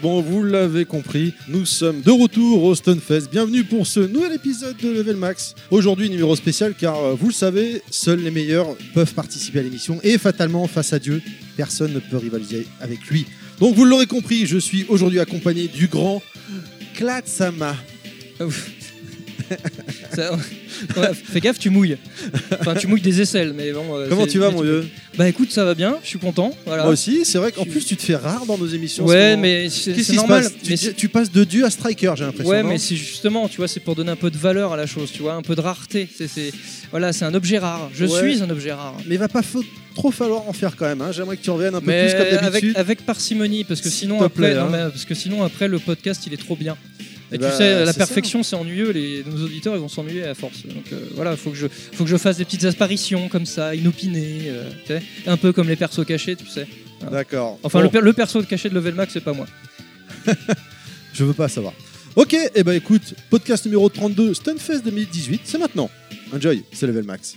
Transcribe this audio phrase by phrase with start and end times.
[0.00, 3.28] bon vous l'avez compris, nous sommes de retour au Stunfest.
[3.30, 5.54] Bienvenue pour ce nouvel épisode de Level Max.
[5.70, 10.00] Aujourd'hui numéro spécial car euh, vous le savez, seuls les meilleurs peuvent participer à l'émission
[10.02, 11.22] et fatalement face à Dieu,
[11.56, 13.26] personne ne peut rivaliser avec lui.
[13.58, 16.22] Donc vous l'aurez compris, je suis aujourd'hui accompagné du grand
[16.94, 17.76] Klatsama.
[18.40, 18.79] Ouf.
[20.14, 21.96] Ça- ouais, fais gaffe, tu mouilles.
[22.60, 23.84] Enfin, tu mouilles des aisselles, mais bon.
[23.96, 26.18] euh, Comment c'est- tu vas mais mon vieux Bah écoute, ça va bien, je suis
[26.18, 26.52] content.
[26.66, 26.84] Voilà.
[26.84, 29.04] Moi aussi, c'est vrai qu'en Tu- plus tu te fais rare dans nos émissions.
[29.04, 29.42] en ce Ouais, moment.
[29.42, 30.42] mais c'est Qu'est-ce c'est qui se normal.
[30.44, 32.50] passe mais tu, tu passes de Dieu à Striker, j'ai l'impression.
[32.50, 34.76] Ouais, non mais c'est justement, tu vois, c'est pour donner un peu de valeur à
[34.76, 36.08] la chose, tu vois, un peu de rareté.
[36.16, 36.52] C'est, c'est-
[36.90, 37.90] voilà, c'est un objet rare.
[37.94, 38.32] Je Ouais.
[38.34, 38.96] suis un objet rare.
[39.06, 39.58] Mais il va pas fa-
[39.94, 41.02] trop falloir en faire quand même.
[41.02, 41.10] hein.
[41.12, 42.72] J'aimerais que tu reviennes un peu Mais plus comme avec, d'habitude.
[42.76, 44.68] avec parcimonie, parce que S'il sinon te après, plaît, non, hein.
[44.70, 46.76] mais parce que sinon après le podcast il est trop bien.
[47.32, 50.24] Et Eh tu bah, sais, la perfection c'est ennuyeux, les, nos auditeurs ils vont s'ennuyer
[50.24, 50.66] à force.
[50.66, 53.74] Donc euh, voilà, faut que je, faut que je fasse des petites apparitions comme ça,
[53.74, 56.66] inopinées, euh, tu sais, un peu comme les persos cachés, tu sais.
[57.10, 57.58] D'accord.
[57.62, 59.46] Enfin, Bon, le, le perso caché de Level Max c'est pas moi.
[61.14, 61.72] je veux pas savoir.
[62.16, 65.88] Ok, et bah écoute, podcast numéro 32, Stunfest 2018, c'est maintenant.
[66.34, 67.36] Enjoy, c'est Level Max.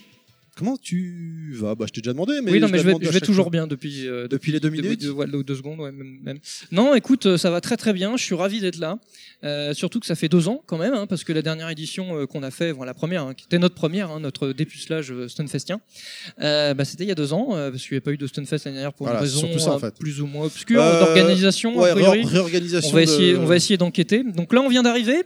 [0.56, 1.74] Comment tu vas?
[1.74, 3.46] Bah je t'ai déjà demandé, mais oui, non, mais je vais, à je vais toujours
[3.46, 3.52] fois.
[3.52, 4.08] bien depuis.
[4.08, 5.02] euh, Depuis les deux minutes?
[5.02, 6.38] deux- deux- deux secondes, ouais, même.
[6.72, 8.16] Non, écoute, euh, ça va très très bien.
[8.18, 9.00] Je suis ravi d'être là.
[9.44, 12.16] Euh, surtout que ça fait deux ans quand même, hein, parce que la dernière édition
[12.20, 15.12] euh, qu'on a fait, bon, la première, hein, qui était notre première, hein, notre dépucelage
[15.28, 15.82] Stunfestien,
[16.40, 18.66] bah, c'était il y a deux ans, parce qu'il n'y avait pas eu de Stunfest
[18.66, 19.96] l'année dernière pour Voilà, une raison surtout ça, en fait.
[20.00, 21.78] plus ou moins obscure d'organisation.
[21.80, 22.90] Ouais, a réorganisation.
[22.90, 24.24] On va essayer, de- on va essayer d'enquêter.
[24.24, 25.24] Donc là, on vient d'arriver,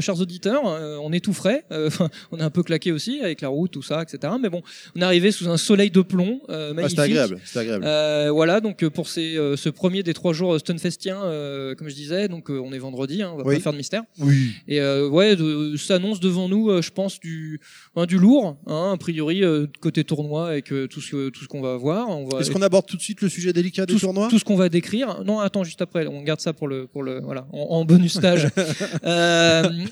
[0.00, 0.62] chers auditeurs.
[0.64, 1.64] on est tout frais.
[2.30, 4.32] on est un peu claqué aussi avec la route, tout ça, etc.
[4.40, 4.62] Mais bon,
[4.94, 6.96] on est arrivé sous un soleil de plomb euh, Ah, magnifique.
[6.98, 7.84] c'est agréable, c'est agréable.
[7.86, 11.88] Euh, voilà, donc euh, pour ces, euh, ce premier des trois jours Stunfestiens, euh, comme
[11.88, 13.56] je disais, donc on est vendredi, hein, on va Oui.
[13.56, 14.02] pas faire de mystère.
[14.20, 14.50] oui.
[14.68, 17.60] Et ouais, de- s'annonce devant nous, je pense du,
[17.96, 19.42] hein, du lourd, hein, a priori
[19.80, 22.08] côté tournoi avec tout ce tout ce qu'on va voir.
[22.08, 24.28] On va Est-ce qu'on aborde tout de suite le sujet délicat des tout, tournois?
[24.28, 25.22] tout ce qu'on va décrire.
[25.24, 28.14] Non, attends, juste après, on garde ça pour le, pour le, voilà, en, en bonus
[28.14, 28.48] stage.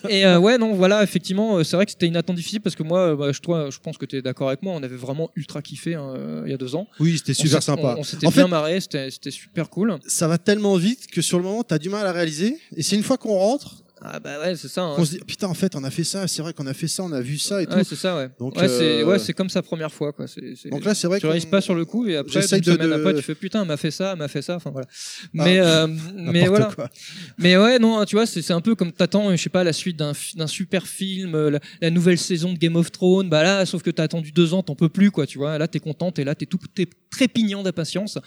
[0.08, 3.14] Et ouais, non, voilà, effectivement, c'est vrai que c'était une attente difficile parce que moi,
[3.16, 5.62] bah, je, toi, je pense que tu es d'accord avec moi, on avait vraiment ultra
[5.62, 6.86] kiffé hein, euh, il y a deux ans.
[7.00, 7.94] Oui, c'était super sympa.
[7.96, 9.98] On, on s'était En bien fait, marré, c'était c'était super cool.
[10.06, 12.58] ça va tellement vite que sur le moment, t'as du mal à réaliser.
[12.76, 14.82] Et c'est une fois qu'on rentre, Ah bah ouais, c'est ça.
[14.82, 14.96] hein.
[14.96, 16.28] qu'on se dit putain, en fait, on a fait ça.
[16.28, 17.72] C'est vrai qu'on a fait ça, on a vu ça et tout.
[17.74, 18.28] Ouais, c'est ça, ouais.
[18.38, 20.26] Donc, ouais, c'est euh, ouais, comme sa première fois, quoi.
[20.70, 22.64] Donc là, c'est vrai tu qu'on réalises pas sur le coup et après, une de-
[22.64, 24.56] semaine de- après, tu fais putain, elle m'a fait ça, elle m'a fait ça.
[24.56, 24.86] Enfin voilà.
[25.32, 26.66] Mais euh, mais voilà.
[26.74, 26.90] quoi.
[27.38, 29.96] Mais ouais, non, tu vois, c'est un peu comme t'attends, je sais pas, la suite
[29.98, 30.12] d'un
[30.46, 33.28] super film, euh, la, la nouvelle saison de Game of Thrones.
[33.30, 35.26] Bah là, sauf que t'as attendu deux ans, t'en peux plus, quoi.
[35.26, 38.18] Tu vois, là, t'es content, t'es là, t'es tout, t'es trépignant d'impatience.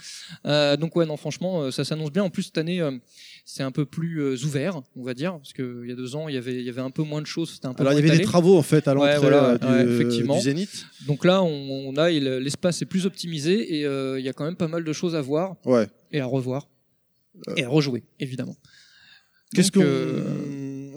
[0.45, 2.23] Euh, donc ouais, non, franchement, ça s'annonce bien.
[2.23, 2.81] En plus cette année.
[3.49, 6.27] C'est un peu plus euh, ouvert, on va dire, parce qu'il y a deux ans,
[6.27, 8.05] il y avait, il y avait un peu moins de choses, un peu Alors, il
[8.05, 10.85] y avait des travaux en fait à l'entrée Ouais, voilà, euh, ouais, du, Zénith.
[11.07, 11.47] Donc là, on,
[11.87, 14.83] on a l'espace est plus optimisé et euh, il y a quand même pas mal
[14.83, 15.87] de choses à voir Ouais.
[16.11, 16.67] et à revoir
[17.55, 18.57] et à rejouer, évidemment.
[19.55, 19.79] Qu'est-ce qu'on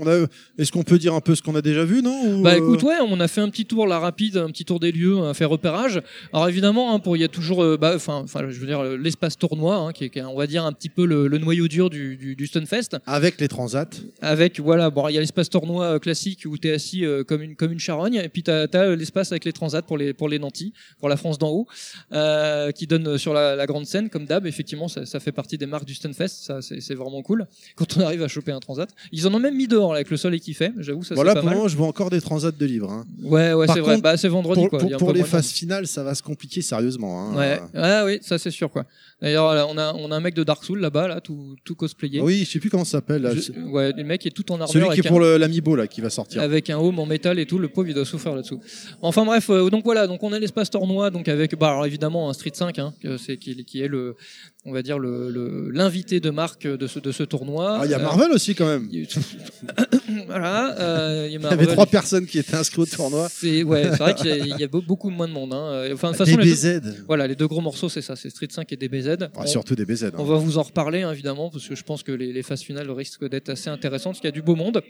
[0.01, 0.27] on a
[0.59, 2.57] Est-ce qu'on peut dire un peu ce qu'on a déjà vu, non Ou, Bah euh,
[2.57, 5.19] écoute, ouais, on a fait un petit tour là rapide, un petit tour des lieux,
[5.19, 6.01] un fait repérage.
[6.33, 8.81] Alors évidemment, hein, pour il y a toujours, euh, bah, enfin, enfin, je veux dire
[8.81, 11.29] euh, l'espace tournoi, hein, qui, est, qui est, on va dire un petit peu le,
[11.29, 12.97] le noyau dur du, du, du Stunfest.
[13.07, 13.91] Avec les transats.
[14.21, 17.57] Avec voilà, bon, il y a l'espace tournoi classique où t'es assis euh, comme une
[17.57, 20.39] comme une charogne, et puis t'as as, l'espace avec les transats pour les pour les
[20.39, 21.67] nantis, pour la France d'en haut,
[22.13, 24.47] euh, qui donne sur la, la grande scène comme d'hab.
[24.47, 27.47] Effectivement, ça, ça fait partie des marques du Stunfest, ça c'est vraiment cool.
[27.77, 30.17] Quand on arrive à choper un transat, ils en ont même mis dehors avec le
[30.17, 30.73] soleil qui fait.
[30.79, 31.57] J'avoue, ça Voilà, c'est pas pour mal.
[31.59, 32.91] moment, je vois encore des transats de livres.
[32.91, 33.05] hein.
[33.23, 33.93] Ouais, ouais, Par c'est vrai.
[33.95, 34.79] contre, Bah, c'est vendredi Pour, quoi.
[34.81, 36.23] pour- il y a un pour peu les moins de phases finales, ça va se
[36.23, 37.21] compliquer sérieusement.
[37.33, 37.37] hein.
[37.37, 38.85] Ouais, ah oui, ça c'est sûr quoi.
[39.23, 42.21] D'ailleurs, on a on a un mec de Dark Souls là-bas, là, tout tout cosplayé.
[42.21, 43.23] Oui, je sais plus comment ça s'appelle.
[43.23, 43.35] là.
[43.35, 44.69] Je- ouais, le mec est tout en armure.
[44.69, 46.41] Celui qui avec est un- pour le- l'amiibo là, qui va sortir.
[46.41, 48.61] avec un home en métal et tout, le pauvre il doit souffrir là-dessous.
[49.03, 52.31] Enfin bref, euh, donc voilà, donc on a l'espace tournoi, donc avec, bah alors évidemment
[52.31, 54.17] un Street 5, hein, que c'est qui, qui est le,
[54.65, 57.79] on va dire le le- l'invité de marque de ce de ce tournoi.
[57.81, 58.89] Ah, il y a Euh, Marvel aussi quand même.
[58.91, 59.07] il y a-
[60.27, 63.29] voilà, euh, il y a Il y avait trois personnes qui étaient inscrites au tournoi.
[63.31, 65.53] C'est ouais, c'est vrai qu'il y a- il y a beau- beaucoup moins de monde.
[65.53, 65.89] Hein.
[65.93, 67.03] Enfin de toute façon, les deux, DBZ.
[67.07, 69.10] voilà, les deux gros morceaux c'est ça, c'est Street 5 et DBZ.
[69.23, 70.05] Ah, On- surtout DBZ.
[70.05, 70.11] hein.
[70.19, 72.63] On va vous en reparler hein, évidemment parce que je pense que les, les phases
[72.63, 74.83] finales risquent d'être assez intéressantes parce qu'il y a du beau monde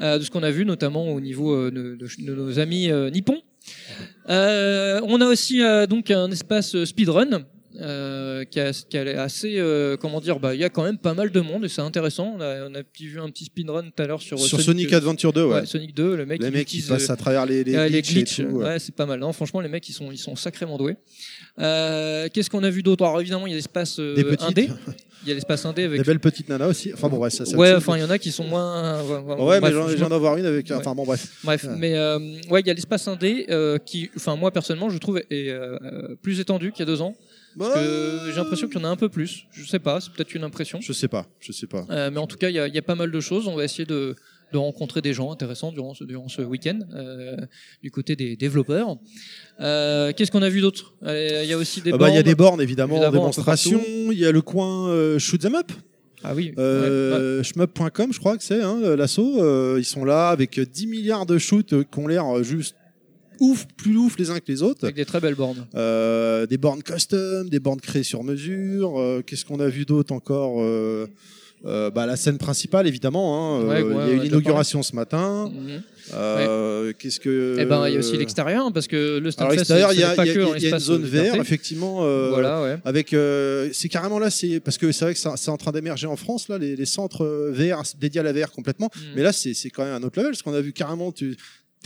[0.00, 2.90] euh, de ce qu'on a vu notamment au niveau euh, de, de- de nos amis
[2.90, 3.40] euh, nippons.
[4.28, 7.44] On a aussi donc un espace speedrun.
[7.80, 8.72] Euh, qui, a
[9.22, 11.68] assez euh, comment dire bah il y a quand même pas mal de monde et
[11.68, 14.38] c'est intéressant on a, on a petit- vu un petit speedrun tout à l'heure sur,
[14.38, 15.54] Sur Sonic Adventure 2, ouais.
[15.60, 18.46] ouais, Sonic 2 le mec les mecs qui euh, à travers les, les, glitches ouais.
[18.46, 19.20] ouais, c'est pas mal.
[19.20, 20.96] Non, franchement, les mecs, ils sont, ils sont sacrément doués.
[21.58, 23.04] Euh, Qu'est-ce qu'on a vu d'autre?
[23.04, 24.68] Alors évidemment, il y a l'espace euh, indé.
[25.22, 25.98] Il y a l'espace indé avec.
[26.00, 26.92] des belles petites nanas aussi.
[26.92, 29.02] Enfin bon, ça, ça ouais, enfin, il y en a qui sont moins.
[29.02, 30.70] ouais, mais bref, j'en- je je viens d'en voir une avec.
[30.70, 31.26] Enfin bon, bref.
[31.42, 32.18] Bref, mais euh,
[32.50, 35.78] ouais, il y a l'espace indé euh, qui, enfin moi personnellement, je trouve est euh,
[35.82, 37.16] euh, plus étendu qu'il y a deux ans.
[37.58, 39.44] Parce que j'ai l'impression qu'il y en a un peu plus.
[39.52, 40.80] Je sais pas, c'est peut-être une impression.
[40.80, 41.86] Je sais pas, je sais pas.
[41.90, 43.46] Euh, mais en tout cas, il y, a- il y a pas mal de choses.
[43.48, 44.14] On va essayer de,
[44.52, 47.36] de rencontrer des gens intéressants durant ce, durant ce week-end euh,
[47.82, 48.96] du côté des développeurs.
[49.60, 50.94] Euh, Qu'est-ce qu'on a vu d'autre?
[51.02, 52.24] Il y a aussi des Ah bah, Il y a bornes.
[52.24, 53.80] des bornes évidemment, en Évidemment, démonstration.
[54.12, 55.72] Il y a le coin Shoot 'em Up.
[56.24, 56.46] Ah oui.
[56.48, 56.62] ouais, ouais.
[56.62, 59.76] Euh, shmup.com, je crois que c'est hein, l'assaut.
[59.78, 62.74] Ils sont là avec 10 milliards de shoots qui ont l'air juste
[63.40, 64.84] ouf, plus ouf les uns que les autres.
[64.84, 65.66] Avec des très belles bornes.
[65.74, 68.98] Euh, des bornes custom, des bornes créées sur mesure.
[69.00, 71.06] euh, Qu'est-ce qu'on a vu d'autre encore euh,
[71.90, 73.58] bah, la scène principale évidemment.
[73.58, 75.50] hein, Ouais, ouais, il y a a eu l'inauguration ce matin.
[75.52, 75.82] Mhm.
[76.98, 80.04] Qu'est-ce que Eh ben, il y a aussi l'extérieur, parce que le l'extérieur, il y
[80.04, 82.02] a, y a- a une zone verte, effectivement.
[82.30, 82.76] Voilà, ouais.
[82.84, 83.14] Avec,
[83.72, 86.48] c'est carrément là, c'est parce que c'est vrai que c'est en train d'émerger en France
[86.48, 88.90] là, les, les centres VR dédiés à la VR complètement.
[88.94, 89.02] Mhm.
[89.16, 91.36] Mais là, c'est c'est quand même un autre level, parce qu'on a vu carrément, tu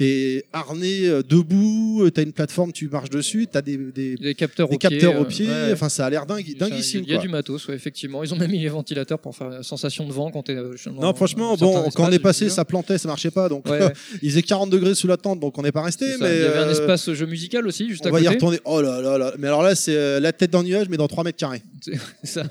[0.04, 4.16] es harné euh, debout, tu as une plateforme, tu marches dessus, tu as des, des,
[4.16, 4.88] Des capteurs des au pied.
[4.90, 5.46] capteurs euh, au pied.
[5.48, 5.72] ouais.
[5.72, 7.02] Enfin, ça a l'air dingue, dinguissime.
[7.04, 7.22] Il y a quoi.
[7.22, 8.22] du matos, ouais, effectivement.
[8.24, 10.54] Ils ont même mis les ventilateurs pour faire la sensation de vent quand t'es.
[10.56, 13.68] euh, Non, franchement, bon, quand on est passé, ça plantait, ça marchait pas, donc.
[13.68, 13.80] Ouais,
[14.22, 16.06] il faisait 40 degrés sous la tente, donc on n'est pas resté.
[16.20, 18.24] Mais Il y avait un euh, espace jeu musical aussi, juste on à va y
[18.24, 18.34] côté.
[18.36, 18.58] retourner.
[18.64, 19.32] Oh là là là.
[19.38, 21.62] Mais alors là, c'est euh, la tête dans le nuage, mais dans 3 mètres carrés.
[22.24, 22.44] Ça.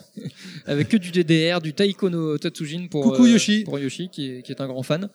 [0.65, 3.63] Avec que du DDR, du Taiko no Tatsujin pour, Coucou euh, Yoshi.
[3.63, 5.09] pour Yoshi, qui est, qui est un grand fan.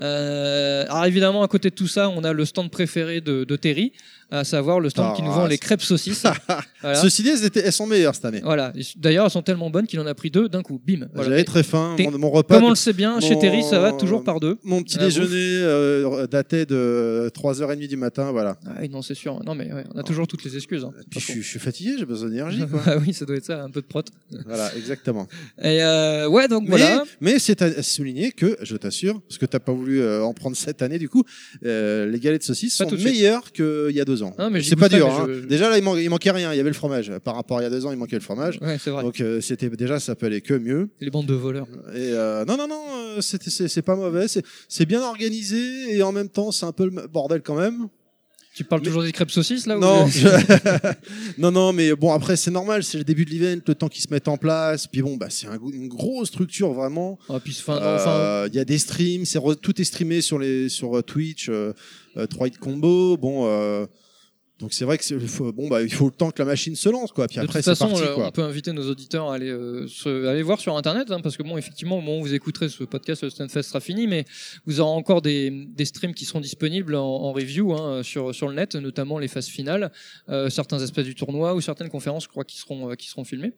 [0.00, 3.92] Euh, alors évidemment, à côté tout ça, on a le stand préféré de Terry,
[4.30, 6.24] à savoir le stand Ah, qui nous vend les c'est- crêpes saucisses.
[6.82, 7.00] voilà.
[7.00, 8.40] Ceci dit, elles, étaient- elles sont meilleures cette année.
[8.42, 8.72] Voilà.
[8.96, 10.80] D'ailleurs, elles sont tellement bonnes qu'il en a pris deux d'un coup.
[10.84, 11.08] Bim.
[11.14, 11.30] Voilà.
[11.30, 11.96] J'avais très faim.
[11.98, 12.54] Mon, mon repas.
[12.56, 14.58] Comme on le sait bien, chez Terry, ça va toujours par deux.
[14.64, 15.06] Mon petit bouffe.
[15.06, 15.30] déjeuner
[15.62, 18.56] euh, datait de 3h30 du matin, voilà.
[18.66, 19.42] Ah non, c'est sûr.
[19.44, 20.84] Non, mais ouais, on a toujours toutes les excuses.
[20.84, 20.92] hein.
[21.10, 22.62] Puis je, suis- je suis fatigué, j'ai besoin d'énergie.
[22.86, 24.02] ah oui, ça doit être ça, un peu de prot.
[24.46, 25.26] voilà, exactement.
[25.62, 27.04] Et euh, ouais, donc Mais, voilà.
[27.20, 30.56] mais c'est à souligner que, je t'assure, parce que t'as pas voulu euh, en prendre
[30.56, 31.24] cette année du coup,
[31.64, 34.34] euh, les galettes de saucisses Pas sont meilleures qu'il y a deux ans.
[34.50, 35.06] Mais j'y c'est pas dur.
[35.08, 35.26] hein.
[35.28, 36.52] je- Déjà là, il, man- il manquait rien.
[36.52, 37.12] Il y avait le fromage.
[37.24, 38.58] Par rapport à il y a deux ans, il manquait le fromage.
[38.60, 39.02] Ouais, c'est vrai.
[39.02, 40.90] Donc euh, c'était déjà, ça peut aller que mieux.
[41.00, 41.66] Les bandes de voleurs.
[41.94, 42.82] Et euh, non, non, non,
[43.16, 44.26] euh, c'est pas mauvais.
[44.68, 47.88] C'est bien organisé et en même temps, c'est un peu le bordel quand même.
[48.52, 50.26] Tu parles Mais- toujours des crêpes saucisses là ou- Non, je-
[51.38, 54.02] non, non, mais bon, après, c'est normal, c'est le début de l'event, le temps qu'ils
[54.02, 54.88] se mettent en place.
[54.88, 57.16] Puis bon, bah, c'est un une grosse structure, vraiment.
[57.28, 60.68] Ah, puis, Euh, Il y a des streams, c'est re- tout est streamé sur, les,
[60.68, 61.72] sur Twitch, euh,
[62.16, 63.16] euh, 3 hit combo.
[63.16, 63.46] Bon,
[64.60, 66.88] donc c'est vrai que faut, bon, bah, il faut le temps que la machine se
[66.88, 67.26] lance, quoi.
[67.26, 68.26] Puis de après, toute façon, parti, euh, quoi.
[68.28, 71.36] on peut inviter nos auditeurs à aller, euh, se- aller voir sur Internet, hein, parce
[71.36, 74.24] que bon, effectivement, au moment où vous écouterez ce podcast, le Stunfest sera fini, mais
[74.66, 78.48] vous aurez encore des, des streams qui seront disponibles en, en review hein, sur, sur
[78.48, 79.90] le net, notamment les phases finales,
[80.28, 83.24] euh, certains aspects du tournoi ou certaines conférences, je crois, qui seront, euh, qui seront
[83.24, 83.52] filmées.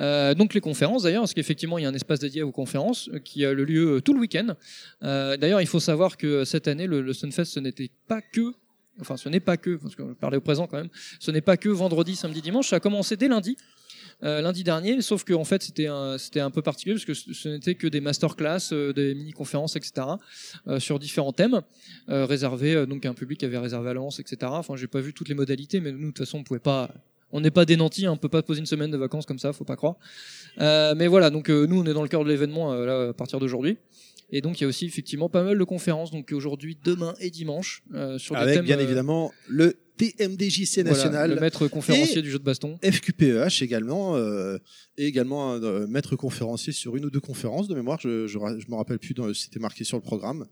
[0.00, 3.10] Euh, donc les conférences d'ailleurs, parce qu'effectivement il y a un espace dédié aux conférences
[3.12, 4.54] euh, qui a le lieu tout le week-end.
[5.02, 8.54] Euh, d'ailleurs il faut savoir que cette année le, le Stunfest ce n'était pas que,
[9.00, 11.40] enfin ce n'est pas que, parce que je parlais au présent quand même, ce n'est
[11.40, 13.56] pas que vendredi, samedi, dimanche, ça a commencé dès lundi.
[14.24, 17.14] euh, lundi dernier, sauf que en fait c'était un, c'était un peu particulier parce que
[17.14, 20.06] ce, n'était que des masterclass, euh, des mini-conférences, etc.
[20.68, 21.60] euh, sur différents thèmes
[22.08, 24.36] euh, réservés donc à un public qui avait réservé à l'avance, etc.
[24.54, 26.90] Enfin j'ai pas vu toutes les modalités, mais nous de toute façon on pouvait pas,
[27.32, 29.38] on n'est pas des nantis, hein, on peut pas poser une semaine de vacances comme
[29.38, 29.96] ça, faut pas croire.
[30.58, 33.78] Mais voilà, donc nous on est dans le cœur de l'événement à partir d'aujourd'hui.
[34.34, 37.30] Et donc il y a aussi effectivement pas mal de conférences, donc aujourd'hui, demain et
[37.30, 38.64] dimanche euh, sur des Avec, thèmes.
[38.64, 41.34] bien euh, évidemment, le TMDJC voilà, national.
[41.34, 42.78] le maître conférencier Et- du jeu de baston.
[42.82, 44.56] FQPEH également, euh,
[44.96, 48.00] et également un euh, maître conférencier sur une ou deux conférences de mémoire.
[48.00, 50.46] Je, je me rappelle plus, c'était marqué sur le programme.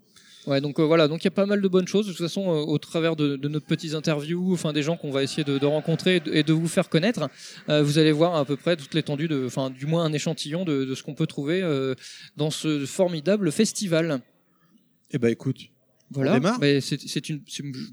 [0.46, 2.06] Ouais, donc euh, voilà, donc il y a pas mal de bonnes choses.
[2.06, 5.10] De toute façon, euh, au travers de, de nos petites interviews, enfin des gens qu'on
[5.10, 7.28] va essayer de, de rencontrer et de, et de vous faire connaître,
[7.68, 10.64] euh, vous allez voir à peu près toute l'étendue de, enfin du moins un échantillon
[10.64, 11.62] de, ce qu'on peut trouver
[12.36, 14.20] dans ce formidable festival.
[15.12, 15.58] Eh ben écoute,
[16.10, 16.36] Voilà.
[16.42, 17.42] On Mais c'est une,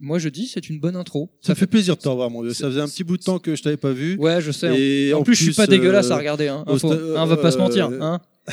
[0.02, 1.30] moi je dis, c'est une bonne intro.
[1.42, 2.54] ça fait plaisir de te revoir, mon Dieu.
[2.54, 4.16] Ça faisait un petit bout de temps que je t'avais pas vu.
[4.18, 4.80] Ouais, je sais.
[4.80, 6.48] Et en, plus, je suis pas dégueulasse à regarder.
[6.48, 6.94] Hein, info.
[6.94, 7.90] sta- Hein, on va pas se mentir.
[7.90, 8.22] Hein.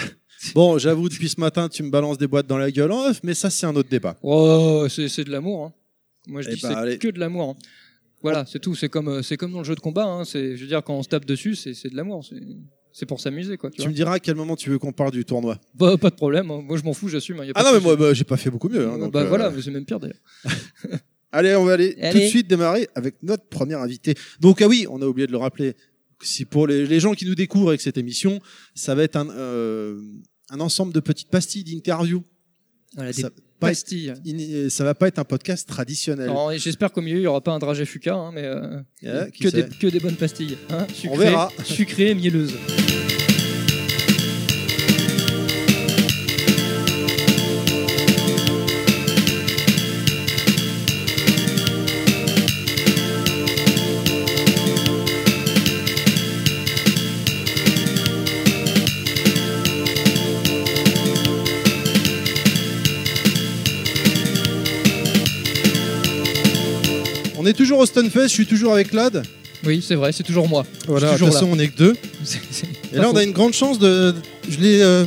[0.54, 3.20] Bon, j'avoue, depuis ce matin, tu me balances des boîtes dans la gueule en off,
[3.22, 4.16] mais ça, c'est un autre débat.
[4.22, 5.66] Oh, c'est de l'amour.
[5.66, 5.72] Hein.
[6.26, 7.50] Moi, je Eh dis bah, c'est que de l'amour.
[7.50, 7.62] hein.
[8.22, 8.74] Voilà, c'est tout.
[8.74, 10.04] C'est comme euh, c'est comme dans le jeu de combat.
[10.04, 10.24] Hein.
[10.24, 12.24] C'est, je veux dire, quand on se tape dessus, c'est de l'amour.
[12.92, 13.70] C'est pour s'amuser, quoi.
[13.70, 13.90] Tu Tu vois.
[13.90, 15.58] me diras à quel moment tu veux qu'on parle du tournoi.
[15.74, 16.50] Bah, pas de problème.
[16.50, 16.62] hein.
[16.64, 17.08] Moi, je m'en fous.
[17.08, 17.40] J'assume.
[17.40, 17.50] hein.
[17.54, 18.88] Ah non, mais moi, bah, j'ai pas fait beaucoup mieux.
[18.88, 20.20] hein, donc, bah euh, voilà, mais c'est même pire d'ailleurs.
[21.32, 24.14] Allez, on va aller tout de suite démarrer avec notre premier invité.
[24.40, 25.74] Donc, ah oui, on a oublié de le rappeler.
[26.22, 28.38] Si pour les, les gens qui nous découvrent avec cette émission,
[28.74, 30.00] ça va être un, euh,
[30.50, 32.22] un ensemble de petites pastilles d'interview.
[32.94, 33.30] Voilà, Ça,
[34.70, 36.30] ça va pas être un podcast traditionnel.
[36.56, 39.48] J'espère qu'au milieu, il y aura pas un dragé fuka, hein, mais euh, Eh, que,
[39.48, 40.56] des, que des bonnes pastilles.
[40.70, 41.50] Hein, sucrées, verra.
[41.64, 42.54] Sucrées et mielleuses.
[67.94, 69.22] Stunfest, je suis toujours avec Lad.
[69.64, 70.66] Oui, c'est vrai, c'est toujours moi.
[70.88, 71.94] Voilà, de toute façon, on est que deux.
[72.24, 73.18] C'est- c'est Et pas là, on faux.
[73.18, 74.12] a une grande chance de.
[74.48, 75.04] Je l'ai euh,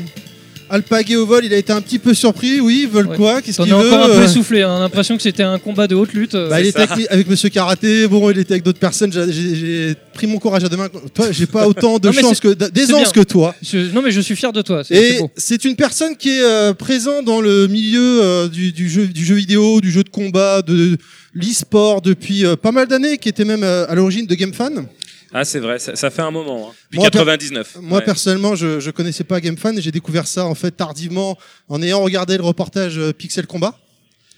[0.69, 2.59] alpagué au vol, il a été un petit peu surpris.
[2.59, 3.17] Oui, ils veulent Ouais.
[3.17, 3.41] quoi?
[3.41, 5.59] Qu'est-ce T'en qu'il es veut encore un peu Euh, essoufflé, hein, l'impression que c'était un
[5.59, 6.33] combat de haute lutte.
[6.35, 9.11] euh, bah, il était avec, avec Monsieur Karaté, bon, il était avec d'autres personnes.
[9.13, 10.89] J'ai- J'ai j'ai pris mon courage à deux mains.
[11.13, 13.53] Toi, j'ai pas autant de Non, mais chance que d'aisance que toi.
[13.61, 15.29] je- non mais je suis fier de toi, c'est c'est Et beau.
[15.37, 19.23] c'est une personne qui est euh, présente dans le milieu euh, du, du jeu, du
[19.23, 20.97] jeu vidéo, du jeu de combat, de
[21.37, 24.87] l'e-sport depuis euh, pas mal d'années, qui était même euh, à l'origine de GameFan.
[25.33, 26.69] Ah, c'est vrai, ça, ça fait un moment.
[26.69, 26.73] Hein.
[26.85, 27.77] Depuis Moi, per- 99.
[27.81, 28.05] Moi Ouais.
[28.05, 32.01] personnellement, je, je connaissais pas GameFan et j'ai découvert ça en fait tardivement en ayant
[32.01, 33.77] regardé le reportage euh, Pixel Combat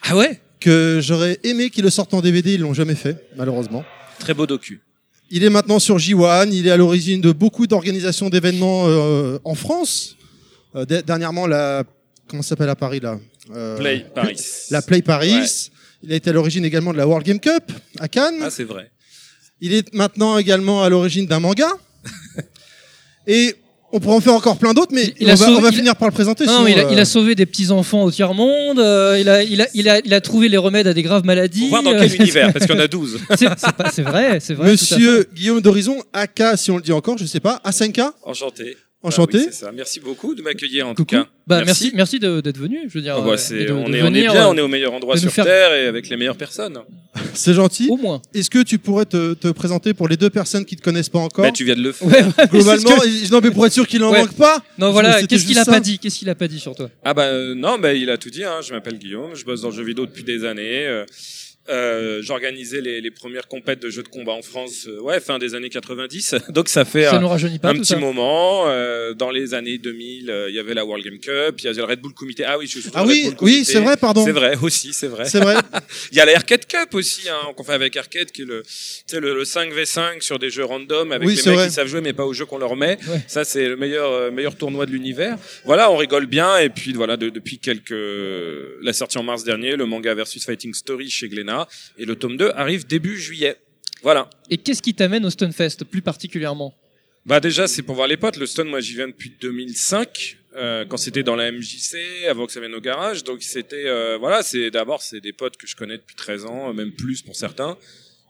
[0.02, 0.42] Ah ouais?
[0.60, 3.84] Que j'aurais aimé qu'ils le sortent en DVD, ils l'ont jamais fait malheureusement.
[4.20, 4.82] Très beau docu.
[5.32, 8.86] Il est maintenant sur J1, il est à l'origine de beaucoup d'organisations d'événements
[9.46, 10.18] en France.
[10.76, 11.84] De- dernièrement la
[12.28, 13.20] comment ça s'appelle à Paris là?
[13.78, 14.36] Play Paris.
[14.72, 15.34] La Play Paris.
[15.40, 15.46] Ouais.
[16.04, 17.64] Il a été à l'origine également de la World Game Cup
[18.00, 18.40] à Cannes.
[18.42, 18.90] Ah, c'est vrai.
[19.62, 21.68] Il est maintenant également à l'origine d'un manga.
[23.28, 23.56] Et
[23.92, 25.70] on pourrait en faire encore plein d'autres, mais Il on, a va, sauvé- on va
[25.70, 26.46] il a- finir par le présenter.
[26.46, 28.80] Non, sinon, il, a, euh, il a sauvé des petits enfants au tiers monde.
[28.80, 31.26] euh, il, a, il, a, il, a, il a trouvé les remèdes à des graves
[31.26, 31.62] maladies.
[31.62, 33.20] Pour voir dans euh, quel univers, parce qu'il y en a 12.
[33.36, 34.76] c'est vrai, c'est vrai.
[34.78, 34.96] tout à fait.
[34.96, 38.78] Monsieur Guillaume d'Horizon, AK, si on le dit encore, je sais pas, A5K, Enchanté.
[39.04, 39.38] Enchanté.
[39.38, 39.72] Ah oui, c'est ça.
[39.72, 41.28] Merci beaucoup de m'accueillir en tout cas.
[41.48, 42.80] Bah, merci, merci d'être venu.
[42.88, 44.50] Je veux dire, Ah bah, euh, de- on, de est, on est venir, bien, euh,
[44.52, 46.78] on est au meilleur endroit sur faire- Terre et avec les meilleures personnes.
[47.34, 47.88] C'est gentil.
[47.90, 48.22] Au moins.
[48.34, 51.20] Est-ce que tu pourrais te, te présenter pour les deux personnes qui te connaissent pas
[51.20, 52.08] encore Bah, tu viens de le faire.
[52.08, 54.20] Ouais, ouais, Globalement, que- non mais pour être sûr qu'il en Ouais.
[54.20, 54.64] manque pas.
[54.78, 56.90] Non, voilà, qu'est-ce qu'il a pas dit Qu'est-ce qu'il a pas dit sur toi?
[57.04, 58.44] Ah bah euh, non, bah, il a tout dit.
[58.44, 58.60] Hein.
[58.62, 60.86] Je m'appelle Guillaume, je bosse dans le jeu vidéo depuis des années.
[60.86, 61.06] Euh,
[61.70, 65.38] euh, J'organisais les, les premières compètes de jeux de combat en France, euh, ouais, fin
[65.40, 66.36] des années 90.
[66.50, 67.98] Donc ça fait Ça un, pas petit ça.
[67.98, 68.66] moment.
[68.68, 71.68] Euh, dans les années 2000, euh, il y avait la World Game Cup, il y
[71.68, 72.44] avait le Red Bull Comité.
[72.46, 74.26] Ah oui, je suis Ah Red oui, Bull oui, c'est vrai, pardon.
[74.26, 75.26] C'est vrai aussi, c'est vrai.
[75.26, 75.56] C'est vrai.
[76.12, 78.64] Il y a la Arcade Cup aussi, hein, qu'on fait avec Arcade, qui est le,
[79.14, 81.68] le, le 5v5 sur des jeux random avec Oui, les mecs vrai.
[81.68, 82.98] qui savent jouer mais pas au jeu qu'on leur met.
[83.08, 83.22] Ouais.
[83.28, 85.38] Ça, c'est le meilleur, meilleur tournoi de l'univers.
[85.66, 86.58] Voilà, on rigole bien.
[86.58, 87.94] Et puis voilà, de- depuis quelques,
[88.82, 91.59] la sortie en mars dernier, le manga versus Fighting Story chez Glénat
[91.98, 93.58] et le tome 2 arrive début juillet.
[94.04, 94.30] Voilà.
[94.50, 96.74] Et qu'est-ce qui t'amène au Stunfest plus particulièrement?
[97.26, 98.38] Bah déjà, c'est pour voir les potes.
[98.38, 100.38] Le Stone, moi, j'y viens depuis 2005.
[100.56, 104.18] Euh, quand c'était dans la MJC, avant que ça vienne au garage, donc c'était euh,
[104.18, 107.36] voilà, c'est d'abord c'est des potes que je connais depuis 13 ans, même plus pour
[107.36, 107.78] certains.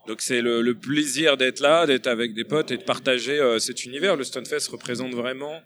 [0.06, 3.58] Donc c'est le, le plaisir d'être là, d'être avec des potes et de partager euh,
[3.58, 4.16] cet univers.
[4.16, 5.62] Le Stunfest représente vraiment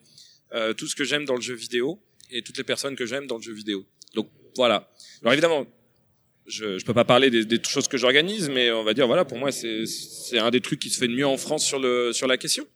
[0.53, 3.27] euh, tout ce que j'aime dans le jeu vidéo et toutes les personnes que j'aime
[3.27, 3.87] dans le jeu vidéo.
[4.15, 4.89] Donc voilà.
[5.23, 5.67] Alors évidemment,
[6.47, 9.25] je, je peux pas parler des, des choses que j'organise, mais on va dire voilà,
[9.25, 12.13] pour moi c'est un des trucs qui se fait de mieux en France sur le
[12.13, 12.67] sur la question.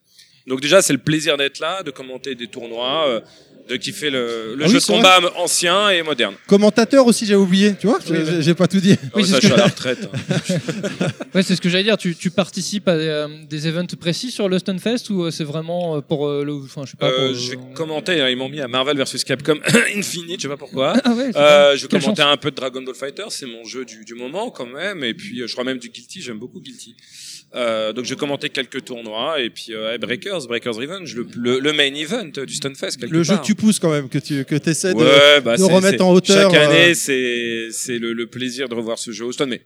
[0.46, 3.22] Donc déjà, c'est le plaisir d'être là, de commenter des tournois,
[3.68, 6.34] de kiffer le, le Ah oui, jeu de combat ancien et moderne.
[6.46, 8.96] Commentateur aussi, j'avais oublié, tu vois, j'ai- j'ai- pas tout dit.
[9.14, 10.08] Oui, c'est ça, ce je suis à la retraite.
[10.12, 11.06] hein.
[11.34, 11.96] Ouais, c'est ce que j'allais dire.
[11.98, 15.96] Tu, tu participes à euh, des events précis sur le Stunfest ou euh, c'est vraiment
[15.96, 17.06] euh, pour euh, le, enfin, je sais pas.
[17.08, 19.58] Euh, pour, je vais commenter, hein, ils m'ont mis à Marvel vs Capcom
[19.96, 20.94] Infinite, je sais pas pourquoi.
[21.04, 21.30] Ah ouais.
[21.36, 24.14] Euh, je vais commenter un peu de Dragon Ball Fighter, c'est mon jeu du, du
[24.14, 26.96] moment quand même, et puis je crois même du Guilty, j'aime beaucoup Guilty.
[27.54, 31.72] Euh, donc je commenter quelques tournois et puis euh, Breakers, Breakers Revenge, le, le, le
[31.72, 33.40] main event du Stunfest quelque Le jeu part.
[33.40, 34.98] que tu pousses quand même, que tu que essaies de.
[34.98, 38.74] ouais, bah, de remettre en hauteur, Chaque année, euh, c'est c'est le, le plaisir de
[38.74, 39.48] revoir ce jeu au stone.
[39.48, 39.62] Mais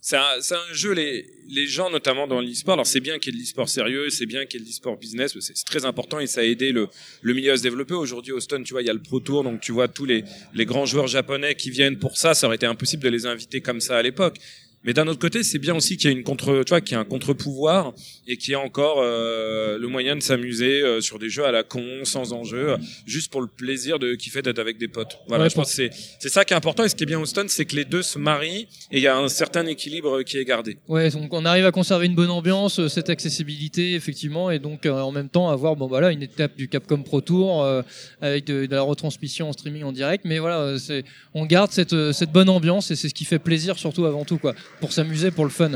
[0.00, 3.32] c'est un, c'est un jeu, les, les gens, notamment dans l'e-sport, alors c'est bien qu'il
[3.32, 5.64] y ait de l'e-sport sérieux, c'est bien qu'il y ait de l'e-sport business, c'est c'est
[5.66, 6.88] très important et ça a aidé le,
[7.20, 7.94] le milieu à se développer.
[7.94, 10.04] Aujourd'hui, au stone, tu vois, il y a le Pro Tour, donc tu vois tous
[10.04, 10.22] les,
[10.54, 13.60] les grands joueurs japonais qui viennent pour ça, ça aurait été impossible de les inviter
[13.60, 14.38] comme ça à l'époque.
[14.84, 16.96] Mais d'un autre côté, c'est bien aussi qu'il y ait une contre, tu vois, qu'il
[16.96, 17.92] y ait un contre-pouvoir
[18.26, 21.52] et qu'il y ait encore euh, le moyen de s'amuser euh, sur des jeux à
[21.52, 25.18] la con, sans enjeu, juste pour le plaisir de kiffer d'être avec des potes.
[25.28, 27.06] Voilà, Ouais, je pense que c'est c'est ça qui est important et ce qui est
[27.06, 29.66] bien au stone, c'est que les deux se marient et il y a un certain
[29.66, 30.78] équilibre qui est gardé.
[30.88, 34.86] Ouais, donc on arrive à conserver une bonne ambiance, euh, cette accessibilité effectivement, et donc
[34.86, 37.82] euh, en même temps avoir bon voilà une étape du Capcom Pro Tour euh,
[38.20, 41.70] avec de, de la retransmission en streaming en direct, mais voilà euh, c'est on garde
[41.72, 44.92] cette cette bonne ambiance et c'est ce qui fait plaisir surtout avant tout quoi, pour
[44.92, 45.72] s'amuser, pour le fun.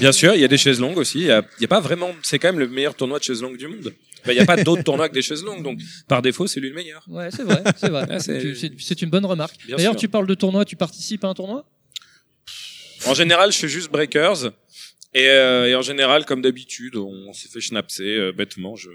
[0.00, 1.18] Bien sûr, il y a des chaises longues aussi.
[1.20, 3.24] Il y a, il y a pas vraiment, c'est quand même le meilleur tournoi de
[3.24, 3.92] chaises longues du monde.
[4.24, 6.60] Ben, il n'y a pas d'autres tournois que des chaises longues, donc par défaut, c'est
[6.60, 7.04] lui le meilleur.
[7.08, 8.06] Ouais, c'est vrai, c'est vrai.
[8.10, 9.56] Ah, c'est- une bonne remarque.
[9.68, 11.64] D'ailleurs, tu parles de tournoi, tu participes à un tournoi?
[13.06, 14.50] En général, je fais juste breakers.
[15.14, 18.76] Et, euh, et en général, comme d'habitude, on s'est fait schnapser euh, bêtement.
[18.76, 18.90] Je...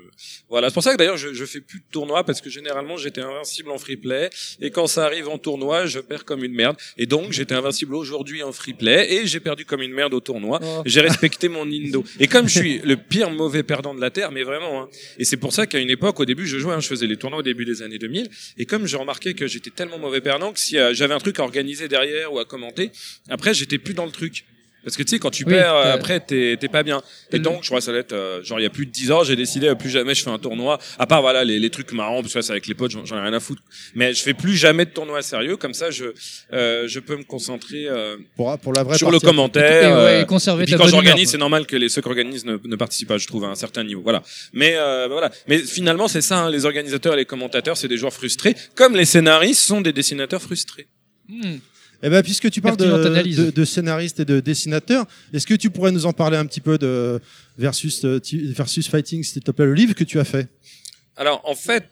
[0.47, 2.97] Voilà, c'est pour ça que d'ailleurs, je, je fais plus de tournois parce que généralement,
[2.97, 4.29] j'étais invincible en free play.
[4.61, 6.77] Et quand ça arrive en tournoi, je perds comme une merde.
[6.97, 10.19] Et donc, j'étais invincible aujourd'hui en free play et j'ai perdu comme une merde au
[10.19, 10.59] tournoi.
[10.61, 10.83] Oh.
[10.85, 12.03] J'ai respecté mon indo.
[12.19, 14.83] Et comme je suis le pire mauvais perdant de la terre, mais vraiment.
[14.83, 17.07] Hein, et c'est pour ça qu'à une époque, au début, je jouais, hein, je faisais
[17.07, 18.29] les tournois au début des années 2000.
[18.59, 21.39] Et comme je remarquais que j'étais tellement mauvais perdant que si euh, j'avais un truc
[21.39, 22.91] à organiser derrière ou à commenter,
[23.29, 24.45] après, j'étais plus dans le truc.
[24.83, 27.01] Parce que tu sais, quand tu Oui, perds, euh, après, t'es t'es pas bien.
[27.31, 28.85] Et le- donc, je crois que ça doit être, euh, genre, il y a plus
[28.85, 30.77] de 10 ans, j'ai décidé, euh, plus jamais je fais un tournoi.
[30.99, 33.05] À part, voilà, les, les trucs marrants, parce que ça, c'est avec les potes, j'en
[33.05, 33.61] j'en ai rien à foutre.
[33.95, 36.05] Mais je fais plus jamais de tournoi sérieux, comme ça, je,
[36.51, 39.99] euh, je peux me concentrer euh, Pour, pour la vraie sur le commentaire.
[39.99, 42.45] Et, ouais, et conserver et puis quand j'organise, c'est normal que les ceux qui organisent
[42.45, 44.01] ne, ne participent pas, je trouve, à un certain niveau.
[44.01, 44.21] Voilà.
[44.51, 45.31] Mais euh, voilà.
[45.47, 46.39] Mais finalement, c'est ça.
[46.43, 49.93] hein, les organisateurs et les commentateurs, c'est des joueurs frustrés, comme les scénaristes sont des
[49.93, 50.87] dessinateurs frustrés.
[51.29, 51.55] Hmm.
[52.05, 52.85] Eh ben, puisque tu parles de,
[53.45, 56.59] de, de scénaristes et de dessinateurs, est-ce que tu pourrais nous en parler un petit
[56.59, 57.19] peu de
[57.57, 58.19] versus euh,
[58.55, 60.49] versus fighting, s'il te plaît, le livre que tu as fait?
[61.15, 61.85] Alors, en fait,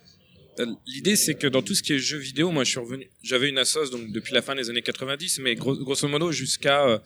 [0.60, 3.08] euh, l'idée, c'est que dans tout ce qui est jeux vidéo, moi, je suis revenu.
[3.24, 6.86] J'avais une assoce donc depuis la fin des années 90, mais gros- grosso modo jusqu'à
[6.88, 6.98] euh,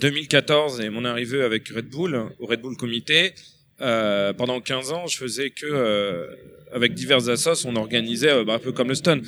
[0.00, 3.34] 2014 et mon arrivée avec Red Bull au Red Bull Comité.
[3.80, 6.26] Euh, pendant 15 ans, je faisais que euh,
[6.72, 9.20] avec divers assos, on organisait euh, bah, un peu comme le stun.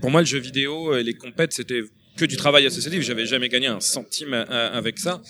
[0.00, 1.82] Pour moi, le jeu vidéo et les compètes, c'était
[2.16, 3.02] que du travail associatif.
[3.02, 5.22] J'avais jamais gagné un centime à- à- avec ça.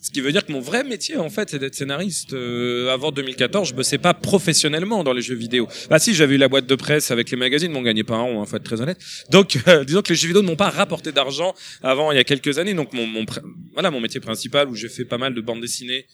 [0.00, 2.34] Ce qui veut dire que mon vrai métier, en fait, c'est d'être scénariste.
[2.34, 5.66] Euh, avant 2014, je bossais pas professionnellement dans les jeux vidéo.
[5.88, 8.16] Bah si, j'avais eu la boîte de presse avec les magazines, mais on gagnait pas
[8.16, 8.98] un rond, hein, faut être très honnête.
[9.30, 12.18] Donc, euh, disons que les jeux vidéo ne m'ont pas rapporté d'argent avant il y
[12.18, 12.74] a quelques années.
[12.74, 13.24] Donc, mon, mon,
[13.72, 16.04] voilà, mon métier principal où j'ai fait pas mal de bandes dessinées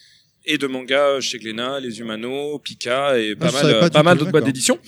[0.46, 4.02] et de mangas chez Glénat, Les Humano, Pika et pas je mal, pas euh, pas
[4.04, 4.78] mal d'autres boîtes d'édition.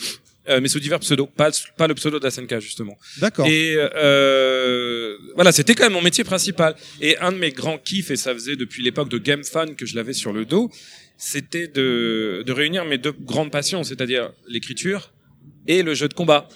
[0.48, 2.98] Euh, mais sous divers pseudos, pas, pas le pseudo d'Asenka justement.
[3.18, 3.46] D'accord.
[3.46, 6.74] Et euh, voilà, c'était quand même mon métier principal.
[7.00, 9.87] Et un de mes grands kiffs, et ça faisait depuis l'époque de Game Fan que
[9.87, 10.68] je l'avais sur le dos,
[11.16, 15.12] c'était de, de réunir mes deux grandes passions, c'est-à-dire l'écriture
[15.68, 16.48] et le jeu de combat.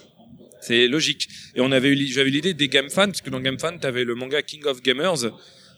[0.59, 1.29] C'est logique.
[1.55, 4.03] Et on avait eu, j'avais l'idée des Game Fan, parce que dans Game Fan, t'avais
[4.03, 5.31] le manga King of Gamers,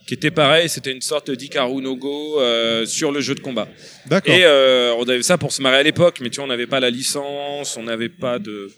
[0.09, 3.67] qui était pareil, c'était une sorte d'Ikaru no Go euh, sur le jeu de combat.
[4.07, 4.33] D'accord.
[4.33, 6.65] Et euh, on avait ça pour se marrer à l'époque, mais tu vois, on n'avait
[6.65, 8.71] pas la licence, on n'avait pas de...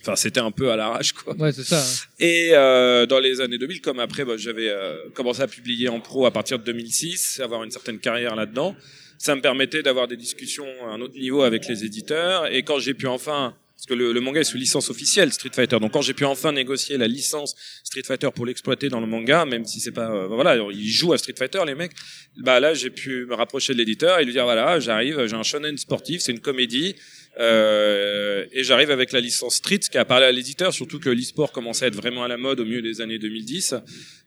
[0.00, 1.36] Enfin, c'était un peu à l'arrache, quoi.
[1.36, 1.78] Ouais, c'est ça.
[1.82, 2.08] hein.
[2.18, 6.00] Et euh, dans les années 2000, comme après, bah, j'avais euh, commencé à publier en
[6.00, 8.74] pro à partir de 2006, avoir une certaine carrière là-dedans.
[9.18, 12.50] Ça me permettait d'avoir des discussions à un autre niveau avec les éditeurs.
[12.50, 15.52] Et quand j'ai pu enfin, parce que le, le manga est sous licence officielle Street
[15.54, 19.06] Fighter, donc quand j'ai pu enfin négocier la licence Street Fighter pour l'exploiter dans le
[19.06, 21.92] manga, même si c'est pas, euh, voilà, ils jouent à Street Fighter les mecs.
[22.38, 25.44] Bah là, j'ai pu me rapprocher de l'éditeur et lui dire voilà, j'arrive, j'ai un
[25.44, 26.96] shonen sportif, c'est une comédie.
[27.38, 31.52] Euh, et j'arrive avec la licence Street, qui a parlé à l'éditeur, surtout que l'e-sport
[31.52, 33.76] commençait à être vraiment à la mode au milieu des années 2010.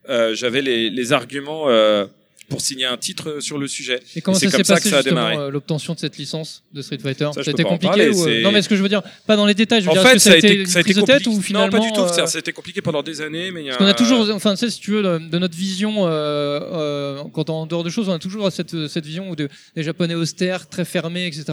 [0.07, 2.05] Euh, J'avais les, les arguments euh,
[2.51, 3.99] pour signer un titre sur le sujet.
[4.15, 6.81] Et comment ça s'est ça passé ça a justement euh, l'obtention de cette licence de
[6.81, 7.29] Street Fighter?
[7.33, 9.35] Ça, peux pas en compliqué ou, euh, Non, mais ce que je veux dire, pas
[9.37, 9.81] dans les détails.
[9.81, 11.23] Je veux En dire, fait, que ça a été, ça a été prise de tête
[11.23, 11.37] compliqué.
[11.37, 12.01] ou finalement non, pas du tout.
[12.01, 14.29] euh, C'est-à-dire, C'était compliqué pendant des années, mais il y a Parce qu'on a toujours,
[14.35, 17.83] enfin, tu sais, si tu veux, de, notre vision, euh, euh, quand on, en dehors
[17.83, 21.25] de choses, on a toujours cette, cette vision où de, des Japonais austères, très fermés,
[21.27, 21.45] etc.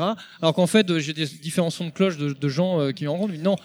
[0.42, 3.04] Alors qu'en fait, euh, j'ai des différents sons de cloche de, de gens euh, qui
[3.04, 3.56] me rencontrent, mais non,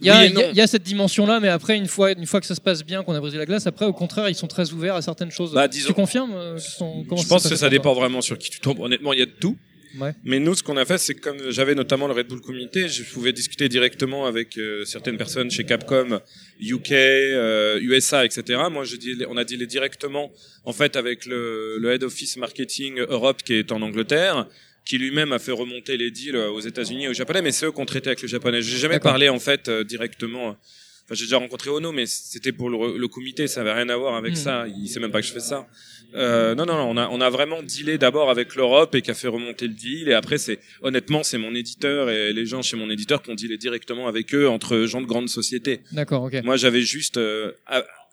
[0.00, 2.54] il Oui y y a cette dimension-là, mais après, une fois, une fois que ça
[2.54, 4.94] se passe bien, qu'on a brisé la glace, après, au contraire, ils sont très ouverts
[4.96, 5.52] à certaines choses.
[5.52, 8.60] Bah, disons- tu confirmes euh, son- Je pense que ça dépend vraiment sur qui tu
[8.60, 8.80] tombes.
[8.80, 9.56] Honnêtement, il y a de tout.
[9.98, 10.12] Ouais.
[10.24, 12.86] Mais nous, ce qu'on a fait, c'est que comme j'avais notamment le Red Bull Community,
[12.88, 16.20] je pouvais discuter directement avec euh, certaines personnes chez Capcom,
[16.60, 18.60] UK, euh, USA, etc.
[18.70, 20.30] Moi, je dis, on a dealé directement,
[20.66, 24.46] en fait, avec le, le Head Office Marketing Europe qui est en Angleterre,
[24.86, 27.72] qui lui-même a fait remonter les deals aux États-Unis et aux Japonais, mais c'est eux
[27.72, 28.62] qu'on traitait avec le Japonais.
[28.62, 30.56] J'ai jamais parlé, en fait, euh, directement.
[31.04, 33.96] Enfin, j'ai déjà rencontré Ono, mais c'était pour le, le comité, ça avait rien à
[33.96, 34.36] voir avec Hmm.
[34.36, 34.64] ça.
[34.68, 35.66] Il sait même pas que je fais ça.
[36.14, 39.10] Euh, non, non, non, on a, on a vraiment dealé d'abord avec l'Europe et qui
[39.10, 40.08] a fait remonter le deal.
[40.08, 43.34] Et après, c'est honnêtement, c'est mon éditeur et les gens chez mon éditeur qui ont
[43.34, 45.80] dealé directement avec eux entre gens de grandes sociétés.
[45.92, 46.42] D'accord, ok.
[46.44, 47.52] Moi, j'avais juste euh,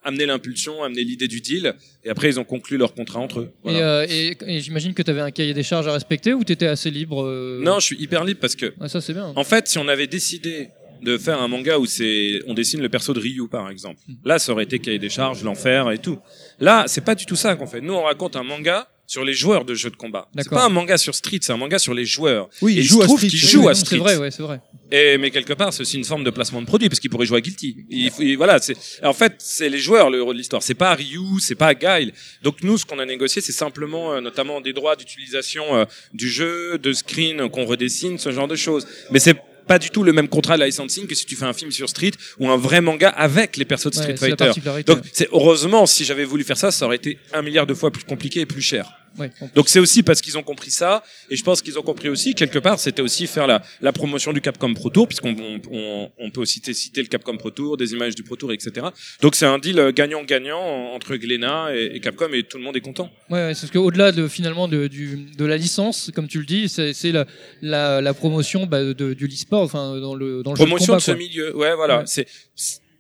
[0.03, 3.39] a- amené l'impulsion, amené l'idée du deal, et après, ils ont conclu leur contrat entre
[3.41, 3.51] eux.
[3.63, 4.05] Voilà.
[4.05, 6.43] Et, euh, et, et j'imagine que tu avais un cahier des charges à respecter ou
[6.43, 9.13] tu étais assez libre euh, Non, je suis hyper libre parce que, Ouais, ça c'est
[9.13, 9.31] bien.
[9.35, 10.69] en fait, si on avait décidé
[11.01, 13.99] de faire un manga où c'est on dessine le perso de Ryu par exemple.
[14.07, 14.13] Hmm.
[14.23, 16.17] Là, ça aurait été cahier des charges, l'enfer et tout.
[16.61, 17.81] Là, c'est pas du tout ça qu'on fait.
[17.81, 20.29] Nous, on raconte un manga sur les joueurs de jeux de combat.
[20.37, 22.49] C'est pas un manga sur Street, c'est un manga sur les joueurs.
[22.61, 23.27] Oui, Et il joue à Street.
[23.31, 23.95] Oui, joue oui, à non, Street.
[23.97, 24.61] C'est vrai, ouais, c'est vrai.
[24.91, 27.25] Et mais quelque part, c'est aussi une forme de placement de produit parce qu'il pourrait
[27.25, 27.85] jouer à Guilty.
[27.89, 30.61] Il, il- voilà, c'est en fait c'est les joueurs le héros de l'histoire.
[30.63, 32.13] C'est pas Ryu, c'est pas Guile.
[32.43, 36.29] Donc nous, ce qu'on a négocié, c'est simplement euh, notamment des droits d'utilisation euh, du
[36.29, 38.87] jeu, de screen qu'on redessine, ce genre de choses.
[39.11, 39.35] Mais c'est
[39.67, 41.89] pas du tout le même contrat de licensing que si tu fais un film sur
[41.89, 44.51] Street ou un vrai manga avec les persos de Street Ouais, Fighter.
[44.85, 47.91] Donc c'est heureusement si j'avais voulu faire ça, ça aurait été un milliard de fois
[47.91, 48.91] plus compliqué et plus cher.
[49.19, 52.09] Ouais, Donc c'est aussi parce qu'ils ont compris ça, et je pense qu'ils ont compris
[52.09, 55.61] aussi quelque part, c'était aussi faire la, la promotion du Capcom Pro Tour, puisqu'on on,
[55.71, 58.87] on, on peut aussi citer, le Capcom Pro Tour, des images du Pro Tour, etc.
[59.21, 62.81] Donc c'est un deal gagnant-gagnant entre Glénat et, et Capcom, et tout le monde est
[62.81, 63.11] content.
[63.29, 66.45] Ouais, ouais, c'est parce qu'au-delà de finalement de, du, de la licence, comme tu le
[66.45, 67.25] dis, c'est la,
[67.61, 70.99] la, la promotion bah, de, du e-sport, enfin dans le dans le jeu Promotion de
[70.99, 71.99] de, combat, ce milieu, ouais, voilà.
[71.99, 72.03] Ouais.
[72.07, 72.27] C'est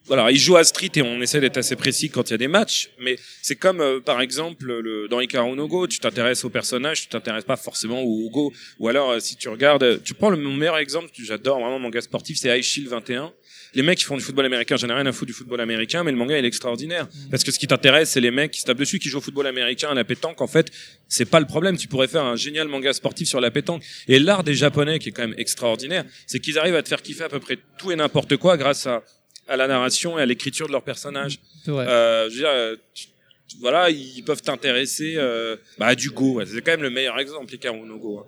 [0.05, 2.37] voilà, il joue à Street et on essaie d'être assez précis quand il y a
[2.37, 6.43] des matchs, mais c'est comme euh, par exemple le, dans Ikaru no Go, tu t'intéresses
[6.43, 10.13] au personnage, tu t'intéresses pas forcément au Go, ou alors euh, si tu regardes, tu
[10.13, 13.33] prends le mon meilleur exemple, j'adore vraiment mon gars sportif, c'est Ice Shield 21.
[13.75, 16.03] Les mecs qui font du football américain, j'en ai rien à foutre du football américain,
[16.03, 17.29] mais le manga il est extraordinaire Mm.
[17.29, 19.21] parce que ce qui t'intéresse, c'est les mecs qui se tapent dessus, qui jouent au
[19.21, 20.41] football américain, à la pétanque.
[20.41, 20.71] En fait,
[21.07, 21.77] c'est pas le problème.
[21.77, 23.83] Tu pourrais faire un génial manga sportif sur la pétanque.
[24.07, 27.01] Et l'art des Japonais, qui est quand même extraordinaire, c'est qu'ils arrivent à te faire
[27.01, 29.03] kiffer à peu près tout et n'importe quoi grâce à
[29.47, 31.39] à la narration et à l'écriture de leurs personnages.
[31.65, 31.85] Vrai.
[31.87, 33.07] Euh, je veux dire, euh, tu-
[33.47, 36.35] tu- voilà, ils peuvent t'intéresser euh, bah, à du Go.
[36.35, 36.45] ouais.
[36.45, 38.19] C'est quand même le meilleur exemple, Ikaru no Go.
[38.19, 38.25] hein.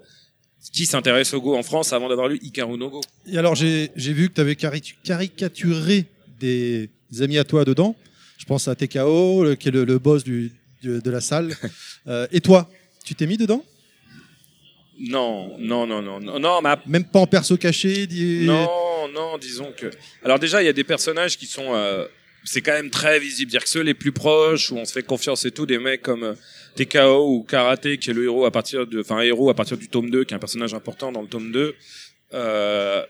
[0.73, 3.91] Qui s'intéresse au Go en France avant d'avoir lu Ikaru no Go Et alors, j'ai
[3.95, 6.05] j'ai vu que tu avais caricaturé
[6.39, 6.89] des
[7.21, 7.95] amis à toi dedans.
[8.37, 10.51] Je pense à TKO, le- qui est le, le boss du,
[10.81, 11.55] du- de la salle.
[12.07, 12.69] Euh, et toi,
[13.03, 13.65] tu t'es mis dedans?
[14.99, 18.67] Non, non, non, non, non, non, ap- Même pas en perso caché dis- non,
[19.13, 19.87] non, disons que.
[20.23, 21.73] Alors déjà, il y a des personnages qui sont.
[21.75, 22.05] euh,
[22.47, 23.49] C'est quand même très visible.
[23.51, 26.01] Dire que ceux les plus proches, où on se fait confiance et tout, des mecs
[26.03, 26.33] comme euh,
[26.75, 29.87] TKO ou Karate, qui est le héros à partir de, enfin héros à partir du
[29.89, 31.73] tome 2, qui est un personnage important dans le tome 2.
[32.33, 33.03] Euh,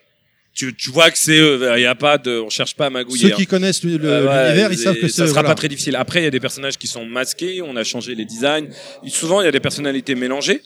[0.54, 1.70] tu, tu vois que c'est eux.
[1.76, 3.28] Il y a pas de, on cherche pas à magouiller.
[3.28, 3.36] Ceux hein.
[3.36, 5.50] qui connaissent Euh, ouais, l'univers, ils savent que ça sera voilà.
[5.50, 5.98] pas très difficile.
[5.98, 8.70] Après, il y a des personnages qui sont masqués, on a changé les designs.
[9.08, 10.62] Souvent, il y a des personnalités mélangées.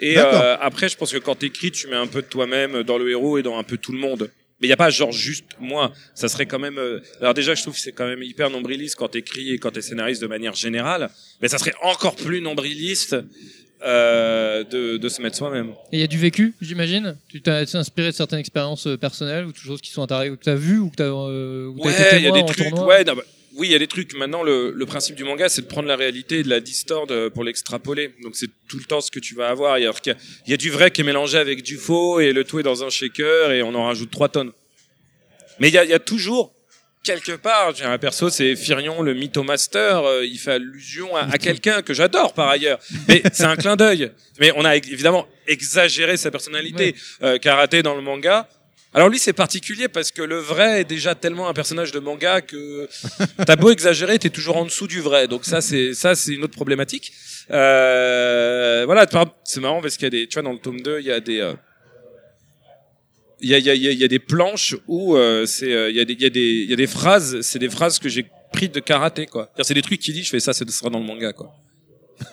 [0.00, 2.98] Et euh, après, je pense que quand t'écris, tu mets un peu de toi-même dans
[2.98, 4.30] le héros et dans un peu tout le monde.
[4.60, 5.92] Mais il y a pas genre juste moi.
[6.14, 6.78] Ça serait quand même.
[6.78, 9.70] euh, Alors déjà, je trouve que c'est quand même hyper nombriliste quand t'écris et quand
[9.70, 11.10] t'es scénariste de manière générale.
[11.40, 13.16] Mais ça serait encore plus nombriliste
[13.84, 15.68] euh, de, de se mettre soi-même.
[15.92, 17.16] Et il y a du vécu, j'imagine?
[17.28, 20.42] Tu t'es inspiré de certaines expériences euh, personnelles ou de choses qui sont arrivées, que
[20.42, 22.44] t'as vues ou que t'as euh, ou t'as été Ouais, il y a des en
[22.46, 22.68] trucs.
[22.68, 22.86] tournoi?
[22.86, 23.22] Ouais, non, bah,
[23.58, 24.14] oui, il y a des trucs.
[24.14, 27.28] Maintenant, le, le principe du manga, c'est de prendre la réalité et de la distordre
[27.28, 28.14] pour l'extrapoler.
[28.22, 29.78] Donc, c'est tout le temps ce que tu vas avoir.
[29.78, 29.92] Il y, a,
[30.46, 32.62] il y a- du vrai qui est mélangé avec du faux et le tout est
[32.62, 34.52] dans un shaker et on en rajoute 3 tonnes.
[35.60, 36.54] Mais il y a, il y a toujours
[37.04, 40.04] quelque part, j'ai un perso, c'est Firion, le mythomaster.
[40.04, 42.78] euh, il fait allusion à, à quelqu'un que j'adore par ailleurs.
[43.08, 44.12] Mais c'est un clin d'œil.
[44.40, 46.94] Mais on a évidemment exagéré sa personnalité.
[47.22, 48.48] Euh, karaté dans le manga.
[48.94, 52.40] Alors lui c'est particulier parce que le vrai est déjà tellement un personnage de manga
[52.40, 52.88] que
[53.44, 55.28] t'as beau exagérer, t'es toujours en dessous du vrai.
[55.28, 57.12] Donc ça c'est ça c'est une autre problématique.
[57.50, 59.06] Euh, voilà,
[59.44, 61.12] c'est marrant parce qu'il y a des, tu vois dans le tome 2 il y
[61.12, 61.52] a des euh,
[63.40, 65.46] il y a, il y, a, il y a- y a des planches où euh,
[65.46, 67.40] c'est euh, il y a des il y a des il y a des phrases
[67.42, 70.30] c'est des phrases que j'ai pris de karaté quoi c'est des trucs qu'il dit je
[70.30, 71.52] fais ça ça sera dans le manga quoi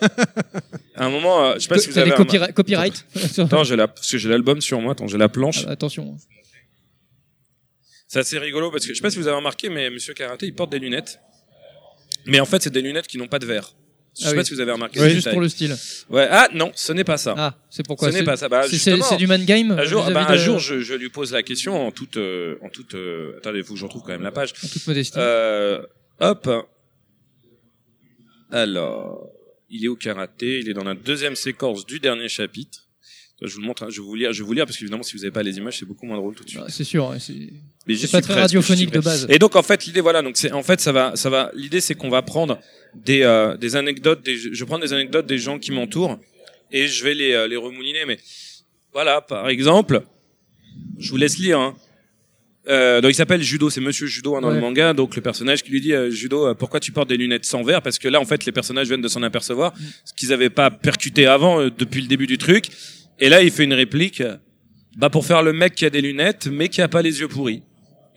[0.96, 3.04] à un moment euh, je sais pas si vous avez des un- copyri- copyrights.
[3.38, 6.16] attends j'ai la parce que j'ai l'album sur moi attends j'ai la planche Ah, Attention.
[8.08, 10.46] C'est assez rigolo parce que je sais pas si vous avez remarqué, mais Monsieur Karaté,
[10.46, 11.18] il porte des lunettes.
[12.26, 13.72] Mais en fait, c'est des lunettes qui n'ont pas de verre.
[14.16, 14.46] Je sais Ah pas oui.
[14.46, 14.98] si vous avez remarqué.
[14.98, 15.76] C'est ce juste pour le style.
[16.08, 16.26] Ouais.
[16.30, 17.34] Ah non, ce n'est pas ça.
[17.36, 18.10] Ah, c'est pourquoi.
[18.10, 18.48] ce n'est pas ça.
[18.48, 19.72] Bah, c'est- du man game.
[19.72, 22.56] Un jour, bah, un de- jour, je, je lui pose la question en toute, euh,
[22.62, 22.94] en toute.
[22.94, 24.54] euh, attendez, il faut que je retrouve quand même la page.
[24.64, 25.18] en toute modestie.
[25.18, 25.82] Euh,
[26.20, 26.48] hop.
[28.50, 29.28] Alors,
[29.68, 30.60] il est au karaté.
[30.60, 32.85] Il est dans la deuxième séquence du dernier chapitre.
[33.42, 33.82] Je vous le montre.
[33.82, 34.32] hein, je vais vous lire.
[34.32, 36.16] Je vais vous lire parce qu'évidemment, si vous n'avez pas les images, c'est beaucoup moins
[36.16, 36.62] drôle tout de suite.
[36.64, 37.08] Ah, c'est sûr.
[37.10, 39.26] ouais, c'est pas très radiophonique de base.
[39.28, 41.80] et donc en fait l'idée voilà donc c'est en fait ça va ça va l'idée
[41.80, 42.58] c'est qu'on va prendre
[42.94, 46.18] des euh, des anecdotes des je prends des anecdotes des gens qui m'entourent
[46.72, 48.18] et je vais les euh, les remouliner mais
[48.92, 50.02] voilà par exemple
[50.98, 51.76] je vous laisse lire hein.
[52.68, 54.54] Euh, donc il s'appelle Judo, c'est Monsieur Judo hein, dans Ouais.
[54.56, 54.92] le manga.
[54.92, 57.62] Donc le personnage qui lui dit euh, Judo, euh, pourquoi tu portes des lunettes sans
[57.62, 57.80] verre?
[57.80, 59.82] Parce que là en fait les personnages viennent de s'en apercevoir, Mm.
[60.04, 62.64] ce qu'ils avaient pas percuté avant euh, depuis le début du truc.
[63.18, 64.22] Et là il fait une réplique,
[64.96, 67.28] bah pour faire le mec qui a des lunettes mais qui a pas les yeux
[67.28, 67.62] pourris.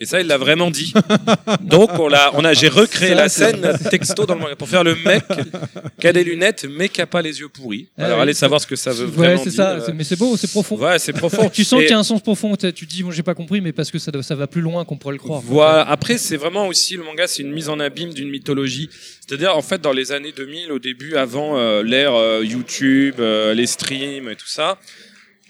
[0.01, 0.93] Et ça, il l'a vraiment dit.
[1.62, 4.95] Donc, on a, j'ai recréé la c'est- scène texto dans le manga pour faire le
[4.95, 5.23] mec
[5.99, 7.89] qui a des lunettes mais qui a pas les yeux pourris.
[7.97, 9.57] Ah Alors, allez savoir ce que ça veut Ouais, vraiment c'est dire.
[9.57, 9.79] ça.
[9.85, 10.77] c'est- Mais c'est beau, c'est profond.
[10.77, 11.49] Ouais, c'est profond.
[11.49, 12.55] Tu sens Et- qu'il y a un sens profond.
[12.55, 14.97] Tu dis, bon, j'ai pas compris, mais parce que ça, ça va plus loin qu'on
[14.97, 15.41] pourrait le croire.
[15.43, 15.81] Voilà.
[15.89, 18.89] Après, c'est vraiment aussi le manga, c'est une mise en abîme d'une mythologie.
[19.27, 23.53] C'est-à-dire, en fait, dans les années 2000, au début, avant euh, l'ère euh, YouTube, euh,
[23.53, 24.77] les streams et tout ça,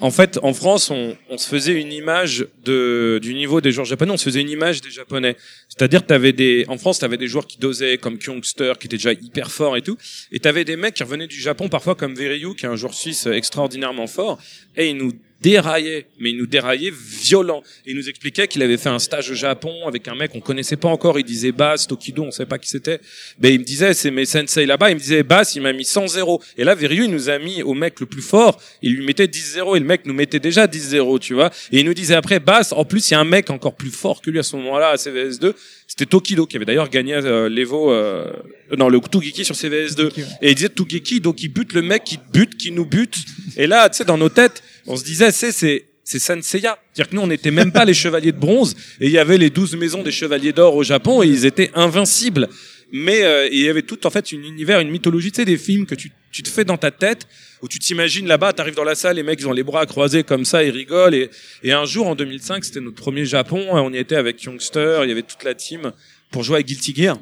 [0.01, 4.11] en fait, en France, on, se faisait une image du niveau des joueurs japonais.
[4.11, 5.35] On se faisait une image des japonais.
[5.79, 9.13] C'est-à-dire, t'avais des, en France, t'avais des joueurs qui dosaient comme Kyungster, qui était déjà
[9.13, 9.97] hyper fort et tout.
[10.29, 12.93] Et t'avais des mecs qui revenaient du Japon, parfois comme Veryu, qui est un joueur
[12.93, 14.39] suisse extraordinairement fort.
[14.75, 17.63] Et ils nous déraillaient, mais ils nous déraillaient violent.
[17.85, 20.75] Il nous expliquait qu'il avait fait un stage au Japon avec un mec qu'on connaissait
[20.75, 21.17] pas encore.
[21.19, 22.99] Il disait Bass, Tokido, on savait pas qui c'était.
[23.39, 24.89] Mais il me disait, c'est mes sensei là-bas.
[24.91, 26.41] Il me disait Bass, il m'a mis 100-0.
[26.57, 28.59] Et là, Veryu, il nous a mis au mec le plus fort.
[28.81, 31.51] Il lui mettait 10-0 et le mec nous mettait déjà 10-0, tu vois.
[31.71, 33.91] Et il nous disait après, Bass, en plus, il y a un mec encore plus
[33.91, 35.53] fort que lui à ce moment-là à CVS2.
[35.87, 38.31] C'était Tokido qui avait d'ailleurs gagné euh, l'Evo, euh,
[38.77, 40.05] non, le Tugeki sur CVS2.
[40.05, 40.23] Ok, ouais.
[40.41, 43.17] Et il disait Tugeki, donc il bute le mec qui te bute, qui nous bute.
[43.57, 46.77] Et là, tu sais, dans nos têtes, on se disait, c'est, c'est, c'est Senseiya.
[46.93, 49.37] C'est-à-dire que nous, on n'était même pas les chevaliers de bronze, et il y avait
[49.37, 52.49] les 12 maisons des chevaliers d'or au Japon, et ils étaient invincibles.
[52.91, 55.57] Mais euh, il y avait tout, en fait, un univers, une mythologie, tu sais, des
[55.57, 57.27] films que tu, tu te fais dans ta tête,
[57.61, 60.23] où tu t'imagines là-bas, t'arrives dans la salle, les mecs, ils ont les bras croisés
[60.23, 61.13] comme ça, ils rigolent.
[61.13, 61.29] Et,
[61.63, 65.09] et un jour, en 2005, c'était notre premier Japon, on y était avec Youngster, il
[65.09, 65.91] y avait toute la team
[66.31, 67.19] pour jouer à Guilty Gear.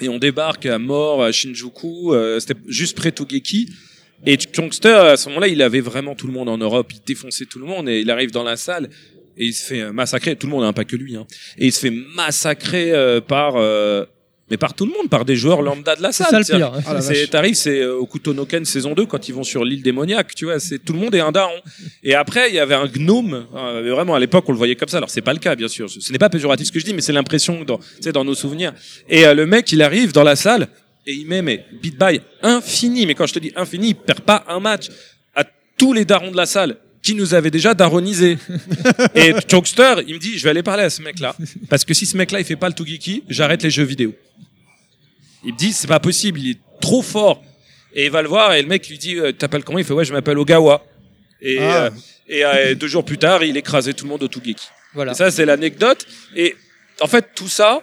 [0.00, 3.70] Et on débarque à mort à Shinjuku, euh, c'était juste près Togeki.
[4.24, 7.46] Et Youngster, à ce moment-là, il avait vraiment tout le monde en Europe, il défonçait
[7.46, 8.88] tout le monde, et il arrive dans la salle,
[9.36, 11.26] et il se fait massacrer, tout le monde, hein, pas que lui, hein,
[11.58, 13.56] et il se fait massacrer euh, par...
[14.50, 16.44] Mais par tout le monde, par des joueurs lambda de la C'est salle.
[16.44, 16.72] ça le pire.
[16.86, 17.30] Ah, C'est, vache.
[17.30, 20.58] t'arrives, c'est euh, au Kutonoken saison 2 quand ils vont sur l'île démoniaque, tu vois,
[20.58, 21.54] c'est tout le monde est un daron.
[22.02, 24.88] Et après, il y avait un gnome, euh, vraiment à l'époque on le voyait comme
[24.88, 24.96] ça.
[24.96, 26.94] Alors c'est pas le cas bien sûr, ce n'est pas péjoratif ce que je dis,
[26.94, 28.72] mais c'est l'impression dans, tu sais, dans nos souvenirs.
[29.08, 30.66] Et euh, le mec, il arrive dans la salle
[31.06, 34.20] et il met mais beat by infini, mais quand je te dis infini, il perd
[34.20, 34.88] pas un match
[35.34, 35.44] à
[35.78, 38.38] tous les darons de la salle qui nous avaient déjà daronisés.
[39.14, 41.34] et Chokester, il me dit, je vais aller parler à ce mec-là,
[41.68, 44.14] parce que si ce mec-là il fait pas le Tugiki, j'arrête les jeux vidéo.
[45.44, 47.42] Il me dit, c'est pas possible, il est trop fort.
[47.94, 49.78] Et il va le voir et le mec lui dit, euh, t'appelles comment?
[49.78, 50.84] Il fait, ouais, je m'appelle Ogawa.
[51.40, 51.84] Et, Ah.
[51.86, 51.90] euh,
[52.28, 54.68] et euh, deux jours plus tard, il écrasait tout le monde au Tugeki.
[54.94, 55.12] Voilà.
[55.12, 56.06] Et ça, c'est l'anecdote.
[56.36, 56.54] Et
[57.00, 57.82] en fait, tout ça,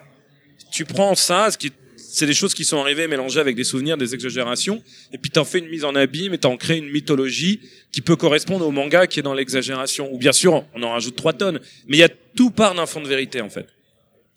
[0.72, 1.74] tu prends ça, ce qui,
[2.18, 4.82] c'est des choses qui sont arrivées mélangées avec des souvenirs, des exagérations,
[5.14, 7.60] et puis t'en fais une mise en abîme et t'en crées une mythologie
[7.92, 10.12] qui peut correspondre au manga qui est dans l'exagération.
[10.12, 12.88] Ou bien sûr, on en rajoute trois tonnes, mais il y a tout part d'un
[12.88, 13.68] fond de vérité en fait.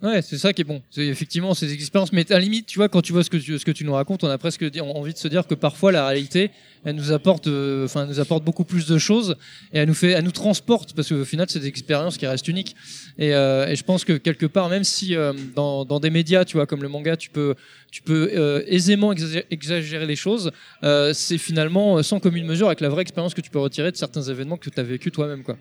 [0.03, 0.83] Ouais, c'est ça qui est bon.
[0.91, 2.13] C'est effectivement ces expériences.
[2.13, 4.29] Mais à la limite, tu vois, quand tu vois ce que tu, nous racontes, on
[4.29, 6.51] a presque envie de se dire que parfois la réalité,
[6.85, 9.37] elle nous apporte, euh, enfin, nous apporte beaucoup plus de choses
[9.73, 12.49] et elle nous fait, elle nous transporte parce qu'au final, c'est des expériences qui restent
[12.49, 12.75] uniques.
[13.19, 16.45] Et, euh, et je pense que quelque part, même si euh, dans, dans des médias,
[16.45, 17.55] tu vois, comme le manga, tu peux,
[17.91, 20.51] tu peux euh, aisément exagé- exagérer les choses,
[20.83, 23.91] euh, c'est finalement euh, sans commune mesure avec la vraie expérience que tu peux retirer
[23.93, 25.57] de certains événements que tu as vécu toi-même, quoi.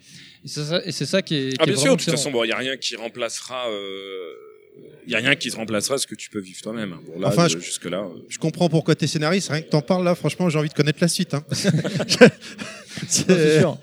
[0.46, 1.50] Et c'est ça, ça qui est.
[1.60, 3.66] Ah qui est bien sûr, de toute façon, bon, il y a rien qui remplacera.
[5.08, 6.94] Il y a rien qui se remplacera ce que tu peux vivre toi-même.
[6.94, 7.00] hein.
[7.08, 8.08] Bon, là, Enfin, de- je- jusque là.
[8.30, 11.00] Je comprends pourquoi t'es scénariste, rien que t'en parles là, franchement, j'ai envie de connaître
[11.02, 11.34] la suite.
[11.34, 11.44] Hein.
[13.08, 13.78] c'est sûr.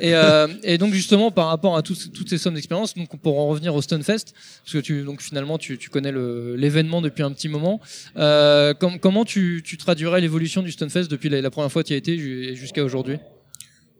[0.00, 3.48] et, euh, et donc justement par rapport à toutes ces sommes d'expérience, donc pour en
[3.48, 4.32] revenir au Stunfest,
[4.64, 6.12] parce que tu donc finalement tu, tu connais
[6.56, 7.80] l'événement depuis un petit moment,
[8.16, 11.88] euh, com- comment tu, tu traduirais l'évolution du Stunfest depuis la, la première fois que
[11.88, 13.18] tu y as été jusqu'à aujourd'hui?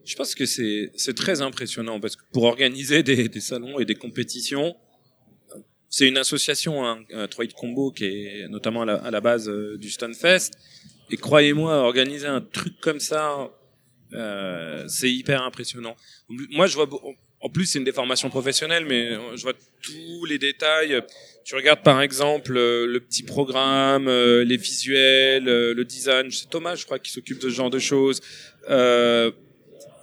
[0.07, 3.85] Je pense que c'est c'est très impressionnant parce que pour organiser des, des salons et
[3.85, 4.75] des compétitions,
[5.97, 9.91] c'est une association, hein, un Troid Combo qui est notamment à la, base euh, du
[9.91, 10.51] Stunfest.
[11.13, 13.49] Et croyez-moi, organiser un truc comme ça,
[14.13, 15.95] euh, c'est hyper impressionnant.
[16.29, 16.89] Moi, je vois,
[17.41, 19.53] en plus, c'est une déformation professionnelle, mais euh, je vois
[19.83, 21.01] tous les détails.
[21.45, 26.31] Tu regardes par exemple euh, le petit programme, euh, les visuels, euh, le design.
[26.31, 28.21] C'est Thomas, je crois, qui s'occupe de ce genre de choses.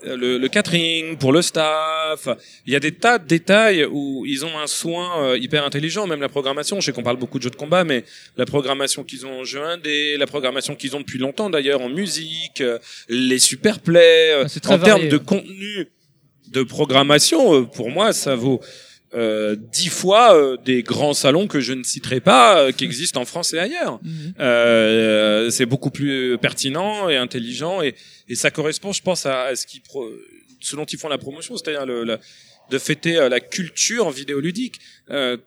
[0.06, 2.28] Euh, le, le catering pour le staff.
[2.66, 6.08] Il y a des tas de détails où ils ont un soin euh, hyper intelligent,
[6.08, 6.80] même la programmation.
[6.80, 8.04] Je sais qu'on parle beaucoup de jeux de combat, mais
[8.38, 11.90] la programmation qu'ils ont en jeu indé, la programmation qu'ils ont depuis longtemps d'ailleurs en
[11.90, 15.88] musique, euh, les super plays, euh, Ah, en termes de contenu
[16.48, 18.60] de programmation, pour moi, ça vaut
[19.14, 23.22] euh, dix fois euh, des grands salons que je ne citerai pas, euh, qui existent
[23.22, 24.00] en France et ailleurs.
[24.40, 27.96] Euh, c'est beaucoup plus pertinent et intelligent et,
[28.30, 30.10] et ça correspond, je pense, à, à ce qui pro,
[30.60, 31.86] ce dont ils font la promotion, c'est-à-dire
[32.72, 34.80] de fêter euh, la culture vidéoludique.
[35.12, 35.38] Euh,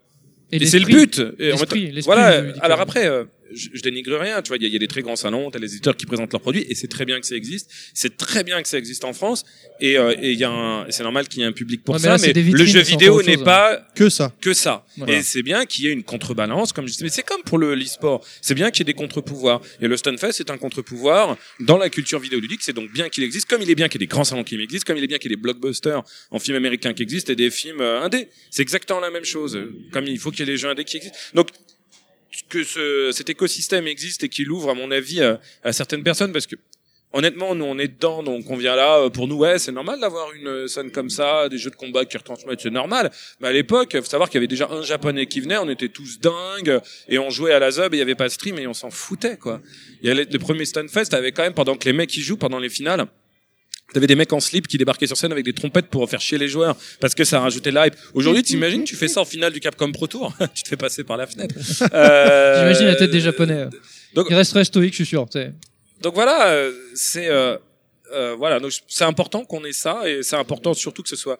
[0.52, 1.20] et, c'est le but.
[1.38, 2.44] Et en fait, voilà.
[2.60, 4.40] Alors après, euh, je, je dénigre rien.
[4.42, 5.96] Tu vois, il y, a- il y a des très grands salons, t'as les éditeurs
[5.96, 7.70] qui présentent leurs produits, et c'est très bien que ça existe.
[7.94, 9.44] C'est très bien que ça existe en France,
[9.80, 11.94] et euh, et il y a un, c'est normal qu'il y ait un public pour
[11.94, 12.16] Ouais, mais ça.
[12.16, 14.32] là, Mais, des le jeu vidéo n'est pas Que ça.
[14.40, 14.86] que ça.
[14.96, 15.14] Voilà.
[15.18, 17.04] Et c'est bien qu'il y ait une contrebalance, comme je disais.
[17.04, 18.24] Mais c'est comme pour le l'e-sport.
[18.40, 19.60] C'est bien qu'il y ait des contre-pouvoirs.
[19.80, 22.60] Et le Stunfest, c'est un contre-pouvoir dans la culture vidéoludique.
[22.62, 24.44] C'est donc bien qu'il existe, comme il est bien qu'il y ait des grands salons
[24.44, 27.02] qui existent, comme il est bien qu'il y ait des blockbusters en films américains qui
[27.02, 28.28] existent et des films euh, indés.
[28.50, 29.58] C'est exactement la même chose.
[29.92, 31.16] Comme il faut qu'il y ait les jeux indés qui existent.
[31.34, 31.48] Donc,
[32.48, 36.32] que ce, cet écosystème existe et qu'il ouvre, à mon avis, à, à certaines personnes,
[36.32, 36.56] parce que
[37.12, 38.98] honnêtement, nous on est dedans, donc on vient là.
[38.98, 41.76] euh, Pour nous, ouais, c'est normal d'avoir une euh, scène comme ça, des jeux de
[41.76, 43.12] combat qui retransmettent, c'est normal.
[43.40, 45.88] Mais à l'époque, faut savoir qu'il y avait déjà un japonais qui venait, on était
[45.88, 48.66] tous dingues et on jouait à la zub il y avait pas de stream et
[48.66, 49.60] on s'en foutait quoi.
[50.02, 52.22] Il y a les, le premier Stunfest avait quand même pendant que les mecs ils
[52.22, 53.06] jouent pendant les finales.
[53.92, 56.36] T'avais des mecs en slip qui débarquaient sur scène avec des trompettes pour faire chier
[56.38, 57.94] les joueurs parce que ça rajoutait la hype.
[58.14, 61.04] Aujourd'hui, t'imagines, tu fais ça en finale du Capcom Pro Tour, tu te fais passer
[61.04, 61.54] par la fenêtre.
[61.94, 63.66] Euh, J'imagine la tête des Japonais.
[64.14, 65.26] donc- Ils resteraient stoïques, je suis sûr.
[65.30, 65.52] tu sais.
[66.02, 67.56] donc voilà, euh, c'est euh,
[68.12, 71.38] euh, voilà, donc c'est important qu'on ait ça et c'est important surtout que ce soit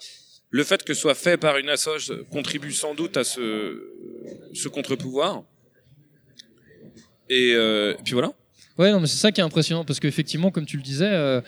[0.51, 3.83] le fait que ce soit fait par une assoce contribue sans doute à ce
[4.53, 5.43] ce contre-pouvoir.
[7.31, 8.33] Et euh, puis voilà.
[8.77, 11.41] Ouais, non, mais c'est ça qui est impressionnant parce qu'effectivement, comme tu le disais, euh,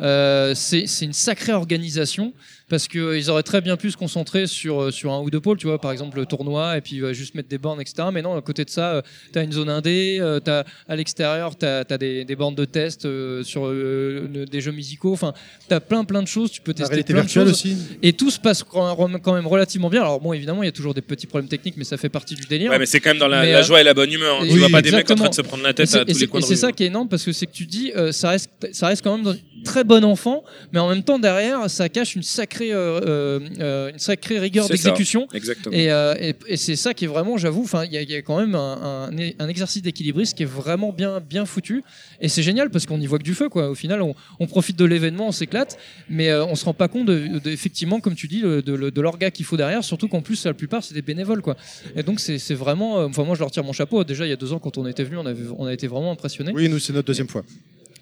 [0.00, 2.34] euh, c'est c'est une sacrée organisation
[2.68, 5.30] parce que euh, ils auraient très bien pu se concentrer sur euh, sur un ou
[5.30, 7.80] deux pôles, tu vois, par exemple le tournoi et puis euh, juste mettre des bornes,
[7.80, 8.08] etc.
[8.12, 11.56] Mais non, à côté de ça, euh, t'as une zone indé, euh, t'as à l'extérieur,
[11.56, 15.12] t'as as des, des bornes de test euh, sur euh, le- des jeux musicaux.
[15.12, 15.34] Enfin,
[15.68, 16.50] t'as plein plein de choses.
[16.50, 17.50] Tu peux tester plein de choses.
[17.50, 17.76] aussi.
[18.02, 20.00] Et tout se passe quand même relativement bien.
[20.02, 22.34] Alors bon, évidemment, il y a toujours des petits problèmes techniques, mais ça fait partie
[22.34, 22.70] du délire.
[22.70, 24.40] Ouais, mais c'est quand même dans la, joie et la bonne humeur.
[24.40, 24.44] hein.
[24.44, 25.28] et- tu oui, vois pas des mecs en train exactement.
[25.30, 26.72] de se prendre la tête c'est- à et tous les c'est coins et c'est ça
[26.72, 29.16] qui est énorme parce que c'est que tu dis euh, ça reste ça reste quand
[29.16, 33.00] même dans très bon enfant, mais en même temps derrière ça cache une sacrée euh,
[33.00, 35.26] euh, euh, une sacrée rigueur d'exécution.
[35.34, 35.74] Exactement.
[35.74, 38.10] Et, euh, et, et c'est ça qui est vraiment, j'avoue, enfin, il y, a- il
[38.10, 41.82] y a quand même un, un, un exercice d'équilibriste qui est vraiment bien, bien foutu.
[42.20, 43.70] Et c'est génial parce qu'on y voit que du feu, quoi.
[43.70, 46.88] Au final, on, on profite de l'événement, on s'éclate, mais euh, on se rend pas
[46.88, 49.82] compte de, de- effectivement, comme tu dis, de, de, de l'orga qu'il faut derrière.
[49.82, 51.56] Surtout qu'en plus, la plupart, c'est des bénévoles, quoi.
[51.96, 54.04] Et donc, c'est vraiment, enfin, moi, je leur tire mon chapeau.
[54.04, 55.86] Déjà, il y a deux ans, quand on était venu, on, avait, on a été
[55.86, 56.52] vraiment impressionnés.
[56.54, 57.42] Oui, nous, c'est notre deuxième fois.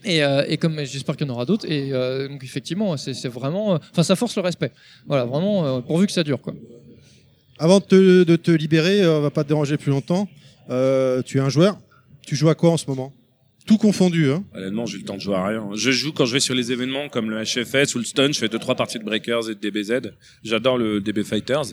[0.04, 1.70] Et, euh, et comme j'espère qu'il y en aura d'autres.
[1.70, 4.72] Et euh, donc, effectivement, c'est vraiment, euh, enfin, ça force le respect.
[5.06, 6.54] Voilà, vraiment, euh, pourvu que ça dure, quoi.
[7.58, 10.28] Avant de te, de te libérer, on va pas te déranger plus longtemps.
[10.70, 11.78] Euh, tu es un joueur.
[12.26, 13.12] Tu joues à quoi en ce moment?
[13.66, 15.68] Tout confondu, hein Honnêtement, j'ai le temps de jouer à rien.
[15.74, 18.38] Je joue quand je vais sur les événements comme le HFS ou le Stun, je
[18.38, 20.10] fais deux trois parties de Breakers et de DBZ.
[20.42, 21.66] J'adore le DB Fighters.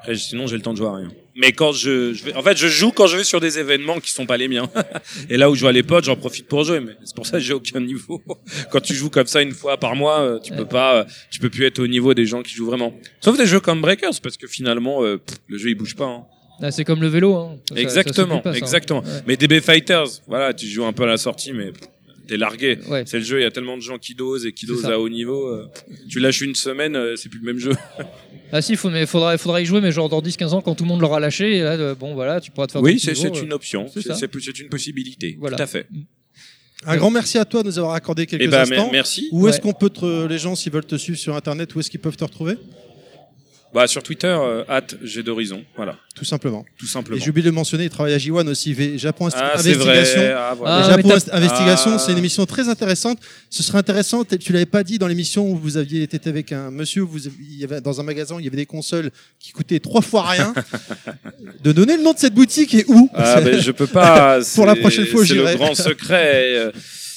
[0.00, 1.08] Après, sinon, j'ai le temps de jouer à rien.
[1.36, 4.00] Mais quand je, je vais, en fait, je joue quand je vais sur des événements
[4.00, 4.68] qui sont pas les miens.
[5.28, 6.80] et là où je vois les potes, j'en profite pour jouer.
[6.80, 8.22] Mais c'est pour ça que j'ai aucun niveau.
[8.70, 11.38] quand tu joues comme ça une fois par mois, euh, tu peux pas, euh, tu
[11.38, 12.94] peux plus être au niveau des gens qui jouent vraiment.
[13.20, 16.06] Sauf des jeux comme Breakers, parce que finalement, euh, pff, le jeu il bouge pas.
[16.06, 16.24] Hein.
[16.60, 17.36] Là, c'est comme le vélo.
[17.36, 17.56] Hein.
[17.68, 18.54] Ça- exactement, ça, hein.
[18.54, 19.00] exactement.
[19.00, 19.22] Ouais.
[19.26, 21.72] Mais DB Fighters, voilà, tu joues un peu à la sortie, mais
[22.30, 22.78] t'es largué.
[22.88, 23.02] Ouais.
[23.06, 24.98] C'est le jeu, il y a tellement de gens qui dosent et qui dosent à
[25.00, 25.48] haut niveau.
[25.48, 25.66] euh,
[26.08, 27.72] tu lâches une semaine, euh, c'est plus le même jeu.
[28.52, 30.82] Ah si, faut, mais faudra, faudra y jouer, mais genre dans 10-15 ans, quand tout
[30.82, 33.12] le monde l'aura lâché, et là, euh, bon voilà, tu pourras te faire Oui, c'est
[33.40, 35.36] une option, c'est une possibilité.
[35.38, 35.56] Voilà.
[35.56, 35.86] Tout à fait.
[36.84, 38.88] Un grand merci à toi de nous avoir accordé quelques Et ben instants.
[38.90, 39.28] merci.
[39.30, 39.62] Où est-ce Ouais.
[39.62, 42.16] qu'on peut te, les gens, s'ils veulent te suivre sur Internet, où est-ce qu'ils peuvent
[42.16, 42.54] te retrouver?
[43.72, 46.64] Bah sur Twitter, euh, hâte, j'ai d'horizon, voilà, Tout simplement.
[46.76, 47.20] tout Et simplement.
[47.22, 50.20] j'ai oublié de le mentionner, il travaille à J1 aussi, V- Japon Ah c'est Investigation.
[50.22, 50.34] vrai.
[50.36, 50.74] Ah, voilà.
[50.76, 51.98] Ah, Et Japon Investigation, Ah.
[52.00, 53.18] c'est une émission très intéressante.
[53.48, 56.72] Ce serait intéressant, tu l'avais pas dit dans l'émission où vous aviez été avec un
[56.72, 59.78] monsieur, vous, il y avait, dans un magasin, il y avait des consoles qui coûtaient
[59.78, 60.52] trois fois rien.
[61.62, 63.08] de donner le nom de cette boutique et où?
[63.14, 64.40] Ah ben je peux pas.
[64.56, 66.72] Pour la prochaine fois, c'est le grand secret.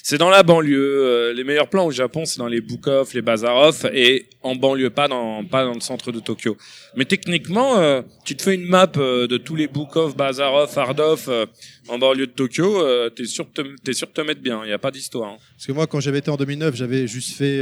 [0.06, 0.78] C'est dans la banlieue.
[1.06, 4.90] euh, Les meilleurs plans au Japon, c'est dans les book-off, les bazar-off, et en banlieue,
[4.90, 6.58] pas dans pas dans le centre de Tokyo.
[6.98, 11.30] Mais techniquement, euh, tu te fais une map euh, de tous les book-off, bazar-off, hard-off
[11.30, 11.46] euh,
[11.88, 12.84] en banlieue de Tokyo.
[13.12, 14.62] T'es sûr de te, t'es sûr de te mettre bien.
[14.66, 15.32] Il y a pas d'histoire.
[15.32, 15.38] hein.
[15.56, 17.62] Parce que moi, quand j'avais été en 2009, j'avais juste fait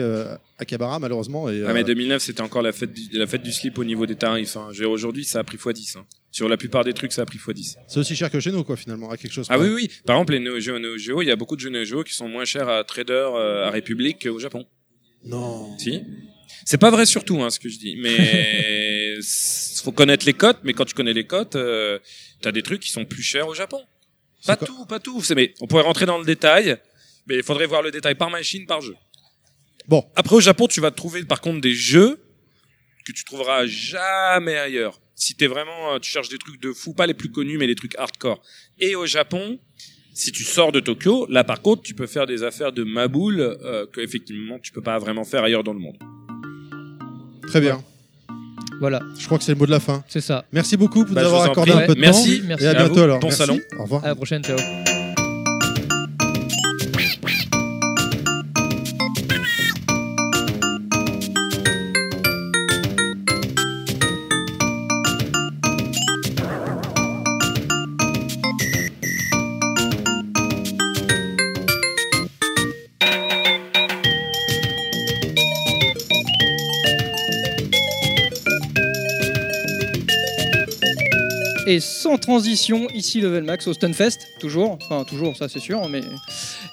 [0.61, 1.49] euh, Akihabara, malheureusement.
[1.49, 3.83] Et, Ah, euh, mais 2009, c'était encore la fête du, la fête du slip au
[3.83, 4.55] niveau des tarifs.
[4.57, 4.69] Hein.
[4.71, 5.97] J'ai- Aujourd'hui, ça a pris x10.
[5.97, 6.05] Hein.
[6.31, 7.75] Sur la plupart des trucs, ça a pris x10.
[7.87, 9.47] c'est aussi cher que chez nous, quoi, finalement, à quelque chose.
[9.49, 9.67] Ah près.
[9.67, 9.89] oui, oui.
[10.05, 12.03] Par exemple, les Neo Geo, Neo Geo, il y a beaucoup de jeux Neo Geo
[12.03, 14.65] qui sont moins chers à Trader, euh, à République qu'au Japon.
[15.25, 15.77] Non.
[15.77, 16.01] Si.
[16.65, 17.95] C'est pas vrai surtout, hein, ce que je dis.
[18.01, 19.17] Mais
[19.83, 20.59] faut connaître les cotes.
[20.63, 21.99] Mais quand tu connais les cotes, euh,
[22.41, 23.81] t'as des trucs qui sont plus chers au Japon.
[24.45, 25.21] Pas tout, pas tout.
[25.35, 26.77] Mais on pourrait rentrer dans le détail.
[27.27, 28.95] Mais il faudrait voir le détail par machine, par jeu.
[29.91, 30.03] Bon.
[30.15, 32.17] Après, au Japon, tu vas trouver par contre des jeux
[33.05, 34.99] que tu trouveras jamais ailleurs.
[35.15, 37.67] Si t'es vraiment, euh, tu cherches des trucs de fou, pas les plus connus, mais
[37.67, 38.41] les trucs hardcore.
[38.79, 39.59] Et au Japon,
[40.13, 43.41] si tu sors de Tokyo, là par contre, tu peux faire des affaires de maboule
[43.41, 45.97] euh, que effectivement tu peux pas vraiment faire ailleurs dans le monde.
[47.47, 47.83] Très bien.
[48.79, 50.03] Voilà, Je crois que c'est le mot de la fin.
[50.07, 50.45] c'est ça.
[50.53, 51.83] Merci beaucoup pour Bah, nous je avoir vous en accordé prie.
[51.83, 52.39] un peu de Merci.
[52.39, 52.45] temps.
[52.47, 53.01] Merci Et à à bientôt vous.
[53.01, 53.19] alors.
[53.19, 53.37] Bon Merci.
[53.41, 53.59] salon.
[53.77, 54.03] Au revoir.
[54.05, 54.57] À la prochaine, ciao.
[81.71, 86.01] Et sans transition, ici Level Max au Stunfest, toujours, enfin toujours, ça c'est sûr, mais...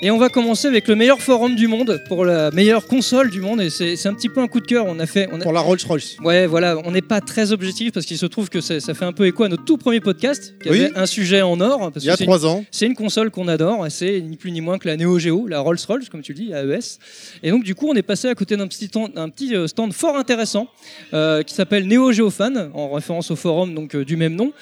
[0.03, 3.41] Et on va commencer avec le meilleur forum du monde, pour la meilleure console du
[3.41, 5.29] monde, et c'est un petit peu un coup de cœur, on a fait...
[5.33, 5.45] On a...
[5.45, 6.17] Pour la Rolls-Royce.
[6.25, 9.13] Ouais, voilà, on n'est pas très objectif, parce qu'il se trouve que ça fait un
[9.13, 10.83] peu écho à notre tout premier podcast, qui Oui.
[10.87, 12.65] avait un sujet en or, parce Il y a que c'est une- trois ans.
[12.73, 15.47] c'est une console qu'on adore, et c'est ni plus ni moins que la Neo Geo,
[15.47, 16.99] la Rolls-Royce, comme tu le dis, AES.
[17.45, 19.69] Et donc, du coup, on est passé à côté d'un petit stand, un petit euh,
[19.69, 20.67] stand fort intéressant
[21.15, 24.53] euh, qui s'appelle Neo Geo Fan, en référence au forum donc euh, du même nom.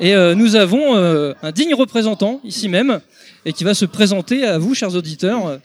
[0.00, 3.00] Et euh, nous avons euh, un digne représentant ici même,
[3.44, 5.60] et qui va se présenter à vous, chers auditeurs.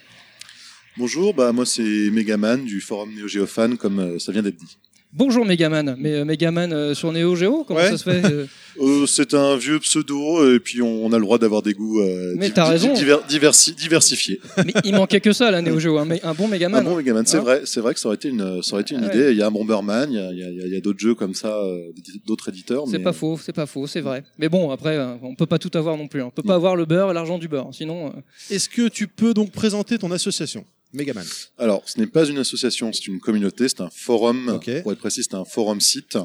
[0.97, 4.57] Bonjour, bah moi c'est Megaman du forum Neo Geo Fan, comme euh, ça vient d'être
[4.57, 4.77] dit.
[5.13, 7.89] Bonjour Megaman, mais euh, Megaman euh, sur Neo Geo, comment Ouais.
[7.89, 8.45] ça se fait euh
[8.79, 11.99] Euh, c'est un vieux pseudo, et puis on, on a le droit d'avoir des goûts
[11.99, 12.93] euh, Mais di- t'as di- raison.
[12.93, 14.39] diver- diversi- diversifiés.
[14.65, 16.81] Mais il manquait que ça, la Neo Geo, un, un bon Ah Megaman.
[16.85, 18.95] bon, Megaman, c'est Hein vrai, c'est vrai que ça aurait été une, ça aurait été
[18.95, 19.13] une Ah ouais.
[19.17, 19.31] idée.
[19.33, 20.73] Il y a un Bomberman, il y a, il y a- il y a- il
[20.73, 21.91] y a d'autres jeux comme ça, euh,
[22.25, 22.85] d'autres éditeurs.
[22.89, 24.23] C'est mais- pas faux, c'est pas faux, c'est vrai.
[24.39, 26.21] Mais bon, après, euh, on peut pas tout avoir non plus.
[26.21, 26.27] hein.
[26.27, 27.71] On peut pas avoir le beurre et l'argent du beurre.
[27.73, 28.11] Sinon, euh,
[28.55, 30.63] Est-ce que tu peux donc présenter ton association?
[30.93, 31.25] Megaman.
[31.57, 34.59] Alors, ce n'est pas une association, c'est une communauté, c'est un forum.
[34.83, 36.17] Pour être précis, c'est un forum site.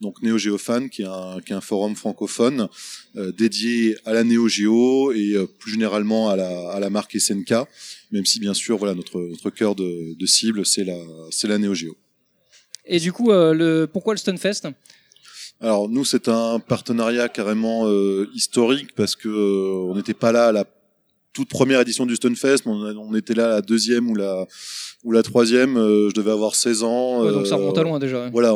[0.00, 2.68] Donc Neo Geo Fan, qui est un, qui est un forum francophone
[3.16, 7.18] euh, dédié à la Neo Geo et euh, plus généralement à la, à la marque
[7.18, 7.52] SNK.
[8.12, 10.98] Même si bien sûr, voilà, notre, notre cœur de, de cible, c'est la,
[11.30, 11.96] c'est la Neo Geo.
[12.84, 14.68] et du coup, euh, le pourquoi le Stunfest?
[15.60, 20.48] Alors nous, c'est un partenariat carrément euh, historique parce que euh, on n'était pas là
[20.48, 20.64] à la
[21.36, 24.46] toute première édition du Stunfest, mais on, on était là à la deuxième ou la
[25.04, 25.76] ou la troisième.
[25.76, 27.22] euh, je devais avoir 16 ans.
[27.24, 28.24] Ouais, Donc ça euh, remonte à loin déjà.
[28.24, 28.30] ouais.
[28.32, 28.52] Voilà,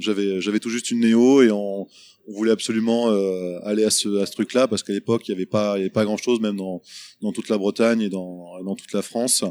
[0.00, 1.82] j'avais j'avais tout juste une néo et on,
[2.30, 5.34] on voulait absolument euh, aller à ce à ce truc-là parce qu'à l'époque il y
[5.34, 6.82] avait pas il y avait pas grand chose même dans
[7.22, 9.44] dans toute la Bretagne et dans dans toute la France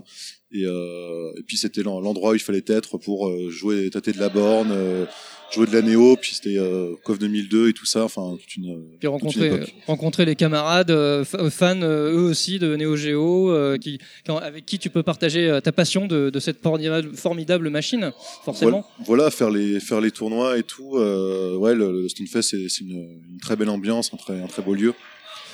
[0.51, 4.11] et euh, et puis c'était l'en- l'endroit où il fallait être pour euh, jouer tâter
[4.11, 5.05] de la borne euh,
[5.51, 8.63] jouer de la néo puis c'était euh, CoF 2002 et tout ça enfin toute une
[8.63, 9.73] Puis toute une rencontrer, époque.
[9.87, 14.37] rencontrer les camarades euh, fa- fans euh, eux aussi de Neo Geo, euh, qui, quand-
[14.37, 18.11] avec qui tu peux partager euh, ta passion de, de cette formidable, machine,
[18.43, 18.85] forcément.
[19.05, 20.97] Voilà, voilà, faire les faire les tournois et tout.
[20.97, 24.47] Euh, ouais, le, le Stunfest c'est c'est une, une très belle ambiance, un très un
[24.47, 24.93] très beau lieu.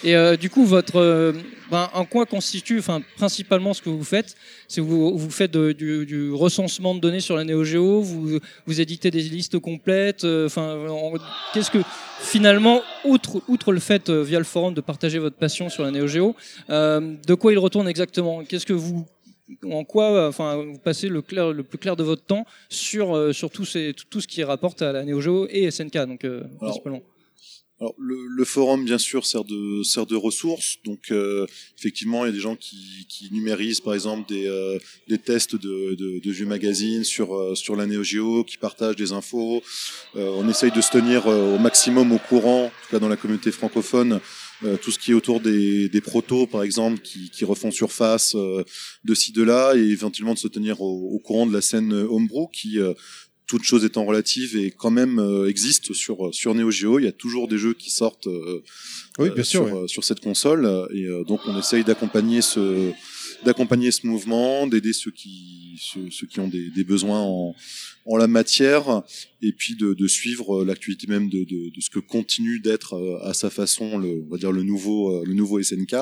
[0.03, 1.31] Et euh, du coup, votre, euh,
[1.71, 4.35] ben, en quoi constitue, enfin, principalement ce que vous faites,
[4.67, 8.39] c'est vous vous faites de- du, du recensement de données sur la Neo Geo, vous
[8.65, 11.13] vous éditez des listes complètes, euh, enfin, en-
[11.53, 11.79] qu'est-ce que
[12.19, 15.91] finalement, outre outre le fait euh, via le forum de partager votre passion sur la
[15.91, 16.35] Neo Geo,
[16.69, 18.43] euh, de quoi il retourne exactement?
[18.43, 19.05] Qu'est-ce que vous
[19.69, 23.33] en quoi, enfin, vous passez le, clair, le plus clair de votre temps sur, euh,
[23.33, 26.23] sur tout, ces, tout, tout ce qui rapporte à la Neo Geo et SNK, donc
[26.25, 27.01] euh, principalement?
[27.79, 30.77] Alors, le, le forum, bien sûr, sert de sert de ressource.
[30.85, 31.45] Donc, euh,
[31.77, 34.77] effectivement, il y a des gens qui, qui numérisent, par exemple, des, euh,
[35.09, 39.11] des tests de, de, de vieux magazines sur euh, sur la Neo qui partagent des
[39.11, 39.61] infos.
[40.15, 43.09] Euh, on essaye de se tenir euh, au maximum au courant, en tout cas dans
[43.09, 44.19] la communauté francophone,
[44.63, 48.35] euh, tout ce qui est autour des, des protos, par exemple, qui, qui refont surface
[48.35, 51.91] de ci de là, et éventuellement de se tenir au, au courant de la scène
[51.91, 52.77] homebrew, qui
[53.47, 56.99] toute chose étant relative et quand même euh, existe sur sur Neo Geo.
[56.99, 58.63] Il y a toujours des jeux qui sortent euh,
[59.19, 59.65] Oui, euh, bien sûr.
[59.67, 59.83] sur, ouais.
[59.83, 62.91] euh, sur cette console et euh, donc on essaye d'accompagner ce
[63.45, 67.53] d'accompagner ce mouvement, d'aider ceux qui ceux, ceux qui ont des, des besoins en
[68.05, 69.03] en la matière
[69.41, 73.19] et puis de, de suivre l'actualité même de, de, de ce que continue d'être euh,
[73.29, 75.95] à sa façon le on va dire le nouveau euh, le nouveau SNK.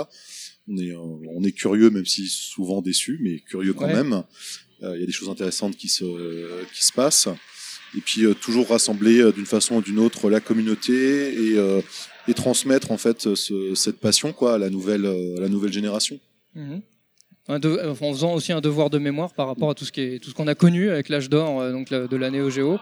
[0.67, 3.95] On est on est curieux même si souvent déçu mais curieux quand Ouais.
[3.95, 4.23] même.
[4.83, 6.05] Euh, Il y a des choses intéressantes qui se
[6.73, 7.27] qui se passent
[7.97, 11.81] et puis euh, toujours rassembler euh, d'une façon ou d'une autre la communauté et euh,
[12.27, 15.73] et transmettre en fait ce- cette passion quoi à la nouvelle euh, à la nouvelle
[15.73, 16.19] génération.
[16.55, 16.81] Mhm.
[17.49, 20.55] Euh, en faisant aussi un devoir de mémoire par rapport à tout ce qu'on a
[20.55, 22.77] connu avec l'âge d'or euh, donc de la Neo Geo.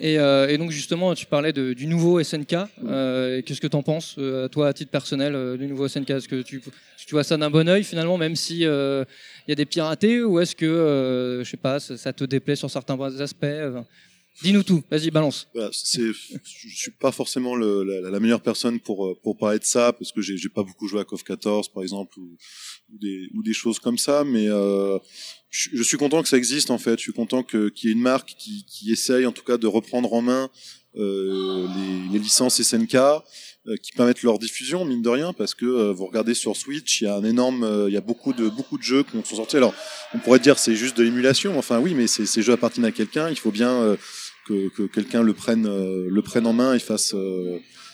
[0.00, 2.54] Et, euh, et donc justement, tu parlais du nouveau SNK.
[2.84, 6.28] Euh, Qu'est-ce que tu en penses, euh, toi, à titre personnel, du nouveau SNK Est-ce
[6.28, 6.60] que tu,
[7.10, 9.06] vois ça d'un bon oeil finalement, même si il
[9.48, 12.98] y a des piratés, ou est-ce que, je sais pas, ça, te déplaît sur certains
[13.20, 13.46] aspects
[14.42, 14.82] Dis-nous tout.
[14.90, 15.46] Vas-y, balance.
[15.52, 20.22] Voilà, c'est je suis pas forcément la, meilleure personne pour parler de ça parce que
[20.22, 22.36] j'ai pas beaucoup joué à KOF 14 par exemple ou,
[22.88, 24.48] des ou des choses comme ça mais
[25.52, 26.96] je, suis content que ça existe en fait.
[26.96, 29.58] Je suis content que qu'il y ait une marque qui qui essaye en tout cas
[29.58, 30.50] de reprendre en main
[30.96, 35.66] euh, les, les licences SNK euh, qui permettent leur diffusion mine de rien parce que
[35.66, 38.32] euh, vous regardez sur Switch il y a un énorme euh, il y a beaucoup
[38.32, 39.58] de beaucoup de jeux qui sont sortis.
[39.58, 39.74] Alors
[40.14, 43.28] on pourrait dire c'est juste de l'émulation enfin oui mais ces jeux appartiennent à quelqu'un.
[43.28, 43.96] Il faut bien euh,
[44.46, 47.14] que, que quelqu'un le prenne euh, le prenne en main et fasse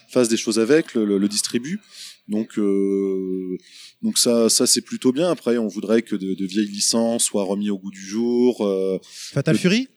[0.08, 1.80] fasse des choses avec le, le distribue
[2.28, 3.56] donc euh,
[4.02, 5.30] donc ça ça c'est plutôt bien.
[5.30, 8.98] Après on voudrait que de, de vieilles licences soient remis au goût du jour euh,
[9.02, 9.88] Fatal Fury?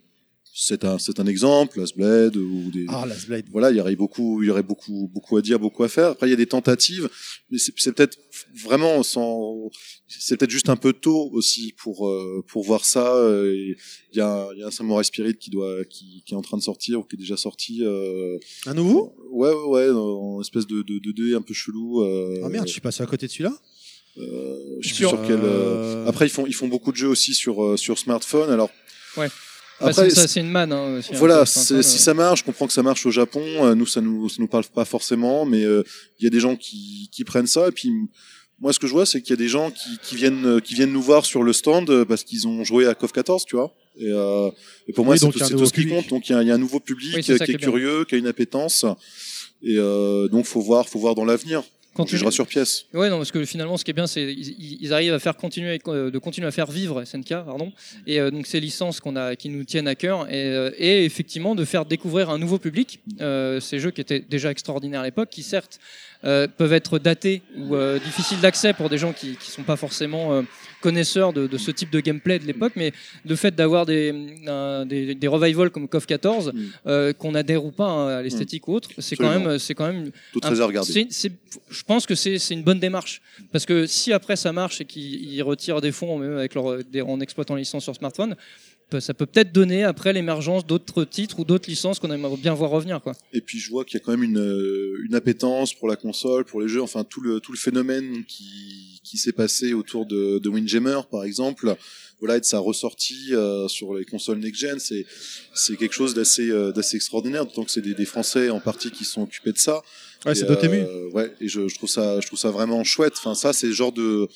[0.64, 3.46] C'est un c'est un exemple Last Blade ou des Ah, Last Blade.
[3.52, 6.10] voilà, il y aurait beaucoup, il y aurait beaucoup, beaucoup à dire, beaucoup à faire.
[6.10, 7.10] Après, il y a des tentatives,
[7.50, 8.18] mais c'est c'est peut-être
[8.64, 9.72] vraiment sans,
[10.08, 13.06] c'est peut-être juste un peu tôt aussi pour euh, pour voir ça.
[13.46, 13.76] et
[14.14, 16.38] Il y a, un- il y a un Samurai Spirit qui doit, qui, qui est
[16.38, 17.80] en train de sortir ou qui est déjà sorti.
[17.84, 18.38] Euh,
[18.68, 19.16] Un nouveau?
[19.32, 22.04] Ouais, ouais, ouais, en espèce de de, de dé un peu chelou.
[22.04, 23.56] Euh, Ah merde, je suis passé à côté de celui-là?
[24.18, 25.40] euh, je sais plus Sur- sur quel.
[25.44, 28.50] Euh, euh, Après, ils font, ils font beaucoup de jeux aussi sur sur smartphone.
[28.52, 28.70] Alors.
[29.18, 29.30] Ouais.
[29.90, 30.72] Après, ça, c'est une manne.
[30.72, 32.84] Hein, aussi, un voilà, peu, c'est- enfin, si euh, ça marche, je comprends que ça
[32.84, 33.42] marche au Japon.
[33.66, 35.84] euh, nous, ça nous, ça nous parle pas forcément, mais euh,
[36.20, 37.68] il y a des gens qui, qui prennent ça.
[37.68, 37.92] Et puis,
[38.60, 40.76] moi, ce que je vois, c'est qu'il y a des gens qui, qui viennent, qui
[40.76, 43.74] viennent nous voir sur le stand parce qu'ils ont joué à KOF 14, tu vois.
[43.98, 44.50] Et, euh,
[44.88, 46.08] et pour moi, Oui, c'est donc tout, ce qui compte.
[46.10, 47.58] Donc il y, a- il y a un nouveau public Oui, qui qui est bien.
[47.58, 48.86] curieux, qui a une appétence.
[49.64, 51.64] Et euh, donc faut voir, faut voir dans l'avenir.
[52.06, 52.86] Jugera sur pièce.
[52.94, 55.36] Ouais, non, parce que finalement, ce qui est bien, c'est ils, ils arrivent à faire
[55.36, 57.72] continuer, euh, de continuer à faire vivre SNK, pardon,
[58.08, 61.06] et euh, donc ces licences qu'on a, qui nous tiennent à cœur, et, euh, et
[61.06, 65.06] effectivement de faire découvrir un nouveau public euh, ces jeux qui étaient déjà extraordinaires à
[65.06, 65.80] l'époque, qui certes
[66.24, 67.76] peuvent être datés ou
[68.06, 70.44] difficiles d'accès pour des gens qui qui sont pas forcément
[70.82, 72.92] euh, connaisseurs de, de ce type de gameplay de l'époque, mais
[73.26, 74.12] le fait d'avoir des,
[74.88, 76.60] des des revivals comme KOF 14, Mm.
[76.88, 79.88] euh, qu'on adhère ou pas hein, à l'esthétique ou autre, c'est quand même, c'est quand
[79.92, 80.92] même Tout un- très à regarder.
[80.92, 81.32] c'est- c'est-
[81.70, 83.22] je pense que c'est une bonne démarche.
[83.52, 86.84] Parce que si après ça marche et qu'ils ils retirent des fonds, même avec leur,
[86.84, 88.36] des- en exploitant les licences sur smartphone,
[89.00, 92.72] ça peut peut-être donner après l'émergence d'autres titres ou d'autres licences qu'on aimerait bien voir
[92.72, 93.00] revenir.
[93.02, 93.14] Quoi.
[93.32, 95.96] Et puis je vois qu'il y a quand même une, euh, une appétence pour la
[95.96, 100.06] console, pour les jeux, enfin tout le tout le phénomène qui qui s'est passé autour
[100.06, 101.76] de, de Windjammer par exemple,
[102.20, 105.06] voilà et de sa ressortie euh, sur les consoles next gen, c'est
[105.56, 108.92] c'est quelque chose d'assez euh, d'assez extraordinaire, d'autant que c'est des, des Français en partie
[108.92, 109.82] qui sont occupés de ça.
[110.26, 110.78] Ouais, c'est Dotemu.
[110.82, 113.14] euh, ouais, et je, je trouve ça je trouve ça vraiment chouette.
[113.18, 114.28] Enfin ça c'est le genre de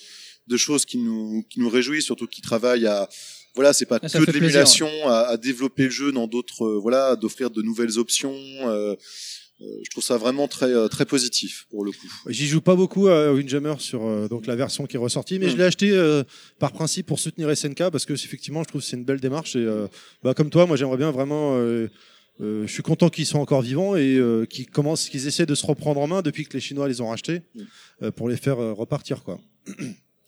[0.47, 3.07] de choses qui nous qui nous réjouit, surtout qui travaillent à
[3.53, 6.66] voilà, c'est pas Ah, ça que de l'émulation, à, à développer le jeu dans d'autres,
[6.66, 8.36] euh, voilà, d'offrir de nouvelles options.
[8.68, 8.95] euh,
[9.60, 12.08] je trouve ça vraiment très euh, très positif pour le coup.
[12.28, 15.47] J'y joue pas beaucoup à Windjammer sur euh, donc la version qui est ressortie, mais
[15.47, 15.49] Mm.
[15.51, 16.24] je l'ai acheté euh,
[16.60, 19.56] par principe pour soutenir SNK parce que effectivement je trouve que c'est une belle démarche
[19.56, 19.88] et euh,
[20.24, 21.88] bah, comme toi moi j'aimerais bien vraiment euh,
[22.41, 25.56] euh, je suis content qu'ils soient encore vivants et euh, qu'ils commencent qu'ils essaient de
[25.56, 27.62] se reprendre en main depuis que les Chinois les ont rachetés Mm.
[28.03, 29.39] euh, pour les faire euh, repartir quoi.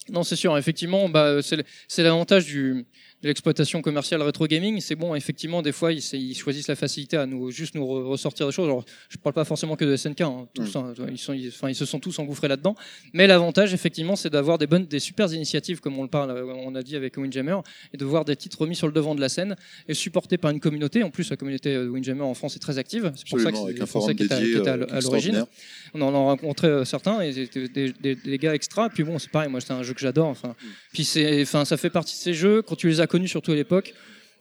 [0.10, 0.58] Non, c'est sûr.
[0.58, 2.86] Effectivement, bah, c'est l'avantage du
[3.28, 4.80] l'exploitation commerciale rétro gaming.
[4.82, 8.46] C'est bon, effectivement, des fois, ils, choisissent la facilité à nous juste nous re- ressortir
[8.48, 8.66] des choses.
[8.66, 11.70] Alors, je parle pas forcément que de SNK, hein, tous, hein, ils, sont, ils, enfin,
[11.70, 12.76] ils se sont tous engouffrés là-dedans.
[13.14, 16.46] Mais l'avantage, effectivement, c'est d'avoir des bonnes, des super initiatives, comme on le parle, euh,
[16.46, 17.58] on a dit avec Windjammer,
[17.94, 19.56] et de voir des titres remis sur le devant de la scène
[19.88, 21.04] et supportés par une communauté.
[21.04, 23.12] En plus, la communauté de Windjammer en France est très active.
[23.16, 24.34] C'est pour ça que c'est Français qui étaient
[24.70, 25.46] à- euh, à l'origine.
[25.94, 28.90] On en a rencontré euh, certains et des, des, des gars extra.
[28.90, 30.28] Puis bon, c'est pareil, moi c'est un jeu que j'adore.
[30.28, 30.56] Enfin,
[30.94, 33.56] puis c'est, enfin, ça fait partie de ces jeux quand tu les as surtout à
[33.56, 33.94] l'époque.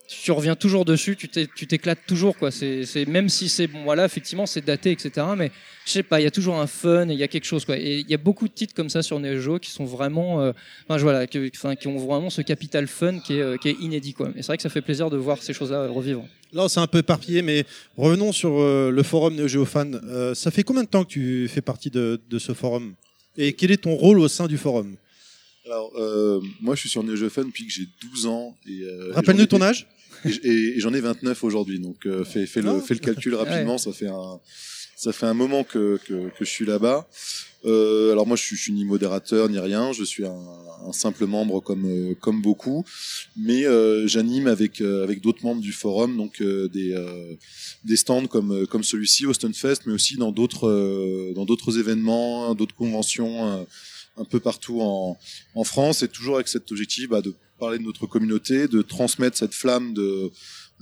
[0.09, 2.53] Tu reviens toujours dessus, tu t'é- tu t'éclates toujours quoi.
[2.53, 5.11] C'est, même si c'est bon, voilà, effectivement c'est daté, etc.
[5.37, 5.51] Mais
[5.85, 7.77] je sais pas, il y a toujours un fun, il y a quelque chose quoi.
[7.77, 10.41] Et il y a beaucoup de titres comme ça sur Neo Geo qui sont vraiment,
[10.43, 10.53] euh,
[10.89, 13.77] enfin voilà, que- enfin, qui ont vraiment ce capital fun qui est, euh, qui est
[13.81, 14.29] inédit quoi.
[14.37, 16.25] Et c'est vrai que ça fait plaisir de voir ces choses-là revivre.
[16.53, 17.65] Là c'est un peu éparpillé mais
[17.97, 20.01] revenons sur euh, le forum Neo Geo Fan.
[20.05, 22.95] Euh, ça fait combien de temps que tu fais partie de ce forum?
[23.37, 24.95] Et quel est ton rôle au sein du forum?
[25.67, 28.83] Alors euh, moi je suis sur Neo Geo Fun depuis que j'ai 12 ans et
[28.83, 29.87] euh, Rappelle-nous ton âge.
[30.25, 32.81] et, j- et- et j'en ai 29 aujourd'hui donc euh, fais, fais le Ah.
[32.81, 34.41] fais le calcul rapidement ça fait un
[34.97, 37.07] ça fait un moment que que, que je suis là-bas.
[37.65, 40.39] Euh, alors moi je suis, je suis ni modérateur ni rien, je suis un,
[40.87, 42.85] un simple membre comme euh, comme beaucoup,
[43.37, 47.35] mais euh, j'anime avec euh, avec d'autres membres du forum donc euh, des euh,
[47.85, 52.55] des stands comme comme celui-ci au Stunfest, mais aussi dans d'autres euh, dans d'autres événements,
[52.55, 53.67] d'autres conventions
[54.17, 55.19] un peu partout en
[55.55, 59.37] en France et toujours avec cet objectif bah, de parler de notre communauté, de transmettre
[59.37, 60.31] cette flamme de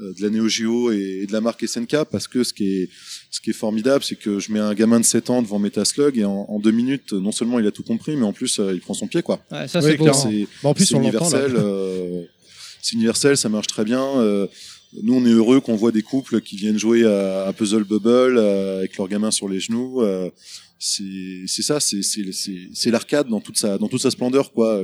[0.00, 2.88] euh, de la Neo Geo et, de la marque SNK parce que ce qui est
[3.30, 6.18] ce qui est formidable c'est que je mets un gamin de 7 ans devant Metaslug
[6.18, 8.72] et en, en deux minutes non seulement il a tout compris mais en plus euh,
[8.74, 9.40] il prend son pied quoi.
[9.52, 11.46] Ouais, ça Oui, c'est Bah, en plus c'est on l'entend là.
[11.46, 11.52] universel.
[11.56, 12.22] euh,
[12.82, 14.04] c'est universel, ça marche très bien.
[14.18, 14.46] Euh,
[15.02, 18.36] nous, on est heureux qu'on voit des couples qui viennent jouer à, à Puzzle Bubble
[18.36, 20.02] euh, avec leurs gamins sur les genoux.
[20.78, 24.52] C'est c'est ça, c'est c'est c'est c'est l'arcade dans toute sa dans toute sa splendeur
[24.52, 24.82] quoi.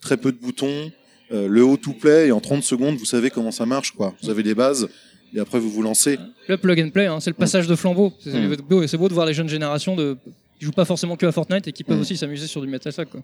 [0.00, 0.90] Très peu de boutons,
[1.32, 4.14] euh, le haut to play et en 30 secondes, vous savez comment ça marche quoi.
[4.22, 4.88] Vous avez les bases
[5.34, 6.18] et après vous vous lancez.
[6.48, 8.12] Le plug and play, hein, c'est le passage de flambeau.
[8.22, 8.56] C'est Mm.
[8.68, 10.16] beau, c'est beau de voir les jeunes générations de
[10.58, 12.02] qui jouent pas forcément que à Fortnite et qui peuvent Mm.
[12.02, 13.22] aussi s'amuser sur du Metal Slug, quoi.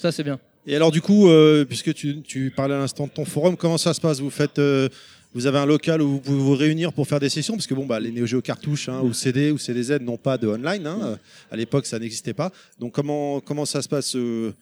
[0.00, 0.38] Ça c'est bien.
[0.66, 3.78] Et alors du coup, euh, puisque tu, tu parlais à l'instant de ton forum, comment
[3.78, 4.20] ça se passe?
[4.20, 4.88] Vous faites, euh,
[5.34, 7.74] vous avez un local où vous pouvez vous réunir pour faire des sessions, parce que
[7.74, 10.86] bon, bah, les Neo Geo cartouches hein, ou CD ou CDZ n'ont pas de online.
[10.86, 11.18] Hein,
[11.50, 12.52] à l'époque, ça n'existait pas.
[12.78, 14.52] Donc comment comment ça se passe euh,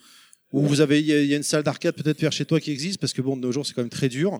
[0.52, 2.44] Où vous avez, il y, a- il y a une salle d'arcade peut-être vers chez
[2.44, 4.38] toi qui existe, parce que bon, de nos jours, c'est quand même très dur.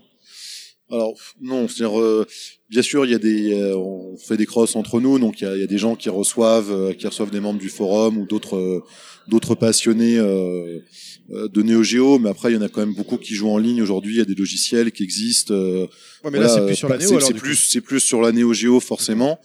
[0.93, 2.27] Alors non, c'est-à-dire euh,
[2.69, 5.45] bien sûr il y a des euh, on fait des crosses entre nous, donc il
[5.45, 7.69] y a, il y a des gens qui reçoivent euh, qui reçoivent des membres du
[7.69, 8.83] forum ou d'autres
[9.29, 10.19] d'autres passionnés
[11.31, 13.59] de Neo Geo, mais après il y en a quand même beaucoup qui jouent en
[13.59, 14.15] ligne aujourd'hui.
[14.15, 15.55] Il y a des logiciels qui existent.
[15.55, 15.87] euh,
[16.25, 17.21] Ouais, mais voilà, là, c'est euh, plus sur la Neo.
[17.21, 19.39] c'est- C'est plus c'est plus sur la Neo Geo forcément,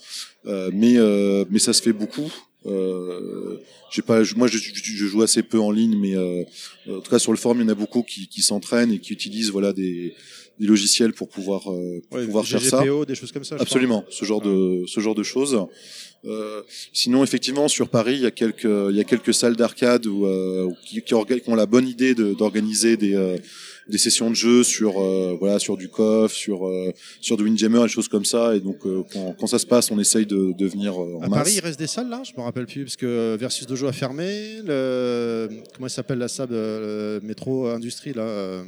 [0.47, 2.31] euh, mais euh, mais ça se fait beaucoup.
[2.65, 3.57] Euh,
[3.91, 6.43] j'ai pas, moi je, je- je joue assez peu en ligne, mais euh,
[6.89, 8.99] en tout cas sur le forum il y en a beaucoup qui, qui s'entraînent et
[8.99, 10.13] qui utilisent voilà des,
[10.59, 12.83] des logiciels pour pouvoir euh, pour Ouais, pouvoir faire ça.
[13.07, 13.57] Des choses comme ça.
[13.57, 15.57] je Absolument, ce genre de ce genre de choses.
[16.25, 20.05] Euh, sinon, effectivement, sur Paris, il y a quelques il y a quelques salles d'arcade
[20.07, 23.37] où, euh, qui, qui, ont la bonne idée de- d'organiser des euh,
[23.87, 26.91] des sessions de jeu sur euh, voilà sur du KOF, sur euh,
[27.21, 28.55] sur du Windjammer, des choses comme ça.
[28.55, 31.27] Et donc euh, quand, quand ça se passe, on essaye de, de venir en À
[31.27, 31.39] masse.
[31.39, 32.23] Paris, il reste des salles là?
[32.25, 34.61] Je me rappelle plus parce que Versus Dojo a fermé.
[34.65, 35.47] Le...
[35.75, 38.63] Comment il s'appelle la salle de métro industrie là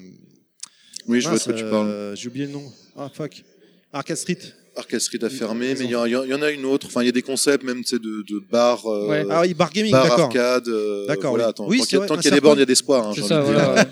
[1.07, 1.87] oui, je vois de quoi tu parles.
[1.89, 2.63] euh, J'ai oublié le nom.
[2.97, 3.43] Ah fuck.
[3.93, 4.37] Arcade Street.
[4.75, 6.85] Arcade Street a fermé, mais il y, en- y a une autre.
[6.87, 9.25] Enfin, il y a des concepts même, de, de bars, euh, Ouais.
[9.29, 10.25] Ah oui, Bar Gaming, bars d'accord.
[10.25, 10.67] arcade.
[10.67, 12.63] euh, D'accord, Voilà, attends, Oui, tant qu'il y y a des certain- bornes, il y
[12.63, 13.07] a d'espoir.
[13.07, 13.65] Hein, C'est j'ai ça, envie de dire.
[13.65, 13.85] voilà.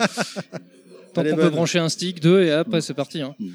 [1.14, 1.50] Tant qu'on peut bonne.
[1.52, 3.22] brancher un stick, deux, et après c'est parti.
[3.22, 3.34] Hein.
[3.40, 3.48] Mm.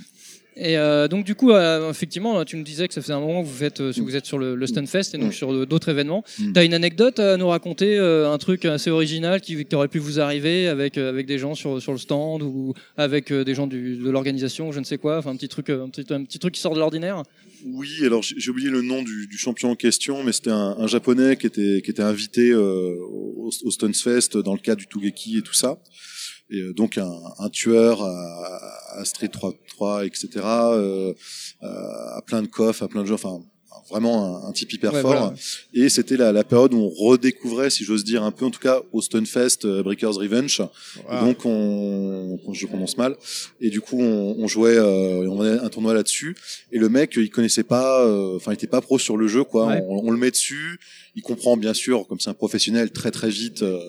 [0.63, 3.43] Et euh, donc du coup, euh, effectivement, tu me disais que ça faisait un moment
[3.43, 5.33] que vous, faites, euh, vous êtes sur le, le Stunfest et donc Mm.
[5.33, 6.23] sur d'autres événements.
[6.39, 6.53] Mm.
[6.53, 9.99] T'as une anecdote à nous raconter, euh, un truc assez original qui, qui aurait pu
[9.99, 13.97] vous arriver avec avec des gens sur sur le stand ou avec des gens du,
[13.97, 16.53] de l'organisation, je ne sais quoi, enfin un petit truc, un petit, un petit truc
[16.53, 17.23] qui sort de l'ordinaire?
[17.65, 20.87] Oui, alors j'ai oublié le nom du, du champion en question, mais c'était un, un
[20.87, 25.43] japonais qui était qui était invité au, au Stunfest dans le cadre du Tougeki et
[25.43, 25.79] tout ça.
[26.53, 29.31] Et donc un, un tueur à, à Street
[29.81, 30.29] 3, 3 etc.
[30.45, 31.15] Euh,
[31.63, 33.41] à plein de coffres, à plein de jeux, enfin
[33.89, 35.11] vraiment un, un type hyper Ouais, fort.
[35.11, 35.35] voilà.
[35.75, 38.61] Et c'était la, la période où on redécouvrait, si j'ose dire, un peu en tout
[38.61, 40.63] cas au Stunfest euh, Breakers Revenge.
[41.23, 43.17] Donc on, je prononce mal.
[43.61, 46.37] Et du coup on, on jouait, euh, on avait un tournoi là-dessus.
[46.73, 49.45] Et le mec, il connaissait pas, euh, enfin il était pas pro sur le jeu,
[49.45, 49.67] quoi.
[49.67, 49.83] Ouais.
[49.89, 50.79] On, on le met dessus.
[51.17, 53.81] Il comprend bien sûr, comme c'est un professionnel, très très vite euh,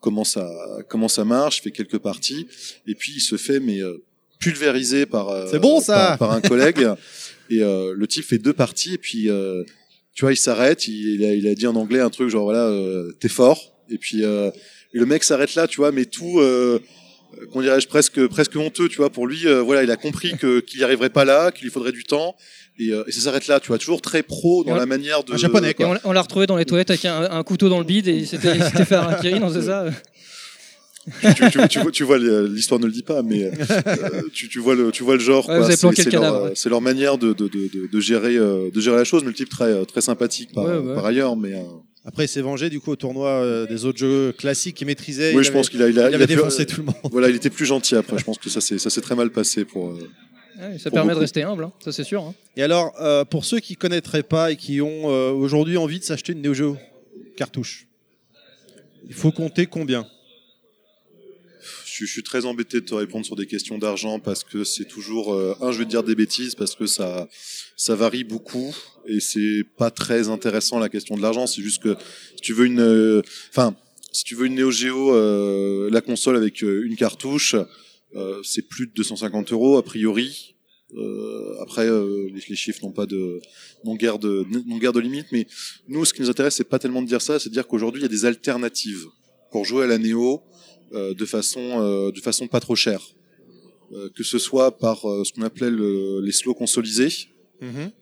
[0.00, 0.48] comment ça
[0.88, 1.60] comment ça marche.
[1.62, 2.46] Fait quelques parties
[2.86, 4.02] et puis il se fait mais euh,
[4.42, 6.86] pulvérisé par euh, C'est bon, ça par, par un collègue.
[7.50, 9.62] et euh, le type fait deux parties et puis euh,
[10.14, 10.86] tu vois il s'arrête.
[10.88, 13.72] Il, il a, il a dit en anglais un truc genre voilà euh, t'es fort.
[13.90, 14.50] Et puis euh,
[14.94, 16.40] et le mec s'arrête là, tu vois, mais tout.
[16.40, 16.78] Euh,
[17.50, 20.60] qu'on dirais-je presque presque honteux tu vois pour lui euh, voilà il a compris que
[20.60, 22.36] qu'il y arriverait pas là qu'il lui faudrait du temps
[22.78, 25.32] et, euh, et ça s'arrête là tu vois toujours très pro dans la manière de
[25.32, 25.98] Un japonais, Et quoi.
[26.04, 28.26] on, l'a- retrouvé dans les toilettes avec un, un couteau dans le bide et il
[28.26, 29.86] s'était il s'était fait un kiri, non c'est ça?
[31.36, 33.50] Tu, tu, tu vois, tu vois l'histoire ne le dit pas, mais euh,
[34.32, 35.48] tu, tu vois le, tu vois le genre.
[35.48, 36.80] Ouais, C'est- leur, euh, ouais.
[36.80, 39.48] Manière de, de, de, de, de gérer, euh, de gérer la chose, mais le type
[39.48, 40.94] très, euh, très sympathique par, Ouais, ouais.
[40.94, 41.36] par ailleurs.
[41.36, 41.62] Mais euh,
[42.04, 45.30] Après, il s'est vengé du coup au tournoi euh, des autres jeux classiques qu'il maîtrisait.
[45.32, 46.66] oui, il je avait- pense qu'il a, il a, il il avait a pu- défoncé
[46.66, 46.94] tout le monde.
[47.10, 48.16] Voilà, il était plus gentil après.
[48.22, 49.90] Je pense que ça s'est, très mal passé pour.
[49.90, 49.98] euh,
[50.60, 52.22] Ouais, Ça Pour permet de rester humble, hein, ça c'est sûr.
[52.22, 52.34] hein.
[52.56, 56.04] Et alors, euh, pour ceux qui connaîtraient pas et qui ont euh, aujourd'hui envie de
[56.04, 56.76] s'acheter une Neo Geo
[57.36, 57.86] cartouche,
[59.08, 60.06] il faut compter combien?
[62.06, 65.34] Je suis très embêté de te répondre sur des questions d'argent parce que c'est toujours
[65.34, 67.28] euh, un, je vais te dire des bêtises parce que ça,
[67.88, 68.74] varie beaucoup
[69.06, 71.46] et c'est pas très intéressant la question de l'argent.
[71.46, 71.96] C'est juste que
[72.36, 73.76] si tu veux une, euh, enfin,
[74.12, 77.56] si tu veux une Neo Geo, euh, la console avec une cartouche,
[78.44, 80.54] c'est plus de 250 euros a priori.
[81.62, 83.40] Après, les, chiffres n'ont pas de,
[83.84, 85.26] n'ont guère de, n'ont guère de limite.
[85.32, 85.46] Mais
[85.88, 88.02] nous, ce qui nous intéresse, c'est pas tellement de dire ça, c'est de dire qu'aujourd'hui,
[88.02, 89.06] il y a des alternatives
[89.50, 90.42] pour jouer à la Neo
[90.92, 93.02] de façon euh, de façon pas trop chère.
[93.94, 97.10] Euh, que ce soit par euh, ce qu'on appelait le- les slows consolisés,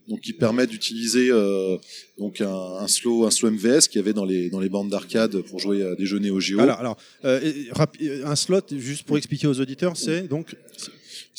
[0.08, 1.76] donc qui permet d'utiliser euh,
[2.16, 2.48] donc un,
[2.84, 5.58] un slow un slow MVS qu'il y avait dans les dans les bandes d'arcade pour
[5.58, 6.58] jouer à des jeux Neo Geo.
[6.78, 7.40] Alors, euh,
[8.02, 10.54] euh, un slot, juste pour expliquer aux auditeurs, c'est donc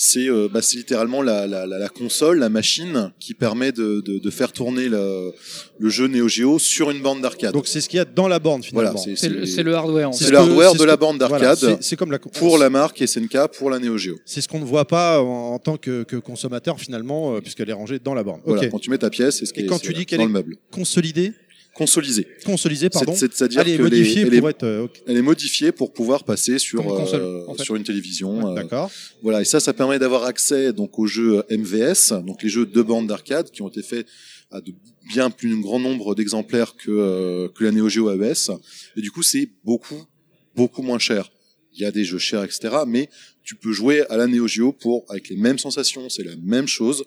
[0.03, 4.01] C'est euh, bah, c'est littéralement la, la, la, la console, la machine qui permet de,
[4.01, 5.31] de, de faire tourner le,
[5.77, 7.53] le jeu Neo Geo sur une bande d'arcade.
[7.53, 9.15] donc c'est ce qu'il y a dans la borne voilà, finalement.
[9.15, 10.09] C'est le, c'est le hardware.
[10.09, 12.71] en c'est le hardware de ce la Voilà, d'arcade c'est- c'est comme la pour la
[12.71, 14.15] marque SNK pour la Neo Geo.
[14.25, 17.69] C'est ce qu'on ne voit pas en, en tant que, que consommateur finalement, euh, puisqu'elle
[17.69, 18.41] est rangée dans la borne.
[18.43, 20.17] Voilà, quand tu mets ta pièce, c'est ce qui Et est quand tu dis qu'elle
[20.17, 20.55] dans est- le meuble.
[20.71, 21.31] Consolidée,
[21.73, 22.27] Consolisé.
[22.45, 23.13] consolisée, pardon.
[23.15, 24.63] C'est- C'est-à-dire Elle est les- modifiée est- pour être.
[24.63, 25.01] euh, ok.
[25.07, 27.63] elle est modifiée pour pouvoir passer sur Comme une console, euh, en fait.
[27.63, 28.49] sur une télévision.
[28.51, 28.91] euh, D'accord.
[29.23, 32.81] voilà, et ça, ça permet d'avoir accès donc aux jeux MVS, donc les jeux de
[32.81, 34.05] bande d'arcade qui ont été faits
[34.51, 34.73] à de
[35.13, 38.51] bien plus grand nombre d'exemplaires que euh, que la Neo Geo AES.
[38.97, 40.03] Et du coup, c'est beaucoup
[40.55, 41.31] beaucoup moins cher.
[41.73, 42.79] Il y a des jeux chers, etc.
[42.85, 43.09] Mais
[43.43, 46.67] tu peux jouer à la Neo Geo pour avec les mêmes sensations, c'est la même
[46.67, 47.05] chose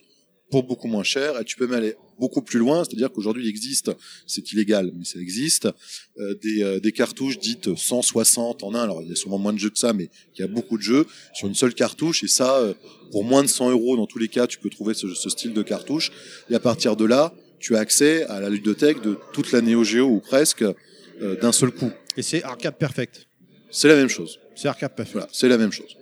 [0.50, 3.48] pour beaucoup moins cher et tu peux même aller beaucoup plus loin, c'est-à-dire qu'aujourd'hui il
[3.48, 3.90] existe,
[4.26, 5.68] c'est illégal, mais ça existe,
[6.18, 9.52] euh, des, euh, des cartouches dites 160 en un, alors il y a sûrement moins
[9.52, 12.22] de jeux que ça, mais il y a beaucoup de jeux sur une seule cartouche
[12.24, 12.74] et ça, euh,
[13.10, 15.52] pour moins de 100 euros dans tous les cas, tu peux trouver ce, ce style
[15.52, 16.12] de cartouche
[16.50, 19.84] et à partir de là, tu as accès à la ludothèque de toute la Neo
[19.84, 20.64] Geo ou presque
[21.40, 21.90] d'un seul coup.
[22.16, 23.26] Et c'est arcade perfect.
[23.70, 24.38] C'est la même chose.
[24.54, 25.14] C'est arcade perfect.
[25.14, 25.96] Voilà, c'est la même chose.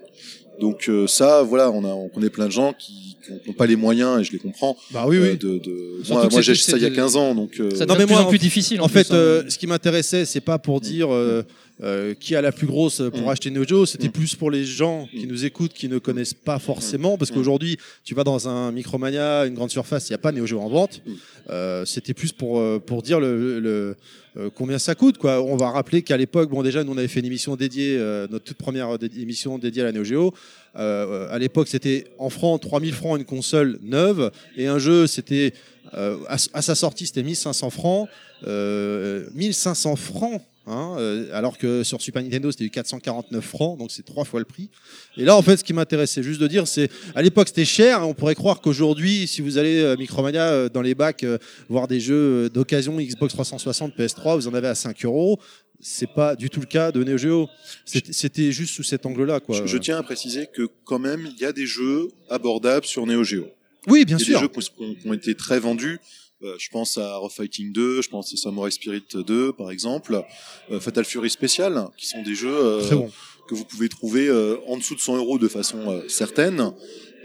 [0.59, 4.21] Donc ça, voilà, on a, on connaît plein de gens qui n'ont pas les moyens,
[4.21, 4.77] et je les comprends.
[4.91, 5.39] Bah oui, euh, oui.
[5.39, 5.97] de, de...
[6.05, 7.87] Surtout Moi, moi j'ai acheté ça il y a c'est- 15 ans, donc euh, Ça
[7.87, 8.81] Non, mais plus moi, en plus difficile.
[8.81, 9.15] En fait, hein.
[9.15, 11.43] euh, ce qui m'intéressait, c'est pas pour dire euh,
[11.83, 13.29] euh, qui a la plus grosse pour Mm.
[13.29, 14.13] acheter Neo Geo, c'était Mm.
[14.13, 15.31] plus pour les gens qui Mm.
[15.31, 17.35] nous écoutent, qui ne connaissent pas forcément, parce Mm.
[17.35, 20.61] qu'aujourd'hui, tu vas dans un Micromania, une grande surface, il n'y a pas Neo Geo
[20.61, 21.01] en vente.
[21.07, 21.11] Mm.
[21.51, 23.97] Euh, c'était plus pour, euh, pour dire le, le-
[24.37, 25.19] euh, combien ça coûte.
[25.19, 25.43] Quoi.
[25.43, 28.27] On va rappeler qu'à l'époque, bon, déjà, nous, on avait fait une émission dédiée, euh,
[28.31, 30.35] notre toute première dé- émission dédiée à la Neo Geo.
[30.77, 35.53] Euh, à l'époque, c'était en francs, 3000 francs une console neuve, et un jeu, c'était
[35.95, 38.09] euh, à, à sa sortie, c'était 1500 francs.
[38.47, 40.41] Euh, 1500 francs.
[40.67, 44.41] Hein, euh, alors que sur Super Nintendo c'était du 449 francs, donc c'est trois fois
[44.41, 44.71] le prix.
[45.17, 48.01] Et là, en fait, ce qui m'intéressait juste de dire, c'est à l'époque c'était cher.
[48.01, 51.39] hein, on pourrait croire qu'aujourd'hui, si vous allez à Micromania euh, dans les bacs euh,
[51.69, 55.39] voir des jeux euh, d'occasion Xbox 360, PS3, vous en avez à 5 euros.
[55.85, 57.49] C'est pas du tout le cas de Neo Geo.
[57.85, 59.57] C'était- juste sous cet angle-là, quoi.
[59.59, 63.05] Je, je tiens à préciser que quand même, il y a des jeux abordables sur
[63.05, 63.47] Neo Geo.
[63.89, 64.49] Oui, bien il y a sûr.
[64.49, 65.99] des jeux qui ont été très vendus.
[66.45, 70.23] Euh, je pense à Rough Fighting 2, je pense à Samurai Spirit 2, par exemple,
[70.71, 73.11] euh, Fatal Fury Special, qui sont des jeux euh, bon.
[73.49, 74.31] que vous pouvez trouver
[74.67, 76.73] en dessous de 100 euros de façon certaine.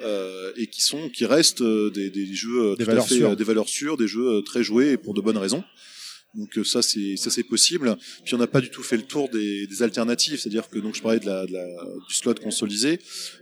[0.04, 3.36] euh, et qui sont qui restent des, des jeux Des tout à valeurs fait, sûres.
[3.36, 5.64] des valeurs sûres, des jeux très joués et pour de bonnes raisons.
[6.36, 7.98] Donc ça c'est ça c'est possible.
[8.24, 10.94] Puis on n'a pas du tout fait le tour des, des alternatives, c'est-à-dire que donc
[10.96, 11.66] je parlais de la, de la
[12.08, 13.00] du slot consolisé.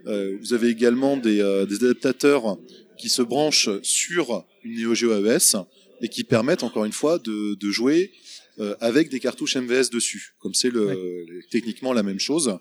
[0.07, 2.57] Euh, vous avez également des, euh, des adaptateurs
[2.97, 5.55] qui se branchent sur une Neo Geo AES
[6.01, 8.11] et qui permettent encore une fois de, de jouer
[8.59, 12.57] euh, avec des cartouches MVS dessus, comme c'est le, techniquement la même chose.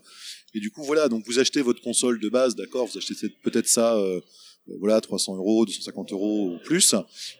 [0.55, 3.51] Et du coup voilà, donc vous achetez votre console de base, d'accord, vous achetez peut-
[3.51, 3.97] peut-être ça.
[3.97, 4.20] euh,
[4.78, 6.94] voilà 300 euros 250 euros ou plus.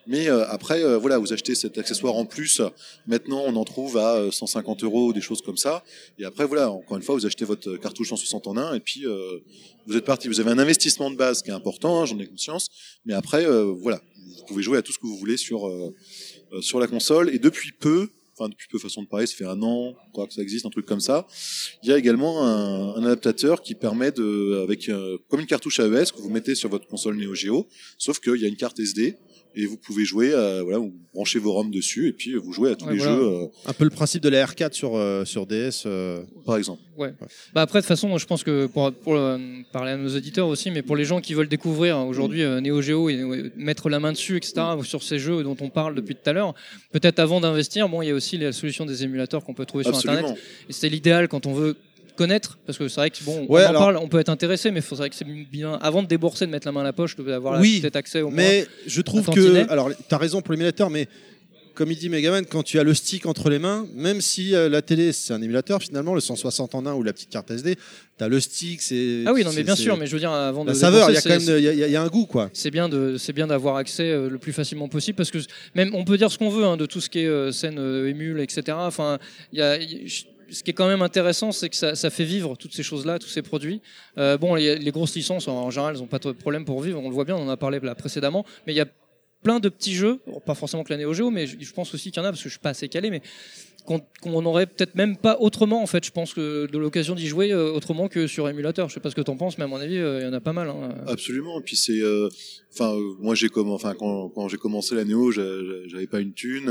[0.07, 2.61] Mais euh, après euh, voilà vous achetez cet accessoire en plus.
[3.07, 5.83] Maintenant on en trouve à euh, 150 euros ou des choses comme ça.
[6.18, 9.07] Et après voilà encore une fois vous achetez votre cartouche 160 en 1 et puis
[9.07, 9.41] euh,
[9.87, 10.29] vous êtes parti.
[10.29, 12.68] Vous avez un investissement de base qui est important hein, j'en ai conscience.
[13.05, 14.01] Mais après euh, voilà
[14.39, 15.95] vous pouvez jouer à tout ce que vous voulez sur euh,
[16.53, 17.31] euh, sur la console.
[17.31, 20.35] Et depuis peu enfin depuis peu façon de parler ça fait un an quoi que
[20.35, 21.26] ça existe un truc comme ça.
[21.82, 26.12] Il y a également un, adaptateur qui permet de avec euh, comme une cartouche AES
[26.14, 27.68] que vous mettez sur votre console Neo Geo
[27.99, 29.16] sauf qu'il y a une carte SD
[29.57, 32.73] et vous pouvez jouer à, voilà vous branchez vos ROM dessus et puis vous jouez
[32.73, 33.15] à tous Ouais, les voilà.
[33.17, 35.85] jeux euh, Un peu le principe de la R4 sur, euh, sur DS.
[35.87, 36.83] euh, par exemple
[37.55, 39.39] Bah après, de toute façon, je pense que pour, pour euh,
[39.73, 42.61] parler à nos auditeurs aussi, mais pour les gens qui veulent découvrir hein, aujourd'hui euh,
[42.61, 45.95] Neo Geo et euh, mettre la main dessus, etc., sur ces jeux dont on parle
[45.95, 46.55] depuis tout à l'heure,
[46.93, 49.85] peut-être avant d'investir, bon, il y a aussi la solution des émulateurs qu'on peut trouver
[49.85, 50.21] sur Internet.
[50.25, 50.39] absolument
[50.69, 51.77] Et c'est l'idéal quand on veut
[52.17, 54.29] connaître, parce que c'est vrai que bon, Ouais, on en alors- parle, on peut être
[54.29, 56.85] intéressé, mais il faudrait que c'est bien, avant de débourser, de mettre la main à
[56.85, 58.37] la poche, d'avoir Oui, peut-être accès au moins.
[58.37, 59.71] Mais je trouve que.
[59.71, 61.09] Alors, tu as raison pour l'émulateur, mais
[61.75, 64.69] comme il dit Megaman, quand tu as le stick entre les mains, même si euh,
[64.69, 67.75] la télé c'est un émulateur, finalement, le 160 en 1 ou la petite carte SD,
[68.17, 69.25] tu as le stick, c'est.
[69.27, 70.75] Ah oui, non, mais c'est- bien c'est- sûr, mais je veux dire, avant de La
[70.77, 72.49] saveur, il y a quand c'est- même il y a- y, un goût, quoi.
[72.53, 75.39] c'est bien de c'est bien d'avoir accès euh, le plus facilement possible parce que
[75.75, 77.77] même on peut dire ce qu'on veut hein, de tout ce qui est euh, scène
[78.07, 79.19] émule etc enfin
[79.53, 79.77] il y a
[80.51, 83.29] ce qui est quand même intéressant, c'est que ça, fait vivre toutes ces choses-là, tous
[83.29, 83.81] ces produits.
[84.19, 87.01] Euh, bon, les, les grosses licences, en général, elles n'ont pas de problème pour vivre.
[87.01, 88.45] On le voit bien, on en a parlé là précédemment.
[88.67, 88.87] Mais il y a
[89.43, 92.21] plein de petits jeux, pas forcément que la Neo Geo, mais je, pense aussi qu'il
[92.21, 93.21] y en a parce que je suis pas assez calé, mais
[93.85, 96.03] qu'on qu'on aurait peut-être même pas autrement en fait.
[96.05, 98.89] Je pense que de l'occasion d'y jouer euh, autrement que sur émulateur.
[98.89, 100.33] Je sais pas ce que t'en penses, mais à mon avis, euh, il y en
[100.33, 100.71] a pas mal.
[100.71, 100.95] Hein.
[101.07, 101.61] Absolument.
[101.61, 102.01] Et puis c'est,
[102.73, 106.71] enfin, moi j'ai quand, j'ai commencé la Néo, j'a- j'avais pas une thune.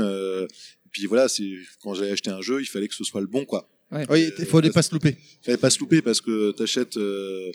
[0.94, 1.50] Puis voilà, c'est
[1.82, 3.68] quand j'avais acheté un jeu, il fallait que ce soit le bon, quoi.
[4.08, 5.16] Oui, il faut ne pas se louper.
[5.42, 7.50] Il fallait pas se louper parce que t'achètes euh,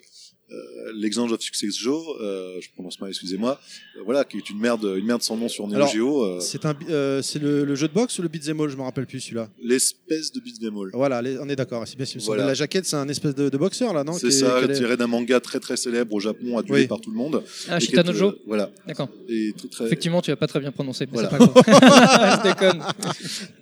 [0.52, 3.60] euh, l'exemple of Success Joe, euh, je prononce mal, excusez-moi.
[3.96, 6.24] euh, voilà, qui est une merde, une merde sans nom sur Neo Geo.
[6.24, 8.68] euh, C'est un, euh, c'est le, le jeu de boxe ou le beat'em all?
[8.68, 9.48] Je me rappelle plus celui-là.
[9.62, 10.90] L'espèce de beat'em all.
[10.92, 11.86] Voilà, les- on est d'accord.
[11.86, 12.06] C'est bien.
[12.26, 12.46] Voilà.
[12.46, 14.14] La jaquette, c'est un espèce de, de boxeur là, non?
[14.14, 16.80] C'est qui est- ça, qui a- tiré d'un manga très très célèbre au Japon, adulé
[16.82, 16.86] Oui.
[16.88, 17.42] par tout le monde.
[17.68, 18.70] Ah, est, Shitanojo euh, Voilà.
[18.86, 19.08] D'accord.
[19.28, 19.84] Et très, très...
[19.86, 21.30] Effectivement, tu as pas très bien prononcé, mais Voilà.
[21.30, 22.42] c'est pas grave.
[22.44, 22.82] je déconne.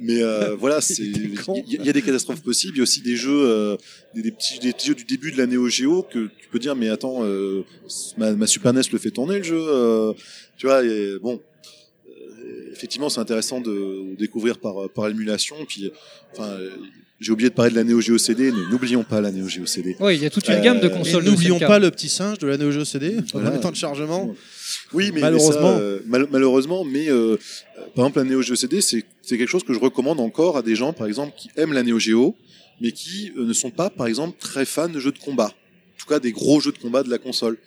[0.01, 2.74] Mais euh, voilà, c'est il y, a des catastrophes possibles.
[2.76, 3.76] Il y a aussi des jeux, euh,
[4.14, 6.59] des, des petits, des petits jeux du début de la Neo Geo que tu peux
[6.59, 7.64] dire, mais attends, euh,
[8.16, 9.59] ma, ma Super NES le fait tourner le jeu.
[9.61, 10.12] euh,
[10.57, 11.41] tu vois, et, bon.
[12.09, 15.57] euh, Effectivement, c'est intéressant de découvrir par, par émulation.
[15.66, 15.91] Puis,
[16.33, 16.57] enfin,
[17.20, 18.53] j'ai oublié de parler de la Neo Geo CD.
[18.53, 19.97] mais N'oublions pas la Neo Geo CD.
[19.99, 21.24] Oui, il y a toute une Euh, gamme de consoles.
[21.24, 23.51] n'oublions pas le petit singe de la Neo Geo CD Voilà.
[23.51, 24.35] les temps de chargement.
[24.93, 25.72] Oui, mais Malheureusement.
[25.72, 27.37] mais ça, euh, mal- malheureusement, mais euh,
[27.97, 30.76] par exemple la Neo Geo CD, c'est quelque chose que je recommande encore à des
[30.76, 32.37] gens, par exemple, qui aiment la Neo Geo,
[32.81, 35.53] mais qui ne sont pas, par exemple, très fans de jeux de combat.
[35.99, 37.59] En tout cas, des gros jeux de combat de la console.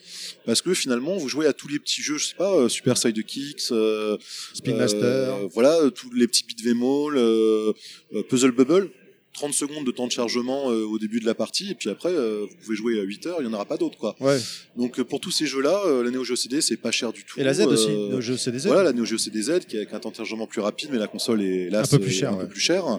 [0.46, 2.98] Parce que finalement, vous jouez à tous les petits jeux, je sais pas, euh, Super
[2.98, 4.18] Sidekicks, euh,
[4.54, 5.00] Spin Master.
[5.04, 7.74] euh, voilà, tous les petits beat'em all, euh,
[8.14, 8.90] euh, Puzzle Bubble.
[9.34, 12.12] 30 secondes de temps de chargement euh, au début de la partie, et puis après,
[12.12, 14.16] euh, vous pouvez jouer à 8 heures, il n'y en aura pas d'autres, quoi.
[14.20, 14.38] Ouais.
[14.76, 17.24] Donc euh, pour tous ces jeux-là, euh, la Neo Geo CD, c'est pas cher du
[17.24, 17.40] tout.
[17.40, 18.68] Et la Z aussi, le jeu CDZ.
[18.68, 20.98] Voilà, la Neo Geo CDZ qui a avec un temps de chargement plus rapide, mais
[21.00, 22.50] la console est là Un peu plus cher, un peu ouais.
[22.50, 22.86] plus cher.
[22.88, 22.98] Euh,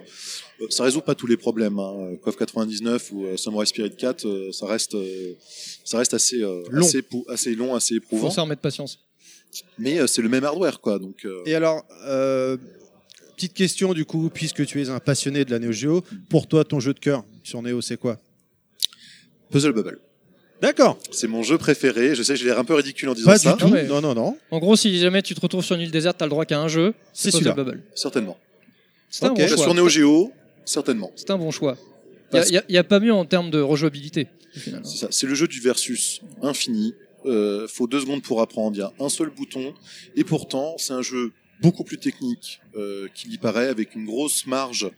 [0.69, 1.77] Ça résout pas tous les problèmes.
[1.79, 2.15] Hein.
[2.23, 5.33] KOF 99 ou euh, Samurai Spirit 4, euh, ça reste, euh,
[5.85, 6.85] ça reste assez euh, Long.
[6.85, 8.29] assez, assez long, assez Faut éprouvant.
[8.31, 8.99] s'en remettre patience.
[9.77, 10.97] Mais euh, c'est le même hardware, quoi.
[10.99, 12.57] Donc euh, Et alors, euh,
[13.35, 16.63] petite question du coup, puisque tu es un passionné de la Neo Geo, pour toi,
[16.63, 18.19] ton jeu de cœur sur Neo, c'est quoi?
[19.51, 19.99] Puzzle Bubble.
[20.61, 20.97] D'accord.
[21.11, 22.15] C'est mon jeu préféré.
[22.15, 23.51] Je sais, j'ai l'air un peu ridicule en disant Pas ça.
[23.53, 23.65] du tout.
[23.67, 24.37] Non, mais- Non, non, non.
[24.49, 26.59] En gros, si jamais tu te retrouves sur une île déserte, t'as le droit qu'à
[26.59, 26.93] un jeu.
[27.11, 27.53] C'est Puzzle.
[27.53, 27.83] Bubble.
[27.95, 28.37] Certainement.
[29.09, 29.73] C'est un bon Sur choix.
[29.73, 30.31] Neo Geo,
[30.65, 31.11] certainement.
[31.15, 31.77] C'est un bon choix.
[32.31, 34.27] Parce- Il n'y a, pas mieux en termes de rejouabilité.
[34.83, 35.07] ça.
[35.11, 36.95] C'est le jeu du versus infini.
[37.25, 38.75] Euh, faut deux secondes pour apprendre.
[38.75, 39.73] Il y a un seul bouton.
[40.15, 41.31] Et pourtant, c'est un jeu
[41.63, 44.91] beaucoup plus technique euh, qu'il y paraît, avec une grosse marge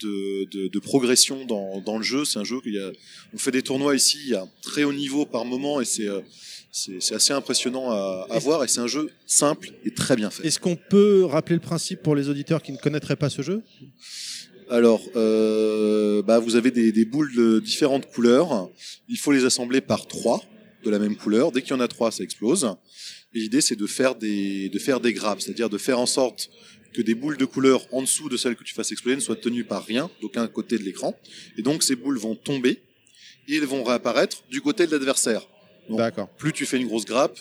[0.00, 2.24] de, de, de progression dans, dans le jeu.
[2.24, 2.90] C'est un jeu qu'il y a.
[3.34, 5.84] On fait des tournois ici, il y a un très haut niveau par moment, et
[5.84, 6.20] c'est euh,
[6.72, 8.64] c'est c'est assez impressionnant à, voir.
[8.64, 10.46] Et c'est un jeu simple et très bien fait.
[10.46, 13.62] Est-ce qu'on peut rappeler le principe pour les auditeurs qui ne connaîtraient pas ce jeu?
[14.68, 18.68] Alors, euh, bah, vous avez des, des boules de différentes couleurs.
[19.08, 20.42] Il faut les assembler par trois
[20.84, 21.52] de la même couleur.
[21.52, 22.68] Dès qu'il y en a trois, ça explose.
[23.36, 26.50] L'idée, c'est de faire des de faire des grappes, c'est-à-dire de faire en sorte
[26.94, 29.36] que des boules de couleur en dessous de celles que tu fasses exploser ne soient
[29.36, 31.14] tenues par rien, d'aucun côté de l'écran.
[31.58, 32.80] Et donc, ces boules vont tomber
[33.46, 35.46] et elles vont réapparaître du côté de l'adversaire.
[35.90, 36.30] D'accord.
[36.38, 37.38] Plus tu fais une grosse grappe,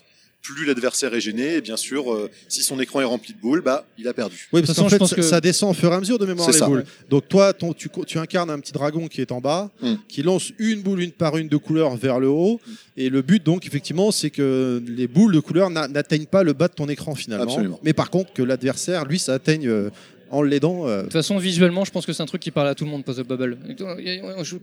[0.54, 1.56] plus l'adversaire est gêné.
[1.56, 4.48] Et bien sûr, euh, si son écran est rempli de boules, bah, il a perdu.
[4.54, 5.92] Oui, De parce toute qu'en façon, je fait, pense ça, que- ça descend au fur
[5.92, 6.68] et à mesure de mémoire C'est les ça.
[6.68, 6.86] boules.
[7.10, 9.94] Donc toi, ton- tu, incarnes un petit dragon qui est en bas, Mm.
[10.08, 12.60] qui lance une boule une par une de couleur vers le haut.
[12.98, 16.54] Et le but, donc, effectivement, c'est que les boules de couleur n'a- n'atteignent pas le
[16.54, 17.44] bas de ton écran finalement.
[17.46, 17.80] Absolument.
[17.84, 19.90] Mais par contre, que l'adversaire, lui, ça atteigne euh,
[20.36, 20.88] en l'aidant.
[20.88, 22.84] euh, De toute façon, visuellement, je pense que c'est un truc qui parle à tout
[22.86, 23.58] le monde, Puzzle Bubble.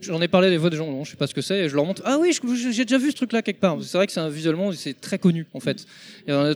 [0.02, 1.68] J'en ai parlé des fois des gens, non, je sais pas ce que c'est, et
[1.68, 2.02] je leur montre.
[2.04, 2.32] Ah oui,
[2.72, 3.76] j'ai déjà vu ce truc-là quelque part.
[3.82, 5.84] C'est vrai que c'est un- visuellement, c'est très connu en fait.
[6.26, 6.54] Et on, a,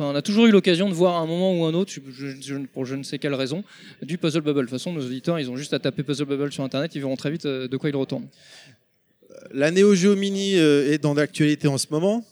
[0.00, 2.56] on toujours eu l'occasion de voir à un moment ou un autre, je- je- je-
[2.72, 3.64] pour je ne sais quelle raison,
[4.02, 4.60] du Puzzle Bubble.
[4.60, 7.00] De toute façon, nos auditeurs, ils ont juste à taper Puzzle Bubble sur Internet, ils
[7.00, 8.26] verront très vite euh, de quoi il retourne.
[9.52, 12.24] La Neo Geo Mini euh, est dans l'actualité en ce moment.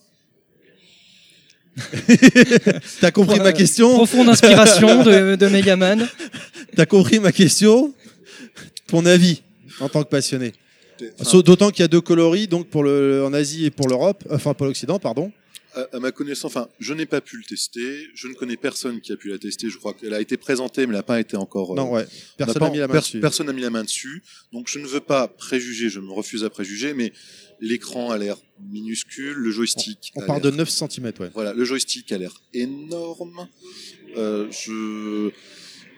[3.01, 6.09] T'as compris ma question Profonde inspiration de, de Megaman.
[6.77, 7.93] T'as compris ma question
[8.87, 9.43] Ton avis
[9.81, 10.53] en tant que passionné
[11.19, 14.23] Enfin, D'autant qu'il y a deux coloris, donc pour le, en Asie et pour l'Europe,
[14.31, 15.33] enfin pour l'Occident, pardon.
[15.75, 18.09] À, à ma connaissance, enfin, je n'ai pas pu le tester.
[18.15, 19.71] Je ne connais personne qui a pu la tester.
[19.71, 21.73] Je crois qu'elle a été présentée, mais elle n'a pas été encore.
[21.73, 22.05] euh, Non, ouais.
[22.05, 23.21] on Personne n'a mis la main pers- dessus.
[23.21, 24.23] Personne n'a mis la main dessus.
[24.53, 25.89] Donc, je ne veux pas préjuger.
[25.89, 27.13] Je me refuse à préjuger, mais
[27.61, 28.37] l'écran a l'air
[28.71, 29.35] minuscule.
[29.37, 30.13] Le joystick.
[30.17, 31.31] On parle l'air- de 9 cm, ouais.
[31.35, 33.49] Voilà, le joystick a l'air énorme.
[34.17, 35.31] Euh, je.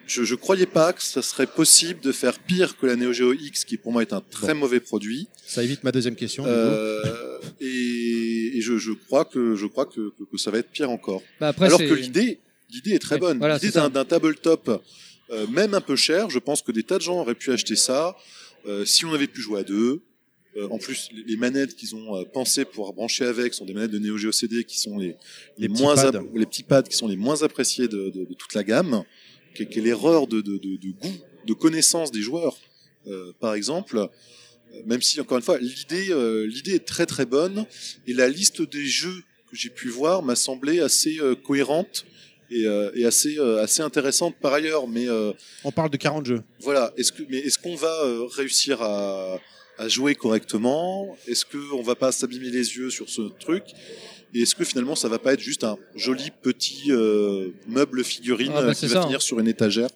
[0.08, 3.32] Je, je croyais pas que ça serait possible de faire pire que la Neo Geo
[3.32, 5.28] X, qui pour moi est un très mauvais produit.
[5.46, 6.44] Ça évite ma deuxième question.
[6.44, 10.70] Euh, et et je, je crois que je crois que, que, que ça va être
[10.70, 11.22] pire encore.
[11.40, 12.40] Bah, après, Alors que l'idée,
[12.70, 13.38] l'idée est très Ouais, bonne.
[13.38, 14.82] voilà, l'idée d'un tabletop,
[15.30, 17.76] euh, même un peu cher, je pense que des tas de gens auraient pu acheter
[17.76, 18.16] ça.
[18.66, 20.02] Euh, si on avait pu jouer à deux.
[20.56, 23.90] Euh, en plus, les, manettes qu'ils ont euh, pensées pour brancher avec sont des manettes
[23.90, 25.16] de Neo Geo CD qui sont les,
[25.56, 26.22] Les moins pads.
[26.34, 29.02] les petits pads qui sont les moins appréciés de, de, de toute la gamme.
[29.54, 31.14] Quelle quelle erreur de, de, de, goût,
[31.46, 32.56] de connaissance des joueurs,
[33.06, 33.96] euh, par exemple.
[33.96, 34.06] Euh,
[34.86, 36.08] Même si, encore une fois, l'idée,
[36.46, 37.66] l'idée est très très bonne
[38.06, 42.06] et la liste des jeux que j'ai pu voir m'a semblé assez cohérente
[42.52, 44.86] et, euh, et assez euh, assez intéressante par ailleurs.
[44.86, 45.32] Mais euh,
[45.64, 46.42] On parle de 40 jeux.
[46.60, 47.94] voilà, est-ce que mais est-ce qu'on va
[48.36, 49.40] réussir à,
[49.82, 51.16] à jouer correctement.
[51.26, 53.64] Est-ce que on va pas s'abîmer les yeux sur ce truc?
[54.32, 58.52] Et est-ce que finalement ça va pas être juste un joli petit euh, meuble figurine
[58.54, 59.88] Ah bah, qui ça, va finir sur une étagère?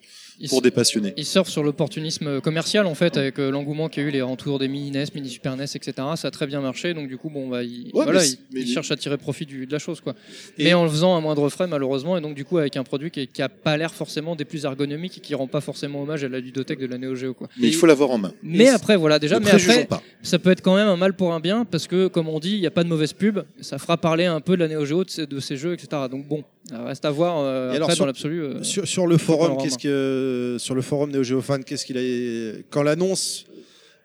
[0.49, 4.05] Pour des passionnés Ils surfent sur l'opportunisme commercial en fait avec euh, l'engouement qu'il y
[4.05, 5.93] a eu les entours des mini NES, mini Super NES, etc.
[6.15, 8.21] Ça a très bien marché donc du coup bon bah ils, Ouais, voilà,
[8.53, 10.13] mais ils, cherchent à tirer profit du, de la chose quoi.
[10.57, 12.83] Et- Mais en le faisant à moindre frais malheureusement et donc du coup avec un
[12.83, 16.01] produit qui, qui a pas l'air forcément des plus ergonomiques et qui rend pas forcément
[16.03, 17.47] hommage à la ludothèque de la Neo Geo quoi.
[17.59, 18.33] Mais il faut l'avoir en main.
[18.43, 20.01] Mais Et- après voilà déjà mais après pas.
[20.21, 22.51] ça peut être quand même un mal pour un bien parce que comme on dit
[22.55, 24.85] il n'y a pas de mauvaise pub ça fera parler un peu de la Neo
[24.85, 25.87] Geo de, ces- de ces jeux etc.
[26.11, 28.41] Donc bon ça reste à voir euh, alors, après sur- dans l'absolu.
[28.43, 31.97] euh, Sur, sur le forum, qu'est-ce que sur le forum Neo Geo Fan, qu'est-ce qu'il
[31.97, 33.45] a quand l'annonce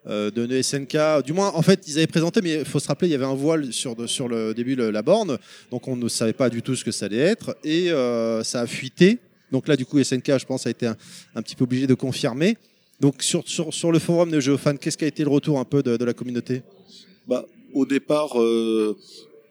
[0.09, 2.89] euh, de de SNK, du moins en fait ils avaient présenté, mais il faut se
[2.89, 5.39] rappeler il y avait un voile sur de- sur le début de la borne,
[5.71, 8.63] donc on ne savait pas du tout ce que ça allait être et euh, ça
[8.63, 9.19] a fuité.
[9.53, 10.97] Donc là du coup SNK, je pense, a été un,
[11.35, 12.57] un petit peu obligé de confirmer.
[13.01, 15.59] Donc sur, sur, sur le forum Neo Geo Fan, qu'est-ce qui a été le retour
[15.59, 16.63] un peu de, de la communauté?
[17.29, 17.45] Bah,
[17.75, 18.97] au départ, euh,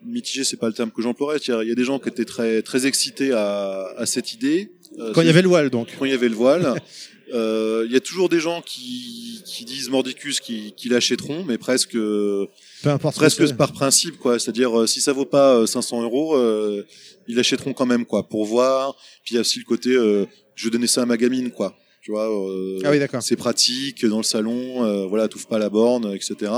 [0.06, 1.38] mitigé, c'est pas le terme que j'emploierais.
[1.46, 4.06] Il y a- il y a des gens qui étaient très très excités à, à
[4.06, 4.72] cette idée.
[5.00, 5.88] Euh, Quand il y avait le voile donc.
[5.98, 6.76] quand il y avait le voile.
[7.34, 11.58] Euh, Il y a toujours des gens qui, qui disent mordicus qui, qui l'achèteront, mais
[11.58, 12.48] presque Peu
[12.84, 13.16] importe.
[13.16, 14.38] presque par principe quoi.
[14.38, 16.86] C'est-à-dire euh, si ça vaut pas euh, 500 euros, euh,
[17.30, 18.96] ils l'achèteront quand même quoi pour voir.
[19.24, 20.26] Puis il y a aussi le côté euh,
[20.56, 21.74] je donner ça à ma gamine quoi.
[22.02, 22.28] Tu vois.
[22.30, 23.24] euh, Ah oui, d'accord.
[23.24, 26.52] c'est pratique dans le salon, euh, voilà, t'ouvres pas la borne, etc.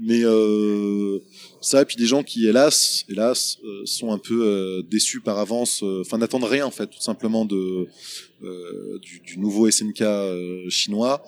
[0.00, 1.18] Mais euh,
[1.60, 5.38] ça, et puis des gens qui, hélas, hélas, euh, sont un peu euh, déçus par
[5.38, 7.86] avance, euh, enfin n'attendent rien en fait, tout simplement de
[8.42, 11.22] euh, du, du nouveau SNK euh, chinois,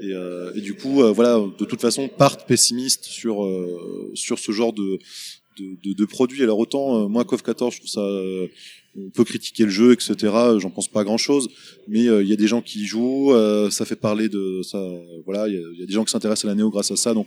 [0.00, 0.12] et,
[0.54, 3.48] et du coup, voilà, de toute façon, partent pessimistes sur
[4.14, 4.98] sur ce genre de
[5.58, 6.42] de, de, de produits.
[6.42, 8.06] Alors autant moi, KOF 14, je trouve ça
[8.98, 10.14] on peut critiquer le jeu, etc.
[10.58, 11.48] J'en pense pas grand chose,
[11.88, 14.82] mais il y a des gens qui y jouent, euh, ça fait parler de ça.
[15.24, 17.14] Voilà, il y, y a des gens qui s'intéressent à la néo grâce à ça,
[17.14, 17.26] donc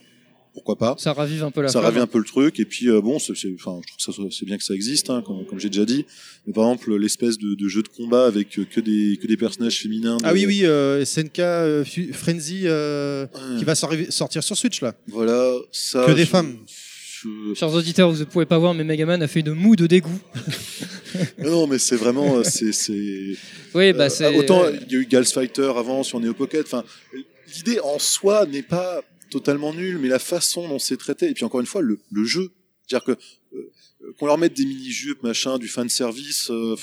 [0.54, 0.96] pourquoi pas.
[0.98, 1.86] Ça ravive un peu la Ça flamme.
[1.86, 4.46] ravive un peu le truc, et puis euh, bon, c'est, enfin, je trouve que c'est
[4.46, 6.06] bien que ça existe, hein, comme, comme j'ai déjà dit.
[6.48, 9.38] Mais par exemple, l'espèce de, de jeu de combat avec euh, que des que des
[9.38, 10.18] personnages féminins.
[10.18, 11.84] de- Ah oui, oui, euh, SNK euh,
[12.14, 13.60] Frenzy euh, Ouais.
[13.60, 14.96] qui va sortir sur Switch là.
[15.08, 16.06] Voilà, ça.
[16.06, 16.58] Que des je- femmes.
[16.68, 19.88] je- Chers auditeurs, vous ne pouvez pas voir, mais Megaman a fait une moue de
[19.88, 20.20] dégoût.
[21.40, 23.36] Non, mais c'est vraiment, c'est, c'est.
[23.74, 24.36] Oui, bah Euh, c'est.
[24.38, 26.66] autant euh, il y a eu Gals Fighter avant sur Neo Pocket.
[26.66, 26.84] Enfin,
[27.56, 31.44] l'idée en soi n'est pas totalement nulle, mais la façon dont c'est traité, et puis
[31.46, 32.52] encore une fois, le, le jeu,
[32.88, 33.12] c'est-à-dire que
[33.56, 33.72] euh,
[34.18, 36.76] qu'on leur mette des mini-jeux, machin, du fan service, euh,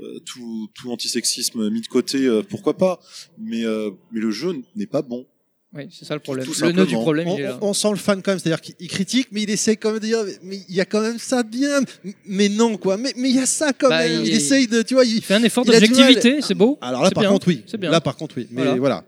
[0.00, 3.00] euh, tout, tout antisexisme mis de côté, euh, pourquoi pas.
[3.38, 5.26] Mais mais, mais le jeu n'est pas bon.
[5.74, 6.46] Oui, c'est ça le problème.
[6.46, 7.58] Tout le nœud du problème, On, il est là.
[7.60, 10.00] on- sent le fan quand même, c'est-à-dire qu'il il critique, mais il essaie quand même
[10.00, 11.80] de dire, mais il y a quand même ça de bien,
[12.24, 14.22] mais non quoi, mais mais il y a ça quand Bah, même.
[14.22, 16.78] Il, il- essaye de, tu vois, il- fait un effort d'objectivité, c'est beau.
[16.80, 17.30] Alors là par bien.
[17.32, 17.90] contre oui, C'est bien.
[17.90, 18.78] là par contre oui, mais Voilà.
[18.78, 19.04] voilà.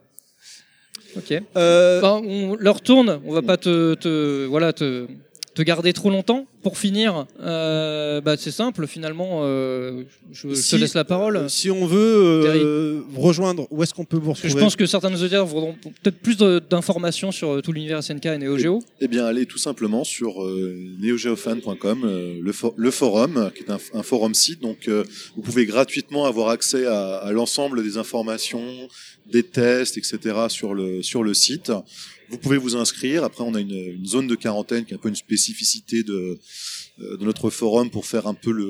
[1.17, 1.43] Ok.
[1.57, 3.21] Euh, on leur tourne.
[3.27, 5.07] On va pas te, te voilà te,
[5.55, 6.47] te garder trop longtemps.
[6.63, 8.87] Pour finir, euh, bah, c'est simple.
[8.87, 11.49] Finalement, euh, je, je Si- te laisse la parole.
[11.49, 11.99] si on veut
[12.47, 15.21] euh, vous rejoindre, où est-ce qu'on peut vous retrouver je pense que certains de nos
[15.21, 18.81] auditeurs voudront peut-être plus d'informations sur euh, tout l'univers SNK et Neo Geo.
[19.01, 23.71] Eh bien, allez tout simplement sur euh, neogeofan.com, euh, le, for- le forum, qui est
[23.71, 24.61] un, un forum site.
[24.61, 25.05] Donc, euh,
[25.37, 28.63] vous pouvez gratuitement avoir accès à, à l'ensemble des informations,
[29.33, 30.19] des tests, etc.
[30.49, 31.73] sur le sur le site.
[32.31, 33.25] Vous pouvez vous inscrire.
[33.25, 36.39] Après, on a une, une zone de quarantaine qui est un peu une spécificité de
[37.01, 38.69] euh, de notre forum pour faire un peu le,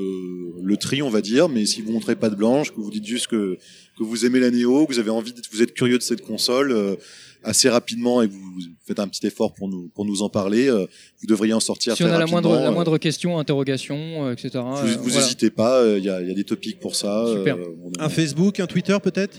[0.62, 1.48] le tri, on va dire.
[1.48, 3.58] Mais si vous montrez pas de blanche, que vous dites juste que
[3.98, 6.22] que vous aimez la Néo, que vous avez envie, de, vous êtes curieux de cette
[6.22, 6.72] console.
[6.72, 6.96] euh,
[7.42, 10.68] assez rapidement et que vous faites un petit effort pour nous pour nous en parler,
[10.68, 10.84] euh,
[11.22, 14.62] vous devriez en sortir Si on a la moindre, la moindre question, interrogation, euh, etc.
[14.62, 15.26] vous, vous voilà.
[15.26, 17.24] hésitez pas, il y, a, y a des topics pour ça.
[17.34, 17.56] Super.
[17.56, 19.38] euh, on un Facebook, un Twitter peut-être?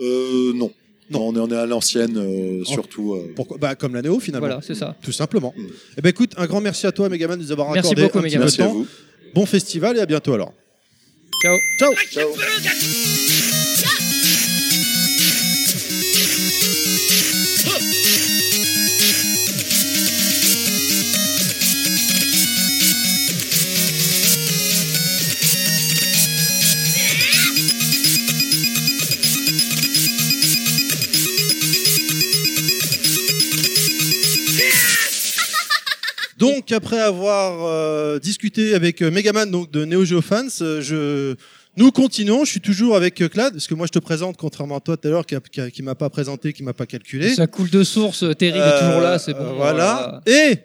[0.00, 0.72] Euh, non.
[1.12, 1.28] Non.
[1.28, 3.14] On est, on est à l'ancienne, euh, surtout.
[3.14, 3.58] euh, Pourquoi?
[3.58, 4.46] Bah comme la Néo finalement.
[4.46, 4.96] Voilà, c'est ça.
[5.02, 5.54] Tout simplement.
[5.56, 5.62] Mm.
[5.98, 8.18] Eh ben écoute, un grand merci à toi Megaman de nous avoir Merci accordé beaucoup,
[8.18, 8.48] un petit Megaman.
[8.48, 8.72] peu de merci à temps.
[8.72, 8.86] vous.
[9.34, 10.52] Bon festival et à bientôt alors.
[11.42, 11.56] Ciao.
[11.78, 11.92] Ciao.
[12.12, 13.11] Ciao.
[36.42, 41.34] Donc après avoir euh, discuté avec euh, Megaman donc de Neo Geo Fans, euh, je
[41.76, 42.44] nous continuons.
[42.44, 44.96] Je suis toujours avec euh, Clad parce que moi je te présente contrairement à toi
[44.96, 47.34] tout à l'heure qui, a- qui, m'a pas présenté, qui m'a pas calculé.
[47.34, 48.22] Ça coule de source.
[48.24, 49.54] euh, Terry est toujours là, c'est bon.
[49.56, 50.20] voilà.
[50.26, 50.56] Et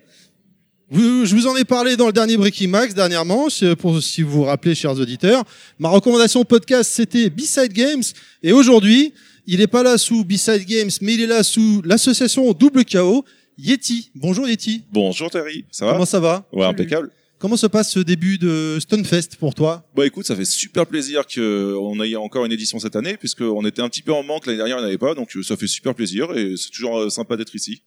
[0.90, 3.48] vous- je vous en ai parlé dans le dernier Breaking Max dernièrement,
[3.80, 5.44] pour si vous vous rappelez, chers auditeurs.
[5.80, 8.04] Ma recommandation podcast, c'était B-Side Games.
[8.42, 9.14] Et aujourd'hui,
[9.46, 13.24] il n'est pas là sous B-Side Games, mais il est là sous l'association Double KO,
[13.58, 14.12] Yeti.
[14.16, 14.84] Bonjour Yeti.
[14.92, 17.12] Bonjour Terry, ça va Comment ça va Ouais, impeccable.
[17.40, 19.88] Comment se passe ce début de Stunfest pour toi?
[19.96, 23.82] Bah écoute, ça fait super plaisir qu'on ait encore une édition cette année, puisqu'on était
[23.82, 26.36] un petit peu en manque l'année dernière, on n'avait pas, donc ça fait super plaisir
[26.36, 27.84] et c'est toujours euh, sympa d'être ici.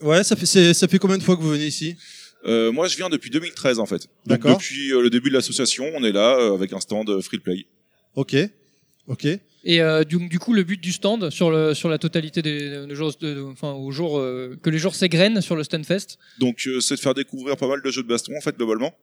[0.00, 1.96] Ouais, ça fait, c'est- ça fait combien de fois que vous venez ici?
[2.46, 4.06] Euh, moi, je viens depuis 2013 en fait.
[4.24, 4.56] D'accord.
[4.56, 7.66] Depuis euh, le début de l'association, on est là avec un stand free play.
[8.14, 8.36] Ok.
[9.06, 9.26] Ok.
[9.64, 13.12] Et euh, du, coup, le but du stand sur sur la totalité des, des jours,
[13.50, 16.18] enfin au jour euh, que les jours s'égrènent sur le Stunfest.
[16.38, 18.94] Donc euh, c'est de faire découvrir pas mal de jeux de baston en fait globalement.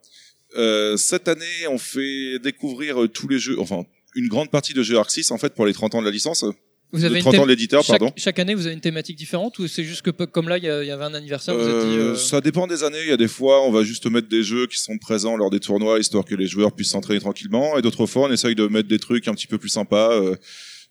[0.57, 3.83] Euh, cette année, on fait découvrir tous les jeux, enfin
[4.15, 6.11] une grande partie de jeux Arc 6 en fait pour les 30 ans de la
[6.11, 6.45] licence,
[6.91, 8.13] Vous avez une 30 ans thème- de l'éditeur, chaque, pardon.
[8.15, 10.69] chaque année, vous avez une thématique différente ou c'est juste que comme là, il y,
[10.69, 11.95] avait un anniversaire, vous êtes dit.
[11.97, 13.01] Euh, euh, Ça dépend des années.
[13.03, 15.49] Il y a des fois, on va juste mettre des jeux qui sont présents lors
[15.49, 17.77] des tournois, histoire que les joueurs puissent s'entraîner tranquillement.
[17.77, 20.11] Et d'autres fois, on essaye de mettre des trucs un petit peu plus sympas.
[20.13, 20.35] Euh,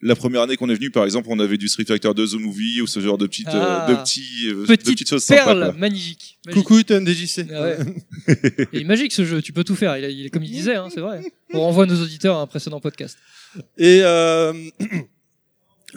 [0.02, 2.34] la première année qu'on est venu, par exemple, on avait du Street Fighter 2 The
[2.34, 3.86] Movie ou ce genre de petites, Ah.
[3.88, 5.44] euh, de petits, de Petite petites choses sympas.
[5.44, 5.72] perle quoi.
[5.78, 6.38] magnifique.
[6.44, 6.62] Magique.
[6.62, 7.46] Coucou TNDJC.
[7.54, 7.76] Ah ouais.
[8.74, 9.96] Il est magique ce jeu, tu peux tout faire.
[9.96, 11.22] Il, est comme il disait, hein, c'est vrai.
[11.54, 13.16] On renvoie nos auditeurs à un précédent podcast.
[13.78, 14.52] Et euh,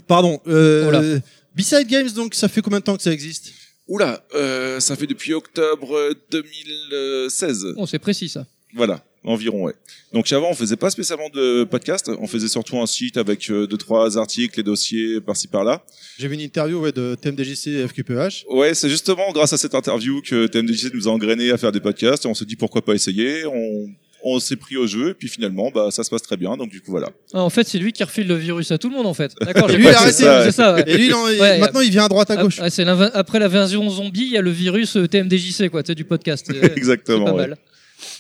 [0.06, 0.40] pardon.
[0.48, 1.20] Euh.
[1.56, 3.52] B-Side Games, donc ça fait combien de temps que ça existe?
[3.88, 7.74] Oula, euh, ça fait depuis octobre 2016.
[7.76, 8.46] Bon, c'est précis ça.
[8.76, 9.74] Voilà, environ, ouais.
[10.14, 13.66] Donc avant, on faisait pas spécialement de podcast, on faisait surtout un site avec euh,
[13.66, 15.84] deux trois articles et dossiers par-ci par-là.
[16.20, 18.46] J'ai vu une interview ouais, de TMDJC et FQPH.
[18.50, 21.80] Ouais, c'est justement grâce à cette interview que TMDJC nous a engrainé à faire des
[21.80, 22.26] podcasts.
[22.26, 23.46] Et on se dit pourquoi pas essayer.
[23.46, 23.88] On,
[24.24, 26.58] on s'est pris au jeu, et puis finalement, bah ça se passe très bien.
[26.58, 27.10] Donc du coup voilà.
[27.34, 29.32] Ah, en fait, c'est lui qui refile le virus à tout le monde en fait.
[29.42, 29.68] D'accord.
[29.68, 30.04] Lui, il a compris.
[30.26, 30.84] arrêté, C'est ça, ouais.
[30.88, 32.60] Et lui, non, il- Ouais, maintenant, il vient à droite, à gauche.
[32.62, 35.88] Ah, c'est après la version zombie, il y a le virus euh, TMDJC quoi, tu
[35.92, 36.46] sais, du podcast.
[36.52, 37.26] C'est Exactement.
[37.26, 37.48] pas ouais.
[37.50, 37.58] mal.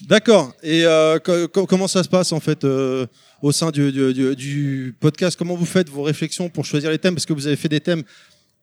[0.08, 0.54] D'accord.
[0.64, 3.06] Et euh, co- co- comment ça se passe en fait euh,
[3.42, 5.38] au sein du, du, du- du podcast?
[5.38, 7.14] Comment vous faites vos réflexions pour choisir les thèmes?
[7.16, 8.04] Parce que vous avez fait des thèmes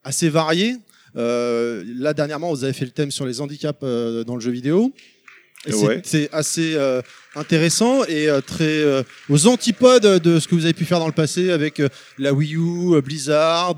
[0.03, 0.75] assez variés.
[1.17, 4.51] Euh, là dernièrement, vous avez fait le thème sur les handicaps euh, dans le jeu
[4.51, 4.93] vidéo.
[5.67, 6.03] Et c'est- Ouais.
[6.05, 7.01] C'est assez euh,
[7.37, 11.07] intéressant et euh, très euh, aux antipodes de ce que vous avez pu faire dans
[11.07, 13.77] le passé avec euh, la Wii U, Blizzard,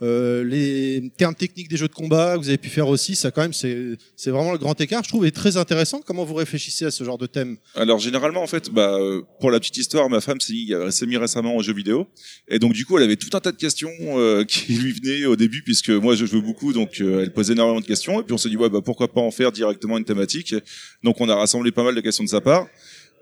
[0.00, 3.16] les termes techniques des jeux de combat que vous avez pu faire aussi.
[3.16, 3.96] Ça quand même, c'est
[4.30, 6.00] vraiment le grand écart, je trouve, et très intéressant.
[6.04, 7.56] Comment vous réfléchissez à ce genre de thème?
[7.74, 8.98] Alors généralement en fait, bah
[9.40, 12.06] pour la petite histoire, ma femme s'est mis, récemment aux jeux vidéo
[12.48, 15.24] et donc du coup elle avait tout un tas de questions euh, qui lui venaient
[15.26, 18.22] au début puisque moi je joue beaucoup donc euh, elle posait énormément de questions et
[18.22, 20.54] puis on s'est dit ouais bah pourquoi pas en faire directement une thématique?
[21.02, 22.66] Donc on a rassemblé pas mal de questions de sa part.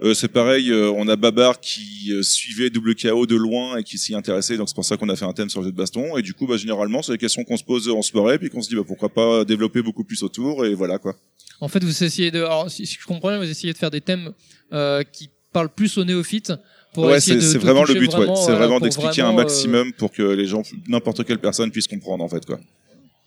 [0.02, 3.82] Euh, c'est pareil, euh, on a Babar qui euh, suivait double KO de loin et
[3.82, 5.72] qui s'y intéressait, donc c'est pour ça qu'on a fait un thème sur le jeu
[5.72, 6.16] de baston.
[6.18, 8.60] Et du coup, bah, généralement, c'est des questions qu'on se pose en soirée, puis qu'on
[8.60, 11.14] se dit bah, pourquoi pas développer beaucoup plus autour, et voilà quoi.
[11.60, 13.90] En fait, vous essayez de, alors, si si je comprends bien, vous essayez de faire
[13.90, 14.32] des thèmes
[14.74, 16.52] euh, qui parlent plus aux néophytes.
[16.92, 18.26] Pour ouais, essayer c'est de- c'est de vraiment le but, ouais.
[18.44, 22.22] C'est vraiment d'expliquer un euh, maximum pour que les gens, n'importe quelle personne puisse comprendre
[22.22, 22.58] en fait quoi.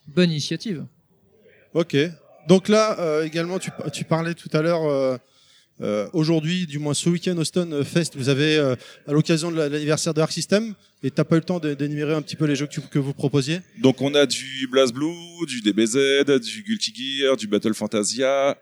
[0.07, 0.85] bonne initiative.
[1.73, 1.95] Ok.
[2.47, 5.19] Donc là, euh, également, tu, tu parlais tout à l'heure,
[5.81, 8.75] euh, euh, aujourd'hui, du moins ce week-end au Stone Fest, vous avez, euh,
[9.07, 10.73] à l'occasion de la- l'anniversaire de Arc System,
[11.03, 12.99] et t'as pas eu le temps d'énumérer un petit peu les jeux que, tu- que
[12.99, 13.61] vous proposiez?
[13.81, 18.57] Donc on a du BlazBlue, du DBZ, du Guilty Gear, du Battle Fantasia,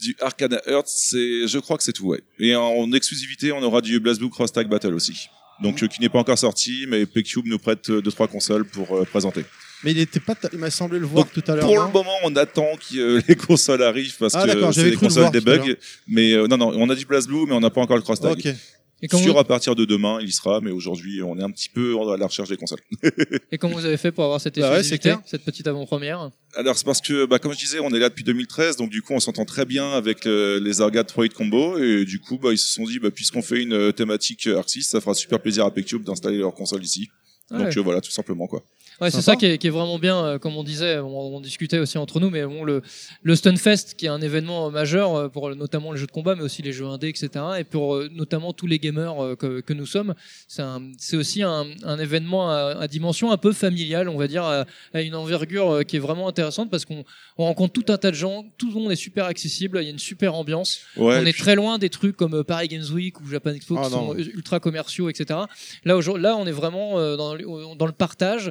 [0.00, 2.20] du Arcana Earth, c'est, je crois que c'est tout, ouais.
[2.38, 5.28] Et en exclusivité, on aura du BlazBlue Cross Tag Battle aussi.
[5.62, 8.66] Donc euh, qui n'est pas encore sorti, mais PCube nous prête euh, deux trois consoles
[8.66, 9.42] pour euh, présenter.
[9.84, 11.66] Mais il était pas, il m'a semblé le voir Donc, tout à l'heure.
[11.66, 14.90] Pour le moment, on attend que euh, les consoles arrivent parce Ah, que c'est j'avais
[14.90, 15.76] des cru le consoles à debug.
[16.08, 18.20] Mais euh, non, non, on a du BlazBlue, mais on n'a pas encore le Cross
[18.20, 18.38] Tag.
[18.38, 18.54] Ok.
[19.02, 21.42] Et comment, Sûr vous, à partir de demain, il y sera, mais aujourd'hui, on est
[21.42, 22.80] un petit peu à la recherche des consoles.
[23.52, 25.20] et comment vous avez fait pour avoir cette Bah ouais, c'est exclusivité, clair.
[25.26, 28.24] cette petite avant-première Alors c'est parce que, bah, comme je disais, on est là depuis
[28.24, 32.06] 2013, donc du coup on s'entend très bien avec euh, les Arcade 3 Combo, et
[32.06, 34.84] du coup bah, ils se sont dit, bah, puisqu'on fait une euh, thématique Arc 6,
[34.84, 37.10] ça fera super plaisir à Pectube d'installer leur console ici.
[37.50, 37.78] Ah donc ouais.
[37.78, 38.64] euh, voilà, tout simplement quoi.
[39.00, 41.40] Ouais, c'est ça qui est, qui est vraiment bien, euh, comme on disait, on, on
[41.40, 42.80] discutait aussi entre nous, mais bon, le,
[43.22, 46.34] le Stunfest, qui est un événement euh, majeur euh, pour notamment les jeux de combat,
[46.34, 47.28] mais aussi les jeux indés, etc.,
[47.58, 50.14] et pour notamment tous les gamers que, que nous sommes,
[50.48, 54.64] c'est aussi un, un événement à, à dimension un peu familiale, on va dire, à,
[54.94, 57.04] à une envergure qui est vraiment intéressante parce qu'on
[57.38, 59.88] on rencontre tout un tas de gens, tout le monde est super accessible, il y
[59.88, 60.80] a une super ambiance.
[60.96, 63.76] Ouais, on est puis- très loin des trucs comme Paris Games Week ou Japan Expo
[63.78, 64.12] Ah, qui non.
[64.12, 65.40] sont ultra commerciaux, etc.
[65.84, 68.50] Là, là, on est vraiment dans, le- dans le partage,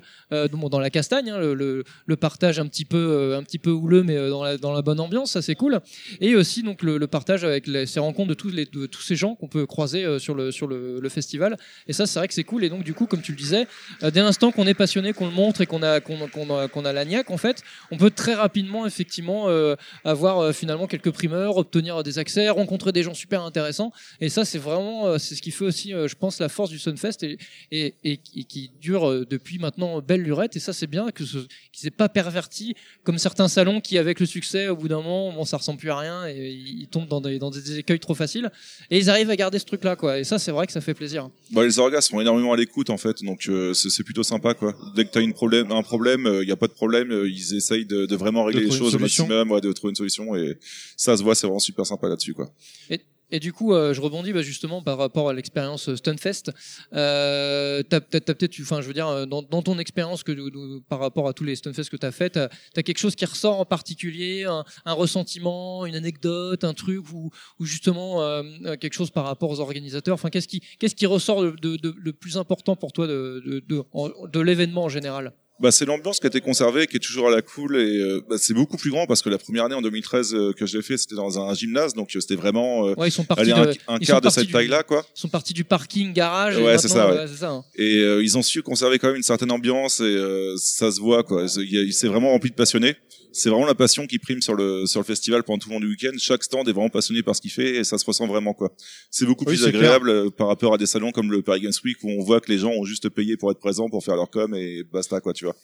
[0.51, 1.83] bon, dans la castagne, hein, le,
[2.15, 5.31] partage un petit peu, euh, un petit peu houleux, mais euh, dans la, bonne ambiance,
[5.31, 5.79] ça c'est cool.
[6.21, 9.47] Et aussi donc le, partage avec ces rencontres de tous les, tous ces gens qu'on
[9.47, 11.57] peut croiser euh, sur le festival.
[11.87, 12.63] Et ça, c'est vrai que c'est cool.
[12.63, 13.67] Et donc du coup, comme tu le disais,
[14.03, 16.85] euh, dès l'instant qu'on est passionné, qu'on le montre et qu'on a qu'on a, qu'on
[16.85, 21.11] a la niaque, en fait, on peut très rapidement effectivement euh, avoir euh, finalement quelques
[21.11, 23.91] primeurs, obtenir des accès, rencontrer des gens super intéressants.
[24.21, 26.69] Et ça, c'est vraiment, euh, c'est ce qui fait aussi, euh, je pense, la force
[26.69, 27.25] du Sunfest
[27.71, 28.17] et,
[28.47, 30.55] qui dure euh, depuis maintenant belle lurette.
[30.55, 34.19] Et ça, c'est bien que ce, qu'ils s'est pas perverti comme certains salons qui, avec
[34.19, 37.07] le succès, au bout d'un moment, bon, ça ressemble plus à rien et ils tombent
[37.07, 38.51] dans des, dans des écueils trop faciles.
[38.91, 40.19] Et ils arrivent à garder ce truc-là, quoi.
[40.19, 41.29] Et ça, c'est vrai que ça fait plaisir.
[41.51, 44.53] Bah, les orgas sont énormément à l'écoute en fait, donc euh, c'est c'est plutôt sympa
[44.53, 44.75] quoi.
[44.95, 47.55] Dès que t'as une problème, un problème, il y a pas de problème, euh, ils
[47.55, 50.35] essayent de, de vraiment régler De les choses au maximum, ouais, de trouver une solution
[50.35, 50.57] et
[50.97, 52.51] ça se voit, c'est vraiment super sympa là-dessus quoi.
[52.89, 53.01] Et
[53.39, 56.51] du coup, euh, je rebondis bah, justement par rapport à l'expérience Stunfest.
[56.93, 61.43] Euh, t'as, peut-être, enfin, je veux dire, dans, ton expérience que par rapport à tous
[61.43, 65.95] les Stunfest que t'as fait, t'as, quelque chose qui ressort en particulier, un, ressentiment, une
[65.95, 67.31] anecdote, un truc ou,
[67.61, 70.15] justement euh, euh, quelque chose par rapport aux organisateurs?
[70.15, 75.33] Enfin, qu'est-ce qui, ressort de, plus important pour toi de, de l'événement en général?
[75.61, 78.21] Bah, c'est l'ambiance qui a été conservée, qui est toujours à la cool et euh,
[78.29, 80.75] bah, c'est beaucoup plus grand parce que la première année en 2013 euh, que je
[80.75, 83.51] l'ai fait, c'était dans un gymnase, donc euh, c'était vraiment euh, Ouais, ils sont de,
[83.53, 85.05] un, un ils quart sont de cette taille-là quoi.
[85.15, 86.57] ils sont partis du parking garage.
[86.57, 87.25] Ouais, c'est ça, ouais.
[87.27, 87.51] ça.
[87.51, 87.63] hein.
[87.75, 90.99] Et euh, ils ont su conserver quand même une certaine ambiance et euh, ça se
[90.99, 91.47] voit quoi.
[91.47, 92.95] C'est vraiment rempli de passionnés.
[93.35, 95.81] C'est vraiment la passion qui prime sur le sur le festival pendant tout le long
[95.81, 96.13] du week-end.
[96.17, 98.71] Chaque stand est vraiment passionné par ce qu'il fait et ça se ressent vraiment quoi.
[99.11, 101.73] C'est beaucoup Oui, plus agréable euh, par rapport à des salons comme le Paris Games
[101.83, 104.15] Week où on voit que les gens ont juste payé pour être présents pour faire
[104.15, 105.55] leur com et basta quoi, tu vois.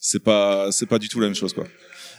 [0.00, 1.66] C'est pas c'est pas du tout la même chose quoi.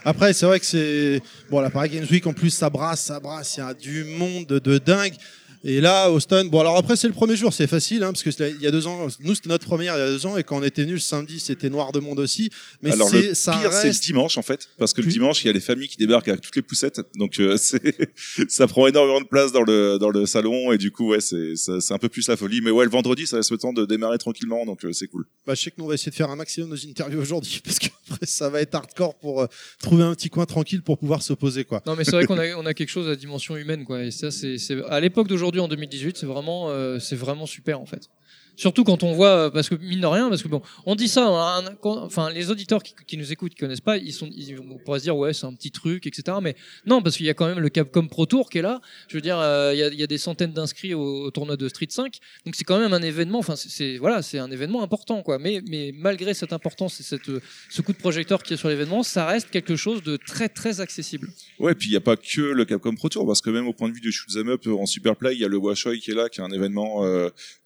[0.04, 3.20] Après, c'est vrai que c'est bon la Paris Games Week en plus ça brasse, ça
[3.22, 5.16] brasse, il y a du monde de dingue.
[5.64, 8.30] Et là, Austin, bon alors après c'est le premier jour, c'est facile, hein, parce que
[8.56, 10.44] il y a deux ans, nous c'était notre première il y a deux ans, et
[10.44, 12.50] quand on était venu le samedi, c'était noir de monde aussi.
[12.82, 15.44] Mais Alors c'est le ça pire c'est le dimanche en fait parce que le dimanche
[15.44, 17.58] il y a les familles qui débarquent avec toutes les poussettes donc euh,
[18.48, 21.92] ça prend énormément de place dans le dans le salon et du coup ouais c'est
[21.92, 24.18] un peu plus la folie mais ouais le vendredi ça laisse le temps de démarrer
[24.18, 25.26] tranquillement donc euh, c'est cool.
[25.46, 27.62] Bah, je sais que nous on va essayer de faire un maximum nos interviews aujourd'hui,
[27.64, 29.48] parce qu'après ça va être hardcore pour euh,
[29.82, 31.82] trouver un petit coin tranquille pour pouvoir se poser quoi.
[31.86, 34.04] Non, mais c'est vrai qu'on a, on a quelque chose à dimension humaine, quoi.
[34.04, 37.80] Et ça, c'est, c'est à l'époque d'aujourd'hui, en 2018, c'est vraiment, euh, c'est vraiment super,
[37.82, 38.10] en fait.
[38.58, 41.08] Surtout quand on voit, euh, parce que mine de rien, parce que bon, on dit
[41.08, 44.28] ça, hein, enfin, les auditeurs qui, nous écoutent, qui connaissent pas, ils sont,
[44.68, 46.40] on pourrait se dire, ouais, c'est un petit truc, etc.
[46.42, 46.56] Mais
[46.88, 48.82] non, parce qu'il y a quand même le Capcom Pro Tour qui est là.
[49.10, 52.18] Je veux dire, euh, il y, a, des centaines d'inscrits au, tournoi de Street 5.
[52.46, 55.38] Donc c'est quand même un événement, enfin, c'est, voilà, c'est un événement important, quoi.
[55.38, 55.62] Mais,
[55.94, 57.40] malgré cette importance et euh,
[57.70, 60.82] ce coup de projecteur qui est sur l'événement, ça reste quelque chose de très, très
[60.82, 61.30] accessible.
[61.60, 63.74] Ouais puis il y a pas que le Capcom Pro Tour parce que même au
[63.74, 66.16] point de vue du shoot'em up en Superplay il y a le Washoi qui est
[66.16, 67.04] là qui est un événement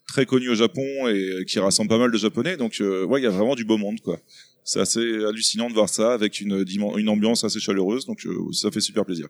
[0.07, 3.23] très connu au Japon et qui rassemble pas mal de japonais donc euh, ouais il
[3.23, 4.19] y a vraiment du beau monde quoi.
[4.63, 8.81] C'est assez hallucinant de voir ça avec une ambiance assez chaleureuse donc euh, ça fait
[8.81, 9.27] super plaisir.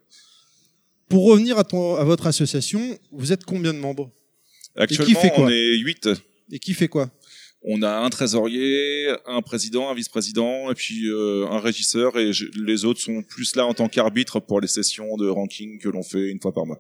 [1.10, 4.10] Pour revenir à, ton, à votre association, vous êtes combien de membres?
[4.78, 5.44] Actuellement, fait quoi?
[5.46, 6.10] on est 8.
[6.54, 7.12] Et qui fait quoi?
[7.64, 12.46] On a un trésorier, un président, un vice-président, et puis euh, un régisseur, et je-
[12.56, 16.02] les autres sont plus là en tant qu'arbitre pour les sessions de ranking que l'on
[16.02, 16.80] fait une fois par mois.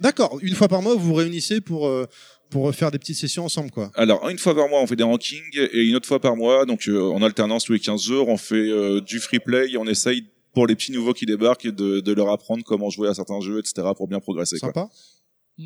[0.00, 2.06] D'accord, une fois par mois, vous vous réunissez pour, euh,
[2.50, 3.90] pour faire des petites sessions ensemble quoi.
[3.94, 6.64] Alors, une fois par mois, on fait des rankings, et une autre fois par mois,
[6.64, 9.76] donc euh, en alternance tous les 15 jours, on fait euh, du free play, et
[9.76, 13.14] on essaye pour les petits nouveaux qui débarquent de, de leur apprendre comment jouer à
[13.14, 14.58] certains jeux, etc., pour bien progresser.
[14.58, 14.68] Quoi.
[14.68, 14.88] Sympa.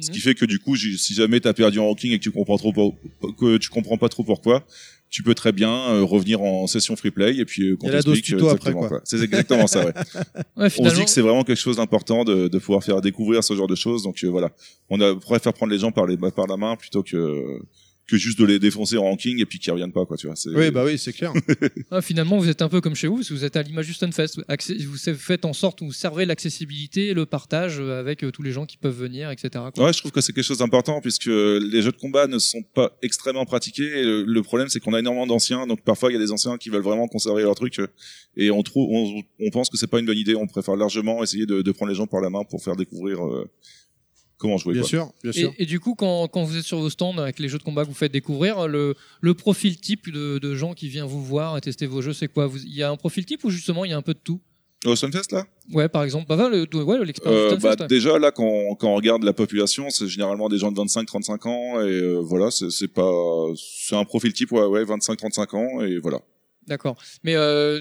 [0.01, 2.31] Ce qui fait que du coup, si jamais t'as perdu en ranking et que tu
[2.31, 2.73] comprends trop
[3.37, 4.65] que tu comprends pas trop pourquoi,
[5.11, 8.25] tu peux très bien euh, revenir en session free play et puis euh, qu'on t'explique,
[8.25, 9.01] tuto euh, après, exactement, quoi.
[9.05, 9.85] C'est exactement ça.
[9.85, 9.93] Ouais.
[10.57, 13.43] Ouais, On se dit que c'est vraiment quelque chose d'important de, de pouvoir faire découvrir
[13.43, 14.03] ce genre de choses.
[14.03, 14.51] Donc euh, voilà,
[14.89, 17.61] on a préfère prendre les gens par les par la main plutôt que
[18.11, 20.17] que juste de les défoncer en ranking et puis qu'ils reviennent pas quoi.
[20.17, 20.37] Tu vois.
[20.37, 21.33] c'est- Oui, bah oui, c'est clair.
[21.91, 23.87] Ah, finalement, vous êtes un peu comme chez vous, parce que vous êtes à l'image
[23.87, 24.41] du Stunfest.
[24.49, 28.53] Accé- Vous faites en sorte, vous servez l'accessibilité, le partage euh, avec euh, tous les
[28.53, 29.49] gens qui peuvent venir, etc.
[29.75, 29.85] quoi.
[29.87, 32.63] Ouais, je trouve que c'est quelque chose d'important puisque les jeux de combat ne sont
[32.63, 34.01] pas extrêmement pratiqués.
[34.01, 36.33] Et le, le problème, c'est qu'on a énormément d'anciens, donc parfois il y a des
[36.33, 37.87] anciens qui veulent vraiment conserver leur truc euh,
[38.37, 40.35] et on trouve, on, on pense que c'est pas une bonne idée.
[40.35, 43.25] On préfère largement essayer de, de prendre les gens par la main pour faire découvrir
[43.27, 43.49] euh,
[44.41, 44.73] comment jouer.
[44.73, 44.89] Bien quoi.
[44.89, 45.53] sûr, bien Et, sûr.
[45.59, 47.83] et du coup, quand, quand vous êtes sur vos stands avec les jeux de combat
[47.85, 51.57] que vous faites découvrir, le, le profil type de, de gens qui vient vous voir
[51.57, 53.91] et tester vos jeux, c'est quoi Il y a un profil type ou justement il
[53.93, 54.41] y a un peu de tout
[54.87, 57.87] Au Sunfest là Ouais, par exemple, bah, le, ouais, l'expérience Euh, bah, ouais.
[57.87, 61.81] déjà là quand, quand on regarde la population c'est généralement des gens de 25-35 ans
[61.83, 63.11] et euh, voilà c'est c'est pas
[63.85, 66.21] c'est un profil type ouais, ouais 25-35 ans et voilà
[66.67, 66.97] D'accord.
[67.25, 67.81] Mais euh,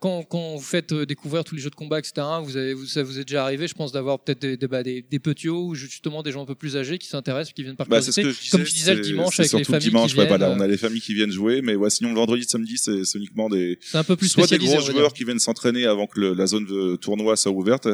[0.00, 2.86] quand, quand vous faites euh, découvrir tous les jeux de combat, etc., vous avez, vous,
[2.86, 5.48] ça vous est déjà arrivé, je pense, d'avoir peut-être des, des, bah, des, des petits
[5.48, 8.00] hauts ou justement des gens un peu plus âgés qui s'intéressent, qui viennent par bah,
[8.00, 8.30] c'est ce curiosité.
[8.30, 10.38] que je disais, Comme tu disais le dimanche avec les familles dimanche qui ouais, viennent.
[10.38, 13.02] voilà, on a les familles qui viennent jouer mais ouais sinon le vendredi samedi c'est
[13.16, 16.18] uniquement des C'est un peu plus soit des gros joueurs qui viennent s'entraîner avant que
[16.20, 17.88] le- la zone de tournoi soit ouverte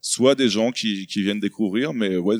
[0.00, 2.36] soit des gens qui, qui viennent découvrir mais ouais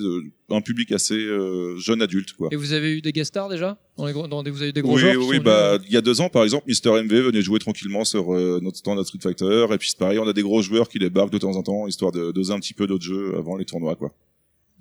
[0.51, 2.49] un public assez euh, jeune adulte quoi.
[2.53, 3.79] Et vous avez eu des guest stars déjà?
[3.97, 5.89] Dans les gros, dans des, Vous avez eu des gros oui, joueurs oui, bah, venus
[5.91, 8.79] il y a deux ans, par exemple, Mister MV venait jouer tranquillement sur euh, notre
[8.79, 11.33] stand à Street Fighter, et puis c'est pareil, on a des gros joueurs qui débarquent
[11.33, 13.97] de temps en temps, histoire de doser un petit peu d'autres jeux avant les tournois,
[13.97, 14.15] quoi.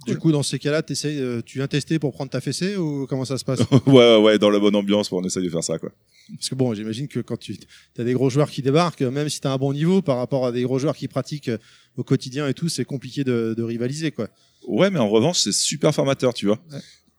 [0.08, 3.26] Du coup, dans ces cas-là, euh, tu viens tester pour prendre ta fessée ou comment
[3.26, 3.60] ça se passe?
[3.86, 5.92] Ouais, ouais, dans la bonne ambiance, on essaie de faire ça, quoi.
[6.36, 7.58] Parce que bon, j'imagine que quand tu
[7.98, 10.46] as des gros joueurs qui débarquent, même si tu as un bon niveau par rapport
[10.46, 11.58] à des gros joueurs qui pratiquent euh,
[11.96, 14.28] au quotidien et tout, c'est compliqué de, de rivaliser quoi.
[14.68, 16.60] Ouais, mais en revanche, c'est super formateur, tu vois.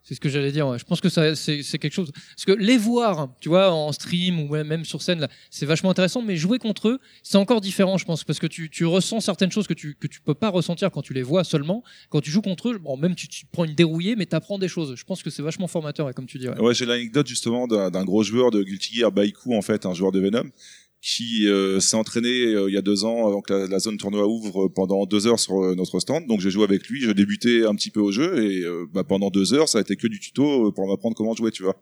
[0.09, 0.79] C'est ce que j'allais dire.
[0.79, 2.11] Je pense que ça, c'est, quelque chose.
[2.13, 6.23] Parce que les voir, tu vois, en stream ou même sur scène, c'est vachement intéressant.
[6.23, 9.53] Mais jouer contre eux, c'est encore différent, je pense, parce que tu, tu ressens certaines
[9.53, 11.85] choses que tu que tu peux pas ressentir quand tu les vois seulement.
[12.09, 14.69] Quand tu joues contre eux, bon, même tu, tu prends une dérouillée, mais t'apprends des
[14.69, 14.95] choses.
[14.97, 16.49] Je pense que c'est vachement formateur, comme tu dis.
[16.49, 16.75] ouais.
[16.75, 20.11] J'ai l'anecdote justement d'un d'un gros joueur de Guilty Gear, Baiku, en fait, un joueur
[20.11, 20.49] de Venom,
[21.01, 23.97] qui euh, s'est entraîné euh, il y a deux ans avant que la, la zone
[23.99, 26.27] tournoi ouvre euh, pendant deux heures sur euh, notre stand.
[26.27, 29.05] Donc j'ai joué avec lui, je débutais un petit peu au jeu et euh, bah,
[29.05, 31.77] pendant deux heures, ça a été que du tuto pour m'apprendre comment jouer, tu vois.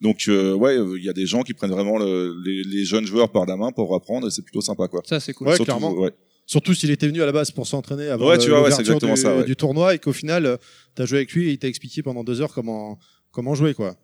[0.00, 3.04] Donc euh, ouais, il y a des gens qui prennent vraiment le- les, les jeunes
[3.06, 5.02] joueurs par la main pour apprendre et c'est plutôt sympa quoi.
[5.04, 5.48] Ça, c'est cool.
[5.48, 5.92] Ouais, Surtout, clairement.
[5.94, 6.12] ouais.
[6.46, 8.70] Surtout s'il était venu à la base pour s'entraîner avant Ouais, le- tu vois, ouais,
[8.70, 9.44] c'est l'ouverture exactement du, ça, ouais.
[9.44, 10.58] du tournoi et qu'au final,
[10.96, 12.98] tu as joué avec lui et il t'a expliqué pendant deux heures comment
[13.32, 13.94] comment jouer quoi.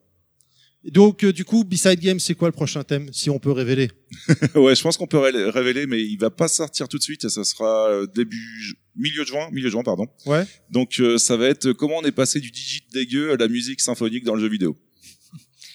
[0.93, 3.91] Donc, euh, du coup, B-Side Game, c'est quoi le prochain thème, si on peut révéler?
[4.55, 7.29] Ouais, je pense qu'on peut ré- révéler, mais il va pas sortir tout de suite.
[7.29, 10.07] Ça sera euh, début milieu de juin, milieu de juin, pardon.
[10.27, 10.45] Ouais.
[10.71, 13.81] Donc euh, ça va être comment on est passé du digit dégueu à la musique
[13.81, 14.77] symphonique dans le jeu vidéo.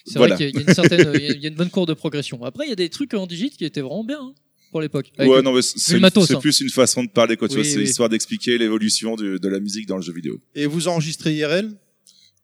[0.06, 0.36] C'est Voilà.
[0.36, 1.90] vrai qu'il y a- il y a une certaine, il y a- une bonne courbe
[1.90, 2.44] de progression.
[2.44, 4.34] Après, il y a des trucs en digit qui étaient vraiment bien hein,
[4.72, 5.12] pour l'époque.
[5.20, 6.40] Ouais, non, mais c'est hein.
[6.40, 7.48] plus une façon de parler quoi.
[7.50, 7.84] Tu Oui, vois, c'est oui.
[7.84, 10.40] histoire d'expliquer l'évolution du- de la musique dans le jeu vidéo.
[10.56, 11.70] Et vous enregistrez IRL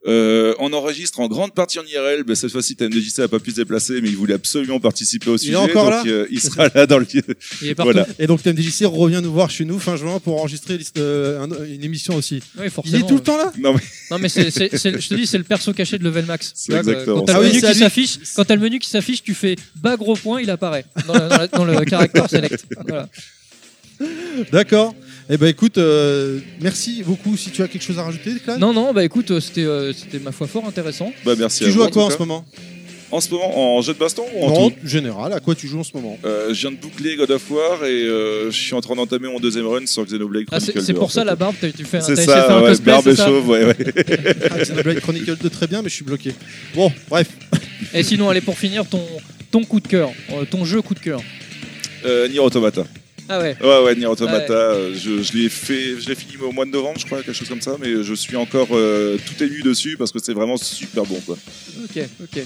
[0.05, 2.23] Euh, on enregistre en grande partie en IRL.
[2.23, 5.37] Ben, cette fois-ci, TMDJC a pas pu se déplacer, mais il voulait absolument participer au
[5.37, 5.55] sujet.
[5.55, 7.05] encore donc, là euh, Il sera là dans le.
[7.61, 7.73] Il est.
[7.81, 8.07] Voilà.
[8.19, 11.83] Et donc, TMDJC revient nous voir chez nous fin juin pour enregistrer euh, un- une
[11.83, 12.41] émission aussi.
[12.59, 15.09] Oui, Il est tout le temps là Non mais Non, mais c'est, c'est, c'est- je
[15.09, 16.51] te dis, c'est le perso caché de Level Max.
[16.55, 17.83] C'est exactement Quand t'as Ah oui, menu c'est à qui lui.
[17.83, 21.15] s'affiche, quand t'as le menu qui s'affiche, tu fais bas gros point, il apparaît dans,
[21.15, 22.65] le- dans la- dans le caractère select.
[22.87, 23.09] Voilà.
[24.51, 24.93] D'accord.
[25.29, 27.35] Eh ben écoute, euh, merci beaucoup.
[27.35, 30.19] Si tu as quelque chose à rajouter, Non, non, bah écoute, euh, c'était, euh, c'était
[30.19, 31.11] ma foi fort intéressant.
[31.25, 31.65] bah merci.
[31.65, 32.23] Tu joues vous, à quoi en tout ce cas.
[32.25, 32.45] moment?
[33.09, 35.31] En ce moment, en jeu de baston ou en Non, tout général.
[35.33, 36.17] À quoi tu joues en ce moment?
[36.25, 39.27] Euh, je viens de boucler God of War et euh, je suis en train d'entamer
[39.29, 41.25] mon deuxième run sur Xenoblade Ah, c'est, Chronicle c'est 2, pour ça fait.
[41.27, 42.91] la barbe, t'as, tu fais un, C'est t'as essayé de faire ça, un ouais, cosplay,
[42.91, 43.75] barbe c'est et ça chauve, ouais, ouais.
[44.51, 46.33] ah, Xenoblade Chronicle 2 très bien, mais je suis bloqué.
[46.75, 47.27] Bon, bref.
[47.93, 49.01] Et sinon, allez, pour finir, ton,
[49.51, 51.21] ton coup de cœur, euh, ton jeu coup de cœur.
[52.05, 52.85] Euh, Nier Automata.
[53.29, 53.57] Ah ouais.
[53.61, 54.53] Ouais, ouais, Nier Automata.
[54.53, 57.35] euh, Je, je l'ai fait, je l'ai fini au mois de novembre, je crois, quelque
[57.35, 60.57] chose comme ça, mais je suis encore euh, tout ému dessus parce que c'est vraiment
[60.57, 61.37] super bon, quoi.
[61.83, 62.43] Ok, ok.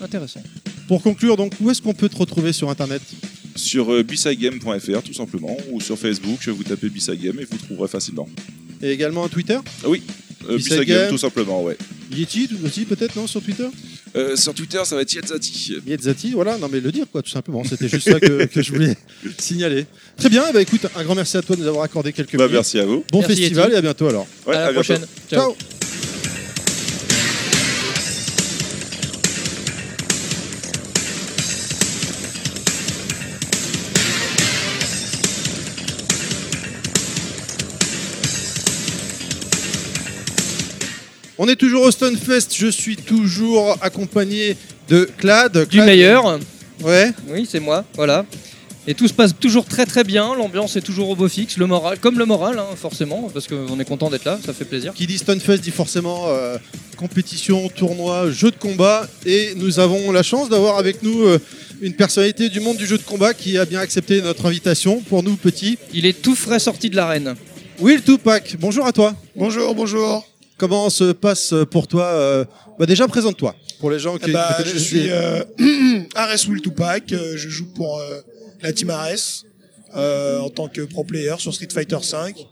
[0.00, 0.42] Intéressant.
[0.88, 3.02] Pour conclure, donc, où est-ce qu'on peut te retrouver sur Internet?
[3.56, 8.28] Sur euh, bsigame.fr, tout simplement, ou sur Facebook, vous tapez Bisagame et vous trouverez facilement.
[8.82, 9.58] Et également un Twitter
[10.50, 11.76] Euh, tout simplement, ouais.
[12.14, 13.66] Yeti aussi, peut-être, non, sur Twitter?
[14.14, 15.76] Euh, sur Twitter, ça va être Yetzati.
[15.86, 17.64] Yetzati, voilà, non mais le dire quoi, tout simplement.
[17.64, 18.94] C'était juste ça que, que je voulais
[19.38, 19.86] signaler.
[20.18, 22.44] Très bien, ben, écoute, un grand merci à toi de nous avoir accordé quelques Bah,
[22.44, 22.52] minutes.
[22.54, 23.04] merci à vous.
[23.10, 23.74] Bon Merci, festival Yeti.
[23.74, 24.26] et à bientôt alors.
[24.46, 25.00] Ouais, à la à prochaine.
[25.30, 25.54] Ciao.
[25.54, 25.81] Ciao.
[41.44, 44.56] On est toujours au Stunfest, je suis toujours accompagné
[44.88, 45.66] de Clad.
[45.68, 46.38] Du meilleur.
[46.84, 47.10] Ouais.
[47.26, 48.24] Oui, c'est moi, voilà.
[48.86, 51.66] Et tout se passe toujours très très bien, l'ambiance est toujours au beau fixe, le
[51.66, 54.94] moral, comme le moral, hein, forcément, parce qu'on est content d'être là, ça fait plaisir.
[54.94, 56.58] Qui dit Stunfest dit forcément euh,
[56.96, 59.08] compétition, tournoi, jeu de combat.
[59.26, 61.40] Et nous avons la chance d'avoir avec nous euh,
[61.80, 65.24] une personnalité du monde du jeu de combat qui a bien accepté notre invitation pour
[65.24, 65.76] nous petits.
[65.92, 67.34] Il est tout frais sorti de l'arène.
[67.80, 69.16] Will Tupac, bonjour à toi.
[69.34, 70.31] Bonjour, bonjour.
[70.62, 72.44] Comment se passe pour toi euh,
[72.78, 73.56] bah Déjà, présente-toi.
[73.80, 75.42] Pour les gens qui Eh bah, je suis euh,
[76.14, 77.12] Ares Will Tupac.
[77.12, 78.20] euh, je joue pour euh,
[78.62, 79.42] la team Ares
[79.96, 82.46] euh, en tant que pro player sur Street Fighter V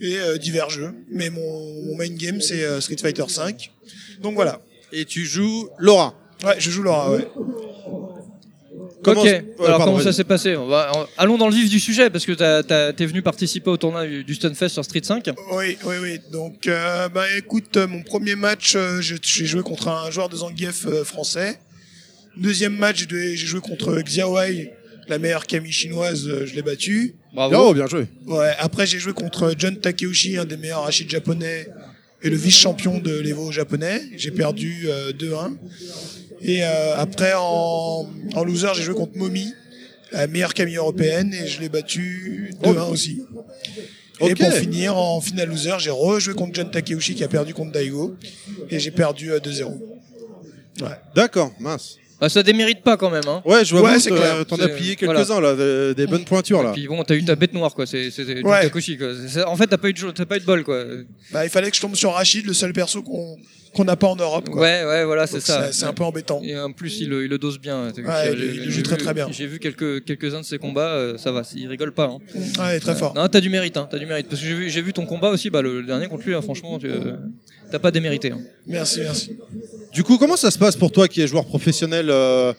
[0.00, 0.94] et euh, divers jeux.
[1.10, 3.52] Mais mon, mon main game c'est euh, Street Fighter V.
[4.22, 4.58] Donc voilà.
[4.90, 6.14] Et tu joues Laura.
[6.42, 7.10] Ouais, je joue Laura.
[7.12, 7.28] Ouais.
[9.02, 9.44] Comment- ok, alors
[9.78, 12.24] pardon, comment ça s'est passé On va- en- Allons dans le vif du sujet, parce
[12.24, 15.28] que t'as- t'as- t'es venu participer au tournoi du, du Stunfest sur Street 5.
[15.52, 16.18] Oui, oui, oui.
[16.32, 20.28] Donc, euh, bah, écoute, euh, mon premier match, euh, je- j'ai joué contre un joueur
[20.28, 21.58] de Zangief euh, français.
[22.36, 24.72] Deuxième match, j'ai joué- j'ai joué contre Xiaowei,
[25.08, 27.14] la meilleure Camille chinoise, euh, je l'ai battu.
[27.34, 27.54] Bravo.
[27.58, 28.06] Oh, bien joué.
[28.26, 31.66] Ouais, après j'ai joué contre John Takeuchi, un des meilleurs Rachid japonais
[32.22, 34.02] et le vice-champion de l'Evo japonais.
[34.16, 35.56] J'ai perdu euh, 2-1.
[36.40, 39.52] Et euh, après en, en loser, j'ai joué contre Momi,
[40.10, 43.22] la meilleure Camille européenne, et je l'ai battu 2-1 aussi.
[44.20, 47.72] Et pour finir, en finale loser, j'ai rejoué contre John Takeuchi qui a perdu contre
[47.72, 48.16] Daigo,
[48.70, 49.78] et j'ai perdu euh, 2-0.
[51.14, 51.96] D'accord, mince.
[52.22, 53.26] Bah, ça démérite pas quand même.
[53.26, 53.42] Hein.
[53.44, 54.46] Ouais, je vois Ouais, c'est t'en- clair.
[54.46, 54.94] t'en as voilà.
[55.24, 56.70] quelques-uns là, des, des bonnes pointures là.
[56.72, 57.84] Puis bon, t'as eu ta bête noire, quoi.
[57.84, 58.10] C'est
[58.44, 58.62] Ouais.
[58.62, 59.08] Takushi, quoi.
[59.46, 60.84] En fait, t'as pas eu de t'as pas eu de bol, quoi.
[61.32, 63.36] Bah, il fallait que je tombe sur Rachid, le seul perso qu'on
[63.74, 64.50] qu'on n'a pas en Europe.
[64.50, 64.60] Quoi.
[64.60, 65.72] Ouais, ouais, voilà, c'est ça.
[65.72, 66.42] C'est un peu embêtant.
[66.44, 67.88] Et en plus, il, le- il le dose bien.
[67.96, 69.28] il- il joue très, très bien.
[69.32, 72.04] J'ai vu quelques quelques uns de ses combats, euh, ça va, il rigole pas.
[72.04, 72.18] Hein.
[72.58, 73.14] Ouais, très fort.
[73.14, 74.28] Non, t'as du mérite, hein, t'as du mérite.
[74.28, 76.34] Parce que j'ai vu, j'ai vu ton combat aussi, bah, le, le dernier contre lui,
[76.34, 77.16] hein, franchement, tu, euh,
[77.72, 78.30] t'as pas démérité.
[78.30, 78.40] Hein.
[78.66, 79.36] Merci, merci.
[79.92, 82.52] Du coup, comment ça se passe pour toi qui es joueur professionnel euh,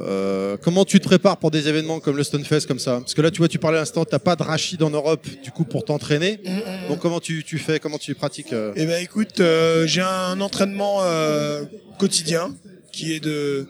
[0.00, 3.00] euh, Comment tu te prépares pour des événements comme le Stunfest comme ça?
[3.00, 5.26] Parce que là, tu vois, tu parlais à l'instant, t'as pas de Rachid en Europe,
[5.42, 6.40] du coup, pour t'entraîner.
[6.88, 8.72] Donc, comment tu, tu fais Comment tu pratiques euh?
[8.76, 11.64] Eh ben écoute, euh, j'ai un entraînement euh,
[11.98, 12.54] quotidien
[12.92, 13.66] qui est de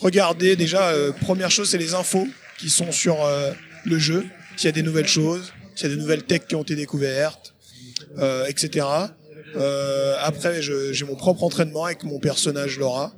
[0.00, 2.26] regarder déjà, euh, première chose, c'est les infos
[2.58, 3.52] qui sont sur euh,
[3.84, 4.26] le jeu,
[4.56, 6.76] s'il y a des nouvelles choses, s'il y a des nouvelles techs qui ont été
[6.76, 7.54] découvertes,
[8.18, 8.86] euh, etc.
[9.56, 13.12] Euh, après, j'ai mon propre entraînement avec mon personnage Laura.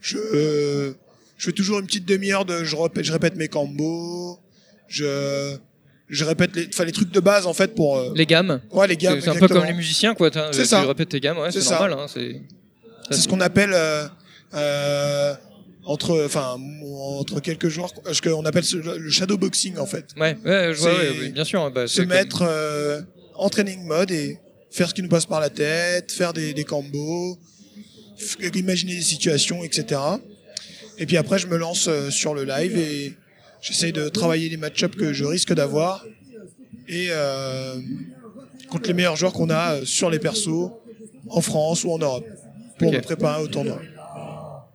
[0.00, 0.92] Je, euh,
[1.38, 4.38] je fais toujours une petite demi-heure de, je répète, je répète mes combos,
[4.88, 5.56] je,
[6.08, 8.86] je répète les, enfin les trucs de base en fait pour, euh, Les gammes, ouais
[8.86, 9.20] les gammes.
[9.20, 10.30] c'est un peu comme les musiciens, quoi.
[10.52, 10.82] C'est tu ça.
[10.82, 11.94] répètes tes gammes, ouais, C'est normal.
[11.98, 12.42] Hein, c'est
[13.10, 14.06] C'est ce qu'on appelle euh,
[14.54, 15.34] Euh,
[15.86, 16.56] entre, enfin,
[17.18, 20.06] entre quelques joueurs, ce qu'on appelle le shadowboxing en fait.
[20.16, 21.70] Ouais, ouais, je vois, C'est- ouais, oui, bien sûr.
[21.70, 23.00] Bah, Se comme- mettre euh,
[23.34, 24.38] en training mode et
[24.74, 27.38] faire ce qui nous passe par la tête, faire des, des combos,
[28.54, 30.00] imaginer des situations, etc.
[30.98, 33.14] Et puis après, je me lance euh, sur le live et
[33.60, 36.04] j'essaie de travailler les match-ups que je risque d'avoir
[36.88, 37.76] et euh,
[38.68, 40.70] contre les meilleurs joueurs qu'on a euh, sur les persos
[41.28, 42.26] en France ou en Europe
[42.78, 43.80] pour me préparer au tournoi.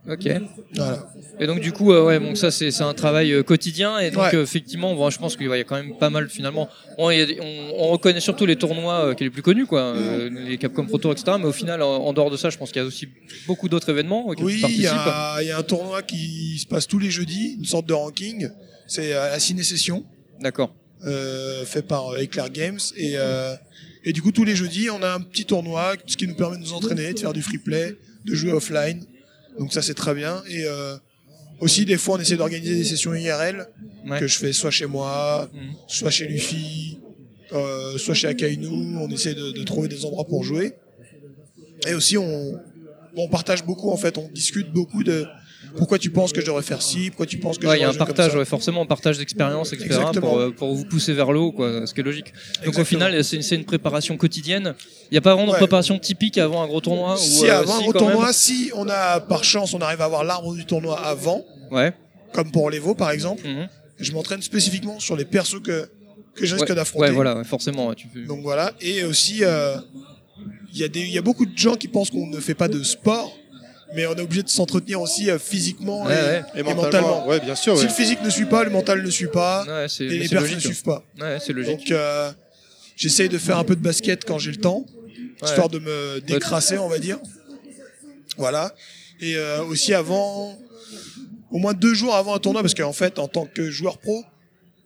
[0.08, 0.28] Ok.
[0.76, 1.08] Voilà.
[1.40, 4.24] Et donc du coup, euh, ouais, donc ça c'est un travail euh, quotidien et donc
[4.24, 4.36] Ouais.
[4.36, 6.68] euh, effectivement, bon, je pense qu'il ouais, y a quand même pas mal finalement.
[6.98, 9.30] On, il y a des- on, on reconnaît surtout les tournois euh, qui sont les
[9.30, 11.38] plus connus, quoi, euh, les Capcom Pro Tour, etc.
[11.40, 13.08] Mais au final, en, en dehors de ça, je pense qu'il y a aussi
[13.46, 16.66] beaucoup d'autres événements auxquels Oui, il y, a, il y a un tournoi qui se
[16.66, 18.50] passe tous les jeudis, une sorte de ranking.
[18.88, 20.06] C'est euh, la Ciné Session.
[20.40, 20.74] D'accord.
[21.06, 23.54] euh, fait par euh, Eclair Games et euh,
[24.06, 26.58] et du coup tous les jeudis on a un petit tournoi ce qui nous permet
[26.58, 27.96] de nous entraîner de faire du free play
[28.26, 29.06] de jouer offline
[29.60, 30.96] donc ça c'est très bien et euh,
[31.60, 33.68] aussi des fois on essaie d'organiser des sessions IRL
[34.08, 34.18] Ouais.
[34.22, 35.74] que je fais soit chez moi Mhm.
[35.88, 36.98] soit chez Luffy
[37.52, 38.68] euh, soit chez Akainu
[38.98, 40.74] on essaie de, de trouver des endroits pour jouer
[41.88, 42.60] et aussi on
[43.18, 45.26] on partage beaucoup en fait on discute beaucoup de
[45.78, 47.10] pourquoi tu penses que je devrais faire ci?
[47.10, 49.74] Pourquoi tu penses que Ouais, il y a un partage, ouais, forcément, un partage d'expérience,
[49.74, 50.00] etc.
[50.20, 52.34] Pour, euh, pour vous pousser vers le haut, quoi, ce qui est logique.
[52.66, 54.76] Donc au final, c'est une préparation quotidienne.
[55.12, 57.18] Il n'y a pas vraiment de préparation typique avant un gros tournoi.
[57.18, 60.02] Si ou, euh, avant un gros même tournoi, si on a par chance, on arrive
[60.02, 61.94] à avoir l'arbre du tournoi avant, Ouais.
[62.34, 63.68] comme pour l'Evo par exemple, Mhm.
[64.00, 65.90] je m'entraîne spécifiquement sur les persos que,
[66.36, 67.08] que je risque Ouais, d'affronter.
[67.08, 67.94] Ouais, voilà, forcément.
[67.94, 68.74] tu fais- Donc voilà.
[68.82, 69.78] Et aussi, euh,
[70.74, 72.54] il y, a des- il y a beaucoup de gens qui pensent qu'on ne fait
[72.54, 73.32] pas de sport,
[73.96, 76.44] mais on est obligé de s'entretenir aussi euh, physiquement Ouais, et, ouais.
[76.56, 77.28] Et et mentalement, mentalement.
[77.28, 77.78] ouais, bien sûr.
[77.78, 80.30] Si le physique ne suit pas, le mental ne suit pas, Ouais, c'est et les
[80.30, 81.04] perfs ne suivent pas.
[81.20, 81.80] Ouais, c'est logique.
[81.80, 82.32] Donc euh,
[82.96, 84.86] j'essaye de faire un peu de basket quand j'ai le temps,
[85.44, 87.18] histoire de me décrasser, on va dire.
[88.38, 88.74] Voilà.
[89.22, 90.58] Et euh, aussi avant,
[91.52, 94.24] au moins deux jours avant un tournoi, parce qu'en fait, en tant que joueur pro,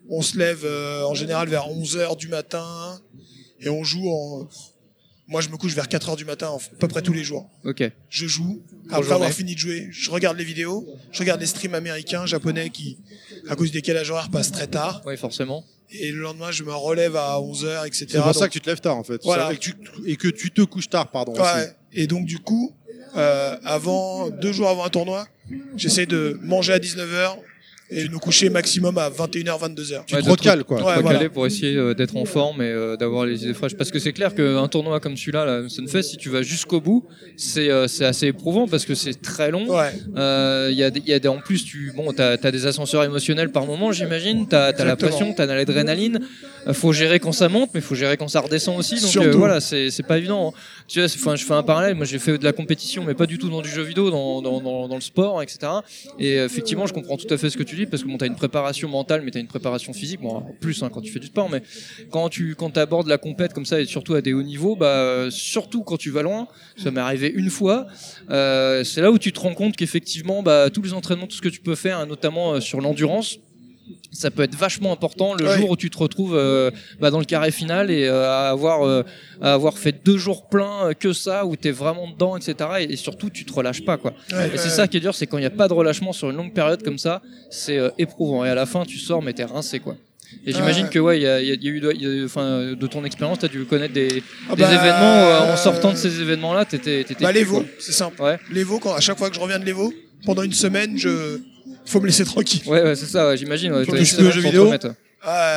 [0.10, 3.00] on se lève euh, en général vers 11h du matin
[3.60, 4.48] et on joue en...
[5.28, 7.50] Moi, je me couche vers 4h du matin, à peu près tous les jours.
[7.64, 7.84] Ok.
[8.10, 8.62] Je joue.
[8.90, 9.14] Après journée.
[9.16, 12.98] avoir fini de jouer, je regarde les vidéos, je regarde les streams américains, japonais qui,
[13.48, 15.02] à cause du décalage horaire, passent très tard.
[15.06, 15.64] Ouais, forcément.
[15.91, 18.06] Et le lendemain, je me relève à 11h, etc.
[18.10, 19.22] C'est pour Donc, ça que tu te lèves tard en fait.
[19.24, 19.54] Voilà.
[19.54, 19.74] Et que, tu,
[20.06, 21.32] et que tu te couches tard, pardon.
[21.34, 21.41] aussi.
[21.41, 21.72] Ouais.
[21.94, 22.74] Et donc du coup,
[23.16, 25.28] euh, avant deux jours avant un tournoi,
[25.78, 27.38] j'essaie de manger à 19h
[27.94, 30.06] et me coucher maximum à 21h, 22h.
[30.06, 30.78] Tu Ouais, te recales quoi.
[30.84, 31.30] Ouais, voilà.
[31.30, 33.76] pour essayer euh, d'être en forme et euh, d'avoir les idées fraîches.
[33.76, 37.06] Parce que c'est clair qu'un tournoi comme celui-là, la Sunfest, si tu vas jusqu'au bout,
[37.38, 39.68] c'est euh, c'est assez éprouvant parce que c'est très long.
[39.70, 39.91] Ouais.
[40.18, 43.03] Euh, Il y a, y a des, en plus, tu bon, t'as as des ascenseurs
[43.03, 44.48] émotionnels par moment, j'imagine.
[44.48, 45.10] T'as as la Exactement.
[45.10, 46.20] pression, t'as l'adrénaline.
[46.72, 48.95] Faut gérer quand ça monte, mais faut gérer quand ça redescend aussi.
[49.02, 49.28] Donc Surtout.
[49.30, 50.53] euh, voilà, c'est c'est pas évident.
[50.56, 50.60] hein.
[50.88, 51.96] Tu vois, enfin, je fais un parallèle.
[51.96, 54.42] Moi, j'ai fait de la compétition, mais pas du tout dans du jeu vidéo, dans,
[54.42, 55.60] dans, le sport, etc.
[56.20, 58.28] Et effectivement, je comprends tout à fait ce que tu dis parce que bon, t'as
[58.28, 60.22] une préparation mentale, mais t'as une préparation physique.
[60.22, 61.62] Bon, en plus hein, quand tu fais du sport, mais
[62.12, 65.28] quand tu quand abordes la compète comme ça et surtout à des hauts niveaux, bah
[65.30, 66.48] surtout quand tu vas loin.
[66.78, 67.88] Ça m'est arrivé une fois.
[68.30, 71.42] Euh, c'est là où tu te rends compte qu'effectivement, bah, tous les entraînements, tout ce
[71.42, 73.40] que tu peux faire, hein, notamment euh, sur l'endurance,
[74.14, 75.57] ça peut être vachement important le Ouais.
[75.57, 76.69] jour où tu te retrouves euh,
[76.99, 79.03] bah, dans le carré final et euh, à avoir euh,
[79.41, 82.94] à avoir fait deux jours pleins euh, que ça où t'es vraiment dedans etc et,
[82.94, 84.14] et surtout tu te relâches pas quoi.
[84.31, 86.14] Ouais, et c'est ça qui est dur c'est quand il n'y a pas de relâchement
[86.14, 88.45] sur une longue période comme ça c'est euh, éprouvant.
[88.45, 89.95] Et à la fin tu sors mais t'es rincé quoi.
[90.45, 92.88] Et j'imagine que ouais il y a, y a- y a eu de, enfin de
[92.88, 95.98] ton expérience t'as dû connaître des, Ah des bah, événements où, euh, en sortant de
[95.98, 98.22] ces événements là t'étais t'étais Bah l'Evo, c'est simple.
[98.22, 98.38] Ouais.
[98.52, 99.94] L'Evo, quand à chaque fois que je reviens de l'Evo,
[100.26, 101.40] pendant une semaine, je
[101.86, 102.62] faut me laisser tranquille.
[102.68, 104.70] ouais, ouais c'est ça ouais, j'imagine ouais, Tu t'as touches plus aux jeux vidéo.
[104.70, 104.80] Ouais.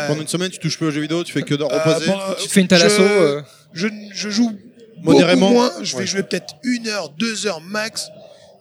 [0.08, 2.12] Pendant une semaine, tu touches plus aux jeux vidéo, tu fais que de Euh, reposer.
[2.42, 3.40] tu fais une thalasso je- euh,
[3.72, 4.52] je, je joue
[5.02, 5.50] Modérément.
[5.50, 5.72] moins.
[5.82, 6.06] Je vais Ouais.
[6.06, 8.08] jouer peut-être une heure, deux heures max.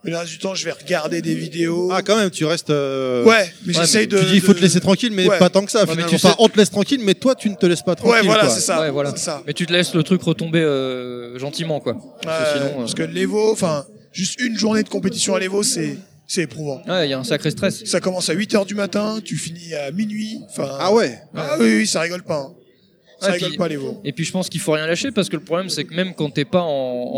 [0.04, 1.90] Mais le reste du temps, je vais regarder des vidéos.
[1.92, 2.70] Ah, quand même, tu restes.
[2.70, 4.20] euh, ouais, mais Ouais, j'essaye de.
[4.20, 5.40] Tu dis il faut de- te laisser tranquille, mais Ouais.
[5.40, 5.84] pas tant que ça.
[5.88, 7.96] mais tu Enfin, sais- on te laisse tranquille, mais toi, tu ne te laisses pas
[7.96, 8.14] tranquille.
[8.20, 8.50] Ouais, voilà, quoi.
[8.52, 8.82] c'est ça.
[8.82, 9.16] Ouais, voilà.
[9.16, 9.42] Ça.
[9.48, 12.80] mais tu te laisses le truc retomber euh, gentiment quoi Parce que Ouais, sinon, euh,
[12.82, 16.82] Parce que l'Evo, enfin, juste une journée de compétition à l'Evo, c'est c'est éprouvant.
[16.88, 19.36] ouais il y a un sacré stress Ça commence à 8 heures du matin, tu
[19.38, 20.40] finis à minuit.
[20.50, 21.20] Enfin, Ah ouais.
[21.36, 22.40] ah oui, oui, ça rigole pas.
[22.40, 22.54] hein.
[23.22, 24.02] Ça Ouais, rigole puis- pas l'Evo.
[24.04, 26.14] Et puis je pense qu'il faut rien lâcher parce que le problème c'est que même
[26.14, 26.68] quand t'es pas en,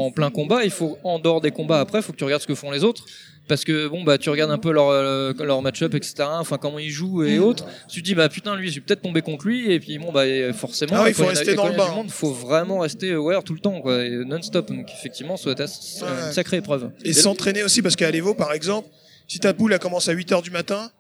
[0.05, 2.41] en plein combat, il faut en dehors des combats après, il faut que tu regardes
[2.43, 3.05] ce que font les autres.
[3.48, 6.15] Parce que bon bah tu regardes un peu leur euh, leur match-up etc.
[6.32, 7.65] Enfin comment ils jouent et autres.
[7.88, 10.11] Tu te dis bah putain lui je vais peut-être tomber contre lui et puis bon
[10.11, 11.90] bah forcément Ah il faut a- rester dans le bain.
[11.91, 14.68] monde, faut vraiment rester aware tout le temps quoi, non-stop.
[14.69, 15.72] Donc effectivement ça doit être
[16.02, 16.28] Ouais.
[16.28, 16.90] une sacrée épreuve.
[17.06, 18.90] Et s'entraîner aussi, parce qu'à l'Evo, par exemple,
[19.28, 20.91] si ta poule elle commence à 8 heures du matin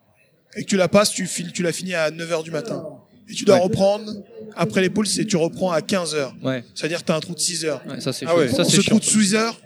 [0.55, 2.83] et que tu la passes, tu, files, tu la finis à 9 heures du matin.
[3.29, 3.61] Et tu dois Ouais.
[3.63, 4.09] reprendre,
[4.55, 6.33] après les poules, c'est tu reprends à 15 heures.
[6.41, 7.81] Ouais, C'est-à-dire que tu as un trou de 6 heures.
[7.89, 8.37] ouais ça c'est Ah chaud.
[8.39, 8.47] ouais.
[8.47, 9.59] ça ce trou de 6 heures,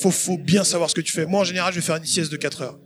[0.00, 1.26] faut, faut bien savoir ce que tu fais.
[1.26, 2.78] Moi, en général, je vais faire une sieste de 4 heures.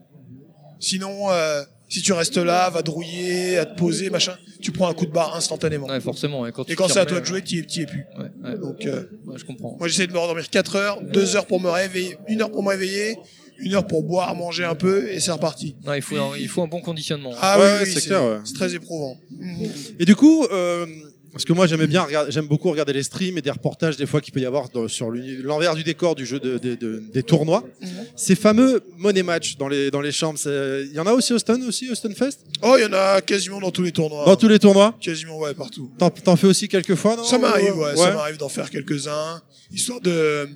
[0.81, 4.95] Sinon, euh, si tu restes là, va drouiller, à te poser, machin, tu prends un
[4.95, 5.87] coup de barre instantanément.
[5.87, 6.41] Ouais, forcément.
[6.43, 8.05] ouais, quand tu Et quand c'est à toi de jouer, tu y es plus.
[8.19, 9.77] Ouais, ouais, Donc, euh, ouais, je comprends.
[9.79, 12.63] moi, j'essaie de me rendormir 4 heures, 2 heures pour me réveiller, 1 heure pour
[12.63, 13.17] me réveiller,
[13.65, 15.77] 1 heure pour boire, manger un peu, et c'est reparti.
[15.85, 17.33] Non, il faut, un, il faut un bon conditionnement.
[17.41, 18.39] Ah Ouais, oui, ouais, oui, c'est clair, ouais.
[18.45, 19.17] C'est très éprouvant.
[19.99, 20.87] Et du coup, euh,
[21.33, 24.21] parce que moi j'aimais bien, j'aime beaucoup regarder les streams et des reportages des fois
[24.21, 27.23] qu'il peut y avoir dans- sur l'envers du décor du jeu de, de- de- des
[27.23, 27.65] tournois.
[27.81, 27.89] Mhm.
[28.17, 31.39] Ces fameux money match dans les dans les chambres, il y en a aussi au
[31.39, 32.41] Stun aussi, au Stun Fest?
[32.63, 34.25] Oh, il y en a quasiment dans tous les tournois.
[34.25, 34.97] Dans tous les tournois?
[35.01, 35.91] Quasiment, ouais, partout.
[36.25, 37.25] T'en fais aussi quelques fois, non?
[37.25, 39.43] Ça m'arrive, ouais, ça m'arrive d'en faire quelques-uns,
[39.73, 40.49] histoire de,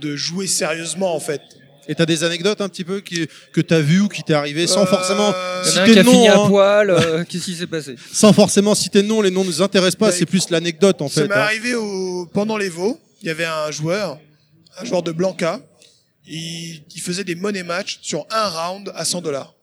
[0.00, 1.40] de jouer sérieusement, en fait.
[1.90, 4.66] Et t'as des anecdotes un petit peu qui, que t'as vu ou qui t'est arrivé
[4.66, 5.32] sans Euh, forcément
[5.64, 6.46] citer qui a le nom, fini à hein.
[6.48, 6.90] poil.
[6.90, 7.96] euh, Qu'est-ce qui s'est passé?
[8.12, 9.22] Sans forcément citer le nom.
[9.22, 11.28] Les noms nous intéressent pas, Bah, c'est plus l'anecdote en Ça fait.
[11.28, 11.38] m'est hein.
[11.38, 14.18] arrivé au, pendant les Vaux, il y avait un joueur,
[14.78, 15.60] un joueur de Blanca,
[16.26, 19.54] il, il faisait des money match sur un round à 100 dollars.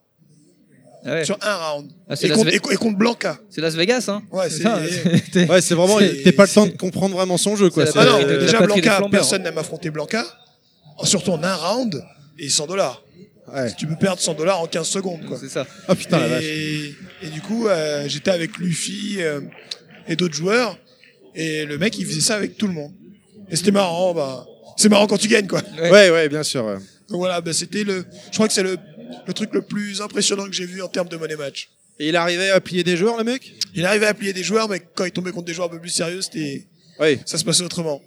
[1.04, 1.24] Ah ouais.
[1.24, 1.92] Sur un round.
[2.08, 3.38] Ah, c'est et, Las contre, Ve- et, et contre Blanca.
[3.50, 4.80] C'est Las Vegas, hein Ouais, C'est ça.
[5.48, 7.86] Ouais, c'est vraiment, C'est- t'es pas le temps de comprendre vraiment son jeu, quoi.
[7.86, 10.24] C'est Ah non, de- déjà Blanca, personne n'aime affronter Blanca.
[11.04, 12.02] Surtout en un round
[12.38, 13.02] et 100 dollars.
[13.52, 13.72] Ouais.
[13.76, 15.38] Tu peux perdre 100 dollars en 15 secondes, quoi.
[15.40, 15.66] C'est ça.
[15.88, 16.44] Ah putain la vache.
[16.44, 19.40] et, et du coup, euh, j'étais avec Luffy euh,
[20.08, 20.76] et d'autres joueurs,
[21.34, 22.92] et le mec, il faisait ça avec tout le monde.
[23.48, 24.46] Et c'était marrant, bah,
[24.76, 25.62] c'est marrant quand tu gagnes, quoi.
[25.80, 25.90] Ouais.
[25.90, 26.64] Ouais, ouais, bien sûr.
[26.64, 26.76] ouais.
[27.08, 28.76] Donc voilà, bah, c'était le, je crois que c'est le,
[29.26, 31.70] le truc le plus impressionnant que j'ai vu en termes de money match.
[32.00, 33.54] Et il arrivait à plier des joueurs, le mec?
[33.74, 35.80] Il arrivait à plier des joueurs, mais quand il tombait contre des joueurs un peu
[35.80, 36.66] plus sérieux, c'était,
[36.98, 37.20] Oui.
[37.24, 38.02] ça se passait autrement.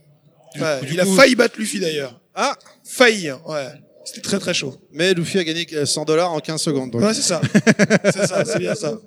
[0.59, 2.19] Ouais, du il a failli battre Luffy d'ailleurs.
[2.35, 3.67] Ah, Failli, hein, ouais.
[4.09, 4.73] C'était très très chaud.
[4.91, 6.89] mais Luffy a gagné 100 dollars en 15 secondes.
[6.91, 7.01] donc.
[7.01, 7.41] Ouais, c'est ça.
[8.05, 8.97] c'est ça, c'est bien ça.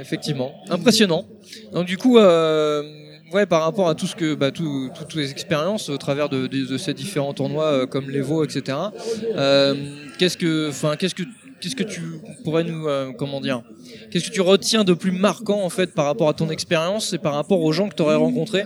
[0.00, 1.26] Effectivement, impressionnant.
[1.72, 2.82] Donc du coup, euh,
[3.32, 6.28] ouais, par rapport à tout ce que, bah, tout- tout- toutes les expériences au travers
[6.28, 8.78] de, de- de ces différents tournois euh, comme l'Evo, etc.
[9.36, 9.74] euh,
[10.18, 11.24] qu'est-ce que, enfin, qu'est-ce que,
[11.62, 12.02] qu'est-ce que tu
[12.42, 13.62] pourrais nous, euh, comment dire,
[14.10, 17.18] qu'est-ce que tu retiens de plus marquant en fait par rapport à ton expérience et
[17.18, 18.64] par rapport aux gens que tu aurais rencontrés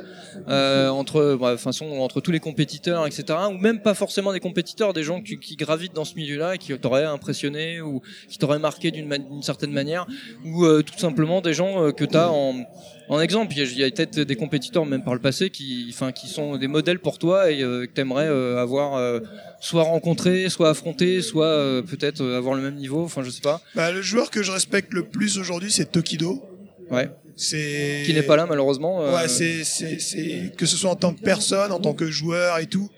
[0.48, 1.56] euh, entre, bah,
[2.00, 3.38] entre tous les compétiteurs, etc.
[3.50, 6.76] Ou même pas forcément des compétiteurs, des gens qui, gravitent dans ce milieu-là et qui
[6.78, 10.06] t'auraient impressionné ou qui t'auraient marqué d'une certaine manière
[10.44, 12.64] ou euh, tout simplement des gens que tu as en,
[13.08, 13.54] en exemple.
[13.56, 16.56] Il y a, a peut-être des compétiteurs, même par le passé, qui, enfin, qui sont
[16.56, 19.20] des modèles pour toi et euh, que tu aimerais avoir euh,
[19.60, 23.02] soit rencontré, soit affronté, soit euh, peut-être euh, avoir le même niveau.
[23.04, 23.60] Enfin, je sais pas.
[23.74, 26.42] Bah, le joueur que je respecte le plus aujourd'hui, c'est Tokido.
[26.90, 27.08] Ouais.
[27.38, 29.02] C'est Qui n'est pas là, malheureusement.
[29.02, 32.10] euh, Ouais, c'est c'est c'est que ce soit en tant que personne, en tant que
[32.10, 32.88] joueur et tout.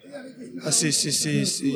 [0.65, 1.73] Ah, c'est c'est c'est c'est.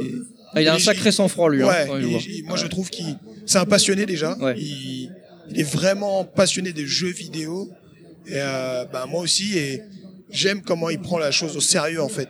[0.54, 1.62] ah, il a un sacré sang-froid, lui.
[1.62, 1.88] hein, Ouais.
[2.00, 4.36] il il- moi, je trouve qu'il c'est un passionné déjà.
[4.38, 4.54] Ouais.
[4.58, 5.10] Il,
[5.50, 7.68] il est vraiment passionné des jeux vidéo.
[8.26, 9.82] Et euh, bah, moi aussi, et
[10.30, 12.28] j'aime comment il prend la chose au sérieux en fait.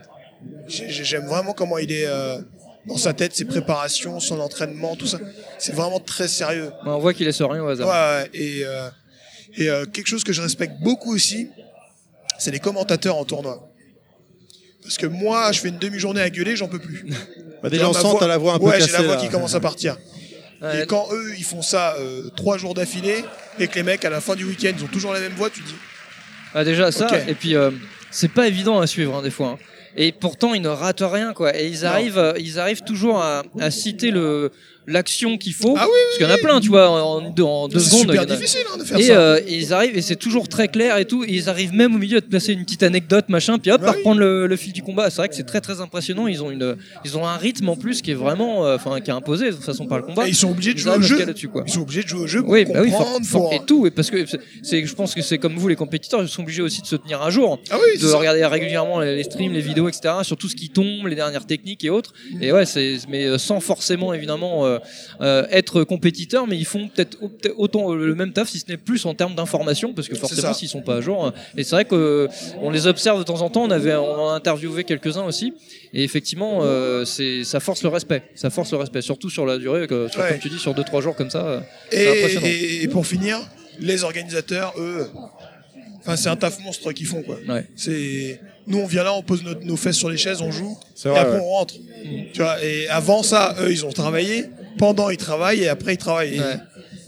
[0.69, 2.39] J'ai- j'ai- J'aime vraiment comment il est euh,
[2.87, 5.19] dans sa tête, ses préparations, son entraînement, tout ça.
[5.59, 6.71] C'est vraiment très sérieux.
[6.85, 7.87] Ouais, on voit qu'il laisse rien au hasard.
[7.89, 8.89] Ouais, ouais, et, euh,
[9.57, 11.49] et euh, quelque chose que je respecte beaucoup aussi,
[12.39, 13.69] c'est les commentateurs en tournoi.
[14.83, 17.07] Parce que moi, je fais une demi-journée à gueuler, j'en peux plus.
[17.63, 18.87] Bah, déjà, on sent t'as la voix un peu ouais, cassée.
[18.87, 19.21] j'ai la voix là.
[19.21, 19.97] qui commence à partir.
[20.63, 23.25] Ouais, Et quand eux, ils font ça euh, trois jours d'affilée,
[23.59, 25.51] et que les mecs, à la fin du week-end, ils ont toujours la même voix,
[25.51, 25.75] tu te dis.
[26.55, 27.71] Ah, déjà ça, et puis euh,
[28.11, 29.49] c'est pas évident à suivre hein, des fois.
[29.49, 29.59] hein.
[29.97, 31.55] Et pourtant ils ne ratent rien quoi.
[31.59, 34.51] Et ils arrivent, euh, ils arrivent toujours à, à citer le
[34.87, 35.75] l'action qu'il faut.
[35.79, 38.01] Ah oui, parce qu'il y en a plein, tu vois, en, en deux- C'est secondes.
[38.15, 39.13] y super difficile hein, de faire Et, ça.
[39.21, 41.25] euh, et ils arrivent et c'est toujours très clair et tout.
[41.25, 43.81] Et ils arrivent même au milieu à te placer une petite anecdote machin, puis hop,
[43.81, 43.97] Bah à oui.
[43.99, 45.11] reprendre le, le fil du combat.
[45.11, 46.27] C'est vrai que c'est très très impressionnant.
[46.27, 49.11] Ils ont une, ils ont un rythme en plus qui est vraiment, euh, enfin, qui
[49.11, 50.27] est imposé de toute façon par le combat.
[50.27, 51.19] Et ils sont obligés de jouer au jeu.
[51.53, 51.65] quoi.
[51.67, 53.53] Ils sont obligés de jouer au jeu pour Oui, bah oui, comprendre, for- for- pour-
[53.55, 56.23] et tout, et parce que c'est- c'est, je pense que c'est comme vous les compétiteurs,
[56.23, 59.01] ils sont obligés aussi de se tenir à jour Ah oui, de c'est regarder régulièrement
[59.01, 60.15] les les streams, les vidéos, etc.
[60.23, 62.13] sur tout ce qui tombe, les dernières techniques et autres.
[62.41, 64.72] Et ouais, c'est mais euh, sans forcément évidemment euh,
[65.21, 68.67] euh, être compétiteur, mais ils font peut-être au- peut-être autant le même taf, si ce
[68.69, 71.27] n'est plus en termes d'information, parce que forcément s'ils sont pas à jour.
[71.27, 72.29] euh, Et c'est vrai que euh,
[72.61, 73.63] on les observe de temps en temps.
[73.65, 75.53] On avait on a interviewé quelques-uns aussi,
[75.93, 79.59] et effectivement, euh, c'est ça force le respect, ça force le respect, surtout sur la
[79.59, 80.29] durée, que, sur- Ouais.
[80.31, 81.47] comme tu dis, sur deux trois jours comme ça.
[81.47, 82.47] euh, Et, impressionnant.
[82.47, 83.39] et- et pour finir,
[83.81, 85.09] les organisateurs, eux,
[86.01, 87.39] enfin, c'est un taf monstre qu'ils font, quoi.
[87.49, 87.67] Ouais.
[87.77, 90.77] C'est, nous, on vient là, on pose notre- nos fesses sur les chaises, on joue,
[91.05, 91.41] et vrai, après ouais.
[91.43, 91.75] on rentre.
[92.33, 94.47] Tu vois, et avant ça, eux, ils ont travaillé,
[94.79, 96.39] pendant ils travaillent, et après ils travaillent.
[96.41, 96.57] Ouais.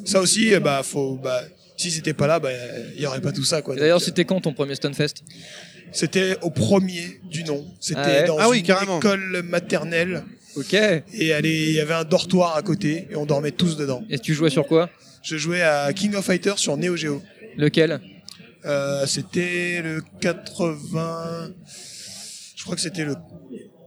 [0.05, 1.41] Ça aussi, eh bah, faut, bah,
[1.77, 2.51] s'ils étaient pas là, bah,
[2.97, 3.75] il y aurait pas tout ça, quoi.
[3.77, 5.15] D'ailleurs, c'était quand ton premier Stunfest?
[5.93, 7.65] C'était au premier du nom.
[7.81, 8.99] C'était Ah ouais dans Ah oui, une carrément.
[8.99, 10.25] école maternelle,
[10.57, 10.75] Ok.
[10.75, 11.27] et il
[11.73, 14.03] y avait un dortoir à côté, et on dormait tous dedans.
[14.11, 14.91] Et tu jouais sur quoi?
[15.23, 17.23] Je jouais à King of Fighters sur Neo Geo.
[17.57, 18.01] Lequel?
[18.67, 21.51] Euh, c'était le 80.
[22.57, 23.15] Je crois que c'était le.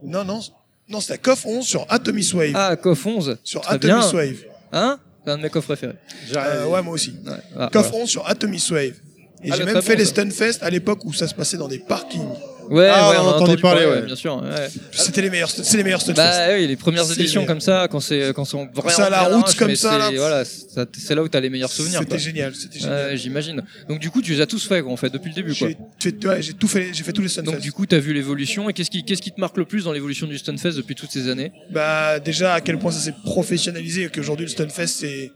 [0.02, 0.40] Non, non.
[0.88, 2.52] Non, c'était KOF 11 sur Atomis Wave.
[2.54, 3.38] Ah, KOF 11.
[3.44, 4.12] sur très Atomis bien.
[4.12, 4.36] Wave.
[4.72, 4.98] Hein?
[5.24, 5.96] C'est un de mes coffres préférés.
[6.34, 7.10] Euh, ouais, moi aussi.
[7.26, 7.32] Ouais.
[7.58, 8.02] Ah, KOF ouais.
[8.02, 8.94] 11 sur Atomis Wave.
[9.42, 10.04] Et Ah, j'ai même fait bon, les.
[10.04, 12.28] Stunfest à l'époque où ça se passait dans des parkings.
[12.70, 14.06] Ouais, Ah, ouais, on on, a a entendu entendu parler, parler, ouais.
[14.06, 14.44] bien sûr.
[14.92, 16.02] C'était les meilleurs, c'est les meilleurs.
[16.14, 19.22] Bah oui, les premières éditions comme ça, quand c'est quand c'est vraiment c'est à la
[19.24, 20.10] route comme ça, c'est- là.
[20.16, 22.00] Voilà, ça- c'est là où t'as les meilleurs souvenirs.
[22.00, 23.16] C'était génial, c'était génial.
[23.16, 23.62] J'imagine.
[23.88, 25.68] Donc du coup, tu les as tous faits, en fait, depuis le début, quoi.
[25.68, 27.50] J'ai fait, ouais, j'ai tout fait, j'ai fait tous les Stunfest.
[27.52, 29.84] Donc du coup, t'as vu l'évolution et qu'est-ce qui qu'est-ce qui te marque le plus
[29.84, 31.52] dans l'évolution du Stunfest depuis toutes ces années?
[31.70, 35.32] Bah déjà à quel point ça s'est professionnalisé et qu'aujourd'hui le Stunfest c'est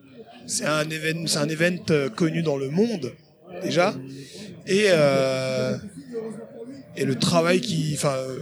[0.46, 3.12] c'est un événement c'est un event euh, connu dans le monde
[3.62, 3.94] déjà
[4.66, 5.76] et euh,
[6.96, 8.38] et le travail qui enfin euh,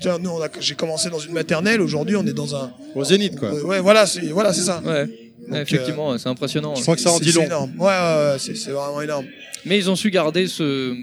[0.00, 3.04] tiens, nous on a j'ai commencé dans une maternelle aujourd'hui on est dans un Au
[3.04, 3.48] Zénith, quoi.
[3.52, 5.06] euh, ouais voilà c'est voilà c'est ça Ouais.
[5.50, 6.74] Ouais, effectivement, c'est impressionnant.
[6.74, 7.44] Je crois que ça en dit c'est long.
[7.46, 9.24] énorme ouais, ouais, ouais, c'est vraiment énorme
[9.64, 10.94] Mais ils ont su garder ce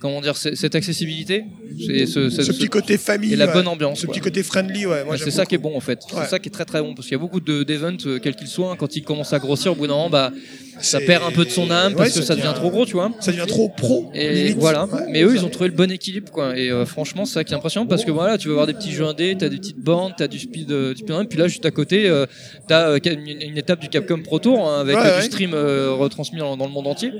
[0.00, 1.44] comment dire ce- cette accessibilité,
[1.78, 3.52] ce, ce- ce petit côté famille et la ouais.
[3.52, 4.00] bonne ambiance.
[4.00, 4.14] ce quoi.
[4.14, 6.00] petit côté friendly ouais moi c'est ça qui est bon en fait.
[6.12, 6.22] Ouais.
[6.24, 8.18] C'est ça qui est très très bon parce qu'il y a beaucoup de d'events euh,
[8.18, 10.32] quels qu'ils soient hein, quand ils commencent à grossir au bout d'un moment bah
[10.80, 12.92] ça perd un peu de son âme parce Ouais, que ça devient trop gros, tu
[12.94, 13.10] vois.
[13.20, 14.58] ça devient trop pro Et limite.
[14.58, 14.84] voilà.
[14.86, 15.00] Ouais.
[15.10, 16.56] Mais eux, ils ont trouvé le bon équilibre, quoi.
[16.58, 18.74] Et euh, franchement, c'est ça qui est impressionnant parce que voilà, tu vas voir des
[18.74, 21.48] petits jeux indés, t'as des petites bandes, t'as du speed, euh, du speedrun, puis là,
[21.48, 22.26] juste à côté, euh,
[22.68, 25.52] t'as euh, une, une étape du Capcom Pro Tour hein, avec Ouais, euh, du stream
[25.54, 27.12] euh, retransmis dans, dans le monde entier.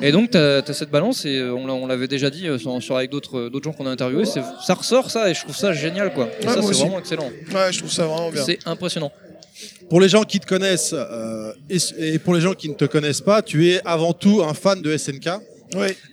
[0.00, 2.82] Et donc, t'as as cette balance et on l'a- on l'avait déjà dit euh, sur,
[2.82, 5.72] sur- avec d'autres d'autres gens qu'on a interviewés, ça ressort ça et je trouve ça
[5.72, 6.28] génial, quoi.
[6.40, 7.24] Et Ouais, ça, c'est vraiment excellent.
[7.54, 9.12] ouais je trouve ça vraiment bien C'est impressionnant.
[9.92, 11.76] Pour les gens qui te connaissent euh, et,
[12.14, 14.80] et pour les gens qui ne te connaissent pas, tu es avant tout un fan
[14.80, 15.28] de SNK.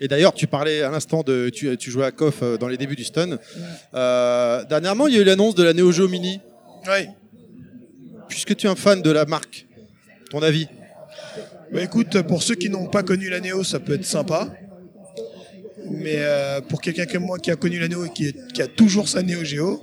[0.01, 1.47] Et d'ailleurs, tu parlais à l'instant de.
[1.49, 3.37] Tu, tu jouais à KOF euh, dans les débuts du stun.
[3.93, 6.41] Euh, dernièrement, il y a eu l'annonce de la Neo Geo Mini.
[6.89, 7.07] ouais
[8.27, 9.65] Puisque tu es un fan de la marque,
[10.29, 10.67] ton avis?
[11.71, 14.49] Bah écoute, pour ceux qui n'ont pas connu la Néo, ça peut être sympa.
[15.89, 18.61] Mais euh, pour quelqu'un comme moi qui a connu la Néo et qui, est- qui
[18.61, 19.81] a toujours sa Néo Geo,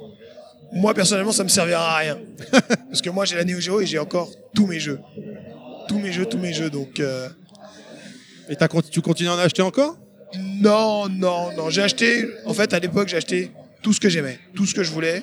[0.73, 2.19] moi personnellement ça me servira à rien.
[2.89, 5.01] Parce que moi j'ai la Néo Geo et j'ai encore tous mes jeux.
[5.89, 6.71] Tous mes jeux, tous mes jeux.
[6.71, 7.29] Donc euh,
[8.49, 8.57] Et
[8.91, 9.97] tu continues à en acheter encore?
[10.61, 11.71] Non, non, non.
[11.71, 13.51] J'ai acheté, en fait à l'époque j'ai acheté
[13.83, 15.23] tout ce que j'aimais, tout ce que je voulais.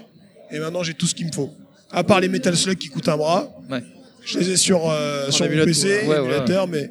[0.52, 1.52] Et maintenant j'ai tout ce qu'il me faut.
[1.92, 3.50] À part les Metal Slug qui coûtent un bras.
[3.70, 3.84] Ouais.
[4.26, 6.90] Je les ai sur, euh, sur mon PC, ouais, ouais, émulateur, mais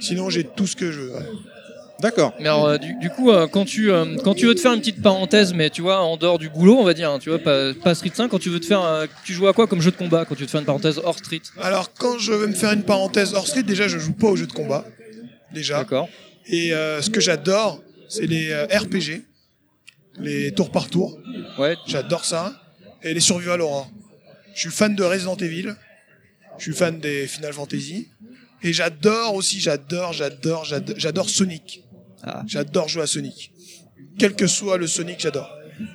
[0.00, 1.12] sinon j'ai tout ce que je veux.
[2.00, 2.34] D'accord.
[2.40, 4.72] Mais alors, euh, du, du coup, euh, quand tu euh, quand tu veux te faire
[4.72, 7.30] une petite parenthèse, mais tu vois, en dehors du boulot, on va dire, hein, tu
[7.30, 9.80] vois, pas, pas Street 5, quand tu veux te faire, tu joues à quoi comme
[9.80, 12.32] jeu de combat quand tu veux te faire une parenthèse hors Street Alors, quand je
[12.32, 14.84] veux me faire une parenthèse hors street, déjà, je joue pas aux jeux de combat.
[15.52, 15.78] Déjà.
[15.78, 16.08] D'accord.
[16.46, 19.22] Et euh, ce que j'adore, c'est les RPG,
[20.18, 21.18] les tour par tour.
[21.58, 21.76] Ouais.
[21.86, 22.60] J'adore ça.
[23.02, 23.90] Et les survival horror.
[24.54, 25.74] Je suis fan de Resident Evil.
[26.58, 28.08] Je suis fan des Final Fantasy.
[28.62, 31.83] Et j'adore aussi, j'adore, j'adore, j'adore, j'adore Sonic.
[32.26, 32.42] Ah.
[32.46, 33.52] J'adore jouer à Sonic.
[34.18, 35.50] Quel que soit le Sonic, j'adore.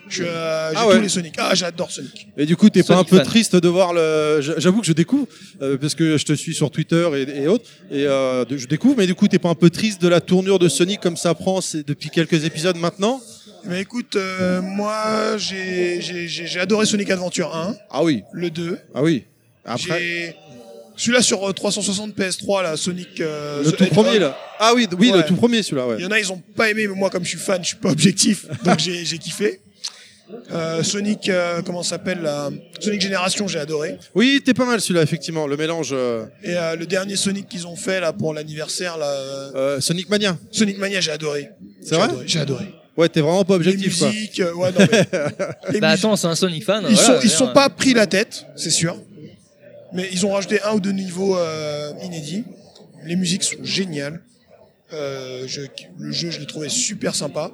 [0.10, 0.96] Je, euh, j'ai Ah ouais.
[0.98, 1.36] tous les Sonic.
[1.38, 2.28] Ah, j'adore Sonic.
[2.38, 3.26] Et du coup, t'es pas un peu fan.
[3.26, 4.42] triste de voir le.
[4.58, 5.26] J'avoue que je découvre
[5.62, 8.96] euh, parce que je te suis sur Twitter et, et autres, et euh, je découvre.
[8.98, 11.34] Mais du coup, t'es pas un peu triste de la tournure de Sonic comme ça
[11.34, 13.22] prend c'est depuis quelques épisodes maintenant?
[13.66, 18.50] Mais écoute, euh, moi, j'ai, j'ai, j'ai j'ai adoré Sonic Adventure 1, Ah oui, le
[18.50, 18.78] 2.
[18.94, 19.24] ah oui.
[19.66, 20.36] Après, J'ai
[21.00, 23.22] celui-là sur euh, 360 PS3 là, Sonic.
[23.22, 24.38] euh, le tout premier là.
[24.60, 25.26] Ah oui, oui, le Ouais.
[25.26, 25.86] tout premier celui-là.
[25.98, 26.10] Il y Ouais.
[26.10, 27.90] en a, ils ont pas aimé, mais moi, comme je suis fan, je suis pas
[27.98, 29.62] objectif, donc j'ai j'ai kiffé.
[30.52, 32.52] Euh, Sonic, euh, comment ça s'appelle là?
[32.80, 33.98] Sonic Génération, j'ai adoré.
[34.14, 35.48] Oui, t'es pas mal celui-là effectivement.
[35.48, 39.08] Le mélange euh, Et euh, le dernier Sonic qu'ils ont fait là pour l'anniversaire, là,
[39.08, 40.38] euh, euh, Sonic Mania.
[40.52, 41.50] Sonic Mania, j'ai adoré.
[41.82, 42.66] C'est J'ai vrai adoré, J'ai adoré.
[42.96, 44.10] Ouais, t'es vraiment pas Les objectif quoi.
[44.10, 45.08] musiques, euh, ouais, non, mais,
[45.72, 46.86] les Bah musiques- attends, c'est un Sonic fan.
[46.88, 48.98] ils voilà, sont, ils sont pas pris la tête, c'est sûr.
[49.94, 52.44] Mais ils ont rajouté un ou deux niveaux euh, inédits.
[53.06, 54.22] Les musiques sont géniales.
[54.94, 55.62] Euh, je-
[55.98, 57.52] le jeu, je l'ai trouvé super sympa.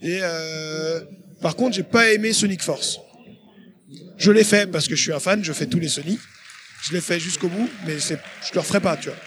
[0.00, 1.00] Et euh,
[1.40, 3.00] par contre, j'ai pas aimé Sonic Force.
[4.16, 6.18] Je l'ai fait parce que je suis un fan, je fais tous les Sonic.
[6.84, 8.18] Je l'ai fait jusqu'au bout, mais c'est,
[8.48, 9.18] je le referai pas, tu vois.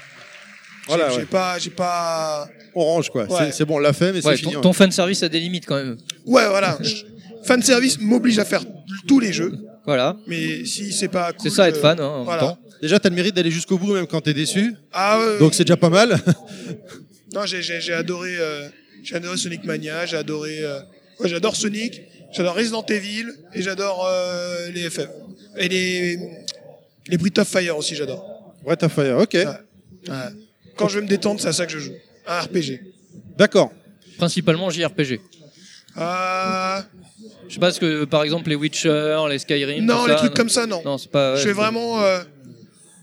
[0.87, 1.25] Voilà, j'ai, ouais.
[1.25, 2.47] pas, j'ai pas.
[2.75, 3.23] Orange quoi.
[3.25, 3.51] Ouais.
[3.51, 4.51] C'est- bon, on l'a fait, mais Ouais, c'est fini.
[4.53, 4.63] ton, ouais.
[4.63, 5.97] ton fan service a des limites quand même.
[6.25, 6.77] Ouais, voilà.
[7.43, 8.63] Fan service m'oblige à faire
[9.07, 9.53] tous les jeux,
[9.85, 10.17] Voilà.
[10.27, 12.41] mais si c'est pas cool, C'est ça être je- fan hein, en voilà.
[12.41, 12.59] même temps.
[12.81, 14.75] Déjà, t'as le mérite d'aller jusqu'au bout même quand t'es déçu.
[14.91, 16.19] Ah ouais, Donc c'est déjà pas mal.
[17.33, 18.69] Non, j'ai, j'ai, j'ai adoré, euh,
[19.03, 20.79] j'ai adoré Sonic Mania, j'ai adoré, euh,
[21.19, 22.01] ouais, j'adore Sonic,
[22.31, 25.07] j'adore Resident Evil et j'adore euh, les FF
[25.57, 26.17] et les
[27.07, 28.55] les Breath of Fire aussi, j'adore.
[28.65, 29.11] Ouais, t'as fait.
[29.11, 29.33] Ok.
[29.33, 29.45] Ouais.
[29.45, 30.13] Ouais.
[30.77, 31.93] Quand je veux me détendre, c'est à ça que je joue,
[32.25, 32.79] un RPG.
[33.37, 33.73] D'accord.
[34.17, 35.19] Principalement JRPG.
[35.97, 36.81] Euh,
[37.47, 39.85] Je sais pas ce que, par exemple, les Witcher, les Skyrim.
[39.85, 40.81] non, tout les ça, trucs comme ça, non.
[40.83, 41.33] Non, c'est pas.
[41.33, 42.01] ouais, je fais vraiment.
[42.01, 42.21] euh,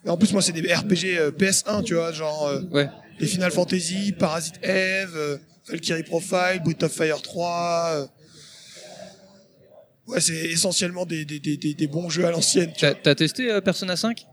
[0.07, 2.89] En plus, moi, c'est des RPG euh, PS1, tu vois, genre euh, Ouais.
[3.21, 5.39] les Final Fantasy, Parasite Eve,
[5.69, 7.91] Valkyrie Profile, Breath of Fire 3.
[7.95, 8.07] euh.
[10.09, 12.73] Ouais, c'est essentiellement des, des, des, des, bons jeux à l'ancienne.
[12.79, 14.27] T'as testé Persona 5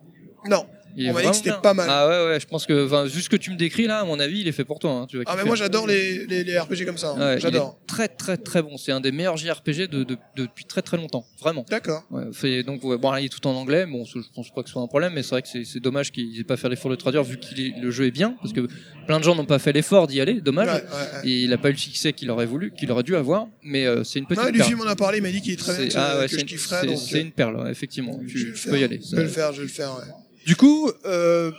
[0.49, 0.65] Non.
[1.02, 1.60] Il est On m'a dit que c'était bien.
[1.60, 1.88] pas mal.
[1.90, 4.04] Ah ouais, ouais, je pense que, enfin, vu ce que tu me décris là, à
[4.04, 4.92] mon avis, il est fait pour toi.
[4.92, 5.48] hein, tu vas Ah, mais kiffer.
[5.48, 7.12] moi j'adore les, les, les RPG comme ça.
[7.12, 7.20] hein.
[7.20, 7.80] Ouais, il J'adore.
[7.82, 8.76] est Très, très, très bon.
[8.78, 11.26] C'est un des meilleurs JRPG de, de, de- depuis très, très longtemps.
[11.40, 11.66] Vraiment.
[11.70, 12.04] D'accord.
[12.12, 13.86] Ouais, fait, donc, ouais, bon, là, il est tout en anglais.
[13.86, 15.80] Bon, je pense pas que ce soit un problème, mais c'est vrai que c'est c'est
[15.80, 17.46] dommage qu'ils aient pas fait l'effort de traduire vu que
[17.82, 18.68] le jeu est bien, parce que
[19.08, 20.42] plein de gens n'ont pas fait l'effort d'y aller.
[20.42, 20.68] Dommage.
[20.68, 21.30] Ouais, ouais, ouais.
[21.30, 23.48] Et il a pas eu le succès qu'il aurait voulu, qu'il aurait dû avoir.
[23.64, 24.68] Mais euh, c'est une petite Non, lui, perle.
[24.68, 26.26] film m'en a parlé, il m'a dit qu'il est très bien, C'est- que, ah ouais,
[26.26, 26.82] que c'est je une- kifferais.
[26.82, 28.20] c'est- donc, c'est une perle, ouais, effectivement.
[28.22, 28.72] je vais Tu, le tu faire.
[28.74, 29.00] peux y aller.
[29.10, 29.96] Je vais le faire, je vais le faire.
[29.96, 30.14] ouais.
[30.50, 31.52] Du coup, euh,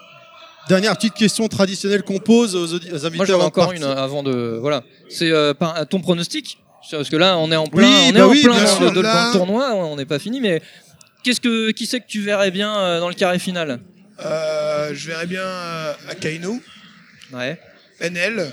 [0.68, 3.16] dernière petite question traditionnelle qu'on pose aux, aux invités.
[3.18, 4.58] Moi, j'en de encore une avant de.
[4.60, 4.82] Voilà.
[5.08, 6.58] C'est euh, par- ton pronostic.
[6.90, 8.64] Parce que là, on est en plein, Oui, on est bah en oui, plein bien
[8.64, 8.84] dans, sûr.
[8.86, 9.74] le- dans Là- le tournoi.
[9.76, 10.60] On n'est pas fini, mais
[11.22, 13.78] qu'est-ce que qui c'est que tu verrais bien euh, dans le carré final?
[14.24, 16.60] Euh, je verrais bien euh, Akainu,
[17.32, 17.60] Ouais.
[18.00, 18.52] NL.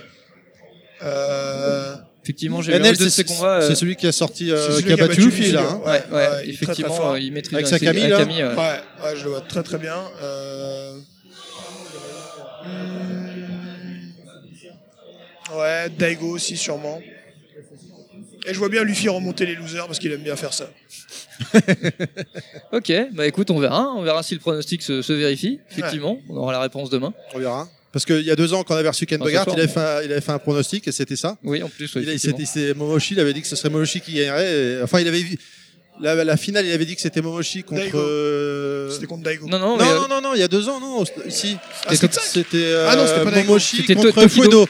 [1.02, 1.96] Euh,
[2.28, 3.60] Effectivement, j'ai vu de c'est ces combats.
[3.62, 5.62] euh, c'est celui qui a sorti, euh, c'est celui qui a battu Luffy là.
[5.62, 5.82] hein.
[5.86, 6.02] Ouais, ouais,
[6.44, 7.18] il est très, très effectivement, fort.
[7.18, 8.18] il maîtrise Avec sa Camille, là.
[8.18, 8.54] Camille, ouais.
[8.54, 9.95] Ouais, ouais, je le vois très très bien.
[10.22, 10.98] Euh...
[12.66, 14.12] hmm,
[15.58, 16.99] Ouais, Daigo aussi sûrement.
[18.45, 20.70] Et je vois bien Luffy remonter les losers parce qu'il aime bien faire ça.
[22.74, 23.94] Ok, bah écoute, on verra.
[23.95, 25.60] On verra si le pronostic se, se vérifie.
[25.72, 27.14] Effectivement, on aura la réponse demain.
[27.34, 27.70] On verra.
[27.92, 29.56] Parce qu'il y a deux ans, quand on avait reçu Ken Bogart, soir.
[29.58, 31.38] il avait, fait un, il avait fait un pronostic et c'était ça.
[31.44, 34.14] Oui, en plus, oui, Il, c'est Momoshi, il avait dit que ce serait Momoshi qui
[34.14, 34.52] gagnerait.
[34.54, 35.38] et- enfin, il avait vu.
[36.00, 37.82] La, la finale, il avait dit que c'était Momoshi contre.
[37.82, 37.98] Daigo.
[37.98, 39.48] euh, C'était contre Daigo.
[39.48, 41.04] Non, non, Non, non, non, non, il y a deux ans, non.
[41.30, 41.58] Si.
[41.88, 43.48] Ah, c'était ça C'était euh, Ah non, c'était pas Daigo.
[43.48, 44.28] Momoshi C'était contre.
[44.28, 44.68] Fudo.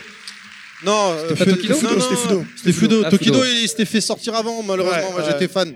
[0.85, 2.45] Non, euh, pas Tokido non, Fudo, non, c'était Fudo.
[2.55, 3.01] C'était Fudo.
[3.03, 5.07] Ah, Tokido, il s'était fait sortir avant, malheureusement.
[5.07, 5.31] Ouais, Moi, ouais.
[5.31, 5.73] j'étais fan.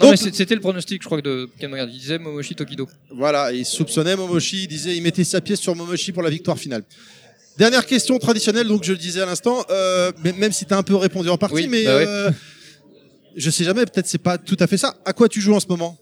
[0.00, 1.74] Non, Donc- c'était le pronostic, je crois, que de Ken.
[1.76, 2.88] Il disait Momoshi Tokido.
[3.10, 6.56] Voilà, il soupçonnait Momoshi, il disait, il mettait sa pièce sur Momoshi pour la victoire
[6.58, 6.84] finale.
[7.56, 10.76] Dernière question traditionnelle, donc je le disais à l'instant, euh, mais- même si tu as
[10.78, 12.04] un peu répondu en partie, Oui, mais bah ouais.
[12.06, 12.30] euh,
[13.34, 14.96] je sais jamais, peut-être c'est pas tout à fait ça.
[15.04, 15.98] À quoi tu joues en ce moment?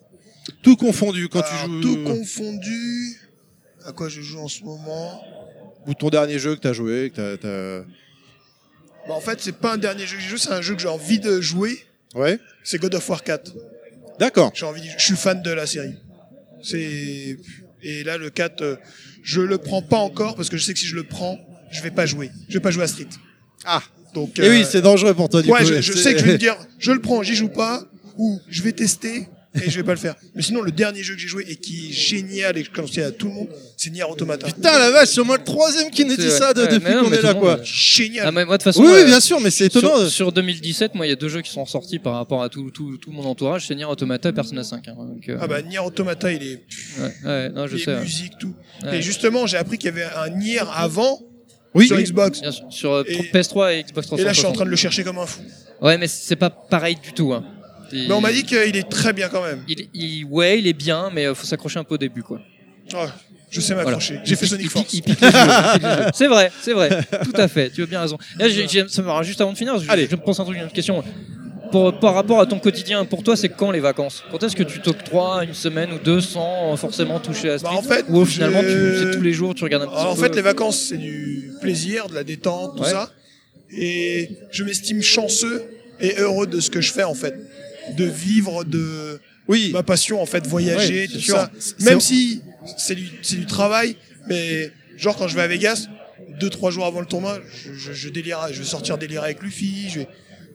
[0.63, 3.17] Tout confondu quand Alors, tu joues Tout confondu.
[3.87, 5.23] À quoi je joue en ce moment?
[5.87, 7.81] Ou ton dernier jeu que tu as joué, que t'as- t'as-
[9.09, 10.83] bah, En fait, c'est pas un dernier jeu que j'ai joué, c'est un jeu que
[10.83, 11.79] j'ai envie de jouer.
[12.15, 12.39] Ouais.
[12.65, 13.53] C'est God of War 4.
[14.19, 14.53] D'accord.
[14.55, 15.95] J'ai envie, je suis fan de la série.
[16.63, 17.39] C'est
[17.83, 18.77] et là le 4, euh,
[19.23, 21.39] je le prends pas encore parce que je sais que si je le prends,
[21.71, 22.31] je vais pas jouer.
[22.49, 23.09] Je vais pas jouer à Street.
[23.65, 23.83] Ah.
[24.15, 25.67] Donc Et euh, oui, c'est dangereux pour toi du ouais, coup.
[25.67, 27.85] je, sais que je vais me dire, je le prends, j'y joue pas,
[28.17, 29.29] ou je vais tester
[29.65, 30.15] et je vais pas le faire.
[30.35, 32.81] Mais sinon, le dernier jeu que j'ai joué et qui est génial et que je
[32.81, 34.47] conseille à tout le monde, c'est Nier Automata.
[34.47, 36.93] Putain la vache, c'est au moins le troisième qui nous dit ça de- Ouais, depuis
[36.95, 37.57] non, qu'on mais est tout là le quoi.
[37.57, 38.27] monde- Génial.
[38.29, 38.83] Ah, mais moi, de toute façon.
[38.83, 39.97] Oui, oui, euh, bien sûr, mais c'est étonnant.
[39.99, 42.49] Sur, sur 2017, moi, il y a deux jeux qui sont sortis par rapport à
[42.49, 44.89] tout, tout, tout mon entourage, c'est Nier Automata et Persona 5.
[44.89, 46.63] hein, donc, euh, Ah bah Nier Automata, il est,
[47.01, 47.95] ouais, ouais, non, je les sais.
[47.95, 48.01] ouais.
[48.03, 48.55] musiques, tout.
[48.83, 48.99] Ouais.
[48.99, 51.21] Et justement, j'ai appris qu'il y avait un Nier avant
[51.75, 51.99] Oui, sur.
[51.99, 52.41] Xbox.
[52.41, 54.21] Bien sûr, sur euh, Et- PS3 et Xbox 360.
[54.21, 55.41] Et là, je suis en train de le chercher comme un fou.
[55.83, 57.33] Ouais, mais c'est pas pareil du tout.
[57.35, 57.45] Hein.
[57.93, 59.63] Et- Mais on m'a dit qu'il est très bien quand même.
[59.69, 62.41] Il, il- ouais, il est bien, mais euh, faut s'accrocher un peu au début, quoi.
[62.93, 63.01] Ouais,
[63.51, 64.15] je sais m'accrocher.
[64.15, 64.27] Voilà.
[64.29, 64.95] J'ai fait Sonic Force.
[66.15, 66.89] C'est vrai, c'est vrai.
[67.25, 67.71] Tout à fait.
[67.71, 68.19] Tu as bien raison.
[68.39, 68.47] Là,
[68.89, 69.79] ça me juste avant de finir.
[69.79, 70.07] Je, Allez.
[70.11, 71.03] je me pense un truc, une question.
[71.73, 74.23] Pour, par rapport à ton quotidien, pour toi, c'est quand les vacances?
[74.31, 77.65] Quand est-ce que tu t'octroies une semaine ou deux sans euh, forcément toucher à ce
[77.65, 79.97] Bah, en fait, Ou finalement, tu, je- c'est tous les jours, tu regardes un petit
[79.97, 80.23] en peu?
[80.23, 82.91] fait, les vacances, c'est du plaisir, de la détente, tout Ouais.
[82.91, 83.11] ça.
[83.77, 85.65] Et je m'estime chanceux
[86.01, 87.35] et heureux de ce que je fais, en fait.
[87.97, 89.71] De vivre de Oui.
[89.73, 91.37] ma passion, en fait, voyager, Ouais, tout sûr.
[91.37, 91.51] ça.
[91.81, 92.41] Même si
[92.79, 93.97] c'est du, c'est du travail,
[94.29, 95.87] mais genre quand je vais à Vegas,
[96.41, 99.43] deux, trois jours avant le tournoi, je, je, je délire, je vais sortir délirer avec
[99.43, 99.89] Luffy.
[99.89, 100.09] Je vais...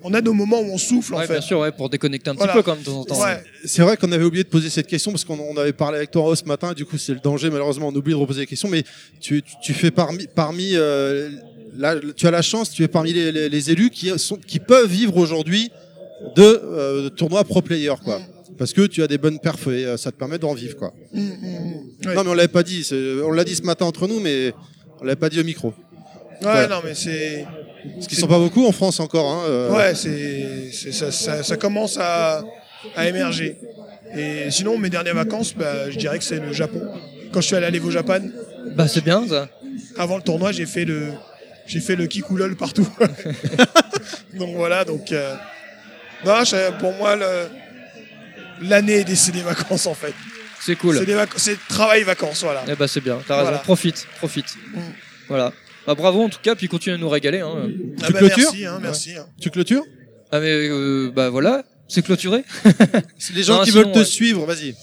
[0.03, 1.33] On a nos moments où on souffle, en Ouais, fait.
[1.33, 2.53] bien sûr, ouais, pour déconnecter un Voilà.
[2.53, 3.21] petit peu quand même de temps en temps.
[3.23, 3.41] Ouais.
[3.65, 6.09] C'est vrai qu'on avait oublié de poser cette question parce qu'on on avait parlé avec
[6.11, 6.73] toi ce matin.
[6.73, 7.49] Du coup, c'est le danger.
[7.51, 8.67] Malheureusement, on oublie de reposer la question.
[8.67, 8.83] Mais
[9.19, 11.29] tu, tu- tu fais parmi, parmi euh,
[11.77, 12.71] là, tu as la chance.
[12.71, 15.69] Tu es parmi les, les- les élus qui sont, qui peuvent vivre aujourd'hui
[16.35, 18.19] de, euh, de tournois pro player, quoi.
[18.57, 20.93] Parce que tu as des bonnes perfs et euh, ça te permet d'en vivre, quoi.
[21.13, 21.25] Mm, mm,
[22.03, 22.07] mm.
[22.07, 22.15] Ouais.
[22.15, 22.83] Non, mais on l'avait pas dit.
[22.83, 24.53] c'est- On l'a dit ce matin entre nous, mais
[24.99, 25.73] on l'avait pas dit au micro.
[26.43, 27.45] Ouais, non, mais c'est.
[27.95, 29.31] Parce qu'ils sont pas beaucoup en France encore.
[29.31, 29.71] Hein, euh.
[29.75, 32.43] Ouais, c'est, c'est- ça, ça, ça commence à,
[32.95, 33.57] à émerger.
[34.15, 36.81] Et sinon, mes dernières vacances, bah, je dirais que c'est le Japon.
[37.31, 38.19] Quand je suis allé à l'Evo Japan,
[38.75, 39.47] Bah, c'est bien ça.
[39.97, 41.07] avant le tournoi, j'ai fait le,
[41.65, 42.87] j'ai fait le kikulol partout.
[44.37, 45.11] donc voilà, donc.
[45.11, 45.35] euh,
[46.25, 47.15] non, je- pour moi,
[48.61, 50.13] l'année, des- c'est des vacances en fait.
[50.59, 50.99] C'est cool.
[51.37, 52.63] C'est travail-vacances, voilà.
[52.67, 53.19] Eh bah, c'est bien.
[53.27, 53.45] T'as raison.
[53.49, 53.57] Voilà.
[53.59, 54.55] Profite, profite.
[54.73, 54.79] Mm.
[55.27, 55.51] Voilà.
[55.87, 57.39] Bah, bravo en tout cas, puis continue à nous régaler.
[57.39, 57.67] Hein.
[58.01, 59.15] Ah Tu bah, clôtures merci, hein, merci.
[59.15, 59.25] hein.
[59.41, 59.83] Tu clôtures
[60.31, 62.43] Ah mais euh, bah voilà, c'est clôturé.
[63.33, 64.05] Les gens Non, qui sinon, veulent te ouais.
[64.05, 64.75] suivre, vas-y.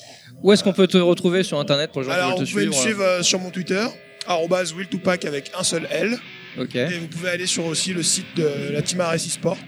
[0.43, 2.47] Où est-ce qu'on peut te retrouver sur internet pour les gens Alors, qui vous veulent
[2.47, 3.87] te pouvez me suivre suivre euh, sur mon Twitter,
[4.27, 6.19] arrobase will2pack avec un seul L.
[6.59, 6.75] Ok.
[6.75, 9.59] Et vous pouvez aller sur aussi le site de la Team RSI Sport.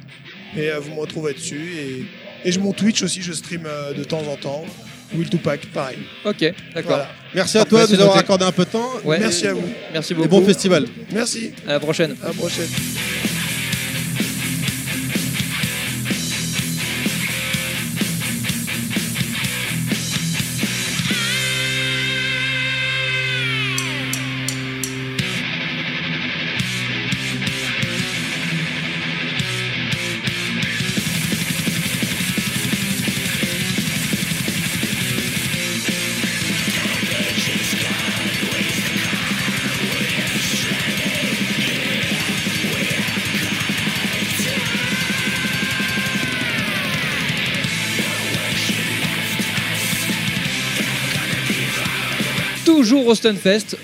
[0.57, 1.73] Et euh, vous me retrouverez dessus.
[1.79, 4.65] Et Et je mon Twitch aussi, je stream euh, de temps en temps.
[5.15, 5.99] Will Tupac, pareil.
[6.25, 6.41] Ok,
[6.75, 6.91] d'accord.
[6.93, 7.11] Voilà.
[7.35, 8.91] Merci à toi de nous avoir accordé un peu de temps.
[9.05, 9.19] Ouais.
[9.19, 9.69] Merci à vous.
[9.93, 10.29] Merci Et beaucoup.
[10.29, 10.87] bon festival.
[11.13, 11.53] Merci.
[11.67, 12.17] À la prochaine.
[12.23, 12.69] À la prochaine.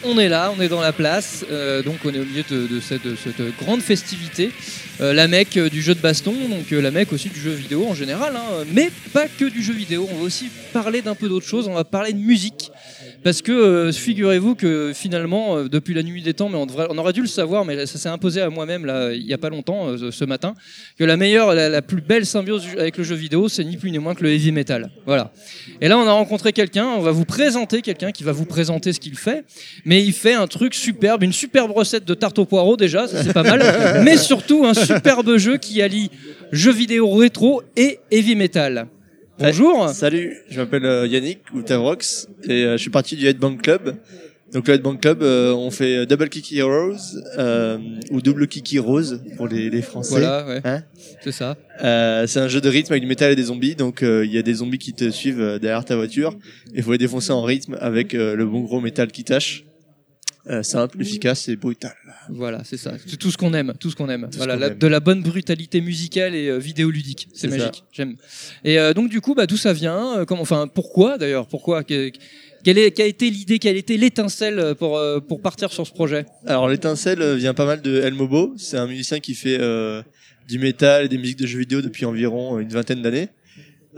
[0.04, 2.80] On est là, on est dans la place, euh, donc on est au milieu de,
[2.80, 4.50] cette, de cette grande festivité.
[5.00, 7.86] Euh, la mecque euh, du jeu de baston, donc la mecque aussi du jeu vidéo
[7.86, 11.28] en général, hein, mais pas que du jeu vidéo, on va aussi parler d'un peu
[11.28, 12.70] d'autre chose, on va parler de musique.
[13.26, 16.86] Parce que euh, figurez-vous que finalement, euh, depuis la nuit des temps, mais on, devrait-
[16.90, 19.38] on aurait dû le savoir, mais ça s'est imposé à moi-même là, il n'y a
[19.38, 20.54] pas longtemps, euh, ce matin,
[20.96, 23.90] que la meilleure, la, la plus belle symbiose avec le jeu vidéo, c'est ni plus
[23.90, 24.92] ni moins que le heavy metal.
[25.06, 25.32] Voilà.
[25.80, 28.92] Et là, on a rencontré quelqu'un, on va vous présenter quelqu'un qui va vous présenter
[28.92, 29.44] ce qu'il fait,
[29.84, 33.24] mais il fait un truc superbe, une superbe recette de tarte au poireau déjà, ça
[33.24, 36.12] c'est pas mal, mais surtout un superbe jeu qui allie
[36.52, 38.86] jeu vidéo rétro et heavy metal.
[39.38, 39.90] Bonjour.
[39.90, 43.96] Salut, je m'appelle euh, Yannick ou Tavrox et euh, je suis parti du Headbang Club.
[44.52, 46.96] Donc le Headbang Club, euh, on fait Double Kiki Heroes
[47.36, 47.76] euh,
[48.10, 50.10] ou Double Kiki Rose pour les, les Français.
[50.20, 50.82] Voilà, ouais, Hein
[51.20, 51.56] c'est ça.
[51.82, 53.74] Euh, c'est un jeu de rythme avec du métal et des zombies.
[53.74, 56.34] Donc euh, il y a des zombies qui te suivent derrière ta voiture.
[56.74, 59.65] Il faut les défoncer en rythme avec le bon gros métal qui tâche.
[60.48, 61.94] Euh, simple, efficace et brutal.
[62.28, 62.92] Voilà, c'est ça.
[63.04, 64.28] C'est tout ce qu'on aime, tout ce qu'on aime.
[64.30, 64.78] Tout voilà, qu'on la- aime.
[64.78, 67.26] de la bonne brutalité musicale et euh, vidéoludique.
[67.34, 67.82] C'est magique.
[67.92, 68.14] J'aime.
[68.64, 72.12] Et euh, donc du coup, bah d'où ça vient comment, Enfin, pourquoi d'ailleurs Pourquoi Que-
[72.62, 75.84] quelle, est, quelle a été l'idée Quelle a été l'étincelle pour euh, pour partir sur
[75.84, 76.26] ce projet?
[76.46, 78.54] Alors l'étincelle vient pas mal de El Mobo.
[78.56, 80.00] C'est un musicien qui fait euh,
[80.48, 83.30] du métal et des musiques de jeux vidéo depuis environ une vingtaine d'années.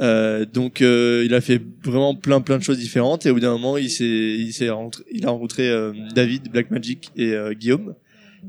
[0.00, 3.40] Euh, donc euh, il a fait vraiment plein plein de choses différentes et au bout
[3.40, 4.68] d'un moment il s'est il s'est
[5.12, 7.94] il a rencontré euh, David Blackmagic et euh, Guillaume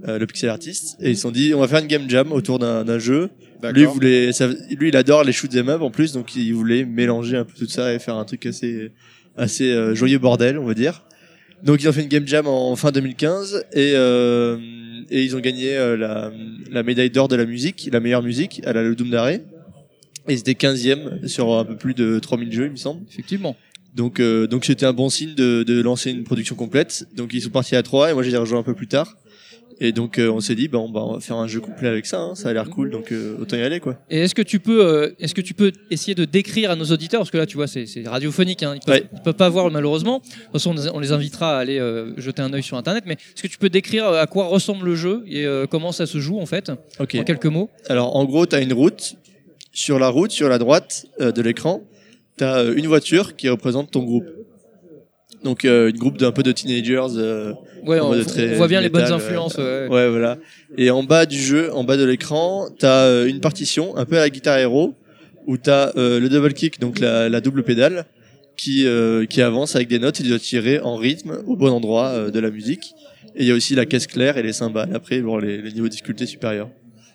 [0.08, 0.96] euh, le pixel artiste.
[1.02, 3.30] Et ils se sont dit on va faire une game jam autour d'un d'un jeu.
[3.74, 6.54] Lui il voulait ça- lui il adore les shoot 'em up en plus donc il
[6.54, 8.92] voulait mélanger un peu tout ça et faire un truc assez
[9.36, 11.04] assez euh, joyeux bordel on va dire.
[11.64, 14.56] Donc ils ont fait une game jam en fin 2015 et euh,
[15.10, 16.32] et ils ont gagné euh, la,
[16.72, 19.40] la médaille d'or de la musique, la meilleure musique à la Ludum Dare.
[20.30, 23.02] Et ils étaient 15e sur un peu plus de 3000 jeux, il me semble.
[23.12, 23.56] Effectivement.
[23.96, 27.08] Donc euh, donc c'était un bon signe de, de lancer une production complète.
[27.16, 29.18] Donc ils sont partis à 3 et moi j'ai rejoint un peu plus tard.
[29.82, 31.88] Et donc euh, on s'est dit bah on, bah, on va faire un jeu complet
[31.88, 33.98] avec ça, hein, ça a l'air cool donc euh, autant y aller quoi.
[34.10, 36.84] Et est-ce que tu peux, euh, est-ce que tu peux essayer de décrire à nos
[36.86, 39.06] auditeurs, parce que là, tu vois, c'est c'est radiophonique, hein, ils, peuvent, Ouais.
[39.14, 40.20] ils peuvent pas voir malheureusement.
[40.20, 41.80] De toute façon, on les- on les invitera à aller
[42.18, 43.06] jeter un œil sur Internet.
[43.08, 46.20] Mais est-ce que tu peux décrire à quoi ressemble le jeu et comment ça se
[46.20, 47.70] joue en fait, en quelques mots?
[47.88, 49.16] Alors en gros, tu as une route.
[49.72, 51.84] Sur la route, sur la droite euh, de l'écran,
[52.38, 54.26] tu as une voiture qui représente ton groupe.
[55.44, 57.16] Donc euh, une groupe d'un peu de teenagers.
[57.18, 57.54] euh,
[57.86, 59.58] Ouais, on, on voit bien les bonnes influences.
[59.58, 59.88] ouais.
[59.88, 60.38] ouais, voilà.
[60.78, 64.18] Et en bas du jeu, en bas de l'écran, tu as une partition un peu
[64.18, 64.96] à la guitare héros
[65.48, 68.06] où tu as le double kick, donc la, la double pédale
[68.58, 71.70] qui euh, qui avance avec des notes et tu dois tirer en rythme au bon
[71.70, 72.94] endroit euh, de la musique.
[73.36, 75.72] Et il y a aussi la caisse claire et les cymbales après bon, les, les
[75.72, 76.70] niveaux de difficulté supérieurs.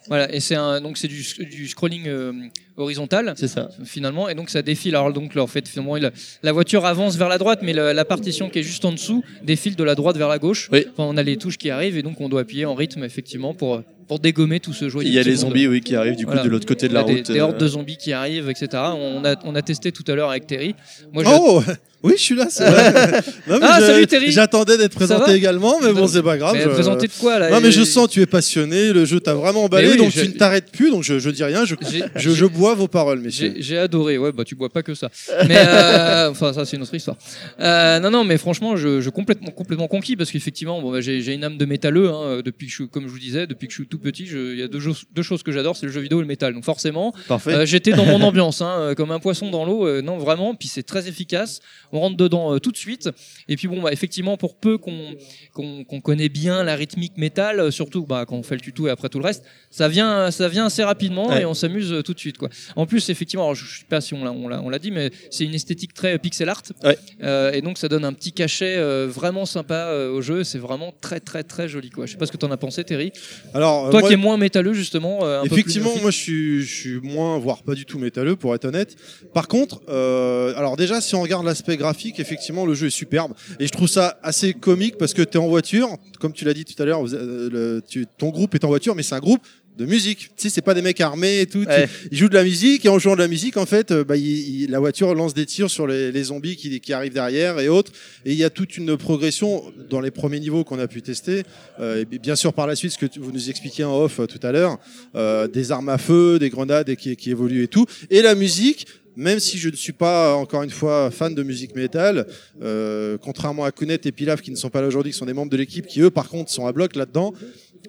[0.08, 3.34] Voilà, et c'est un, donc c'est du, du scrolling euh, horizontal.
[3.36, 3.68] C'est ça.
[3.84, 6.10] finalement et donc ça défile alors donc là, en fait finalement il-
[6.42, 9.22] la voiture avance vers la droite mais la, la partition qui est juste en dessous
[9.42, 10.84] défile de la droite vers la gauche Oui.
[10.92, 13.54] Enfin, on a les touches qui arrivent et donc on doit appuyer en rythme effectivement
[13.54, 15.40] pour pour dégommer tout ce joyeux Il y a les monde.
[15.40, 16.44] zombies oui qui arrivent du coup Voilà.
[16.44, 17.30] de l'autre côté de Il y a la des, route.
[17.30, 20.14] des euh, hordes de zombies qui arrivent etc on a on a testé tout à
[20.14, 20.74] l'heure avec Terry
[21.12, 21.62] moi Oh
[22.02, 22.48] Oui, je suis là.
[22.50, 22.92] c'est vrai.
[23.48, 24.30] Non, mais Ah, salut, Terry.
[24.30, 26.54] J'attendais d'être présenté également, mais bon, c'est pas grave.
[26.62, 29.32] je- présenté de quoi là Non, mais je sens tu es passionné, le jeu t'a
[29.32, 31.74] vraiment emballé, oui, donc je- tu ne t'arrêtes plus, donc je, je dis rien, je,
[32.16, 33.54] je, je bois vos paroles, messieurs.
[33.58, 35.08] J'ai adoré, ouais, bah tu bois pas que ça.
[35.48, 37.16] Mais euh, enfin ça c'est une autre histoire.
[37.60, 41.32] Euh, non non, mais franchement, je, je complètement complètement conquis parce qu'effectivement, bon, bah, j'ai
[41.34, 43.72] une âme de métalleux hein, depuis que je suis, comme je vous disais, depuis que
[43.72, 45.92] je suis tout petit, il y a deux, choses- deux choses que j'adore, c'est le
[45.92, 46.54] jeu vidéo et le métal.
[46.54, 47.12] Donc forcément,
[47.48, 49.86] euh, j'étais dans mon ambiance, hein, euh, comme un poisson dans l'eau.
[49.86, 51.60] euh, non vraiment, puis c'est très efficace.
[51.92, 53.08] On rentre dedans euh, tout de suite.
[53.48, 55.14] Et puis bon, bah, effectivement, pour peu qu'on
[55.52, 58.86] qu'on qu'on connaît bien la rythmique métal, euh, surtout bah, quand on fait le tuto
[58.86, 61.42] et après tout le reste, ça vient ça vient assez rapidement Ouais.
[61.42, 62.48] et on s'amuse euh, tout de suite quoi.
[62.76, 65.54] En plus, effectivement, alors, je je sais pas si on l'a, dit, mais c'est une
[65.54, 66.62] esthétique très pixel art.
[66.84, 66.96] Ouais.
[67.22, 70.44] Euh, et donc, ça donne un petit cachet euh, vraiment sympa euh, au jeu.
[70.44, 72.06] C'est vraiment très, très, très joli, quoi.
[72.06, 73.12] Je sais pas ce que t'en as pensé, Terry.
[73.54, 75.24] Alors, euh, Toi moi- qui es moins métalleux, justement.
[75.24, 77.98] euh, un peu plus Effectivement, moi je suis, je suis moins, voire pas du tout
[77.98, 78.96] métalleux pour être honnête.
[79.32, 83.32] Par contre, euh, alors déjà, si on regarde l'aspect graphique, effectivement, le jeu est superbe.
[83.60, 85.88] Et je trouve ça assez comique parce que tu es en voiture,
[86.20, 89.02] comme tu l'as dit tout à l'heure, euh, tu- ton groupe est en voiture, mais
[89.02, 89.42] c'est un groupe
[89.76, 90.18] de musique.
[90.18, 91.64] Tu sais, c'est pas des mecs armés et tout.
[91.64, 91.88] Ouais.
[92.12, 94.16] Ils jouent de la musique et en jouant de la musique, en fait, euh, bah,
[94.16, 97.58] il- il- la voiture lance des tirs sur les, les zombies qui, qui arrivent derrière
[97.58, 97.90] et autres.
[98.24, 101.42] Et il y a toute une progression dans les premiers niveaux qu'on a pu tester.
[101.80, 104.20] Euh, et bien sûr, par la suite, ce que tu- vous nous expliquiez en off
[104.20, 104.78] euh, tout à l'heure,
[105.16, 107.86] euh, des armes à feu, des grenades et qui, qui évoluent et tout.
[108.10, 108.86] Et la musique.
[109.16, 112.26] Même si je ne suis pas, encore une fois, fan de musique métal,
[112.62, 115.32] euh, contrairement à Kounet et Pilaf qui ne sont pas là aujourd'hui, qui sont des
[115.32, 117.32] membres de l'équipe, qui eux, par contre, sont à bloc là-dedans,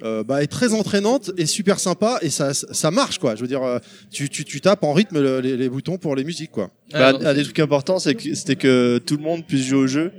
[0.03, 3.35] euh, bah, est très entraînante et super sympa et ça, ça marche quoi.
[3.35, 3.79] Je veux dire, euh,
[4.11, 6.69] tu, tu, tu tapes en rythme le- les, les boutons pour les musiques quoi.
[6.91, 9.79] Bah, Alors, un des trucs importants, c'est que c'était que tout le monde puisse jouer
[9.79, 10.11] au jeu,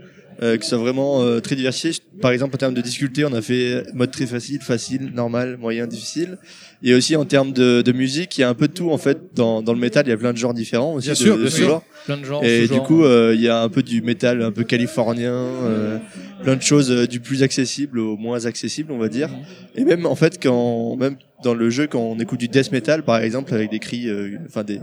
[0.42, 2.02] euh, que ce soit vraiment euh, très diversifié.
[2.20, 5.86] Par exemple, en termes de difficulté, on a fait mode très facile, facile, normal, moyen,
[5.86, 6.38] difficile.
[6.82, 8.98] Et aussi en termes de, de musique, il y a un peu de tout en
[8.98, 10.06] fait dans, dans le métal.
[10.06, 11.06] Il y a plein de genres différents aussi.
[11.06, 11.66] Bien de- sûr, de bien ce sûr.
[11.68, 11.82] genre.
[12.04, 12.44] plein de genres.
[12.44, 15.98] Et du coup, euh, il y a un peu du métal un peu californien, euh,
[16.42, 19.30] plein de choses euh, du plus accessible au moins accessible, on va dire.
[19.74, 23.02] Et même en fait, quand même dans le jeu, quand on écoute du death metal,
[23.04, 24.78] par exemple, avec des cris, euh, enfin des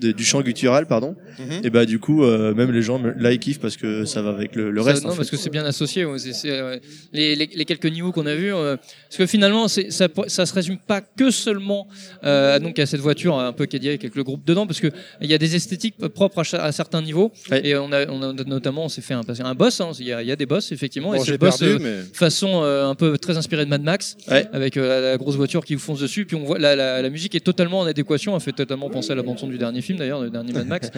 [0.00, 1.16] de- du chant guttural, pardon.
[1.62, 4.30] Et bah du coup, euh, même les gens là ils kiffent parce que ça va
[4.30, 5.02] avec le, le Ça- reste.
[5.04, 5.16] non, en fait.
[5.18, 6.04] parce que c'est bien associé.
[6.04, 6.78] ouais, c'est- c'est, euh,
[7.12, 10.46] les, les, les quelques niveaux qu'on a vus, euh, parce que finalement, c'est, ça, ça
[10.46, 11.88] se résume pas que seulement
[12.24, 14.88] euh, donc à cette voiture un peu Cadillac avec le groupe dedans, parce que
[15.20, 17.32] il y a des esthétiques propres à, certains niveaux.
[17.50, 17.66] Ouais.
[17.66, 19.80] Et on a, on a notamment, on s'est fait un, un boss.
[19.80, 21.10] hein, Il y, a, il y a des boss effectivement.
[21.10, 23.70] Bon, et j'ai ce boss, perdu, euh, mais façon euh, un peu très inspirée de
[23.70, 24.46] Mad Max, Ouais.
[24.52, 26.24] avec euh, la, la grosse voiture qui vous fonce dessus.
[26.26, 28.34] Puis on voit la, la, la musique est totalement en adéquation.
[28.34, 30.66] Elle fait totalement penser à la bande son du dernier film d'ailleurs, le dernier Mad
[30.66, 30.90] Max.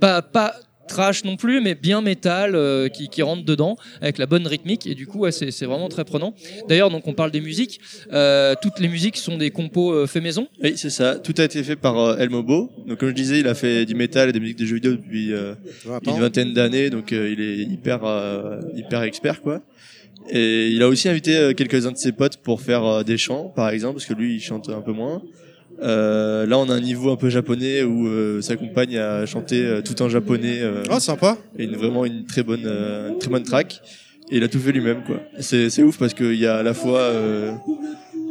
[0.00, 0.54] pas pas
[0.88, 4.86] trash non plus, mais bien métal euh, qui, qui rentre dedans avec la bonne rythmique
[4.88, 6.34] et du coup ouais, c'est vraiment très prenant.
[6.68, 7.80] D'ailleurs donc on parle des musiques,
[8.12, 10.48] euh, toutes les musiques sont des compos euh, fait maison.
[10.62, 11.14] Oui, c'est ça.
[11.14, 12.72] Tout a été fait par euh, Elmobo.
[12.88, 14.92] Donc comme je disais, il a fait du métal et des musiques de jeux vidéo
[14.92, 15.54] depuis euh,
[16.06, 19.62] une vingtaine d'années, donc euh, il est hyper euh, hyper expert quoi.
[20.28, 23.94] Et il a aussi invité quelques-uns de ses potes pour faire des chants, par exemple,
[23.94, 25.22] parce que lui il chante un peu moins.
[25.82, 29.64] Euh, là, on a un niveau un peu japonais où euh, sa compagne a chanté
[29.64, 30.58] euh, tout en japonais.
[30.60, 31.38] euh, Ah sympa.
[31.58, 33.80] et une, vraiment une très bonne euh, une très bonne track
[34.30, 36.62] et il a tout fait lui-même quoi c'est c'est ouf parce qu'il y a à
[36.62, 37.52] la fois euh,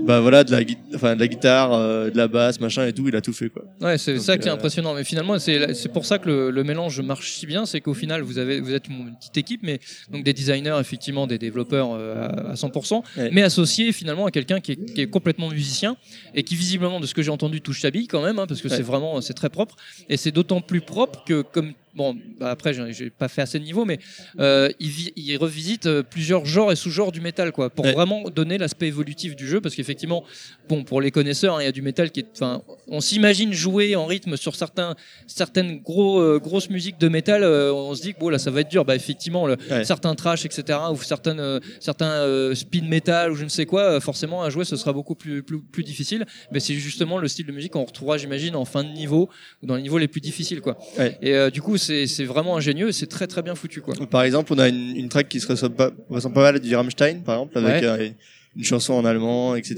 [0.06, 0.62] bah voilà de la
[0.96, 3.50] enfin de la guitare euh, de la basse machin et tout il a tout fait
[3.50, 4.94] quoi Ouais, c'est ça qui est euh, impressionnant.
[4.94, 7.94] Mais finalement, c'est c'est pour ça que le, le mélange marche si bien, c'est qu'au
[7.94, 9.80] final, vous avez vous êtes une petite équipe, mais
[10.12, 13.30] donc des designers, effectivement, des développeurs euh, à, à 100%, Ouais.
[13.34, 15.96] mais associés finalement à quelqu'un qui est, qui est complètement musicien
[16.36, 18.62] et qui visiblement, de ce que j'ai entendu, touche sa bille quand même, hein, parce
[18.62, 18.76] que Ouais.
[18.76, 19.76] c'est vraiment c'est très propre
[20.10, 23.66] et c'est d'autant plus propre que comme bon bah après j'ai pas fait assez de
[23.66, 24.00] niveau, mais
[24.40, 27.92] euh, il, vi- il revisite euh, plusieurs genres et sous-genres du métal quoi, pour Ouais.
[28.00, 30.24] vraiment donner l'aspect évolutif du jeu, parce qu'effectivement
[30.70, 33.52] bon pour les connaisseurs hein, il y a du métal qui est enfin on s'imagine
[33.52, 34.96] jouer en rythme sur certains
[35.28, 38.50] certaines gros euh, grosses musiques de métal euh, on se dit que bon là ça
[38.52, 39.84] va être dur bah effectivement le, Ouais.
[39.84, 44.50] certains trash etc ou certaines certains speed metal ou je ne sais quoi forcément à
[44.50, 47.74] jouer ce sera beaucoup plus plus, plus difficile mais c'est justement le style de musique
[47.74, 49.30] qu'on retrouvera j'imagine en fin de niveau
[49.62, 51.18] ou dans les niveaux les plus difficiles quoi Ouais.
[51.22, 54.53] et du coup c'est vraiment ingénieux et c'est très très bien foutu quoi par exemple
[54.53, 57.22] on a une, une track qui se ressemble pas, ressemble pas mal à du Rammstein
[57.24, 57.88] par exemple avec Ouais.
[57.88, 58.10] euh,
[58.57, 59.76] une chanson en allemand etc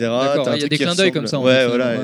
[0.56, 1.96] il y a des clins d'œil comme ça, en ouais voilà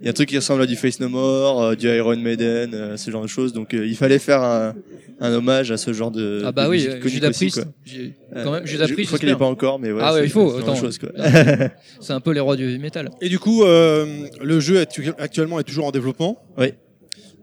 [0.00, 2.16] il y a un truc qui ressemble à du Face No More euh, du Iron
[2.16, 4.74] Maiden euh, ce genre de choses donc euh, il fallait faire un,
[5.20, 7.66] un hommage à ce genre de ah bah de oui Judas Priest
[8.44, 9.38] quand même Judas je Priest crois qu'il est j'espère.
[9.38, 10.58] pas encore mais ouais Ah ouais, il faut,
[12.00, 14.06] c'est un peu les rois du metal Et du coup, euh,
[14.42, 14.88] le jeu est
[15.18, 16.42] actuellement est toujours en développement.
[16.58, 16.72] Oui.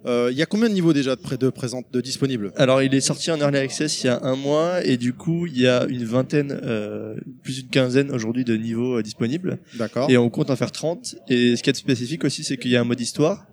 [0.06, 2.52] Euh, Il y a combien de niveaux déjà de, pré- de présent de disponibles?
[2.58, 5.48] Alors, il est sorti en early access il y a un mois et du coup,
[5.48, 10.10] il y a une vingtaine, euh, plus d'une quinzaine aujourd'hui de niveaux euh, disponibles D'accord.
[10.10, 11.16] et on compte en faire 30.
[11.30, 13.46] Et ce qui est spécifique aussi, c'est qu'il y a un mode histoire.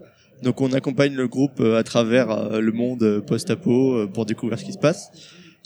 [0.43, 4.73] Donc, on accompagne le groupe euh, à travers le monde post-apo pour découvrir ce qui
[4.73, 5.11] se passe.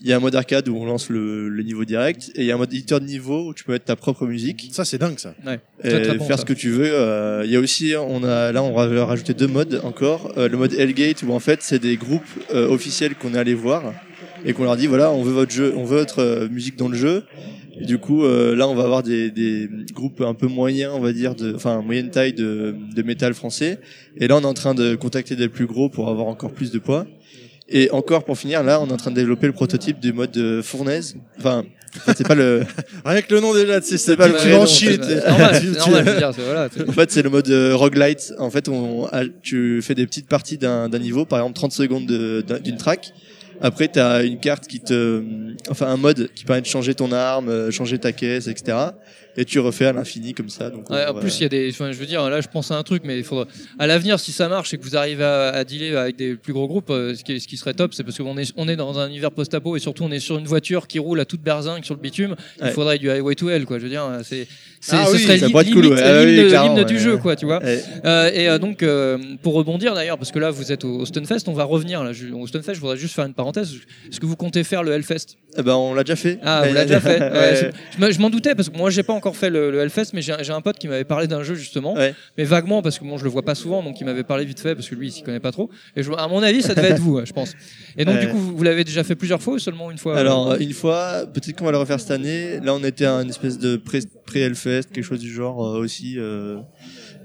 [0.03, 2.47] Il y a un mode arcade où on lance le, le niveau direct et il
[2.47, 4.85] y a un mode éditeur de niveau où tu peux mettre ta propre musique Ça
[4.85, 5.35] c'est dingue ça.
[5.79, 6.43] Très, et très bon, faire ça.
[6.43, 6.91] ce que tu veux.
[6.93, 10.33] Euh, Il y a aussi, on a là, on va rajouter deux modes encore.
[10.37, 12.23] Euh, le mode Hellgate où en fait c'est des groupes
[12.53, 13.95] euh, officiels qu'on est allé voir
[14.45, 16.89] et qu'on leur dit voilà, on veut votre jeu, on veut votre euh, musique dans
[16.89, 17.25] le jeu.
[17.81, 21.01] Et du coup, euh, là, on va avoir des, des groupes un peu moyens, on
[21.01, 23.81] va dire, de, enfin moyenne taille de, de métal français.
[24.17, 26.71] Et là, on est en train de contacter des plus gros pour avoir encore plus
[26.71, 27.05] de poids.
[27.69, 30.37] Et encore pour finir, là, on est en train de développer le prototype du mode
[30.37, 31.17] euh, fournaise.
[31.39, 31.65] Enfin,
[32.15, 32.63] c'est pas le.
[33.05, 34.99] Rien que le nom déjà, tu sais, c'est pas le- tu en chier.
[36.89, 38.35] En fait, c'est le mode euh, roguelite.
[38.39, 39.09] En fait, on,
[39.43, 43.13] tu fais des petites parties d'un niveau, par exemple 30 secondes de- d'un- d'une track.
[43.63, 45.23] Après, tu as une carte qui te,
[45.71, 48.77] enfin un mode qui permet de changer ton arme, euh, changer ta caisse, etc.
[49.37, 50.71] Et tu refais à l'infini comme ça.
[50.71, 51.71] Donc, Ouais, en plus, il y a des.
[51.71, 53.47] Enfin, je veux dire, là, je pense à un truc, mais il faudra.
[53.79, 56.53] À l'avenir, si ça marche et que vous arrivez à, à dealer avec des plus
[56.53, 58.77] gros groupes, euh, ce, qui, ce qui serait top, c'est parce qu'on est, on est
[58.77, 61.43] dans un univers post-apo et surtout, on est sur une voiture qui roule à toute
[61.43, 62.37] berzingue sur le bitume.
[62.59, 62.71] Il Ouais.
[62.71, 63.79] faudrait du highway to hell, quoi.
[63.79, 64.47] Je veux dire, c'est.
[64.81, 66.05] c'est- Ah ce oui, serait ça li- pourrait être cool, limite ouais.
[66.05, 67.61] Ah oui, l'hymne du jeu, quoi, tu vois.
[67.65, 71.07] Euh, et euh, donc, euh, pour rebondir d'ailleurs, parce que là, vous êtes au, au
[71.07, 72.75] Stunfest, on va revenir là, au Stunfest.
[72.75, 73.73] Je voudrais juste faire une parenthèse.
[74.11, 75.37] Est-ce que vous comptez faire le Hellfest?
[75.57, 76.39] Eh ben, on l'a déjà fait.
[76.43, 77.19] Ah, vous l'avez déjà fait.
[77.33, 79.81] Ouais, je me- je m'en doutais parce que moi, j'ai pas encore fait le, le
[79.81, 82.15] Hellfest, mais j'ai un- pote qui m'avait parlé d'un jeu justement, Ouais.
[82.39, 84.59] mais vaguement parce que bon, je le vois pas souvent, donc il m'avait parlé vite
[84.61, 85.71] fait parce que lui, il s'y connaît pas trop.
[85.97, 87.53] Et je, à mon avis, ça devait être vous, je pense.
[87.97, 88.27] Et donc, Ouais.
[88.27, 90.57] du coup, vous, vous l'avez déjà fait plusieurs fois ou seulement une fois Alors, euh,
[90.59, 92.61] une fois, peut-être qu'on va le refaire cette année.
[92.61, 96.15] Là, on était à une espèce de pré- pré-Hellfest, quelque chose du genre euh, aussi.
[96.19, 96.57] euh.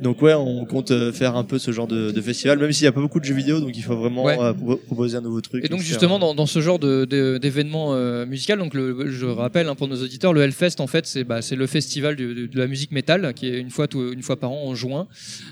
[0.01, 2.85] Donc ouais, on compte euh, faire un peu ce genre de, de festival, même s'il
[2.85, 4.37] n'y a pas beaucoup de jeux vidéo, donc il faut vraiment Ouais.
[4.39, 5.63] euh, pro- proposer un nouveau truc.
[5.65, 5.89] Et donc etc.
[5.89, 10.01] justement dans, dans ce genre d'événement euh, musical, donc le, je rappelle hein, pour nos
[10.01, 13.59] auditeurs, le Hellfest en fait c'est bah, le festival de, la musique métal qui est
[13.59, 15.07] une fois tout- une fois par an en juin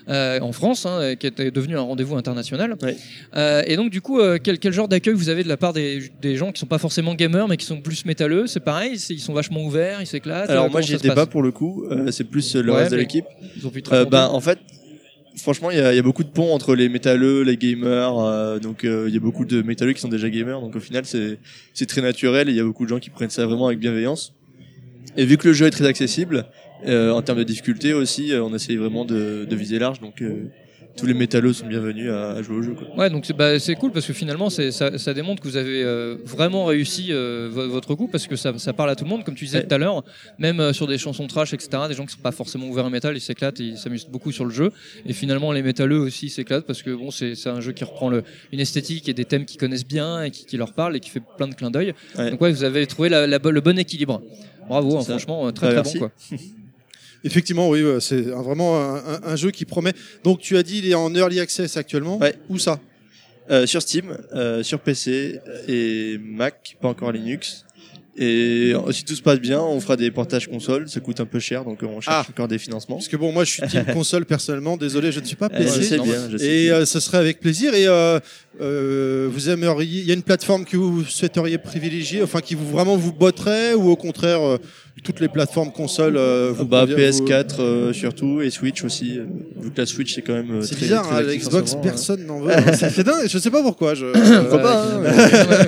[0.09, 2.75] euh, en France, hein, qui est devenu un rendez-vous international.
[2.81, 2.95] Ouais.
[3.67, 6.35] Et donc du coup quel, quel genre d'accueil vous avez de la part des, des
[6.35, 8.47] gens qui sont pas forcément gamers mais qui sont plus métalleux?
[8.47, 10.49] C'est pareil, ils sont vachement ouverts, ils s'éclatent.
[10.49, 11.85] Alors moi, j'y étais pas pour le coup.
[12.11, 13.25] c'est plus le Ouais, reste de l'équipe.
[13.57, 13.81] Ils ont pu
[14.37, 14.59] en fait,
[15.35, 18.19] franchement, il y a, beaucoup de ponts entre les métalleux, les gamers.
[18.19, 20.61] euh, donc euh, il y a beaucoup de métalleux qui sont déjà gamers.
[20.61, 22.47] Donc au final, c'est très naturel.
[22.47, 24.35] Il y a beaucoup de gens qui prennent ça vraiment avec bienveillance.
[25.15, 26.45] Et vu que le jeu est très accessible,
[26.85, 29.99] euh, en termes de difficulté aussi, on essaye vraiment de, viser large.
[30.97, 32.73] Tous les métalleux sont bienvenus à, à jouer au jeu.
[32.73, 32.87] Quoi.
[32.97, 35.83] Ouais, donc c'est bah, c'est cool parce que finalement ça, ça démontre que vous avez
[35.83, 39.09] euh, vraiment réussi euh, vo- votre coup parce que ça, ça parle à tout le
[39.09, 39.67] monde, comme tu disais Ouais.
[39.67, 40.03] tout à l'heure,
[40.39, 41.83] même euh, sur des chansons trash, etc.
[41.87, 44.31] Des gens qui sont pas forcément ouverts au métal, ils s'éclatent, et ils s'amusent beaucoup
[44.31, 44.71] sur le jeu.
[45.05, 48.23] Et finalement les métalleux aussi s'éclatent parce que bon, c'est un jeu qui reprend le,
[48.51, 51.09] une esthétique et des thèmes qu'ils connaissent bien et qui, qui leur parlent et qui
[51.11, 51.93] fait plein de clins d'œil.
[52.17, 52.31] Ouais.
[52.31, 54.21] Donc ouais, vous avez trouvé la, la bo- le bon équilibre.
[54.67, 55.99] Bravo, hein, franchement, très Bah, très merci.
[55.99, 56.37] bon quoi.
[57.27, 59.93] Effectivement, oui, c'est vraiment un, un- un jeu qui promet.
[60.23, 62.17] Donc tu as dit il est en early access actuellement.
[62.17, 62.33] Ouais.
[62.49, 62.79] Où ça?
[63.49, 67.63] Euh, sur Steam, euh, sur PC et Mac, pas encore Linux.
[68.19, 70.89] Et si tout se passe bien, on fera des portages consoles.
[70.89, 72.31] Ça coûte un peu cher, donc on cherche Ah.
[72.31, 72.95] encore des financements.
[72.95, 74.75] Parce que bon, moi je suis team console personnellement.
[74.75, 75.97] Désolé, je ne suis pas Euh, PC.
[75.97, 76.73] non, bien, je sais Et bien.
[76.77, 77.75] euh, ce serait avec plaisir.
[77.75, 82.55] Et euh, vous aimeriez, il y a une plateforme que vous souhaiteriez privilégier, enfin qui
[82.55, 84.57] vous vraiment vous botterait, ou au contraire
[85.03, 89.19] toutes les plateformes consoles euh, vous bah, convient- PS4 euh, surtout et Switch aussi.
[89.19, 89.25] euh,
[89.61, 91.65] vu que la Switch c'est quand même euh, C'est très, bizarre, très hein, ce moment,
[91.73, 91.79] hein.
[91.83, 92.51] personne n'en veut.
[92.57, 92.73] hein.
[92.73, 93.93] C'est dingue, je sais pas pourquoi.
[93.95, 94.05] Je...
[94.41, 95.09] Pourquoi pas, hein, Ouais,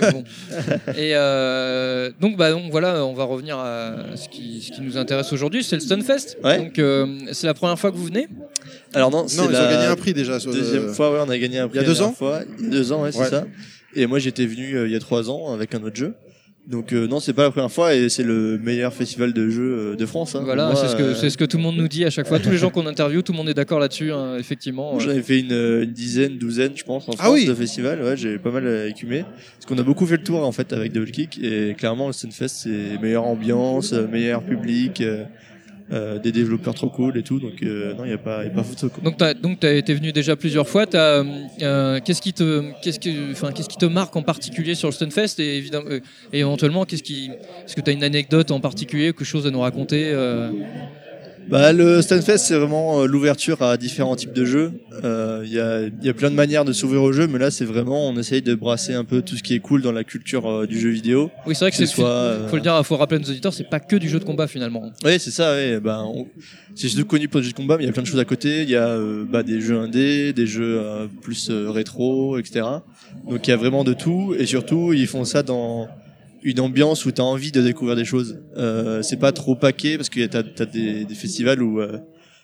[0.06, 0.24] ouais, bon.
[0.98, 4.98] Et euh, donc, bah, donc voilà, on va revenir à ce qui, ce qui nous
[4.98, 6.38] intéresse aujourd'hui, c'est le Stunfest.
[6.44, 6.58] Ouais.
[6.58, 8.28] Donc euh, c'est la première fois que vous venez?
[8.94, 10.40] Alors non, c'est Non, ils la ont gagné un prix déjà.
[10.40, 11.78] sur- deuxième euh, fois, ouais, on a gagné un prix.
[11.78, 12.12] Il y a la deux ans?
[12.14, 12.40] fois.
[12.60, 13.46] Il y a deux ans, ouais, c'est ça.
[13.96, 16.14] Et moi j'étais venu euh, il y a trois ans avec un autre jeu.
[16.70, 19.74] Donc euh, non, c'est pas la première fois et c'est le meilleur festival de jeux
[19.74, 20.36] euh, de France.
[20.36, 20.42] hein.
[20.44, 22.28] Voilà, c'est ce que euh, c'est ce que tout le monde nous dit à chaque
[22.28, 22.38] fois.
[22.40, 25.00] Tous les gens qu'on interviewe, tout le monde est d'accord là-dessus, hein, effectivement.
[25.00, 27.46] J'en ai fait une, euh, une dizaine, douzaine, je pense, en Ah France oui.
[27.48, 28.04] de festivals.
[28.04, 29.24] Ouais, j'ai pas mal écumé.
[29.56, 32.14] Parce qu'on a beaucoup fait le tour en fait avec Double Kick et clairement le
[32.14, 35.02] Stunfest c'est meilleure ambiance, meilleur public,
[35.90, 37.40] des développeurs trop cool et tout.
[37.40, 38.90] Donc euh, non, il y a pas, y a pas photo.
[38.90, 39.04] Quoi.
[39.04, 40.86] Donc t'as donc t'as été venu déjà plusieurs fois.
[40.94, 44.94] Euh, qu'est-ce qui te qu'est-ce que enfin qu'est-ce qui te marque en particulier sur le
[44.94, 46.00] Stunfest et évidemment euh,
[46.34, 47.32] et éventuellement qu'est-ce qui
[47.66, 50.52] est-ce que t'as une anecdote en particulier quelque chose à nous raconter euh,
[51.48, 54.72] Bah, le Stunfest, c'est vraiment euh, l'ouverture à différents types de jeux.
[55.04, 57.50] Euh, Il y, a, y a plein de manières de s'ouvrir au jeu, mais là,
[57.50, 60.04] c'est vraiment, on essaye de brasser un peu tout ce qui est cool dans la
[60.04, 61.32] culture euh, du jeu vidéo.
[61.48, 63.30] Oui, c'est vrai que Que c'est soit, euh, faut le dire, faut rappeler à nos
[63.30, 64.92] auditeurs, c'est pas que du jeu de combat finalement.
[65.04, 65.54] Oui, c'est ça.
[65.54, 65.80] Ouais.
[65.80, 66.28] Ben, on-
[66.76, 68.20] c'est surtout connu pour les jeux de combat, mais il y a plein de choses
[68.20, 68.62] à côté.
[68.64, 68.96] Il y a
[69.28, 70.80] bah, des jeux indés, des jeux
[71.22, 72.62] plus rétro, etc.
[73.28, 75.88] Donc il y a vraiment de tout, et surtout, ils font ça dans
[76.44, 78.40] une ambiance où tu as envie de découvrir des choses.
[78.58, 81.98] Euh, c'est pas trop paqué parce que t'as as des, des festivals où euh,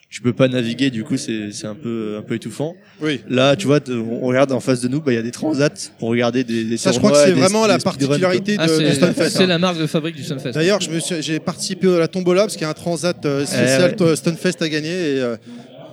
[0.08, 2.74] tu peux pas naviguer, du coup c'est c'est un peu un peu étouffant.
[3.02, 3.20] Oui.
[3.28, 5.90] Là, tu vois, on regarde en face de nous, bah il y a des transats
[5.98, 8.62] pour regarder des, des Ça, je crois que c'est des- vraiment des la particularité de,
[8.62, 9.30] Ah, de c'est Stunfest.
[9.30, 9.46] c'est hein.
[9.48, 10.52] la marque de fabrique du Stunfest.
[10.52, 13.16] D'ailleurs, je me suis- j'ai participé à la tombola parce qu'il y a un transat
[13.26, 14.16] euh, spécial Eh ouais.
[14.16, 15.36] Stunfest à gagner et euh,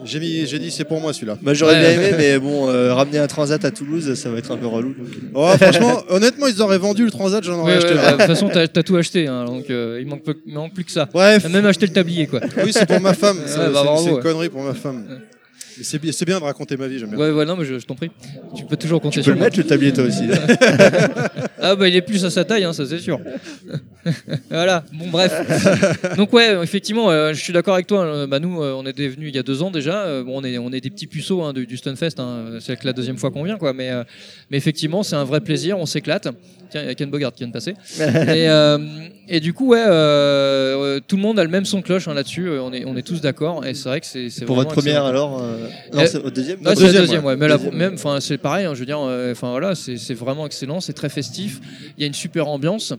[0.05, 1.37] j'ai mis, j'ai dit c'est pour moi celui-là.
[1.41, 1.95] Bah, j'aurais Ouais.
[1.97, 4.67] bien aimé, mais bon, euh, ramener un transat à Toulouse, ça va être un peu
[4.67, 4.95] relou.
[5.33, 7.93] Oh, franchement, honnêtement, ils auraient vendu le transat, j'en aurais ouais, acheté.
[7.95, 8.11] bah, un.
[8.13, 10.73] de toute façon, t'as as tout acheté, hein, donc euh, il manque, peu- il manque
[10.73, 11.07] plus que ça.
[11.13, 12.39] Bref, T'as même acheté le tablier, quoi.
[12.63, 13.37] oui, c'est pour ma femme.
[13.45, 14.21] C'est bah, c'est- bravo, c'est une ouais.
[14.21, 15.05] connerie pour ma femme.
[15.81, 17.17] C'est bien, de raconter ma vie, j'aime bien.
[17.17, 18.11] Ouais, ouais, non, mais je, je t'en prie.
[18.55, 19.47] Tu peux toujours compter Tu peux sur le moi.
[19.47, 20.23] mettre le tablier toi aussi.
[21.65, 23.21] Ah bah il est plus à sa taille, hein, ça c'est sûr.
[24.49, 24.83] voilà.
[24.91, 25.31] Bon bref.
[26.17, 28.01] Donc ouais, effectivement, euh, je suis d'accord avec toi.
[28.03, 30.21] euh, bah nous, euh, on était venus il y a deux ans déjà.
[30.23, 32.19] bon, on est on est des petits puceaux hein, du, du Stunfest.
[32.19, 33.71] Hein, c'est que la deuxième fois qu'on vient, quoi.
[33.71, 34.03] Mais euh,
[34.51, 35.77] mais effectivement, c'est un vrai plaisir.
[35.79, 36.27] On s'éclate.
[36.69, 37.75] Tiens, il y a Ken Bogart qui vient de passer.
[37.99, 38.47] et,
[39.29, 39.83] et du coup, ouais,
[41.07, 42.49] tout le monde a le même son de cloche là-dessus.
[42.59, 43.65] On est on est tous d'accord.
[43.65, 45.07] Et c'est vrai que c'est Pour votre première excellent.
[45.07, 45.41] alors
[45.93, 47.35] Non, Euh, c'est votre deuxième Ouais, non c'est la deuxième, ouais.
[47.35, 48.65] Mais la- même, enfin, c'est pareil.
[48.65, 51.59] hein, je veux dire, euh, enfin voilà, c'est vraiment excellent, c'est très festif.
[51.97, 52.93] Il y a une super ambiance,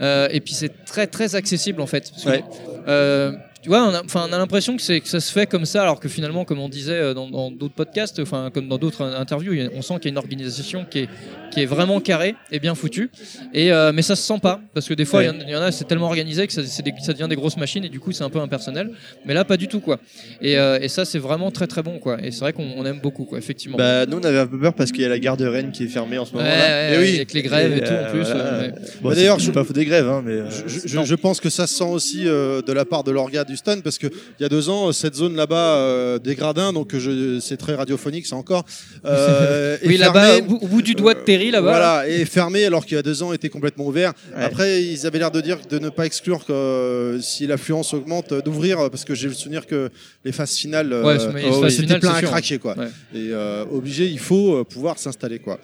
[0.00, 2.10] euh, et puis c'est très très accessible en fait.
[2.10, 3.38] Parce que, Ouais.
[3.62, 5.64] Tu vois, on a, enfin, on a l'impression que, c'est- que ça se fait comme
[5.66, 9.02] ça, alors que finalement, comme on disait euh, dans d'autres podcasts, enfin comme dans d'autres
[9.02, 11.08] interviews, on sent qu'il y a une organisation qui est
[11.52, 13.10] qui est vraiment carrée et bien foutue.
[13.52, 15.50] Et euh, mais ça se sent pas, parce que des fois, il y en- il
[15.50, 17.84] y, en a, c'est tellement organisé que ça, c'est des- ça devient des grosses machines,
[17.84, 18.92] et du coup, c'est un peu impersonnel.
[19.26, 19.98] Mais là, pas du tout, quoi.
[20.40, 22.18] Et, euh, et ça, c'est vraiment très très bon, quoi.
[22.24, 23.76] Et c'est vrai qu'on on aime beaucoup, quoi, effectivement.
[23.76, 25.72] Bah, nous on avait un peu peur parce qu'il y a la gare de Rennes
[25.72, 26.48] qui est fermée en ce Ouais, moment.
[26.54, 27.16] là ouais, Eh oui.
[27.16, 28.22] avec les grèves et, tout en plus.
[28.22, 28.58] voilà.
[28.60, 28.70] ouais.
[29.02, 30.38] Bon, Bah, d'ailleurs, je- pas faute des grèves, hein, mais.
[30.68, 33.42] Je, je- je pense que ça se sent aussi euh, de la part de l'orga
[33.50, 36.72] du stun parce que il y a deux ans cette zone là-bas euh, des gradins
[36.72, 38.64] donc je c'est très radiophonique ça encore
[39.04, 41.70] euh, Oui, là-bas, au, bout- du doigt de Terry, là-bas.
[41.70, 44.12] Voilà, et fermé alors qu'il y a deux ans était complètement ouvert.
[44.34, 44.42] Ouais.
[44.44, 48.32] Après, ils avaient l'air de dire de ne pas exclure que euh, si l'affluence augmente,
[48.32, 49.90] euh, d'ouvrir euh, parce que j'ai le souvenir que
[50.24, 52.28] les phases finales, euh, Ouais, c'est- les oh, phases c'était finales, plein c'est à sûr.
[52.30, 52.74] craquer quoi.
[52.78, 52.86] Ouais.
[53.14, 55.58] Et euh, obligé, il faut euh, pouvoir s'installer quoi.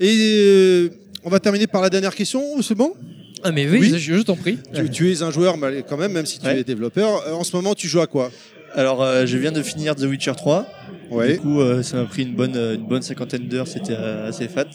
[0.00, 0.88] Et euh,
[1.24, 2.92] on va terminer par la dernière question, c'est bon?
[3.44, 3.98] Ah, mais oui, Oui.
[3.98, 4.58] je, je t'en prie.
[4.74, 5.56] tu, tu es un joueur
[5.88, 6.60] quand même, même si tu Ouais.
[6.60, 7.22] es développeur.
[7.26, 8.30] Euh, en ce moment, tu joues à quoi?
[8.74, 10.66] Alors, euh, je viens de finir The Witcher 3.
[11.10, 11.34] Ouais.
[11.34, 14.66] Du coup, euh, ça m'a pris une bonne, une bonne cinquantaine d'heures, c'était assez fat.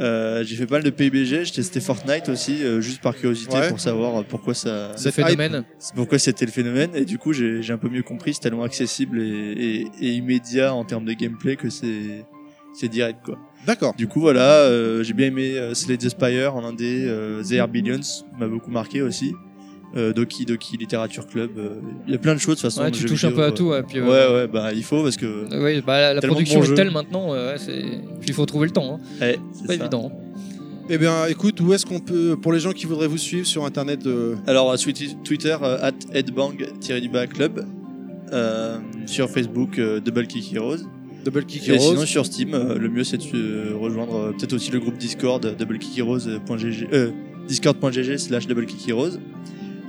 [0.00, 3.54] Euh, j'ai fait pas mal de PUBG, j'ai testé Fortnite aussi, euh, juste par curiosité
[3.58, 3.68] Ouais.
[3.68, 5.64] pour savoir pourquoi ça, Cette phénomène.
[5.94, 6.90] pourquoi c'était le phénomène.
[6.94, 10.12] Et du coup, j'ai j'ai un peu mieux compris, c'est tellement accessible et, et, et
[10.14, 12.24] immédiat en termes de gameplay que c'est
[12.74, 13.38] c'est direct quoi.
[13.66, 13.94] D'accord.
[13.96, 17.52] Du coup, voilà, euh, j'ai bien aimé euh, Slay the Spire en indé, euh, The
[17.52, 18.00] Air Billions
[18.38, 19.34] m'a beaucoup marqué aussi.
[19.94, 21.74] Euh, Doki Doki Literature Club, euh,
[22.06, 22.82] il y a plein de choses de toute façon.
[22.82, 23.66] Ouais, tu touches un peu à tout.
[23.68, 25.26] Ouais, puis, euh, Ouais, ouais, bah il faut parce que.
[25.26, 27.82] euh, ouais, bah, la, production est telle maintenant, euh, ouais, c'est...
[28.20, 28.94] puis il faut trouver le temps.
[28.94, 29.00] Hein.
[29.20, 29.80] Ouais, c'est Pas ça.
[29.80, 30.10] évident.
[30.88, 33.64] Eh bien, écoute, où est-ce qu'on peut, pour les gens qui voudraient vous suivre sur
[33.64, 37.66] Internet, euh, Alors Twitter, euh, at headbang-club.
[38.32, 40.78] Euh, sur Facebook, euh, Double Kick Heroes.
[41.24, 44.32] Double Kick Et Heroes sinon sur Steam, euh, le mieux c'est de euh, rejoindre euh,
[44.32, 47.10] peut-être aussi le groupe Discord euh, doublekickheroes.gg euh,
[47.48, 49.18] discord.gg slash doublekickheroes.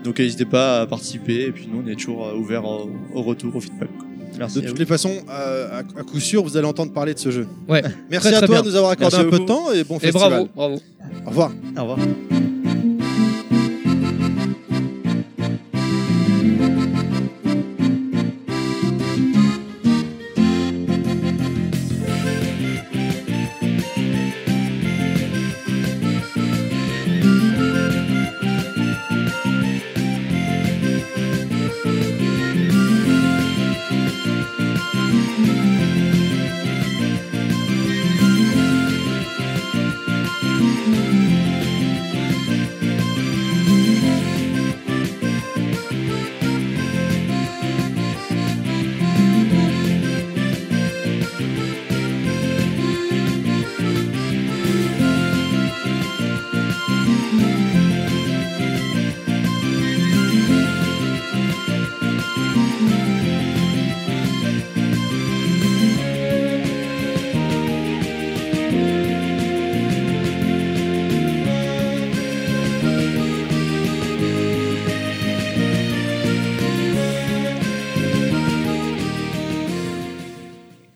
[0.03, 2.89] Donc euh, n'hésitez pas à participer et puis nous on est toujours euh, ouvert au,
[3.13, 3.89] au retour, au feedback.
[4.37, 4.61] Merci.
[4.61, 7.29] De toutes les façons, euh, à, à coup sûr, vous allez entendre parler de ce
[7.29, 7.47] jeu.
[7.69, 7.83] Ouais.
[8.09, 8.63] Merci Très, à très toi bien.
[8.63, 10.29] de nous avoir accordé Merci un peu de temps et bon Et festival.
[10.29, 10.81] bravo, bravo.
[11.25, 11.51] Au revoir.
[11.77, 11.97] Au revoir.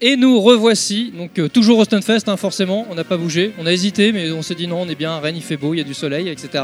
[0.08, 3.66] Et nous revoici, donc euh, toujours au Stunfest, hein, forcément, on n'a pas bougé, on
[3.66, 5.80] a hésité, mais on s'est dit non, on est bien Rennes, il fait beau, il
[5.80, 6.64] y a du soleil, etc.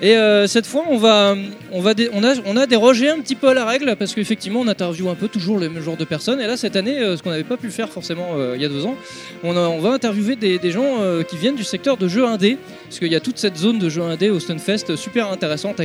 [0.00, 1.34] Et euh, cette fois, on va,
[1.72, 4.60] on va, on a, on a dérogé un petit peu à la règle parce qu'effectivement,
[4.60, 6.40] on interviewe un peu toujours le même genre de personnes.
[6.40, 8.68] Et là, cette année, euh, ce qu'on n'avait pas pu faire forcément il y a
[8.68, 8.94] deux ans,
[9.42, 10.98] on, va interviewer des, gens
[11.28, 13.88] qui viennent du secteur de jeux indé, parce qu'il y a toute cette zone de
[13.88, 15.80] jeux indé au Stunfest super intéressante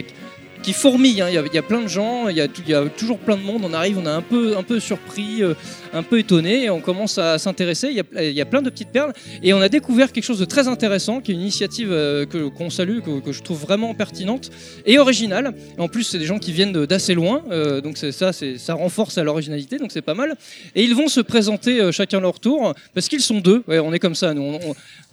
[0.62, 1.22] qui fourmille.
[1.22, 1.30] hein.
[1.30, 2.48] Il y, a- plein de gens, il y, a
[2.90, 3.64] toujours plein de monde.
[3.64, 5.42] On arrive, on est un peu, un peu surpris,
[5.96, 7.88] un peu étonné, et on commence à s'intéresser.
[7.90, 10.24] Il y, a, il y a plein de petites perles, et on a découvert quelque
[10.24, 13.42] chose de très intéressant, qui est une initiative euh, que qu'on salue, que, que je
[13.42, 14.52] trouve vraiment pertinente
[14.86, 15.54] et originale.
[15.78, 19.24] En plus, c'est des gens qui viennent d'assez loin, euh, donc ça, ça renforce à
[19.24, 20.36] l'originalité, donc c'est pas mal.
[20.76, 23.64] Et ils vont se présenter euh, chacun leur tour, parce qu'ils sont deux.
[23.68, 24.42] Ouais, on est comme ça, nous.
[24.44, 24.60] On-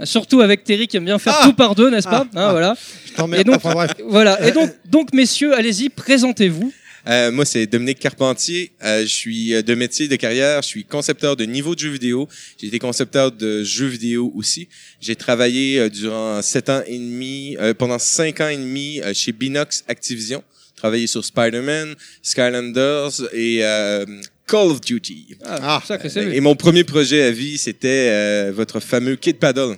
[0.00, 2.38] on- surtout avec Terry qui aime bien faire Ah tout par deux, n'est-ce pas Ah
[2.40, 2.50] Hein, Ah.
[2.50, 2.74] Voilà.
[3.16, 3.36] Je.
[3.40, 3.90] Et donc- Enfin bref.
[4.06, 4.46] Voilà.
[4.46, 6.72] Et donc, donc messieurs, allez-y, présentez-vous.
[7.09, 8.73] Euh, moi, c'est Dominique Carpentier.
[8.85, 10.62] Euh, je suis euh, de métier de carrière.
[10.62, 12.29] Je suis concepteur de niveau de jeux vidéo.
[12.61, 14.69] J'ai été concepteur de jeux vidéo aussi.
[15.01, 19.33] J'ai travaillé euh, durant sept ans et demi, euh, pendant cinq ans et demi chez
[19.33, 20.45] Binox Activision.
[20.77, 24.05] Travaillé sur Spider-Man, Skylanders et euh,
[24.49, 25.37] Call of Duty.
[25.45, 26.37] Ah, sacré CV.
[26.37, 29.77] Et mon premier projet à vie, c'était euh, votre fameux Kid Paddle.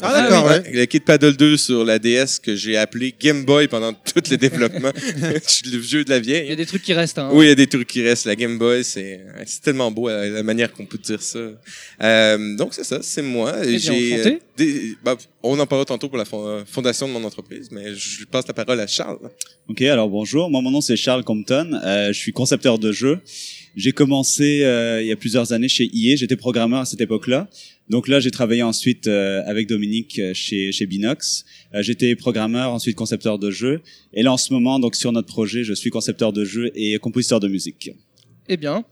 [0.00, 0.72] Ah, d'accord, Euh, ouais.
[0.72, 4.36] Le Kid Paddle 2 sur la DS que j'ai appelé Game Boy pendant tout le
[4.36, 4.92] développement.
[4.96, 6.52] Je suis le vieux de la Il y vieille.
[6.52, 7.18] a des trucs qui restent.
[7.18, 7.30] Hein.
[7.32, 8.26] Oui, il y a des trucs qui restent.
[8.26, 11.40] La Game Boy, c'est c'est tellement beau euh, la manière qu'on peut dire ça.
[12.02, 13.54] Euh, donc c'est ça, c'est moi.
[13.66, 17.68] J'ai euh, des- bah, on en parlera tantôt pour la fon- fondation de mon entreprise,
[17.72, 19.18] mais je passe la parole à Charles.
[19.68, 20.50] Ok, alors bonjour.
[20.50, 21.72] Moi, mon nom c'est Charles Compton.
[21.84, 23.18] Euh, je suis concepteur de jeux.
[23.76, 26.16] J'ai commencé euh, il y a plusieurs années chez EA.
[26.16, 27.48] J'étais programmeur à cette époque-là.
[27.90, 31.44] Donc là, j'ai travaillé ensuite euh, avec Dominique euh, chez chez Binox.
[31.74, 33.80] Euh, J'étais programmeur, ensuite concepteur de jeux.
[34.12, 36.98] Et là, en ce moment, donc sur notre projet, je suis concepteur de jeux et
[36.98, 37.92] compositeur de musique.
[38.48, 38.84] Eh bien.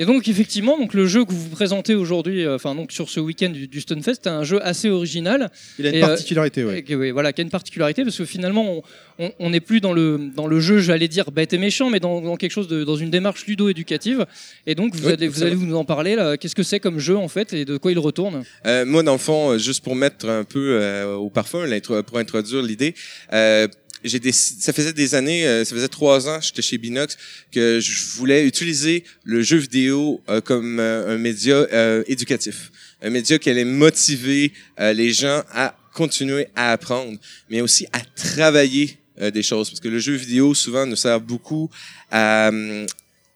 [0.00, 3.18] Et donc effectivement, donc le jeu que vous présentez aujourd'hui, euh, enfin donc sur ce
[3.18, 5.50] week-end du, du Stunfest, c'est un jeu assez original.
[5.78, 6.78] Il a une Et, euh, particularité, ouais.
[6.78, 8.82] Et que, oui, voilà, qui a une particularité parce que finalement,
[9.18, 12.20] on- n'est plus dans le dans le jeu, j'allais dire bête et méchant, mais dans,
[12.20, 14.24] dans quelque chose de dans une démarche ludo-éducative.
[14.66, 16.36] Et donc vous Oui, allez vous allez nous en parler là.
[16.36, 18.44] Qu'est-ce que c'est comme jeu en fait et de quoi il retourne?
[18.66, 21.64] Euh, moi, dans le fond, euh, juste pour mettre un peu euh, au parfum,
[22.06, 22.94] pour introduire l'idée,
[23.32, 23.66] euh,
[24.04, 27.16] j'ai ça faisait des années, euh, ça faisait trois ans, j'étais chez Binox,
[27.50, 32.70] que je voulais utiliser le jeu vidéo euh, comme euh, un média euh, éducatif,
[33.02, 37.18] un média qui allait motiver euh, les gens à continuer à apprendre,
[37.50, 41.20] mais aussi à travailler euh, des choses, parce que le jeu vidéo souvent nous sert
[41.20, 41.68] beaucoup
[42.10, 42.86] à hum,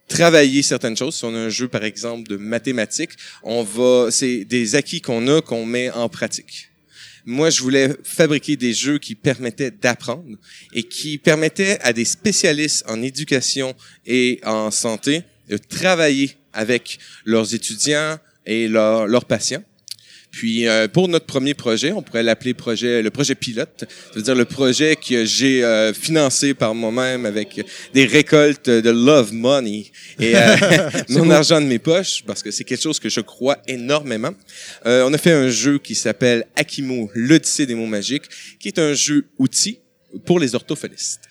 [0.06, 1.16] travailler certaines choses.
[1.16, 3.12] Si on a un jeu, par exemple, de mathématiques,
[3.42, 6.71] on va, c'est des acquis qu'on a qu'on met en pratique.
[7.24, 10.36] Moi, je voulais fabriquer des jeux qui permettaient d'apprendre
[10.72, 13.74] et qui permettaient à des spécialistes en éducation
[14.06, 19.62] et en santé de travailler avec leurs étudiants et leurs, patients.
[20.32, 24.46] Puis euh, pour notre premier projet, on pourrait l'appeler projet le projet pilote, c'est-à-dire le
[24.46, 30.56] projet que j'ai euh, financé par moi-même avec des récoltes de love money et euh,
[31.10, 34.32] mon argent de mes poches parce que c'est quelque chose que je crois énormément.
[34.86, 38.24] Euh, on a fait un jeu qui s'appelle Akimo, l'Odyssée des mots magiques,
[38.58, 39.80] qui est un jeu outil
[40.24, 41.28] pour les orthophonistes.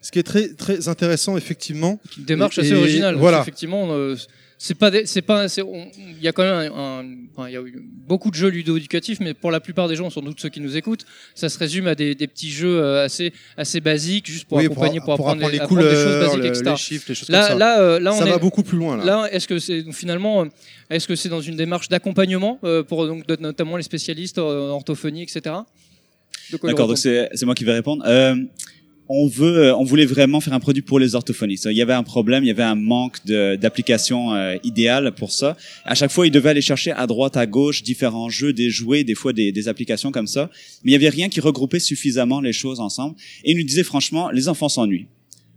[0.00, 2.00] Ce qui est très très intéressant effectivement.
[2.18, 3.16] Une démarche assez originale.
[3.16, 3.38] voilà.
[3.38, 3.40] Voilà.
[3.42, 4.14] Effectivement, euh,
[4.58, 7.04] c'est pas c'est pas il y a quand même un, un-
[7.36, 10.08] enfin, il y a eu beaucoup de jeux ludo-éducatifs, mais pour la plupart des gens,
[10.10, 11.04] sans doute ceux qui nous écoutent,
[11.34, 14.66] ça se résume à des, des petits jeux euh, assez assez basiques, juste pour Oui,
[14.66, 16.64] accompagner, pour, apprendre, apprendre les apprendre des choses couleurs, basiques, le- etc.
[16.70, 17.54] les chiffres, les choses Là, comme ça.
[17.58, 19.04] là, euh, là, on ça est, va beaucoup plus loin là.
[19.04, 20.48] Là, est-ce que c'est donc, finalement, euh,
[20.90, 25.22] est-ce que c'est dans une démarche d'accompagnement euh, pour donc notamment les spécialistes en orthophonie,
[25.22, 25.56] etc.
[26.62, 28.04] D'accord, donc c'est c'est moi qui vais répondre.
[28.06, 28.36] Euh,
[29.08, 31.68] on veut, euh, on voulait vraiment faire un produit pour les orthophonistes.
[31.70, 35.56] Il y avait un problème, il y avait un manque d'application euh, idéale pour ça.
[35.84, 39.04] À chaque fois, ils devaient aller chercher à droite, à gauche différents jeux, des jouets,
[39.04, 40.50] des fois des, des applications comme ça.
[40.82, 43.16] Mais il y avait rien qui regroupait suffisamment les choses ensemble.
[43.44, 45.06] Et ils nous disaient franchement, les enfants s'ennuient.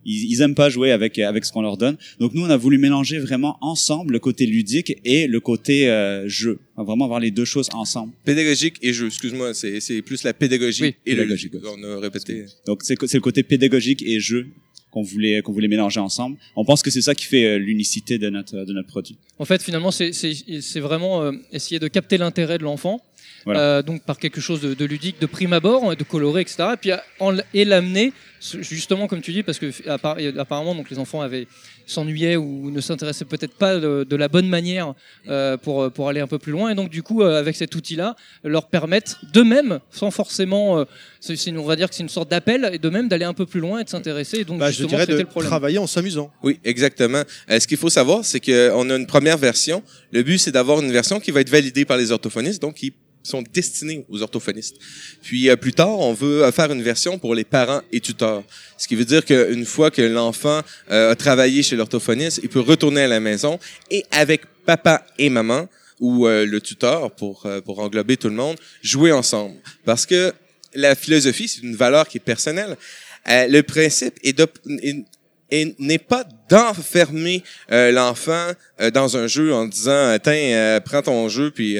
[0.08, 1.98] Ils, ils aiment pas jouer avec avec ce qu'on leur donne.
[2.20, 6.28] Donc nous, on a voulu mélanger vraiment ensemble le côté ludique et le côté euh,
[6.28, 6.60] jeu.
[6.76, 8.14] On va vraiment avoir les deux choses ensemble.
[8.26, 11.70] Pédagogique et jeu, excuse-moi, c'est c'est plus la pédagogie Oui, et le pédagogique, logique.
[11.78, 12.46] On a répété.
[12.66, 14.48] Donc c'est c'est le côté pédagogique et jeu
[14.92, 16.38] qu'on voulait qu'on voulait mélanger ensemble.
[16.56, 19.18] On pense que c'est ça qui fait euh, l'unicité de notre de notre produit.
[19.40, 23.02] En fait, finalement, c'est- c'est c'est vraiment euh, essayer de capter l'intérêt de l'enfant,
[23.48, 23.60] Voilà.
[23.60, 26.56] euh, donc par quelque chose de, de ludique, de prime abord, de coloré, etc.
[26.74, 28.14] Et puis en- et l'amener
[28.62, 31.48] justement, comme tu dis, parce que appar- apparemment, donc les enfants avaient
[31.88, 34.94] s'ennuyaient ou ne s'intéressaient peut-être pas de, de la bonne manière
[35.30, 36.70] euh, pour pour aller un peu plus loin.
[36.70, 40.86] Et donc du coup, euh, avec cet outil-là, leur permettre d'eux-mêmes, sans forcément, euh,
[41.20, 43.46] c'est on va dire que c'est une sorte d'appel, et de même d'aller un peu
[43.46, 44.44] plus loin et de s'intéresser.
[44.44, 45.50] Donc Bah, je justement, dirais c'était de le problème.
[45.50, 46.32] travailler en s'amusant.
[46.44, 47.24] Oui, exactement.
[47.50, 49.82] Euh, ce qu'il faut savoir, c'est qu'on a une première version.
[50.12, 52.94] Le but, c'est d'avoir une version qui va être validée par les orthophonistes, donc qui
[53.28, 54.78] sont destinés aux orthophonistes.
[55.22, 58.44] Puis euh, plus tard, on veut euh, faire une version pour les parents et tuteurs.
[58.78, 62.60] Ce qui veut dire qu'une fois que l'enfant euh, a travaillé chez l'orthophoniste, il peut
[62.62, 63.60] retourner à la maison
[63.92, 65.68] et avec papa et maman
[66.00, 69.56] ou le tuteur pour pour englober tout le monde, jouer ensemble.
[69.84, 70.32] Parce que
[70.76, 72.78] la philosophie, c'est une valeur qui est personnelle.
[73.26, 75.06] Le principe est est-
[75.50, 77.42] et n'est pas d'enfermer
[77.72, 78.52] euh, l'enfant
[78.82, 81.78] euh, dans un jeu en disant tiens prends ton jeu puis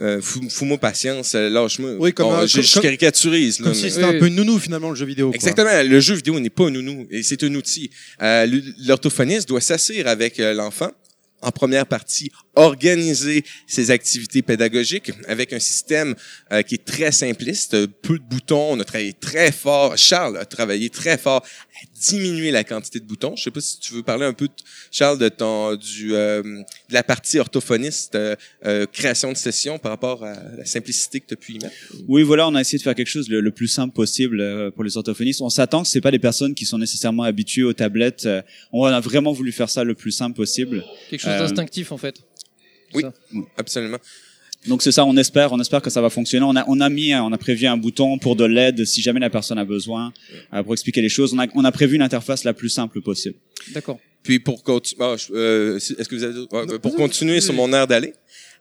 [0.00, 3.58] euh, euh, fous- fous-moi patience euh, lâche-moi Oui, comme Bon, un- je, je comme- caricaturise
[3.60, 4.16] là, Comme mais- si c'était Oui.
[4.16, 5.28] un peu nounou finalement le jeu vidéo.
[5.28, 5.34] quoi.
[5.36, 5.70] Exactement.
[5.82, 7.90] Le jeu vidéo n'est pas un nounou et c'est un outil.
[8.22, 8.46] Euh,
[8.86, 10.90] L'orthophoniste doit s'asseoir avec euh, l'enfant
[11.42, 16.14] en première partie, organiser ses activités pédagogiques avec un système
[16.52, 18.72] euh, qui est très simpliste, peu de boutons.
[18.72, 19.96] On a travaillé très fort.
[19.96, 23.34] Charles a travaillé très fort à diminuer la quantité de boutons.
[23.36, 24.48] Je sais pas si tu veux parler un peu,
[24.90, 28.34] Charles, de ton du euh, de la partie orthophoniste, euh,
[28.66, 31.74] euh, création de session par rapport à la simplicité que tu as pu y mettre.
[32.08, 34.70] Oui, voilà, on a essayé de faire quelque chose le, le plus simple possible euh,
[34.70, 35.40] pour les orthophonistes.
[35.40, 38.26] On s'attend que c'est pas des personnes qui sont nécessairement habituées aux tablettes.
[38.26, 40.84] Euh, On a vraiment voulu faire ça le plus simple possible.
[41.08, 42.16] Quelque chose Euh, d'instinctif en fait.
[42.94, 43.02] Oui.
[43.02, 43.12] Ça.
[43.56, 43.98] Absolument.
[44.66, 46.44] Donc c'est ça, on espère, on espère que ça va fonctionner.
[46.44, 49.20] On a, on a mis, on a prévu un bouton pour de l'aide si jamais
[49.20, 50.12] la personne a besoin
[50.52, 51.32] euh, pour expliquer les choses.
[51.32, 53.36] On a, on a prévu une interface la plus simple possible.
[53.72, 53.98] D'accord.
[54.22, 58.12] Puis pour continuer, est-ce que vous avez pour continuer sur mon air d'aller.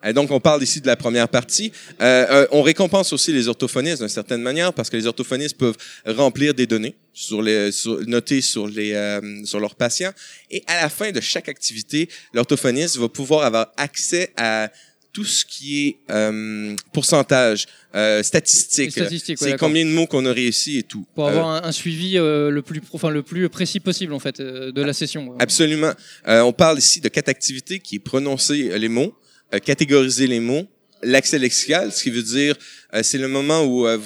[0.05, 1.73] euh, donc, on parle ici de la première partie.
[2.01, 5.77] Euh, euh, on récompense aussi les orthophonistes d'une certaine manière parce que les orthophonistes peuvent
[6.05, 10.13] remplir des données sur les, sur, notées sur les, euh, sur leurs patients.
[10.49, 14.71] Et à la fin de chaque activité, l'orthophoniste va pouvoir avoir accès à
[15.11, 17.65] tout ce qui est euh, pourcentage,
[17.95, 18.95] euh, statistique.
[18.95, 21.05] Les statistiques, ouais, C'est combien de mots qu'on a réussi et tout.
[21.15, 24.19] Pour Euh, avoir un, un suivi euh, le plus, enfin le plus précis possible en
[24.19, 25.35] fait euh, de la session.
[25.39, 25.93] Absolument.
[26.27, 29.13] Euh, on parle ici de quatre activités qui est prononcer les mots,
[29.53, 30.67] euh, catégoriser les mots,
[31.03, 32.55] l'accès lexical, ce qui veut dire
[32.93, 33.97] euh, c'est le moment où euh,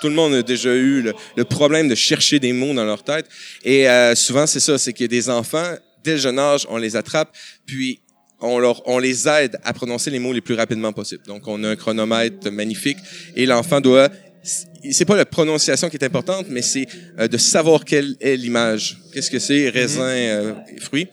[0.00, 3.02] tout le monde a déjà eu le, le problème de chercher des mots dans leur
[3.02, 3.26] tête.
[3.64, 6.66] Et euh, souvent c'est ça, c'est qu'il y a des enfants dès le jeune âge,
[6.68, 7.34] on les attrape,
[7.66, 8.00] puis
[8.40, 11.24] on, leur, on les aide à prononcer les mots les plus rapidement possible.
[11.26, 12.98] Donc, on a un chronomètre magnifique
[13.36, 14.10] et l'enfant doit...
[14.90, 16.88] C'est pas la prononciation qui est importante, mais c'est
[17.20, 18.98] euh, de savoir quelle est l'image.
[19.14, 21.06] Qu'est-ce que c'est, raisin, euh, fruit.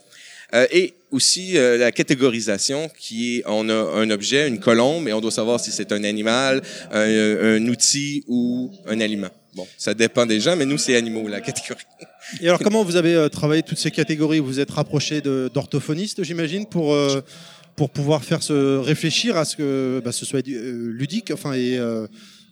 [0.55, 5.13] Euh, et aussi euh, la catégorisation, qui est, on a un objet, une colombe, et
[5.13, 6.61] on doit savoir si c'est un animal,
[6.91, 9.29] un, un outil ou un aliment.
[9.55, 11.83] Bon, ça dépend des gens, mais nous, c'est animaux, la catégorie.
[12.41, 14.39] Et alors, comment vous avez euh, travaillé toutes ces catégories?
[14.39, 17.21] Vous êtes rapproché d'orthophonistes, j'imagine, pour, euh,
[17.75, 21.79] pour pouvoir faire se réfléchir à ce que bah, ce soit euh, ludique, enfin, et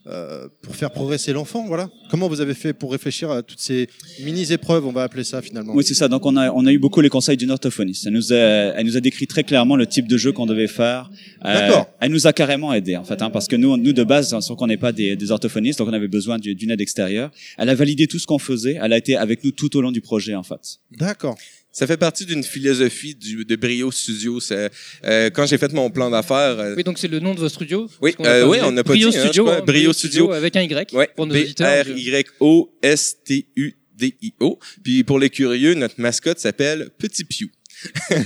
[0.09, 1.89] euh, pour faire progresser l'enfant, voilà.
[2.09, 3.88] Comment vous avez fait pour réfléchir à toutes ces
[4.23, 5.73] mini-épreuves, on va appeler ça finalement?
[5.75, 6.07] Oui, c'est ça.
[6.07, 8.05] Donc, on a, on a eu beaucoup les conseils d'une orthophoniste.
[8.07, 10.67] Elle nous a, elle nous a décrit très clairement le type de jeu qu'on devait
[10.67, 11.09] faire.
[11.45, 11.88] Euh, D'accord.
[11.99, 14.55] elle nous a carrément aidé, en fait, hein, parce que nous, nous de base, sans
[14.55, 17.31] qu'on n'est pas des, des orthophonistes, donc on avait besoin du- d'une aide extérieure.
[17.57, 18.77] Elle a validé tout ce qu'on faisait.
[18.81, 20.79] Elle a été avec nous tout au long du projet, en fait.
[20.97, 21.38] D'accord.
[21.77, 24.39] Ça fait partie d'une philosophie du, de Brio Studio.
[24.39, 24.71] C'est,
[25.05, 27.53] euh, quand j'ai fait mon plan d'affaires, euh, Oui, donc c'est le nom de votre
[27.53, 27.87] studio.
[28.01, 30.31] Oui, euh, oui, on n'a pas Brio dit, hein, Studio, hein, Brio Studio.
[30.31, 31.85] avec un Y ouais, pour nos auditeurs.
[31.85, 34.59] B-R-Y-O-S-T-U-D-I-O.
[34.83, 37.47] Puis pour les curieux, notre mascotte s'appelle Petit Piou.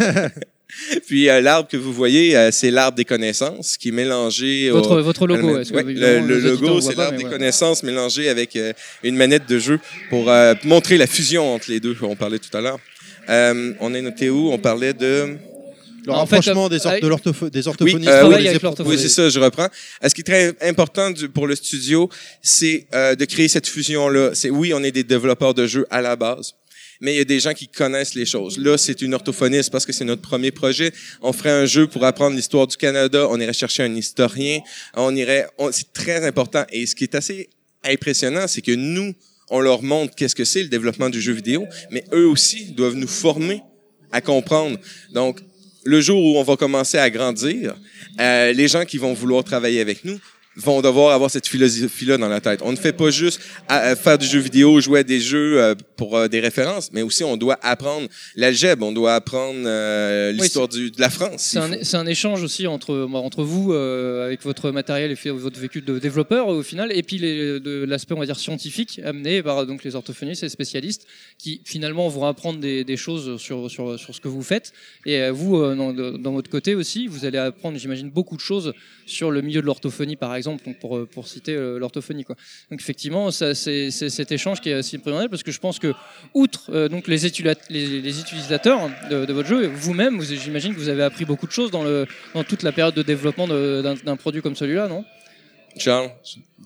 [1.05, 4.75] Puis euh, l'arbre que vous voyez, euh, c'est l'arbre des connaissances qui est mélangé au-
[4.75, 5.57] Votre, votre logo.
[5.57, 7.37] Est-ce que ouais, le, le logo, c'est l'arbre des voilà.
[7.37, 8.71] connaissances mélangé avec euh,
[9.03, 10.31] une manette de jeu pour
[10.63, 11.97] montrer la fusion entre les deux.
[12.01, 12.79] On parlait tout à l'heure.
[13.29, 14.51] Euh, on est noté où?
[14.51, 15.37] On parlait de.
[16.03, 18.09] Le En fait, rapprochement euh, des, or- avec- de des orthophonistes.
[18.09, 18.61] euh, oui, avec.
[18.85, 19.67] Oui, c'est ça, je reprends.
[20.03, 22.09] Euh, Ce qui est très important du- pour le studio,
[22.41, 24.31] c'est euh, de créer cette fusion-là?
[24.33, 26.55] C'est oui, on est des développeurs de jeux à la base,
[27.01, 28.57] mais il y a des gens qui connaissent les choses.
[28.57, 30.91] Là, c'est une orthophoniste parce que c'est notre premier projet.
[31.21, 33.27] On ferait un jeu pour apprendre l'histoire du Canada.
[33.29, 34.59] On irait chercher un historien.
[34.95, 35.45] On irait.
[35.59, 36.65] on- c'est très important.
[36.71, 37.47] Et ce qui est assez
[37.85, 39.13] impressionnant, c'est que nous,
[39.51, 42.95] on leur montre qu'est-ce que c'est le développement du jeu vidéo, mais eux aussi doivent
[42.95, 43.61] nous former
[44.11, 44.79] à comprendre.
[45.13, 45.39] Donc,
[45.83, 47.75] le jour où on va commencer à grandir,
[48.19, 50.19] euh, les gens qui vont vouloir travailler avec nous
[50.57, 52.59] vont devoir avoir cette philosophie-là dans la tête.
[52.63, 55.75] On ne fait pas juste à- faire du jeu vidéo, jouer à des jeux euh,
[55.95, 60.67] pour euh, des références, mais aussi on doit apprendre l'algèbre, on doit apprendre euh, l'histoire
[60.67, 61.55] du- de la France.
[61.83, 65.99] C'est un, échange aussi entre, entre vous, euh, avec votre matériel et votre vécu de
[65.99, 70.43] développeur au final, et puis l'aspect, on va dire, scientifique amené par donc, les orthophonistes
[70.43, 71.07] et les spécialistes
[71.37, 74.73] qui finalement vont apprendre des, des choses sur, sur, sur ce que vous faites.
[75.05, 78.73] Et vous, euh, dans votre côté aussi, vous allez apprendre, j'imagine, beaucoup de choses
[79.05, 82.23] sur le milieu de l'orthophonie, par exemple, donc pour, pour citer euh, l'orthophonie.
[82.23, 82.35] Quoi.
[82.69, 85.79] Donc effectivement, ça, c'est, c'est cet échange qui est assez primordial parce que je pense
[85.79, 85.93] que,
[86.33, 87.17] outre euh, donc les,
[87.69, 91.47] les, les utilisateurs de, de votre jeu, vous-même, vous, j'imagine que vous avez appris beaucoup
[91.47, 94.55] de choses dans, le, dans toute la période de développement de- d'un, d'un produit comme
[94.55, 95.03] celui-là, non?
[95.77, 96.09] Charles,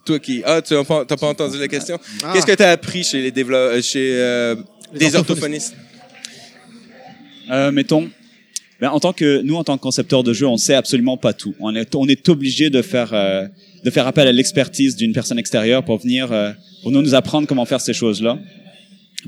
[0.06, 0.41] toi qui...
[0.45, 1.99] Ah, tu n'as pas, entendu la question?
[2.23, 2.31] Ah.
[2.34, 4.56] Qu'est-ce que tu as appris chez les chez euh,
[4.93, 5.76] Les des orthophonistes.
[5.76, 5.76] orthophonistes?
[7.52, 8.10] Euh, mettons,
[8.81, 11.34] ben, en tant que nous, en tant que concepteurs de jeu, on sait absolument pas
[11.34, 11.53] tout.
[11.60, 13.47] On est, on est obligé de faire, euh,
[13.85, 16.51] de faire appel à l'expertise d'une personne extérieure pour venir, euh,
[16.81, 18.39] pour nous, nous apprendre comment faire ces choses-là,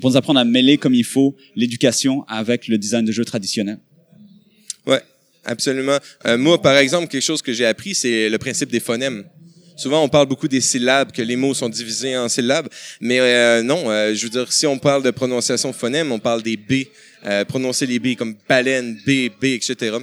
[0.02, 3.78] pour nous apprendre à mêler comme il faut l'éducation avec le design de jeu traditionnel.
[4.88, 5.02] Ouais,
[5.46, 6.00] absolument.
[6.26, 9.26] Euh, moi, par exemple, quelque chose que j'ai appris, c'est le principe des phonèmes.
[9.76, 12.68] Souvent, on parle beaucoup des syllabes, que les mots sont divisés en syllabes,
[13.00, 13.84] mais euh, non,
[14.16, 16.88] je veux dire, si on parle de prononciation phonème, on parle des B,
[17.26, 19.98] euh, prononcer les B comme baleine, B, B, etc.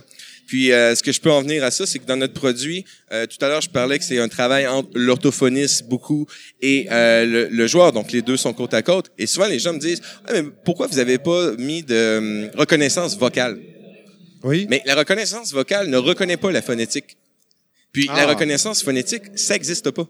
[0.47, 2.85] Puis euh, ce que je peux en venir à ça, c'est que dans notre produit,
[3.12, 6.27] euh, tout à l'heure je parlais que c'est un travail entre l'orthophoniste beaucoup
[6.61, 9.11] et euh, le, le joueur, donc les deux sont côte à côte.
[9.19, 12.51] Et souvent les gens me disent, Ah, mais pourquoi vous avez pas mis de hum,
[12.59, 13.59] reconnaissance vocale
[14.43, 14.66] Oui.
[14.69, 17.16] Mais la reconnaissance vocale ne reconnaît pas la phonétique.
[17.93, 18.27] Puis la Ah.
[18.27, 20.07] reconnaissance phonétique, ça n'existe pas.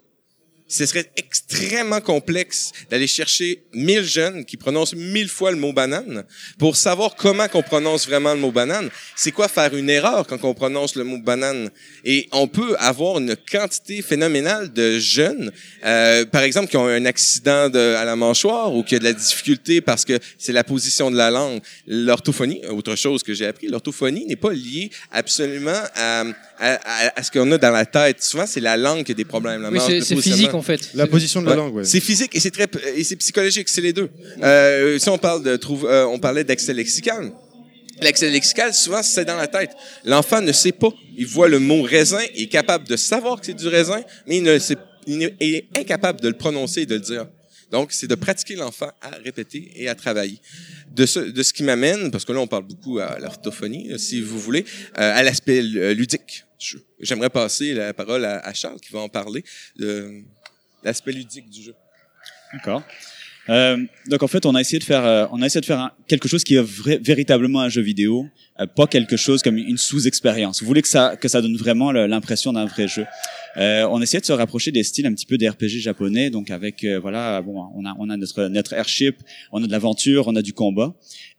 [0.66, 6.24] Ce serait extrêmement complexe d'aller chercher mille jeunes qui prononcent mille fois le mot banane
[6.58, 8.88] pour savoir comment qu'on prononce vraiment le mot banane.
[9.14, 11.70] C'est quoi faire une erreur quand on prononce le mot banane?
[12.04, 15.52] Et on peut avoir une quantité phénoménale de jeunes,
[15.84, 19.04] euh, par exemple, qui ont un accident de, à la mâchoire ou qui a de
[19.04, 21.60] la difficulté parce que c'est la position de la langue.
[21.86, 26.24] L'orthophonie, autre chose que j'ai appris, l'orthophonie n'est pas liée absolument à, à,
[26.58, 28.22] à- à ce qu'on a dans la tête.
[28.22, 29.62] Souvent, c'est la langue qui a des problèmes.
[29.62, 30.90] La Oui, c'est physique en fait.
[30.94, 31.56] La position de la Ouais.
[31.58, 31.84] langue, ouais.
[31.84, 34.08] C'est physique et c'est très et c'est psychologique, c'est les deux.
[34.42, 37.32] Euh, si on parle de trouve, euh, on parlait d'accès lexical.
[38.00, 39.70] L'accès lexical, souvent, c'est dans la tête.
[40.04, 40.88] L'enfant ne sait pas.
[41.16, 44.38] Il voit le mot raisin, il est capable de savoir que c'est du raisin, mais
[44.38, 44.76] il, ne sait,
[45.06, 47.26] il est- incapable de le prononcer et de le dire.
[47.70, 50.38] Donc, c'est de pratiquer l'enfant à répéter et à travailler.
[50.92, 54.20] De ce, de ce qui m'amène, parce que là, on parle beaucoup à l'orthophonie, si
[54.20, 54.64] vous voulez,
[54.98, 56.44] euh, à l'aspect euh, ludique.
[57.00, 59.44] J'aimerais passer la parole à, à Charles qui va en parler
[60.84, 61.74] l'aspect ludique du jeu.
[62.52, 62.82] D'accord.
[63.50, 63.76] Euh,
[64.08, 65.92] donc en fait, on a essayé de faire, euh, on a essayé de faire un-
[66.08, 66.64] quelque chose qui est
[67.02, 68.26] véritablement un jeu vidéo,
[68.58, 70.62] euh, pas quelque chose comme une sous-expérience.
[70.62, 73.04] Vous voulez que ça, que ça donne vraiment l'impression d'un vrai jeu.
[73.58, 76.50] Euh, on essayait de se rapprocher des styles un petit peu des RPG japonais, donc
[76.50, 79.16] avec euh, voilà, bon, on a on a notre notre airship,
[79.52, 80.94] on a de l'aventure, on a du combat,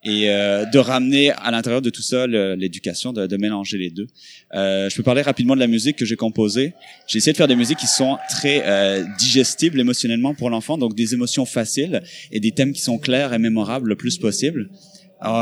[0.06, 4.08] et euh, de ramener à l'intérieur de tout ça l'éducation, de, de mélanger les deux.
[4.54, 6.74] Euh, je peux parler rapidement de la musique que j'ai composée.
[7.08, 10.96] J'ai essayé de faire des musiques qui sont très euh, digestibles émotionnellement pour l'enfant, donc
[10.96, 14.70] des émotions faciles et des thèmes qui sont clairs et mémorables le plus possible.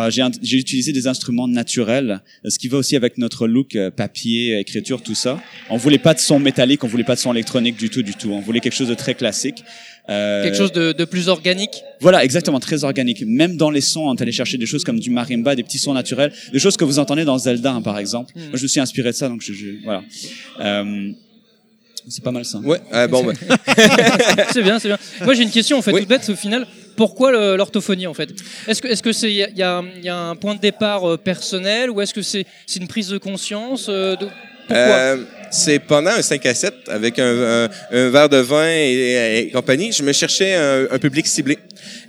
[0.09, 5.01] J'ai utilisé des instruments naturels, ce qui va aussi avec notre look euh, papier, écriture,
[5.01, 5.41] tout ça.
[5.69, 8.13] On voulait pas de son métallique, on voulait pas de son électronique du tout, du
[8.13, 8.31] tout.
[8.31, 9.63] On voulait quelque chose de très classique.
[10.09, 11.81] Euh, Quelque chose de, de plus organique.
[12.01, 13.23] voilà, exactement, très organique.
[13.25, 15.77] Même dans les sons, on est allé chercher des choses comme du marimba, des petits
[15.77, 18.33] sons naturels, des choses que vous entendez dans Zelda, hein, par exemple.
[18.35, 18.41] Hmm.
[18.49, 20.03] Moi, je me suis inspiré de ça, donc je, je- voilà.
[20.59, 21.11] Euh,
[22.09, 22.57] c'est pas mal ça.
[22.59, 23.33] Ouais, euh, bon, ben,
[24.51, 24.97] c'est bien, c'est bien.
[25.23, 26.01] Moi j'ai une question en fait Oui.
[26.01, 26.67] toute bête au final.
[26.95, 28.29] Pourquoi l'orthophonie en fait?
[28.67, 29.83] Est-ce que c'est il y a,
[30.15, 32.45] un point de départ euh, personnel ou est-ce que c'est
[32.75, 34.15] une prise de conscience euh,
[34.71, 35.17] Euh,
[35.51, 40.13] c'est pendant un 5 à 7 avec un, verre de vin et, compagnie, je me
[40.13, 41.57] cherchais un, public ciblé.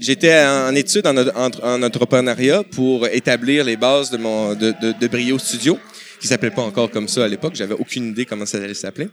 [0.01, 5.09] J'étais en, en études en entrepreneuriat pour établir les bases de mon de, de, de
[5.09, 5.79] Brio Studio
[6.25, 9.09] qui s'appelait pas encore comme ça à l'époque, j'avais aucune idée comment ça allait s'appeler.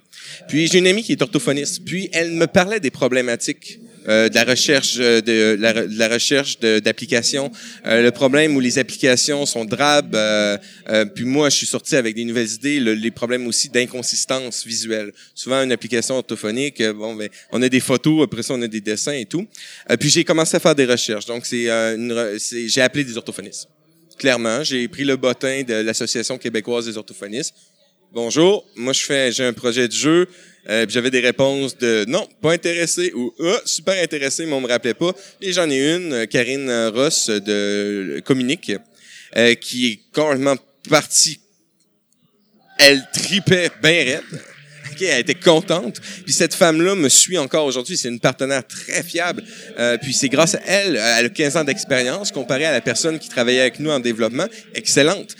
[0.48, 4.36] Puis j'ai une amie qui est orthophoniste, puis elle me parlait des problématiques euh, de
[4.36, 7.52] la recherche euh, de, la, de la recherche de- d'applications,
[7.86, 10.15] euh, le problème où les applications sont drabes.
[10.15, 10.57] euh,
[10.90, 14.65] euh, puis moi, je suis sorti avec des nouvelles idées, le- les problèmes aussi d'inconsistance
[14.65, 15.11] visuelle.
[15.36, 18.68] Souvent, une application orthophonique, euh, bon, ben, on a des photos, après ça, on a
[18.68, 19.45] des dessins et tout.
[19.99, 21.26] Puis j'ai commencé à faire des recherches.
[21.26, 21.68] Donc, c'est-
[22.68, 23.68] j'ai appelé des orthophonistes.
[24.18, 27.56] Clairement, j'ai pris le bottin de l'Association québécoise des orthophonistes.
[28.14, 30.28] Bonjour, moi je fais, j'ai un projet de jeu.
[30.70, 34.68] Euh, j'avais des réponses de non, pas intéressé ou ah, super intéressé, mais on me
[34.68, 35.14] rappelait pas.
[35.40, 38.74] Et j'en ai une, euh, Karine euh, Ross de Communique,
[39.38, 40.58] euh, qui est complètement
[40.90, 41.40] partie.
[42.80, 44.42] Elle tripait bien raide.
[44.92, 46.02] Ok, elle était contente.
[46.26, 47.98] Puis cette femme-là me suit encore aujourd'hui.
[47.98, 49.44] C'est une partenaire très fiable.
[49.80, 53.18] Euh, puis c'est grâce à elle, elle a 15 ans d'expérience comparé à la personne
[53.20, 54.48] qui travaillait avec nous en développement.
[54.74, 55.36] Excellente.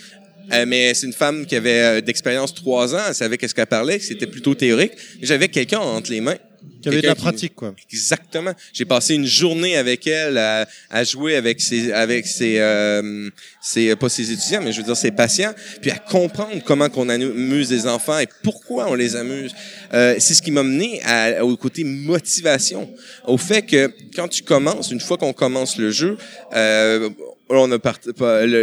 [0.52, 3.00] Euh, mais c'est une femme qui avait euh, d'expérience trois ans.
[3.08, 3.98] Elle savait qu'est-ce qu'elle parlait.
[3.98, 4.92] C'était plutôt théorique.
[5.20, 6.38] J'avais quelqu'un entre les mains.
[6.82, 7.74] Qui avait de la qui- pratique, quoi.
[7.90, 8.52] Exactement.
[8.72, 13.30] J'ai passé une journée avec elle à, à jouer avec ses, avec ses, euh,
[13.62, 17.08] ses, pas ses étudiants, mais je veux dire ses patients, puis à comprendre comment qu'on
[17.08, 19.52] amuse les enfants et pourquoi on les amuse.
[19.94, 22.92] Euh, c'est ce qui m'a mené à- au côté motivation,
[23.26, 26.16] au fait que quand tu commences, une fois qu'on commence le jeu,
[26.54, 27.08] euh,
[27.54, 27.78] on a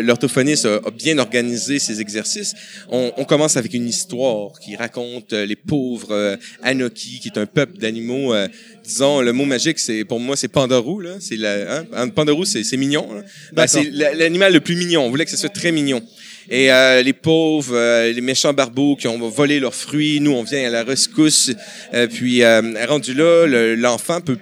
[0.02, 2.56] l'orthophoniste a, bien organisé ses exercices.
[2.90, 7.38] On, on commence avec une histoire qui raconte euh, les pauvres euh, Anoki, qui est
[7.38, 8.09] un peuple d'animaux.
[8.34, 8.48] Euh,
[8.84, 11.00] disons, le mot magique, c'est pour moi, c'est Pandarou.
[11.00, 11.86] Là, c'est la, hein?
[11.94, 13.08] Un Pandarou, c'est c'est mignon.
[13.54, 15.04] Ben, c'est la- l'animal le plus mignon.
[15.06, 16.02] On voulait que ce soit très mignon.
[16.50, 20.44] Et euh, les pauvres, euh, les méchants barbeaux qui ont volé leurs fruits, nous, on
[20.44, 21.52] vient à la rescousse.
[22.14, 22.44] Puis,
[22.88, 24.38] rendu là, le- l'enfant peut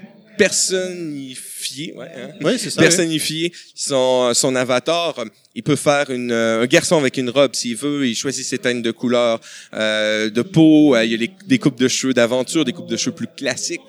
[1.68, 2.30] personnifier, ouais, hein?
[2.42, 2.82] Oui, c'est ça.
[2.82, 2.88] oui.
[2.88, 5.16] personnifier son, son avatar.
[5.56, 8.06] Il peut faire une, euh, un garçon avec une robe s'il veut.
[8.08, 9.40] Il choisit ses teintes de couleur,
[9.74, 10.96] euh, de peau.
[10.96, 13.28] Euh, il y a les- des coupes de cheveux d'aventure, des coupes de cheveux plus
[13.36, 13.82] classiques.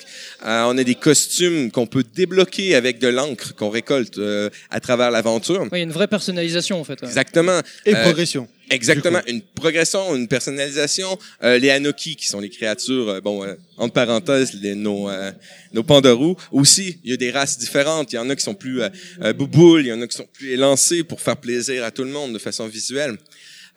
[0.46, 4.80] Euh, on a des costumes qu'on peut débloquer avec de l'encre qu'on récolte euh, à
[4.80, 5.66] travers l'aventure.
[5.72, 7.00] Il y a une vraie personnalisation en fait.
[7.02, 7.08] ouais.
[7.08, 7.60] Exactement.
[7.84, 8.48] Et Euh, progression.
[8.70, 11.18] Exactement, une progression, une personnalisation.
[11.42, 15.32] Euh, les Anoki, qui sont les créatures, euh, bon, euh, entre parenthèses, les, nos, euh,
[15.72, 16.36] nos pandarous.
[16.52, 18.12] Aussi, il y a des races différentes.
[18.12, 18.88] Il y en a qui sont plus euh,
[19.22, 22.04] euh, bouboules, il y en a qui sont plus élancés pour faire plaisir à tout
[22.04, 23.16] le monde de façon visuelle.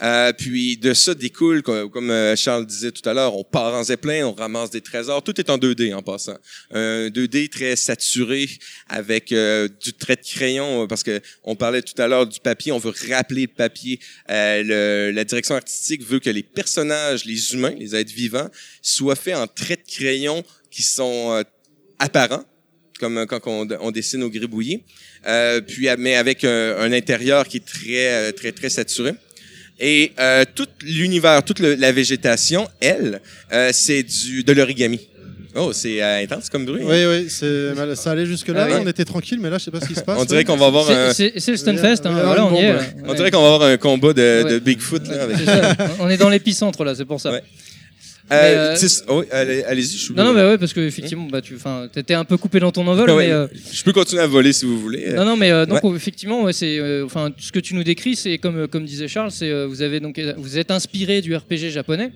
[0.01, 3.73] Euh, puis de ça découle, co- comme, euh, Charles disait tout à l'heure, on part
[3.75, 5.21] en zeppelin, on ramasse des trésors.
[5.23, 6.37] Tout est en 2D en passant.
[6.71, 8.49] Un 2D très saturé
[8.89, 12.39] avec euh, du trait de crayon, euh, parce que on parlait tout à l'heure du
[12.39, 13.99] papier, on veut rappeler le papier.
[14.29, 18.49] Euh, le- la direction artistique veut que les personnages, les humains, les êtres vivants,
[18.81, 21.43] soient faits en traits de crayon qui sont
[21.99, 22.43] apparents
[22.99, 24.83] comme quand on, on dessine au gribouillis,
[25.25, 29.13] euh, puis mais avec un, un intérieur qui est très très très saturé.
[29.83, 33.19] Et euh, tout l'univers, toute le- la végétation, elle,
[33.51, 34.99] euh, c'est du de l'origami.
[35.55, 36.83] Oh, c'est euh, intense comme bruit.
[36.83, 38.67] Oui, oui, c'est ça allait jusque-là.
[38.69, 38.79] Ah ouais.
[38.85, 40.17] on était tranquille, mais là, je sais pas ce qui se passe.
[40.19, 42.75] On dirait qu'on va avoir un, C'est- le Stunfest, hein, voilà, on y est.
[43.05, 44.59] on dirait qu'on va avoir un combat de.
[44.59, 45.23] Bigfoot là.
[45.23, 45.37] Avec...
[45.39, 45.75] C'est ça.
[45.99, 47.31] On est dans l'épicentre là, c'est pour ça.
[47.31, 47.43] Ouais.
[48.31, 48.75] Euh,
[49.09, 49.97] euh, allez- allez-y.
[49.97, 52.37] je suis Non, non, mais ouais, parce que effectivement, bah, tu, enfin, t'étais un peu
[52.37, 53.31] coupé dans ton envol, ouais, mais.
[53.33, 55.13] euh, Je peux continuer à voler si vous voulez.
[55.13, 58.85] Non, non, mais donc effectivement, c'est, enfin, ce que tu nous décris, c'est comme, comme
[58.85, 62.11] disait Charles, c'est, vous avez donc, vous êtes inspiré du RPG japonais.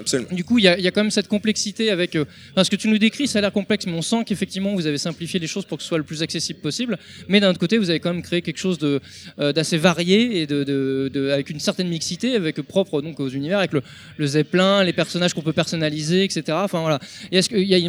[0.00, 0.28] Absolument.
[0.32, 2.16] Du coup, il y a, il y a quand même cette complexité avec.
[2.16, 4.74] euh, enfin, ce que tu nous décris, ça a l'air complexe, mais on sent qu'effectivement,
[4.74, 6.98] vous avez simplifié les choses pour que ce soit le plus accessible possible.
[7.28, 10.46] Mais d'un autre côté, vous avez quand même créé quelque chose euh, d'assez varié et
[10.46, 13.82] de, de, de- avec une certaine mixité, avec propre donc aux univers, avec le,
[14.16, 16.42] le zeppelin, les personnages qu'on peut personnaliser, etc.
[16.62, 16.98] Enfin voilà.
[17.30, 17.48] Et est-ce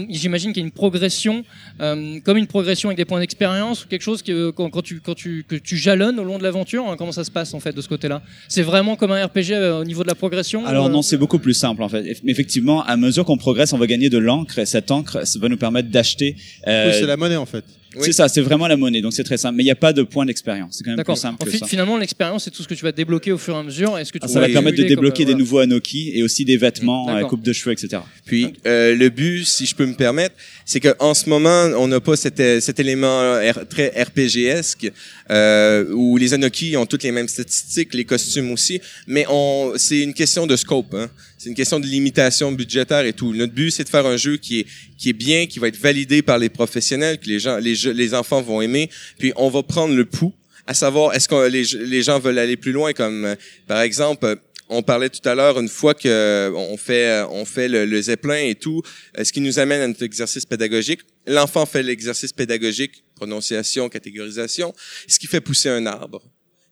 [0.09, 1.43] j'imagine qu'il y a une progression,
[1.81, 4.99] euh, comme une progression avec des points d'expérience ou quelque chose que quand, quand tu
[4.99, 7.59] quand tu que tu jalonnes au long de l'aventure, hein, comment ça se passe en
[7.59, 8.21] fait de ce côté-là?
[8.47, 11.17] C'est vraiment comme un RPG euh, au niveau de la progression Alors euh, non, c'est
[11.17, 11.94] beaucoup plus simple en fait.
[12.01, 14.59] Eff- Effectivement, à mesure qu'on progresse, on va gagner de l'encre.
[14.59, 16.35] et Cette encre, va nous permettre d'acheter.
[16.67, 17.63] euh, Oui, c'est la monnaie en fait.
[18.01, 19.01] C'est ça, c'est vraiment la monnaie.
[19.01, 19.55] Donc c'est très simple.
[19.55, 20.75] Mais il n'y a pas de point d'expérience.
[20.77, 21.65] C'est quand même plus simple En que ça.
[21.67, 23.97] Finalement, l'expérience, c'est tout ce que tu vas débloquer au fur et à mesure.
[23.97, 25.39] Est-ce que tu Ah, ça va permettre de comme, débloquer euh, des voilà.
[25.39, 27.21] nouveaux Anoki et aussi des vêtements, D'accord.
[27.21, 28.01] euh, coupe de cheveux, etc.
[28.25, 30.35] Puis euh, le but, si je peux me permettre,
[30.65, 34.91] c'est que en ce moment, on n'a pas cet, cet élément euh, R- très RPGesque
[35.31, 40.01] euh, où les Anoki ont toutes les mêmes statistiques, les costumes aussi, mais on, c'est
[40.01, 40.93] une question de scope.
[40.93, 41.09] Hein.
[41.37, 43.33] C'est une question de limitation budgétaire et tout.
[43.33, 44.65] Notre but, c'est de faire un jeu qui est
[44.97, 48.13] qui est bien, qui va être validé par les professionnels, que les gens, les, les
[48.13, 48.89] enfants vont aimer.
[49.19, 50.33] Puis on va prendre le pouls,
[50.67, 53.35] à savoir est-ce que les, gens veulent aller plus loin, comme euh,
[53.67, 54.37] par exemple.
[54.67, 57.85] on parlait tout à l'heure une fois que euh, on fait euh, on fait le,
[57.85, 58.81] le zeppelin et tout,
[59.21, 61.01] ce qui nous amène à notre exercice pédagogique.
[61.27, 64.73] L'enfant fait l'exercice pédagogique, prononciation, catégorisation,
[65.07, 66.23] ce qui fait pousser un arbre.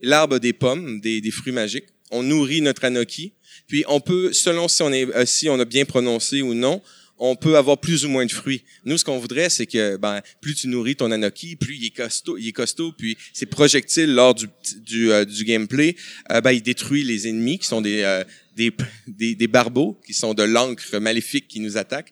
[0.02, 1.86] L'arbre des pommes, des, des fruits magiques.
[2.12, 3.34] On nourrit notre anoki,
[3.68, 6.82] puis on peut, selon si on est si on a bien prononcé ou non,
[7.20, 8.64] on peut avoir plus ou moins de fruits.
[8.86, 11.96] Nous, ce qu'on voudrait, c'est que ben, plus tu nourris ton Anoki, plus il est
[11.96, 14.48] costaud, il est costaud, puis ses projectiles lors du,
[14.82, 15.96] du, euh, du gameplay,
[16.32, 18.24] euh, ben, il détruit les ennemis qui sont des, euh,
[18.56, 18.72] des,
[19.08, 22.12] des, des barbeaux, qui sont de l'encre maléfique qui nous attaquent.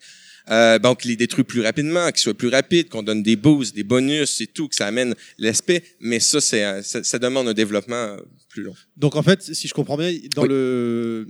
[0.49, 3.83] Euh, donc, les détruit plus rapidement, qu'ils soient plus rapides, qu'on donne des boosts, des
[3.83, 5.83] bonus et tout, que ça amène l'aspect.
[5.99, 8.17] Mais ça, c'est, ça, ça demande un développement
[8.49, 8.75] plus long.
[8.97, 10.49] Donc en fait, si je comprends bien, dans Oui.
[10.49, 11.27] le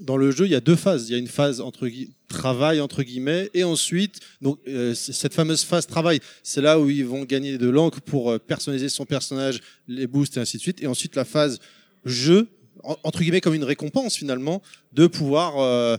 [0.00, 1.08] dans le jeu, il y a deux phases.
[1.08, 1.88] Il y a une phase entre
[2.28, 7.04] travail entre guillemets, et ensuite, donc euh, cette fameuse phase travail, c'est là où ils
[7.06, 10.82] vont gagner de l'encre pour euh, personnaliser son personnage, les boosts et ainsi de suite.
[10.82, 11.60] Et ensuite la phase
[12.04, 12.48] jeu,
[12.82, 15.96] en- entre guillemets comme une récompense finalement, de pouvoir euh,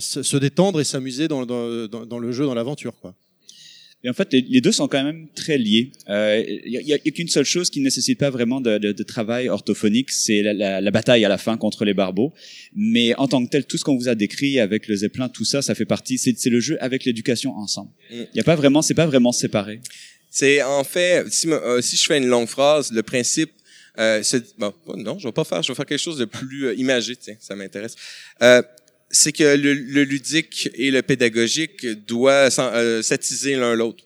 [0.00, 3.14] se, détendre et s'amuser dans, dans le jeu, dans l'aventure, quoi.
[4.02, 5.92] Et en fait, les, les deux sont quand même très liés.
[6.08, 8.60] Euh, Il y a, il y a qu'une seule chose qui ne nécessite pas vraiment
[8.62, 11.92] de, de- de travail orthophonique, c'est la, la- la bataille à la fin contre les
[11.92, 12.32] barbeaux.
[12.74, 15.44] Mais en tant que tel, tout ce qu'on vous a décrit avec le zeppelin, tout
[15.44, 16.16] ça, ça fait partie.
[16.16, 17.90] C'est c'est le jeu avec l'éducation ensemble.
[18.10, 18.14] Mm.
[18.32, 19.80] Il y a pas vraiment, c'est pas vraiment séparé.
[20.30, 23.50] C'est en fait, si, euh, si je fais une longue phrase, le principe,
[23.98, 26.66] euh, c'est bon, non, je vais pas faire, je vais faire quelque chose de plus
[26.68, 27.96] euh, imagé, tiens, ça m'intéresse.
[28.40, 28.62] Euh,
[29.10, 34.04] c'est que le, le ludique et le pédagogique doivent euh, s'attiser l'un l'autre.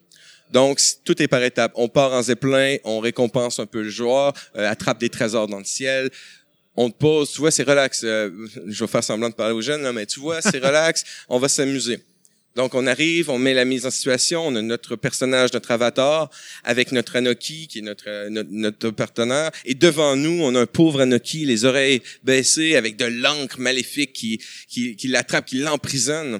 [0.51, 1.73] Donc, tout est par étapes.
[1.75, 5.59] On part en zeppelin, on récompense un peu le joueur, euh, attrape des trésors dans
[5.59, 6.09] le ciel.
[6.75, 8.03] On te pose, tu vois, c'est relax.
[8.03, 8.29] euh,
[8.67, 11.03] je vais faire semblant de parler aux jeunes, là, mais tu vois, c'est relax.
[11.29, 11.99] On va s'amuser.
[12.55, 16.29] Donc, on arrive, on met la mise en situation, on a notre personnage, notre avatar,
[16.63, 19.51] avec notre Anoki, qui est notre, euh, notre, notre partenaire.
[19.65, 24.13] Et devant nous, on a un pauvre Anoki, les oreilles baissées, avec de l'encre maléfique
[24.13, 26.39] qui, qui, qui l'attrape, qui l'emprisonne.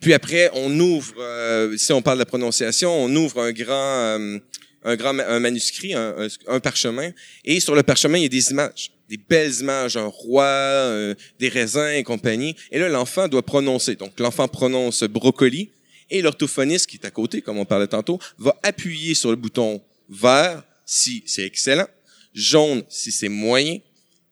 [0.00, 4.38] Puis après, on ouvre, euh, si on parle de prononciation, on ouvre un grand, euh,
[4.84, 7.10] un grand un manuscrit, un, un parchemin.
[7.44, 11.14] Et sur le parchemin, il y a des images, des belles images, un roi, euh,
[11.38, 12.54] des raisins et compagnie.
[12.70, 13.96] Et là, l'enfant doit prononcer.
[13.96, 15.70] Donc, l'enfant prononce brocoli.
[16.10, 19.82] Et l'orthophoniste, qui est à côté, comme on parlait tantôt, va appuyer sur le bouton
[20.08, 21.86] vert si c'est excellent,
[22.32, 23.78] jaune si c'est moyen,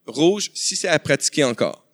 [0.06, 1.84] rouge si c'est à pratiquer encore.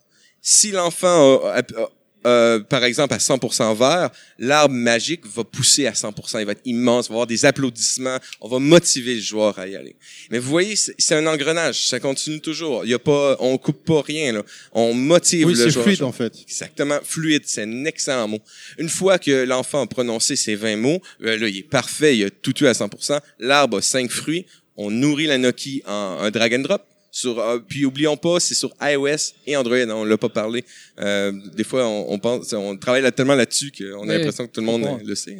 [0.41, 1.89] Si l'enfant a- a- a-
[2.25, 6.39] euh, par exemple, à 100% vert, l'arbre magique va pousser à 100%.
[6.39, 8.17] Il va être immense, il va y avoir des applaudissements.
[8.41, 9.95] On va motiver le joueur à y aller.
[10.31, 11.87] Mais vous voyez, c'est c'est un engrenage.
[11.87, 12.85] Ça continue toujours.
[12.85, 14.43] Il y a pas, on coupe pas rien, là.
[14.71, 15.85] On motive Oui, le c'est joueur.
[15.85, 16.33] fluide en fait.
[16.41, 18.39] Exactement, fluide, c'est un excellent mot.
[18.77, 22.25] Une fois que l'enfant a prononcé ces 20 mots, euh, là, il est parfait, il
[22.25, 23.19] a tout eu à 100%.
[23.39, 24.45] L'arbre a cinq fruits.
[24.75, 26.83] On nourrit la Noki en un drag and drop.
[27.15, 29.77] Sur, euh, puis oublions pas, c'est sur iOS et Android.
[29.77, 30.65] hein, on l'a pas parlé.
[30.99, 34.47] Euh, des fois, on, on pense, on travaille là- tellement là-dessus qu'on a Oui, l'impression
[34.47, 35.37] que tout le monde le sait.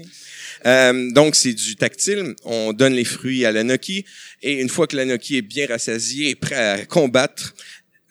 [0.67, 2.35] Euh, donc, c'est du tactile.
[2.45, 4.05] On donne les fruits à la Noki.
[4.43, 7.55] Et une fois que la Noki est bien rassasiée et prêt à combattre,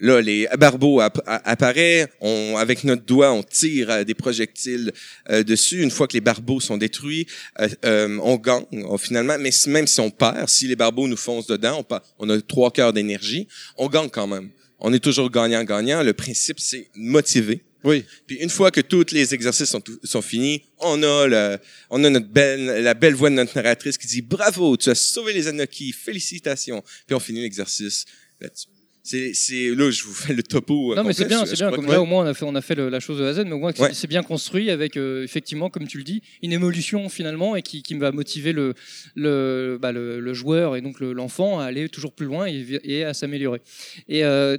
[0.02, 2.06] là, les barbeaux app- a- apparaît.
[2.20, 4.92] On, avec notre doigt, on tire euh, des projectiles
[5.30, 5.80] euh, dessus.
[5.82, 7.26] Une fois que les barbeaux sont détruits,
[7.60, 9.36] euh, euh, on gagne on- finalement.
[9.38, 11.86] Mais même si on perd, si les barbeaux nous foncent dedans,
[12.18, 13.48] on, a trois quarts d'énergie,
[13.78, 14.50] on gagne quand même.
[14.80, 16.02] On est toujours gagnant-gagnant.
[16.02, 17.62] Le principe, c'est motiver.
[17.84, 18.04] Oui.
[18.26, 21.58] Puis une fois que tous les exercices sont, sont finis, on a, le,
[21.90, 24.94] on a notre belle, la belle voix de notre narratrice qui dit bravo, tu as
[24.94, 26.82] sauvé les Anoki, félicitations.
[27.06, 28.04] Puis on finit l'exercice
[28.40, 28.68] là-dessus.
[29.04, 30.92] C'est, c'est là je vous fais le topo.
[30.92, 31.72] euh, Non mais c'est bien, c'est bien.
[31.72, 33.30] Comme là au moins on a fait, on a fait le- la chose de A
[33.30, 33.90] à Z, mais au moins Ouais.
[33.94, 37.82] c'est bien construit avec euh, effectivement, comme tu le dis, une évolution finalement et qui,
[37.82, 38.74] qui va motiver le
[39.16, 42.64] le, bah, le, le joueur et donc le- l'enfant à aller toujours plus loin et,
[42.84, 43.60] et à s'améliorer.
[44.08, 44.56] Et euh,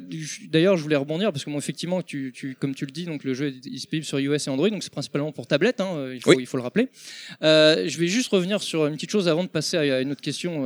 [0.50, 3.24] d'ailleurs, je voulais rebondir parce que moi effectivement, tu, tu, comme tu le dis, donc
[3.24, 5.80] le jeu est disponible sur iOS et Android, donc c'est principalement pour tablette.
[5.80, 6.38] Hein, il faut Oui.
[6.42, 6.90] il faut le rappeler.
[7.44, 10.22] Euh, je vais juste revenir sur une petite chose avant de passer à une autre
[10.22, 10.64] question,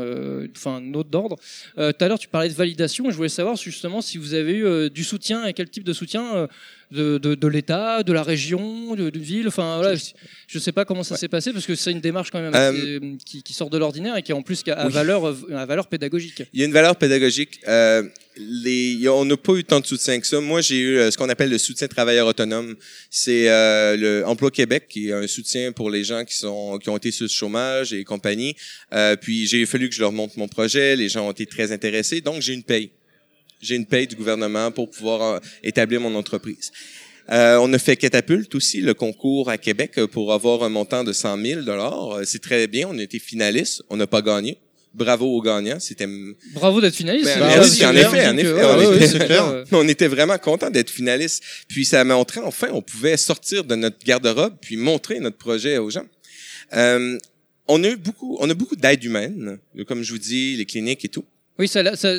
[0.55, 1.35] enfin une autre d'ordre.
[1.75, 3.07] Tout à l'heure, tu parlais de validation.
[3.07, 5.83] et Je voulais savoir justement si vous avez eu euh, du soutien et quel type
[5.83, 6.47] de soutien euh,
[6.91, 9.47] de, de, de l'État, de la région, de, de ville.
[9.49, 9.95] Enfin, voilà,
[10.47, 12.53] je ne sais pas comment ça s'est passé parce que c'est une démarche quand même
[12.55, 14.93] Euh, qui, qui sort de l'ordinaire et qui en plus a, a Oui.
[14.93, 15.21] valeur,
[15.73, 16.43] valeur pédagogique.
[16.53, 17.59] Il y a une valeur pédagogique.
[17.67, 18.03] Euh,
[18.37, 20.39] les, on n'a pas eu tant de soutien que ça.
[20.39, 22.75] Moi, j'ai eu ce qu'on appelle le soutien travailleur autonome.
[23.09, 26.89] C'est euh, le Emploi Québec qui est un soutien pour les gens qui sont qui
[26.89, 28.55] ont été sur le chômage et compagnie.
[29.21, 30.95] Puis j'ai fallu que je leur montre mon projet.
[30.95, 32.91] Les gens ont été très intéressés, donc j'ai une paye.
[33.61, 36.71] J'ai une paye du gouvernement pour pouvoir euh, établir mon entreprise.
[37.29, 41.03] Euh, on a fait Catapulte aussi, le concours à Québec euh, pour avoir un montant
[41.03, 42.19] de 100 000 dollars.
[42.23, 42.87] C'est très bien.
[42.89, 43.83] On a été finaliste.
[43.89, 44.57] On n'a pas gagné.
[44.97, 45.79] Bravo aux gagnants.
[45.79, 46.07] C'était
[46.53, 47.25] Bravo d'être finaliste.
[47.37, 49.45] Ben, merci, en effet, en effet, euh, ouais, clair.
[49.45, 51.43] euh, on était vraiment content d'être finaliste.
[51.67, 55.77] Puis ça a montré enfin, on pouvait sortir de notre garde-robe puis montrer notre projet
[55.77, 56.05] aux gens.
[56.73, 57.15] Euh,
[57.67, 61.05] on a eu beaucoup, on a beaucoup d'aide humaine, comme je vous dis, les cliniques
[61.05, 61.25] et tout.
[61.59, 62.13] Oui, ça, ça,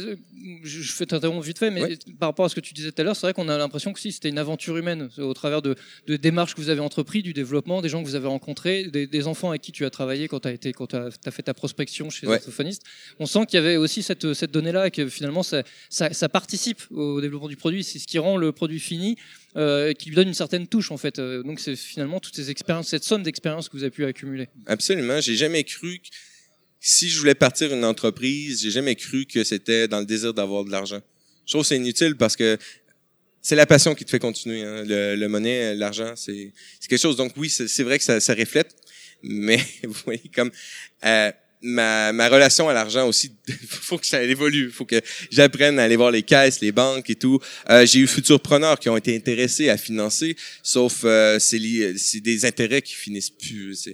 [0.62, 1.99] je fais t'interrompre vite fait, mais Ouais.
[2.18, 3.92] par rapport à ce que tu disais tout à l'heure, c'est vrai qu'on a l'impression
[3.92, 5.76] que si c'était une aventure humaine au travers de,
[6.07, 9.07] de démarches que vous avez entreprises, du développement, des gens que vous avez rencontrés, des,
[9.07, 11.42] des enfants avec qui tu as travaillé quand tu as été, quand t'as as fait
[11.42, 12.39] ta prospection chez les Ouais.
[12.39, 12.83] orthophonistes.
[13.18, 16.28] On sent qu'il y avait aussi cette, cette donnée-là et que finalement ça, ça, ça
[16.28, 17.84] participe au développement du produit.
[17.84, 19.17] C'est ce qui rend le produit fini,
[19.57, 21.18] euh, qui lui donne une certaine touche en fait.
[21.18, 24.49] Euh, Donc c'est finalement toutes ces expériences, cette somme d'expériences que vous avez pu accumuler.
[24.67, 25.20] Absolument.
[25.20, 26.08] J'ai jamais cru que
[26.81, 30.65] si je voulais partir une entreprise, j'ai jamais cru que c'était dans le désir d'avoir
[30.65, 31.00] de l'argent.
[31.47, 32.58] Je trouve que c'est inutile parce que
[33.42, 34.62] c'est la passion qui te fait continuer.
[34.62, 34.84] hein.
[34.86, 36.52] Le, le monnaie, l'argent, c'est
[36.89, 37.16] quelque chose.
[37.16, 38.74] Donc oui, c'est vrai que ça, ça reflète,
[39.23, 40.50] mais vous voyez comme
[41.05, 41.32] euh,
[41.62, 43.32] ma, ma relation à l'argent aussi,
[43.68, 44.70] faut que ça évolue.
[44.70, 45.00] faut que
[45.31, 47.40] j'apprenne à aller voir les caisses, les banques et tout.
[47.70, 52.82] Euh, J'ai eu futurpreneurs qui ont été intéressés à financer, sauf euh, c'est des intérêts
[52.82, 53.89] qui finissent plus.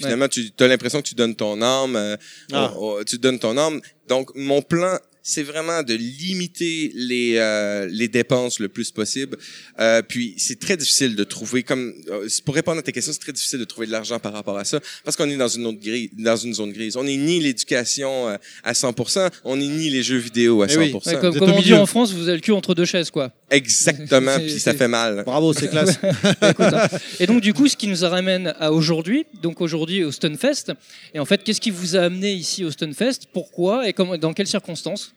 [0.00, 2.16] Finalement, tu as l'impression que tu donnes ton âme, euh,
[2.52, 2.72] Ah.
[2.76, 3.80] on- on- tu donnes ton âme.
[4.08, 9.36] Donc, mon plan, c'est vraiment de limiter les euh, les dépenses le plus possible.
[9.78, 13.20] Euh, puis, c'est très difficile de trouver, comme euh, pour répondre à tes questions, c'est
[13.20, 15.66] très difficile de trouver de l'argent par rapport à ça, parce qu'on est dans une
[15.66, 16.96] autre grise, dans une zone grise.
[16.96, 20.76] On n'est ni l'éducation euh, à 100%, on n'est ni les jeux vidéo à Eh
[20.76, 20.92] oui.
[20.92, 21.08] 100%.
[21.08, 23.32] Ouais, comme on dit en France, vous avez le cul entre deux chaises quoi.
[23.50, 25.22] Exactement, puis ça fait mal.
[25.24, 25.98] Bravo, c'est classe.
[26.42, 26.88] Écoute, hein.
[27.18, 30.72] Et donc du coup, ce qui nous ramène à aujourd'hui, donc aujourd'hui au Stunfest.
[31.14, 33.26] Et en fait, qu'est-ce qui vous a amené ici au Stunfest?
[33.32, 35.14] Pourquoi et comment, dans quelles circonstances?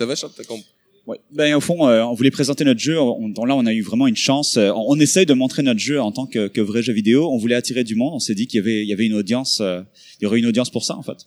[0.00, 0.64] Ça va, Charles, t'as compris?
[1.06, 1.18] Ouais.
[1.30, 2.98] Ben au fond, euh, on voulait présenter notre jeu.
[2.98, 4.56] On, on- là, on a eu vraiment une chance.
[4.56, 7.28] Euh, on, on essaye de montrer notre jeu en tant que, que vrai jeu vidéo.
[7.30, 8.14] On voulait attirer du monde.
[8.14, 9.58] On s'est dit qu'il y avait, il y avait une audience.
[9.60, 9.82] euh,
[10.20, 11.18] il y aurait une audience pour ça, en fait.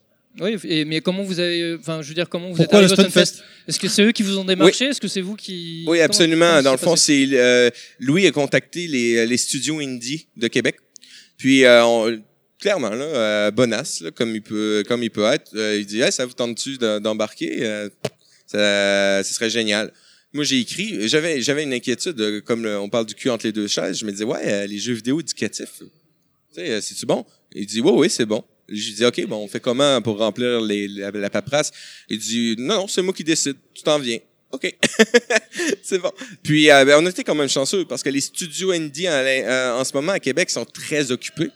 [0.41, 2.93] Oui, et, mais comment vous avez, enfin, je veux dire, comment vous Pourquoi êtes le
[2.93, 3.43] arrivé au Stunfest Stunfest?
[3.67, 4.85] Est-ce que c'est eux qui vous ont démarché?
[4.85, 6.47] Est-ce que c'est vous qui Oui, absolument.
[6.49, 7.69] comment Dans le fond, c'est euh,
[7.99, 10.77] Louis a contacté les, les studios indie de Québec.
[11.37, 12.19] Puis euh, on-
[12.59, 15.51] clairement là, euh, bonasse là, comme il peut comme il peut être.
[15.53, 17.57] euh, il dit hey, ça vous tente-tu de- d'embarquer?
[17.61, 17.89] Euh,
[18.53, 19.91] ça, ce serait génial.
[20.33, 23.51] Moi, j'ai écrit, j'avais j'avais une inquiétude, euh, comme on parle du cul entre les
[23.51, 23.99] deux chaises.
[23.99, 25.85] Je me disais ouais, euh, les jeux vidéo éducatifs, tu
[26.51, 27.25] sais, euh, c'est tu bon?
[27.53, 28.43] Il dit oui, oui, c'est bon.
[28.67, 31.71] Je dis ok, bon, on fait comment pour remplir les, la, paperasse?
[32.09, 33.57] Il dit non, non, c'est moi qui décide.
[33.73, 34.19] Tu t'en viens.
[34.51, 34.75] OK.
[35.83, 36.11] c'est bon.
[36.43, 39.79] Puis, euh, ben, on était quand même chanceux parce que les studios indie en, euh,
[39.79, 41.49] en ce moment à Québec sont très occupés.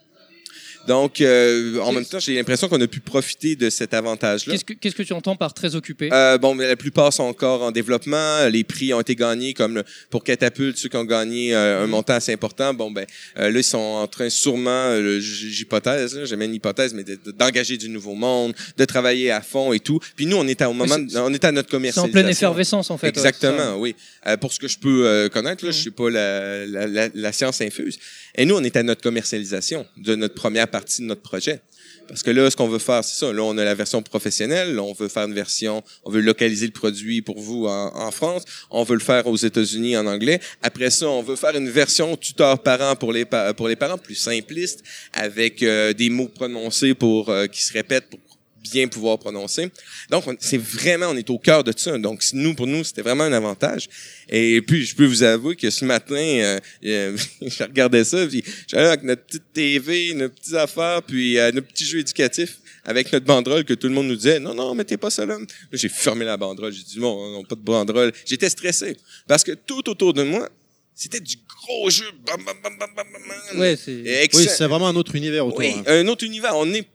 [0.87, 4.53] Donc, euh, en même temps, j'ai l'impression qu'on a pu profiter de cet avantage-là.
[4.53, 6.09] Qu'est-ce que, qu'est-ce que tu entends par très occupé?
[6.13, 8.47] Euh, bon, mais la plupart sont encore en développement.
[8.47, 11.87] Les prix ont été gagnés, comme le- pour Catapulte, ceux qui ont gagné euh, un
[11.87, 12.73] montant assez important.
[12.73, 13.05] Bon, ben
[13.37, 17.31] euh, là, ils sont en train sûrement, euh, j'hypothèse, j'aime une hypothèse, mais de- de-
[17.31, 19.99] d'engager du nouveau monde, de travailler à fond et tout.
[20.15, 22.11] Puis nous, on est à, au moment, c'est- on est à notre C'est en commercialisation.
[22.11, 23.07] pleine effervescence, en fait.
[23.07, 23.09] ouais.
[23.09, 23.95] Exactement, oui.
[24.25, 25.83] Euh, pour ce que je peux connaître, là, je Mhm.
[25.83, 27.97] sais pas la, la, la, la science infuse.
[28.37, 31.59] Et nous, on est à notre commercialisation de notre première partie de notre projet.
[32.07, 33.33] Parce que là, ce qu'on veut faire, c'est ça.
[33.33, 34.75] Là, on a la version professionnelle.
[34.75, 38.43] Là, on veut faire une version, on veut localiser le produit pour vous en, France.
[38.69, 40.39] On veut le faire aux États-Unis en anglais.
[40.61, 43.97] Après ça, on veut faire une version tuteur parent pour les pa- pour les parents
[43.97, 44.83] plus simpliste,
[45.13, 48.19] avec euh, des mots prononcés pour euh, qui se répètent pour
[48.63, 49.69] bien pouvoir prononcer.
[50.09, 51.97] Donc, on- c'est vraiment, on est au cœur de ça.
[51.97, 53.87] Donc, nous, pour nous, c'était vraiment un avantage.
[54.29, 58.43] Et puis, je peux vous avouer que ce matin, euh, euh, je regardais ça, puis
[58.67, 63.11] j'allais avec notre petite TV, nos petites affaires, puis euh, nos petits jeux éducatifs avec
[63.11, 65.37] notre banderole que tout le monde nous disait non non mettez pas ça là.
[65.73, 68.95] J'ai fermé la banderole j'ai dit bon non pas de banderole j'étais stressé
[69.27, 70.47] parce que tout autour de moi
[70.95, 74.29] c'était du gros jeu bam bam bam bam bam bam Ouais, c'est.
[74.33, 75.59] Oui, c'est vraiment un autre univers autour.
[75.59, 75.83] Oui, hein.
[75.85, 76.55] un autre univers.
[76.55, 76.87] On est.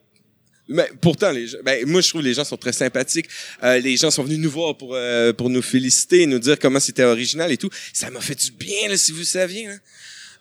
[0.69, 3.29] Mais pourtant, les gens, ben, moi, je trouve que les gens sont très sympathiques.
[3.63, 6.81] Euh, les gens sont venus nous voir pour, euh, pour nous féliciter, nous dire comment
[6.81, 7.71] c'était original et tout.
[7.93, 9.67] Ça m'a fait du bien, là, si vous saviez.
[9.67, 9.75] Là.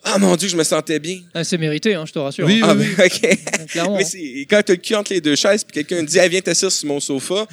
[0.04, 1.20] Ah mon Dieu, je me sentais bien.
[1.32, 2.44] Ah, c'est mérité, hein, je te rassure.
[2.44, 3.68] Oui, ah, oui, ben, OK.
[3.68, 3.96] Clairement.
[3.96, 6.40] Mais c'est, quand t'as le cul entre les deux chaises, puis quelqu'un dit, ah, viens
[6.40, 7.46] t'asseoir sur mon sofa,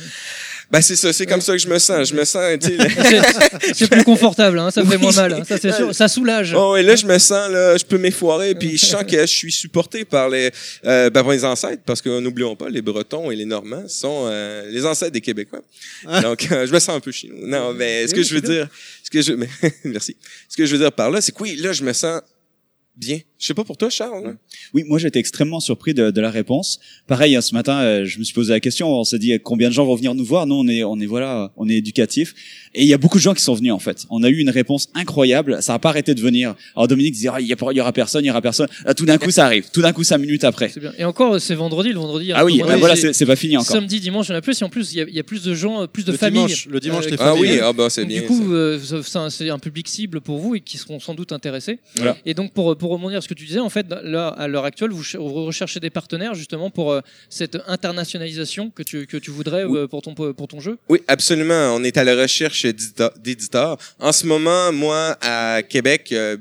[0.71, 2.09] ben c'est ça, c'est comme ça que je me sens.
[2.09, 2.43] Je me sens,
[3.73, 5.01] C'est- plus confortable, hein, ça fait Oui.
[5.01, 5.33] moins mal.
[5.33, 5.93] hein, ça, c'est sûr.
[5.95, 6.53] Ça soulage.
[6.55, 9.25] Oh, et là, je me sens, là, je peux m'effoirer, puis je sens que je
[9.25, 10.51] suis supporté par les,
[10.85, 14.25] euh, ben, par les ancêtres, parce que n'oublions pas, les Bretons et les Normands sont
[14.27, 15.61] euh, les ancêtres des Québécois.
[16.05, 16.21] Ah.
[16.21, 17.47] Donc, euh, je me sens un peu chez nous.
[17.47, 18.67] Non, mais ce que Oui, je veux dire,
[19.03, 19.49] ce que je, mais,
[19.85, 20.15] merci.
[20.47, 22.21] Ce que je veux dire par là, c'est que oui, là, je me sens
[22.95, 23.19] bien.
[23.39, 24.27] Je sais pas pour toi, Charles.
[24.27, 24.35] hein?
[24.73, 26.77] Oui, moi j'étais extrêmement surpris de, de la réponse.
[27.07, 28.89] Pareil, hein, ce matin, euh, je me suis posé la question.
[28.93, 30.45] On s'est dit euh, combien de gens vont venir nous voir?
[30.45, 32.35] Nous, on est, on est voilà, on est éducatif.
[32.75, 34.05] Et il y a beaucoup de gens qui sont venus en fait.
[34.09, 35.63] On a eu une réponse incroyable.
[35.63, 36.53] Ça n'a pas arrêté de venir.
[36.75, 38.41] Alors Dominique disait ah, il y, a pas- il y aura personne, il y aura
[38.41, 38.67] personne.
[38.83, 39.69] Là, tout d'un coup, ça arrive.
[39.71, 40.67] Tout d'un coup, cinq minutes après.
[40.67, 40.91] C'est bien.
[40.97, 41.89] Et encore, c'est vendredi.
[41.93, 42.25] Le vendredi.
[42.27, 43.71] y un Ah oui, voilà, c'est- pas fini encore.
[43.73, 44.61] Samedi, dimanche, il y en a plus.
[44.61, 46.11] Et en plus, il y a, il y a plus de gens, euh, plus de
[46.11, 46.45] Le familles.
[46.45, 48.21] dimanche, le dimanche, les Ah oui, ah bah c'est Donc, bien.
[48.21, 48.79] du coup, euh,
[49.29, 51.79] c'est un public cible pour vous et qui seront sans doute intéressés.
[51.95, 52.17] Voilà.
[52.25, 55.03] Et donc, pour, pour rebondir que tu disais, en fait, là, à l'heure actuelle, vous,
[55.03, 59.63] ch- vous recherchez des partenaires justement pour euh, cette internationalisation que tu, que tu voudrais
[59.63, 59.77] Oui.
[59.79, 60.77] euh, pour, ton, pour ton jeu?
[60.89, 61.75] Oui, absolument.
[61.75, 62.65] On est à la recherche
[63.17, 63.77] d'éditeurs.
[63.99, 66.37] En ce moment, moi, à Québec, euh,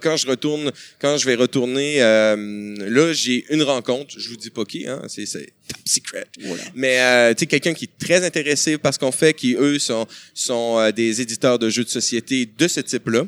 [0.00, 4.14] quand je retourne, quand je vais retourner, là, j'ai une rencontre.
[4.18, 5.02] Je vous dis pas qui, hein.
[5.08, 5.26] C'est
[5.72, 6.26] top secret.
[6.74, 9.78] Mais euh, tu sais, quelqu'un qui est très intéressé par ce qu'on fait, qui eux
[9.78, 13.24] sont sont euh, des éditeurs de jeux de société de ce type-là.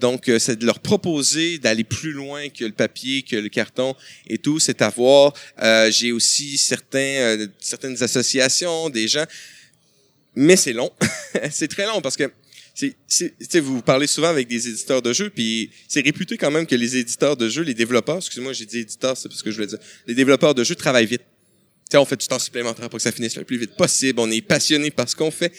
[0.00, 3.94] Donc, euh, c'est de leur proposer d'aller plus loin que le papier, que le carton
[4.26, 4.58] et tout.
[4.58, 5.32] C'est à voir.
[5.62, 9.26] Euh, j'ai aussi certains euh, certaines associations, des gens
[10.36, 10.92] mais c'est long.
[11.50, 12.30] c'est très long parce que
[13.06, 16.76] c'est, vous parlez souvent avec des éditeurs de jeux, puis c'est réputé quand même que
[16.76, 19.68] les éditeurs de jeux, les développeurs, excusez-moi, j'ai dit éditeurs, c'est parce que je voulais
[19.68, 21.22] dire, les développeurs de jeux travaillent vite.
[21.88, 24.18] Tu sais, on fait du temps supplémentaire pour que ça finisse le plus vite possible.
[24.18, 25.52] On est passionné par ce qu'on fait.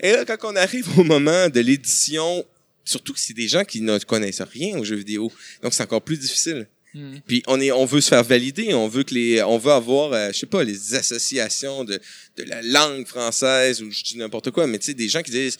[0.00, 2.44] Et là, quand on arrive au moment de l'édition,
[2.84, 6.02] surtout que c'est des gens qui ne connaissent rien aux jeux vidéo, donc c'est encore
[6.02, 6.68] plus difficile.
[6.94, 7.20] Mhm.
[7.26, 10.12] Puis on est, on veut se faire valider, on veut que les, on veut avoir,
[10.12, 12.00] euh, je sais pas, les associations de,
[12.36, 15.32] de la langue française ou je dis n'importe quoi, mais tu sais des gens qui
[15.32, 15.58] disent,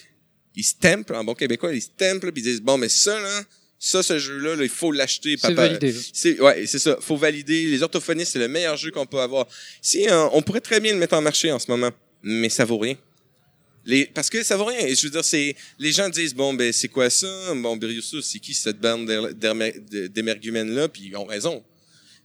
[0.55, 3.19] ils se templent en bon québécois, ils se templent puis ils disent bon mais ça
[3.19, 3.43] là,
[3.87, 5.37] ça ce jeu là, il faut l'acheter.
[5.39, 5.95] C'est validé.
[6.13, 6.97] C'est ouais, c'est ça.
[7.01, 7.67] Faut valider.
[7.67, 9.47] Les orthophonistes, c'est le meilleur jeu qu'on peut avoir.
[9.83, 11.91] Si euh, on pourrait très bien le mettre en marché en ce moment,
[12.23, 12.97] mais ça vaut rien.
[13.87, 14.79] Les, parce que ça vaut rien.
[14.87, 17.27] Et je veux dire, c'est les gens disent bon ben c'est quoi ça?
[17.57, 21.63] Bon Brioussa, c'est qui cette bande d'er- d'ermer- de- d'émergumènes là Puis ils ont raison.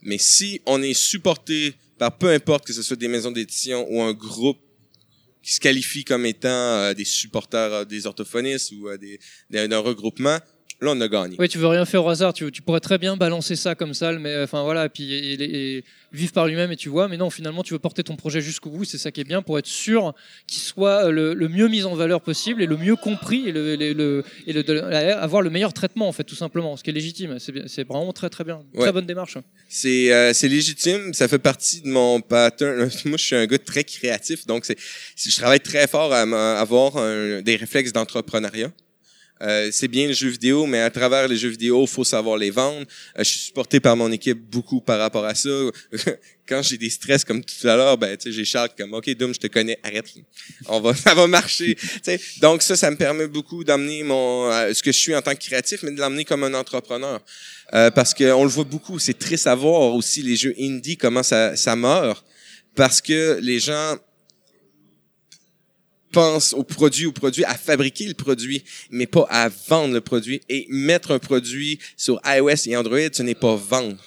[0.01, 4.01] Mais si on est supporté par peu importe que ce soit des maisons d'édition ou
[4.01, 4.59] un groupe
[5.43, 9.79] qui se qualifie comme étant euh, des supporters euh, des orthophonistes ou euh, des d'un
[9.79, 10.39] regroupement,
[10.81, 11.35] là on a gagné.
[11.39, 12.33] Oui, tu veux rien faire au hasard.
[12.33, 15.13] Tu, tu pourrais très bien balancer ça comme ça, mais euh, enfin voilà, et puis
[15.13, 17.07] et, et- et vivre par lui-même et tu vois.
[17.07, 18.83] Mais non, finalement, tu veux porter ton projet jusqu'au bout.
[18.85, 20.13] C'est ça qui est bien pour être sûr
[20.47, 23.51] qu'il soit euh, le, le mieux mis en valeur possible et le mieux compris et
[23.51, 26.93] le, le- le- et avoir le meilleur traitement en fait, tout simplement, ce qui est
[26.93, 27.37] légitime.
[27.39, 28.91] C'est vraiment très très bien, très Ouais.
[28.91, 29.37] bonne démarche.
[29.67, 32.89] C'est euh, légitime, ça fait partie de mon pattern.
[33.05, 34.77] Moi, je suis un gars très créatif, donc c'est
[35.17, 36.21] je travaille très fort à
[36.59, 38.71] avoir un- des réflexes d'entrepreneuriat.
[39.41, 42.51] Euh, c'est bien le jeu vidéo, mais à travers les jeux vidéo, faut savoir les
[42.51, 42.85] vendre.
[43.17, 45.49] Euh, je suis supporté par mon équipe beaucoup par rapport à ça.
[46.47, 49.07] Quand j'ai des stress comme tout à l'heure, ben tu sais, j'ai Charles comme OK
[49.11, 50.11] Doom, je te connais, arrête.
[50.65, 51.75] On va ça va marcher.
[51.75, 55.15] Tu sais, donc ça ça me permet beaucoup d'amener mon euh, ce que je suis
[55.15, 57.21] en tant que créatif mais de l'amener comme un entrepreneur.
[57.73, 60.97] Euh, parce que on le voit beaucoup, c'est triste à voir aussi les jeux indie
[60.97, 62.25] comment ça ça meurt
[62.75, 63.97] parce que les gens
[66.11, 70.41] pensent au produit, au produit, à fabriquer le produit, mais pas à vendre le produit.
[70.49, 73.97] Et mettre un produit sur iOS et Android, ce n'est pas vendre.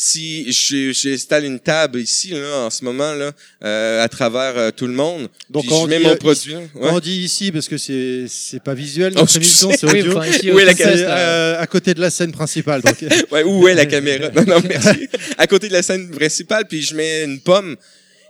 [0.00, 3.32] Si je- j'installe une table ici, là, en ce moment, là,
[3.64, 6.10] euh, à travers euh, tout le monde, Donc, puis quand je on mets dit, mon
[6.10, 6.68] euh, produit, ouais.
[6.76, 9.76] on dit ici, parce que c'est c'est pas visuel, Oh, notre émission, sais.
[9.78, 10.16] c'est Oui, audio.
[10.16, 11.18] enfin, ici, Où est la là.
[11.18, 12.80] euh, à côté de la scène principale.
[12.82, 12.94] Donc,
[13.32, 14.28] Ouais, où est la caméra?
[14.28, 15.08] Non, non, merci.
[15.36, 17.74] À côté de la scène principale, puis je mets une pomme.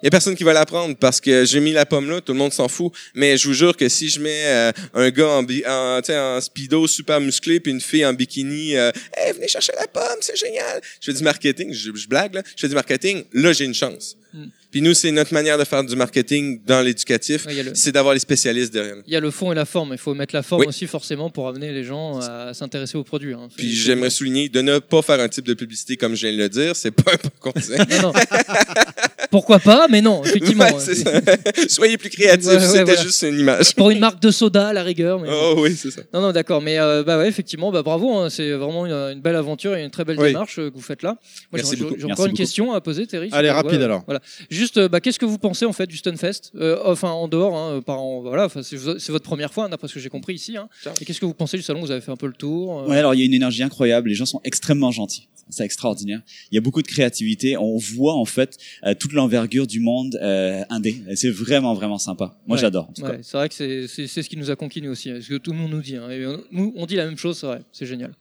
[0.02, 2.20] Il y a personne qui va la prendre parce que j'ai mis la pomme là,
[2.20, 2.92] tout le monde s'en fout.
[3.14, 6.86] Mais je vous jure que si je mets euh, un gars en, en, en speedo
[6.86, 8.92] super musclé puis une fille en bikini, euh,
[9.34, 10.80] venez chercher la pomme, c'est génial.
[11.00, 12.42] Je fais du marketing, je, blague là.
[12.54, 14.16] Je fais du marketing, là j'ai une chance.
[14.32, 14.46] Mm.
[14.70, 18.12] Puis nous, c'est notre manière de faire du marketing dans l'éducatif, Ouais, le- c'est d'avoir
[18.14, 18.96] les spécialistes derrière.
[19.06, 19.92] Il y a le fond et la forme.
[19.92, 20.66] Il faut mettre la forme Oui.
[20.68, 23.32] aussi forcément pour amener les gens à s'intéresser aux produits.
[23.34, 23.48] hein.
[23.56, 26.42] Puis j'aimerais souligner de ne pas faire un type de publicité comme je viens de
[26.42, 27.78] le dire, c'est pas un bon conseil.
[27.90, 28.12] Non, non.
[29.30, 30.64] Pourquoi pas Mais non, effectivement.
[30.64, 31.12] Ouais, c'est ça.
[31.68, 33.02] Soyez plus créatifs, Ouais, ouais, c'était voilà.
[33.02, 33.74] juste une image.
[33.74, 35.18] Pour une marque de soda à la rigueur.
[35.20, 35.28] Mais...
[35.30, 36.02] Oh oui, c'est ça.
[36.14, 36.62] Non, non, d'accord.
[36.62, 38.16] Mais euh, bah ouais, effectivement, bah bravo.
[38.16, 40.28] hein, c'est vraiment une, une belle aventure et une très belle Oui.
[40.28, 41.10] démarche euh, que vous faites là.
[41.52, 41.94] Moi, Merci j'ai- beaucoup.
[41.98, 42.42] J'ai Merci encore une beaucoup.
[42.42, 43.28] question à poser, Terry.
[43.32, 44.02] Allez, Euh, rapide, voilà, alors.
[44.06, 44.20] Voilà.
[44.58, 47.56] Juste, euh, bah, qu'est-ce que vous pensez en fait du Stunfest euh, Enfin, en dehors,
[47.56, 48.44] hein, par en- voilà.
[48.46, 50.56] Enfin, c'est votre première fois, d'après ce que j'ai compris ici.
[50.56, 50.68] Hein.
[51.00, 51.80] Et qu'est-ce que vous pensez du salon?
[51.80, 52.80] Vous avez fait un peu le tour.
[52.80, 54.08] euh, Ouais, alors il y a une énergie incroyable.
[54.08, 55.28] Les gens sont extrêmement gentils.
[55.50, 56.20] C'est extraordinaire.
[56.50, 57.56] Il y a beaucoup de créativité.
[57.56, 61.02] On voit en fait euh, toute l'envergure du monde euh, indé.
[61.08, 62.36] Et C'est vraiment vraiment sympa.
[62.46, 62.60] Moi Ouais.
[62.60, 62.90] j'adore.
[63.00, 65.20] Ouais, c'est vrai que c'est- c'est c'est ce qui nous a conquis nous aussi, hein,
[65.22, 65.96] ce que tout le monde nous dit.
[65.96, 66.10] hein.
[66.10, 68.12] Et, euh, nous, on dit la même chose, c'est vrai, c'est génial.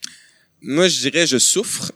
[0.61, 1.91] Moi, je dirais, je souffre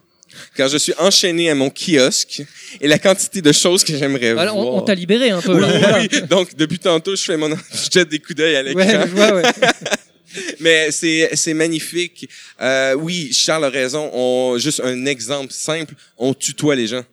[0.57, 2.43] quand je suis enchaîné à mon kiosque
[2.79, 4.73] et la quantité de choses que j'aimerais Voilà, on voir.
[4.75, 5.99] on t'a libéré un peu oui, là.
[6.01, 6.21] oui.
[6.29, 8.81] Donc, depuis tantôt, je fais mon, je jette des coups d'œil à l'écran.
[8.83, 9.43] Ouais, je vois, ouais.
[10.61, 12.29] Mais c'est c'est magnifique.
[12.61, 14.09] Euh, oui, Charles a raison.
[14.13, 17.03] On, juste un exemple simple, on tutoie les gens.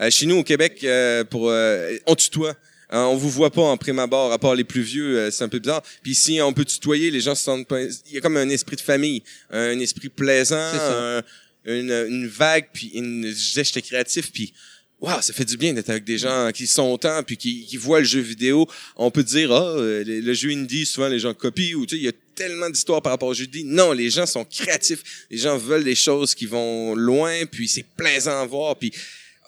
[0.00, 2.54] Euh, chez nous au Québec, euh, pour euh, on tutoie.
[2.90, 5.42] Hein, on vous voit pas en prime abord, à part les plus vieux, euh, c'est
[5.42, 5.82] un peu bizarre.
[6.02, 7.80] Puis ici, on peut tutoyer, les gens se sentent pas.
[7.82, 11.22] Il y a comme un esprit de famille, un esprit plaisant, un-
[11.66, 14.52] une, une vague, puis une, je disais, j'étais créatif, puis
[14.98, 17.76] Wow, ça fait du bien d'être avec des gens qui sont autant puis qui, qui
[17.76, 18.66] voient le jeu vidéo.
[18.96, 22.00] On peut dire ah le, le jeu indie souvent les gens copient ou tu sais
[22.00, 23.64] il y a tellement d'histoires par rapport au jeu indie.
[23.64, 25.26] Non, les gens sont créatifs.
[25.30, 28.90] Les gens veulent des choses qui vont loin puis c'est plaisant à voir puis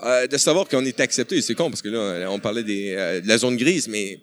[0.02, 3.22] euh, de savoir qu'on est accepté, c'est con parce que là on parlait des, euh,
[3.22, 4.20] de la zone grise mais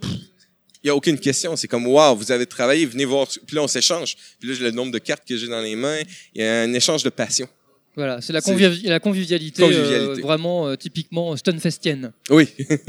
[0.83, 3.63] il y a aucune question, c'est comme wow, vous avez travaillé, venez voir puis là
[3.63, 4.15] on s'échange.
[4.39, 6.01] Puis là j'ai le nombre de cartes que j'ai dans les mains,
[6.35, 7.49] il y a un échange de passion.
[7.95, 8.39] Voilà, c'est la,
[8.83, 9.95] la convivialité, Convivialité.
[9.95, 12.11] euh, vraiment euh, typiquement stunfestienne.
[12.29, 12.49] Oui.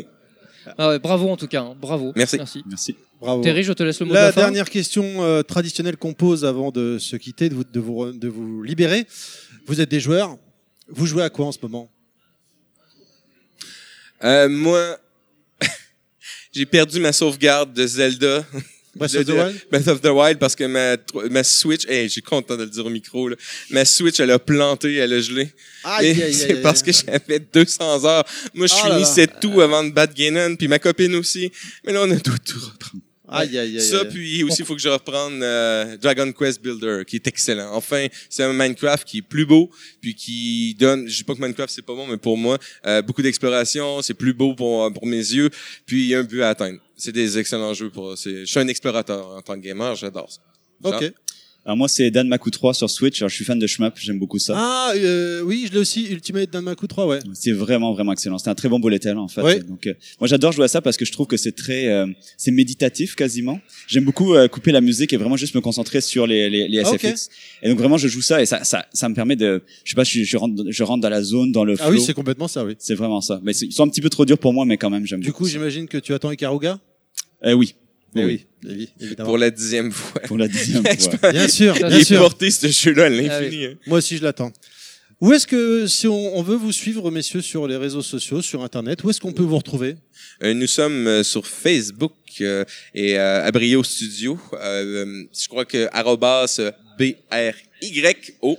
[0.78, 2.12] Ah ouais, bravo en tout cas, hein, bravo.
[2.16, 2.64] Merci.
[2.66, 2.96] Merci.
[3.20, 3.40] bravo.
[3.40, 4.40] Terry, je te laisse le mot de La la fin.
[4.40, 8.26] dernière question euh, traditionnelle qu'on pose avant de se quitter, de vous, de, vous, de
[8.26, 9.06] vous libérer.
[9.66, 10.36] Vous êtes des joueurs.
[10.88, 11.88] Vous jouez à quoi en ce moment?
[14.24, 14.98] Euh, moi,
[16.52, 18.44] j'ai perdu ma sauvegarde de Zelda.
[18.96, 19.60] Breath of the Wild?
[19.70, 20.96] Breath of the Wild parce que ma,
[21.30, 23.36] ma Switch, hey, j'ai content de le dire au micro, là.
[23.70, 25.48] ma Switch, elle a planté, elle a gelé.
[25.84, 28.24] Aïe, Et aïe, aïe, c'est parce que j'avais 200 heures.
[28.54, 28.94] Moi, je Oh là.
[28.96, 31.50] finissais tout avant de battre Ganon, puis ma copine aussi.
[31.84, 33.02] Mais là, on a tout, tout reprendre.
[33.28, 33.82] Aïe, aïe, aïe.
[33.82, 37.72] Ça, puis aussi, il faut que je reprenne euh, Dragon Quest Builder, qui est excellent.
[37.74, 39.68] Enfin, c'est un Minecraft qui est plus beau,
[40.00, 43.02] puis qui donne, je dis pas que Minecraft c'est pas bon, mais pour moi, euh,
[43.02, 45.50] beaucoup d'exploration, c'est plus beau pour, pour mes yeux,
[45.86, 46.78] puis il y a un but à atteindre.
[46.96, 50.30] C'est des excellents jeux pour, c'est, je suis un explorateur en tant que gamer, j'adore
[50.30, 50.40] ça.
[50.82, 51.12] Ok.
[51.66, 53.20] Alors moi c'est Dan Maku 3 sur Switch.
[53.20, 54.54] Alors je suis fan de shmup, j'aime beaucoup ça.
[54.56, 57.18] Ah, euh, oui, je l'ai aussi, Ultimate Danmaku 3, ouais.
[57.34, 58.38] C'est vraiment vraiment excellent.
[58.38, 59.42] C'est un très bon bullet hell en fait.
[59.42, 59.58] Ouais.
[59.58, 62.06] Donc euh, moi j'adore jouer à ça parce que je trouve que c'est très euh,
[62.36, 63.60] c'est méditatif quasiment.
[63.88, 66.78] J'aime beaucoup euh, couper la musique et vraiment juste me concentrer sur les les, les
[66.84, 67.00] Ah, ok.
[67.00, 67.28] SFX.
[67.62, 69.96] Et donc vraiment je joue ça et ça ça ça me permet de je sais
[69.96, 71.86] pas je, je rentre je rentre dans la zone dans le flow.
[71.88, 72.76] Ah oui, c'est complètement ça, oui.
[72.78, 73.40] c'est vraiment ça.
[73.42, 75.18] Mais c'est- ils sont un petit peu trop durs pour moi mais quand même j'aime.
[75.20, 76.78] Du coup, j'imagine que tu attends Ikaruga?
[77.44, 77.74] Euh, oui.
[78.24, 79.28] Oui, oui, évi- évidemment.
[79.28, 80.20] Pour la dixième fois.
[80.22, 80.82] Pour la dixième
[81.20, 81.32] fois.
[81.32, 82.18] Bien sûr, bien Il est sûr.
[82.20, 83.64] porté, ce jeu-là, à Ah l'infini.
[83.66, 83.74] hein.
[83.86, 84.52] Moi aussi, je l'attends.
[85.20, 88.62] Où est-ce que, si on, on veut vous suivre, messieurs, sur les réseaux sociaux, sur
[88.62, 89.96] Internet, où est-ce qu'on peut vous retrouver?
[90.42, 92.12] Euh, nous sommes euh, sur Facebook
[92.42, 92.64] euh,
[92.94, 94.38] et euh, à Brio Studio.
[94.52, 96.60] Euh, euh, je crois que arrobas
[96.98, 98.58] B R Y O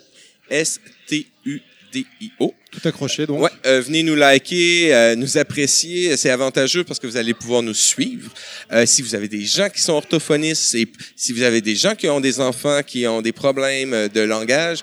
[0.49, 1.59] S T U
[2.03, 2.53] D-I-O.
[2.71, 3.41] Tout accroché, donc.
[3.41, 6.17] Ouais, euh, venez nous liker, euh, nous apprécier.
[6.17, 8.31] C'est avantageux parce que vous allez pouvoir nous suivre.
[8.71, 11.95] Euh, si vous avez des gens qui sont orthophonistes et si vous avez des gens
[11.95, 14.79] qui ont des enfants qui ont des problèmes de langage,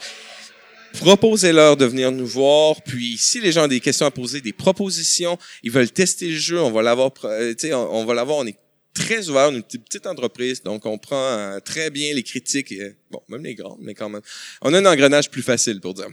[0.94, 2.82] proposez-leur de venir nous voir.
[2.82, 6.38] Puis, si les gens ont des questions à poser, des propositions, ils veulent tester le
[6.38, 8.38] jeu, on va l'avoir, on, on va l'avoir.
[8.38, 8.58] On est
[8.94, 13.20] très ouvert, une petite entreprise, donc on prend euh, très bien les critiques, et, bon,
[13.28, 14.22] même les grandes, mais quand même.
[14.62, 16.06] On a un engrenage plus facile pour dire.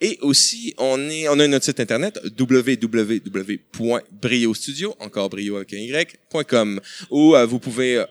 [0.00, 6.80] Et aussi, on est, on a notre site internet www.briostudio, encore brio avec un y.com,
[7.10, 8.04] où euh, vous pouvez euh,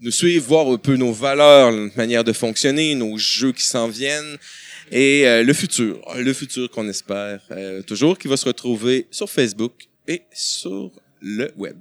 [0.00, 3.88] nous suivre, voir un peu nos valeurs, notre manière de fonctionner, nos jeux qui s'en
[3.88, 4.38] viennent
[4.90, 9.28] et euh, le futur, le futur qu'on espère euh, toujours, qui va se retrouver sur
[9.28, 11.76] Facebook et sur le web.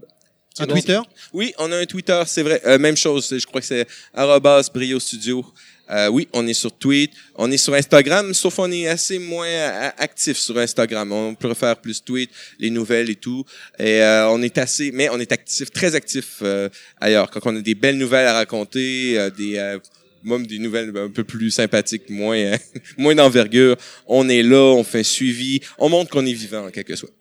[0.60, 1.00] Un Twitter?
[1.34, 2.60] Oui, on a un Twitter, c'est vrai.
[2.66, 5.46] Euh, même chose, je crois que c'est arrobas Brio Studio.
[5.90, 9.48] Euh, oui, on est sur Tweet, on est sur Instagram, sauf on est assez moins
[9.48, 11.12] euh, actif sur Instagram.
[11.12, 13.46] On préfère plus Tweet, les nouvelles et tout.
[13.80, 17.30] Et euh, on est assez, mais on est actif, très actif euh, ailleurs.
[17.32, 19.80] Quand on a des belles nouvelles à raconter, euh, des euh,
[20.24, 22.58] même des nouvelles un peu plus sympathiques, moins
[22.98, 26.72] moins d'envergure, on est là, on fait un suivi, on montre qu'on est vivant en
[26.72, 27.14] quelque sorte.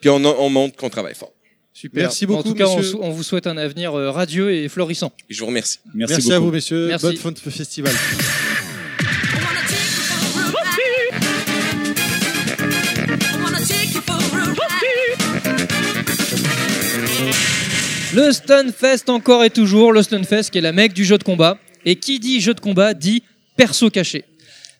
[0.00, 1.32] Puis on, on montre qu'on travaille fort.
[1.76, 2.04] Super.
[2.04, 2.92] Merci En beaucoup, tout cas, on, monsieur.
[2.92, 5.12] sou- on vous souhaite un avenir euh, radieux et florissant.
[5.28, 5.80] Et je vous remercie.
[5.92, 6.46] Merci, Merci à beaucoup.
[6.50, 6.86] vous, messieurs.
[6.86, 7.06] Merci.
[7.06, 7.92] Bonne fin de festival.
[18.14, 21.58] Le Stunfest encore et toujours, le Stunfest qui est la mecque du jeu de combat.
[21.84, 23.22] Et qui dit jeu de combat dit
[23.56, 24.24] perso caché.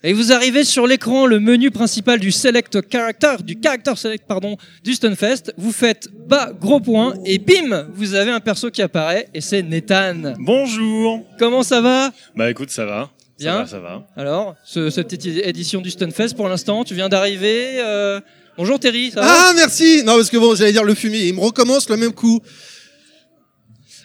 [0.06, 4.58] Et vous arrivez sur l'écran le menu principal du Select Character, du Character Select, pardon,
[4.82, 5.54] du Stunfest.
[5.56, 9.62] Vous faites bas, gros point, et bim, vous avez un perso qui apparaît, et c'est
[9.62, 10.34] Nathan.
[10.38, 11.24] Bonjour.
[11.38, 12.12] Comment ça va?
[12.36, 13.10] Bah écoute, ça va.
[13.38, 13.52] Bien.
[13.54, 14.06] Ça va, ça va.
[14.14, 17.80] Alors, ce- cette petite édition du Stunfest pour l'instant, tu viens d'arriver.
[17.80, 18.20] euh,
[18.58, 19.26] Bonjour Terry, ça va?
[19.28, 21.26] Ah, merci Non, parce que bon, j'allais dire le fumier.
[21.28, 22.40] Il me recommence le même coup.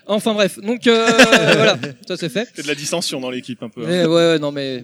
[0.07, 1.07] Enfin bref, donc euh,
[1.55, 2.47] voilà, ça c'est fait.
[2.55, 3.85] C'est de la dissension dans l'équipe un peu.
[3.85, 4.07] hein.
[4.07, 4.83] Ouais, non mais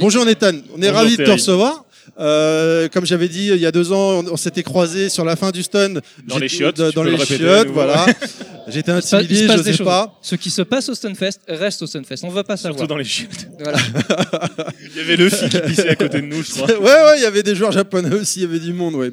[0.00, 1.84] Bonjour Nathan, on est Bonjour, ravis de te recevoir.
[2.18, 5.36] Euh, comme j'avais dit il y a deux ans, on, on s'était croisés sur la
[5.36, 5.94] fin du stun.
[6.26, 8.06] Dans les chiottes, Dans, tu peux les le chiottes, voilà.
[8.68, 9.86] J'étais intimidé, je sais choses.
[9.86, 10.18] pas.
[10.22, 12.16] Ce qui se passe au Stunfest reste au Stunfest.
[12.24, 12.88] On ne va pas Surtout savoir.
[12.88, 13.48] dans les chiottes.
[13.60, 13.78] Voilà.
[14.90, 16.66] Il y avait Luffy qui pissait à côté de nous, je crois.
[16.78, 19.12] ouais, ouais, il y avait des joueurs japonais aussi, il y avait du monde, ouais.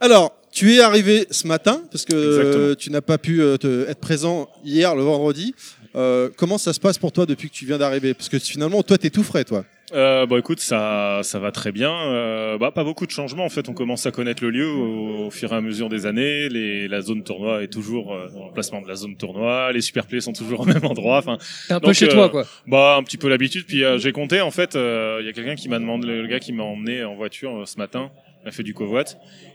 [0.00, 2.64] Alors, tu es arrivé ce matin, parce que Exactement.
[2.64, 5.54] euh, tu n'as pas pu euh, te- être présent hier, le vendredi.
[5.94, 8.14] Euh, comment ça se passe pour toi depuis que tu viens d'arriver?
[8.14, 9.64] Parce que finalement, toi, t'es tout frais, toi.
[9.92, 11.92] Euh, bon, écoute, ça, ça va très bien.
[11.92, 13.44] Euh, bah, pas beaucoup de changements.
[13.44, 16.06] En fait, on commence à connaître le lieu au, au fur et à mesure des
[16.06, 16.48] années.
[16.48, 19.70] Les, la zone tournoi est toujours euh, dans l'emplacement de la zone tournoi.
[19.72, 21.18] Les superplays sont toujours au même endroit.
[21.18, 22.44] Enfin, T'es un peu chez euh, toi, quoi.
[22.66, 23.64] Bah un petit peu l'habitude.
[23.66, 24.74] Puis euh, j'ai compté en fait.
[24.74, 27.60] euh, Il y a quelqu'un qui m'a demandé, le gars qui m'a emmené en voiture
[27.60, 28.10] euh, ce matin,
[28.44, 29.04] il a fait du covoit.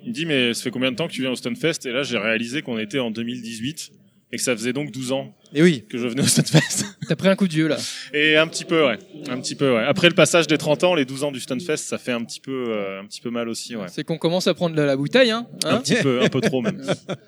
[0.03, 1.85] Il me dit mais ça fait combien de temps que tu viens au Stunfest?
[1.85, 3.91] Et là j'ai réalisé qu'on était en 2018
[4.31, 5.83] et que ça faisait donc 12 ans Et oui.
[5.89, 6.85] que je venais au Stunfest.
[7.09, 7.75] T'as pris un coup de vieux là.
[8.13, 8.97] et un petit peu ouais,
[9.29, 9.83] un petit peu ouais.
[9.85, 12.39] Après le passage des 30 ans, les 12 ans du Stunfest, ça fait un petit
[12.39, 13.87] peu euh, un petit peu mal aussi ouais.
[13.89, 15.45] C'est qu'on commence à prendre de la bouteille, hein.
[15.65, 16.81] Un hein petit peu, un peu trop même.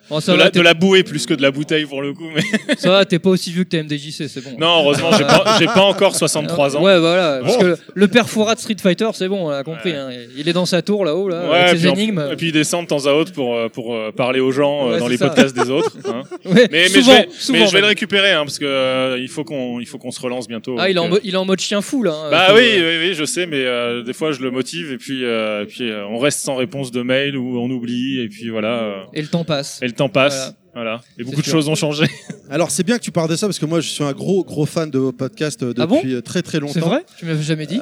[0.10, 2.02] Bon, ça De va, la, t'es- de la bouée plus que de la bouteille pour
[2.02, 2.30] le coup.
[2.34, 2.44] Mais
[2.78, 4.56] ça va, t'es pas aussi vieux que t'es MDJC, c'est bon.
[4.58, 6.82] non, heureusement j'ai pas j'ai pas encore 63 ans.
[6.84, 7.40] Ouais, voilà.
[7.42, 7.62] Parce Oh.
[7.62, 9.92] que le père Fourat de Street Fighter, c'est bon, on a compris.
[9.92, 9.98] Ouais.
[9.98, 10.10] hein.
[10.38, 12.26] Il est dans sa tour là-haut, là, Ouais, avec ses en- énigmes.
[12.32, 14.88] et puis il descend de temps à autre pour euh, pour euh, parler aux gens
[14.88, 15.28] euh, Ouais, dans les ça.
[15.28, 15.96] podcasts des autres.
[16.06, 16.24] hein.
[16.46, 17.92] Ouais, Mais, mais souvent, je vais, souvent mais je vais le même.
[18.14, 20.76] Récupérer hein, parce que euh, il faut qu'on il faut qu'on se relance bientôt.
[20.80, 22.14] Ah, il est, en il est en mode chien fou là.
[22.14, 22.30] hein.
[22.32, 24.98] Bah Faut- oui, oui, oui, je sais, mais euh, des fois je le motive et
[24.98, 28.28] puis euh, et puis euh, on reste sans réponse de mail ou on oublie et
[28.30, 28.80] puis voilà.
[28.84, 29.80] euh, Et le temps passe.
[29.82, 31.02] et le temps passe, voilà.
[31.18, 31.54] Et beaucoup de sûr.
[31.54, 32.06] choses ont changé.
[32.50, 34.44] Alors, c'est bien que tu parles de ça, parce que moi, je suis un gros,
[34.44, 35.96] gros fan de vos podcasts euh, Ah bon?
[35.96, 36.74] depuis euh, très, très longtemps.
[36.74, 37.04] C'est vrai?
[37.18, 37.80] Tu m'avais jamais dit?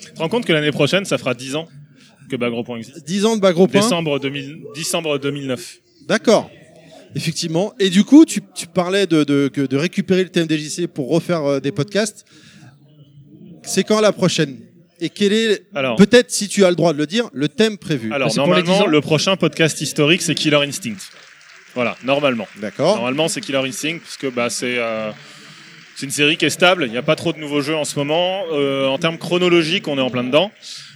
[0.00, 1.66] Tu te rends compte que l'année prochaine ça fera 10 ans
[2.30, 3.06] que Bagro Point existe?
[3.06, 3.66] 10 ans de point.
[3.66, 5.76] Décembre 2000, décembre 2009.
[6.08, 6.50] D'accord.
[7.16, 7.72] Effectivement.
[7.80, 11.42] Et du coup, tu, tu parlais de, de, de récupérer le thème DJC pour refaire
[11.44, 12.26] euh, des podcasts.
[13.62, 14.58] C'est quand la prochaine?
[15.00, 17.78] Et quel est, Alors, peut-être si tu as le droit de le dire, le thème
[17.78, 18.12] prévu?
[18.12, 18.90] Alors c'est pour les 10 normalement ans?
[18.90, 20.96] le prochain podcast historique c'est Killer Instinct.
[21.74, 22.46] Voilà, normalement.
[22.60, 22.96] D'accord.
[22.96, 25.10] Normalement, c'est Killer Instinct, parce que bah, c'est euh,
[25.96, 26.84] c'est une série qui est stable.
[26.86, 28.44] Il n'y a pas trop de nouveaux jeux en ce moment.
[28.52, 30.50] Euh, en termes chronologiques, on est en plein dedans.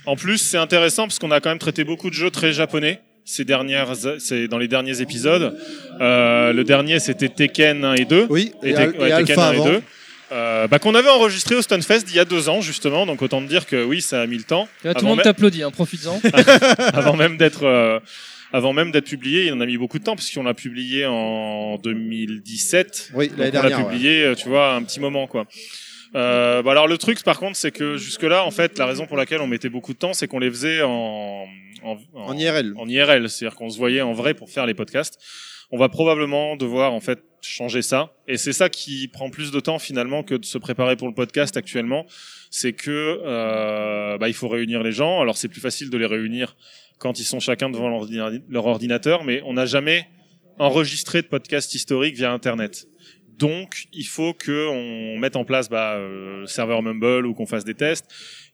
[0.06, 3.00] En plus, c'est intéressant parce qu'on a quand même traité beaucoup de jeux très japonais
[3.30, 5.56] ces dernières, c'est dans les derniers épisodes.
[6.00, 8.26] Euh, le dernier, c'était Tekken 1 et 2.
[8.28, 9.64] Oui, et, Et, Al- Tek- ouais, et Tekken Alpha 1 et avant.
[9.68, 9.82] 2.
[10.32, 13.42] Euh, bah, qu'on avait enregistré au Stunfest il y a deux ans justement, donc autant
[13.42, 14.68] te dire que oui, ça a mis le temps.
[14.84, 16.20] Là, Tout le monde même- t'applaudit, hein, profites-en.
[16.94, 17.98] avant même d'être euh,
[18.52, 21.78] avant même d'être publié, il en a mis beaucoup de temps puisqu'on l'a publié en
[21.78, 23.10] 2017.
[23.14, 23.86] Oui, Donc, l'année on l'a dernière.
[23.86, 23.92] ouais.
[23.92, 25.46] publié, euh, tu vois, un petit moment quoi.
[26.16, 29.06] Euh, bah alors le truc par contre c'est que jusque là en fait la raison
[29.06, 31.46] pour laquelle on mettait beaucoup de temps c'est qu'on les faisait en
[31.84, 32.74] en, En IRL.
[32.76, 35.18] en IRL c'est-à-dire qu'on se voyait en vrai pour faire les podcasts.
[35.70, 38.12] On va probablement devoir en fait changer ça.
[38.26, 41.14] Et c'est ça qui prend plus de temps finalement que de se préparer pour le
[41.14, 42.06] podcast actuellement.
[42.50, 45.20] C'est que euh, bah, il faut réunir les gens.
[45.20, 46.56] Alors c'est plus facile de les réunir
[46.98, 50.08] quand ils sont chacun devant leur ordina- leur ordinateur mais on n'a jamais
[50.58, 52.86] enregistré de podcast historique via internet
[53.40, 57.46] donc, il faut que on mette en place bah, euh, le serveur Mumble ou qu'on
[57.46, 58.04] fasse des tests.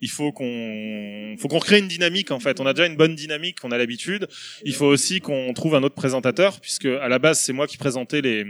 [0.00, 2.60] Il faut qu'on, faut qu'on crée une dynamique en fait.
[2.60, 4.28] On a déjà une bonne dynamique, on a l'habitude.
[4.64, 7.76] Il faut aussi qu'on trouve un autre présentateur, puisque à la base c'est moi qui
[7.78, 8.46] présentais les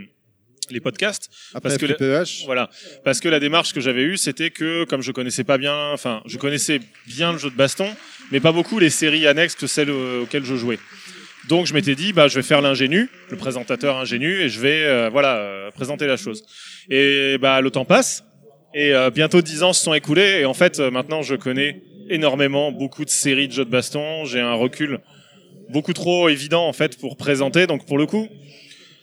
[0.69, 1.29] les podcasts.
[1.53, 2.69] Après Parce que le- FPPH, Voilà,
[3.05, 6.21] parce que la démarche que j'avais eue, c'était que comme je connaissais pas bien, enfin,
[6.25, 7.89] je connaissais bien le jeu de baston,
[8.31, 10.77] mais pas beaucoup les séries annexes que celles euh, auxquelles je jouais.
[11.47, 14.83] Donc je m'étais dit, bah, je vais faire l'ingénu, le présentateur ingénu, et je vais,
[14.83, 16.43] euh, voilà, euh, présenter la chose.
[16.89, 18.25] Et bah, le temps passe,
[18.73, 21.81] et euh, bientôt dix ans se sont écoulés, et en fait, euh, maintenant, je connais
[22.09, 24.25] énormément beaucoup de séries de jeux de baston.
[24.25, 24.99] J'ai un recul
[25.69, 27.67] beaucoup trop évident en fait pour présenter.
[27.67, 28.27] Donc pour le coup,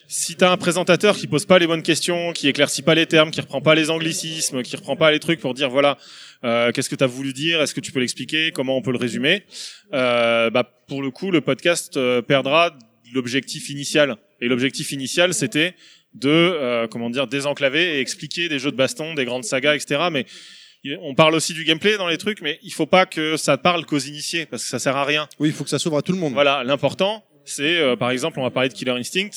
[0.07, 3.31] si t'as un présentateur qui pose pas les bonnes questions, qui éclaircit pas les termes,
[3.31, 5.99] qui reprend pas les anglicismes, qui reprend pas les trucs pour dire voilà
[6.45, 8.99] euh, qu'est-ce que t'as voulu dire, est-ce que tu peux l'expliquer, comment on peut le
[8.99, 9.45] résumer,
[9.93, 12.77] euh, bah pour le coup le podcast euh, perdra
[13.13, 14.17] l'objectif initial.
[14.41, 15.75] Et l'objectif initial c'était
[16.15, 20.01] de euh, comment dire désenclaver et expliquer des jeux de baston, des grandes sagas, etc.
[20.13, 20.27] Mais
[21.01, 23.87] on parle aussi du gameplay dans les trucs, mais il faut pas que ça parle
[23.87, 25.29] qu'aux initiés parce que ça sert à rien.
[25.39, 26.35] oui, il faut que ça s'ouvre à tout le monde.
[26.35, 29.31] Voilà, l'important, c'est euh, par exemple, on va parler de Killer Instinct.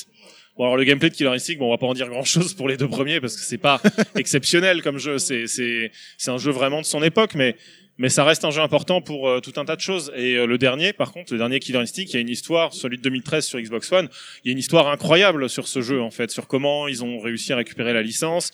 [0.58, 2.52] Bon, alors le gameplay de Killer Instinct, bon, on va pas en dire grand chose
[2.52, 3.80] pour les deux premiers parce que c'est pas
[4.16, 5.18] exceptionnel comme jeu.
[5.18, 7.54] C'est c'est c'est un jeu vraiment de son époque, mais
[7.96, 10.12] mais ça reste un jeu important pour euh, tout un tas de choses.
[10.16, 12.72] Et euh, le dernier, par contre, le dernier Killer Instinct, il y a une histoire,
[12.74, 14.08] celui de 2013 sur Xbox One,
[14.44, 17.20] il y a une histoire incroyable sur ce jeu en fait, sur comment ils ont
[17.20, 18.50] réussi à récupérer la licence,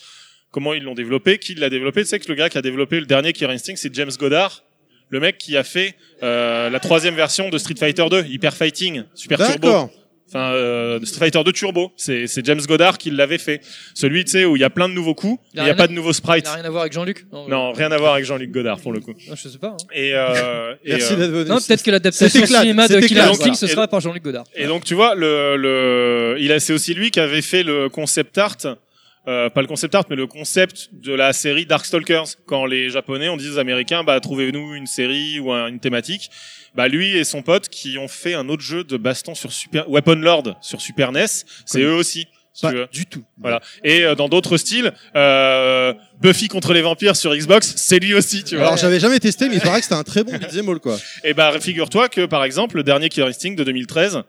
[0.51, 2.03] comment ils l'ont développé, qui l'a développé.
[2.03, 4.63] Tu sais que le gars qui a développé le dernier Killer Instinct, c'est James Goddard.
[5.09, 9.05] Le mec qui a fait euh, la troisième version de Street Fighter 2, Hyper Fighting,
[9.15, 9.91] Super Turbo.
[10.35, 13.61] Enfin, euh, Street Fighter 2 Turbo, c'est c'est James Goddard qui l'avait fait.
[13.95, 15.71] Celui, tu sais, où il y a plein de nouveaux coups, Il il a n'y
[15.71, 16.45] a pas de nouveaux Il sprites.
[16.47, 18.99] n'a rien à voir avec Jean-Luc Non, rien à voir avec Jean-Luc Godard pour le
[18.99, 19.13] coup.
[19.29, 19.69] Non, je sais pas.
[19.69, 19.77] hein.
[19.95, 21.49] Et, euh, et, Merci euh, d'être venu.
[21.51, 23.55] Non, peut-être que l'adaptation cinéma de Killer voilà.
[23.55, 24.45] ce sera par Jean-Luc Godard.
[24.57, 27.89] et donc tu vois, le, le, il a, c'est aussi lui qui avait fait le
[27.89, 28.57] concept art,
[29.27, 32.27] euh, pas le concept art, mais le concept de la série Darkstalkers.
[32.47, 36.31] Quand les Japonais ont dit aux Américains, bah trouvez-nous une série ou un- une thématique.
[36.75, 39.89] Bah lui et son pote qui ont fait un autre jeu de baston sur Super
[39.89, 41.25] Weapon Lord sur Super NES,
[41.67, 42.27] c'est eux aussi.
[42.53, 43.25] si Pas du tout.
[43.39, 43.61] Voilà.
[43.83, 48.45] Et euh, dans d'autres styles, euh, Buffy contre les vampires sur Xbox, c'est lui aussi,
[48.45, 48.67] tu vois.
[48.67, 50.97] Alors j'avais jamais testé, mais il paraît que c'était un très bon beat'em all quoi.
[51.25, 54.23] Et bah figure-toi que par exemple le dernier Killer Instinct de 2013,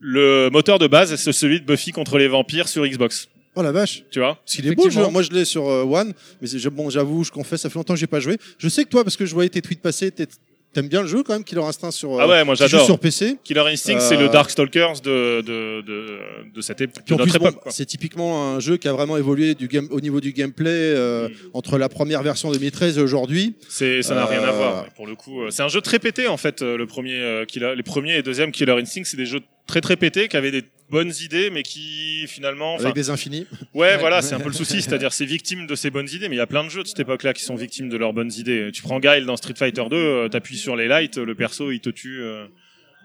[0.00, 3.28] le moteur de base c'est celui de Buffy contre les vampires sur Xbox.
[3.54, 4.04] Oh la vache.
[4.10, 5.06] Tu vois Parce qu'il est beau le jeu.
[5.08, 8.00] Moi je l'ai sur euh, One, mais bon j'avoue, je confesse, ça fait longtemps que
[8.00, 8.38] j'ai pas joué.
[8.58, 10.26] Je sais que toi, parce que je voyais tes tweets passer, t'es-
[10.72, 12.14] t'aimes bien le jeu quand même, Killer Instinct sur.
[12.14, 12.86] euh, Ah ouais, moi j'adore.
[12.86, 13.36] sur PC.
[13.44, 16.18] Killer Instinct, Euh, c'est le Darkstalkers de de de
[16.54, 17.62] de cette époque, Puis de en notre plus, bon, époque.
[17.64, 17.72] quoi.
[17.72, 21.28] c'est typiquement un jeu qui a vraiment évolué du game, au niveau du gameplay euh,
[21.28, 21.32] Mm.
[21.52, 23.54] entre la première version 2013 et aujourd'hui.
[23.68, 24.84] C'est ça n'a rien à Euh, voir.
[24.96, 26.62] Pour le coup, euh, c'est un jeu très pété en fait.
[26.62, 29.80] euh, Le premier euh, Killer, les premiers et deuxième Killer Instinct, c'est des jeux très
[29.80, 33.46] très pétés qui avaient des bonnes idées, mais qui finalement, Avec des infinis.
[33.72, 36.36] Ouais, voilà, c'est un peu le souci, c'est-à-dire c'est victime de ses bonnes idées, mais
[36.36, 38.32] il y a plein de jeux de cette époque-là qui sont victimes de leurs bonnes
[38.32, 38.70] idées.
[38.72, 41.80] Tu prends Guile dans Street Fighter 2, euh, t'appuies sur les lights, le perso il
[41.80, 42.46] te tue euh,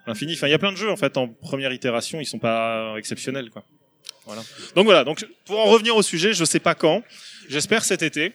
[0.05, 0.33] l'infini.
[0.33, 2.95] Enfin, il y a plein de jeux en fait en première itération, ils sont pas
[2.97, 3.63] exceptionnels quoi.
[4.25, 4.43] Voilà.
[4.75, 7.01] Donc voilà, donc pour en revenir au sujet, je sais pas quand,
[7.47, 8.33] j'espère cet été.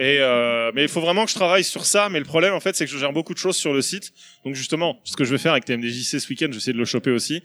[0.00, 2.08] Et euh, mais il faut vraiment que je travaille sur ça.
[2.08, 4.12] Mais le problème, en fait, c'est que je gère beaucoup de choses sur le site.
[4.44, 6.78] Donc justement, ce que je vais faire avec TMDJC ce week-end, je vais essayer de
[6.78, 7.42] le choper aussi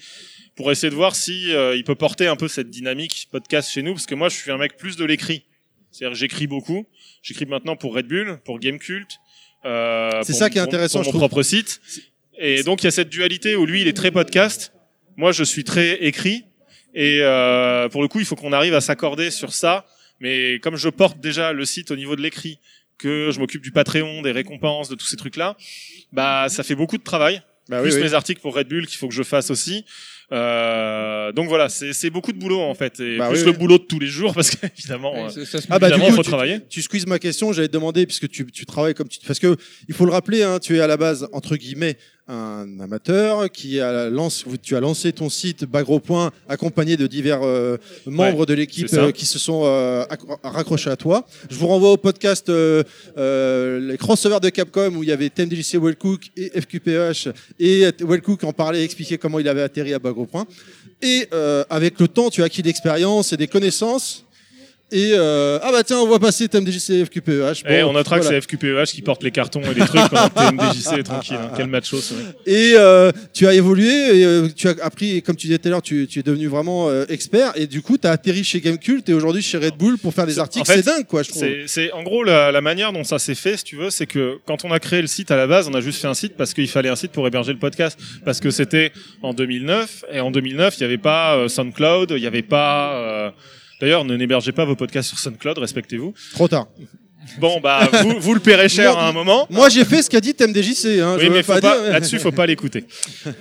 [0.55, 3.81] pour essayer de voir si euh, il peut porter un peu cette dynamique podcast chez
[3.81, 5.45] nous, parce que moi, je suis un mec plus de l'écrit.
[5.89, 6.85] C'est-à-dire, j'écris beaucoup.
[7.23, 9.07] J'écris maintenant pour Red Bull, pour Gamecult.
[9.65, 11.21] Euh, C'est pour- ça qui est intéressant, Pour je mon trouve.
[11.29, 11.81] propre site.
[12.37, 14.73] Et donc, il y a cette dualité où lui, il est très podcast.
[15.17, 16.43] Moi, je suis très écrit.
[16.93, 19.85] Et euh, pour le coup, il faut qu'on arrive à s'accorder sur ça.
[20.23, 22.57] Mais comme je porte déjà le site au niveau de l'écrit,
[22.97, 25.57] que je m'occupe du Patreon, des récompenses, de tous ces trucs-là,
[26.13, 27.41] bah ça fait beaucoup de travail.
[27.69, 28.03] Bah oui, plus oui.
[28.03, 29.85] mes articles pour Red Bull qu'il faut que je fasse aussi.
[30.31, 33.51] Euh, donc voilà, c'est c'est beaucoup de boulot en fait, et Bah plus oui, le
[33.51, 33.57] oui.
[33.57, 36.29] boulot de tous les jours parce qu'évidemment, Ouais, euh, Ah bah évidemment, coup, faut tu,
[36.29, 36.59] travailler.
[36.69, 39.55] tu squeezes ma question, j'allais te demander puisque tu, tu travailles comme tu parce que
[39.87, 43.81] il faut le rappeler, hein, tu es à la base entre guillemets un amateur qui
[43.81, 48.53] a lance, tu as lancé ton site Bagro Point accompagné de divers euh, membres de
[48.53, 51.25] l'équipe euh, qui se sont euh, accro- raccrochés à toi.
[51.49, 56.31] Je vous renvoie au podcast les crossovers de Capcom où il y avait TMDJC Wellcook
[56.37, 57.27] et FQPH
[57.59, 60.45] et Wellcook en parlait, expliquait comment il avait atterri à Bagro Point.
[61.01, 61.27] Et
[61.69, 64.25] avec le temps, tu as acquis de l'expérience et des connaissances.
[64.95, 67.63] Et euh, ah bah tiens, on va passer TMDJC FQPEH.
[67.67, 68.39] Et Bon, on notera que voilà.
[68.39, 71.37] c'est FQPEH qui porte les cartons et les trucs pendant que TMDJC est tranquille.
[71.41, 71.51] hein.
[71.57, 72.35] Quel macho mec.
[72.45, 75.71] Et euh, tu as évolué, et, euh, tu as appris, comme tu disais tout à
[75.71, 78.61] l'heure, tu, tu es devenu vraiment euh, expert, et du coup, tu as atterri chez
[78.61, 80.61] Gamecult et aujourd'hui chez Red Bull pour faire des articles.
[80.61, 81.41] en fait, c'est dingue, quoi, je trouve.
[81.41, 84.05] C'est, c'est en gros la, la manière dont ça s'est fait, si tu veux, c'est
[84.05, 86.13] que quand on a créé le site à la base, on a juste fait un
[86.13, 88.91] site parce qu'il fallait un site pour héberger le podcast, parce que c'était
[89.23, 93.33] en 2009 et en 2009 il n'y avait pas euh, SoundCloud, il n'y avait pas.
[93.83, 96.13] D'ailleurs, ne n'hébergez pas vos podcasts sur SoundCloud, respectez-vous.
[96.31, 96.67] Trop tard.
[97.37, 99.45] Bon, bah vous, vous le paierez cher Moi- à un moment.
[99.49, 101.01] Moi, j'ai fait ce qu'a dit TMDJC.
[101.01, 102.85] Hein, Oui, mais pas pas, là-dessus, faut pas l'écouter.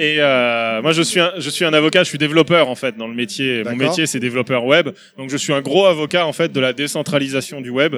[0.00, 2.96] Et euh, moi, je suis un, je suis un avocat, je suis développeur en fait
[2.96, 3.62] dans le métier.
[3.62, 4.88] Mon métier, c'est développeur web.
[5.16, 7.94] Donc, je suis un gros avocat en fait de la décentralisation du web.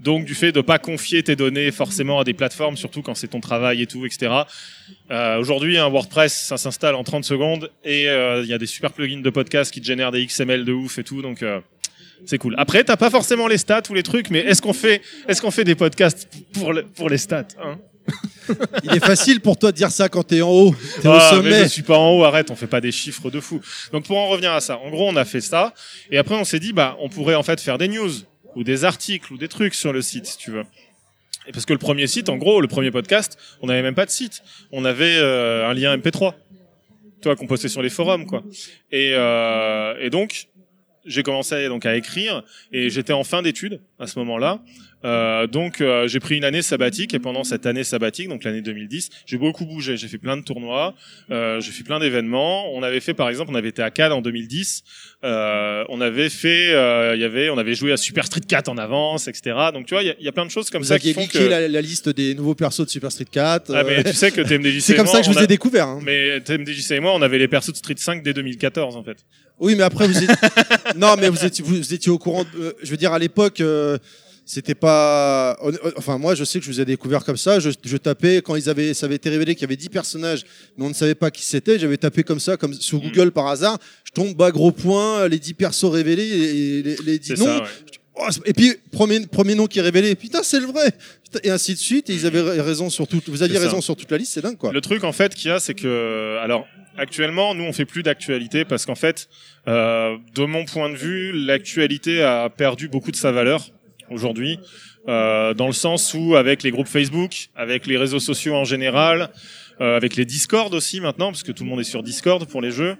[0.00, 3.28] Donc, du fait de pas confier tes données forcément à des plateformes, surtout quand c'est
[3.28, 4.30] ton travail et tout, etc.
[5.10, 8.66] Euh, Aujourd'hui, un WordPress, ça s'installe en 30 secondes et euh, il y a des
[8.66, 11.20] super plugins de podcast qui te génèrent des XML de ouf et tout.
[11.20, 11.58] Donc euh,
[12.26, 12.54] c'est cool.
[12.58, 15.50] Après, t'as pas forcément les stats ou les trucs, mais est-ce qu'on fait, est-ce qu'on
[15.50, 17.78] fait des podcasts pour le- pour les stats hein
[18.84, 20.74] Il est facile pour toi de dire ça quand t'es en haut.
[21.02, 21.62] T'es Ah, au mais sommet.
[21.64, 23.60] je suis pas en haut, arrête, on fait pas des chiffres de fou.
[23.92, 25.74] Donc pour en revenir à ça, en gros, on a fait ça,
[26.10, 28.10] et après on s'est dit, bah, on pourrait en fait faire des news
[28.56, 30.64] ou des articles ou des trucs sur le site, si tu veux.
[31.46, 34.06] Et parce que le premier site, en gros, le premier podcast, on n'avait même pas
[34.06, 36.32] de site, on avait euh, un lien MP3,
[37.20, 38.42] toi, qu'on postait sur les forums, quoi.
[38.92, 40.46] Et, euh, et donc,
[41.08, 44.60] j'ai commencé donc à écrire, et j'étais en fin d'études à ce moment-là.
[45.04, 48.62] Euh, donc euh, j'ai pris une année sabbatique et pendant cette année sabbatique, donc l'année
[48.62, 49.96] 2010, j'ai beaucoup bougé.
[49.96, 50.94] J'ai fait plein de tournois,
[51.30, 52.72] euh, j'ai fait plein d'événements.
[52.74, 54.82] On avait fait par exemple, on avait été à Cannes en 2010.
[55.24, 58.68] Euh, on avait fait, euh, il y avait, on avait joué à Super Street 4
[58.68, 59.56] en avance, etc.
[59.72, 60.98] Donc tu vois, il y a- il y, a plein de choses comme Vous ça
[60.98, 61.38] qui font que.
[61.38, 63.72] la, la liste des nouveaux persos de Super Street 4.
[63.74, 65.86] Ah mais tu sais que TMDJC C'est comme ça que je vous a- ai découvert.
[65.86, 66.00] hein.
[66.02, 69.18] Mais TMDJC et moi, on avait les persos de Street 5 dès 2014 en fait.
[69.60, 70.34] Oui, mais après vous étiez...
[70.96, 72.44] non, mais vous étiez, vous étiez au courant.
[72.44, 73.98] de- je veux dire, à l'époque, euh,
[74.50, 75.58] c'était pas.
[75.96, 77.60] Enfin, moi, je sais que je vous ai découvert comme ça.
[77.60, 80.44] Je, je tapais quand ils avaient, ça avait été révélé qu'il y avait 10 personnages,
[80.78, 81.78] mais on ne savait pas qui c'était.
[81.78, 82.80] J'avais tapé comme ça, comme Mm.
[82.80, 83.78] sur Google par hasard.
[84.04, 87.44] Je tombe bas gros point, les 10 persos révélés et les, les 10 C'est noms.
[87.44, 87.58] ça.
[87.62, 87.68] ouais.
[88.20, 90.14] Oh, et puis premier premier nom qui est révélé.
[90.16, 90.92] Putain, c'est le vrai.
[91.24, 92.08] Putain, Et ainsi de suite.
[92.10, 93.20] Et ils avaient ra- raison sur tout.
[93.28, 94.32] Vous aviez raison sur toute la liste.
[94.32, 94.72] C'est dingue, quoi.
[94.72, 98.02] Le truc en fait qu'il y a, c'est que alors actuellement, nous on fait plus
[98.02, 99.28] d'actualité parce qu'en fait,
[99.68, 103.68] euh, de mon point de vue, l'actualité a perdu beaucoup de sa valeur
[104.10, 104.58] aujourd'hui,
[105.08, 109.30] euh, dans le sens où avec les groupes Facebook, avec les réseaux sociaux en général,
[109.80, 112.60] euh, avec les Discord aussi maintenant, parce que tout le monde est sur Discord pour
[112.60, 112.96] les jeux.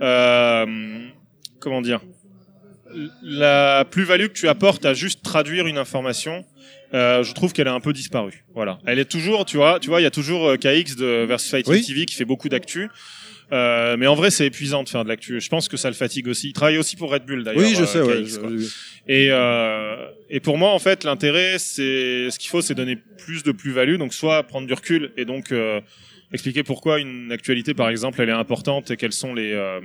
[0.00, 0.66] Euh,
[1.58, 2.00] comment dire
[3.22, 6.44] La plus-value que tu apportes à juste traduire une information,
[6.94, 8.44] euh, je trouve qu'elle a un peu disparu.
[8.54, 11.24] Voilà, elle est toujours, tu vois, tu vois, il y a toujours euh, KX de
[11.24, 11.84] Versus Fighting Oui.
[11.84, 12.88] TV qui fait beaucoup d'actu.
[13.52, 15.40] Euh, mais en vrai, c'est épuisant de faire de l'actu.
[15.40, 16.48] Je pense que ça le fatigue aussi.
[16.50, 17.60] Il travaille aussi pour Red Bull d'ailleurs.
[17.62, 18.00] Oui, je euh, sais.
[18.00, 22.62] Ouais, KX, je- Et, euh, et pour moi, en fait, l'intérêt, c'est ce qu'il faut,
[22.62, 23.96] c'est donner plus de plus-value.
[23.96, 25.80] Donc, soit prendre du recul et donc euh,
[26.32, 29.80] expliquer pourquoi une actualité, par exemple, elle est importante et quels sont les euh,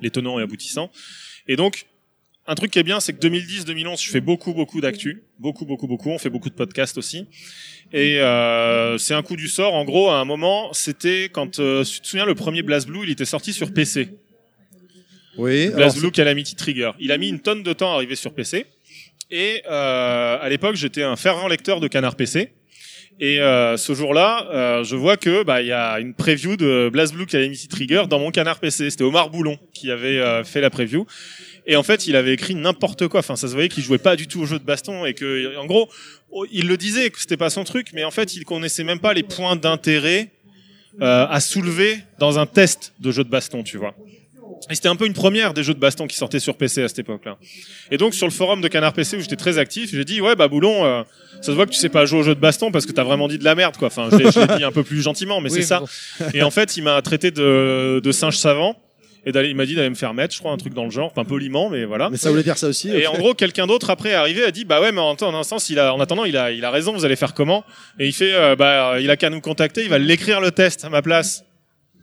[0.00, 0.90] les tenants et aboutissants.
[1.46, 1.86] Et donc,
[2.46, 5.86] un truc qui est bien, c'est que 2010-2011, je fais beaucoup, beaucoup d'actu, beaucoup, beaucoup,
[5.86, 6.10] beaucoup.
[6.10, 7.26] On fait beaucoup de podcasts aussi.
[7.92, 9.74] Et euh, c'est un coup du sort.
[9.74, 13.10] En gros, à un moment, c'était quand euh, tu te souviens, le premier BlazBlue, il
[13.10, 14.08] était sorti sur PC.
[15.36, 15.68] Oui.
[15.68, 16.90] BlazBlue Calamity Trigger.
[16.98, 18.66] Il a mis une tonne de temps à arriver sur PC.
[19.30, 22.52] Et euh, à l'époque, j'étais un fervent lecteur de Canard PC.
[23.22, 26.88] Et euh, ce jour-là, euh, je vois que bah il y a une preview de
[26.90, 28.88] BlazBlue Calamity Trigger dans mon Canard PC.
[28.88, 31.06] C'était Omar Boulon qui avait euh, fait la preview.
[31.66, 33.20] Et en fait, il avait écrit n'importe quoi.
[33.20, 35.56] Enfin, ça se voyait qu'il jouait pas du tout au jeu de baston et que,
[35.58, 35.90] en gros,
[36.30, 39.00] oh, il le disait que c'était pas son truc, mais en fait, il connaissait même
[39.00, 40.30] pas les points d'intérêt
[41.02, 43.94] euh, à soulever dans un test de jeu de baston, tu vois.
[44.68, 46.88] Et c'était un peu une première des jeux de baston qui sortaient sur PC à
[46.88, 47.38] cette époque-là.
[47.90, 50.36] Et donc sur le forum de Canard PC où j'étais très actif, j'ai dit ouais
[50.36, 51.02] bah Boulon, euh,
[51.40, 53.02] ça se voit que tu sais pas jouer au jeu de baston parce que t'as
[53.04, 53.88] vraiment dit de la merde quoi.
[53.88, 55.80] Enfin je l'ai dit un peu plus gentiment, mais Oui, c'est ça.
[55.80, 56.26] bon.
[56.34, 58.76] Et en fait il m'a traité de, de singe savant
[59.26, 60.90] et d'aller, il m'a dit d'aller me faire mettre, je crois un truc dans le
[60.90, 62.08] genre, pas poliment mais voilà.
[62.10, 62.88] Mais ça voulait dire ça aussi.
[62.90, 65.34] Et en gros, quelqu'un d'autre après est arrivé a dit bah ouais, mais en, en
[65.34, 66.92] un sens, il a, en attendant, il a, il a raison.
[66.94, 67.64] Vous allez faire comment?
[67.98, 70.84] Et il fait euh, bah il a qu'à nous contacter, il va l'écrire le test
[70.84, 71.44] à ma place.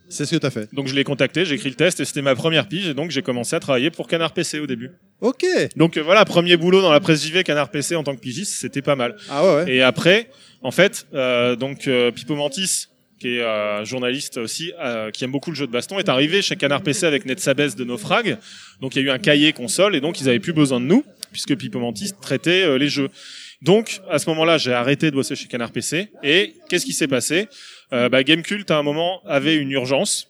[0.08, 0.72] C'est ce que t'as fait.
[0.72, 3.10] Donc je l'ai contacté, j'ai écrit le test et c'était ma première pige et donc
[3.10, 4.90] j'ai commencé à travailler pour Canard PC au début.
[5.20, 5.44] Ok.
[5.76, 8.54] Donc euh, voilà, premier boulot dans la presse JV Canard PC en tant que pigiste,
[8.54, 9.16] c'était pas mal.
[9.28, 9.54] Ah ouais.
[9.64, 9.74] ouais.
[9.74, 10.30] Et après,
[10.62, 12.86] en fait, euh, donc euh, Pipo Mantis,
[13.20, 16.40] qui est euh, journaliste aussi, euh, qui aime beaucoup le jeu de baston, est arrivé
[16.40, 18.38] chez Canard PC avec Netsabes de Naufrag.
[18.80, 20.86] Donc il y a eu un cahier console et donc ils avaient plus besoin de
[20.86, 23.08] nous puisque Pipo Mantis traitait euh, les jeux.
[23.60, 27.08] Donc à ce moment-là, j'ai arrêté de bosser chez Canard PC et qu'est-ce qui s'est
[27.08, 27.48] passé?
[27.92, 30.28] Euh, bah, Gamecult à un moment avait une urgence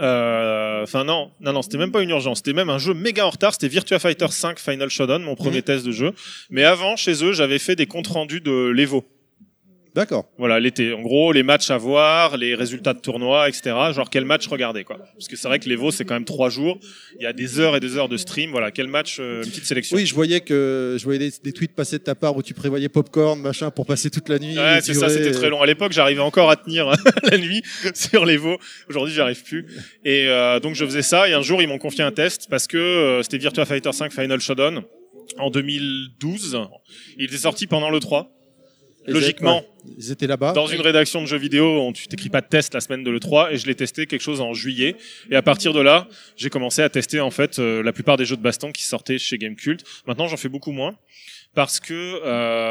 [0.00, 2.38] Euh, Enfin non, non, non, c'était même pas une urgence.
[2.38, 3.52] C'était même un jeu méga en retard.
[3.52, 6.12] C'était Virtua Fighter 5 Final Showdown, mon premier test de jeu.
[6.50, 9.04] Mais avant, chez eux, j'avais fait des comptes rendus de l'Evo.
[9.94, 10.28] D'accord.
[10.38, 10.92] Voilà, l'été.
[10.92, 13.74] En gros, les matchs à voir, les résultats de tournois, etc.
[13.94, 14.98] Genre quel match regarder, quoi.
[14.98, 16.78] Parce que c'est vrai que l'Evo, c'est quand même trois jours.
[17.18, 18.50] Il y a des heures et des heures de stream.
[18.50, 19.96] Voilà, quel match, euh, une petite sélection.
[19.96, 22.54] Oui, je voyais que je voyais des, des tweets passer de ta part où tu
[22.54, 24.58] prévoyais popcorn, machin, pour passer toute la nuit.
[24.58, 25.62] Ouais, c'est ça, c'était très long.
[25.62, 26.92] À l'époque, j'arrivais encore à tenir
[27.30, 27.62] la nuit
[27.94, 28.58] sur les veaux.
[28.88, 29.66] Aujourd'hui, j'y arrive plus.
[30.04, 31.28] Et euh, donc, je faisais ça.
[31.28, 34.12] Et un jour, ils m'ont confié un test parce que euh, c'était Virtua Fighter 5
[34.12, 34.82] Final Showdown
[35.38, 36.58] en 2012.
[37.18, 38.37] Il était sorti pendant le 3.
[39.12, 40.52] Logiquement, ouais, ils étaient là-bas.
[40.52, 43.10] dans une rédaction de jeux vidéo, on, tu t'écris pas de test la semaine de
[43.10, 44.96] l'E3 et je l'ai testé quelque chose en juillet.
[45.30, 48.24] Et à partir de là, j'ai commencé à tester en fait euh, la plupart des
[48.24, 49.82] jeux de baston qui sortaient chez Gamecult.
[50.06, 50.96] Maintenant, j'en fais beaucoup moins
[51.54, 52.20] parce que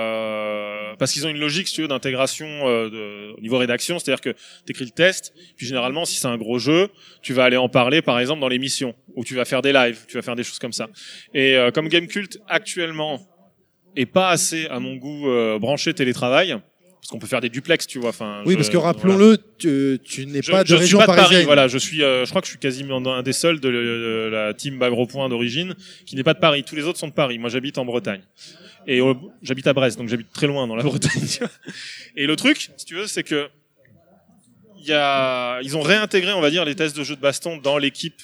[0.02, 4.00] euh, parce qu'ils ont une logique si tu veux, d'intégration euh, de- au niveau rédaction,
[4.00, 4.30] c'est-à-dire que
[4.66, 6.90] tu écris le test, puis généralement si c'est un gros jeu,
[7.22, 10.06] tu vas aller en parler par exemple dans l'émission ou tu vas faire des lives,
[10.08, 10.88] tu vas faire des choses comme ça.
[11.34, 13.28] Et euh, comme Gamecult actuellement
[13.98, 16.50] est pas assez à mon goût euh, branché télétravail
[17.00, 18.10] parce qu'on peut faire des duplex, tu vois.
[18.10, 18.92] Enfin, Oui, je- parce que voilà.
[18.94, 21.46] rappelons-le, tu, tu n'es pas de je suis région pas de Paris, parisienne.
[21.46, 21.68] voilà.
[21.68, 24.54] Je suis, euh, je crois que je suis quasiment un des seuls de, de la
[24.54, 25.74] team Bagro Point d'origine
[26.06, 26.64] qui n'est pas de Paris.
[26.64, 27.38] Tous les autres sont de Paris.
[27.38, 28.22] Moi, j'habite en Bretagne.
[28.88, 31.28] Et euh, j'habite à Brest, donc j'habite très loin dans la Bretagne.
[32.16, 33.48] Et le truc, si tu veux, c'est que
[34.80, 37.58] il y a, ils ont réintégré, on va dire, les tests de jeux de baston
[37.58, 38.22] dans l'équipe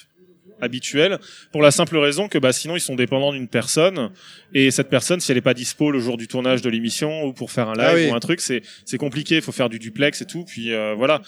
[0.60, 1.18] habituelle
[1.52, 4.10] pour la simple raison que bah sinon ils sont dépendants d'une personne.
[4.52, 7.32] Et cette personne si elle est pas dispo le jour du tournage de l'émission ou
[7.32, 8.10] pour faire un live Ah oui.
[8.10, 9.36] ou un truc c'est c'est compliqué.
[9.36, 10.44] Il faut faire du duplex et tout.
[10.44, 11.22] Puis euh, voilà.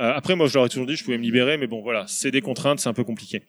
[0.00, 2.04] Euh, après moi je leur ai toujours dit je pouvais me libérer mais bon voilà.
[2.06, 3.42] C'est des contraintes c'est un peu compliqué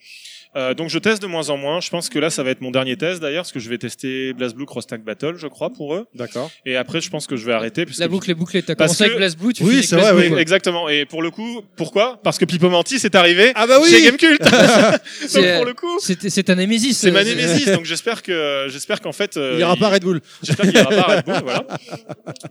[0.56, 2.62] Euh, donc je teste de moins en moins je pense que là ça va être
[2.62, 5.70] mon dernier test d'ailleurs parce que je vais tester BlazBlue Cross Tag Battle je crois
[5.70, 6.50] pour eux D'accord.
[6.66, 8.64] et après je pense que je vais arrêter parce La que boucle est bouclée.
[8.64, 10.30] T'as Parce commencé avec que- BlazBlue, tu Oui, c'est avec vrai, oui.
[10.30, 10.42] quoi.
[10.42, 10.90] Exactement.
[10.90, 12.20] Et pour le coup, pourquoi?
[12.24, 14.42] Parce que Pipo Mantis est arrivé Ah bah oui chez Gamecult.
[14.42, 16.98] donc C'est- pour le coup, C'est c'est ta némésis.
[16.98, 17.68] c'est ma euh, némésis.
[17.72, 20.20] donc j'espère que j'espère qu'en fait euh, Il ira pas à Red Bull.
[20.42, 21.66] J'espère qu'il ira pas à Red Bull, voilà.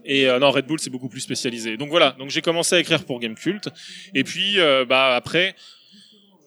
[0.05, 1.75] Et euh, non, Red Bull c'est beaucoup plus spécialisé.
[1.75, 2.15] Donc voilà.
[2.17, 3.67] Donc j'ai commencé à écrire pour Gamecult.
[4.15, 5.53] Et puis euh, bah après.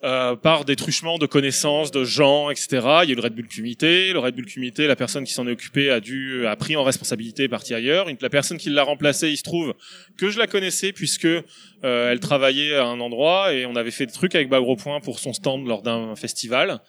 [0.03, 2.67] Euh, par des truchements de connaissances, de gens, etc.
[3.03, 4.11] Il y a eu le Red Bull Comité.
[4.11, 6.83] Le Red Bull Comité, la personne qui s'en est occupée a dû a pris en
[6.83, 8.07] responsabilité, est partie ailleurs.
[8.19, 9.73] La personne qui l'a remplacée, il se trouve
[10.17, 11.43] que je la connaissais puisque euh,
[11.83, 15.19] elle travaillait à un endroit et on avait fait des trucs avec Bagro Point pour
[15.19, 16.81] son stand lors d'un festival.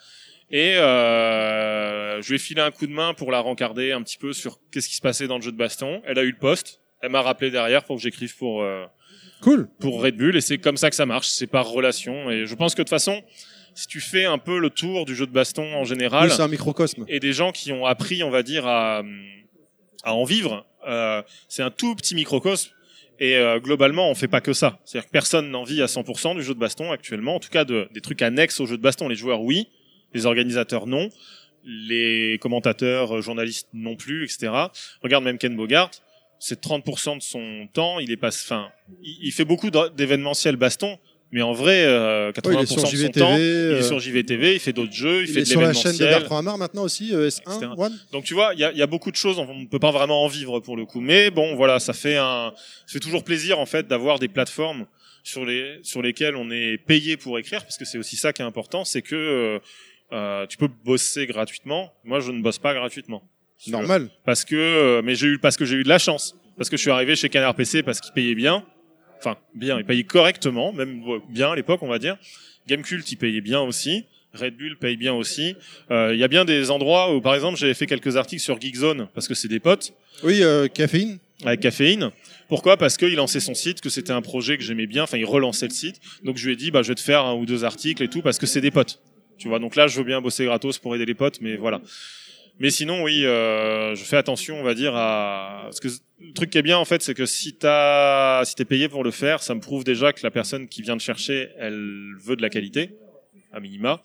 [0.50, 4.18] Et euh, je lui ai filé un coup de main pour la rencarder un petit
[4.18, 6.02] peu sur qu'est-ce qui se passait dans le jeu de baston.
[6.04, 6.80] Elle a eu le poste.
[7.00, 8.84] Elle m'a rappelé derrière pour que j'écrive pour euh,
[9.44, 9.68] Cool.
[9.78, 11.28] pour Red Bull et c'est comme ça que ça marche.
[11.28, 13.22] C'est par relation et je pense que de toute façon,
[13.74, 16.42] si tu fais un peu le tour du jeu de baston en général Oui, c'est
[16.42, 17.04] un microcosme.
[17.08, 19.02] et des gens qui ont appris, on va dire, à,
[20.02, 22.70] à en vivre, euh, c'est un tout petit microcosme.
[23.20, 24.80] Et euh, globalement, on fait pas que ça.
[24.84, 27.36] C'est-à-dire que personne n'en vit à 100% du jeu de baston actuellement.
[27.36, 29.08] En tout cas, de, des trucs annexes au jeu de baston.
[29.08, 29.68] Les joueurs, oui.
[30.14, 31.08] Les organisateurs, non.
[31.64, 34.52] Les commentateurs, euh, journalistes, non plus, etc.
[35.02, 35.90] Regarde même Ken Bogart.
[36.38, 37.98] C'est 30% de son temps.
[38.00, 38.70] Il est pas, enfin,
[39.02, 40.98] il, il fait beaucoup d'é- d'événementiels baston.
[41.32, 43.20] Mais en vrai, euh, 80% Oui, il est sur de son JVTV.
[43.20, 45.48] temps, il euh, est sur JVTV, il fait d'autres jeux, il, il fait est de
[45.48, 46.20] sur la chaîne de l'événementiel.
[46.20, 47.72] Bertrand Hamar maintenant aussi, euh, S1, Etc.
[47.76, 47.98] One.
[48.12, 49.90] Donc tu vois, il y a, y a beaucoup de choses, on ne peut pas
[49.90, 51.00] vraiment en vivre pour le coup.
[51.00, 52.52] Mais bon, voilà, ça fait un,
[52.86, 54.86] ça fait toujours plaisir en fait d'avoir des plateformes
[55.24, 58.42] sur les sur lesquelles on est payé pour écrire, parce que c'est aussi ça qui
[58.42, 59.58] est important, c'est que euh,
[60.12, 61.92] euh, tu peux bosser gratuitement.
[62.04, 63.28] Moi, je ne bosse pas gratuitement.
[63.68, 64.10] Normal.
[64.24, 66.76] Parce que, euh, mais j'ai eu parce que j'ai eu de la chance, parce que
[66.76, 68.64] je suis arrivé chez Canard PC parce qu'ils payaient bien.
[69.18, 72.16] Enfin, bien, ils payaient correctement, même bien à l'époque, on va dire.
[72.66, 74.04] Gamecult, ils payaient bien aussi.
[74.34, 75.54] Red Bull paye bien aussi.
[75.92, 78.60] Euh, Il y a bien des endroits où, par exemple, j'avais fait quelques articles sur
[78.60, 79.92] Geekzone parce que c'est des potes
[80.24, 81.18] Oui, euh, caféine.
[81.44, 82.10] avec caféine.
[82.48, 82.76] Pourquoi?
[82.76, 85.04] Parce qu'il lançait son site, que c'était un projet que j'aimais bien.
[85.04, 86.00] Enfin, il relançait le site.
[86.24, 88.08] Donc je lui ai dit, bah, je vais te faire un ou deux articles et
[88.08, 89.00] tout parce que c'est des potes.
[89.38, 89.60] Tu vois?
[89.60, 91.80] Donc là, je veux bien bosser gratos pour aider les potes, mais voilà.
[92.60, 95.88] Mais sinon, oui, euh, je fais attention, on va dire à parce que
[96.20, 99.02] le truc qui est bien en fait, c'est que si t'as, si t'es payé pour
[99.02, 102.36] le faire, ça me prouve déjà que la personne qui vient te chercher, elle veut
[102.36, 102.90] de la qualité,
[103.52, 104.02] à minima.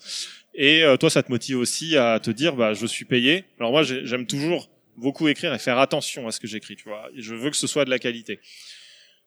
[0.55, 3.45] Et euh, toi, ça te motive aussi à te dire, bah, je suis payé.
[3.59, 6.89] Alors moi, j'ai- j'aime toujours beaucoup écrire et faire attention à ce que j'écris, tu
[6.89, 7.07] vois.
[7.15, 8.39] Je veux que ce soit de la qualité.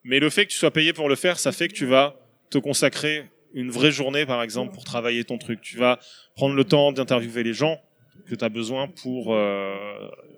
[0.03, 2.17] Mais le fait que tu sois payé pour le faire, ça fait que tu vas
[2.51, 5.61] te consacrer une vraie journée, par exemple, pour travailler ton truc.
[5.61, 6.01] Tu vas
[6.35, 7.81] prendre le temps d'interviewer les gens
[8.29, 9.75] que tu as besoin pour euh,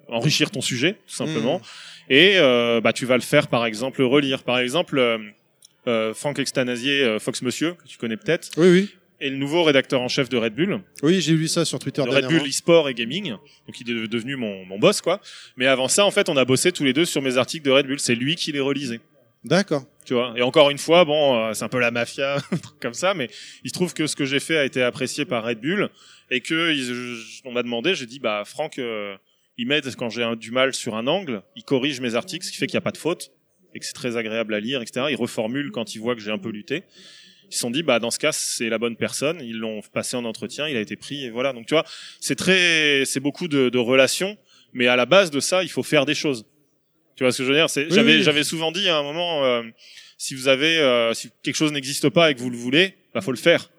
[0.08, 1.60] enrichir ton sujet, tout simplement.
[2.08, 4.42] Et euh, bah, tu vas le faire, par exemple, relire.
[4.42, 5.18] Par exemple, euh,
[5.86, 8.90] euh, Franck Extanasier, euh, Fox Monsieur, que tu connais peut-être, Oui, oui.
[9.20, 12.02] est le nouveau rédacteur en chef de Red Bull Oui, j'ai lu ça sur Twitter
[12.02, 12.26] de Red.
[12.26, 13.30] Bull e-sport et gaming.
[13.66, 15.20] Donc il est devenu mon, mon boss quoi.
[15.56, 17.70] Mais avant ça en fait, on a bossé tous les deux sur mes articles de
[17.70, 19.00] Red Bull, c'est lui qui les relisait.
[19.44, 19.84] D'accord.
[20.05, 20.32] Tu vois.
[20.36, 22.39] Et encore une fois, bon, euh, c'est un peu la mafia,
[22.81, 23.28] comme ça, mais
[23.62, 25.90] il se trouve que ce que j'ai fait a été apprécié par Red Bull
[26.31, 29.16] et que ils- on m'a demandé, j'ai dit, bah Franck, euh,
[29.58, 32.56] il m'aide quand j'ai du mal sur un angle, il corrige mes articles, ce qui
[32.58, 33.31] fait qu'il n'y a pas de faute
[33.74, 35.06] et que c'est très agréable à lire, etc.
[35.10, 36.84] Il reformule quand il voit que j'ai un peu lutté.
[37.50, 39.40] Ils se sont dit, bah dans ce cas, c'est la bonne personne.
[39.42, 41.52] Ils l'ont passé en entretien, il a été pris et voilà.
[41.52, 41.84] Donc tu vois,
[42.20, 44.36] c'est très, c'est beaucoup de, de relations,
[44.73, 46.47] mais à la base de ça, il faut faire des choses.
[47.16, 47.70] Tu vois ce que je veux dire?
[47.70, 48.22] C'est, Oui, j'avais, oui.
[48.22, 49.62] j'avais souvent dit à un moment, euh,
[50.18, 53.20] si vous avez, euh, si quelque chose n'existe pas et que vous le voulez, bah
[53.20, 53.70] faut le faire.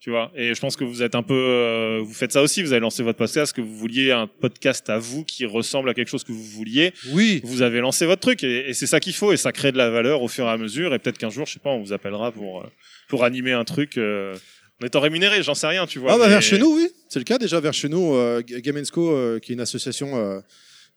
[0.00, 0.30] Tu vois?
[0.36, 2.62] Et je pense que vous êtes un peu, euh, vous faites ça aussi.
[2.62, 5.94] Vous avez lancé votre podcast, que vous vouliez un podcast à vous qui ressemble à
[5.94, 6.92] quelque chose que vous vouliez.
[7.12, 7.40] Oui.
[7.42, 9.78] Vous avez lancé votre truc et, et c'est ça qu'il faut et ça crée de
[9.78, 10.92] la valeur au fur et à mesure.
[10.92, 12.66] Et peut-être qu'un jour, je sais pas, on vous appellera pour euh,
[13.08, 13.96] pour animer un truc.
[13.96, 14.34] Euh,
[14.82, 16.12] en étant rémunéré, j'en sais rien, tu vois.
[16.12, 16.88] Ah bah mais- vers chez nous, oui.
[17.08, 18.14] C'est le cas déjà vers chez nous.
[18.14, 20.40] Euh, Game Co, euh, qui est une association euh,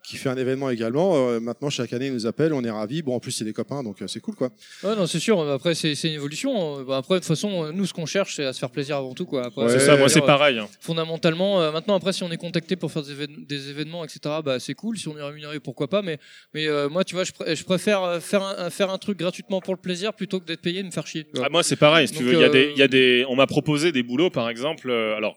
[0.07, 1.17] qui fait un événement également.
[1.29, 3.01] euh, maintenant, chaque année, ils nous appellent, on est ravis.
[3.01, 4.49] Bon, en plus, c'est des copains, donc euh, c'est cool, quoi.
[4.83, 5.39] Ouais, non, c'est sûr.
[5.51, 6.79] Après, c'est c'est une évolution.
[6.79, 8.95] Euh, bah, Après, de toute façon, nous, ce qu'on cherche, c'est à se faire plaisir
[8.97, 9.49] avant tout, quoi.
[9.57, 10.57] Ouais, C'est ça, moi c'est pareil.
[10.59, 10.67] hein.
[10.79, 14.19] Fondamentalement, euh, maintenant, après, si on est contacté pour faire des, évén- des événements, etc.,
[14.43, 14.97] bah, c'est cool.
[14.97, 16.01] Si on est rémunéré, pourquoi pas.
[16.01, 16.17] Mais,
[16.53, 19.59] mais euh, moi, tu vois, je, pr- je préfère faire un, faire un truc gratuitement
[19.61, 21.27] pour le plaisir plutôt que d'être payé et de me faire chier.
[21.43, 22.07] Ah, moi c'est pareil.
[22.07, 23.91] Si tu veux, il y a euh, des, il y a des, on m'a proposé
[23.91, 24.89] des boulots, par exemple.
[24.89, 25.35] euh, alors,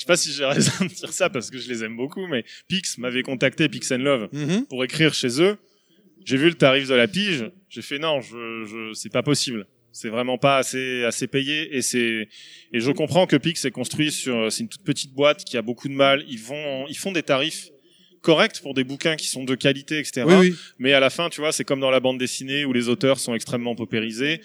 [0.00, 2.26] je sais pas si j'ai raison de dire ça parce que je les aime beaucoup,
[2.26, 4.64] mais Pix m'avait contacté, Pix and Love, Mhm.
[4.66, 5.58] pour écrire chez eux.
[6.24, 7.50] J'ai vu le tarif de la pige.
[7.68, 9.66] J'ai fait non, je, je, c'est pas possible.
[9.92, 12.28] C'est vraiment pas assez, assez payé et c'est,
[12.72, 15.62] et je comprends que Pix est construit sur, c'est une toute petite boîte qui a
[15.62, 16.24] beaucoup de mal.
[16.28, 17.68] Ils vont, ils font des tarifs
[18.22, 20.22] corrects pour des bouquins qui sont de qualité, etc.
[20.26, 20.54] Oui, oui.
[20.78, 23.18] Mais à la fin, tu vois, c'est comme dans la bande dessinée où les auteurs
[23.18, 24.40] sont extrêmement paupérisés.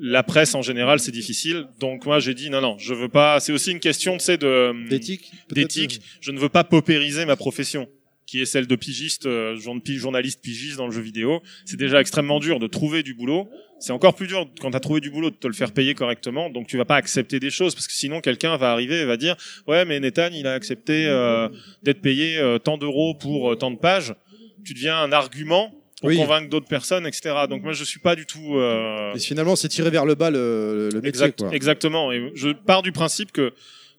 [0.00, 1.66] La presse en général, c'est difficile.
[1.78, 3.40] Donc moi, j'ai dit non, non, je veux pas.
[3.40, 6.00] C'est aussi une question, tu sais, de D'éthique peut-être d'éthique.
[6.20, 7.88] Je ne veux pas paupériser ma profession,
[8.26, 11.42] qui est celle de pigiste, euh, journaliste pigiste dans le jeu vidéo.
[11.64, 13.48] C'est déjà extrêmement dur de trouver du boulot.
[13.84, 15.94] C'est encore plus dur quand tu as trouvé du boulot de te le faire payer
[15.94, 16.48] correctement.
[16.48, 19.18] Donc tu vas pas accepter des choses parce que sinon quelqu'un va arriver et va
[19.18, 21.50] dire ouais mais Nathan il a accepté euh,
[21.82, 24.14] d'être payé euh, tant d'euros pour euh, tant de pages.
[24.64, 25.70] Tu deviens un argument
[26.04, 26.16] pour Oui.
[26.18, 27.34] convaincre d'autres personnes, etc.
[27.48, 28.56] Donc moi je suis pas du tout.
[28.58, 31.54] euh, Et finalement, c'est tiré vers le bas le, le métier, Exact- quoi.
[31.54, 32.12] Exactement.
[32.12, 33.52] Et je pars du principe que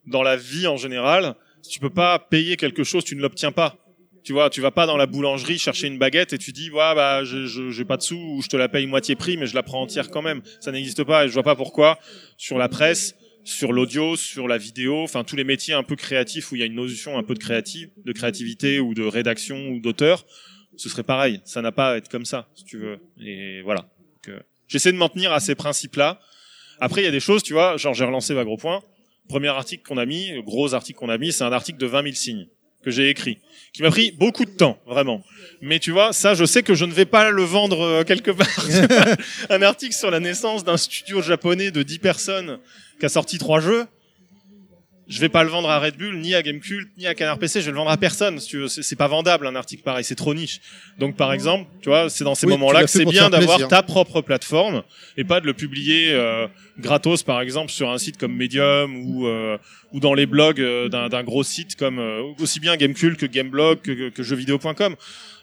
[0.06, 3.52] dans la vie en général, si tu peux pas payer quelque chose, tu ne l'obtiens
[3.52, 3.78] pas.
[4.24, 6.96] Tu vois, tu vas pas dans la boulangerie chercher une baguette et tu dis ouais
[6.96, 9.46] bah je je- j'ai pas de sous ou je te la paye moitié prix mais
[9.48, 10.42] je la prends entière quand même.
[10.62, 12.00] Ça n'existe pas et je vois pas pourquoi
[12.38, 16.52] sur la presse, sur l'audio, sur la vidéo, enfin tous les métiers un peu créatifs
[16.52, 19.68] où il y a une notion un peu de créative, de créativité ou de rédaction
[19.70, 20.26] ou d'auteur,
[20.78, 21.42] ce serait pareil.
[21.46, 23.00] Ça n'a pas à être comme ça, si tu veux.
[23.22, 23.88] Et voilà.
[24.28, 26.20] Euh, J'essaie de m'en tenir à ces principes-là.
[26.80, 28.82] Après, il y a des choses, tu vois, genre j'ai relancé Vagro Point.
[29.30, 32.04] Premier article qu'on a mis, gros article qu'on a mis, c'est un article de 20
[32.04, 32.48] 000 signes
[32.84, 33.40] que j'ai écrit,
[33.74, 35.24] qui m'a pris beaucoup de temps, vraiment.
[35.60, 38.30] Mais tu vois, ça, je sais que je ne vais pas le vendre euh, quelque
[38.30, 38.48] part.
[39.50, 42.60] Un article sur la naissance d'un studio japonais de 10 personnes
[43.00, 43.88] qui a sorti trois jeux.
[45.08, 47.62] Je vais pas le vendre à Red Bull, ni à Gamecult, ni à Canard PC.
[47.62, 48.40] Je vais le vendre à personne.
[48.40, 50.04] Si tu veux, c'est pas vendable un article pareil.
[50.04, 50.62] C'est trop niche.
[50.98, 53.84] Donc, par exemple, tu vois, c'est dans ces Oui, moments-là que c'est bien d'avoir ta
[53.84, 54.82] propre plateforme
[55.16, 56.48] et pas de le publier euh,
[56.80, 59.58] gratos, par exemple, sur un site comme Medium ou euh,
[59.92, 63.28] ou dans les blogs euh, d'un d'un gros site comme euh, aussi bien Gamecult que
[63.28, 64.96] Gameblog que, que, que jeuxvideo.com.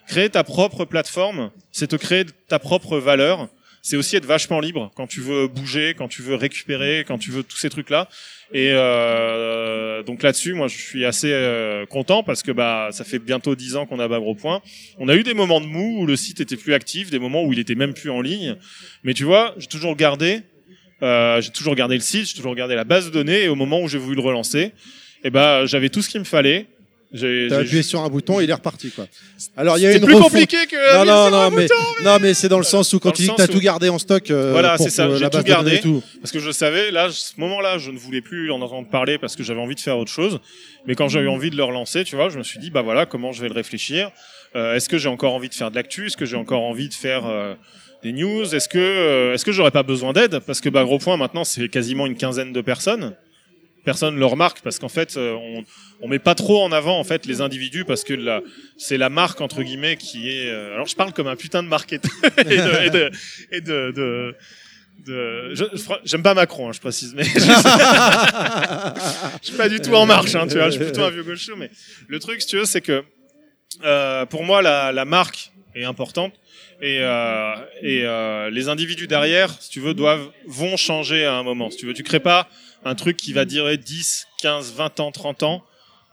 [0.09, 3.49] Créer ta propre plateforme, c'est te créer ta propre valeur.
[3.85, 7.33] C'est aussi être vachement libre quand tu veux bouger, quand tu veux récupérer, quand tu
[7.33, 8.09] veux tous ces trucs-là.
[8.55, 13.19] Et euh, donc là-dessus, moi, je suis assez euh, content parce que bah, ça fait
[13.19, 14.63] bientôt dix ans qu'on a Bagro Point.
[14.99, 17.43] On a eu des moments de mou où le site était plus actif, des moments
[17.43, 18.57] où il était même plus en ligne.
[19.03, 20.43] Mais tu vois, j'ai toujours gardé,
[21.03, 23.43] euh, j'ai toujours gardé le site, j'ai toujours gardé la base de données.
[23.43, 24.71] Et au moment où j'ai voulu le relancer,
[25.25, 26.67] eh ben, j'avais tout ce qu'il me fallait.
[27.13, 29.07] J'ai appuyé sur un bouton, il est reparti, quoi.
[29.57, 31.67] Alors, il y a c'est une plus refonte- compliqué que Non, non, non, mais,
[32.05, 33.53] non, mais c'est dans le sens où quand Dans tu le dis que t'as sens
[33.53, 35.45] tout où- gardé en stock, euh, Voilà, pour c'est ça, que j'ai la tout base
[35.45, 35.77] de données gardé.
[35.77, 36.03] et tout.
[36.21, 39.37] Parce que je savais, là, ce moment-là, je ne voulais plus en entendre parler parce
[39.37, 40.41] que j'avais envie de faire autre chose.
[40.87, 42.83] Mais quand j'ai eu envie de le relancer, tu vois, je me suis dit, bah
[42.83, 44.11] voilà, comment je vais le réfléchir?
[44.57, 46.07] Euh, Est-ce que j'ai encore envie de faire de l'actu?
[46.07, 47.55] Est-ce que j'ai encore envie de faire euh,
[48.03, 48.55] des news?
[48.55, 50.39] Est-ce que euh, est-ce que j'aurais pas besoin d'aide?
[50.41, 53.15] Parce que bah gros point maintenant, c'est quasiment une quinzaine de personnes.
[53.85, 55.65] Personne le remarque parce qu'en fait, euh, on
[56.01, 58.15] on met pas trop en avant en fait les individus parce que
[58.77, 60.51] c'est la marque entre guillemets qui est.
[60.51, 63.11] euh, alors je parle comme un putain de marketeur et de
[63.53, 64.35] et de, de,
[65.07, 65.55] de
[66.05, 67.31] j'aime pas Macron, hein, je précise, mais je,
[69.43, 71.23] je suis pas du tout en marche, hein, tu vois, je suis plutôt un vieux
[71.25, 71.71] gaucho, mais
[72.09, 73.05] le truc, si tu veux, c'est que
[73.85, 76.35] euh, pour moi, la, la marque est importante
[76.81, 81.43] et, euh, et euh, les individus derrière, si tu veux, doivent vont changer à un
[81.43, 81.71] moment.
[81.71, 82.49] Si tu veux, tu crées pas
[82.85, 85.65] un truc qui va durer 10, 15, 20 ans, 30 ans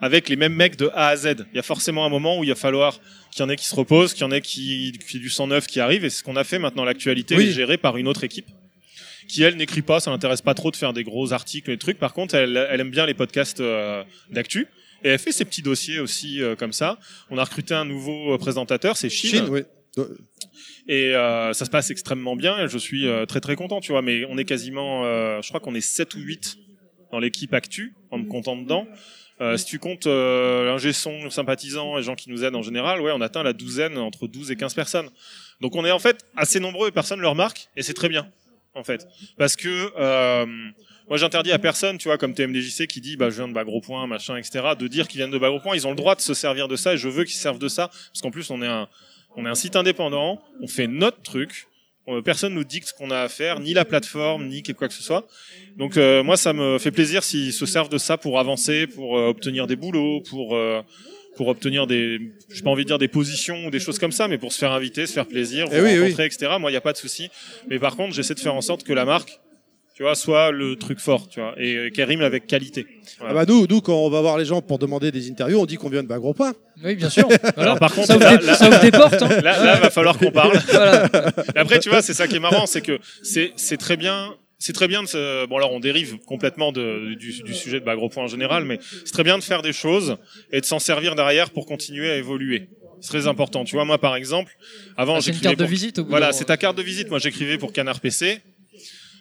[0.01, 1.45] avec les mêmes mecs de A à Z.
[1.51, 2.99] Il y a forcément un moment où il va falloir
[3.31, 5.47] qu'il y en ait qui se reposent, qu'il y en ait qui, qui du sang
[5.47, 6.05] neuf qui arrive.
[6.05, 6.85] Et c'est ce qu'on a fait maintenant.
[6.85, 7.49] L'actualité Oui.
[7.49, 8.47] est gérée par une autre équipe
[9.29, 11.99] qui elle n'écrit pas, ça l'intéresse pas trop de faire des gros articles et trucs.
[11.99, 14.67] Par contre, elle, elle aime bien les podcasts euh, d'actu.
[15.03, 16.97] Et elle fait ses petits dossiers aussi euh, comme ça.
[17.29, 19.29] On a recruté un nouveau euh, présentateur, c'est Chine.
[19.29, 19.61] Chine, oui.
[20.87, 22.67] Et euh, ça se passe extrêmement bien.
[22.67, 24.01] Je suis euh, très très content, tu vois.
[24.01, 26.57] Mais on est quasiment, euh, je crois qu'on est 7 ou 8
[27.11, 28.87] dans l'équipe actu, en me comptant dedans.
[29.41, 32.99] Euh, si tu comptes euh, l'ingé son, sympathisants et gens qui nous aident en général,
[32.99, 35.09] ouais, on atteint la douzaine, entre 12 et 15 personnes.
[35.61, 37.69] Donc on est en fait assez nombreux et personne le remarque.
[37.77, 38.29] Et c'est très bien,
[38.75, 39.07] en fait.
[39.37, 40.45] Parce que euh,
[41.07, 43.79] moi j'interdis à personne, tu vois, comme TMDJC qui dit bah je viens de Bagro
[43.79, 45.75] Point, machin, etc., de dire qu'ils viennent de Bagro Point.
[45.75, 47.59] Ils ont le droit de se servir de ça et je veux qu'ils se servent
[47.59, 47.87] de ça.
[47.87, 48.89] Parce qu'en plus on est un,
[49.39, 51.67] on est un site indépendant, on fait notre truc.
[52.25, 55.03] Personne nous dicte ce qu'on a à faire, ni la plateforme, ni quoi que ce
[55.03, 55.27] soit.
[55.77, 59.17] Donc euh, moi, ça me fait plaisir s'ils se servent de ça pour avancer, pour
[59.17, 60.81] euh, obtenir des boulots, pour euh,
[61.35, 62.19] pour obtenir des,
[62.51, 64.57] j'ai pas envie de dire des positions ou des choses comme ça, mais pour se
[64.57, 65.99] faire inviter, se faire plaisir, vous Eh oui, oui.
[66.01, 66.53] rencontrer, etc.
[66.59, 67.29] Moi, il n'y a pas de souci.
[67.69, 69.39] Mais par contre, j'essaie de faire en sorte que la marque,
[69.99, 72.87] tu vois, soit le truc fort, tu vois, et euh, qu'elle rime avec qualité.
[73.19, 75.65] Ah bah nous, nous, quand on va voir les gens pour demander des interviews, on
[75.65, 76.53] dit qu'on vient de Bagro Point.
[76.81, 77.27] Oui, bien sûr.
[77.27, 77.51] Voilà.
[77.57, 78.67] Alors, par contre, ça, ouvre là- des, là- ça.
[79.25, 79.41] Hein.
[79.41, 80.57] Là, là, va falloir qu'on parle.
[80.71, 81.09] Voilà.
[81.53, 84.33] Et après, tu vois, c'est ça qui est marrant, c'est que c'est c'est très bien.
[84.57, 85.45] C'est très bien de se...
[85.47, 88.79] Bon, alors on dérive complètement de, du, du sujet de Bagro Point en général, mais
[89.05, 90.15] c'est très bien de faire des choses
[90.53, 92.69] et de s'en servir derrière pour continuer à évoluer.
[93.01, 93.65] C'est très important.
[93.65, 94.53] Tu vois, moi, par exemple,
[94.95, 96.83] avant, Ah, c'est une j'écrivais carte de visite au bout Voilà, c'est ta carte de
[96.83, 97.09] visite.
[97.09, 98.41] Moi, j'écrivais pour Canard PC,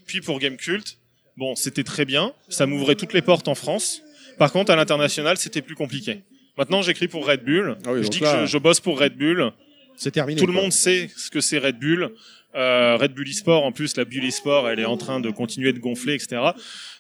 [0.08, 0.96] puis pour Game Cult.
[1.36, 2.32] Bon, c'était très bien.
[2.48, 4.02] Ça m'ouvrait toutes les portes en France.
[4.38, 6.22] Par contre, à l'international, c'était plus compliqué.
[6.56, 7.76] Maintenant, j'écris pour Red Bull.
[7.86, 9.52] Ah oui, je dis là- que je, je bosse pour Red Bull.
[9.96, 10.40] C'est terminé.
[10.40, 12.10] Tout le monde sait ce que c'est Red Bull.
[12.54, 15.72] Euh, Red Bull eSport, en plus, la Bull eSport, elle est en train de continuer
[15.72, 16.40] de gonfler, etc.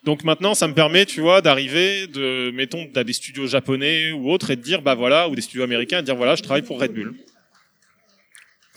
[0.04, 4.30] Donc maintenant, ça me permet, tu vois, d'arriver, de, mettons, t'as des studios japonais ou
[4.30, 6.42] autres, et de dire, bah voilà, ou des studios américains, et de dire, voilà, je
[6.42, 7.14] travaille pour Red Bull.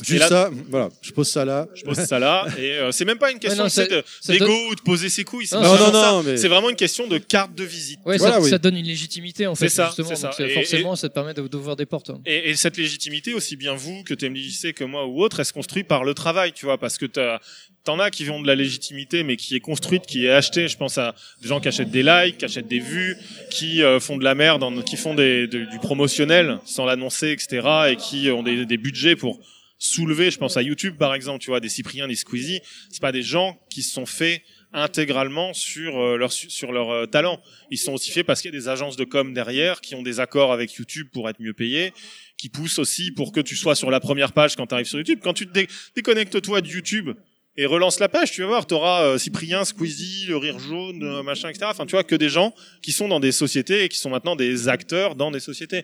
[0.03, 1.67] Juste là- ça, voilà, je pose ça là.
[1.75, 4.81] Je pose ça là, et euh, c'est même pas une question d'ego donne- ou de
[4.81, 5.47] poser ses couilles.
[5.47, 7.99] C'est Non, vraiment mais- C'est vraiment une question de carte de visite.
[8.05, 8.49] Ouais, Voilà, ça, oui.
[8.49, 10.09] ça donne une légitimité en fait, C'est ça, justement.
[10.09, 10.27] c'est ça.
[10.27, 12.09] Donc, c'est- Et- forcément, ça te permet d'ouvrir des portes.
[12.09, 12.19] hein.
[12.25, 15.53] Et, et cette légitimité, aussi bien vous que TMDJC, que moi ou autre, elle se
[15.53, 17.39] construit par le travail, tu vois, parce que t'as-
[17.83, 20.67] t'en as qui ont de la légitimité, mais qui est construite, qui est achetée.
[20.67, 23.17] Je pense à des gens qui achètent des likes, qui achètent des vues,
[23.49, 27.67] qui euh, font de la merde, qui font des, de- du promotionnel sans l'annoncer, etc.,
[27.91, 29.39] et qui ont des, des budgets pour
[29.83, 30.29] soulever.
[30.31, 32.61] Je pense à YouTube, par exemple, tu vois, des Cyprien, des Squeezie.
[32.89, 34.41] C'est pas des gens qui se sont faits
[34.73, 37.41] intégralement sur euh, leur su- sur leur euh, talent.
[37.71, 40.01] Ils sont aussi faits parce qu'il y a des agences de com derrière qui ont
[40.03, 41.93] des accords avec YouTube pour être mieux payés,
[42.37, 44.97] qui poussent aussi pour que tu sois sur la première page quand tu arrives sur
[44.99, 45.19] YouTube.
[45.21, 47.09] Quand tu te dé- déconnectes-toi de YouTube
[47.57, 51.21] et relance la page, tu vas voir, tu auras Cyprien, Squeezie, le rire jaune, euh,
[51.21, 51.65] machin, etc.
[51.69, 54.37] Enfin, tu vois, que des gens qui sont dans des sociétés et qui sont maintenant
[54.37, 55.83] des acteurs dans des sociétés.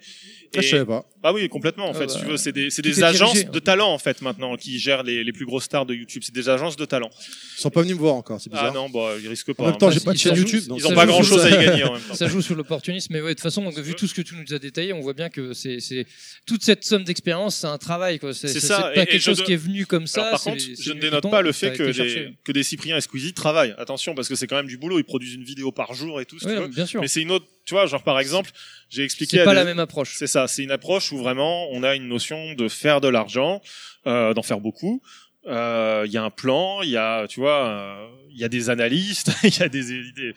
[0.55, 1.05] Ah, je Et- savais pas.
[1.23, 2.37] ah oui, complètement, en Ah fait, bah, si tu veux.
[2.37, 3.49] C'est des, c'est agences dirigé.
[3.51, 6.21] de talent, en fait, maintenant, qui gèrent les, les plus grosses stars de YouTube.
[6.25, 7.09] C'est des agences de talent.
[7.57, 8.67] Ils sont pas venus me voir encore, c'est bizarre.
[8.69, 9.63] Ah non, bah, ils risquent pas.
[9.63, 9.91] En même temps, hein.
[9.91, 10.65] j'ai pas de chaîne YouTube.
[10.67, 11.61] donc Ils ont ça pas grand chose à ça.
[11.61, 12.13] y gagner en même temps.
[12.15, 14.53] Ça joue sur l'opportunisme, mais ouais, de toute façon, vu tout ce que tu nous
[14.53, 16.05] as détaillé, on voit bien que c'est c'est-
[16.45, 18.19] toute cette somme d'expérience, c'est un travail.
[18.19, 18.33] quoi.
[18.33, 20.07] C'est C'est c'est ça, pas et- et quelque je chose de- qui est venu comme
[20.07, 20.21] ça.
[20.21, 22.51] Alors, par c'est- contre, c'est je ne dénote pas le ça fait que des, que
[22.51, 23.75] des Cyprien et Squeezie travaillent.
[23.77, 24.97] Attention, parce que c'est quand même du boulot.
[24.99, 26.37] Ils produisent une vidéo par jour et tout,
[26.73, 27.01] bien sûr.
[27.01, 28.51] Mais c'est une autre, tu vois, genre par exemple,
[28.89, 30.15] j'ai expliqué C'est pas des- la même approche.
[30.17, 33.61] C'est ça, c'est une approche où vraiment on a une notion de faire de l'argent,
[34.07, 35.01] euh, d'en faire beaucoup.
[35.47, 38.49] Euh, Il y a un plan, il y a, tu vois, euh, il y a
[38.49, 40.33] des analystes, il y a des, des-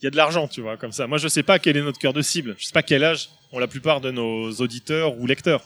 [0.00, 1.06] il y a de l'argent, tu vois, comme ça.
[1.06, 2.54] Moi, je sais pas quel est notre cœur de cible.
[2.58, 5.64] Je sais pas quel âge ont la plupart de nos auditeurs ou lecteurs.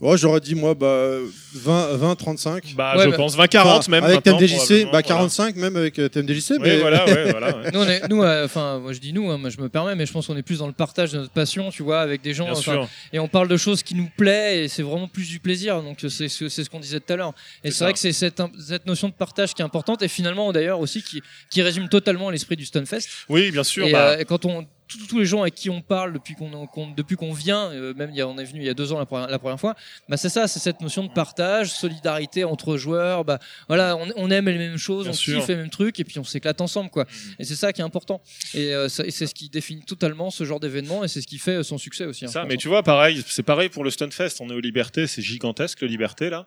[0.00, 1.18] Ouais, j'aurais dit moi bah
[1.54, 2.74] 20 20 35.
[2.76, 4.04] Bah, Ouais, je bah, pense 20, 40 Enfin, même.
[4.04, 5.02] avec maintenant, TMDJC, bah voilà.
[5.04, 7.56] 45 même avec euh, TMDJC mais voilà, ouais, voilà.
[7.56, 7.70] ouais.
[7.72, 9.94] Nous, on est- nous, euh, enfin, moi je dis nous, hein, moi je me permets,
[9.94, 12.22] mais je pense qu'on est plus dans le partage de notre passion, tu vois, avec
[12.22, 12.44] des gens.
[12.44, 12.88] Bien enfin, sûr.
[13.12, 15.98] et on parle de choses qui nous plaît et c'est vraiment plus du plaisir donc
[16.08, 17.32] c'est ce c'est ce qu'on disait tout à l'heure
[17.62, 17.84] et C'est c'est ça.
[17.84, 21.02] vrai que c'est cette, cette notion de partage qui est importante et finalement d'ailleurs aussi
[21.02, 23.86] qui, qui résume totalement l'esprit du Stunfest Oui, bien sûr.
[23.86, 24.66] et, bah, euh, et quand on
[25.08, 28.16] tous les gens avec qui on parle depuis qu'on depuis qu'on vient euh, même il
[28.16, 29.74] y a, on est venu il y a deux ans la première, la première fois
[30.08, 33.38] bah c'est ça c'est cette notion de partage solidarité entre joueurs bah
[33.68, 35.38] voilà on, on aime les mêmes choses Bien on sûr.
[35.40, 37.06] kiffe les mêmes trucs et puis on s'éclate ensemble quoi
[37.38, 38.20] et c'est ça qui est important
[38.52, 41.38] et, euh, et c'est ce qui définit totalement ce genre d'événement et c'est ce qui
[41.38, 44.40] fait son succès aussi hein, Ça, mais tu vois, pareil, c'est pareil pour le Stunfest.
[44.40, 46.46] On est au Liberté, c'est gigantesque le Liberté là.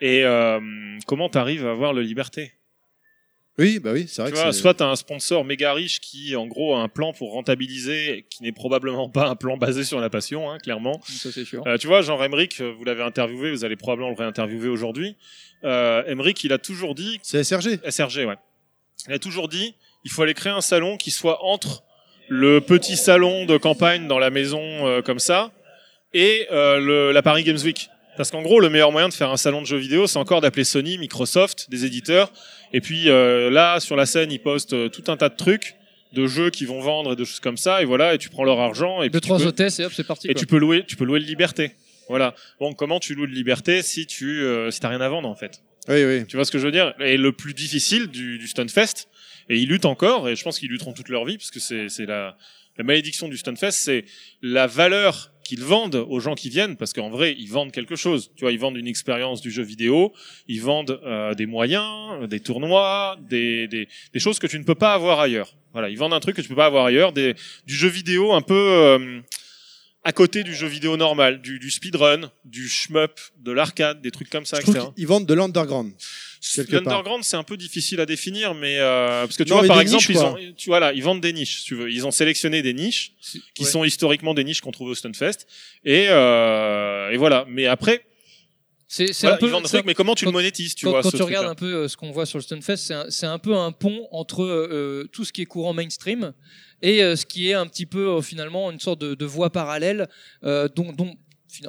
[0.00, 0.60] Et euh,
[1.06, 2.52] comment t'arrives à avoir le Liberté?
[3.58, 6.36] Oui, bah oui, c'est vrai Tu que vois, soit t'as un sponsor méga riche qui,
[6.36, 9.98] en gros, a un plan pour rentabiliser, qui n'est probablement pas un plan basé sur
[9.98, 11.00] la passion, hein, clairement.
[11.06, 14.16] ça c'est sûr Euh, tu vois, Jean Emerick, vous l'avez interviewé, vous allez probablement le
[14.16, 15.16] réinterviewer aujourd'hui.
[15.64, 16.02] Euh,
[16.44, 17.80] il a toujours dit c'est SRG.
[17.88, 18.36] SRG, ouais.
[19.08, 21.82] Il a toujours dit, il faut aller créer un salon qui soit entre
[22.28, 25.52] le petit salon de campagne dans la maison euh, comme ça
[26.12, 27.88] et euh, le, la Paris Games Week.
[28.16, 30.40] Parce qu'en gros, le meilleur moyen de faire un salon de jeux vidéo, c'est encore
[30.40, 32.32] d'appeler Sony, Microsoft, des éditeurs.
[32.72, 35.74] Et puis euh, là, sur la scène, ils postent euh, tout un tas de trucs,
[36.12, 37.82] de jeux qu'ils vont vendre et de choses comme ça.
[37.82, 39.02] Et voilà, et tu prends leur argent.
[39.02, 40.28] Et Deux, trois peux- hôtesses et hop, c'est parti.
[40.28, 40.40] et quoi.
[40.40, 41.72] tu peux louer, tu peux louer le Liberté.
[42.08, 42.34] Voilà.
[42.60, 45.34] Bon, comment tu loues le Liberté si tu euh, si t'as rien à vendre en
[45.34, 45.60] fait?
[45.88, 46.26] Oui, oui.
[46.26, 46.94] Tu vois ce que je veux dire?
[47.00, 49.08] Et le plus difficile du, du Stunfest,
[49.48, 51.88] et ils luttent encore, et je pense qu'ils lutteront toute leur vie, parce que c'est
[51.88, 52.36] c'est la
[52.78, 54.04] la malédiction du Stunfest, c'est
[54.42, 58.30] la valeur qu'ils vendent aux gens qui viennent, parce qu'en vrai, ils vendent quelque chose.
[58.36, 60.12] Tu vois, ils vendent une expérience du jeu vidéo,
[60.48, 64.74] ils vendent euh, des moyens, des tournois, des, des, des choses que tu ne peux
[64.74, 65.54] pas avoir ailleurs.
[65.72, 67.34] Voilà, ils vendent un truc que tu peux pas avoir ailleurs, des,
[67.66, 69.20] du jeu vidéo un peu euh,
[70.04, 74.30] à côté du jeu vidéo normal, du, du speedrun, du shmup, de l'arcade, des trucs
[74.30, 74.86] comme ça, Je etc.
[74.94, 75.92] qu'ils vendent de l'underground.
[76.68, 79.80] L'underground, c'est un peu difficile à définir, mais euh, parce que tu Non, vois, par
[79.80, 81.90] exemple, niches, ils ont, tu vois là, ils vendent des niches, si tu veux.
[81.90, 83.12] Ils ont sélectionné des niches
[83.54, 83.68] qui ouais.
[83.70, 85.46] sont historiquement des niches qu'on trouve au Stunfest,
[85.84, 87.44] et euh, et voilà.
[87.48, 88.04] Mais après,
[88.88, 89.46] C'est c'est voilà, un peu.
[89.46, 91.02] ils vendent des c'est un- trucs, mais comment tu quand- le monétises, tu quand, vois
[91.02, 93.06] quand ce tu regardes un peu euh, ce qu'on voit sur le Stunfest, c'est un,
[93.10, 96.32] c'est un peu un pont entre euh, tout ce qui est courant mainstream
[96.82, 99.50] et euh, ce qui est un petit peu euh, finalement une sorte de, de voie
[99.50, 100.08] parallèle
[100.44, 101.16] euh, dont, dont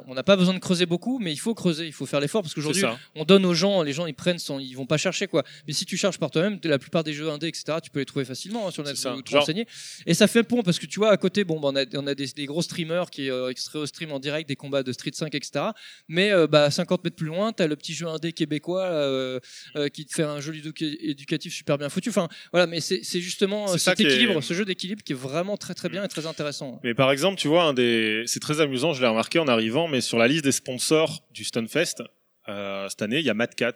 [0.06, 2.42] on n'a pas besoin de creuser beaucoup, mais il faut creuser, il faut faire l'effort
[2.42, 2.82] parce qu'aujourd'hui
[3.14, 5.42] on donne aux gens, les gens ils prennent sans, ils vont pas chercher quoi.
[5.66, 8.04] Mais si tu cherches par toi-même, la plupart des jeux indés etc, tu peux les
[8.06, 9.66] trouver facilement hein, sur le net ou te renseigner.
[10.06, 12.06] Et ça fait pont parce que tu vois à côté, bon, bah, on a, on
[12.06, 14.92] a des, des gros streamers qui euh, extraient au stream en direct des combats de
[14.92, 15.66] Street 5 etc.
[16.08, 19.40] Mais euh, bah 50 mètres plus loin, t'as le petit jeu indé québécois euh,
[19.76, 22.08] euh, qui te fait un ludo- éducatif super bien foutu.
[22.10, 25.56] Enfin voilà, mais c'est justement euh, cet est- équilibre, ce jeu d'équilibre qui est vraiment
[25.56, 26.80] très très bien et très intéressant.
[26.84, 29.77] Mais par exemple, tu vois, un des, c'est très amusant, je l'ai remarqué en arrivant,
[29.86, 32.02] mais sur la liste des sponsors du Stunfest,
[32.48, 33.74] euh, cette année, il y a Mad Cats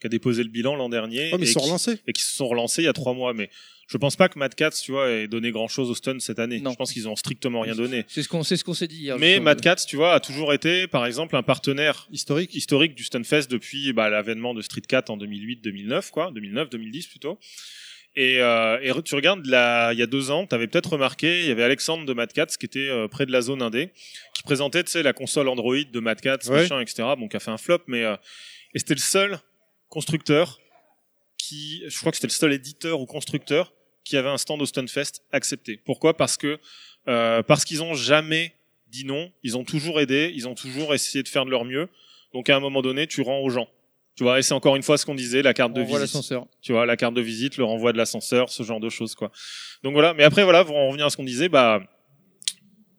[0.00, 1.98] qui a déposé le bilan l'an dernier Oh, mais ils et, sont qui, relancés.
[2.06, 3.32] et qui se sont relancés il y a trois mois.
[3.34, 3.48] Mais
[3.88, 6.38] je pense pas que Mad Cats, tu vois, ait donné grand chose au Stun cette
[6.38, 6.60] année.
[6.60, 6.72] Non.
[6.72, 8.04] Je pense qu'ils ont strictement rien donné.
[8.08, 9.18] C'est ce qu'on c'est ce qu'on s'est dit hier.
[9.18, 9.40] Mais.
[9.40, 12.54] Mad Cats, tu vois, a toujours été, par exemple, un partenaire Historique.
[12.54, 17.38] historique du Stunfest depuis bah, l'avènement de Street Cat en 2008-2009, quoi, 2009-2010 plutôt.
[18.18, 21.40] Et, euh, et tu regardes, là, il y a deux ans, tu avais peut-être remarqué,
[21.40, 23.92] il y avait Alexandre de Mad Cats qui était euh, près de la zone indé,
[24.34, 26.62] qui présentait, tu sais, la console Android de Mad Cats, Ouais.
[26.62, 27.02] machin, etc.
[27.18, 28.16] Bon, qui a fait un flop, mais euh,
[28.74, 29.38] et c'était le seul
[29.90, 30.58] constructeur
[31.38, 33.72] qui, je crois que c'était le seul éditeur ou constructeur
[34.04, 35.80] qui avait un stand au Stunfest accepté.
[35.84, 36.16] Pourquoi?
[36.16, 36.58] Parce que
[37.08, 38.54] euh, parce qu'ils ont jamais
[38.88, 41.88] dit non, ils ont toujours aidé, ils ont toujours essayé de faire de leur mieux.
[42.32, 43.68] Donc à un moment donné, tu rends aux gens.
[44.16, 46.00] Tu vois, et c'est encore une fois ce qu'on disait, la carte de on visite.
[46.00, 46.46] l'ascenseur.
[46.62, 49.30] Tu vois, la carte de visite, le renvoi de l'ascenseur, ce genre de choses, quoi.
[49.82, 50.14] Donc voilà.
[50.14, 51.82] Mais après, voilà, pour en revenir à ce qu'on disait, bah,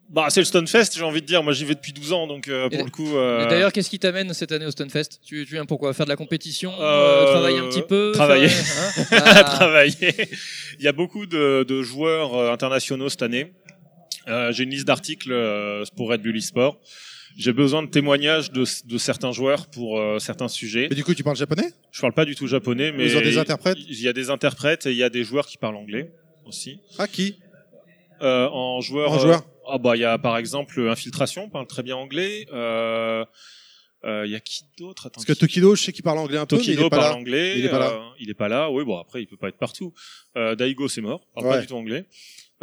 [0.09, 1.41] bah, c'est le Stunfest, j'ai envie de dire.
[1.43, 3.17] Moi, j'y vais depuis 12 ans, donc euh, pour Et- le coup.
[3.17, 5.19] euh, d'ailleurs, qu'est-ce qui t'amène cette année au Stunfest?
[5.25, 8.47] Tu, tu viens pourquoi Faire de la compétition Euh, euh, Travailler un petit peu travailler.
[8.47, 9.23] faire- hein?
[9.35, 9.43] Ah.
[9.43, 10.15] travailler.
[10.79, 13.53] Il y a beaucoup de, de joueurs euh, internationaux cette année.
[14.27, 15.33] Euh, J'ai une liste d'articles
[15.95, 16.79] pour Red Bull eSport.
[17.37, 20.87] J'ai besoin de témoignages de, de certains joueurs pour euh, certains sujets.
[20.89, 21.69] Mais du coup, tu parles japonais?
[21.91, 23.77] Je parle pas du tout japonais, mais Ils ont des interprètes?
[23.87, 26.11] Il y a des interprètes et il y a des joueurs qui parlent anglais
[26.45, 26.79] aussi.
[26.97, 27.37] Ah, qui?
[28.23, 29.11] Euh, en joueur.
[29.11, 32.47] En euh, joueur Ah bah il y a par exemple Infiltration, parle très bien anglais.
[32.51, 33.23] Euh,
[34.05, 35.09] euh, Il y a qui d'autre?
[35.09, 36.97] Parce que Tokido, je sais qu'il parle anglais un peu, mais il Tokido est pas
[36.97, 37.17] parle là.
[37.19, 37.53] anglais.
[37.59, 37.91] Il est pas là.
[37.91, 38.71] euh, il est pas là.
[38.71, 39.93] Oui, bon après il peut pas être partout.
[40.35, 41.53] Euh, Daigo c'est mort, parle Ouais.
[41.53, 42.05] pas du tout anglais.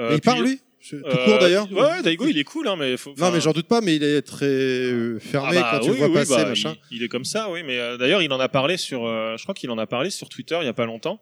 [0.01, 0.61] Euh, il puis- parle, lui?
[0.88, 3.52] Tout euh, court, d'ailleurs Ouais, Daigo il est cool, hein, mais faut, Non, mais j'en
[3.52, 6.08] doute pas, mais il est très euh, fermé ah bah, quand tu oui, le vois
[6.08, 6.76] oui, passer, bah, machin.
[6.90, 7.62] Il, il est comme ça, oui.
[7.64, 9.06] Mais euh, d'ailleurs, il en a parlé sur.
[9.06, 11.20] euh, je crois qu'il en a parlé sur Twitter il y a pas longtemps.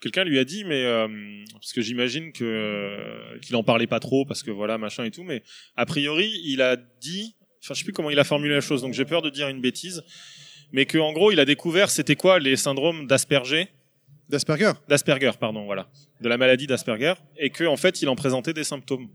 [0.00, 1.06] Quelqu'un lui a dit, mais euh,
[1.54, 5.10] parce que j'imagine que euh, qu'il en parlait pas trop parce que voilà machin et
[5.10, 5.42] tout, mais
[5.76, 8.82] a priori il a dit, enfin je sais plus comment il a formulé la chose,
[8.82, 10.02] donc j'ai peur de dire une bêtise,
[10.72, 13.68] mais que en gros il a découvert c'était quoi les syndromes d'Asperger,
[14.28, 15.88] D'Asperger d'Asperger pardon voilà,
[16.20, 19.08] de la maladie d'Asperger, et que en fait il en présentait des symptômes.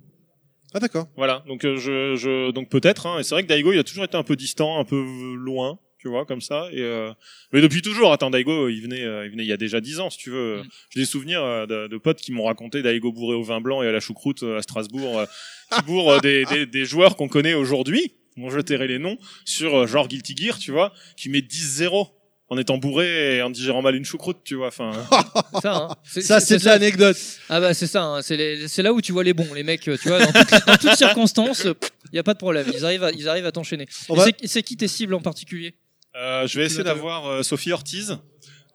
[0.73, 1.07] Ah, d'accord.
[1.17, 3.07] Voilà, donc euh, je, je donc peut-être.
[3.07, 5.03] Hein, et c'est vrai que Daigo, il a toujours été un peu distant, un peu
[5.35, 6.67] loin, tu vois, comme ça.
[6.71, 7.11] Et euh,
[7.51, 8.13] mais depuis toujours.
[8.13, 10.29] Attends, Daigo, il venait, euh, il venait il y a déjà dix ans, si tu
[10.29, 10.59] veux.
[10.59, 10.67] Mm.
[10.91, 13.81] J'ai des souvenirs euh, de, de potes qui m'ont raconté Daigo bourré au vin blanc
[13.81, 15.25] et à la choucroute euh, à Strasbourg, euh,
[15.75, 18.13] qui bourre euh, des, des, des joueurs qu'on connaît aujourd'hui.
[18.37, 22.07] Bon, je tairai les noms sur euh, genre Guilty Gear, tu vois, qui met 10-0
[22.49, 24.67] en étant bourré et en digérant mal une choucroute, tu vois.
[24.67, 24.91] Enfin,
[25.61, 25.95] ça, hein.
[26.03, 27.17] C'est- Ça, c'est de l'anecdote.
[27.49, 28.21] Ah bah c'est ça, hein.
[28.21, 30.95] c'est là où tu vois les bons, les mecs, tu vois, dans toutes, dans toutes
[30.95, 31.67] circonstances,
[32.11, 33.85] il y a pas de problème, ils arrivent à, ils arrivent à t'enchaîner.
[34.09, 35.75] Va- c'est- qui tes cibles en particulier?
[36.15, 38.17] Euh, je vais essayer d'avoir euh, Sophie Ortiz.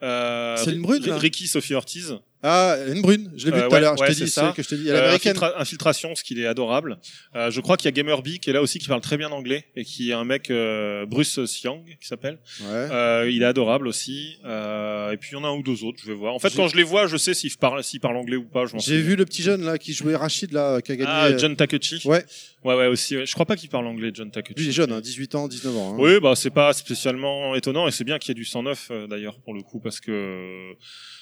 [0.03, 2.15] Euh, C'est une brune, Ricky Sophie Ortiz.
[2.47, 4.53] Ah, une brune, je l'ai vu Euh, tout à ouais, l'heure, je t'ai dit, ça.
[4.55, 6.99] que je t'ai dit, Euh, infiltra- infiltration, ce qui est adorable.
[7.35, 9.31] Euh, je crois qu'il y a Gamerby qui est là aussi, qui parle très bien
[9.31, 12.39] anglais et qui est un mec euh, Bruce Siang qui s'appelle.
[12.61, 12.67] Ouais.
[12.69, 14.37] Euh, il est adorable aussi.
[14.45, 16.35] Euh, et puis il y en a un ou deux autres, je vais voir.
[16.35, 18.65] En fait, quand je les vois, je sais s'ils parlent, s'ils parlent anglais ou pas.
[18.77, 21.11] J'ai vu le petit jeune là qui jouait Rachid là, qui a gagné.
[21.11, 22.03] Ah, John Takuchi.
[22.07, 22.25] Ouais,
[22.63, 23.17] Ouais, ouais, aussi.
[23.17, 23.27] ouais.
[23.27, 24.55] Je crois pas qu'il parle anglais, John Takuchi.
[24.59, 25.93] lui il est jeune, hein, 18 ans, 19 ans.
[25.95, 25.97] hein.
[25.99, 29.07] Oui, bah c'est pas spécialement étonnant et c'est bien qu'il y ait du 109 euh,
[29.07, 30.73] d'ailleurs pour le coup parce que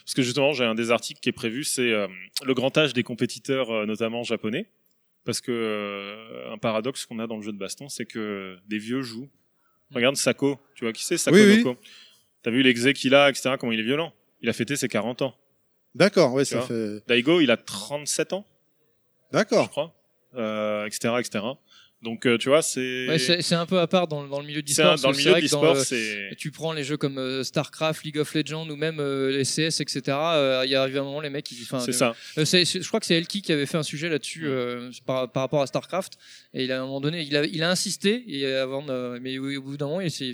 [0.04, 2.08] parce que justement j'ai un des articles qui est prévu, c'est euh,
[2.44, 4.68] le grand âge des compétiteurs euh, notamment japonais
[5.24, 8.78] parce que euh, un paradoxe qu'on a dans le jeu de baston, c'est que des
[8.78, 9.30] vieux jouent.
[9.94, 11.64] Regarde Sako, tu vois qui c'est Sako Oui,
[12.42, 13.54] T'as vu l'exé qu'il a, etc.
[13.58, 14.12] Comment il est violent.
[14.40, 15.34] Il a fêté ses 40 ans.
[15.94, 17.06] D'accord, ouais, Tu ça fait.
[17.06, 18.44] Daigo, il a 37 ans,
[19.30, 19.70] je D'accord.
[19.70, 19.94] crois,
[20.34, 21.44] euh, etc., etc.
[22.02, 24.58] Donc euh, tu vois, c'est Ouais, c'est un peu à part dans, dans le milieu
[24.58, 24.98] un- d'e-sport.
[24.98, 28.34] dans le milieu l'e-sport, le- c'est Tu prends les jeux comme euh, StarCraft, League of
[28.34, 30.00] Legends ou même euh, les CS, etc.
[30.08, 32.14] euh, Il y arrive un moment, les mecs, ils, enfin, c'est euh, ça.
[32.38, 35.44] euh, je crois que c'est Elki qui avait fait un sujet là-dessus euh, par, par
[35.44, 36.14] rapport à StarCraft.
[36.54, 38.24] Et il a, à un moment donné, il a, il a insisté.
[38.26, 38.82] Et avant,
[39.20, 40.32] mais au, bout d'un moment, il s'est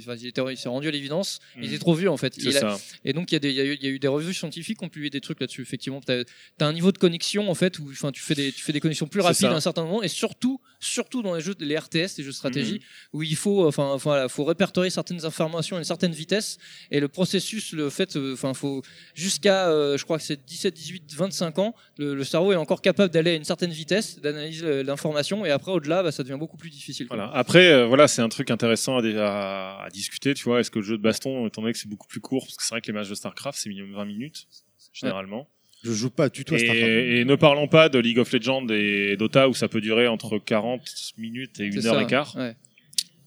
[0.67, 1.39] rendu à l'évidence.
[1.57, 1.67] Il Mhm.
[1.69, 2.35] était trop vieux en fait.
[2.35, 2.79] C'est Il a- ça.
[3.05, 4.09] et donc il y, a des, il, y a eu, il y a eu des
[4.09, 5.63] revues scientifiques qui ont publié des trucs là-dessus.
[5.63, 8.63] Effectivement, tu as, un niveau de connexion en fait où enfin, tu, fais des, tu
[8.63, 10.03] fais des connexions plus rapides à un certain moment.
[10.03, 12.81] Et surtout, surtout dans les jeux, les RTS, les jeux de stratégie, Mhm.
[13.15, 16.59] où il faut, enfin, enfin, faut répertorier certaines informations à une certaine vitesse.
[16.91, 18.83] Et le processus, le fait, euh, enfin, faut
[19.15, 22.83] jusqu'à, euh, je crois que c'est 17, 18, 25 ans, le, le cerveau est encore
[22.83, 25.45] capable d'aller à une certaine vitesse, d'analyser euh, l'information.
[25.47, 27.07] Et après, au-delà, bah, ça devient beaucoup plus difficile.
[27.09, 27.31] Voilà.
[27.35, 30.35] Après, euh, voilà, c'est un truc intéressant à, dé- à, à discuter.
[30.35, 32.45] Tu vois, est-ce que le jeu de baston, étant donné que c'est beaucoup plus court,
[32.45, 34.47] parce que c'est vrai que les matchs de Starcraft, c'est minimum 20 minutes
[34.93, 35.49] généralement.
[35.85, 36.87] Je joue pas du tout à Starcraft.
[36.89, 40.09] Et, et ne parlons pas de League of Legends et Dota où ça peut durer
[40.09, 40.81] entre 40
[41.19, 42.35] minutes et une C'est heure ça, et quart.
[42.37, 42.57] ouais.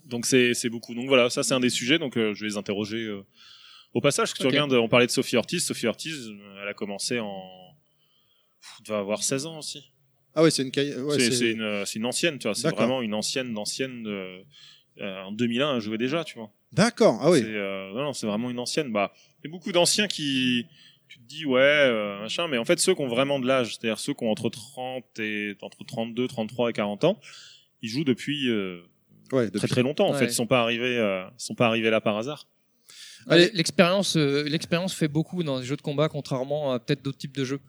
[0.05, 0.93] Donc c'est c'est beaucoup.
[0.93, 1.97] Donc voilà, ça c'est un des sujets.
[1.97, 3.21] Donc euh, je vais les interroger euh,
[3.93, 4.30] au passage.
[4.30, 4.49] Parce que Ok.
[4.49, 5.63] tu regardes, on parlait de Sophie Ortiz.
[5.65, 7.41] Sophie Ortiz, euh, elle a commencé en,
[8.80, 9.91] elle devait avoir 16 ans aussi.
[10.35, 10.71] Ah ouais, c'est une.
[11.03, 12.55] Ouais, c'est une, euh, c'est une ancienne, tu vois.
[12.55, 12.80] C'est D'accord.
[12.80, 14.05] vraiment une ancienne d'ancienne.
[14.07, 14.41] euh,
[14.99, 16.51] euh, en 2001, elle jouait déjà, tu vois.
[16.73, 17.17] D'accord.
[17.21, 17.39] Ah oui.
[17.39, 18.91] C'est, euh, non, non, c'est vraiment une ancienne.
[18.91, 20.65] Bah, il y a beaucoup d'anciens qui,
[21.11, 23.75] tu te dis, ouais, euh, machin, mais en fait, ceux qui ont vraiment de l'âge,
[23.75, 27.19] c'est-à-dire ceux qui ont entre 30 et, entre 32, 33 et 40 ans,
[27.81, 28.81] ils jouent depuis, euh,
[29.33, 30.19] Ouais, très depuis- très longtemps, en Ouais.
[30.19, 30.25] fait.
[30.27, 32.48] Ils sont pas arrivés, euh, ils sont pas arrivés là par hasard.
[33.27, 37.35] L'expérience, euh, l'expérience fait beaucoup dans les jeux de combat, contrairement à peut-être d'autres types
[37.35, 37.59] de jeux.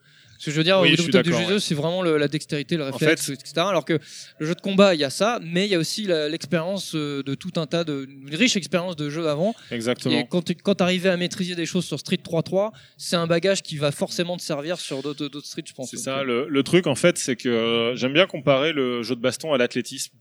[0.43, 1.61] Ce que je veux dire, Oui, au je du jeu, ouais.
[1.61, 3.53] c'est vraiment le- la dextérité, le réflexe, fait- etc.
[3.59, 4.01] Alors que
[4.41, 7.23] le jeu de combat, il y a ça, mais il y a aussi l'expérience euh,
[7.23, 9.55] de tout un tas de, une riche expérience de jeux avant.
[9.71, 10.19] Exactement.
[10.19, 10.43] Et quand
[10.75, 14.37] tu arrivais à maîtriser des choses sur Street 3.3, c'est un bagage qui va forcément
[14.37, 15.91] te servir sur d'autres Street, je pense.
[15.91, 16.19] C'est ça.
[16.19, 19.21] euh, Le, le truc, en fait, c'est que euh, j'aime bien comparer le jeu de
[19.21, 20.13] baston à l'athlétisme.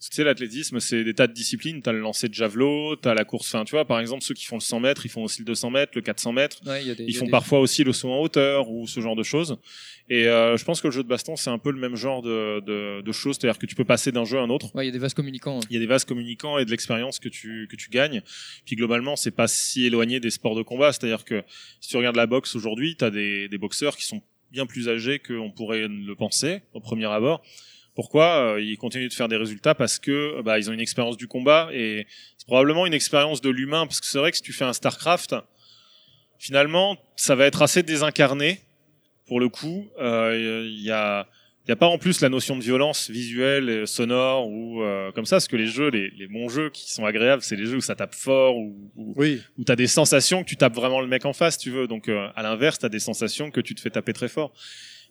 [0.00, 1.82] Tu sais, l'athlétisme, c'est des tas de disciplines.
[1.82, 3.52] T'as le lancer de javelot, t'as la course.
[3.52, 5.44] Enfin, tu vois, par exemple, ceux qui font le 100 mètres, ils font aussi le
[5.46, 6.58] 200 mètres, le 400 mètres.
[6.66, 8.20] ouais, y a des- il Ils y a font des- parfois aussi le saut en
[8.20, 9.58] hauteur ou ce genre de choses.
[10.08, 12.22] Et euh, je pense que le jeu de baston, c'est un peu le même genre
[12.22, 13.38] de, de, de choses.
[13.40, 14.72] C'est-à-dire que tu peux passer d'un jeu à un autre.
[14.76, 15.58] Ouais, il y a des vases communicants.
[15.68, 18.22] Il y a des vases communicants et de l'expérience que tu, que tu gagnes.
[18.66, 20.92] Puis globalement, c'est pas si éloigné des sports de combat.
[20.92, 21.42] C'est-à-dire que
[21.80, 24.88] si tu regardes la boxe aujourd'hui, tu as des, des boxeurs qui sont bien plus
[24.88, 27.42] âgés qu'on pourrait le penser au premier abord.
[27.98, 31.16] Pourquoi Euh, Ils continuent de faire des résultats parce que bah, ils ont une expérience
[31.16, 34.42] du combat et c'est probablement une expérience de l'humain parce que c'est vrai que si
[34.44, 35.34] tu fais un Starcraft,
[36.38, 38.60] finalement, ça va être assez désincarné
[39.26, 39.88] pour le coup.
[40.00, 41.26] Euh, Il y a
[41.66, 45.12] il n'y a pas en plus la notion de violence visuelle, euh, sonore ou euh,
[45.12, 47.66] comme ça, parce que les jeux, les, les bons jeux qui sont agréables, c'est les
[47.66, 48.74] jeux où ça tape fort ou,
[49.16, 49.42] Oui.
[49.58, 51.86] où tu as des sensations que tu tapes vraiment le mec en face, tu veux.
[51.86, 54.54] Donc euh, à l'inverse, tu as des sensations que tu te fais taper très fort.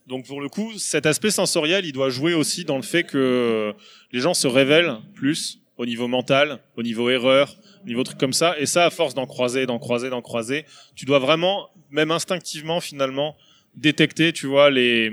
[0.07, 3.73] Donc pour le coup, cet aspect sensoriel, il doit jouer aussi dans le fait que
[4.13, 8.33] les gens se révèlent plus au niveau mental, au niveau erreur, au niveau truc comme
[8.33, 8.57] ça.
[8.57, 12.79] Et ça, à force d'en croiser, d'en croiser, d'en croiser, tu dois vraiment, même instinctivement
[12.79, 13.35] finalement,
[13.75, 15.11] détecter, tu vois, les,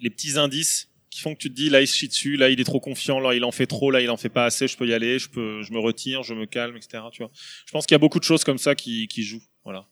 [0.00, 2.50] les petits indices qui font que tu te dis là il se chie dessus, là
[2.50, 4.68] il est trop confiant, là il en fait trop, là il en fait pas assez,
[4.68, 7.02] je peux y aller, je peux, je me retire, je me calme, etc.
[7.10, 7.32] Tu vois.
[7.66, 9.42] Je pense qu'il y a beaucoup de choses comme ça qui, qui jouent.
[9.64, 9.86] Voilà.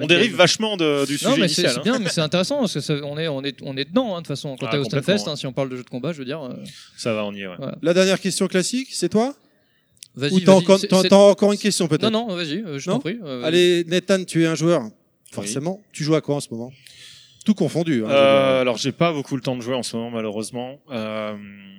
[0.00, 1.72] On dérive vachement de, du sujet Non, mais c'est initial.
[1.72, 1.82] c'est hein.
[1.82, 4.22] bien, mais c'est intéressant parce que ça- on est, on est, on est dedans hein,
[4.22, 4.56] de toute façon.
[4.58, 6.24] Quand Ah, t'es au Stunfest, hein, si on parle de jeux de combat, je veux
[6.24, 6.42] dire.
[6.42, 6.54] euh,
[6.96, 7.46] Ça va, on y est.
[7.46, 7.54] Ouais.
[7.58, 7.76] voilà.
[7.82, 9.34] La dernière question classique, c'est toi?
[10.16, 10.32] Vas-y.
[10.32, 12.10] Ou t'as encore, c'est- t'as- c'est- t'as encore une question peut-être?
[12.10, 12.96] Non, non, vas-y, euh, je Non?
[12.96, 13.18] t'en prie.
[13.22, 13.44] euh, vas-y.
[13.48, 14.82] Allez, Nathan, tu es un joueur.
[15.32, 15.82] Forcément.
[15.92, 16.72] Tu joues à quoi en ce moment?
[17.44, 18.04] Tout confondu.
[18.06, 20.80] hein, Euh, alors j'ai pas beaucoup le temps de jouer en ce moment malheureusement.
[20.90, 21.34] Euh,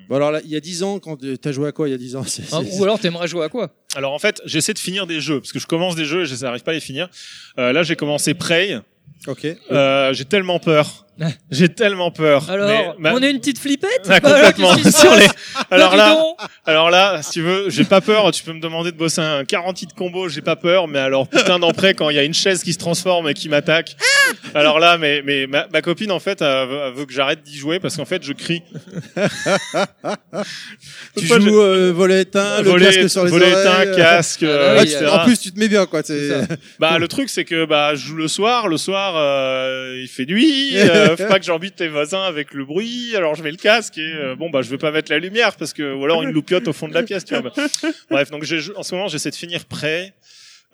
[0.08, 1.92] Bon, alors là, il y a 10 ans, quand tu as joué à quoi il
[1.92, 3.72] y a 10 ans C'est- Ah, c'est- ou alors t'aimerais jouer à quoi?
[3.95, 6.26] Alors en fait j'essaie de finir des jeux parce que je commence des jeux et
[6.27, 7.10] je n'arrive pas à les finir.
[7.58, 8.80] Euh, là j'ai commencé Prey.
[9.27, 9.48] Ok.
[9.72, 11.02] Euh, j'ai tellement peur.
[11.50, 12.50] J'ai tellement peur.
[12.50, 14.02] Alors, Mais- bah, on est une petite flippette?
[14.10, 14.76] Ah, Bah, alors, complètement.
[14.76, 15.27] qui se Sur les-
[15.72, 16.35] Alors Bah, là,
[16.66, 18.30] alors là, si tu veux, j'ai pas peur.
[18.32, 20.90] Tu peux me demander de bosser un 40 de combo, j'ai pas peur.
[20.90, 23.48] Mais alors putain d'emprès quand il y a une chaise qui se transforme et qui
[23.48, 23.95] m'attaque,
[24.53, 27.43] Alors là, mais, mais ma, ma copine, en fait, elle veut, elle veut que j'arrête
[27.43, 28.61] d'y jouer parce qu'en fait, je crie.
[31.17, 33.89] Tu Moi, je- joues euh, volet éteint, le volet, casque sur les volet oreilles.
[33.89, 35.05] éteint, casque, Ah, euh, Ouais, tu- etc.
[35.11, 36.01] en plus, tu te mets bien, quoi.
[36.79, 40.25] Bah le truc c'est que bah je joue le soir, le soir euh, il fait
[40.25, 43.57] nuit, euh, faut pas que j'embête les voisins avec le bruit, alors je mets le
[43.57, 46.21] casque et euh, bon bah je vais pas mettre la lumière parce que ou alors
[46.23, 47.41] une loupiote au fond de la pièce, tu vois.
[47.55, 47.67] Bah,
[48.11, 48.43] Bref, donc
[48.75, 50.13] en ce moment j'essaie de finir prêt.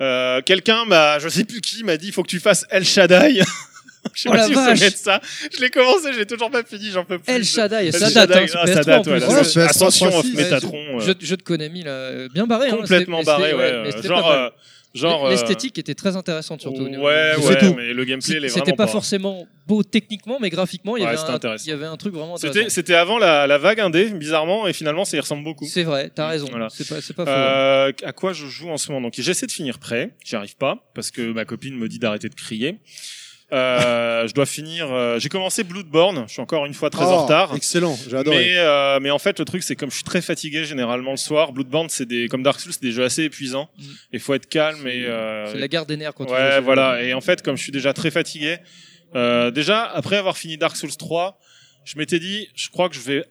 [0.02, 3.42] Euh, quelqu'un m'a je sais plus qui m'a dit faut que tu fasses El Shaddai.
[4.16, 4.80] je sais Oh pas si vous vache.
[4.80, 5.22] savez de ça.
[5.56, 7.32] Je l'ai commencé, j'ai toujours pas fini, j'en peux plus.
[7.32, 9.60] El Shaddai, El ça Shaddai, date, hein, ah, ça PS3 date, ouais, là, Ouais, c'est
[9.60, 10.74] PS3, Ascension of 36, Metatron.
[10.74, 12.70] euh, Jeu, jeu de Konami là, bien barré.
[12.70, 13.92] hein, complètement barré, ouais.
[13.96, 14.50] c'était genre euh,
[14.94, 16.84] genre euh, L'esthétique était très intéressante surtout.
[16.84, 17.74] Ouais, ouais, tout.
[17.76, 21.12] mais le gameplay, il est C'était pas forcément beau techniquement, mais graphiquement, il y Ouais,
[21.12, 21.64] avait un- intéressant.
[21.66, 22.74] il y avait un truc vraiment C'était, intéressant.
[22.76, 25.66] c'était avant la, la vague indé, bizarrement, et finalement, ça y ressemble beaucoup.
[25.66, 26.48] C'est vrai, t'as raison.
[26.50, 26.68] Voilà.
[26.70, 27.32] C'est pas, c'est pas faux.
[27.32, 29.08] Euh, à quoi je joue en ce moment?
[29.08, 30.12] Donc, j'essaie de finir prêt.
[30.26, 32.78] J'y arrive pas parce que ma copine me dit d'arrêter de crier.
[33.54, 34.92] Euh, je dois finir.
[34.92, 36.24] euh, j'ai commencé Bloodborne.
[36.28, 37.54] Je suis encore une fois très en Oh, retard.
[37.56, 38.38] Excellent, j'ai adoré.
[38.38, 41.18] Mais, euh, mais en fait, le truc, c'est comme je suis très fatigué généralement le
[41.18, 41.52] soir.
[41.52, 43.70] Bloodborne, c'est des comme Dark Souls, c'est des jeux assez épuisants.
[43.78, 43.84] Mm.
[44.14, 45.06] Il faut être calme et.
[45.06, 47.02] Euh, c'est la guerre des nerfs quand tu joues Ouais, ce voilà.
[47.04, 48.58] Et en fait, comme je suis déjà très fatigué,
[49.16, 51.38] euh, déjà après avoir fini Dark Souls 3,
[51.84, 53.26] je m'étais dit, je crois que je vais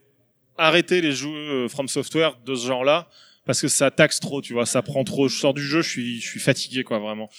[0.58, 3.08] arrêter les jeux euh, From Software de ce genre-là
[3.47, 5.26] parce que ça taxe trop, tu vois, ça prend trop.
[5.28, 7.31] Je sors du jeu, je suis, je suis fatigué, quoi, vraiment.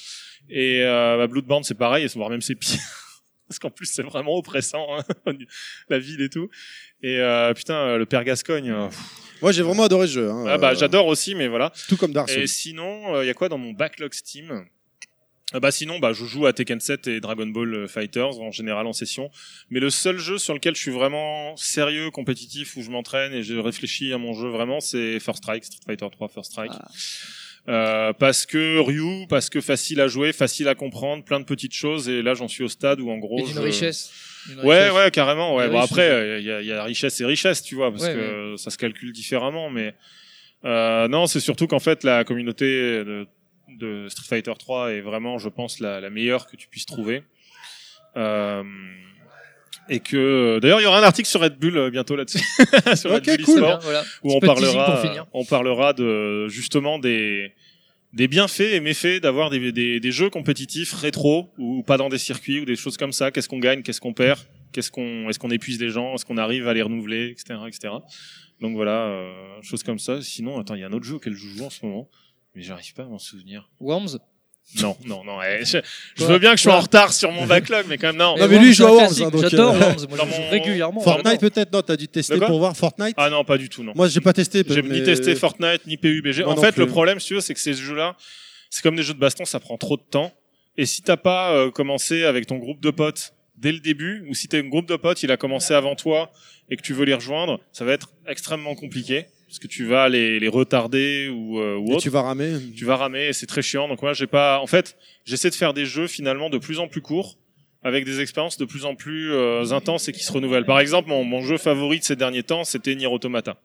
[0.50, 2.80] Et euh, bah, Bloodborne, c'est pareil, et voire même c'est pire.
[3.48, 5.04] Parce qu'en plus, c'est vraiment oppressant, hein,
[5.90, 6.50] la ville et tout.
[7.04, 8.98] Et euh, putain, euh, le père Gascogne, euh, pff,
[9.42, 10.30] Moi, j'ai vraiment adoré ce jeu.
[10.32, 10.46] hein.
[10.48, 11.72] ah bah, Euh, j'adore aussi, mais voilà.
[11.90, 12.44] Tout comme Dark Souls.
[12.44, 14.66] Et sinon, il y a quoi dans mon backlog Steam?
[15.54, 18.88] Euh, bah sinon, bah je joue à Tekken 7 et Dragon Ball Fighters en général
[18.88, 19.30] en session.
[19.70, 23.44] Mais le seul jeu sur lequel je suis vraiment sérieux, compétitif, où je m'entraîne et
[23.44, 26.72] je réfléchis à mon jeu vraiment, c'est First Strike, Street Fighter 3 First Strike.
[26.74, 26.88] Ah.
[27.70, 31.76] Euh, parce que Ryu, parce que facile à jouer, facile à comprendre, plein de petites
[31.76, 32.10] choses.
[32.10, 34.12] Et là, j'en suis au stade où en gros, Et d'une je- richesse.
[34.48, 34.96] D'une Ouais, richesse.
[34.96, 35.56] ouais, carrément.
[35.56, 35.70] Ouais.
[35.70, 38.14] Bon, après, euh, il y, a, y a richesse et richesse, tu vois, parce Ouais,
[38.16, 39.70] que ça se calcule différemment.
[39.70, 39.94] Mais
[40.66, 42.66] euh, non, c'est surtout qu'en fait, la communauté
[43.04, 43.28] de,
[43.78, 47.22] de Street Fighter 3 est vraiment, je pense, la, la meilleure que tu puisses trouver.
[48.18, 48.64] Euh,
[49.92, 52.40] et que d'ailleurs, il y aura un article sur Red Bull euh, bientôt là-dessus,
[52.96, 53.56] sur Ok, Red Bull cool.
[53.58, 54.04] eSport, Voilà.
[54.24, 55.04] où on parlera,
[55.34, 57.54] on parlera de justement des
[58.14, 62.18] des bienfaits et méfaits d'avoir des, des, des jeux compétitifs rétro ou pas dans des
[62.18, 63.32] circuits ou des choses comme ça.
[63.32, 64.38] Qu'est-ce qu'on gagne, qu'est-ce qu'on perd,
[64.74, 67.94] qu'est-ce qu'on, est-ce qu'on épuise les gens, est-ce qu'on arrive à les renouveler, etc., etc.
[68.60, 70.22] Donc voilà, euh, choses comme ça.
[70.22, 72.10] Sinon, attends, il y a un autre jeu auquel je joue en ce moment,
[72.54, 73.70] mais j'arrive pas à m'en souvenir.
[73.80, 74.20] Worms?
[74.82, 75.40] Non, non, non.
[75.44, 78.16] eh, je, veux bien que je sois en retard sur mon backlog, mais quand même
[78.18, 78.38] non.
[78.38, 79.24] Non, mais lui, il joue à c'est un Worms, classique.
[79.26, 80.06] hein, donc, J'adore euh, Worms.
[80.08, 81.02] Moi, Dans je joue régulièrement.
[81.02, 83.68] Fortnite peut-être Non, t'as dû De tester quoi pour voir Fortnite Ah non, pas du
[83.68, 83.92] tout, non.
[83.96, 84.64] Moi, j'ai pas testé.
[84.66, 86.44] J'ai mais- ni testé Fortnite ni PUBG.
[86.44, 86.80] Moi en non fait, plus.
[86.86, 88.16] le problème, si tu veux, c'est que ces jeux-là,
[88.70, 90.32] c'est comme des jeux de baston, ça prend trop de temps.
[90.78, 94.34] Et si t'as pas euh, commencé avec ton groupe de potes dès le début, ou
[94.34, 96.32] si t'es un groupe de potes, il a commencé avant toi
[96.70, 100.08] et que tu veux les rejoindre, ça va être extrêmement compliqué parce que tu vas
[100.08, 102.02] les, les retarder ou, euh, ou Et autre.
[102.04, 102.54] tu vas ramer.
[102.74, 103.90] Tu vas ramer et c'est très chiant.
[103.90, 104.60] Donc moi, j'ai pas.
[104.62, 107.38] En fait, j'essaie de faire des jeux finalement de plus en plus courts
[107.84, 110.64] avec des expériences de plus en plus euh, intenses et qui se renouvellent.
[110.66, 113.58] Par exemple, mon, mon jeu favori de ces derniers temps, c'était Nier Automata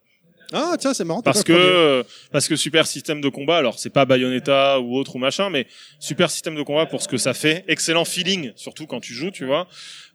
[0.53, 1.23] Ah, tiens, c'est marrant.
[1.23, 2.03] parce que euh,
[2.33, 5.67] parce que super système de combat alors c'est pas Bayonetta ou autre ou machin mais
[5.99, 9.31] super système de combat pour ce que ça fait excellent feeling surtout quand tu joues
[9.31, 9.67] tu vois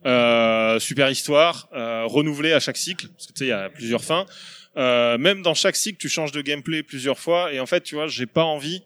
[0.06, 3.70] euh, super histoire euh, renouvelé à chaque cycle parce que tu sais il y a
[3.70, 4.26] plusieurs fins
[4.78, 7.96] euh, même dans chaque cycle tu changes de gameplay plusieurs fois et en fait tu
[7.96, 8.84] vois j'ai pas envie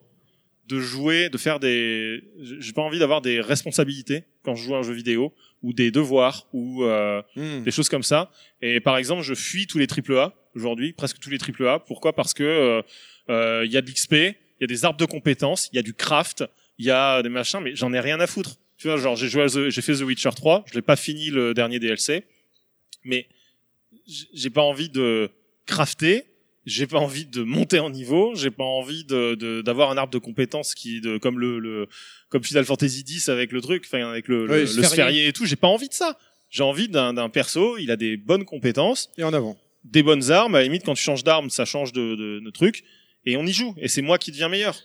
[0.68, 2.24] de jouer de faire des
[2.60, 5.92] j'ai pas envie d'avoir des responsabilités quand je joue à un jeu vidéo ou des
[5.92, 7.64] devoirs ou euh, Hmm.
[7.64, 8.30] des choses comme ça.
[8.62, 11.80] Et par exemple, je fuis tous les triple A aujourd'hui, presque tous les triple A.
[11.80, 12.14] Pourquoi?
[12.14, 12.82] Parce que euh,
[13.30, 15.80] euh, il y a de l'XP, il y a des arbres de compétences, il y
[15.80, 16.44] a du craft,
[16.78, 18.58] il y a des machins, mais j'en ai rien à foutre.
[18.78, 21.54] Tu vois, genre j'ai joué, j'ai fait The Witcher 3, je l'ai pas fini le
[21.54, 22.26] dernier DLC,
[23.04, 23.28] mais
[24.34, 25.30] j'ai pas envie de
[25.66, 26.26] crafter,
[26.66, 30.12] j'ai pas envie de monter en niveau, j'ai pas envie de de- d'avoir un arbre
[30.14, 31.88] de compétences qui de comme le, le
[32.30, 35.28] comme Final Fantasy X avec le truc, enfin avec le, Oui, le, le sphérié.
[35.28, 36.18] et tout, j'ai pas envie de ça.
[36.50, 39.58] J'ai envie d'un perso, il a des bonnes compétences, Et en avant.
[39.86, 40.56] Des bonnes armes.
[40.56, 42.84] À la limite, quand tu changes d'arme, ça change de, de, de truc.
[43.26, 43.74] Et on y joue.
[43.78, 44.76] Et c'est moi qui deviens meilleur.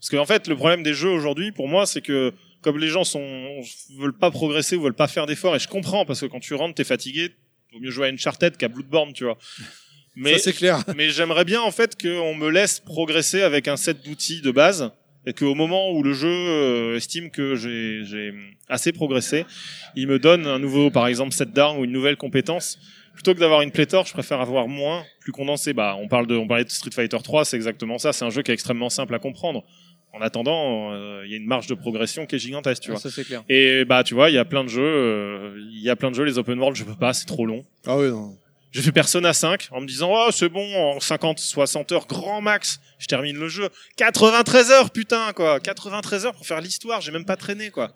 [0.00, 3.04] Parce qu'en fait, le problème des jeux aujourd'hui, pour moi, c'est que comme les gens
[3.04, 3.62] sont
[3.98, 6.54] veulent pas progresser ou veulent pas faire d'efforts, et je comprends parce que quand tu
[6.54, 7.30] rentres, t'es fatigué.
[7.72, 9.38] Vaut mieux jouer à Uncharted qu'à Bloodborne, tu vois.
[10.16, 10.84] Mais Ça, c'est clair.
[10.96, 14.92] mais j'aimerais bien en fait qu'on me laisse progresser avec un set d'outils de base
[15.26, 18.32] et qu'au moment où le jeu euh, estime que j'ai j'ai
[18.68, 19.44] assez progressé,
[19.96, 22.78] il me donne un nouveau, par exemple, set d'armes ou une nouvelle compétence.
[23.14, 25.72] Plutôt que d'avoir une pléthore, je préfère avoir moins, plus condensé.
[25.72, 28.12] Bah, on parle de, on parlait de Street Fighter 3, c'est exactement ça.
[28.12, 29.64] C'est un jeu qui est extrêmement simple à comprendre.
[30.12, 32.94] En attendant, euh, il y a une marge de progression qui est gigantesque, tu Ah,
[32.94, 33.00] vois.
[33.00, 33.42] ça c'est clair.
[33.48, 36.10] Et bah, tu vois, il y a plein de jeux, euh, il y a plein
[36.10, 37.64] de jeux, les open world, je peux pas, c'est trop long.
[37.86, 38.36] Ah oui, non.
[38.70, 42.40] J'ai fait Persona 5 en me disant, oh, c'est bon, en 50, 60 heures, grand
[42.40, 43.68] max, je termine le jeu.
[43.96, 45.60] 93 heures, putain, quoi.
[45.60, 47.92] 93 heures pour faire l'histoire, j'ai même pas traîné, quoi.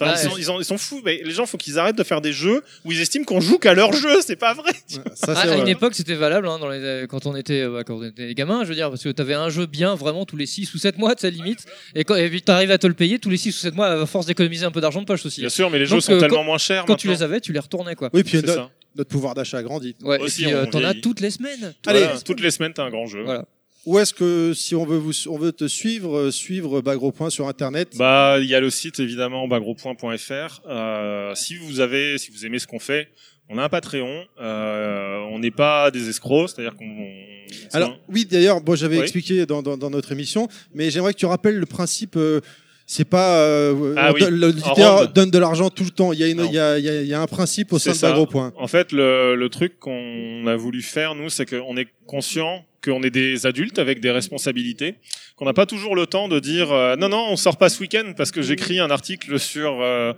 [0.00, 0.40] Enfin, ils, sont, ouais.
[0.40, 2.62] ils, en- ils sont fous, mais les gens, faut qu'ils arrêtent de faire des jeux
[2.84, 4.72] où ils estiment qu'on joue qu'à leur jeu, c'est pas vrai.
[5.14, 7.82] Ça, Ah, à une époque, c'était valable hein, dans les, euh, quand on était euh,
[7.84, 10.36] quand on était gamins, je veux dire, parce que t'avais un jeu bien vraiment tous
[10.36, 11.64] les 6 ou 7 mois de sa limite,
[11.94, 14.26] et quand t'arrives à te le payer tous les 6 ou 7 mois à force
[14.26, 15.40] d'économiser un peu d'argent de poche aussi.
[15.40, 16.84] Bien sûr, mais les Donc, jeux sont euh, tellement quand- moins chers.
[16.84, 18.10] Quand tu les avais, tu les retournais quoi.
[18.12, 18.70] Oui, puis notre, ça.
[18.96, 19.94] notre pouvoir d'achat a grandi.
[20.02, 21.74] Ouais, Aussi, et puis euh, t'en as toutes les semaines.
[21.86, 23.22] Allez, Voilà, toutes les semaines, t'as un grand jeu.
[23.24, 23.44] Voilà.
[23.86, 27.28] Où est-ce que, si on veut, vous, on veut te suivre, euh, suivre Bagro Point
[27.30, 27.90] sur Internet?
[27.98, 30.60] Bah, il y a le site évidemment bagro.fr.
[30.66, 33.08] Euh, si vous avez, si vous aimez ce qu'on fait,
[33.50, 34.24] on a un Patreon.
[34.40, 36.86] Euh, on n'est pas des escrocs, c'est-à-dire qu'on.
[36.86, 39.02] on- Alors, oui, d'ailleurs, bon, j'avais Oui.
[39.02, 42.16] expliqué dans, dans, dans notre émission, mais j'aimerais que tu rappelles le principe.
[42.16, 42.40] euh,
[42.86, 45.12] c'est pas euh, Ah oui, donne- l'auditeur rende.
[45.14, 46.12] donne de l'argent tout le temps.
[46.12, 47.96] Il y a, une, il y a, il y a- un principe au sein de
[47.96, 48.08] ça.
[48.10, 48.52] Bagro Point.
[48.58, 53.02] En fait, le, le truc qu'on a voulu faire, nous, c'est qu'on est conscient qu'on
[53.02, 54.96] est des adultes avec des responsabilités,
[55.36, 57.80] qu'on n'a pas toujours le temps de dire euh, non, non, on sort pas ce
[57.80, 60.12] week-end parce que j'écris un article sur euh,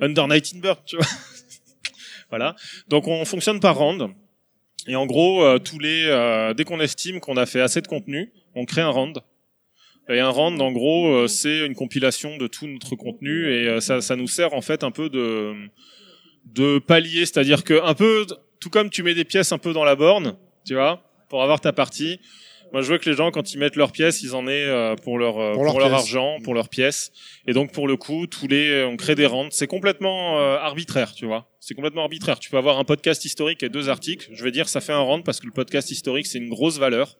[0.00, 1.06] Under Night in Bird, tu vois.
[2.30, 2.56] voilà.
[2.88, 4.08] Donc, on fonctionne par round.
[4.86, 7.86] Et en gros, euh, tous les, euh, dès qu'on estime qu'on a fait assez de
[7.86, 9.20] contenu, on crée un round.
[10.10, 13.80] Et un round, en gros, euh, c'est une compilation de tout notre contenu et euh,
[13.80, 15.54] ça, ça nous sert en fait un peu de
[16.46, 18.24] de palier, c'est-à-dire que un peu,
[18.58, 21.60] tout comme tu mets des pièces un peu dans la borne, tu vois, pour avoir
[21.60, 22.20] ta partie.
[22.72, 24.94] Moi, je veux que les gens, quand ils mettent leurs pièces, ils en aient euh,
[24.94, 26.00] pour leur euh, Pour pour, leur pièces.
[26.00, 27.12] argent, pour leurs pièces.
[27.46, 29.52] Et donc, pour le coup, tous les, on crée des rentes.
[29.52, 31.48] C'est complètement euh, arbitraire, tu vois.
[31.60, 32.38] C'est complètement arbitraire.
[32.38, 34.28] Tu peux avoir un podcast historique et deux articles.
[34.32, 36.78] Je vais dire, ça fait un rente parce que le podcast historique, c'est une grosse
[36.78, 37.16] valeur.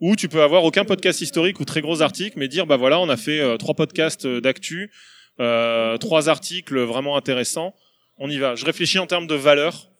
[0.00, 2.98] Ou tu peux avoir aucun podcast historique ou très gros article, mais dire, bah voilà,
[2.98, 4.90] on a fait euh, trois podcasts euh, d'actu,
[5.40, 7.74] euh, trois articles vraiment intéressants.
[8.18, 8.54] On y va.
[8.54, 9.90] Je réfléchis en termes de valeur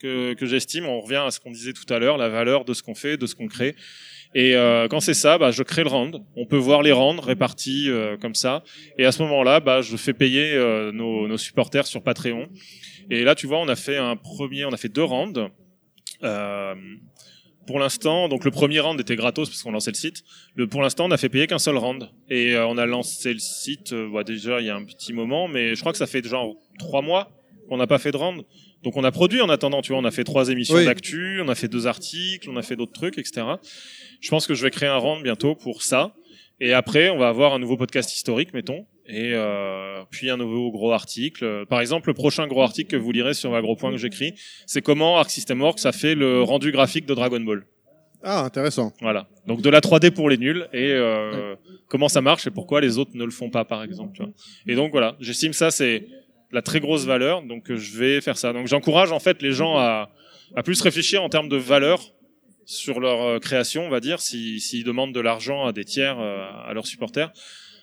[0.00, 0.86] que, que j'estime.
[0.86, 3.16] On revient à ce qu'on disait tout à l'heure, la valeur de ce qu'on fait,
[3.16, 3.76] de ce qu'on crée.
[4.34, 6.22] Et euh, quand c'est ça, bah, je crée le round.
[6.36, 8.62] On peut voir les rounds répartis euh, comme ça.
[8.98, 12.48] Et à ce moment-là, bah, je fais payer euh, nos, nos supporters sur Patreon.
[13.10, 15.48] Et là, tu vois, on a fait un premier, on a fait deux rounds.
[16.22, 16.74] Euh,
[17.66, 20.24] pour l'instant, donc le premier round était gratos parce qu'on lançait le site.
[20.54, 22.10] Le, pour l'instant, on a fait payer qu'un seul round.
[22.28, 25.12] Et euh, on a lancé le site euh, bah, déjà il y a un petit
[25.12, 27.30] moment, mais je crois que ça fait genre trois mois
[27.68, 28.42] qu'on n'a pas fait de round.
[28.82, 30.84] Donc on a produit en attendant, tu vois, on a fait trois émissions Oui.
[30.86, 33.42] d'actu, on a fait deux articles, on a fait d'autres trucs, etc.
[34.20, 36.14] Je pense que je vais créer un round bientôt pour ça.
[36.60, 40.70] Et après, on va avoir un nouveau podcast historique, mettons, et euh, puis un nouveau
[40.70, 41.64] gros article.
[41.70, 44.34] Par exemple, le prochain gros article que vous lirez sur ma gros point que j'écris,
[44.66, 47.64] c'est comment Arc System Works a fait le rendu graphique de Dragon Ball.
[48.22, 48.92] Ah, intéressant.
[49.00, 49.28] Voilà.
[49.46, 51.54] Donc de la 3D pour les nuls et euh,
[51.88, 54.12] comment ça marche et pourquoi les autres ne le font pas, par exemple.
[54.14, 54.32] Tu vois.
[54.66, 56.06] Et donc voilà, j'estime ça c'est
[56.52, 58.52] la très grosse valeur, donc euh, je vais faire ça.
[58.52, 60.10] Donc j'encourage en fait les gens à,
[60.56, 62.00] à plus réfléchir en termes de valeur
[62.66, 66.18] sur leur euh, création, on va dire, si- s'ils demandent de l'argent à des tiers,
[66.20, 67.32] euh, à leurs supporters,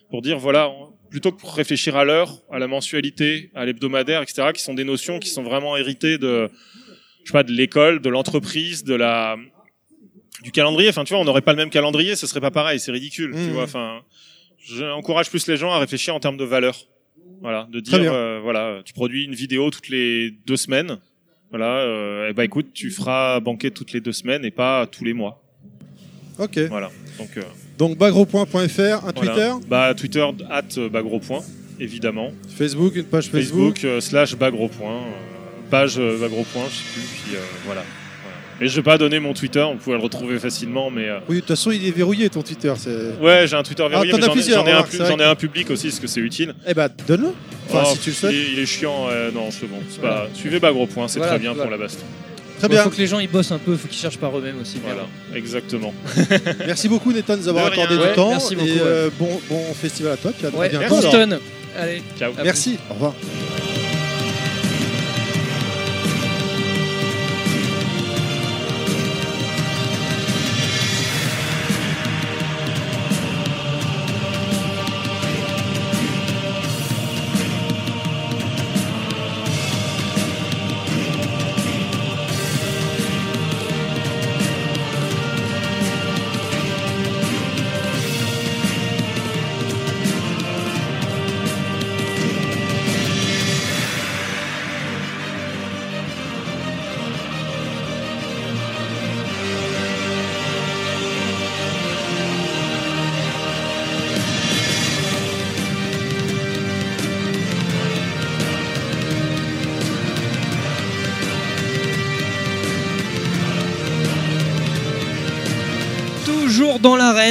[0.10, 0.70] pour dire voilà,
[1.10, 4.86] plutôt que pour réfléchir à l'heure, à la mensualité, à l'hebdomadaire, etc., qui sont des
[4.86, 6.50] notions qui sont vraiment héritées de,
[7.24, 9.36] je sais pas, de l'école, de l'entreprise, de la,
[10.44, 10.90] du calendrier.
[10.90, 13.32] Enfin, tu vois, on n'aurait pas le même calendrier, ce serait pas pareil, c'est ridicule.
[13.32, 13.52] Tu Mhm.
[13.52, 14.02] vois, enfin,
[14.66, 16.78] j'encourage plus les gens à réfléchir en termes de valeur.
[17.42, 20.98] Voilà, de dire, euh, voilà, tu produis une vidéo toutes les deux semaines.
[21.50, 25.06] Voilà, euh, et bah écoute, tu feras banquet toutes les deux semaines et pas tous
[25.06, 25.42] les mois.
[26.40, 26.60] Ok.
[26.70, 26.92] Voilà.
[27.18, 27.42] Donc, euh,
[27.78, 29.12] Donc bagropoint.fr, un voilà.
[29.14, 31.42] Twitter, Bah Twitter at euh, bah, gros point,
[31.80, 32.32] évidemment.
[32.56, 33.80] Facebook, une page Facebook.
[33.80, 37.02] Facebook, slash gros point, euh, page euh, bah, gros point, je sais plus.
[37.02, 37.84] Puis voilà.
[38.60, 41.36] Et je vais pas donner mon Twitter, on pouvait le retrouver facilement, mais euh, Oui,
[41.36, 42.74] de toute façon, il est verrouillé ton Twitter.
[42.78, 43.14] C'est...
[43.22, 44.98] ouais, j'ai un Twitter verrouillé, t'en mais as j'en ai- plusieurs, j'en ai, un pu-
[44.98, 46.54] j'en ai un public aussi, parce que c'est utile.
[46.68, 47.30] Eh ben, donne-le.
[47.70, 48.34] Enfin, Oh, si tu le souhaites.
[48.34, 49.78] Il, est- il est chiant, euh, non, c'est bon.
[49.90, 50.28] C'est pas...
[50.34, 51.64] Suivez bah, gros point, c'est Voilà, très bien voilà.
[51.70, 52.04] pour la baston.
[52.58, 52.82] Très Il bien.
[52.84, 54.80] faut que les gens ils bossent un peu, faut qu'ils cherchent par eux-mêmes aussi.
[54.84, 55.06] Voilà,
[55.36, 55.94] exactement.
[56.66, 58.30] Merci beaucoup, Nathan, de nous avoir De accordé Ouais, du temps.
[58.32, 60.32] merci beaucoup, et euh, bon, bon festival à toi.
[60.36, 60.96] Puis à Ouais, bientôt.
[61.00, 61.36] merci.
[61.78, 62.02] Allez.
[62.18, 62.32] Ciao.
[62.44, 62.80] Merci.
[62.90, 63.14] Au revoir.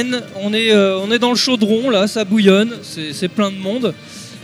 [0.03, 3.93] Euh, on est dans le chaudron là, ça bouillonne, c'est plein de monde.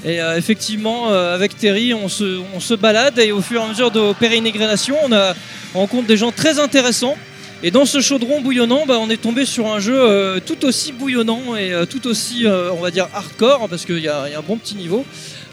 [0.06, 3.90] Et euh, effectivement, euh, avec Terry, on se, balade et au fur et à mesure
[3.90, 7.16] de pérégrinations, on, rencontre des gens très intéressants.
[7.66, 11.56] Et dans ce chaudron bouillonnant, bah, on est tombé sur un jeu tout aussi bouillonnant
[11.56, 14.76] et tout aussi, on va dire, hardcore, parce qu'il y, y a un bon petit
[14.76, 15.06] niveau.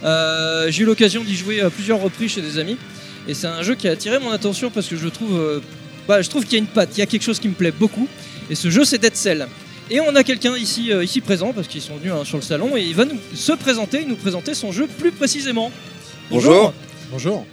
[0.03, 2.77] J'ai eu l'occasion d'y jouer à plusieurs reprises chez des amis.
[3.29, 5.63] Et c'est un jeu qui a attiré mon attention parce que je trouve,
[6.09, 7.55] bah, je trouve qu'il y a une patte, il y a quelque chose qui me
[7.55, 8.09] plaît beaucoup.
[8.51, 9.47] Et ce jeu, c'est Dead Cell.
[9.93, 12.43] Et on a quelqu'un ici, euh, ici présent, parce qu'ils sont venus hein, sur le
[12.43, 15.73] salon, et il va nous se présenter, nous présenter son jeu plus précisément.
[16.31, 16.73] Bonjour.
[17.11, 17.45] Bonjour.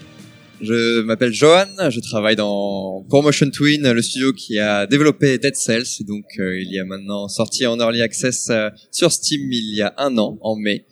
[0.61, 5.55] Je m'appelle Johan, je travaille dans pour Motion Twin, le studio qui a développé Dead
[5.55, 9.75] Cells, donc euh, il y a maintenant sorti en early access euh, sur Steam il
[9.75, 10.85] y a un an, en mai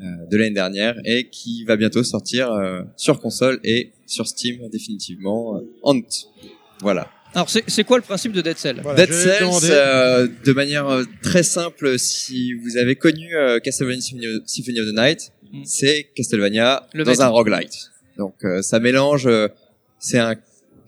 [0.00, 4.68] euh, de l'année dernière, et qui va bientôt sortir euh, sur console et sur Steam
[4.70, 6.28] définitivement euh, en août.
[6.82, 7.10] Voilà.
[7.36, 10.88] Alors, c'est c'est quoi le principe de Dead Cell Voilà, Dead Cells, euh, de manière
[10.88, 14.00] euh, très simple, si vous avez connu euh, Castlevania
[14.46, 15.62] Symphony of- the Night, Mm.
[15.64, 17.22] c'est Castlevania Le dans maître.
[17.22, 17.92] un roguelite.
[18.18, 19.46] Donc euh, ça mélange, euh,
[20.00, 20.34] c'est un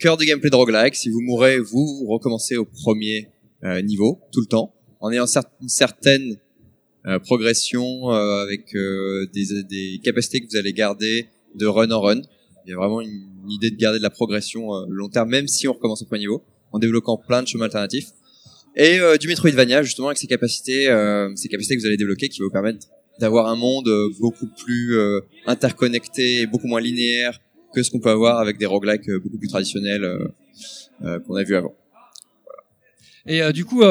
[0.01, 0.97] cœur de gameplay de roguelike.
[0.97, 3.29] Si vous mourrez, vous recommencez au premier
[3.63, 6.37] euh, niveau tout le temps, en ayant cer- une certaine
[7.07, 12.01] euh, progression euh, avec euh, des, des capacités que vous allez garder de run en
[12.01, 12.23] run.
[12.67, 15.31] Il y a vraiment une, une idée de garder de la progression euh, long terme,
[15.31, 18.09] même si on recommence au premier niveau, en développant plein de chemins alternatifs.
[18.77, 22.29] Et euh, du Metroidvania, justement, avec ces capacités, euh, ces capacités que vous allez débloquer,
[22.29, 22.87] qui vous permettre
[23.19, 24.97] d'avoir un monde euh, beaucoup plus
[25.47, 27.41] interconnecté beaucoup moins linéaire
[27.75, 30.07] que ce qu'on peut avoir avec des roguelikes beaucoup plus traditionnels
[31.27, 31.75] qu'on a vu avant.
[33.27, 33.83] Et du coup,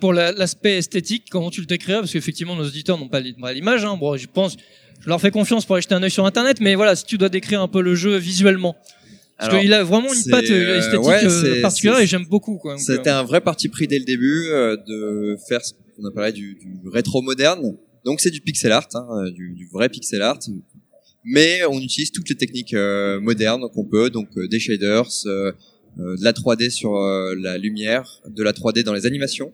[0.00, 2.00] pour la- l'aspect esthétique, comment tu le décrirais?
[2.00, 3.84] Parce qu'effectivement, nos auditeurs n'ont pas l'image.
[3.84, 3.96] Hein.
[3.96, 4.56] Bon, je pense,
[5.02, 7.18] je leur fais confiance pour aller jeter un œil sur Internet, mais voilà, si tu
[7.18, 8.76] dois décrire un peu le jeu visuellement.
[9.38, 12.58] Parce qu'il a vraiment une patte euh, esthétique ouais, euh, particulière et j'aime beaucoup.
[12.58, 12.78] Quoi.
[12.78, 16.32] C'était euh, un vrai parti pris dès le début euh, de faire ce qu'on appellerait
[16.32, 17.76] du, du rétro moderne.
[18.04, 20.38] Donc c'est du pixel art, hein, du, du vrai pixel art.
[21.24, 26.24] Mais on utilise toutes les techniques euh, modernes qu'on peut, donc euh, des shaders, de
[26.24, 29.52] la 3D sur la lumière, de la 3D dans les animations,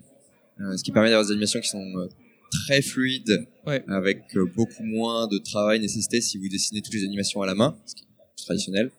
[0.61, 2.09] ce qui permet d'avoir des animations qui sont
[2.51, 3.85] très fluides, Ouais.
[3.89, 7.55] avec euh, beaucoup moins de travail nécessité si vous dessinez toutes les animations à la
[7.55, 8.91] main, ce qui est plus traditionnel.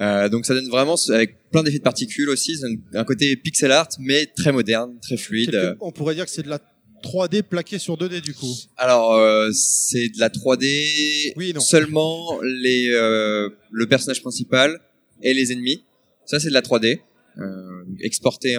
[0.00, 3.36] Euh, donc ça donne vraiment, avec plein d'effets de particules aussi, ça donne un côté
[3.36, 5.50] pixel art, mais très moderne, très fluide.
[5.50, 6.58] Quelque- on pourrait dire que c'est de la
[7.02, 8.54] 3D plaquée sur 2D du coup.
[8.78, 11.60] Alors euh, c'est de la 3D Oui et non.
[11.60, 14.78] seulement les euh, le personnage principal
[15.22, 15.84] et les ennemis.
[16.26, 17.00] Ça c'est de la 3D
[17.38, 18.56] euh, exporté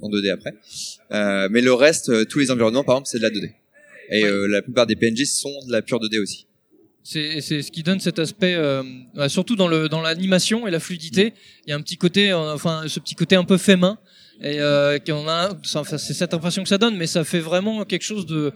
[0.00, 0.54] en en 2D après.
[1.12, 3.52] Euh, mais le reste, euh, tous les environnements par exemple, c'est de la 2D.
[4.10, 6.46] Et euh, la plupart des PNJ sont de la pure 2D aussi.
[7.02, 8.82] C'est ce qui donne cet aspect, euh,
[9.14, 11.32] bah, surtout dans le dans l'animation et la fluidité.
[11.66, 13.98] Il y a un petit côté, euh, enfin ce petit côté un peu fait main.
[14.42, 18.02] Et euh, qu'on a, c'est cette impression que ça donne, mais ça fait vraiment quelque
[18.02, 18.52] chose de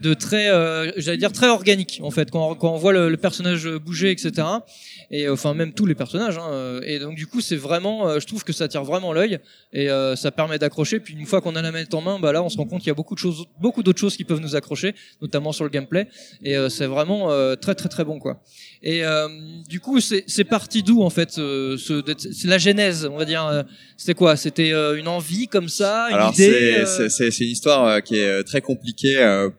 [0.00, 2.30] de très, euh, j'allais dire très organique en fait.
[2.30, 4.46] Quand, on- quand on voit le, le personnage bouger, etc.
[5.10, 6.38] Et euh, enfin même tous les personnages.
[6.38, 9.12] Hein, euh, et donc du coup c'est vraiment, euh, je trouve que ça tire vraiment
[9.12, 9.38] l'œil
[9.72, 10.98] et euh, ça permet d'accrocher.
[10.98, 12.80] Puis une fois qu'on a la manette en main, bah là on se rend compte
[12.80, 15.64] qu'il y a beaucoup de choses, beaucoup d'autres choses qui peuvent nous accrocher, notamment sur
[15.64, 16.08] le gameplay.
[16.42, 18.42] Et c'est vraiment très très très bon quoi.
[18.82, 19.02] Et
[19.68, 23.64] du coup, c'est c'est parti d'où en fait ce, la genèse, on va dire.
[23.96, 24.36] C'était quoi?
[24.36, 27.86] C'était une envie comme ça, une Alors idée c'est euh, c'est- c'est c'est une histoire
[27.86, 29.18] euh, qui est euh, très compliquée.
[29.18, 29.50] euh.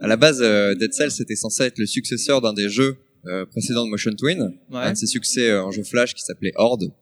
[0.00, 3.44] À la base, euh, Dead Cells c'était censé être le successeur d'un des jeux euh,
[3.46, 4.78] précédents de Motion Twin, Ouais.
[4.80, 6.92] un de ses succès euh, en jeu flash qui s'appelait Horde.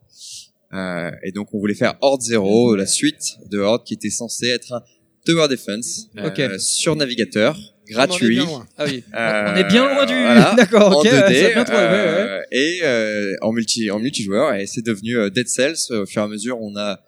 [0.72, 4.48] Euh, et donc on voulait faire Horde Zero, la suite de Horde qui était censé
[4.48, 4.82] être un
[5.24, 6.58] tower defense euh, Ok.
[6.60, 7.56] sur navigateur,
[7.90, 8.30] On gratuit.
[8.30, 8.66] bien loin.
[8.76, 9.04] Ah oui.
[9.14, 10.14] Euh, on est bien loin du.
[10.14, 10.96] voilà, D'accord.
[10.96, 11.06] en Ok.
[11.06, 12.42] 2D, ça a bien trouvé, ouais, ouais.
[12.50, 16.28] et euh, en multi en multijoueur et c'est devenu Dead Cells au fur et à
[16.28, 16.98] mesure on a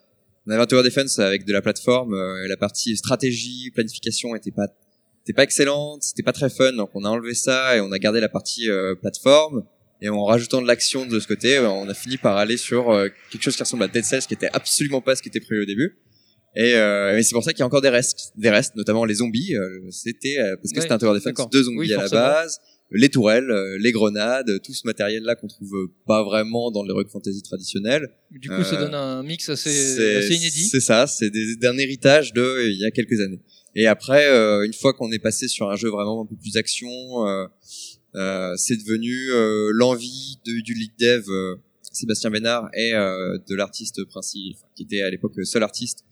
[0.48, 4.50] on avait un tower defense avec de la plateforme euh, la partie stratégie planification était
[4.50, 4.66] pas
[5.22, 7.98] était pas excellente c'était pas très fun donc on a enlevé ça et on a
[7.98, 9.64] gardé la partie euh, plateforme.
[10.00, 12.90] Et en rajoutant de l'action de ce côté euh, on a fini par aller sur
[12.90, 15.40] euh, quelque chose qui ressemble à Dead Cells qui était absolument pas ce qui était
[15.40, 15.98] prévu au début.
[16.54, 19.04] Et, euh, et c'est pour ça qu'il y a encore des restes des restes notamment
[19.04, 21.92] les zombies euh, c'était euh, parce que Ouais, c'était un tower defense deux zombies Oui,
[21.92, 22.60] à la base
[22.90, 27.08] les tourelles, euh, les grenades, tout ce matériel-là qu'on trouve pas vraiment dans les Rogue
[27.10, 28.08] Fantasy traditionnels.
[28.30, 30.68] Du coup, ça Euh, donne un mix assez, assez inédit.
[30.68, 33.40] c'est ça, c'est des- d'un héritage de euh, il y a quelques années.
[33.74, 36.56] Et après, euh, une fois qu'on est passé sur un jeu vraiment un peu plus
[36.56, 36.88] action,
[37.26, 37.46] euh,
[38.14, 39.14] euh, c'est devenu
[39.74, 41.24] l'envie de- du lead dev
[41.92, 46.04] Sébastien Bénard et de l'artiste principal, enfin, qui était à l'époque seul artiste,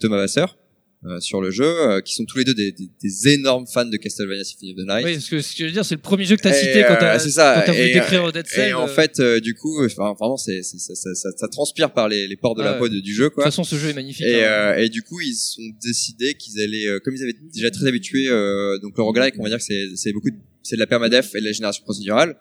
[0.00, 0.58] Thomas Vasseur,
[1.04, 3.84] euh, sur le jeu, euh, qui sont tous les deux des, des- des énormes fans
[3.84, 5.04] de Castlevania Symphony of the Night.
[5.06, 6.60] Oui, parce que ce que je veux dire, c'est le premier jeu que t'as Et,
[6.60, 7.54] cité quand euh, t'as c'est ça.
[7.54, 8.70] quand t'as voulu décrire Dead Cell.
[8.70, 12.08] Et en euh, fait, euh, du coup, enfin, vraiment, c'est, ça, ça, ça, transpire par
[12.08, 13.44] les, les pores de la peau de- du jeu, de quoi.
[13.44, 14.26] toute façon, ce jeu est magnifique.
[14.26, 14.72] Et, hein.
[14.74, 17.86] euh, et du coup, ils ont décidé qu'ils allaient, euh, comme ils avaient déjà très
[17.86, 20.80] habitué, euh, donc le roguelike, on va dire que c'est, c'est beaucoup, de, c'est de
[20.80, 22.36] la permadef et de la génération procédurale,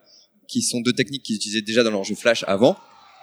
[0.48, 2.76] qui sont deux techniques qu'ils utilisaient déjà dans leur jeu Flash avant.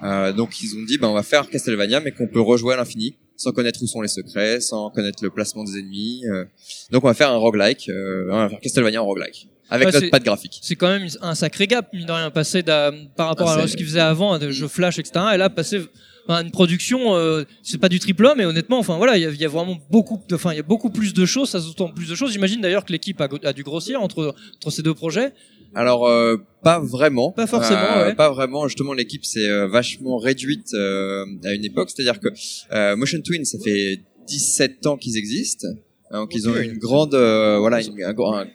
[0.02, 2.76] Euh, donc ils ont dit, ben on va faire Castlevania, mais qu'on peut rejouer à
[2.76, 6.22] l'infini, sans connaître où sont les secrets, sans connaître le placement des ennemis.
[6.26, 6.44] euh.
[6.90, 9.92] donc on va faire un roguelike, euh, on va faire Castlevania en roguelike, avec Ouais,
[9.92, 10.60] notre patte graphique.
[10.62, 13.76] c'est quand même un sacré gap, mine de rien, passer par rapport Ah, à ce
[13.76, 15.12] qu'ils faisaient avant, à des jeux Flash, etc.
[15.34, 15.80] Et là, passer
[16.28, 19.30] une production, euh, c'est pas du triple A, mais honnêtement, enfin voilà, il y, a-
[19.30, 21.60] il y a vraiment beaucoup, de- enfin il y a beaucoup plus de choses, ça
[21.60, 22.32] sous-entend plus de choses.
[22.32, 25.32] J'imagine d'ailleurs que l'équipe a, a dû grossir entre entre ces deux projets.
[25.74, 27.32] Alors euh, pas vraiment.
[27.32, 28.14] Pas forcément, Euh, ouais.
[28.14, 28.66] Pas vraiment.
[28.68, 31.90] Justement, l'équipe s'est euh, vachement réduite euh, à une époque.
[31.90, 32.28] C'est-à-dire que
[32.72, 35.68] euh, Motion Twin, ça fait 17 ans qu'ils existent.
[36.12, 36.62] Donc ils ont Ok.
[36.64, 38.46] une grande, euh, voilà, une- un, un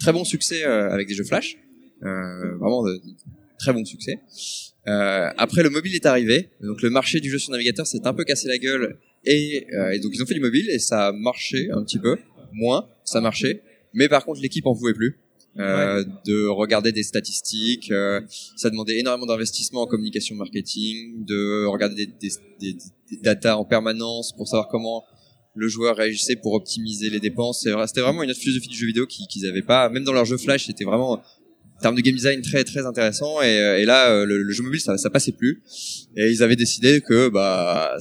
[0.00, 1.56] très bon succès euh, avec des jeux Flash.
[2.04, 3.00] Euh, vraiment de, de
[3.58, 4.20] très bon succès.
[4.88, 6.50] Euh, après, le mobile est arrivé.
[6.62, 8.98] Donc le marché du jeu sur navigateur s'est un peu cassé la gueule.
[9.24, 11.98] Et, euh, et donc ils ont fait du mobile et ça a marché un petit
[11.98, 12.16] peu.
[12.52, 13.62] Moins, ça marchait.
[13.92, 15.18] Mais par contre, l'équipe en pouvait plus
[15.58, 17.90] euh, de regarder des statistiques.
[17.90, 18.20] euh,
[18.56, 22.72] ça demandait énormément d'investissement en communication marketing, de regarder des, des, des,
[23.10, 25.04] des data en permanence pour savoir comment
[25.54, 27.66] le joueur réagissait pour optimiser les dépenses.
[27.86, 29.88] C'était vraiment une autre philosophie du jeu vidéo qui- qu'ils avaient pas.
[29.90, 31.20] Même dans leur jeu Flash, c'était vraiment
[31.80, 33.40] en termes de game design très très intéressant.
[33.40, 35.62] Et, euh, et là, euh, le, le jeu mobile, ça, ça passait plus.
[36.16, 37.96] Et ils avaient décidé que bah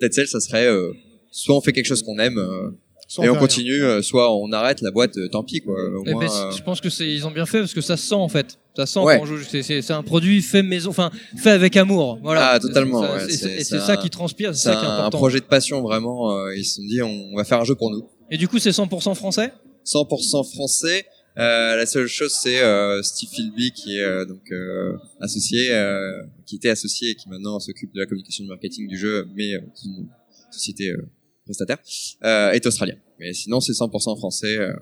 [0.00, 0.92] Dead Cell, ça serait euh,
[1.30, 2.38] soit on fait quelque chose qu'on aime.
[2.38, 2.70] euh,
[3.06, 5.74] Sans et on continue, soit on arrête la boîte, euh, tant pis quoi.
[5.74, 7.80] Au Eh moins, ben, euh, Je pense que c'est ils ont bien fait parce que
[7.82, 8.58] ça se sent en fait.
[8.76, 9.16] Ça sent Ouais.
[9.16, 9.38] quand on joue.
[9.42, 12.18] C'est- un produit fait maison, enfin fait avec amour.
[12.22, 12.50] Voilà.
[12.52, 14.68] Ah, totalement, Ça- ouais, c'est- c'est- Et c'est c'est ça un- qui transpire, c'est c'est
[14.70, 15.18] ça qui est un, un important.
[15.18, 16.48] projet de passion vraiment.
[16.50, 18.08] ils se sont dit on va faire un jeu pour nous.
[18.30, 19.52] Et du coup, c'est 100% français?
[19.84, 21.04] 100% français.
[21.38, 26.22] Euh, la seule chose c'est euh, Steve Philby qui est euh, donc euh, associé, euh,
[26.46, 29.54] qui était associé et qui maintenant s'occupe de la communication du marketing du jeu, mais
[29.54, 30.08] euh, c'est une
[30.50, 31.08] société euh,
[31.44, 31.78] prestataire,
[32.24, 32.96] euh, est australien.
[33.20, 34.58] Mais sinon c'est 100% français.
[34.58, 34.72] euh,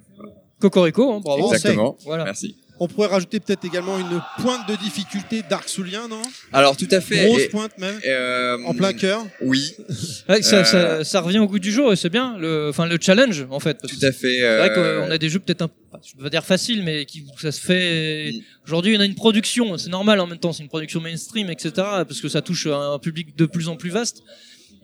[0.58, 1.52] Cocorico, hein, bravo.
[1.52, 1.96] exactement.
[2.04, 2.24] Voilà.
[2.24, 2.56] Merci.
[2.78, 6.20] On pourrait rajouter peut-être également une pointe de difficulté Dark Soulien, non
[6.52, 7.24] Alors tout à fait.
[7.26, 9.24] Grosse et- pointe même, euh, en plein cœur.
[9.40, 9.74] Oui,
[10.28, 12.36] Ouais, ça, Euh, ça, ça revient au goût du jour et c'est bien.
[12.38, 13.78] Le, enfin, le challenge en fait.
[13.80, 14.38] parce tout à fait.
[14.40, 15.70] C'est vrai euh, qu'on a des jeux peut-être un,
[16.04, 18.32] je veux pas dire faciles, mais qui ça se fait.
[18.66, 21.70] Aujourd'hui, on a une production, c'est normal en même temps, c'est une production mainstream, etc.
[21.76, 24.22] Parce que ça touche un public de plus en plus vaste.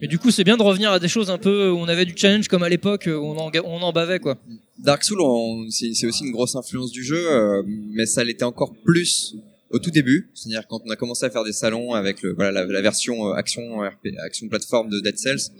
[0.03, 2.03] Mais du coup, c'est bien de revenir à des choses un peu où on avait
[2.03, 4.37] du challenge comme à l'époque, où on en, on en bavait quoi.
[4.77, 5.21] Dark Souls,
[5.69, 9.37] c'est aussi une grosse influence du jeu, euh, mais ça l'était encore plus
[9.69, 10.29] au tout début.
[10.33, 13.29] C'est-à-dire quand on a commencé à faire des salons avec le, voilà, la, la version
[13.29, 15.51] euh, action RP, action plateforme de Dead Cells,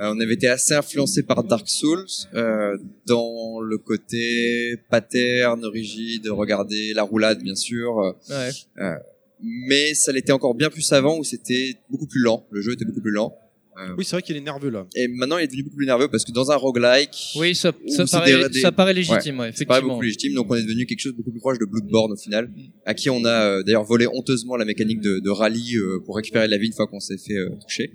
[0.00, 2.76] euh, on avait été assez influencé par Dark Souls euh,
[3.06, 8.14] dans le côté pattern, rigide, regarder la roulade bien sûr.
[8.28, 8.50] Ouais.
[9.40, 12.46] mais ça l'était encore bien plus avant où c'était beaucoup plus lent.
[12.50, 13.34] Le jeu était beaucoup plus lent.
[13.80, 14.86] Euh, Oui, c'est vrai qu'il est nerveux là.
[14.96, 17.72] Et maintenant, il est devenu beaucoup plus nerveux parce que dans un roguelike, Oui, ça,
[17.86, 19.88] ça, paraît, des- des- ça paraît légitime, ouais, pas effectivement.
[19.88, 22.16] beaucoup légitime, donc on est devenu quelque chose de beaucoup plus proche de Bloodborne au
[22.16, 22.50] final,
[22.84, 26.16] à qui on a euh, d'ailleurs volé honteusement la mécanique de, de rallye euh, pour
[26.16, 27.92] récupérer de la vie une fois qu'on s'est fait euh, toucher.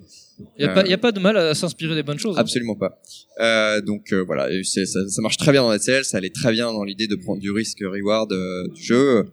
[0.57, 2.35] Il y a, Euh, pas, a pas de mal à s'inspirer des bonnes choses.
[2.37, 2.41] hein.
[2.41, 2.99] Absolument pas.
[3.39, 6.51] Euh, donc euh, voilà, ça, ça marche très bien dans la TL, ça allait très
[6.51, 9.25] bien dans l'idée de prendre du risque reward euh, du jeu.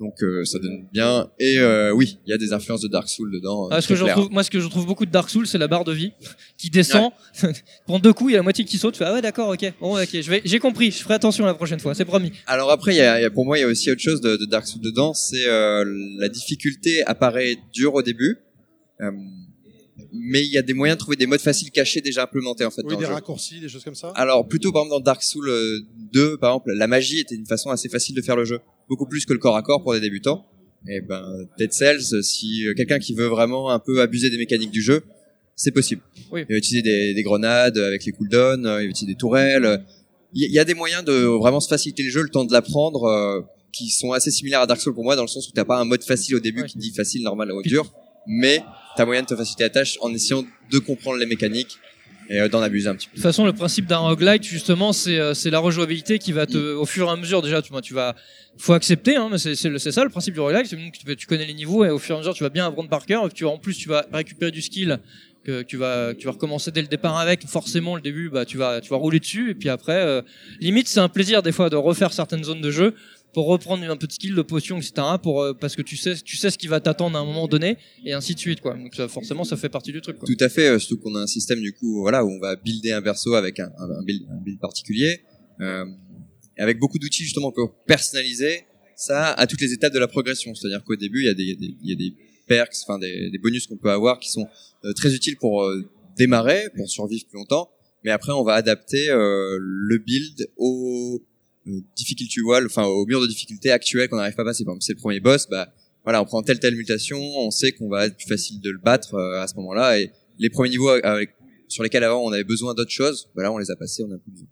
[0.00, 1.28] Donc euh, ça donne bien.
[1.40, 3.68] Et euh, oui, il y a des influences de Dark Souls dedans.
[3.72, 4.14] Ah, ce que je clair.
[4.14, 6.12] retrouve, moi, ce que je trouve beaucoup de Dark Souls, c'est la barre de vie
[6.56, 7.10] qui descend.
[7.86, 8.94] Prends deux coups, il y a la moitié qui saute.
[8.94, 9.72] Tu fais, ah ouais, d'accord, ok.
[9.80, 10.92] Bon, ok, je vais, j'ai compris.
[10.92, 11.94] Je ferai attention la prochaine fois.
[11.96, 12.30] C'est promis.
[12.46, 14.36] Alors après, y a, y a- pour moi, il y a aussi autre chose de,
[14.36, 15.84] de Dark Souls dedans, c'est euh,
[16.20, 18.38] la difficulté apparaît dure au début,
[19.00, 19.10] euh,
[20.12, 22.70] mais il y a des moyens de trouver des modes faciles cachés déjà implémentés en
[22.70, 23.14] fait Oui, dans des le jeu.
[23.14, 24.08] raccourcis, des choses comme ça.
[24.16, 25.80] Alors plutôt par exemple dans Dark Souls euh,
[26.12, 29.06] 2, par exemple, la magie était une façon assez facile de faire le jeu, beaucoup
[29.06, 30.46] plus que le corps à corps pour des débutants.
[30.88, 31.22] Et ben
[31.58, 35.02] Dead Cells, si euh, quelqu'un qui veut vraiment un peu abuser des mécaniques du jeu,
[35.56, 36.02] c'est possible.
[36.30, 36.44] Oui.
[36.48, 39.84] Il va utiliser des, des grenades avec les cooldowns, euh, il va utiliser des tourelles.
[40.34, 42.44] Il y, il y a des moyens de vraiment se faciliter le jeu, le temps
[42.44, 43.40] de l'apprendre, euh,
[43.72, 45.78] qui sont assez similaires à Dark Souls pour moi, dans le sens où t'as pas
[45.78, 46.68] un mode facile au début Ouais.
[46.68, 47.92] qui dit facile, normal ou dur,
[48.26, 48.62] mais
[48.98, 51.78] t'as moyen de te faciliter la tâche en essayant de comprendre les mécaniques
[52.30, 53.12] et euh, d'en abuser un petit peu.
[53.12, 56.46] De toute façon, le principe d'un roguelite, justement, c'est euh, c'est la rejouabilité qui va
[56.46, 58.14] te, au fur et à mesure, déjà, tu, vois, tu vas,
[58.58, 60.66] faut accepter, hein, mais c'est c'est le- c'est ça le principe du roguelite.
[60.66, 62.50] c'est que Tu, tu connais les niveaux et au fur et à mesure, tu vas
[62.50, 63.32] bien apprendre par cœur.
[63.32, 64.98] Tu vas, en plus, tu vas récupérer du skill
[65.44, 67.46] que tu vas, que tu vas recommencer dès le départ avec.
[67.46, 70.20] Forcément, le début, bah, tu vas, tu vas rouler dessus et puis après, euh,
[70.60, 72.94] limite, c'est un plaisir des fois de refaire certaines zones de jeu
[73.46, 74.92] reprendre un peu de skill, de potion, etc.
[75.22, 77.48] Pour euh, parce que tu sais, tu sais ce qui va t'attendre à un moment
[77.48, 78.74] donné et ainsi de suite quoi.
[78.74, 80.18] Donc forcément, ça fait partie du truc.
[80.24, 82.56] Tout à fait, euh, surtout qu'on a un système du coup, voilà, où on va
[82.56, 83.70] builder un perso avec un,
[84.04, 85.20] build, particulier,
[85.60, 85.84] euh,
[86.56, 88.64] avec beaucoup d'outils justement pour personnaliser
[88.96, 90.54] ça à toutes les étapes de la progression.
[90.54, 92.14] C'est-à-dire qu'au début, il y a des, y y a des
[92.46, 94.46] perks, enfin des, des bonus qu'on peut avoir qui sont
[94.84, 95.70] euh, très utiles pour
[96.16, 97.70] démarrer, pour survivre plus longtemps.
[98.04, 101.20] Mais après, on va adapter le build au
[101.96, 104.64] difficulty wall, enfin au mur de difficulté actuel qu'on n'arrive pas à passer.
[104.64, 105.72] Par exemple, c'est le premier boss, bah
[106.04, 108.78] voilà, on prend telle telle mutation, on sait qu'on va être plus facile de le
[108.78, 110.00] battre euh, à ce moment-là.
[110.00, 111.30] Et les premiers niveaux avec,
[111.68, 114.12] sur lesquels avant on avait besoin d'autres choses, bah là on les a passés, on
[114.12, 114.48] a plus besoin.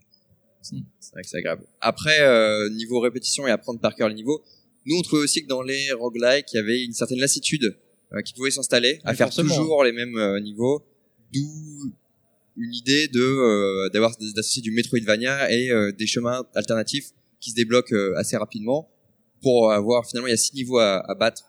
[0.62, 1.64] C'est c'est vrai que c'est agréable.
[1.80, 4.42] Après, euh, niveau répétition et apprendre par cœur les niveaux,
[4.84, 7.76] nous on trouvait aussi que dans les roguelikes, il y avait une certaine lassitude
[8.12, 9.56] euh, qui pouvait s'installer à faire forcément.
[9.56, 10.84] toujours les mêmes euh, niveaux,
[11.32, 11.92] d'où
[12.56, 17.06] une idée de euh, d'avoir d'associer du Metroidvania et euh, des chemins alternatifs
[17.40, 18.88] qui se débloquent euh, assez rapidement
[19.42, 21.42] pour avoir finalement il y a six niveaux à, à battre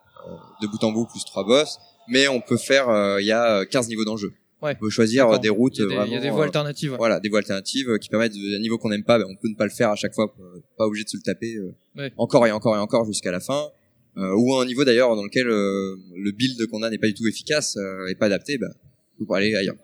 [0.61, 1.77] de bout en bout plus trois boss,
[2.09, 4.33] mais on peut faire euh, il y a 15 niveaux dans le jeu.
[4.61, 4.73] Ouais.
[4.75, 6.43] On peut choisir des routes Il y a des, il y a vraiment, des voies
[6.45, 6.95] alternatives.
[6.97, 9.47] voilà, des voies alternatives qui permettent de, un niveau qu'on n'aime pas, ben, on peut
[9.49, 10.33] ne pas le faire à chaque fois,
[10.77, 12.11] pas obligé de se le taper euh, Ouais.
[12.17, 13.69] encore et encore et encore jusqu'à la fin.
[14.17, 17.13] Euh, ou un niveau d'ailleurs dans lequel euh, le build qu'on a n'est pas du
[17.13, 18.57] tout efficace euh, et pas adapté,
[19.21, 19.75] on peut aller ailleurs.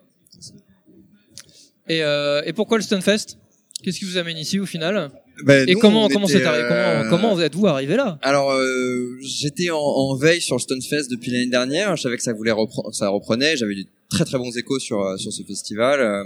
[1.88, 3.36] Et, euh, et pourquoi le Stunfest?
[3.82, 5.10] Qu'est-ce qui vous amène ici au final?
[5.44, 6.64] Ben, Et nous, comment comment c'est arrivé?
[6.70, 8.18] Euh, Comment comment êtes-vous arrivé là?
[8.22, 11.94] Alors, euh, j'étais en, en veille sur le Stonefest depuis l'année dernière.
[11.96, 13.56] Je savais que ça voulait repre- ça reprenait.
[13.56, 16.00] J'avais eu très très bons échos sur euh, sur ce festival.
[16.00, 16.24] euh.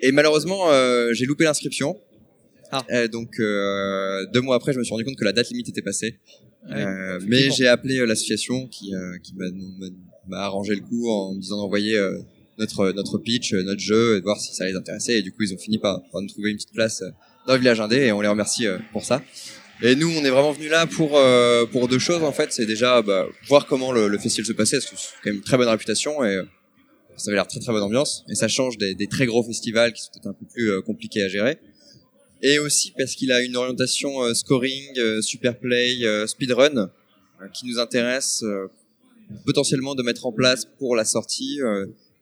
[0.00, 2.00] et malheureusement, euh, j'ai loupé l'inscription.
[2.72, 3.06] Ah.
[3.08, 5.82] Donc euh, deux mois après, je me suis rendu compte que la date limite était
[5.82, 6.18] passée.
[6.70, 6.84] Ouais,
[7.26, 9.34] mais j'ai appelé l'association qui euh, qui
[10.28, 12.18] m'a arrangé le coup en me disant d'envoyer euh,
[12.58, 15.18] notre notre pitch, euh, notre jeu, et de voir si ça les intéressait.
[15.18, 17.10] Et du coup, ils ont fini par, par nous trouver une petite place euh,
[17.46, 19.22] dans le village indé et on les remercie euh, pour ça.
[19.82, 21.20] Et nous, on est vraiment venus là pour
[21.72, 22.52] pour deux choses en fait.
[22.52, 25.36] C'est déjà bah, voir comment le, le festival se passait, parce que c'est quand même
[25.36, 26.38] une très bonne réputation et
[27.16, 28.24] ça avait l'air très très bonne ambiance.
[28.28, 31.24] Et ça change des, des très gros festivals qui sont peut-être un peu plus compliqués
[31.24, 31.58] à gérer.
[32.42, 35.96] Et aussi parce qu'il a une orientation scoring, super play,
[36.28, 36.92] speedrun
[37.52, 38.44] qui nous intéresse
[39.44, 41.58] potentiellement de mettre en place pour la sortie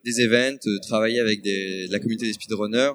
[0.05, 2.93] des events, euh, travailler avec des, de la communauté des speedrunners.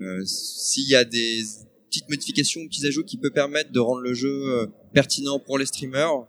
[0.00, 1.42] Euh, S'il y a des
[1.90, 5.66] petites modifications, petits ajouts qui peuvent permettre de rendre le jeu euh, pertinent pour les
[5.66, 6.26] streamers,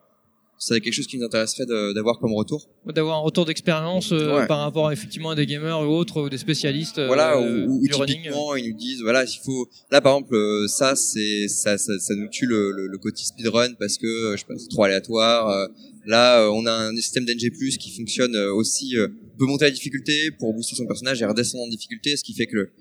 [0.58, 2.66] c'est quelque chose qui nous intéresserait d'avoir comme retour.
[2.86, 4.48] D'avoir un retour d'expérience euh, Ouais.
[4.48, 7.44] par rapport effectivement à des gamers ou autres ou des spécialistes euh, voilà ou,
[7.82, 8.16] ou du running.
[8.22, 10.38] typiquement ils nous disent voilà il faut là par exemple
[10.70, 14.44] ça c'est ça, ça ça nous tue le, le, le côté speedrun parce que je
[14.58, 15.68] c'est trop aléatoire
[16.06, 20.54] là on a un système d'NG+ qui fonctionne aussi euh, peut monter la difficulté pour
[20.54, 22.72] booster son personnage et redescendre en difficulté ce qui fait que le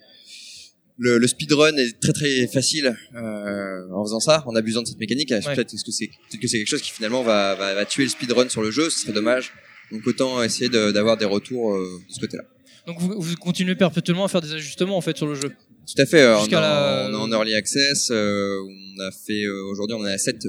[0.97, 5.01] le, le speedrun est très très facile euh, en faisant ça, en abusant de cette
[5.01, 5.31] mécanique.
[5.31, 8.11] Peut-être que c'est peut-être que c'est quelque chose qui finalement va, va, va tuer le
[8.11, 9.53] speedrun sur le jeu, ce serait dommage.
[9.91, 12.45] Donc autant essayer de- d'avoir des retours euh, de ce côté-là.
[12.87, 15.49] Donc vous, vous continuez perpétuellement à faire des ajustements en fait sur le jeu?
[15.51, 16.21] Tout à fait.
[16.23, 18.11] euh, On, est la- en- on est en early access.
[18.13, 20.47] on a fait aujourd'hui, on a sept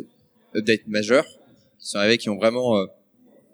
[0.56, 1.26] updates majeurs
[1.80, 2.86] qui sont arrivés, qui ont vraiment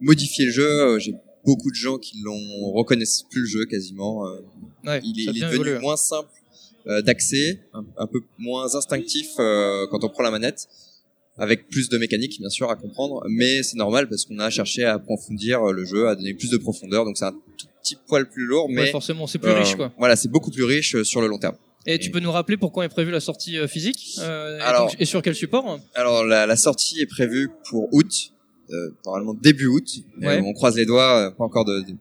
[0.01, 0.99] modifié le jeu.
[0.99, 1.13] J'ai
[1.45, 4.27] beaucoup de gens qui l'ont reconnaissent plus le jeu quasiment.
[4.27, 4.41] euh.
[4.85, 5.79] Ouais, il est, il devenu évolué.
[5.79, 6.29] moins simple
[6.87, 10.67] euh, d'accès, un, un peu moins instinctif euh, quand on prend la manette,
[11.37, 14.83] avec plus de mécanique bien sûr à comprendre, mais c'est normal parce qu'on a cherché
[14.83, 18.27] à approfondir le jeu, à donner plus de profondeur, donc c'est un tout petit poil
[18.29, 19.91] plus lourd, mais Ouais, forcément, c'est plus riche quoi.
[19.97, 21.55] Voilà, c'est beaucoup plus riche sur le long terme.
[21.87, 24.95] Et tu peux nous rappeler pourquoi est prévue la sortie physique euh, et Alors- donc-
[24.99, 28.33] et sur quel support Alors la, la sortie est prévue pour août,
[29.05, 29.87] normalement début août.
[30.21, 30.41] Ouais.
[30.43, 31.93] On croise les doigts, euh, pas encore de, de,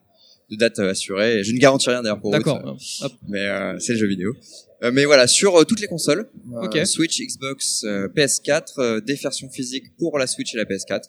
[0.51, 1.39] de date euh, assurée.
[1.41, 2.37] Et Je ne garantis rien d'ailleurs pour août.
[2.37, 2.79] D'accord.
[3.03, 4.33] euh, mais euh, c'est le jeu vidéo.
[4.83, 6.29] Euh, mais voilà, sur euh, toutes les consoles,
[6.83, 6.85] euh.
[6.87, 11.03] Switch, Xbox, euh, PS4, euh, des versions physiques pour la Switch et la PS4,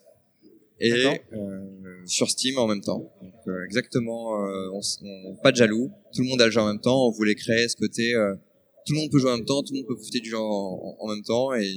[0.83, 0.91] et
[1.33, 1.59] euh,
[2.05, 3.11] sur Steam en même temps.
[3.21, 6.51] Donc, euh, exactement, euh, on, s- on- pas de jaloux, tout le monde a le
[6.51, 7.07] jeu en même temps.
[7.07, 8.33] On voulait créer ce côté, euh,
[8.85, 10.37] tout le monde peut jouer en même temps, tout le monde peut profiter du jeu
[10.37, 11.71] en, en même temps et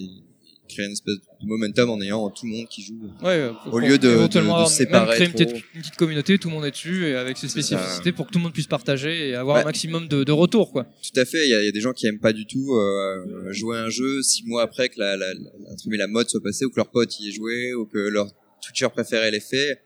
[0.68, 2.98] créer une espèce de momentum en ayant tout le monde qui joue.
[3.22, 6.38] Ouais, Au lieu de- éventuellement de- de séparer même créer une petite, une petite communauté,
[6.38, 8.66] tout le monde est dessus et avec ses spécificités pour que tout le monde puisse
[8.66, 9.62] partager et avoir Ouais.
[9.62, 10.84] un maximum de, de retours quoi.
[10.84, 11.46] Tout à fait.
[11.46, 13.82] Il y a, y a des gens qui aiment pas du tout euh, jouer à
[13.84, 16.76] un jeu six mois après que la, la, la, la mode soit passée ou que
[16.76, 18.28] leur pote y ait joué ou que leur
[18.62, 19.80] Twitcher préféré l'ait fait.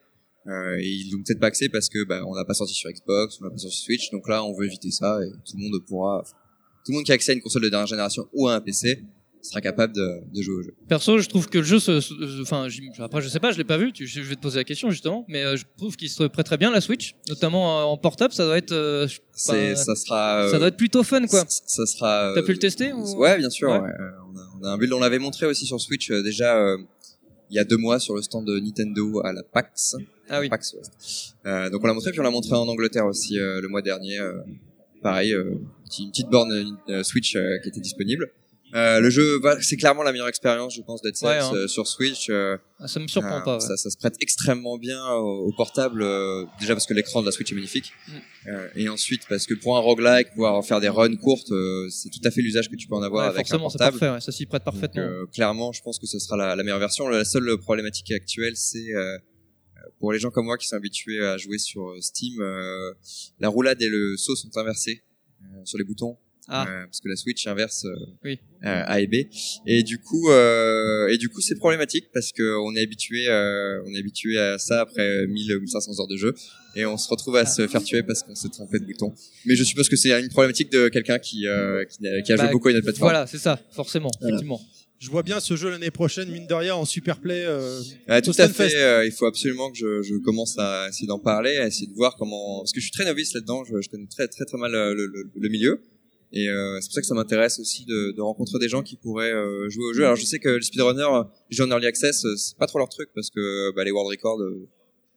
[0.46, 2.88] Euh, et ils l'ont peut-être pas accès parce que bah, on n'a pas sorti sur
[2.90, 4.10] Xbox, on n'a pas sorti sur Switch.
[4.12, 6.22] Donc là, on veut éviter ça et tout le monde pourra,
[6.86, 8.60] tout le monde qui a accès à une console de dernière génération ou à un
[8.62, 9.02] PC
[9.42, 10.74] sera capable de, de jouer au jeu.
[10.88, 12.66] Perso, je trouve que le jeu, se- se- enfin,
[12.98, 13.92] après je sais pas, je l'ai pas vu.
[13.92, 16.46] Tu, je vais te poser la question justement, mais euh, je trouve qu'il se prête
[16.46, 18.32] très bien la Switch, notamment euh, en portable.
[18.34, 19.06] Ça doit être, euh,
[19.46, 20.48] pas, ça sera.
[20.50, 21.44] ça doit être plutôt fun quoi.
[21.48, 22.32] Ça sera.
[22.34, 23.04] T'as pu le tester ou?
[23.16, 23.70] Ouais, bien sûr.
[23.70, 23.78] Ouais.
[23.80, 23.92] ouais.
[24.32, 26.74] On a- On a un build, on l'avait montré aussi sur Switch déjà
[27.50, 29.96] il y a deux mois sur le stand de Nintendo à la PAX.
[30.28, 30.50] Ah oui.
[30.50, 30.74] PAX.
[31.46, 34.18] Euh, donc on l'a montré, puis on l'a montré en Angleterre aussi le mois dernier.
[35.02, 38.30] pareil, une petite borne Switch qui était disponible.
[38.74, 41.50] Euh, le jeu, va- c'est clairement la meilleure expérience, je pense, Ouais, hein.
[41.54, 42.28] euh, sur Switch.
[42.28, 43.54] euh, Ah, ça me surprend euh, pas.
[43.54, 43.60] ouais.
[43.60, 47.26] Ça, ça se prête extrêmement bien au, au portable, euh, déjà parce que l'écran de
[47.26, 48.12] la Switch est magnifique, Mm.
[48.48, 52.08] Euh, et ensuite parce que pour un roguelike, pouvoir faire des runs courtes, euh, c'est
[52.10, 53.98] tout à fait l'usage que tu peux en avoir Ouais, avec un forcément, c'est portable.
[53.98, 54.20] parfait.
[54.24, 55.02] Ça s'y prête parfaitement.
[55.02, 57.08] euh, clairement, je pense que ce sera la, la meilleure version.
[57.08, 59.18] La seule problématique actuelle, c'est euh,
[59.98, 62.92] pour les gens comme moi qui sont habitués à jouer sur Steam, euh,
[63.40, 65.02] la roulade et le saut sont inversés
[65.42, 66.16] euh, sur les boutons.
[66.50, 66.66] Ah.
[66.66, 67.94] Euh, parce que la Switch inverse euh,
[68.24, 68.38] Oui.
[68.64, 69.14] euh, A et B
[69.66, 73.82] et du coup euh, et du coup c'est problématique parce que on est habitué euh,
[73.86, 76.34] on est habitué à ça après 1000 ou 1500 heures de jeu
[76.74, 79.12] et on se retrouve à se faire tuer parce qu'on s'est trompé de bouton
[79.44, 82.44] mais je suppose que c'est une problématique de quelqu'un qui euh, qui, qui a Bah,
[82.44, 84.36] joué beaucoup à une autre plateforme Voilà, c'est ça, forcément, Voilà.
[84.36, 84.60] effectivement.
[85.00, 87.44] Je vois bien ce jeu l'année prochaine, mine de rien, en super play.
[87.46, 88.74] Euh, Ouais, tout à fait.
[88.74, 91.94] euh, il faut absolument que je, je commence à essayer d'en parler, à essayer de
[91.94, 92.62] voir comment.
[92.62, 93.62] Parce que je suis très novice là-dedans.
[93.64, 95.80] Je, je connais très très très mal le, le, le milieu.
[96.32, 98.96] Et euh, c'est pour ça que ça m'intéresse aussi de, de rencontrer des gens qui
[98.96, 100.04] pourraient euh, jouer au jeu.
[100.04, 102.78] Alors je sais que les speedrunners, les gens en early access, euh, c'est pas trop
[102.78, 104.68] leur truc parce que bah, les world records euh,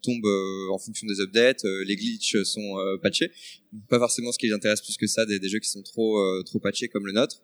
[0.01, 3.31] tombent euh, en fonction des updates, euh, les glitches sont euh, patchés.
[3.89, 6.17] Pas forcément ce qui les intéresse plus que ça, des, des jeux qui sont trop
[6.17, 7.41] euh, trop patchés comme le nôtre.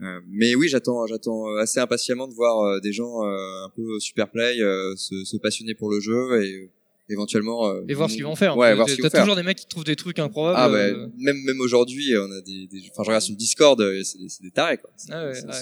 [0.00, 3.98] Euh, mais oui, j'attends, j'attends assez impatiemment de voir euh, des gens euh, un peu
[4.00, 6.70] super play euh, se, se passionner pour le jeu et euh,
[7.08, 8.56] éventuellement euh, Et voir ce qu'ils vont faire.
[8.56, 9.20] Ouais, voir ce qu'ils T'as vont faire.
[9.22, 10.56] toujours des mecs qui trouvent des trucs improbables.
[10.58, 13.38] Ah bah, euh, même même aujourd'hui, on a des, des, enfin je regarde sur le
[13.38, 14.90] Discord, euh, c'est des, des tarés quoi.
[15.10, 15.52] Ah ouais, ouais.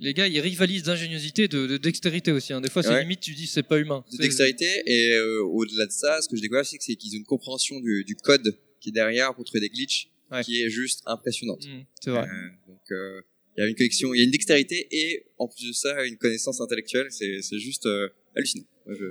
[0.00, 2.52] Les gars, ils rivalisent d'ingéniosité, de, de dextérité aussi.
[2.52, 2.60] Hein.
[2.60, 3.02] Des fois, c'est Ouais.
[3.02, 4.04] limite, tu dis c'est pas humain.
[4.10, 7.24] de dextérité et euh, au-delà de ça, ce que je découvre c'est qu'ils ont une
[7.24, 10.42] compréhension du, du code qui est derrière pour trouver des glitches Ouais.
[10.42, 11.62] qui est juste impressionnante.
[11.66, 12.22] Mm, c'est vrai.
[12.26, 13.20] Euh, donc euh,
[13.56, 16.02] il y a une connexion, il y a une dextérité et en plus de ça
[16.06, 17.08] une connaissance intellectuelle.
[17.10, 18.64] C'est c'est juste euh, hallucinant.
[18.86, 19.04] Moi, je,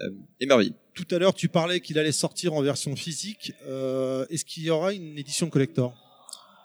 [0.00, 0.10] euh,
[0.40, 0.72] émerveillé.
[0.94, 3.52] Tout à l'heure, tu parlais qu'il allait sortir en version physique.
[3.66, 5.94] Euh, Est-ce qu'il y aura une édition collector?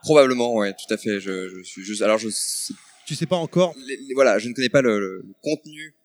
[0.04, 1.20] Probablement, ouais, tout à fait.
[1.20, 2.02] Je, je suis juste.
[2.02, 2.74] Alors je sais-
[3.06, 3.74] Tu sais pas encore?
[3.88, 5.96] Les- les- voilà, je ne connais pas le, le- le contenu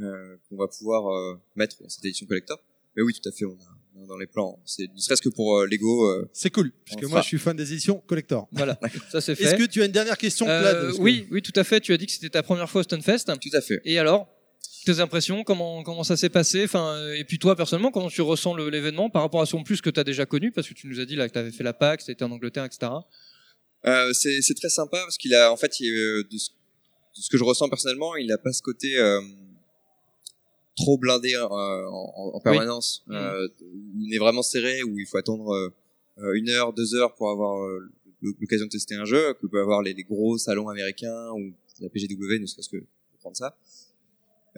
[0.00, 2.58] euh, qu'on va pouvoir euh, mettre dans cette édition collector.
[2.96, 4.60] Mais oui, tout à fait, on a, on a dans les plans.
[4.64, 6.06] C'est ne serait-ce que pour euh, Lego.
[6.08, 7.22] euh, C'est cool, puisque moi fera.
[7.22, 8.48] je suis fan des éditions collector.
[8.52, 8.78] Voilà,
[9.10, 9.44] ça c'est fait.
[9.44, 10.96] Est-ce que tu as une dernière question, Euh, Claude?
[11.00, 11.80] Oui, oui, tout à fait.
[11.80, 13.24] Tu as dit que c'était ta première fois au Stunfest.
[13.40, 13.80] tout à fait.
[13.84, 14.28] Et alors?
[14.92, 18.22] Tes impressions, comment comment ça s'est passé, enfin euh, et puis toi personnellement comment tu
[18.22, 20.86] ressens l'événement par rapport à son plus que tu as déjà connu parce que tu
[20.88, 22.92] nous as dit là que tu avais fait la PAX, tu étais en Angleterre, etc.
[23.86, 27.20] Euh, c'est c'est très sympa parce qu'il a en fait il, euh, de, ce, de
[27.24, 29.20] ce que je ressens personnellement il a pas ce côté euh,
[30.76, 33.16] trop blindé euh, en, en- en permanence Oui.
[33.16, 33.48] Euh,
[34.00, 35.72] il est vraiment serré où il faut attendre
[36.34, 37.54] une heure deux heures pour avoir
[38.22, 41.88] l'occasion de tester un jeu que peut avoir les, les gros salons américains ou la
[41.88, 43.56] PGW ne serait-ce que pour prendre ça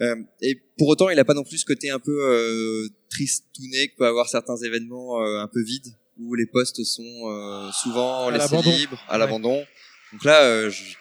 [0.01, 3.89] euh, et pour autant il a pas non plus ce côté un peu euh, tristouné
[3.89, 8.27] que peut avoir certains événements euh, un peu vides où les postes sont euh, souvent
[8.27, 9.19] À laissés libres à Ouais.
[9.19, 9.63] l'abandon
[10.13, 10.95] donc là euh, je-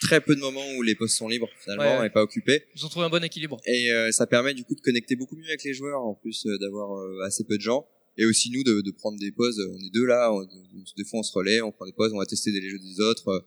[0.00, 2.06] très peu de moments où les postes sont libres finalement Ouais.
[2.06, 3.60] et pas occupés Ils ont trouvé un bon équilibre.
[3.66, 6.44] et euh, ça permet du coup de connecter beaucoup mieux avec les joueurs en plus
[6.60, 7.86] d'avoir euh, assez peu de gens
[8.18, 11.20] et aussi nous de, de prendre des pauses on est deux là on- des fois
[11.20, 13.46] on se relaie on prend des pauses on va tester des jeux des autres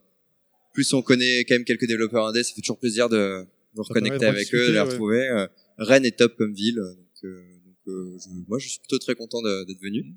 [0.74, 3.46] plus on connaît quand même quelques développeurs indés ça fait toujours plaisir de,
[3.82, 5.46] de reconnecter avec eux les retrouver Euh,
[5.78, 9.14] Rennes est top comme ville donc, euh, donc euh, je- moi je suis plutôt très
[9.14, 10.14] content d'être venu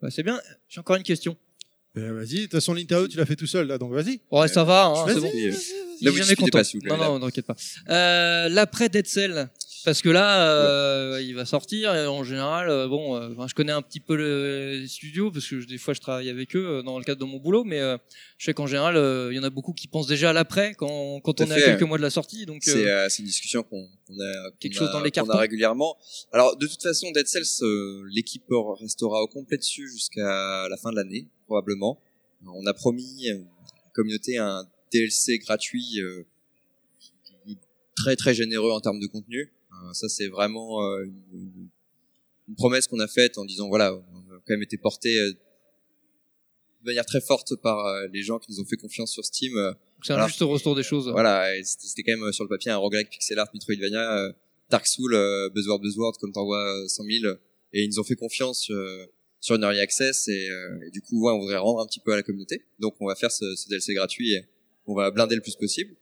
[0.00, 0.40] Bah, c'est bien.
[0.68, 1.36] J'ai encore une question.
[1.94, 4.20] Ben, vas-y, de toute façon l'interview tu l'as fait tout seul là, donc vas-y.
[4.30, 5.30] Ouais, ça va, hein, c'est bon.
[6.00, 6.58] Là, vous jamais content.
[6.58, 7.54] pas, s'il vous plaît, non, non, t'inquiète pas.
[7.90, 9.50] Euh, l'après Dead Cell.
[9.84, 11.94] Parce que là, euh, il va sortir.
[11.94, 15.60] Et en général, euh, bon, euh, je connais un petit peu le studio parce que
[15.60, 17.80] je- des fois je travaille avec eux euh, dans le cadre de mon boulot, mais
[17.80, 17.96] euh,
[18.38, 20.74] je sais qu'en général, euh, il y en a beaucoup qui pensent déjà à l'après
[20.74, 21.64] quand, quand on à est à fait.
[21.72, 22.46] quelques mois de la sortie.
[22.46, 25.96] Donc, c'est une discussion qu'on qu'on a Quelque qu'on chose a- dans les a régulièrement
[26.32, 28.44] alors de toute façon Dead Cells euh, l'équipe
[28.80, 31.98] restera au complet dessus jusqu'à la fin de l'année probablement
[32.46, 33.40] on a promis à la
[33.94, 36.24] communauté un DLC gratuit euh,
[37.96, 39.52] très très généreux en termes de contenu
[39.92, 41.68] ça c'est vraiment euh, une,
[42.56, 46.86] promesse qu'on a faite en disant voilà on a quand même été porté euh, de
[46.86, 49.72] manière très forte par euh, les gens qui nous ont fait confiance sur Steam euh,
[50.02, 51.08] c'est un juste retour des choses.
[51.08, 54.32] voilà, c'était quand même euh, sur le papier un roguelike pixel art Metroidvania, euh,
[54.70, 57.34] Dark Souls, euh, Buzzword Buzzword, comme t'en vois euh, 100 000,
[57.72, 59.06] et ils nous ont fait confiance euh,
[59.40, 62.00] sur une early access, et, euh, et du coup, ouais, on voudrait rendre un petit
[62.00, 62.64] peu à la communauté.
[62.78, 64.44] Donc, on va faire ce, ce DLC gratuit, et
[64.86, 65.94] on va blinder le plus possible.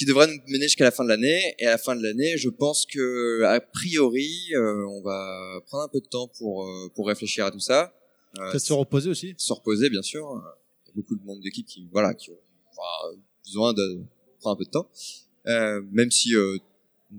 [0.00, 2.38] Qui devrait nous mener jusqu'à la fin de l'année, et à la fin de l'année,
[2.38, 6.90] je pense que, a priori, euh, on va prendre un peu de temps pour, euh,
[6.94, 7.92] pour réfléchir à tout ça.
[8.38, 9.34] Euh, se reposer aussi.
[9.36, 10.24] se reposer bien sûr.
[10.84, 12.38] Il y a beaucoup de monde d'équipe qui voilà qui ont
[12.70, 13.14] enfin,
[13.44, 14.02] besoin de
[14.40, 14.88] prendre un peu de temps.
[15.46, 16.56] Euh, même si euh,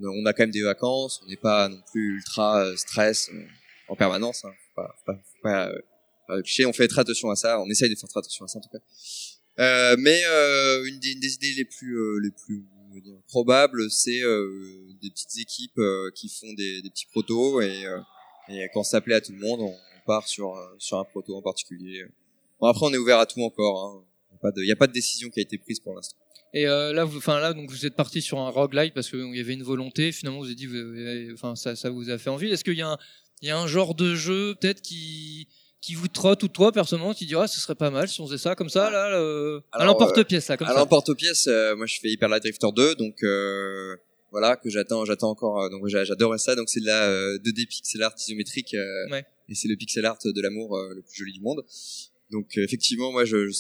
[0.02, 3.46] on a quand même des vacances, on n'est pas non plus ultra euh, stress euh,
[3.90, 4.44] en permanence.
[4.44, 4.54] Hein.
[4.70, 7.90] Faut pas, faut pas, faut pas, euh, on fait très attention à ça, on essaye
[7.90, 8.80] de faire très attention à ça en tout cas.
[9.60, 12.64] Euh, mais euh, une, des, idées les plus euh, les plus
[13.28, 14.50] probables, c'est euh,
[15.02, 17.84] des petites équipes euh, qui font des, des petits protos et,
[18.50, 21.42] et quand ça plaît à tout le monde, on part sur sur un proto en
[21.42, 22.06] particulier.
[22.60, 23.86] Bon après on est ouvert à tout encore.
[23.86, 24.52] Hein.
[24.58, 26.18] Il n'y a pas de- décision qui a été prise pour l'instant.
[26.54, 29.40] Et là, vous, enfin là, donc vous êtes parti sur un roguelike parce qu'il y
[29.40, 30.12] avait une volonté.
[30.12, 30.68] Finalement, vous avez dit,
[31.34, 32.50] enfin ça, ça vous a fait envie.
[32.50, 32.84] Est-ce qu'il y
[33.48, 35.48] y a un genre de jeu peut-être qui
[35.82, 38.38] qui vous trotte ou toi personnellement, qui diras, ce serait pas mal si on faisait
[38.38, 42.00] ça comme ça là, le- à Alors, l'emporte-pièce là, comme à l'emporte-pièce, euh, moi je
[42.00, 43.96] fais Hyper Light Drifter 2, donc euh,
[44.32, 45.64] voilà que j'attends, j'attends encore.
[45.64, 46.56] euh, donc j'a- j'adorais ça.
[46.56, 49.26] Donc c'est de la euh, 2D pixel art isométrique euh, Ouais.
[49.50, 51.64] et c'est le pixel art de l'amour euh, le plus joli du monde.
[52.32, 53.52] Donc euh, effectivement, moi je, je,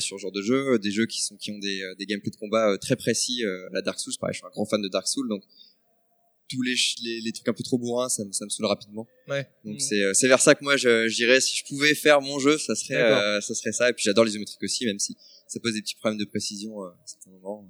[0.00, 2.06] sur ce genre de jeu, euh, des jeux qui sont qui ont des, euh, des
[2.06, 3.44] gameplays de combat euh, très précis.
[3.44, 5.42] euh, la Dark Souls, pareil, je suis un grand fan de Dark Souls, donc
[6.54, 8.66] tous les, ch- les, les trucs un peu trop bourrins, ça me, ça me saoule
[8.66, 9.06] rapidement.
[9.28, 9.48] Ouais.
[9.64, 9.80] Donc Mm.
[9.80, 12.38] c'est euh, c'est vers ça que moi je je dirais si je pouvais faire mon
[12.38, 13.90] jeu, ça serait euh, ça serait ça.
[13.90, 15.16] Et puis j'adore l'isométrique aussi, même si
[15.48, 17.64] ça pose des petits problèmes de précision euh, à certains moments.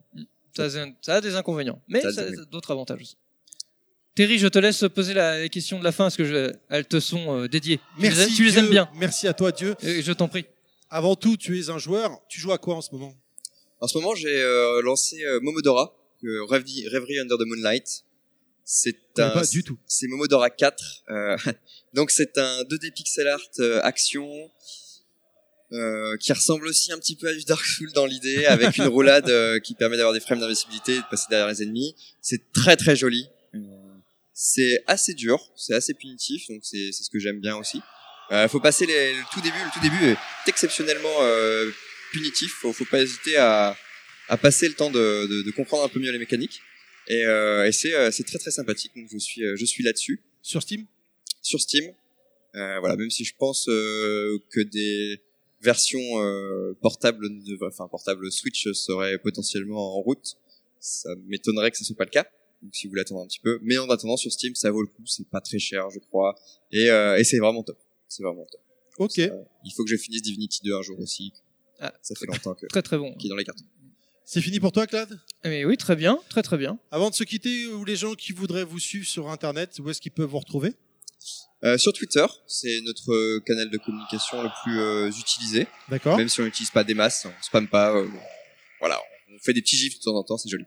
[0.56, 3.16] Ça, un- ça a des inconvénients, mais Ça a ça d'autres avantages aussi.
[4.14, 6.86] Terry, je te laisse poser la les questions de la fin parce que je, elles
[6.86, 7.78] te sont euh, dédiées.
[7.96, 8.34] Tu les Merci.
[8.36, 8.88] tu les, aimes bien.
[8.94, 9.74] Merci à toi, Dieu.
[9.82, 10.44] Et je t'en prie.
[10.88, 12.20] Avant tout, tu es un joueur.
[12.28, 13.12] Tu joues à quoi en ce moment?
[13.80, 18.04] En ce moment, j'ai euh, lancé euh, Momodora, que Rêverie, Rêverie Under the Moonlight.
[18.64, 19.78] C'est un, pas du tout.
[19.86, 20.84] C'est Momodora 4.
[21.10, 21.36] euh,
[21.94, 24.50] donc c'est un 2D pixel art euh, action
[25.72, 28.86] euh, qui ressemble aussi un petit peu à du Dark Souls dans l'idée, avec une
[28.96, 31.94] roulade euh, qui permet d'avoir des frames d'invisibilité et de passer derrière les ennemis.
[32.20, 33.28] C'est très très joli.
[33.54, 33.58] Euh,
[34.32, 37.80] C'est assez dur, c'est assez punitif, donc c'est c'est ce que j'aime bien aussi.
[38.30, 39.58] Euh, faut passer les, le tout début.
[39.58, 40.16] Le tout début est
[40.48, 41.70] exceptionnellement euh,
[42.12, 42.50] punitif.
[42.60, 43.76] Faut, faut pas hésiter à,
[44.28, 46.60] à passer le temps de, de, de comprendre un peu mieux les mécaniques.
[47.08, 48.92] Et, euh, et c'est euh, c'est très très sympathique.
[48.96, 50.86] Donc je suis euh, je suis là-dessus Sur Steam?
[51.42, 51.92] Sur Steam.
[52.54, 55.20] Euh, voilà, même si je pense euh, que des
[55.60, 60.36] versions euh, portables, de- enfin portables Switch seraient potentiellement en route,
[60.80, 62.26] ça m'étonnerait que ce soit pas le cas.
[62.62, 64.80] Donc si vous voulez attendre un petit peu, mais en attendant sur Steam, ça vaut
[64.82, 65.02] le coup.
[65.06, 66.34] C'est pas très cher, je crois,
[66.72, 67.78] et, euh, et c'est vraiment top.
[68.08, 68.60] C'est vraiment top.
[68.98, 69.12] Ok.
[69.16, 69.28] Ça,
[69.64, 71.32] il faut que je finisse Divinity 2 un jour aussi.
[71.80, 71.92] Ah.
[72.00, 73.12] Ça fait longtemps que Très très bon.
[73.16, 73.64] qui est dans les cartons.
[74.24, 75.20] C'est fini pour toi, Claude?
[75.44, 76.78] Mais oui, très bien, très très bien.
[76.90, 80.00] Avant de se quitter, ou les gens qui voudraient vous suivre sur Internet, où est-ce
[80.00, 80.72] qu'ils peuvent vous retrouver?
[81.64, 85.66] Euh, sur Twitter, c'est notre euh, canal de communication le plus euh, utilisé.
[85.88, 86.16] D'accord.
[86.16, 87.94] Même si on n'utilise pas des masses, on spamme pas.
[87.94, 88.08] euh,
[88.80, 88.98] voilà,
[89.32, 90.64] on fait des petits gifs de temps en temps, c'est joli.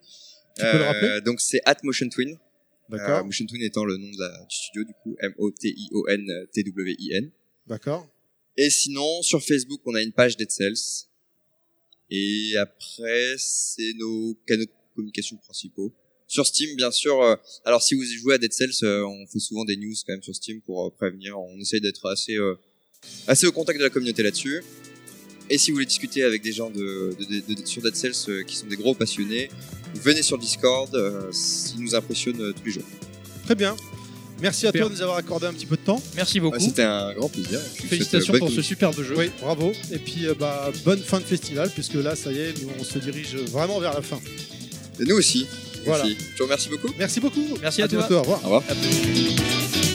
[0.56, 1.22] Tu peux le rappeler?
[1.22, 2.38] Donc c'est at Motion Twin.
[2.90, 3.20] D'accord.
[3.20, 7.32] Euh, Motion Twin étant le nom de la, du studio du coup, M-O-T-I-O-N-T-W-I-N.
[7.68, 8.08] D'accord.
[8.56, 11.07] Et sinon, sur Facebook, on a une page Dead Cells.
[12.10, 15.94] Et après, c'est nos canaux de communication principaux.
[16.28, 17.22] Sur Steam, bien sûr.
[17.22, 20.14] euh, alors, si vous jouez à Dead Cells, euh, on fait souvent des news quand
[20.14, 21.40] même sur Steam pour euh, prévenir.
[21.40, 22.36] On essaye d'être assez,
[23.28, 24.64] assez au contact de la communauté là-dessus.
[25.50, 28.56] Et si vous voulez discuter avec des gens de, de- de- sur Dead Cells qui
[28.58, 29.50] sont des gros passionnés,
[29.96, 30.92] venez sur Discord.
[30.94, 32.84] Ils nous impressionnent tous les jours.
[33.46, 33.76] Très bien.
[34.42, 36.02] Merci à toi de nous avoir accordé un petit peu de temps.
[36.16, 36.58] Merci beaucoup.
[36.58, 37.60] Ouais, C'était un grand plaisir.
[37.60, 39.16] Félicitations pour ce superbe jeu.
[39.18, 39.72] Oui, bravo.
[39.92, 42.84] Et puis, euh, bah, bonne fin de festival, puisque là, ça y est, nous, on
[42.84, 44.20] se dirige vraiment vers la fin.
[45.00, 45.48] Et nous aussi.
[45.86, 46.04] Voilà.
[46.04, 46.18] Merci.
[46.34, 46.90] Je vous remercie beaucoup.
[46.98, 47.58] Merci beaucoup.
[47.62, 48.00] Merci à toi.
[48.00, 48.16] bientôt.
[48.16, 48.40] Au revoir.
[48.44, 49.87] Au revoir.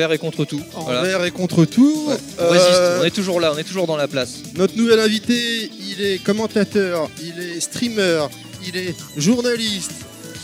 [0.00, 0.62] Envers et contre tout.
[0.72, 1.00] Voilà.
[1.00, 2.06] envers et contre tout.
[2.08, 4.36] Ouais, On Euh, résiste, on est toujours là, on est toujours dans la place.
[4.56, 8.26] Notre nouvel invité, il est commentateur, il est streamer,
[8.66, 9.92] il est journaliste,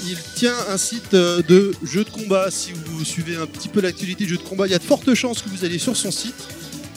[0.07, 2.51] il tient un site euh, de jeux de combat.
[2.51, 4.85] Si vous suivez un petit peu l'actualité de jeux de combat, il y a de
[4.85, 6.35] fortes chances que vous allez sur son site.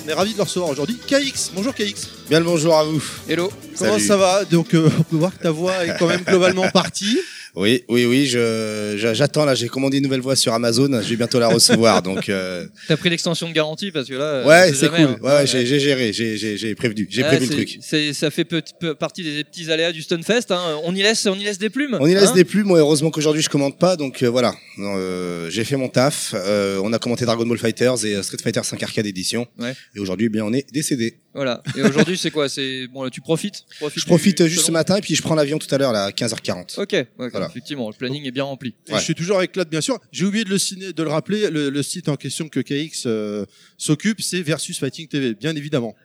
[0.06, 0.98] On est ravis de le recevoir aujourd'hui.
[1.08, 2.08] KX, bonjour KX.
[2.30, 3.02] Bien le bonjour à vous.
[3.30, 3.52] Hello.
[3.78, 4.06] Comment Salut.
[4.06, 4.44] ça va?
[4.46, 7.18] Donc euh, on peut voir que ta voix est quand même globalement partie.
[7.60, 9.54] Oui, oui, oui, je, je- j'attends là.
[9.54, 10.88] J'ai commandé une nouvelle voix sur Amazon.
[11.02, 12.02] Je vais bientôt la recevoir.
[12.02, 14.24] donc, euh, T'as pris l'extension de garantie parce que là.
[14.24, 15.16] euh, ouais, c'est jamais, cool.
[15.16, 15.18] hein.
[15.22, 17.78] Ouais, ouais, j'ai, j'ai géré, j'ai, j'ai, j'ai prévenu, j'ai Ah, prévu le truc.
[17.82, 20.52] c'est- ça fait peu, peu- partie des petits aléas du Stunfest.
[20.52, 20.80] Hein.
[20.86, 21.98] On y laisse, on y laisse des plumes.
[22.00, 22.34] On y laisse hein.
[22.34, 22.68] des plumes.
[22.68, 24.54] Moi, heureusement qu'aujourd'hui je commande pas, donc euh, voilà.
[24.80, 26.34] Euh, j'ai fait mon taf.
[26.36, 29.46] Euh, on a commenté Dragon Ball Fighters et Street Fighter 5 Arcade Edition.
[29.60, 29.74] Ouais.
[29.96, 31.18] Et aujourd'hui, eh bien, on est décédé.
[31.34, 31.62] Voilà.
[31.78, 32.50] Et aujourd'hui, c'est quoi?
[32.50, 33.64] C'est bon, là, tu profites?
[33.96, 36.06] Je profite du juste ce matin et puis je prends l'avion tout à l'heure là,
[36.06, 36.80] à 15h40.
[36.82, 36.92] Ok.
[36.94, 37.49] ouais, Voilà.
[37.50, 38.76] Effectivement, le planning est bien rempli.
[38.88, 40.00] Et Je suis toujours avec Claude, bien sûr.
[40.12, 41.50] J'ai oublié de le, signer- de le rappeler.
[41.50, 43.46] Le, le site en question que KX euh,
[43.78, 45.96] s'occupe, c'est Versus Fighting TV, bien évidemment.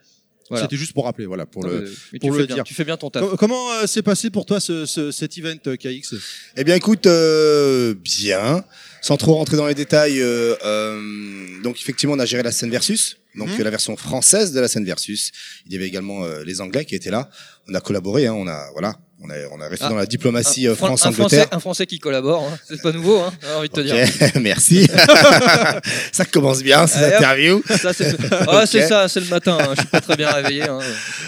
[0.50, 0.64] Voilà.
[0.64, 1.84] C'était juste pour rappeler, voilà, pour Non, le,
[2.20, 2.64] pour tu le fais bien, dire.
[2.64, 3.22] tu fais bien ton taf.
[3.26, 6.14] Com- comment euh, s'est passé pour toi ce, ce- cet event euh, KX
[6.58, 8.62] Eh bien, écoute, euh, bien.
[9.00, 12.70] Sans trop rentrer dans les détails, euh, euh, donc effectivement, on a géré la scène
[12.70, 15.30] versus, donc euh, la version française de la scène versus.
[15.66, 17.28] Il y avait également euh, les Anglais qui étaient là.
[17.68, 19.90] On a collaboré, hein, on a voilà, on a on a resté Ah.
[19.90, 21.46] dans la diplomatie Un- euh, un Français, France-Angleterre.
[21.52, 22.58] un Français qui collabore, hein.
[22.68, 23.96] c'est pas nouveau, hein, j'ai envie de te dire.
[24.40, 24.86] Merci.
[26.12, 27.18] ça commence bien ces Allez, hop.
[27.20, 27.62] interviews.
[27.80, 28.16] Ça, c'est
[28.48, 29.58] Ah, c'est ça, c'est le matin.
[29.60, 29.68] hein.
[29.74, 30.62] Je suis pas très bien réveillé.
[30.62, 30.78] hein.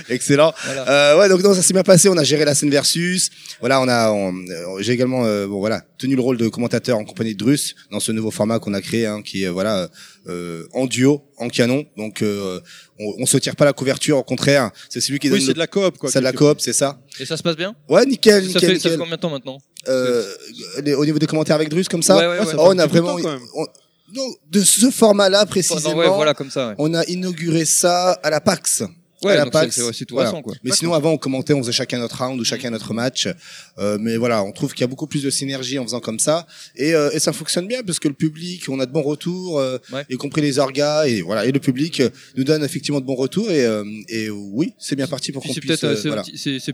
[0.08, 0.52] Excellent.
[0.64, 0.88] Voilà.
[0.88, 2.08] Euh, ouais, donc non, ça s'est bien passé.
[2.08, 3.30] On a géré la scène versus.
[3.60, 6.98] Voilà, on a, on- euh, j'ai également, euh, bon voilà, tenu le rôle de commentateur
[6.98, 9.88] en compagnie de Drus dans ce nouveau format qu'on a créé, hein, qui est voilà
[10.28, 11.84] euh, en duo, en canon.
[11.96, 12.60] Donc euh,
[12.98, 15.40] on, on se tire pas la couverture, au contraire, c'est celui qui Oui, donne.
[15.40, 16.10] c'est le- de la coop, quoi.
[16.10, 16.98] C'est de la coop, c'est ça.
[17.20, 17.74] Et ça se passe bien?
[17.88, 18.92] Ouais, nickel, ça nickel, fait, ça nickel.
[18.92, 19.58] fait combien de temps maintenant?
[19.88, 20.24] Euh,
[20.82, 22.16] les- au niveau des commentaires avec Drus comme ça.
[22.16, 22.44] Ouais, ouais, ouais.
[22.46, 23.66] ça Oh, fait on a vraiment, temps, on-
[24.14, 25.94] non, de ce format-là précisément.
[25.96, 26.68] Ouais, voilà, comme ça.
[26.68, 28.82] Ouais, On a inauguré ça à la PAX.
[29.24, 29.36] Ouais,
[29.70, 30.30] c'est- tout Voilà.
[30.30, 30.54] récent, quoi.
[30.62, 33.28] Mais sinon, avant, on commentait, on faisait chacun notre round ou chacun notre match.
[33.78, 36.18] Euh, mais voilà, on trouve qu'il y a beaucoup plus de synergie en faisant comme
[36.18, 36.46] ça.
[36.76, 39.58] Et, euh, et ça fonctionne bien parce que le public, on a de bons retours,
[39.58, 40.04] euh, Ouais.
[40.10, 41.06] y compris les orgas.
[41.06, 43.50] Et voilà, et le public euh, nous donne effectivement de bons retours.
[43.50, 45.82] Et, euh, et oui, c'est bien parti pour qu'on puisse.
[45.84, 46.22] euh, c'est voilà.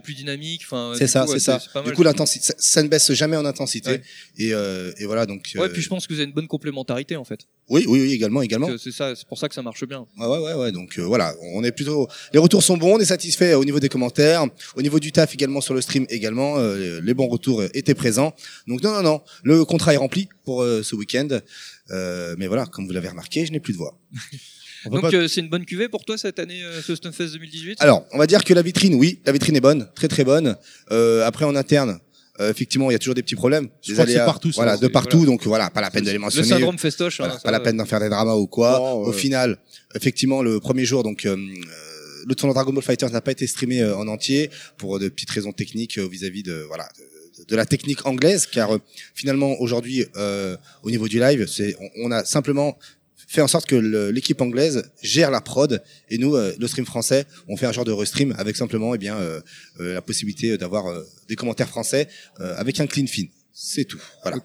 [0.02, 0.62] plus dynamique.
[0.98, 1.60] C'est ça, ouais, c'est ça.
[1.84, 3.90] Du coup, l'intensité, ça, ça ne baisse jamais en intensité.
[3.90, 4.02] Ouais.
[4.38, 5.52] Et, euh, et voilà, donc.
[5.54, 7.40] Ouais, puis je pense que vous avez une bonne complémentarité en fait.
[7.72, 8.68] Oui, oui, oui, également, également.
[8.68, 10.06] Que C'est ça, c'est pour ça que ça marche bien.
[10.18, 10.72] Ouais, ouais, ouais, ouais.
[10.72, 12.06] Donc euh, voilà, on est plutôt.
[12.32, 14.44] Les retours sont bons, on est satisfait au niveau des commentaires,
[14.76, 16.58] au niveau du taf également sur le stream également.
[16.58, 18.34] euh, les bons retours étaient présents.
[18.68, 21.28] Donc non, non, non, le contrat est rempli pour euh, ce week-end.
[21.90, 23.98] Euh, mais voilà, comme vous l'avez remarqué, je n'ai plus de voix.
[24.90, 27.80] Donc pas- euh, c'est une bonne cuvée pour toi cette année, euh, ce Stunfest 2018
[27.80, 30.56] Alors, on va dire que la vitrine, oui, la vitrine est bonne, très très bonne.
[30.90, 32.00] Euh, après en interne.
[32.42, 33.68] Euh, effectivement, il y a toujours des petits problèmes.
[33.82, 35.18] Je des crois que c'est aléas, partout, Voilà, hein, de partout.
[35.18, 35.32] voilà.
[35.32, 36.46] Donc voilà, pas la peine de les Le mentionner.
[36.48, 37.18] syndrome festoche.
[37.18, 38.72] Voilà, hein, pas la euh, peine d'en faire des dramas ou quoi.
[38.78, 39.16] Non, Au ouais.
[39.16, 39.58] final,
[39.94, 43.46] effectivement, le premier jour, donc euh, euh, le tournoi Dragon Ball Fighters n'a pas été
[43.46, 46.88] streamé euh, en entier pour de petites raisons techniques euh, vis-à-vis de voilà
[47.38, 48.78] de, de la technique anglaise, car euh,
[49.14, 52.76] finalement aujourd'hui, euh, au niveau du live, c'est on, on a simplement
[53.32, 53.76] fait en sorte que
[54.10, 57.84] l'équipe anglaise gère la prod et nous, euh, le stream français, on fait un genre
[57.86, 59.40] de restream avec simplement eh bien euh,
[59.80, 62.08] euh, la possibilité d'avoir euh, des commentaires français
[62.40, 63.24] euh, avec un clean fin.
[63.54, 64.00] C'est tout.
[64.22, 64.38] Voilà.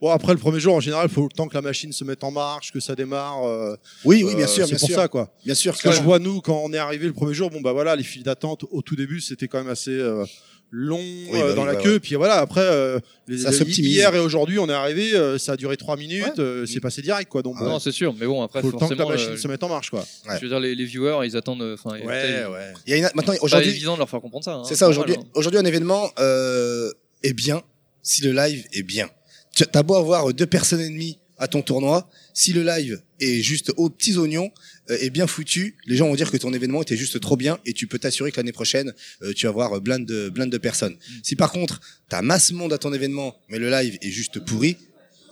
[0.00, 2.02] Bon, après, le premier jour, en général, il faut le temps que la machine se
[2.02, 3.44] mette en marche, que ça démarre.
[3.44, 4.96] euh, Oui, oui, bien euh, sûr, c'est bien pour sûr.
[4.96, 5.32] ça, quoi.
[5.44, 5.72] Bien sûr.
[5.72, 7.94] Parce que je vois, nous, quand on est arrivé le premier jour, bon, bah voilà,
[7.94, 10.24] les files d'attente au tout début, c'était quand même assez euh,
[10.70, 11.92] long Oui, euh, bah dans oui, la bah queue.
[11.94, 12.00] ouais.
[12.00, 15.52] Puis voilà, après, euh, les, Ça les- hier et aujourd'hui, on est arrivé, euh, ça
[15.52, 16.40] a duré trois minutes, Ouais.
[16.40, 17.42] euh, c'est passé direct, quoi.
[17.42, 19.08] Donc, Ah bon, Non, c'est sûr, mais bon après faut le temps que la forcément,
[19.10, 20.00] machine le- se mette en marche, quoi.
[20.28, 20.36] Ouais.
[20.36, 21.62] je veux dire les, les viewers ils attendent.
[21.62, 22.72] euh, Enfin, ouais.
[22.86, 24.54] Il y a une, maintenant Aujourd'hui, évident de leur faire comprendre ça.
[24.54, 25.24] hein, C'est ça, aujourd'hui, hein.
[25.34, 26.90] aujourd'hui, un événement euh,
[27.22, 27.62] est bien
[28.02, 29.08] si le live est bien.
[29.56, 33.40] Tu as beau avoir deux personnes et demie à ton tournoi, si le live est
[33.42, 34.50] juste aux petits oignons, euh,
[34.88, 37.72] est bien foutu, les gens vont dire que ton événement était juste trop bien et
[37.72, 38.92] tu peux t'assurer que l'année prochaine,
[39.22, 40.96] euh, tu vas avoir blinde de, blinde de personnes.
[41.22, 44.76] Si par contre, t'as masse monde à ton événement, mais le live est juste pourri,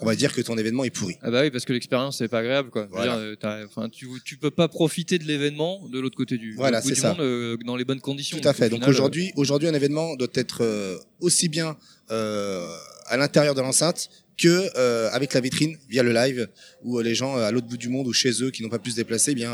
[0.01, 1.17] on va dire que ton événement est pourri.
[1.23, 2.87] Ah bah oui, parce que l'expérience c'est pas agréable quoi.
[2.91, 3.17] Voilà.
[3.17, 6.89] dire, euh, tu tu peux pas profiter de l'événement de l'autre côté du, Voilà, bout
[6.89, 7.09] c'est du ça.
[7.11, 8.39] monde euh, dans les bonnes conditions.
[8.39, 8.69] Tout à fait.
[8.69, 11.77] Donc aujourd'hui, aujourd'hui, un événement doit être euh, aussi bien
[12.11, 12.67] euh,
[13.07, 16.49] à l'intérieur de l'enceinte que euh, avec la vitrine via le live
[16.83, 18.69] où euh, les gens euh, à l'autre bout du monde ou chez eux qui n'ont
[18.69, 19.53] pas pu se déplacer, eh bien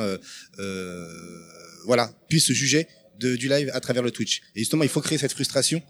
[0.58, 1.08] euh,
[1.86, 2.86] voilà, puissent se juger
[3.18, 4.42] du live à travers le Twitch.
[4.56, 5.80] Et justement, il faut créer cette frustration.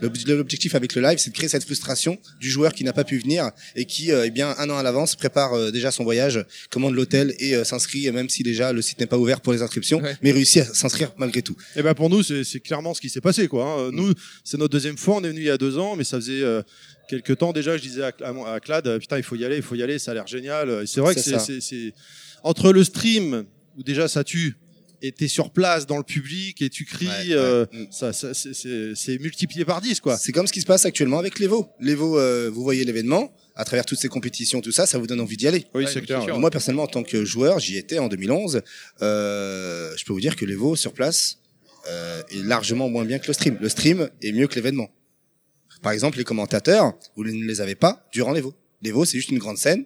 [0.00, 3.04] L'ob- L'objectif avec le live, c'est de créer cette frustration du joueur qui n'a pas
[3.04, 6.04] pu venir et qui, euh, eh bien, un an à l'avance, prépare euh, déjà son
[6.04, 9.52] voyage, commande l'hôtel et euh, s'inscrit, même si déjà le site n'est pas ouvert pour
[9.52, 10.16] les inscriptions, Ouais.
[10.22, 11.56] mais réussit à s'inscrire malgré tout.
[11.76, 13.64] Et ben pour nous, c'est clairement ce qui s'est passé, quoi.
[13.64, 13.90] hein.
[13.92, 14.12] Nous,
[14.44, 15.16] c'est notre deuxième fois.
[15.16, 16.62] On est venu il y a deux ans, mais ça faisait euh,
[17.08, 17.76] quelques temps déjà.
[17.76, 18.12] Je disais à,
[18.54, 19.98] à, Clad, putain, il faut y aller, il faut y aller.
[19.98, 20.70] Ça a l'air génial.
[20.82, 21.44] Et C'est vrai que C'est c'est ça.
[21.44, 21.92] c'est- c'est
[22.42, 23.44] entre le stream
[23.76, 24.56] où déjà ça tue.
[25.02, 27.32] Et t'es sur place dans le public et tu cries, Ouais, ouais.
[27.32, 27.86] euh, Mm.
[27.90, 30.18] ça, ça c'est- c'est c'est multiplié par 10 quoi.
[30.18, 31.68] C'est comme ce qui se passe actuellement avec l'Evo.
[31.80, 35.20] L'Evo, euh, vous voyez l'événement, à travers toutes ces compétitions, tout ça, ça vous donne
[35.20, 35.64] envie d'y aller.
[35.74, 36.22] Oui, Ouais, c'est clair.
[36.22, 36.38] sûr.
[36.38, 38.60] Moi, personnellement, en tant que joueur, j'y étais en 2011.
[39.00, 41.38] Euh, je peux vous dire que l'Evo sur place
[41.88, 43.56] euh, est largement moins bien que le stream.
[43.58, 44.90] Le stream est mieux que l'événement.
[45.82, 48.32] Par exemple, les commentateurs, vous ne les avez pas durant.
[48.34, 49.84] Les veaux, c'est juste une grande scène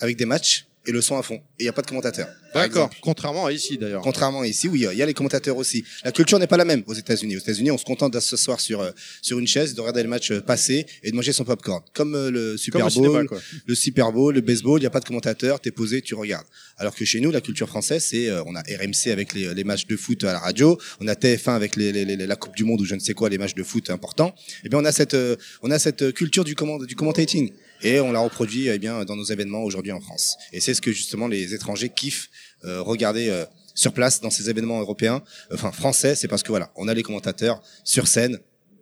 [0.00, 1.34] avec des matchs et le son à fond.
[1.36, 2.26] Et il n'y a pas de commentateurs.
[2.52, 2.90] par D'accord.
[3.02, 4.02] Contrairement à ici d'ailleurs.
[4.02, 5.84] Contrairement à ici, oui, il y a les commentateurs aussi.
[6.02, 7.36] La culture n'est pas la même aux États-Unis.
[7.36, 8.90] Aux États-Unis, on se contente de s'asseoir sur euh,
[9.22, 11.82] sur une chaise, de regarder le match euh, passer et de manger son popcorn.
[11.92, 13.18] Comme euh, le Super Bowl, cinéma,
[13.66, 16.46] le Super Bowl, le baseball, il n'y a pas de commentateur, t'es posé, tu regardes.
[16.78, 19.86] Alors que chez nous, la culture française, c'est on a RMC avec les, les matchs
[19.86, 22.64] de foot à la radio, on a TF1 avec les, les- les- la Coupe du
[22.64, 24.34] Monde ou je ne sais quoi, les matchs de foot importants.
[24.64, 25.16] Et bien on a cette
[25.62, 29.16] on a cette culture du comment du commentating et on la reproduit eh bien dans
[29.16, 30.36] nos événements aujourd'hui en France.
[30.52, 32.28] Et c'est ce que justement les étrangers kiffent
[32.64, 36.70] euh, regarder euh, sur place dans ces événements européens, enfin français, c'est parce que voilà,
[36.76, 38.38] on a les commentateurs sur scène,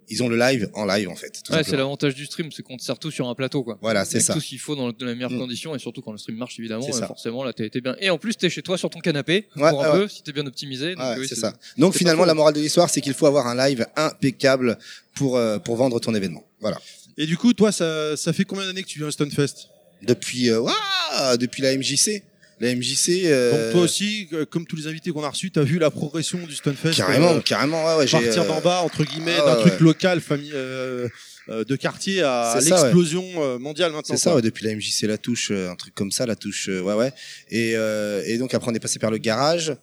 [0.09, 1.43] ils ont le live en live en fait.
[1.45, 3.77] tout Ouais, c'est l'avantage du stream, c'est qu'on te sert tout sur un plateau, quoi.
[3.83, 4.35] Voilà, c'est ça.
[4.35, 5.39] tout ce qu'il faut dans, dans les meilleures Mm.
[5.39, 6.87] conditions et surtout quand le stream marche, évidemment.
[6.89, 7.97] Euh, forcément, là, t'es bien.
[7.99, 10.23] Et en plus, t'es chez toi sur ton canapé Ouais, pour un ouais, peu, si
[10.23, 10.95] t'es bien optimisé.
[10.95, 11.53] donc Ouais, oui, c'est ça.
[11.77, 14.79] Donc finalement, la morale de l'histoire, c'est qu'il faut avoir un live impeccable
[15.17, 16.45] pour euh, pour vendre ton événement.
[16.61, 16.79] Voilà.
[17.19, 19.69] Et du coup, toi, ça, ça fait combien d'années que tu viens au Stunfest?
[20.03, 22.23] Depuis euh, ouah, depuis la MJC,
[22.61, 23.25] la MJC.
[23.25, 25.91] euh, Donc toi aussi, euh, comme tous les invités qu'on a reçus, t'as vu la
[25.91, 27.85] progression du Stunfest Carrément, euh, carrément.
[27.87, 29.87] Ouais, ouais, j'ai, partir d'en bas, entre guillemets, ah, d'un ouais, truc ouais.
[29.87, 32.65] local, famille, de quartier à ouais.
[32.65, 34.17] l'explosion mondiale maintenant.
[34.17, 36.95] C'est ça, ouais, depuis la MJC, la touche, un truc comme ça, la touche, ouais,
[36.95, 37.13] ouais.
[37.51, 37.71] Et,
[38.27, 39.75] et donc après, on est passé par le garage,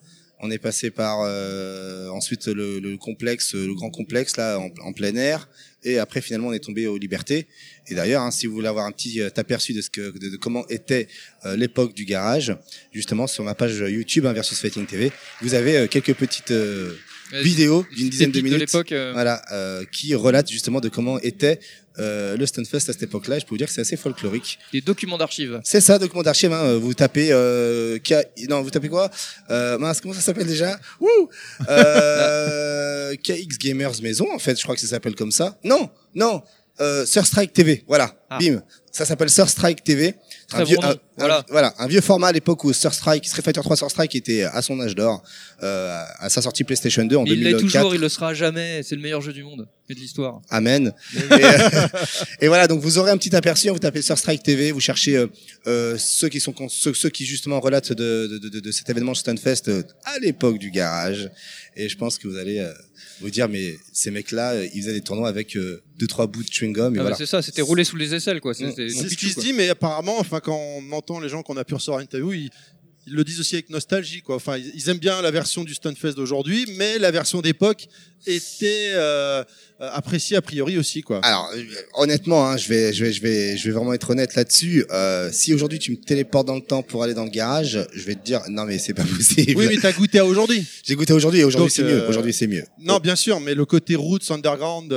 [0.44, 5.16] on est passé par euh, ensuite le, le complexe, le grand complexe là, en, plein
[5.16, 5.50] air.
[5.84, 7.48] Et après, finalement, on est tombé aux libertés.
[7.88, 10.36] Et d'ailleurs, hein, si vous voulez avoir un petit euh, aperçu de ce que, de,
[10.36, 11.08] comment était
[11.46, 12.56] euh, l'époque du garage,
[12.92, 16.54] justement sur ma page YouTube hein, versus Fighting TV, vous avez euh, quelques petites
[17.42, 19.12] c'est- d'une dizaine de minutes, euh.
[19.14, 21.60] voilà, euh, qui relatent justement de comment était
[22.00, 23.38] euh, le Stunfest à cette époque-là.
[23.40, 24.58] Je peux vous dire que c'est assez folklorique.
[24.72, 25.60] Des documents d'archives.
[25.64, 26.52] C'est ça, document d'archives.
[26.52, 26.78] Hein.
[26.78, 28.16] Vous tapez, euh, K...
[28.50, 29.12] non, vous tapez quoi?
[29.52, 30.80] Euh, mince, comment ça s'appelle déjà?
[31.00, 31.30] Wouh
[31.70, 35.58] euh, KX Gamers Maison, en fait, je crois que ça s'appelle comme ça.
[35.64, 36.42] Non, non,
[36.82, 37.84] euh, Surstrike TV.
[37.88, 38.38] Voilà, Ah.
[38.40, 38.62] bim.
[38.96, 40.14] Ça s'appelle Surstrike TV.
[40.48, 40.90] Très un vieux, bon nom.
[40.90, 41.46] un- un- Voilà.
[41.50, 44.80] voilà, un vieux format à l'époque où Surstrike, Street Fighter 3 Surstrike était à son
[44.80, 45.24] âge d'or,
[45.64, 47.72] euh, à sa sortie PlayStation 2 en Mais il l'est 2004.
[47.82, 48.84] toujours, il le sera jamais.
[48.84, 50.42] C'est le meilleur jeu du monde et de l'histoire.
[50.52, 50.94] Amen.
[51.16, 51.88] et, euh,
[52.42, 53.68] et voilà, donc vous aurez un petit aperçu.
[53.70, 55.28] hein, Vous tapez sur Strike TV, vous cherchez euh,
[55.66, 59.70] euh, ceux qui sont ceux qui justement relatent de, de, de, de cet événement Stunfest
[59.70, 61.32] euh, à l'époque du garage.
[61.76, 62.72] Et je pense que vous allez euh,
[63.22, 66.44] vous dire, mais ces mecs-là, euh, ils faisaient des tournois avec euh, deux trois bouts
[66.44, 66.96] de chewing gum.
[66.96, 67.16] Et Ah voilà.
[67.16, 68.54] c'est ça, c'était roulé sous les aisselles, quoi.
[68.54, 71.58] C'est c'était ce qui se dit, mais apparemment, enfin, quand on entend les gens qu'on
[71.58, 72.50] a pu recevoir en interview, ils,
[73.08, 74.36] ils le disent aussi avec nostalgie, quoi.
[74.36, 77.88] Enfin, ils, aiment bien la version du Stunfest d'aujourd'hui, mais la version d'époque
[78.26, 79.44] était euh,
[79.82, 81.20] euh, appréciée a priori aussi, quoi.
[81.24, 81.64] Alors euh,
[81.96, 84.86] honnêtement, hein, je vais, je vais, je vais, je vais vraiment être honnête là-dessus.
[84.92, 88.04] Euh, si aujourd'hui tu me téléportes dans le temps pour aller dans le garage, je
[88.04, 89.54] vais te dire non mais c'est pas possible.
[89.58, 90.66] Oui, mais t'as goûté à aujourd'hui.
[90.84, 92.04] J'ai goûté aujourd'hui et aujourd'hui c'est mieux.
[92.04, 92.64] euh, Aujourd'hui c'est mieux.
[92.80, 94.94] Non, bien sûr, mais le côté roots underground,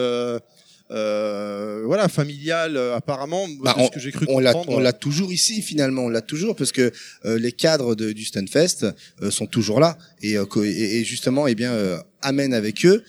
[0.90, 4.78] euh, voilà, familial, euh, apparemment, Bah, ce que j'ai cru on l'a, comprendre.
[4.78, 6.92] on l'a toujours ici finalement, on l'a toujours parce que
[7.24, 8.86] euh, les cadres de, du Stunfest
[9.22, 13.02] euh, sont toujours là et, euh, et, et justement, eh bien, euh, amènent avec eux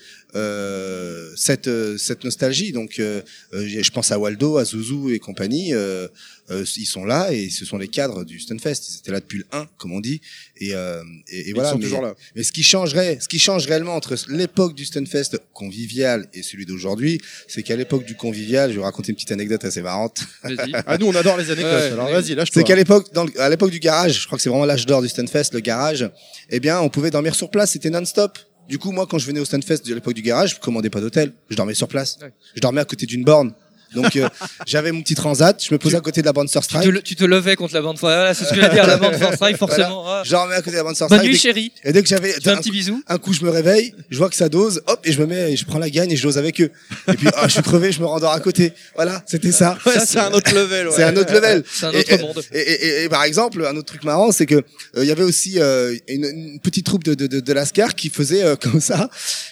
[1.36, 2.72] cette euh, cette nostalgie.
[2.72, 3.22] Donc, euh,
[3.54, 5.72] euh, je pense à Waldo, à Zuzu et compagnie.
[5.74, 6.08] euh,
[6.50, 8.80] euh, ils sont là et ce sont les cadres du Stunfest.
[8.90, 10.22] Ils étaient là depuis le 1, comme on dit.
[10.56, 11.70] Et, euh, et, et Ils voilà.
[11.72, 12.14] sont mais, toujours là.
[12.34, 16.64] mais ce qui changerait, ce qui change réellement entre l'époque du Stunfest convivial et celui
[16.64, 20.20] d'aujourd'hui, c'est qu'à l'époque du convivial, je vais vous raconter une petite anecdote assez marrante.
[20.42, 20.72] Vas-y.
[20.86, 21.72] Ah, nous, on adore les anecdotes.
[21.82, 22.62] Ouais, alors vas-y, lâche-toi.
[22.62, 24.86] C'est qu'à l'époque, dans le- à l'époque du garage, je crois que c'est vraiment l'âge
[24.86, 26.08] d'or du Stunfest, le garage,
[26.48, 28.38] eh bien, on pouvait dormir sur place, c'était non-stop.
[28.68, 31.00] Du coup, moi, quand je venais au Stunfest de l'époque du garage, je commandais pas
[31.00, 32.18] d'hôtel, je dormais sur place.
[32.20, 32.30] Ouais.
[32.54, 33.52] Je dormais à côté d'une borne.
[33.94, 34.28] Donc, euh,
[34.66, 36.84] j'avais mon petit transat, je me posais à côté de la Tu Surstrike.
[36.84, 38.96] te, le- tu te levais contre la bande Voilà, c'est ce que veux dire, la
[38.96, 40.04] bande Strike, forcément.
[40.06, 40.22] Ah.
[40.24, 41.22] Je dormais à côté de la Bonne Surstrike.
[41.22, 41.72] nuit, Dès- chérie.
[41.84, 43.02] Et dès que j'avais Tu un un, petit bisou.
[43.06, 45.52] un coup, je me réveille, je vois que ça dose, hop, et je me mets,
[45.52, 46.70] et je prends la gagne et je dose avec eux.
[47.08, 48.72] Et puis, ah, je suis crevé, je me rendors à côté.
[48.94, 49.78] Voilà, c'était ça.
[49.86, 50.88] Ouais, c'est un autre level.
[50.88, 50.94] ouais.
[50.94, 51.64] C'est un autre level.
[51.72, 52.42] C'est un autre et- monde.
[52.52, 54.62] Et, et- et- et par exemple, un autre truc marrant, c'est que euh,
[54.96, 58.10] il y avait aussi euh, une, une petite troupe de, de, de, de Lascar qui
[58.10, 59.08] faisait euh, comme ça,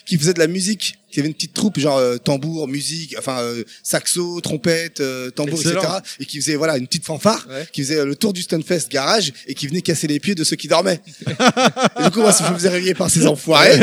[0.07, 0.95] qui faisait de la musique.
[1.17, 5.31] Il y avait une petite troupe genre euh, tambour, musique, enfin euh, saxo, trompette, euh,
[5.31, 5.81] tambour, Excellent.
[5.83, 5.95] etc.
[6.21, 7.67] Et qui faisait voilà une petite fanfare, Ouais.
[7.73, 10.45] qui faisait euh, le tour du Stunfest garage et qui venait casser les pieds de
[10.45, 11.01] ceux qui dormaient.
[11.27, 13.79] et du coup, moi, je me faisais réveiller par ces enfoirés.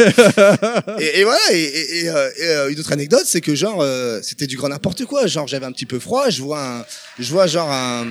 [1.00, 1.40] et, et voilà.
[1.52, 4.58] Et, et- et, euh, et, euh, une autre anecdote, c'est que genre euh, c'était du
[4.58, 5.28] grand n'importe quoi.
[5.28, 6.86] Genre j'avais un petit peu froid, je vois un,
[7.20, 8.06] je vois genre un,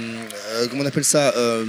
[0.55, 1.33] euh, comment on appelle ça.
[1.37, 1.65] Euh,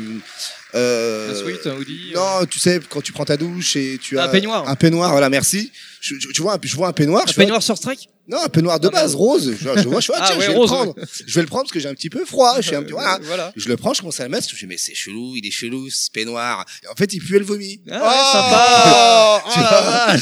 [0.75, 2.13] euh, Un sweat, un hoodie.
[2.15, 2.17] euh.
[2.17, 4.67] non, tu sais, quand tu prends ta douche et tu as Un peignoir.
[4.67, 5.71] Un peignoir, voilà, merci.
[6.05, 7.23] Je, je- tu vois, un- je vois un peignoir.
[7.25, 9.15] Un peignoir sur strike Non, un peu noir de Ah, base, merde.
[9.15, 9.53] rose.
[9.57, 10.95] Je, je vois, je fais, ah, Ah, tiens, ouais, je vais rose, le prendre.
[11.27, 12.55] Je vais le prendre parce que j'ai un petit peu froid.
[12.57, 13.19] Je suis un petit, voilà.
[13.23, 13.51] Voilà.
[13.55, 14.47] Je le prends, je commence à le mettre.
[14.49, 16.65] Je me dis, mais c'est chelou, il est chelou, ce peignoir.
[16.83, 17.81] Et en fait, il puait le vomi.
[17.89, 19.43] Ah, ouais, vois sympa.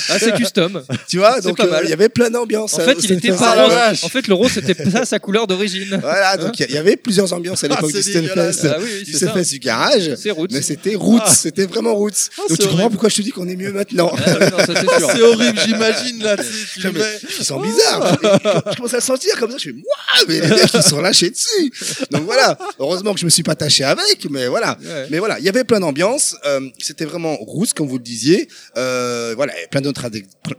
[0.10, 0.84] Ah, c'est custom.
[1.08, 2.74] Tu vois, donc euh, il y avait plein d'ambiances.
[2.76, 4.04] En fait, il était pas Ah, rose.
[4.04, 6.00] En fait, le rose, c'était pas sa couleur d'origine.
[6.02, 8.30] Voilà, donc il y- avait plusieurs ambiances à l'époque Ah, du.
[8.68, 9.14] Ah oui, du.
[9.14, 10.16] Stunfest du garage.
[10.16, 10.48] C'est roots.
[10.52, 11.30] Mais c'était roots, Ah.
[11.34, 12.30] c'était vraiment roots.
[12.38, 14.12] Ah, donc tu comprends pourquoi je te dis qu'on est mieux maintenant.
[14.18, 14.66] Ah.
[15.14, 16.38] C'est horrible, j'imagine là.
[16.74, 16.92] tu sais.
[17.40, 18.18] Ils sont bizarres.
[18.22, 18.28] Je,
[18.72, 19.58] je commence à le sentir comme ça.
[19.58, 21.72] Je fais, Ouah, mais les mecs, ils sont lâchés dessus.
[22.12, 22.58] Donc voilà.
[22.80, 24.78] Heureusement que je me suis pas taché avec, mais voilà.
[24.84, 25.08] Ouais.
[25.10, 26.36] Mais voilà, il y avait plein d'ambiance.
[26.46, 28.48] Euh, C'était vraiment roots, comme vous le disiez.
[28.78, 30.10] Euh, voilà, et plein d'autres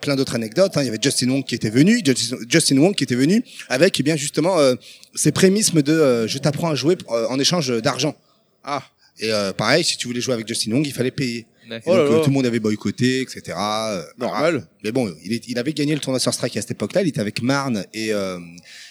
[0.00, 0.76] plein d'autres anecdotes.
[0.76, 0.82] hein.
[0.82, 3.98] Il y avait Justin Wong qui était venu, Justin, Justin Wong qui était venu avec
[4.00, 4.74] eh bien justement euh,
[5.14, 8.14] ces prémismes de euh, je t'apprends à jouer euh, en échange d'argent.
[8.64, 8.82] Ah.
[9.22, 11.46] Et euh, pareil, si tu voulais jouer avec Justin Wong, il fallait payer.
[11.70, 12.24] Et Oh là euh, là.
[12.24, 13.40] tout le monde avait boycotté, etc.
[13.56, 14.02] euh.
[14.18, 14.66] Normal.
[14.84, 17.02] Mais bon, il, est- il avait gagné le tournoi Sur Strike à cette époque-là.
[17.02, 18.38] Il était avec Marne et, euh,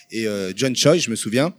[0.10, 1.54] et euh, John Choi, je me souviens.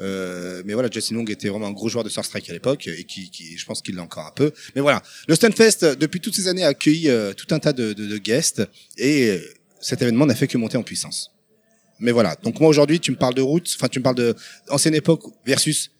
[0.00, 2.86] Euh, mais voilà, Justin Long était vraiment un gros joueur de Sur Strike à l'époque
[2.86, 4.52] et qui, qui, je pense qu'il l'a encore un peu.
[4.76, 7.94] Mais voilà, le Stunfest, depuis toutes ces années, a accueilli euh, tout un tas de,
[7.94, 8.62] de, de guests
[8.98, 9.40] et
[9.80, 11.30] cet événement n'a fait que monter en puissance.
[11.98, 14.36] Mais voilà, donc moi aujourd'hui, tu me parles de route, enfin tu me parles de
[14.68, 15.90] ancienne époque versus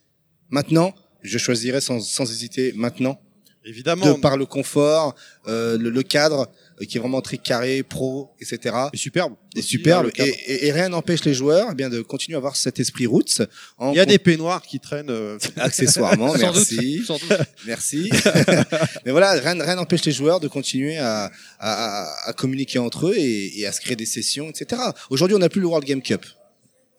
[0.51, 0.95] maintenant.
[1.23, 3.21] Je choisirais sans, sans hésiter maintenant
[3.65, 4.07] Évidemment.
[4.15, 5.15] de par le confort,
[5.47, 6.49] euh, le, le cadre
[6.81, 8.75] euh, qui est vraiment très carré, pro, etc.
[8.95, 9.35] Et superbe.
[9.57, 10.07] Et superbe.
[10.07, 10.29] hein, cadre.
[10.31, 13.07] et, et- et rien n'empêche les joueurs eh bien de continuer à avoir cet esprit
[13.07, 13.43] roots.
[13.77, 15.11] En Il y a des peignoirs qui traînent.
[15.11, 16.33] euh, accessoirement.
[16.33, 16.97] Sans merci.
[16.99, 17.07] doute.
[17.07, 17.33] Sans doute.
[17.67, 18.09] Merci.
[19.05, 21.25] Mais voilà, rien rien n'empêche les joueurs de continuer à,
[21.59, 24.81] à, à- à communiquer entre eux et, et à se créer des sessions, etc.
[25.11, 26.25] Aujourd'hui, on n'a plus le World Game Cup.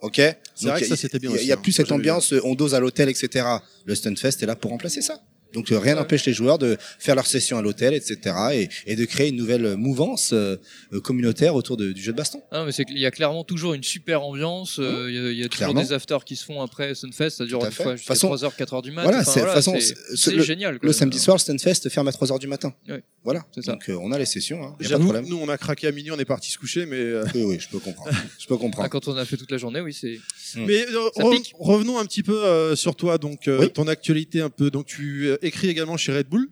[0.02, 1.58] Ok C'est vrai que il y a- ça, c'était bien Il y a- y hein.
[1.62, 3.46] plus cette ambiance, euh, on dose à l'hôtel, etc.
[3.86, 5.22] Le Stunfest est là pour remplacer ça.
[5.54, 8.20] Donc euh, rien n'empêche les joueurs de faire leurs sessions à l'hôtel, etc.
[8.54, 10.58] Et, et de créer une nouvelle mouvance euh,
[10.94, 12.42] euh, communautaire autour de- du jeu de baston.
[12.52, 14.78] Ah, mais c'est qu'il y a clairement toujours une super ambiance.
[14.80, 17.30] euh, Il y a, il y a toujours des afters qui se font après Sunfest.
[17.32, 17.72] Ça dure fait.
[17.84, 19.10] fois jusqu'à façon- 3h, 4h du matin.
[19.10, 20.80] Voilà, Enfin, c'est de toute façon, c'est- c'est- c'est le- génial.
[20.80, 20.88] quoi.
[20.88, 22.74] Le samedi soir, le Stunfest ferme à 3h du matin.
[22.88, 23.02] Ouais.
[23.24, 23.46] Voilà.
[23.54, 23.72] C'est ça.
[23.74, 24.68] Donc euh, on a les sessions, hein.
[24.68, 25.26] y a pas de J'avoue, problème.
[25.28, 26.98] nous on a craqué à minuit, on est parti se coucher, mais.
[26.98, 28.12] euh, Oui, oui, je peux comprendre.
[28.40, 28.86] Je peux comprendre.
[28.86, 30.20] Ah, quand on a fait toute la journée, oui, c'est.
[30.56, 31.54] Mais euh, re- pique.
[31.60, 33.72] revenons un petit peu euh, sur toi, donc euh, Oui.
[33.72, 34.72] ton actualité un peu.
[34.72, 36.48] Donc tu écris également chez Red Bull.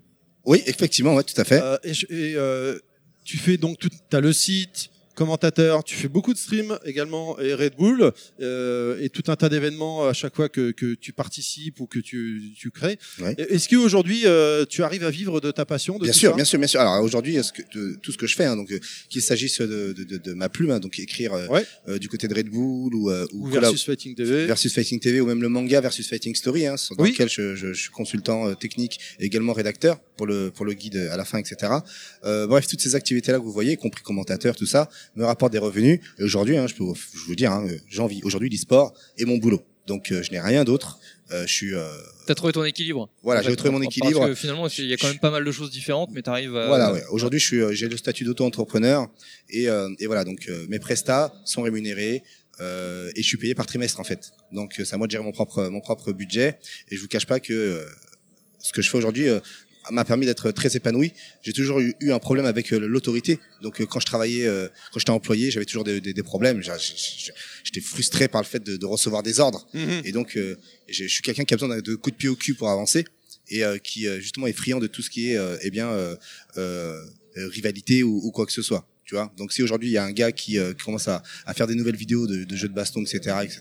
[0.46, 1.62] Oui, effectivement, ouais, tout à fait.
[1.62, 2.78] Euh, et je- et, euh,
[3.26, 7.54] tu fais donc tout, t'as le site, commentateur, tu fais beaucoup de streams également et
[7.56, 11.80] Red Bull euh, et tout un tas d'événements à chaque fois que, que tu participes
[11.80, 13.00] ou que tu, tu crées.
[13.20, 13.34] Ouais.
[13.38, 16.60] Est-ce qu'aujourd'hui euh, tu arrives à vivre de ta passion de Bien sûr, bien sûr,
[16.60, 16.80] bien sûr.
[16.82, 17.36] Alors aujourd'hui,
[18.04, 18.80] tout ce que je fais, hein, donc euh,
[19.10, 21.66] qu'il s'agisse de, de, de, de ma plume, hein, donc écrire euh, Ouais.
[21.88, 24.46] euh, du côté de Red Bull ou, euh, ou ou versus Fighting TV.
[24.46, 27.12] versus Fighting TV ou même le manga versus Fighting Story, hein, dans Oui.
[27.12, 30.98] lequel je, je, je suis consultant technique et également rédacteur pour le pour le guide
[31.12, 31.72] à la fin, etc.
[32.24, 35.52] Euh, bref, toutes ces activités-là que vous voyez, y compris commentateur, tout ça, me rapportent
[35.52, 36.00] des revenus.
[36.20, 38.22] Et aujourd'hui, hein, je peux vous, je vous dire, hein, j'en vis.
[38.24, 39.62] Aujourd'hui, l'e-sport est mon boulot.
[39.88, 41.00] Donc, euh, je n'ai rien d'autre.
[41.32, 41.86] Euh, je suis euh,
[42.26, 43.10] T'as trouvé ton équilibre.
[43.24, 44.28] Voilà, En j'ai trouvé mon parce équilibre.
[44.28, 46.68] que finalement, il y a quand même pas mal de choses différentes, mais t'arrives à.
[46.68, 47.04] Voilà, ouais.
[47.10, 49.08] Aujourd'hui, je suis, euh, j'ai le statut d'auto-entrepreneur
[49.50, 52.24] et, euh, et voilà, donc mes prestats sont rémunérés
[52.60, 54.32] et je suis payé par trimestre en fait.
[54.52, 56.58] Donc c'est à moi de gérer mon propre mon propre budget
[56.90, 57.86] et je vous cache pas que
[58.60, 59.28] ce que je fais aujourd'hui
[59.92, 61.14] m'a permis d'être très épanoui.
[61.42, 63.40] J'ai toujours eu, eu un problème avec euh, l'autorité.
[63.62, 66.62] Donc euh, quand je travaillais, euh, quand j'étais employé, j'avais toujours des, des, des problèmes.
[67.64, 69.68] J'étais frustré par le fait de, de recevoir des ordres.
[69.74, 70.02] Mhm.
[70.06, 70.56] Et donc euh,
[70.90, 73.06] je suis quelqu'un qui a besoin de- coups de pied au cul pour avancer
[73.50, 75.90] et qui justement est friand de tout ce qui est eh bien
[77.36, 78.86] rivalité ou, ou quoi que ce soit.
[79.06, 81.24] Tu vois Donc si aujourd'hui il y a un gars qui, euh, qui commence à,
[81.46, 83.60] à faire des nouvelles vidéos de, de jeux de baston, etc., etc.,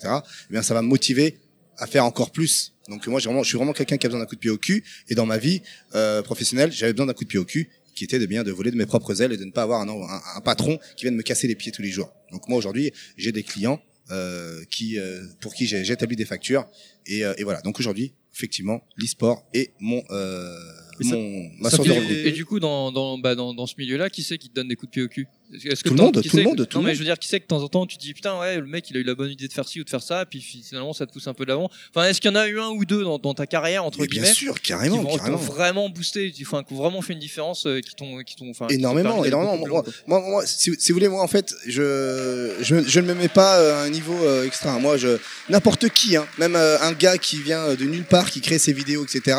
[0.50, 1.36] eh bien ça va me motiver
[1.78, 2.72] à faire encore plus.
[2.88, 4.50] Donc moi j'ai vraiment, je suis vraiment quelqu'un qui a besoin d'un coup de pied
[4.50, 4.84] au cul.
[5.08, 5.62] Et dans ma vie
[5.94, 8.52] euh, professionnelle, j'avais besoin d'un coup de pied au cul qui était de bien de
[8.52, 11.04] voler de mes propres ailes et de ne pas avoir un, un, un patron qui
[11.06, 12.12] vienne me casser les pieds tous les jours.
[12.30, 13.80] Donc moi aujourd'hui j'ai des clients
[14.10, 16.66] euh, qui euh, pour qui j'ai établi des factures
[17.06, 17.60] et, euh, et voilà.
[17.62, 20.54] Donc aujourd'hui effectivement l'e-sport est mon euh,
[21.00, 22.26] Et ça- mon ma ça source de revenus.
[22.26, 24.68] Et du coup, dans, dans, bah, dans, dans ce milieu-là, qui c'est qui te donne
[24.68, 25.26] des coups de pied au cul?
[25.52, 27.28] Est-ce que Tout le monde, tout le monde, tout Non, mais je veux dire, qui
[27.28, 29.04] c'est que de temps en temps, tu dis putain, ouais, le mec, il a eu
[29.04, 31.28] la bonne idée de faire ci ou de faire ça, puis finalement, ça te pousse
[31.28, 31.70] un peu de l'avant.
[31.94, 34.00] Enfin, est-ce qu'il y en a eu un ou deux dans, dans ta carrière, entre
[34.00, 35.36] Mais bien guillemets, sûr, carrément, qui carrément.
[35.36, 38.50] vraiment boosté, qui- enfin, qui ont vraiment fait une différence, euh, qui t'ont, qui t'ont,
[38.50, 39.56] enfin, énormément, énormément.
[39.66, 43.14] Moi, moi, moi, si, si vous voulez, moi, en fait, je, je, je ne me
[43.14, 44.78] mets pas euh, à un niveau euh, extra.
[44.80, 45.16] Moi, je,
[45.48, 48.72] n'importe qui, hein, même euh, un gars qui vient de nulle part, qui crée ses
[48.72, 49.36] vidéos, etc.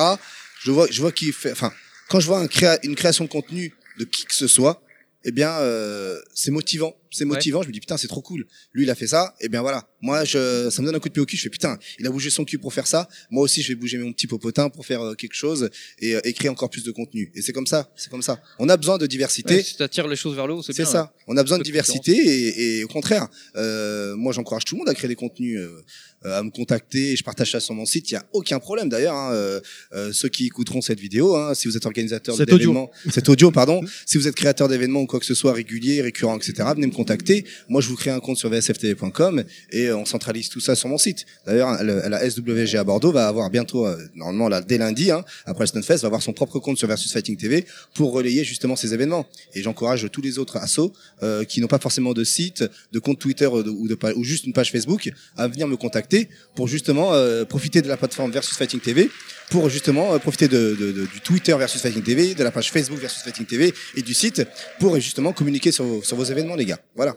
[0.63, 1.71] Je vois, je vois qu'il fait, enfin,
[2.07, 4.81] quand je vois un créa- une création de contenu de qui que ce soit,
[5.27, 7.61] eh bien, euh, c'est motivant c'est motivant.
[7.61, 8.45] Je me dis putain, c'est trop cool.
[8.73, 9.35] Lui, il a fait ça.
[9.41, 9.87] Et bien voilà.
[10.01, 11.37] Moi, je, ça me donne un coup de pied au cul.
[11.37, 13.09] Je fais putain, il a bougé son cul pour faire ça.
[13.31, 16.21] Moi aussi, je vais bouger mon petit popotin pour faire euh, quelque chose et euh,
[16.23, 17.31] écrire encore plus de contenu.
[17.35, 17.91] Et c'est comme ça.
[17.95, 18.41] C'est comme ça.
[18.59, 19.55] On a besoin de diversité.
[19.55, 20.91] Ouais, si t'attires les choses vers le haut, c'est C'est bien.
[20.91, 21.13] ça.
[21.27, 24.89] On a besoin de diversité et, et au contraire, euh, moi j'encourage tout le monde
[24.89, 25.83] à créer des contenus, euh,
[26.23, 27.15] à me contacter.
[27.15, 28.09] Je partage ça sur mon site.
[28.11, 29.15] Il y a aucun problème d'ailleurs.
[29.15, 29.59] Hein, euh,
[29.93, 32.35] euh, ceux qui écouteront cette vidéo, hein, si vous êtes organisateur
[32.73, 36.01] d'événements, cet audio, pardon, si vous êtes créateur d'événements ou quoi que ce soit régulier,
[36.01, 37.45] récurrent, etc., venez me contacter.
[37.69, 40.89] Moi, je vous crée un compte sur vsftv.com et euh, on centralise tout ça sur
[40.89, 41.25] mon site.
[41.45, 45.23] D'ailleurs, le- la SWG à Bordeaux va avoir bientôt, euh, normalement là, dès lundi, hein,
[45.45, 48.75] après le Stunfest, va avoir son propre compte sur Versus Fighting TV pour relayer justement
[48.75, 49.27] ces événements.
[49.53, 53.19] Et j'encourage tous les autres assos euh, qui n'ont pas forcément de site, de compte
[53.19, 56.16] Twitter ou, de, ou, de ou juste une page Facebook à venir me contacter
[56.55, 59.09] pour justement euh, profiter de la plateforme Versus Fighting TV
[59.49, 60.75] pour justement euh, profiter de,
[61.13, 64.41] du Twitter versus Fighting TV, de la page Facebook versus Fighting TV et du site
[64.79, 66.79] pour justement communiquer sur, vos- sur vos événements, les gars.
[66.95, 67.15] Voilà.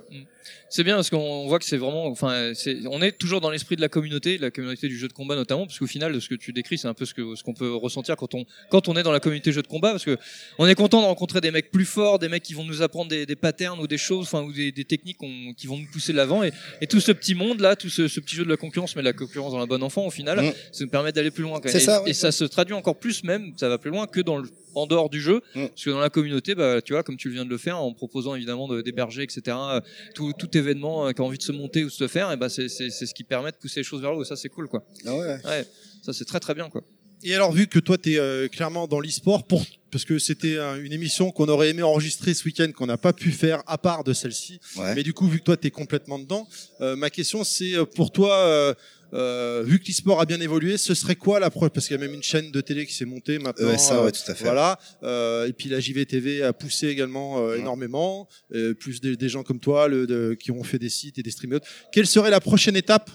[0.73, 3.75] C'est bien parce qu'on voit que c'est vraiment, enfin, c'est, on est toujours dans l'esprit
[3.75, 6.29] de la communauté, la communauté du jeu de combat notamment, parce qu'au final, de ce
[6.29, 8.87] que tu décris, c'est un peu ce que ce qu'on peut ressentir quand on quand
[8.89, 10.17] on est dans la communauté jeu de combat, parce que
[10.59, 13.11] on est content de rencontrer des mecs plus forts, des mecs qui vont nous apprendre
[13.11, 15.19] des, des patterns ou des choses, enfin, ou des, des techniques
[15.57, 18.07] qui vont nous pousser de l'avant, et, et tout ce petit monde là, tout ce,
[18.07, 20.41] ce petit jeu de la concurrence, mais la concurrence dans la bonne enfant au final,
[20.41, 20.53] Mm.
[20.71, 21.59] ça nous permet d'aller plus loin.
[21.61, 21.77] quand même.
[21.77, 22.11] Et- ça, ouais.
[22.11, 24.87] et ça se traduit encore plus même, ça va plus loin que dans le en
[24.87, 25.67] dehors du jeu, Mm.
[25.69, 27.93] parce que dans la communauté, bah, tu vois, comme tu viens de le faire, en
[27.93, 29.81] proposant évidemment de- d'héberger, etc., euh,
[30.15, 32.37] tout, tout événement euh, qui a envie de se monter ou de se faire, et
[32.37, 34.25] bah, c'est ce qui permet de pousser les choses vers le haut.
[34.25, 34.85] Ça, c'est cool, quoi.
[35.07, 35.37] Ah ouais.
[35.45, 35.67] Ouais,
[36.03, 36.83] ça, c'est très très bien, quoi.
[37.23, 39.63] Et alors, vu que toi, tu es clairement dans l'e-sport, pour...
[39.91, 43.13] parce que c'était euh, une émission qu'on aurait aimé enregistrer ce week-end, qu'on n'a pas
[43.13, 44.59] pu faire à part de celle-ci.
[44.77, 44.95] Ouais.
[44.95, 46.49] Mais du coup, vu que toi, tu es complètement dedans,
[46.81, 48.75] euh, ma question, c'est euh, pour toi,
[49.13, 51.97] euh, euh, vu que l'e-sport a bien évolué, ce serait quoi la prochaine Parce qu'il
[51.97, 53.67] y a même une chaîne de télé qui s'est montée maintenant.
[53.69, 54.45] Euh, ouais, tout à fait.
[54.45, 54.79] Voilà.
[55.03, 57.59] Euh, et puis la JVTV a poussé également euh, Ouais.
[57.61, 58.29] énormément.
[58.55, 61.23] Euh, plus des, des gens comme toi le, de- qui ont fait des sites et
[61.23, 61.53] des streams.
[61.53, 61.67] et autres.
[61.93, 63.11] Quelle serait la prochaine étape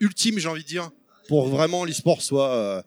[0.00, 0.90] ultime, j'ai envie de dire,
[1.28, 2.82] pour vraiment l'e-sport soit, euh,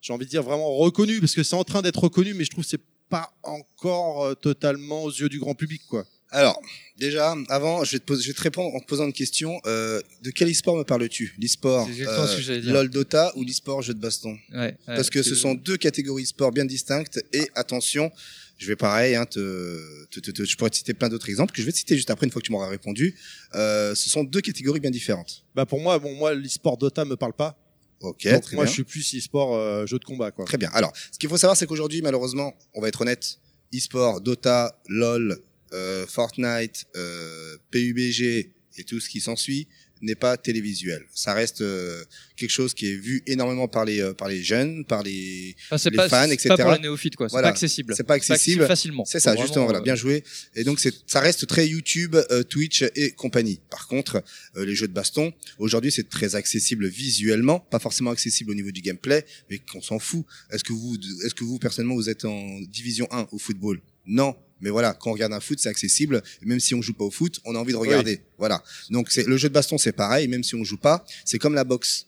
[0.00, 1.20] j'ai envie de dire, vraiment reconnu?
[1.20, 4.34] Parce que c'est en train d'être reconnu, mais je trouve que c'est pas encore euh,
[4.34, 6.04] totalement aux yeux du grand public, quoi.
[6.32, 6.60] Alors,
[6.98, 9.60] déjà, avant, je vais te, poser, je vais te répondre en te posant une question.
[9.66, 11.34] Euh, de quel e-sport me parles-tu?
[11.38, 12.72] L'e-sport ce dire.
[12.72, 14.36] LOL Dota ou l'e-sport jeu de baston?
[14.52, 17.22] Ouais, ouais, Parce que ce sont deux catégories sport bien distinctes.
[17.34, 18.10] Et attention,
[18.56, 21.52] je vais pareil, hein, te, te, te- te- je pourrais te citer plein d'autres exemples
[21.52, 23.14] que je vais te citer juste après une fois que tu m'auras répondu.
[23.54, 25.44] Euh, ce sont deux catégories bien différentes.
[25.54, 27.58] Bah pour moi, bon, moi, l'e-sport Dota me parle pas.
[28.00, 28.70] Ok, Donc très moi, bien.
[28.70, 30.44] je suis plus e-sport euh, jeu de combat, quoi.
[30.44, 30.70] Très bien.
[30.72, 33.38] Alors, ce qu'il faut savoir, c'est qu'aujourd'hui, malheureusement, on va être honnête,
[33.74, 35.38] e-sport, Dota, LOL,
[35.72, 39.66] euh, Fortnite, euh, PUBG et tout ce qui s'ensuit
[40.04, 41.04] n'est pas télévisuel.
[41.14, 42.02] Ça reste euh,
[42.36, 45.78] quelque chose qui est vu énormément par les euh, par les jeunes, par les Enfin,
[45.78, 46.48] c'est les pas, fans, c'est etc.
[46.56, 47.28] pas pour les néophytes, quoi.
[47.28, 47.48] C'est Voilà.
[47.48, 47.94] pas accessible.
[47.96, 48.66] C'est pas accessible.
[48.66, 49.04] facilement.
[49.04, 50.24] C'est ça, justement, voilà, euh, bien joué.
[50.56, 53.60] Et donc, c'est, ça reste très YouTube, euh, Twitch et compagnie.
[53.70, 54.24] Par contre,
[54.56, 58.72] euh, les jeux de baston, aujourd'hui, c'est très accessible visuellement, pas forcément accessible au niveau
[58.72, 60.24] du gameplay, mais qu'on s'en fout.
[60.50, 63.80] Est-ce que vous, est-ce que vous, personnellement, vous êtes en division 1 au football?
[64.04, 64.34] Non.
[64.62, 66.22] Mais voilà, quand on regarde un foot, c'est accessible.
[66.42, 68.22] Et même si on joue pas au foot, on a envie de regarder.
[68.38, 68.62] Voilà.
[68.90, 70.28] Donc, c'est, le jeu de baston, c'est pareil.
[70.28, 72.06] Même si on joue pas, c'est comme la boxe.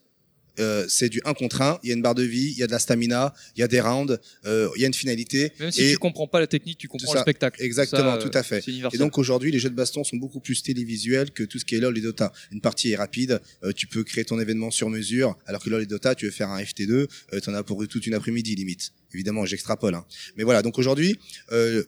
[0.61, 2.63] Euh, c'est du 1 contre 1, il y a une barre de vie, il y
[2.63, 5.53] a de la stamina, il y a des rounds, euh, il y a une finalité.
[5.59, 7.61] Même si et tu comprends pas la technique, tu comprends le spectacle.
[7.61, 8.65] Exactement, Ça, tout à fait.
[8.93, 11.75] Et donc aujourd'hui, les jeux de baston sont beaucoup plus télévisuels que tout ce qui
[11.75, 12.33] est LoL et Dota.
[12.53, 15.83] Une partie est rapide, euh, tu peux créer ton événement sur mesure, alors que LoL
[15.83, 18.93] et Dota, tu veux faire un FT2, euh, t'en as pour toute une après-midi limite.
[19.13, 19.95] Évidemment, j'extrapole.
[19.95, 20.05] Hein.
[20.37, 21.19] Mais voilà, donc aujourd'hui,
[21.53, 21.85] euh,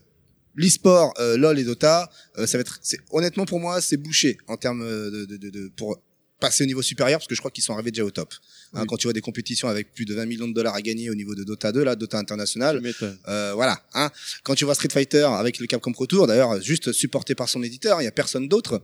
[0.57, 4.39] l'e-sport, euh, LoL et Dota, euh, ça va être, c'est- honnêtement pour moi, c'est bouché
[4.49, 6.01] en termes euh, de, de, de, de- pour
[6.41, 8.35] passer au niveau supérieur, parce que je crois qu'ils sont arrivés déjà au top.
[8.75, 8.87] Hein, Oui.
[8.89, 11.15] Quand tu vois des compétitions avec plus de 20 millions de dollars à gagner au
[11.15, 12.83] niveau de Dota 2, là, Dota international,
[13.29, 13.81] euh, voilà.
[13.95, 14.11] Hein.
[14.43, 17.63] Quand tu vois Street Fighter avec le Capcom Pro Tour, d'ailleurs, juste supporté par son
[17.63, 18.83] éditeur, il y a personne d'autre.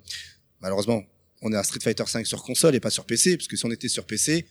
[0.61, 1.03] Malheureusement,
[1.43, 3.67] on est à Street Fighter 5 sur console et pas sur PC, parce que si
[3.67, 4.47] on était sur PC,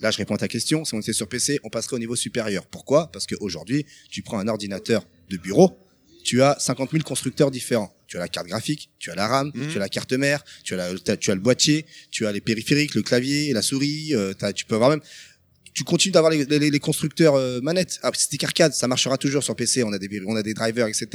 [0.00, 2.16] là je réponds à ta question, si on était sur PC, on passerait au niveau
[2.16, 2.66] supérieur.
[2.66, 3.12] Pourquoi?
[3.12, 5.76] Parce qu'aujourd'hui, tu prends un ordinateur de bureau,
[6.24, 7.94] tu as 50 000 constructeurs différents.
[8.06, 9.68] Tu as la carte graphique, tu as la RAM, Mhm.
[9.70, 12.40] tu as la carte mère, tu as, la- tu as le boîtier, tu as les
[12.40, 15.00] périphériques, le clavier, la souris, euh, tu peux avoir même
[15.72, 18.00] tu continues d'avoir les, les, les constructeurs euh, manettes.
[18.02, 19.84] Ah, stick arcade, ça marchera toujours sur PC.
[19.84, 21.06] On a des on a des drivers, etc.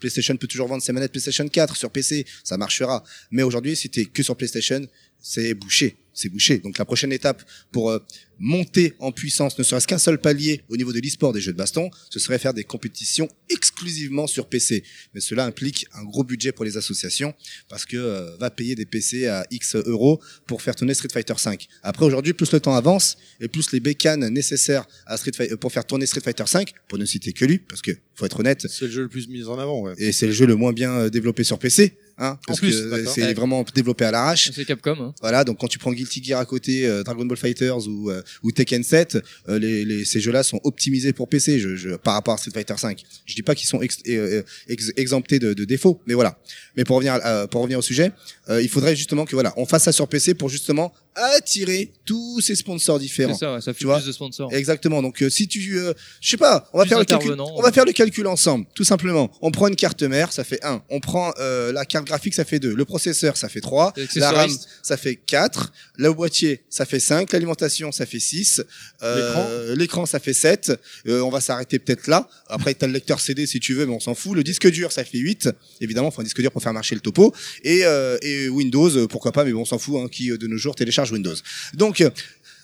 [0.00, 3.04] PlayStation peut toujours vendre ses manettes PlayStation 4 sur PC, ça marchera.
[3.30, 4.80] Mais aujourd'hui, si t'es que sur PlayStation,
[5.20, 6.58] c'est bouché, c'est bouché.
[6.58, 7.98] Donc la prochaine étape pour euh,
[8.40, 11.56] monter en puissance, ne serait-ce qu'un seul palier au niveau de l'e-sport des jeux de
[11.58, 14.84] baston, ce serait faire des compétitions exclusivement sur PC.
[15.14, 17.34] Mais cela implique un gros budget pour les associations
[17.68, 21.34] parce que euh, va payer des PC à X euros pour faire tourner Street Fighter
[21.36, 21.66] 5.
[21.82, 25.56] Après aujourd'hui, plus le temps avance et plus les bécanes nécessaires à Street Fi- euh,
[25.56, 28.40] pour faire tourner Street Fighter 5, pour ne citer que lui, parce que faut être
[28.40, 29.94] honnête, C'est le jeu le plus mis en avant, ouais.
[29.98, 31.96] et c'est le jeu le moins bien euh, développé sur PC.
[32.20, 33.32] Hein, parce plus, que c'est Ouais.
[33.34, 34.50] vraiment développé à l'arrache.
[34.52, 34.96] C'est Capcom.
[35.00, 35.14] Hein.
[35.20, 38.22] Voilà, donc quand tu prends Guilty Gear à côté, euh, Dragon Ball Fighters ou, euh,
[38.42, 42.14] ou Tekken 7, euh, les, les, ces jeux-là sont optimisés pour PC je, je, par
[42.14, 43.02] rapport à Street Fighter 5.
[43.24, 46.38] Je dis pas qu'ils sont ex, euh, ex- exemptés de, de défauts, mais voilà.
[46.78, 48.12] Mais pour revenir, à- pour revenir au sujet,
[48.48, 50.94] euh, il faudrait justement que voilà, on fasse ça sur PC pour justement
[51.34, 53.34] attirer tous ces sponsors C'est différents.
[53.36, 54.52] ça, ouais, ça fait Tu vois plus de sponsors.
[54.54, 55.02] Exactement.
[55.02, 57.34] Donc euh, si tu, euh, je sais pas, on va Plus faire le calcul.
[57.40, 59.28] On va faire le calcul ensemble, tout simplement.
[59.42, 60.82] On prend une carte mère, ça fait 1.
[60.88, 62.72] On prend euh, la carte graphique, ça fait 2.
[62.74, 63.92] Le processeur, ça fait 3.
[64.14, 64.50] La RAM,
[64.82, 65.72] ça fait 4.
[65.96, 67.32] Le boîtier, ça fait 5.
[67.32, 68.62] L'alimentation, ça fait 6.
[69.02, 70.72] Euh, L'écran, ça fait 7.
[71.08, 72.28] Euh, on va s'arrêter peut-être là.
[72.48, 74.36] Après, t'as le lecteur CD si tu veux, mais on s'en fout.
[74.36, 75.48] Le disque dur, ça fait 8.
[75.80, 77.34] Évidemment, faut un disque dur pour faire marcher le topo.
[77.64, 80.38] Et, euh, et Windows, euh, pourquoi pas, mais bon, on s'en fout, hein, qui euh,
[80.38, 81.34] de nos jours télécharge Windows.
[81.74, 82.04] Donc,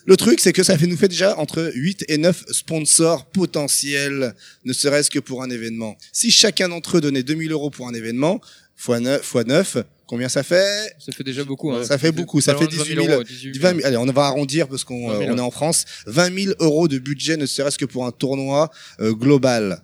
[0.06, 4.34] le truc, c'est que ça fait, nous fait déjà entre 8 et 9 sponsors potentiels,
[4.64, 5.96] ne serait-ce que pour un événement.
[6.12, 8.40] Si chacun d'entre eux donnait 2000 euros pour un événement,
[8.76, 10.94] fois 9, fois 9 combien ça fait?
[10.98, 11.72] Ça fait déjà beaucoup.
[11.72, 11.84] Hein.
[11.84, 13.12] Ça fait beaucoup, ça fait loin de 18 20 000.
[13.14, 13.62] euros, 18 000.
[13.62, 15.84] 20 000 allez, on va arrondir parce qu'on 20 000 euh, on est en France.
[16.06, 19.82] 20 000 euros de budget, ne serait-ce que pour un tournoi euh, global.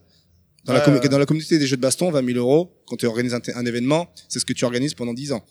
[0.70, 1.08] Dans, la Ouais, commu- ouais.
[1.08, 4.12] dans la communauté des jeux de baston, 20 000 euros, quand tu organises un, événement,
[4.28, 5.44] c'est ce que tu organises pendant 10 ans.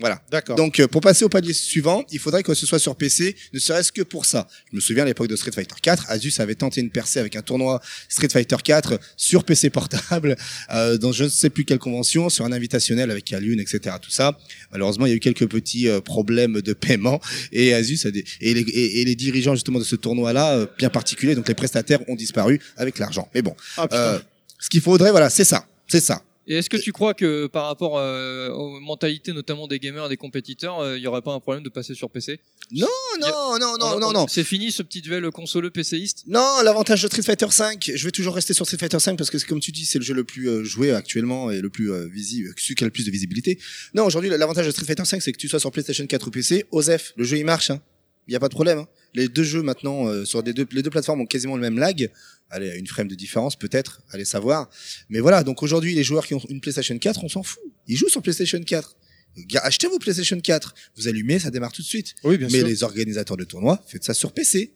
[0.00, 0.20] Voilà.
[0.28, 0.56] D'accord.
[0.56, 3.60] Donc, euh, pour passer au palier suivant, il faudrait que ce soit sur PC, ne
[3.60, 4.48] serait-ce que pour ça.
[4.72, 7.36] Je me souviens à l'époque de Street Fighter 4, Asus avait tenté une percée avec
[7.36, 10.34] un tournoi Street Fighter 4 sur PC portable,
[10.74, 13.94] euh, dans je ne sais plus quelle convention, sur un invitationnel avec Alune, etc.
[14.02, 14.36] Tout ça.
[14.72, 17.20] Malheureusement, il y a eu quelques petits euh, problèmes de paiement
[17.52, 20.66] et Asus a des, et, les, et, et les dirigeants justement de ce tournoi-là, euh,
[20.76, 23.28] bien particulier, donc les prestataires ont disparu avec l'argent.
[23.32, 23.86] Mais bon, Ah,
[24.64, 26.22] ce qu'il faudrait, voilà, c'est ça, c'est ça.
[26.46, 30.08] Et est-ce que tu crois que par rapport euh, aux mentalités notamment des gamers et
[30.10, 32.38] des compétiteurs, euh, il y aurait pas un problème de passer sur PC
[32.70, 32.86] Non,
[33.20, 33.28] non,
[33.58, 34.26] non, non, On- non, on- non.
[34.28, 38.10] C'est fini ce petit duel console PCiste Non, l'avantage de Street Fighter 5, je vais
[38.10, 40.24] toujours rester sur Street Fighter 5 parce que comme tu dis, c'est le jeu le
[40.24, 43.10] plus euh, joué actuellement et le plus euh, visible, celui qui a le plus de
[43.10, 43.58] visibilité.
[43.94, 46.30] Non, aujourd'hui, l'avantage de Street Fighter 5, c'est que tu sois sur PlayStation 4 ou
[46.30, 47.80] PC, OZEF, le jeu il marche, hein.
[48.26, 48.78] Il y a pas de problème.
[48.78, 48.88] hein.
[49.14, 51.78] Les deux jeux maintenant euh, sur des deux, les deux plateformes ont quasiment le même
[51.78, 52.10] lag.
[52.50, 54.68] Allez, une frame de différence peut-être, allez savoir.
[55.08, 57.62] Mais voilà, donc aujourd'hui, les joueurs qui ont une PlayStation 4, on s'en fout.
[57.86, 58.96] Ils jouent sur PlayStation 4.
[59.48, 60.74] Ga- Achetez vos PlayStation 4.
[60.96, 62.14] Vous allumez, ça démarre tout de suite.
[62.24, 62.66] Oui, bien Mais sûr.
[62.66, 64.72] les organisateurs de tournois, faites ça sur PC.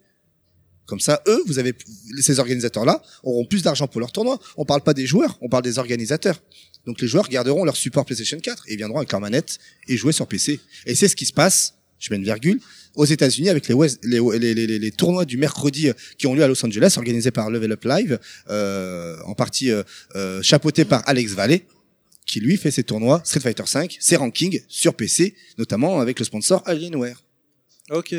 [0.86, 1.74] Comme ça, eux, vous avez
[2.20, 4.40] ces organisateurs-là auront plus d'argent pour leur tournoi.
[4.56, 6.42] On parle pas des joueurs, on parle des organisateurs.
[6.86, 10.12] Donc les joueurs garderont leur support PlayStation 4 et viendront avec leur manette et jouer
[10.12, 10.60] sur PC.
[10.86, 11.74] Et c'est ce qui se passe.
[11.98, 12.60] Je mets une virgule
[12.98, 16.26] aux États-Unis avec les, West- les, les, les, les- les tournois du mercredi euh, qui
[16.26, 18.18] ont lieu à Los Angeles, organisés par Level Up Live,
[18.50, 19.82] euh, en partie euh,
[20.16, 21.64] euh, chapeauté par Alex Valley,
[22.26, 26.24] qui lui fait ses tournois Street Fighter 5, ses rankings sur PC, notamment avec le
[26.24, 27.22] sponsor Alienware.
[27.90, 28.14] Ok.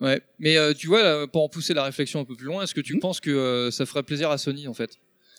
[0.00, 0.20] Ouais.
[0.38, 2.74] Mais euh, tu vois, là, pour en pousser la réflexion un peu plus loin, est-ce
[2.74, 2.84] que Hmm.
[2.84, 4.90] tu penses que euh, ça ferait plaisir à Sony en fait?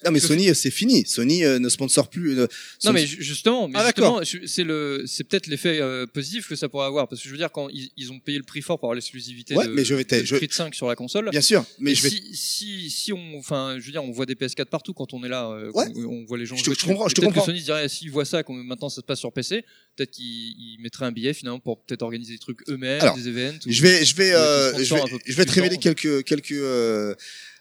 [0.03, 1.05] Non mais Sony, euh, c'est fini.
[1.05, 2.37] Sony euh, ne sponsor plus.
[2.37, 2.47] euh,
[2.83, 6.55] Non mais ju- justement, mais Ah, justement, c'est le, c'est peut-être l'effet euh, positif que
[6.55, 8.61] ça pourrait avoir parce que je veux dire quand ils, ils ont payé le prix
[8.61, 10.87] fort pour avoir l'exclusivité Ouais, de, mais je vais de t'a- je- Creed 5 sur
[10.87, 11.29] la console.
[11.31, 12.09] Bien sûr, mais Et je vais.
[12.09, 15.23] si, si, si on, enfin, je veux dire, on voit des PS4 partout quand on
[15.23, 15.85] est là, euh, Ouais.
[15.95, 16.55] on, on voit les gens.
[16.57, 16.87] Je te- jouer je dessus.
[16.87, 17.45] comprends, je te Peut-être comprends.
[17.45, 19.63] que Sony se dirait, s'ils voient ça, qu'on maintenant ça se passe sur PC,
[19.95, 23.27] peut-être qu'ils ils mettraient un billet finalement pour peut-être organiser des trucs eux-mêmes, Alors, des
[23.29, 23.57] events.
[23.65, 27.15] ou- Je vais, je vais, euh, je vais, je te révéler quelques, quelques, euh,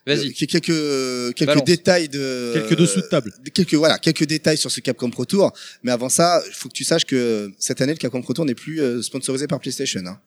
[0.07, 0.29] Vas-y.
[0.29, 1.65] euh, quelques, quelques Balance.
[1.65, 2.53] détails de.
[2.55, 3.33] Quelques dessous de table.
[3.45, 5.53] de- Quelques, voilà, quelques détails sur ce Capcom Pro Tour.
[5.83, 8.45] Mais avant ça, il faut que tu saches que cette année, le Capcom Pro Tour
[8.45, 10.03] n'est plus euh, sponsorisé par PlayStation.
[10.07, 10.21] Hein.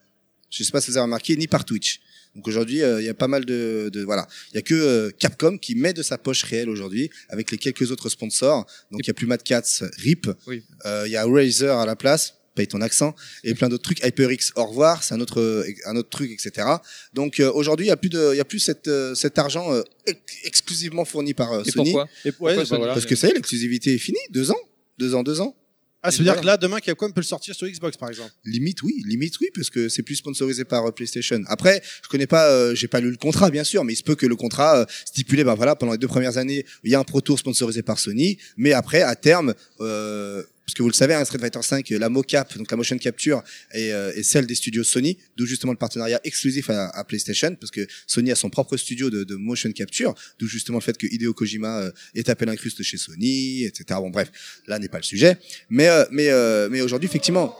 [0.49, 1.99] Je sais pas si vous avez remarqué, ni par Twitch.
[2.35, 4.73] Donc aujourd'hui, euh, il y a pas mal de, de voilà, il y a que
[4.75, 8.65] euh, Capcom qui met de sa poche réelle aujourd'hui avec les quelques autres sponsors.
[8.91, 10.27] Donc il y a plus Mad Cats, Rip.
[10.45, 10.63] Oui.
[10.85, 12.35] Euh, Il y a Razer à la place.
[12.57, 14.03] Paye ton accent et plein d'autres trucs.
[14.03, 16.67] HyperX, au revoir, c'est un autre euh, un autre truc, etc.
[17.13, 19.37] Donc euh, aujourd'hui, il y a plus de il y a plus cette, euh, cet
[19.37, 21.91] argent euh, ex- exclusivement fourni par euh, Et Sony.
[21.91, 22.09] pourquoi?
[22.25, 22.93] Et ouais, Pourquoi bah voilà.
[22.93, 24.17] Parce que ça y est, l'exclusivité est finie.
[24.31, 24.59] Deux ans,
[24.97, 25.55] deux ans, deux ans.
[26.03, 28.31] Ah, ça veut dire que là, demain, Capcom peut le sortir sur Xbox, par exemple.
[28.45, 31.41] Limite oui, limite oui, parce que c'est plus sponsorisé par euh, PlayStation.
[31.47, 34.03] Après, je connais pas, euh, j'ai pas lu le contrat bien sûr, mais il se
[34.03, 36.95] peut que le contrat euh, stipulait, bah voilà, pendant les deux premières années, il y
[36.95, 40.89] a un Pro Tour sponsorisé par Sony, mais après à terme, euh, parce que vous
[40.89, 44.23] le savez, un Street Fighter 5, la mocap, donc la motion capture, est, euh, est
[44.23, 48.31] celle des studios Sony, d'où justement le partenariat exclusif à, à PlayStation, parce que Sony
[48.31, 51.83] a son propre studio de, de motion capture, d'où justement le fait que Hideo Kojima
[51.83, 53.85] euh, est appelé incruste chez Sony, etc.
[54.01, 54.29] Bon bref,
[54.67, 55.37] là n'est pas le sujet,
[55.69, 57.57] mais euh, mais euh, mais aujourd'hui effectivement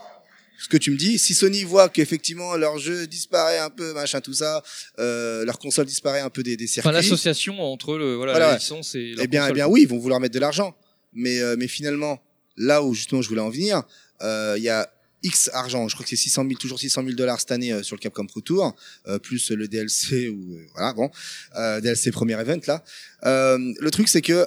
[0.60, 4.22] ce que tu me dis, si Sony voit qu'effectivement leur jeu disparaît un peu, machin,
[4.22, 4.64] tout ça,
[5.00, 6.90] euh, leur console disparaît un peu des, des circuits.
[6.90, 9.88] Enfin, l'association entre le, voilà, Voilà, la licence et eh bien, eh bien, oui, ils
[9.88, 10.76] vont vouloir mettre de l'argent.
[11.14, 12.20] Mais, euh, mais finalement,
[12.58, 13.84] là où justement je voulais en venir,
[14.22, 14.90] euh, il y a
[15.24, 15.88] X argent.
[15.88, 18.00] Je crois que c'est 600 000, toujours 600 000 dollars cette année euh, sur le
[18.00, 18.76] Capcom Pro Tour,
[19.08, 21.10] euh, plus le DLC ou euh, voilà, bon,
[21.56, 22.84] euh, DLC premier event là.
[23.24, 24.46] Le truc c'est que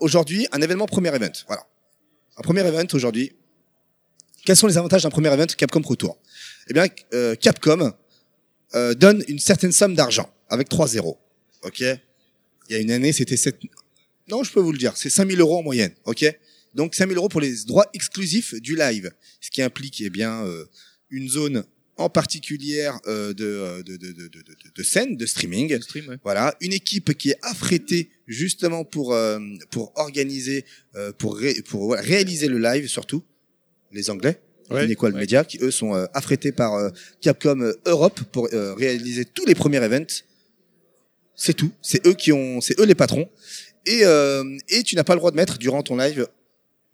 [0.00, 1.66] aujourd'hui, un événement premier event, voilà,
[2.36, 3.32] un premier event aujourd'hui,
[4.44, 6.18] Quels sont les avantages d'un premier event Capcom Pro Tour?
[6.68, 6.86] Eh bien,
[7.36, 7.92] Capcom
[8.96, 11.18] donne une certaine somme d'argent avec 3 zéros.
[11.62, 11.80] Ok?
[11.80, 11.96] Il
[12.70, 13.56] y a une année, c'était 7...
[14.28, 15.92] Non, je peux vous le dire, c'est 5000 euros en moyenne.
[16.04, 16.24] Ok?
[16.74, 19.10] Donc 5000 euros pour les droits exclusifs du live,
[19.40, 20.64] ce qui implique eh bien euh,
[21.10, 21.64] une zone
[21.98, 25.78] en particulière euh, de, euh, de, de, de, de, de, de scène, de streaming.
[25.82, 26.16] Stream, ouais.
[26.24, 29.38] Voilà, une équipe qui est affrétée justement pour euh,
[29.70, 30.64] pour organiser,
[30.96, 33.22] euh, pour ré- pour voilà, réaliser le live surtout.
[33.92, 34.86] Les Anglais, Ouais.
[34.86, 39.84] Inequal Media, qui eux sont euh, affrétés par Capcom Europe pour réaliser tous les premiers
[39.84, 40.22] events.
[41.36, 41.72] C'est tout.
[41.82, 43.28] C'est eux qui ont, c'est eux les patrons.
[43.84, 46.26] Et euh, et tu n'as pas le droit de mettre durant ton live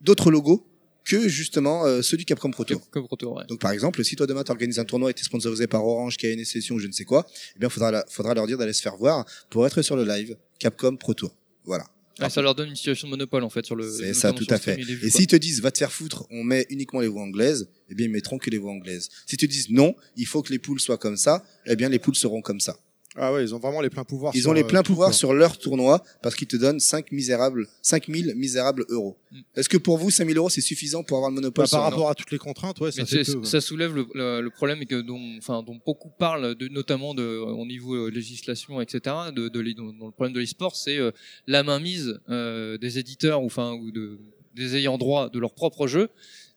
[0.01, 0.65] d'autres logos
[1.05, 2.89] que justement euh, ceux du Capcom Pro Tour.
[2.91, 3.45] Comme retour, ouais.
[3.49, 6.17] Donc par exemple, si toi demain tu organises un tournoi et t'es sponsorisé par Orange,
[6.19, 8.75] KN Session ou je ne sais quoi, eh bien faudra la- faudra leur dire d'aller
[8.75, 11.35] se faire voir pour être sur le live Capcom Pro Tour.
[11.65, 11.85] Voilà.
[12.31, 13.89] Ça leur donne une situation de monopole en fait sur le.
[13.89, 14.73] C'est ça, tout à fait.
[14.81, 17.69] et vues, s'ils te disent va te faire foutre, on met uniquement les voix anglaises,
[17.89, 19.09] eh bien ils mettront que les voix anglaises.
[19.25, 22.01] Si tu dis non, il faut que les poules soient comme ça, eh bien les
[22.01, 22.77] poules seront comme ça.
[23.21, 24.33] Ah ouais, ils ont vraiment les pleins pouvoirs.
[24.35, 27.11] Ils sur, ont les euh, pleins pouvoirs sur leur tournoi parce qu'ils te donnent 5
[27.13, 29.17] misérables, 5000 misérables euros.
[29.33, 29.41] Mm.
[29.57, 32.09] Est-ce que pour vous 5000 euros c'est suffisant pour avoir le monopole Bah, par rapport
[32.11, 33.39] à toutes les contraintes, ouais, ça Mais fait c'est- peu.
[33.41, 33.45] ouais.
[33.45, 37.39] ça soulève le, le, le problème que dont, enfin, dont beaucoup parlent, de, notamment de,
[37.39, 39.15] au niveau euh, législation, etc.
[39.35, 41.11] De, de, dans, dans le problème de l'e-sport, c'est euh,
[41.47, 44.19] la mainmise euh, des éditeurs ou, enfin, ou de,
[44.55, 46.09] des ayants droit de leur propre jeu,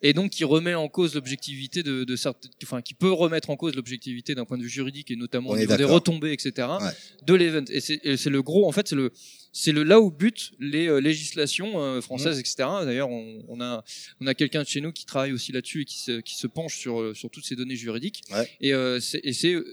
[0.02, 2.16] et donc qui remet en cause l'objectivité de, de
[2.64, 5.58] enfin, qui peut remettre en cause l'objectivité d'un point de vue juridique et notamment au
[5.58, 6.68] niveau des retombées, etc.
[6.82, 6.92] Ouais.
[7.26, 7.66] de l'event.
[7.70, 9.12] Et c'est le gros, en fait, c'est le
[9.54, 12.56] c'est le là où butent les euh, législations euh, françaises, etc.
[12.86, 13.84] D'ailleurs, on, on a
[14.22, 16.48] on a quelqu'un de chez nous qui travaille aussi là-dessus et qui se, qui se
[16.48, 18.22] penche sur euh, sur toutes ces données juridiques.
[18.32, 18.50] Ouais.
[18.62, 19.22] Et euh, c'est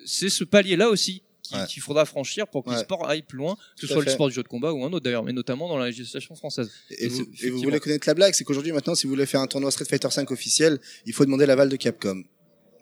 [0.04, 1.66] c'est ce palier là aussi Ouais.
[1.68, 2.76] qu'il faudra franchir pour que Ouais.
[2.76, 4.84] le sport aille plus loin, que ce soit le sport du jeu de combat ou
[4.84, 6.70] un autre d'ailleurs, mais notamment dans la législation française.
[6.90, 9.26] Et, Et vous, et vous voulez connaître la blague, c'est qu'aujourd'hui maintenant, si vous voulez
[9.26, 12.22] faire un tournoi Street Fighter 5 officiel, il faut demander l'aval de Capcom.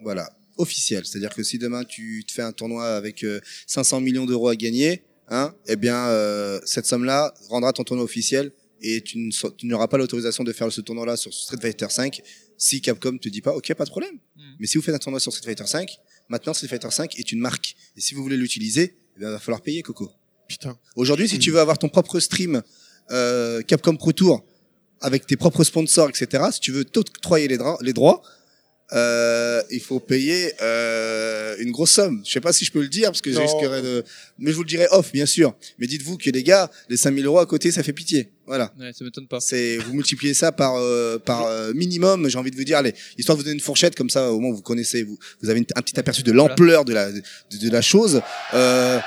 [0.03, 0.29] Voilà,
[0.59, 1.05] officiel.
[1.07, 4.57] C'est-à-dire que si demain tu te fais un tournoi avec euh, 500 millions d'euros à
[4.57, 9.31] gagner, hein, eh bien euh, cette somme-là rendra ton tournoi officiel et tu
[9.63, 12.21] n'auras pas l'autorisation de faire ce tournoi-là sur Street Fighter 5
[12.59, 14.15] si Capcom te dit pas OK, pas de problème.
[14.37, 14.43] Mm.
[14.61, 17.33] Mais si vous faites un tournoi sur Street Fighter 5, maintenant Street Fighter 5 est
[17.33, 20.11] une marque et si vous voulez l'utiliser, eh il va falloir payer Coco.
[20.49, 20.79] Putain.
[20.95, 22.63] Aujourd'hui, si tu veux avoir ton propre stream
[23.11, 24.45] euh, Capcom Pro Tour
[25.01, 28.23] avec tes propres sponsors, etc., si tu veux t'octroyer les, les droits,
[28.93, 32.23] euh, il faut payer euh, une grosse somme.
[32.25, 34.05] Je sais pas si je peux le dire parce que je risquerais de,
[34.39, 35.55] mais je vous le dirai off, bien sûr.
[35.79, 38.31] Mais dites-vous que les gars, les 5000 euros à côté, ça fait pitié.
[38.47, 38.73] Voilà.
[38.79, 39.41] Ouais, ça m'étonne pas.
[39.41, 42.29] C'est vous multipliez ça par euh, par euh, minimum.
[42.29, 44.39] J'ai envie de vous dire, allez, histoire de vous donner une fourchette comme ça, au
[44.39, 47.21] moins vous connaissez, vous vous avez une- un petit aperçu de l'ampleur de la de,
[47.61, 48.23] de la chose.
[48.55, 49.01] Euh,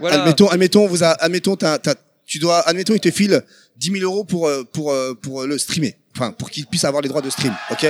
[0.00, 0.22] Voilà.
[0.22, 1.94] Admettons, admettons, vous a, admettons, t'as- t'as-
[2.26, 3.42] tu dois, admettons, il te file
[3.76, 7.02] 10 000 euros pour euh, pour euh, pour le streamer, enfin pour qu'il puisse avoir
[7.02, 7.86] les droits de stream, ok?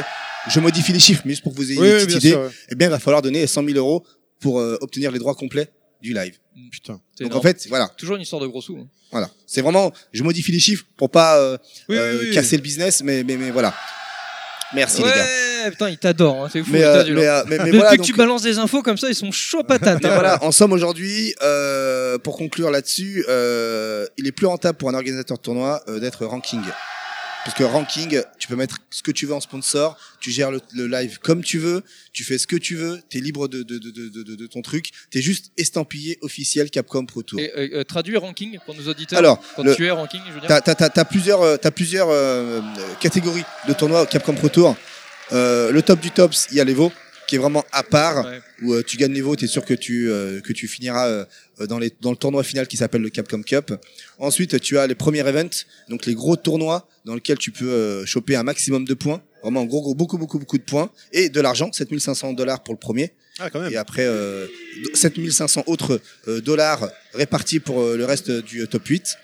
[0.48, 2.30] Je modifie les chiffres, mais juste pour que vous ayez Oui, une oui, petite idée.
[2.30, 2.50] sûr, ouais.
[2.70, 4.04] Eh bien, il va falloir donner 100 000 euros
[4.40, 5.70] pour euh, obtenir les droits complets
[6.02, 6.34] du live.
[6.70, 7.00] Putain.
[7.16, 8.76] C'est Donc en fait, voilà, toujours une histoire de gros sous.
[8.76, 8.86] hein.
[9.10, 9.30] voilà.
[9.46, 11.56] C'est vraiment, je modifie les chiffres pour pas euh,
[11.88, 12.34] Oui, euh, oui, oui.
[12.34, 13.74] casser le business, mais mais mais voilà.
[14.74, 15.14] Merci les gars.
[15.64, 16.70] Ouais, putain, ils t'adorent, hein, c'est fou.
[16.72, 18.98] Mais, euh, mais, euh, mais, mais Depuis voilà, que donc- tu balances des infos comme
[18.98, 20.04] ça, ils sont chauds patates.
[20.04, 20.10] Hein.
[20.14, 24.94] voilà, en somme aujourd'hui, euh, pour conclure là-dessus, euh, il est plus rentable pour un
[24.94, 26.60] organisateur de tournoi euh, d'être ranking.
[27.44, 30.60] Parce que ranking, tu peux mettre ce que tu veux en sponsor, tu gères le,
[30.72, 31.82] le live comme tu veux,
[32.12, 34.46] tu fais ce que tu veux, tu es libre de, de, de, de, de, de
[34.46, 37.38] ton truc, tu es juste estampillé officiel Capcom Pro Tour.
[37.40, 39.18] Et euh, euh, traduis ranking pour nos auditeurs.
[39.18, 40.48] Alors, quand le- tu es ranking, je veux dire.
[40.48, 42.62] T'as t'as- t'as- t'as plusieurs, euh, t'as plusieurs euh,
[43.00, 44.76] catégories de tournois Capcom Pro Tour.
[45.32, 46.92] Euh, le top du top, il y a l'Evo,
[47.34, 48.40] qui est vraiment à part, Ouais.
[48.62, 51.24] où euh, tu gagnes l'Evo, tu es sûr que tu, euh, que tu finiras euh,
[51.66, 53.72] dans, les, dans le tournoi final qui s'appelle le Capcom Cup.
[54.18, 58.06] Ensuite, tu as les premiers events, donc les gros tournois dans lesquels tu peux euh,
[58.06, 61.28] choper un maximum de points, vraiment en gros, gros, beaucoup, beaucoup, beaucoup de points, et
[61.28, 63.12] de l'argent, 7500 dollars pour le premier.
[63.40, 63.72] Ah, quand même.
[63.72, 64.46] Et après, euh,
[64.94, 69.16] 7500 autres euh, dollars répartis pour euh, le reste du euh, top 8.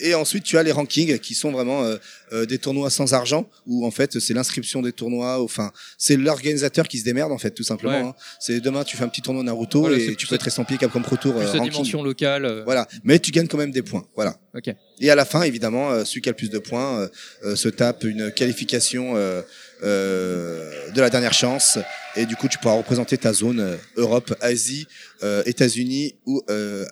[0.00, 1.96] Et ensuite, tu as les rankings qui sont vraiment euh,
[2.32, 5.42] euh, des tournois sans argent, où en fait c'est l'inscription des tournois.
[5.42, 8.00] Enfin, c'est l'organisateur qui se démerde en fait, tout simplement.
[8.02, 8.08] Ouais.
[8.08, 8.14] hein.
[8.40, 10.78] C'est demain, tu fais un petit tournoi Naruto Voilà, et tu plus peux être estampillé
[10.78, 11.70] Capcom Pro Tour Plus euh, la ranking.
[11.72, 12.44] dimension locale.
[12.44, 14.04] euh, Voilà, mais tu gagnes quand même des points.
[14.14, 14.36] Voilà.
[14.54, 14.74] Ok.
[15.00, 17.08] Et à la fin, évidemment, euh, celui qui a le plus de points euh,
[17.44, 19.42] euh, se tape une qualification euh,
[20.00, 21.78] euh, de la dernière chance.
[22.16, 24.86] Et du coup, tu pourras représenter ta zone euh, Europe, Asie,
[25.22, 26.86] euh, États-Unis ou, euh, euh,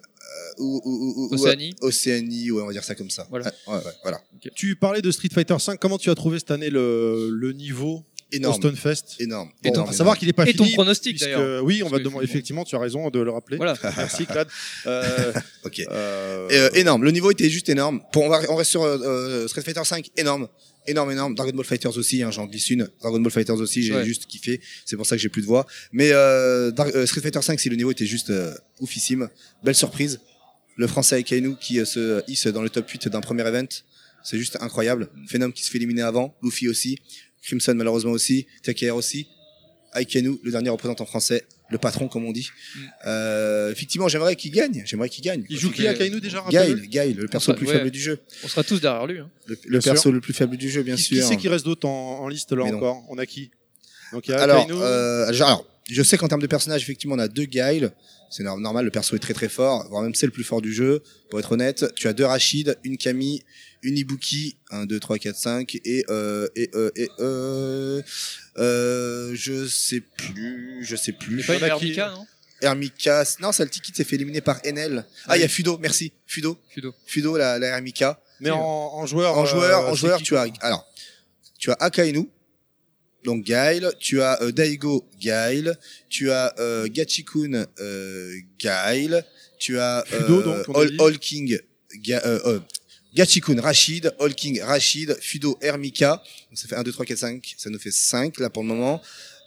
[0.59, 1.75] ou, ou- ou- ou- Océanie.
[1.81, 3.27] Océanie, ouais, on va dire ça comme ça.
[3.31, 3.47] Voilà.
[3.67, 4.21] Ouais, ouais, ouais, voilà.
[4.55, 5.79] Tu parlais de Street Fighter 5.
[5.81, 8.55] Comment tu as trouvé cette année le, le niveau Énorme.
[8.55, 9.17] au Stonefest.
[9.21, 9.51] Énorme.
[9.63, 10.75] Bon, énorme, à savoir qu'il est pas Et ton fini.
[10.75, 11.63] pronostic, puisque- d'ailleurs.
[11.65, 12.25] Oui, on va demander.
[12.25, 13.59] Effectivement, tu as raison de le rappeler.
[13.59, 13.77] Voilà.
[13.97, 14.49] Merci, Clad.
[14.87, 15.33] Euh,
[15.65, 15.81] Ok.
[15.89, 17.05] euh, Euh, énorme.
[17.05, 18.01] Le niveau était juste énorme.
[18.13, 20.49] Pour, on, va, on reste sur euh, euh, Street Fighter 5, énorme.
[20.87, 21.35] Énorme, énorme.
[21.35, 22.89] Dragon Ball Fighters aussi, hein, j'en glisse une.
[23.01, 24.05] Dragon Ball Fighters aussi, j'ai Ouais.
[24.05, 24.61] juste kiffé.
[24.85, 25.67] C'est pour ça que j'ai plus de voix.
[25.93, 29.29] Mais euh, euh, Street Fighter 5, si le niveau était juste euh, oufissime.
[29.63, 30.21] Belle surprise.
[30.77, 33.67] Le français Akainu qui euh, se hisse dans le top 8 d'un premier event.
[34.25, 35.09] C'est juste incroyable.
[35.29, 36.35] Phenom qui se fait éliminer avant.
[36.43, 36.99] Luffy aussi.
[37.43, 38.47] Crimson malheureusement aussi.
[38.63, 39.27] TKR aussi.
[39.95, 41.45] Akainu, le dernier représentant français.
[41.71, 42.51] Le patron, comme on dit.
[43.07, 44.83] Euh, effectivement, j'aimerais qu'il gagne.
[44.85, 45.45] J'aimerais qu'il gagne.
[45.49, 47.75] Il joue qui que- à Kainu déjà Gail, Gail, le perso le plus Ouais.
[47.79, 48.19] faible du jeu.
[48.45, 49.19] On sera tous derrière lui.
[49.19, 49.31] hein.
[49.47, 50.13] Le, perso sûr.
[50.13, 51.17] le plus faible du jeu, bien Qui, sûr.
[51.17, 52.77] qui c'est qui reste d'autre en, en liste là Mais non.
[52.79, 53.05] encore?
[53.09, 53.51] On a qui?
[54.13, 54.79] Donc il y a alors, Akainu.
[54.81, 57.91] euh, alors, je sais qu'en termes de personnages, effectivement, on a deux Gail.
[58.31, 60.61] C'est nor- normal, le perso est très très fort, voire même c'est le plus fort
[60.61, 61.85] du jeu, pour être honnête.
[61.97, 63.43] Tu as deux Rachid, une Camille,
[63.85, 68.03] une Ibuki, 1, 2, 3, 4, 5, et, euh, et, euh, et, euh,
[68.59, 71.43] euh, je sais plus, je sais plus.
[71.43, 72.27] C'est pas une qui Hermika, non?
[72.63, 75.05] Hermika, non, ça, le ticket s'est fait éliminer par Enel.
[75.27, 76.13] Ah, il y a Fudo, merci.
[76.27, 76.59] Fudo.
[76.73, 76.95] Fudo.
[77.07, 78.21] Fudo, la, la Hermika.
[78.41, 79.37] Mais en, en joueur.
[79.37, 80.87] En joueur, euh, en c'est joueur, qui tu as alors
[81.59, 82.29] tu as Akainu,
[83.25, 85.73] donc Gail, tu as euh, Daigo Gail,
[86.11, 89.25] tu as euh, Gachikun euh, Gail,
[89.59, 90.97] tu as euh, Fudo, donc, on a All, dit.
[91.01, 91.59] All King
[92.03, 92.61] Ga- euh, euh,
[93.15, 96.23] Gachikun Rachid, All King Rachid, Fudo Hermika.
[96.51, 98.69] Donc, ça fait 1 2 3 4 5, ça nous fait 5 là pour le
[98.69, 99.01] moment.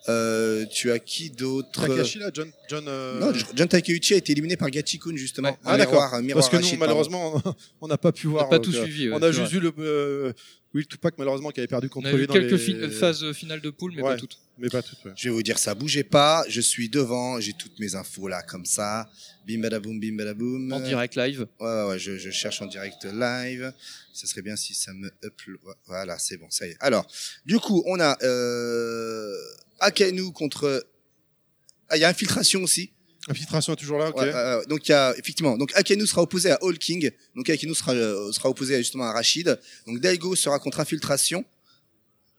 [0.10, 2.50] Euh, tu as qui d'autre Takashi là, John.
[2.70, 5.50] John euh, Non, John Takeuchi a été éliminé par Gachikun justement.
[5.50, 5.58] Ouais.
[5.66, 6.02] Ah d'accord.
[6.22, 7.42] miroir Parce que nous, Rachid, malheureusement,
[7.82, 8.48] on n'a pas pu voir.
[8.48, 10.32] pas donc, tout euh, suivi, ouais, on a c'est juste vu le euh,
[10.74, 12.58] Will Tupac malheureusement qui avait perdu On contre a lui vu dans quelques les...
[12.58, 14.12] fi- phases finales de poule, mais Ouais.
[14.14, 14.38] pas toutes.
[14.58, 15.04] mais pas toutes.
[15.06, 15.12] ouais.
[15.18, 18.42] Je vais vous dire ça, bougez pas, je suis devant, j'ai toutes mes infos là,
[18.44, 19.10] comme ça.
[19.46, 20.72] Bim badaboum, bim badaboum.
[20.72, 21.48] En direct live.
[21.60, 23.74] Ouais, ouais, ouais, je, je cherche en direct live.
[24.14, 25.76] Ce serait bien si ça me upload.
[25.86, 26.78] Voilà, c'est bon, ça y est.
[26.80, 27.06] Alors,
[27.46, 29.34] du coup, on a euh,
[29.80, 30.86] Akainu contre.
[31.90, 32.92] Ah, il y a Infiltration aussi.
[33.30, 34.18] Infiltration est toujours là, ok.
[34.18, 37.12] Ouais, euh, donc il y a effectivement donc Akainu sera opposé à All King.
[37.36, 39.60] Donc Akainu sera euh, sera opposé justement à Rachid.
[39.86, 41.44] Donc Daigo sera contre Infiltration.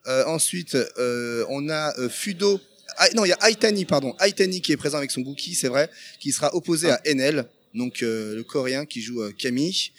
[0.07, 2.60] Euh, ensuite euh, on a euh, Fudo.
[2.97, 4.17] Ah, non il y a Aitani pardon.
[4.20, 8.02] Aitani qui est présent avec son Gookie c'est vrai qui sera opposé à Enel donc
[8.02, 9.92] euh, le coréen qui joue euh, Kami.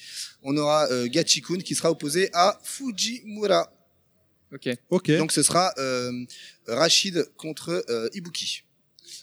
[0.44, 3.72] On aura euh, Gachikun qui sera opposé à Fujimura
[4.54, 4.70] Ok.
[4.90, 5.12] Ok.
[5.18, 6.12] donc ce sera euh,
[6.68, 8.64] Rachid contre euh, Ibuki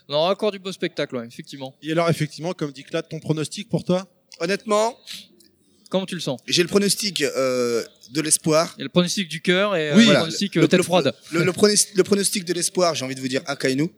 [0.08, 1.74] On aura encore du beau spectacle, ouais, effectivement.
[1.82, 4.06] Et alors effectivement, comme dit Clad, ton pronostic pour toi?
[4.40, 4.96] Honnêtement
[5.90, 6.40] Comment tu le sens?
[6.46, 9.96] j'ai le pronostic euh, de l'espoir Il y a le pronostic du cœur et euh,
[9.96, 11.14] le pronostic Le- euh, tête le- froide.
[11.32, 13.88] Le, le, pronostic, le pronostic de l'espoir, j'ai envie de vous dire Akainu,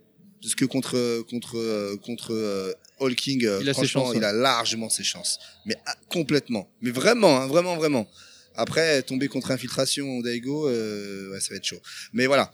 [0.43, 4.33] parce que contre contre contre euh, All King, Il a ses franchement, chances, il a
[4.33, 8.07] largement ses chances, mais ah, complètement, mais vraiment, hein, vraiment, vraiment.
[8.55, 11.81] Après, tomber contre Infiltration Daigo, euh, ouais, ça va être chaud.
[12.13, 12.51] Mais voilà.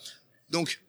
[0.50, 0.80] Donc,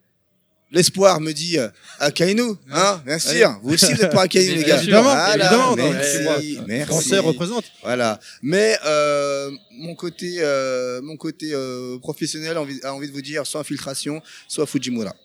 [0.72, 1.70] l'espoir me dit euh,
[2.00, 3.58] Akainu, hein, bien sûr.
[3.64, 4.78] Vous aussi, vous êtes pour Akainu, les gars.
[4.82, 6.86] Évidemment, Voilà, évidemment, merci, mais- merci.
[6.88, 7.64] Français représente.
[7.82, 8.20] Voilà.
[8.42, 13.22] Mais euh, mon côté, euh, mon côté euh, professionnel a envie, a envie de vous
[13.22, 15.16] dire soit infiltration, soit Fujimura.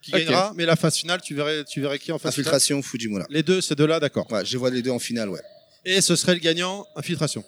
[0.00, 2.46] Qui gagnera Mais la phase finale, tu verrais, tu verrais qui en phase finale?
[2.46, 3.26] Infiltration, Fujimura.
[3.30, 4.30] Les deux, ces deux-là, d'accord.
[4.30, 5.40] Ouais, je vois les deux en finale, ouais.
[5.84, 7.42] Et ce serait le gagnant, infiltration.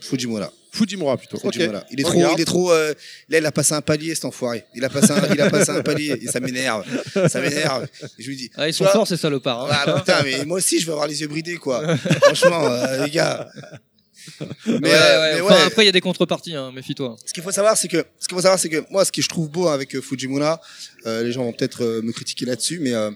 [0.00, 0.52] Fujimura.
[0.72, 1.38] Fujimura plutôt.
[1.38, 1.84] Fujimura.
[1.90, 2.70] Il est trop, il est trop.
[2.72, 2.94] euh,
[3.28, 4.64] là, il a passé un palier, cet enfoiré.
[4.74, 6.84] Il a passé un, il a passé un palier et ça m'énerve.
[7.28, 7.88] Ça m'énerve.
[8.18, 8.50] Et Je lui dis.
[8.56, 9.70] Ah, ils sont forts ces salopards.
[9.70, 9.76] hein.
[9.86, 11.96] Ah, putain, mais moi aussi, je veux avoir les yeux bridés, quoi.
[12.22, 13.48] Franchement, euh, les gars.
[14.66, 15.60] Mais, Ouais, euh, ouais, mais enfin, ouais.
[15.62, 17.16] après, il y a des contreparties, hein, méfie-toi.
[17.24, 19.22] Ce qu'il faut savoir, c'est que ce qu'il faut savoir, c'est que moi, ce que
[19.22, 20.60] je trouve beau avec euh, Fujimura,
[21.06, 23.10] euh, les gens vont peut-être euh, me critiquer là-dessus, mais euh,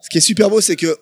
[0.00, 0.96] ce qui est super beau, c'est que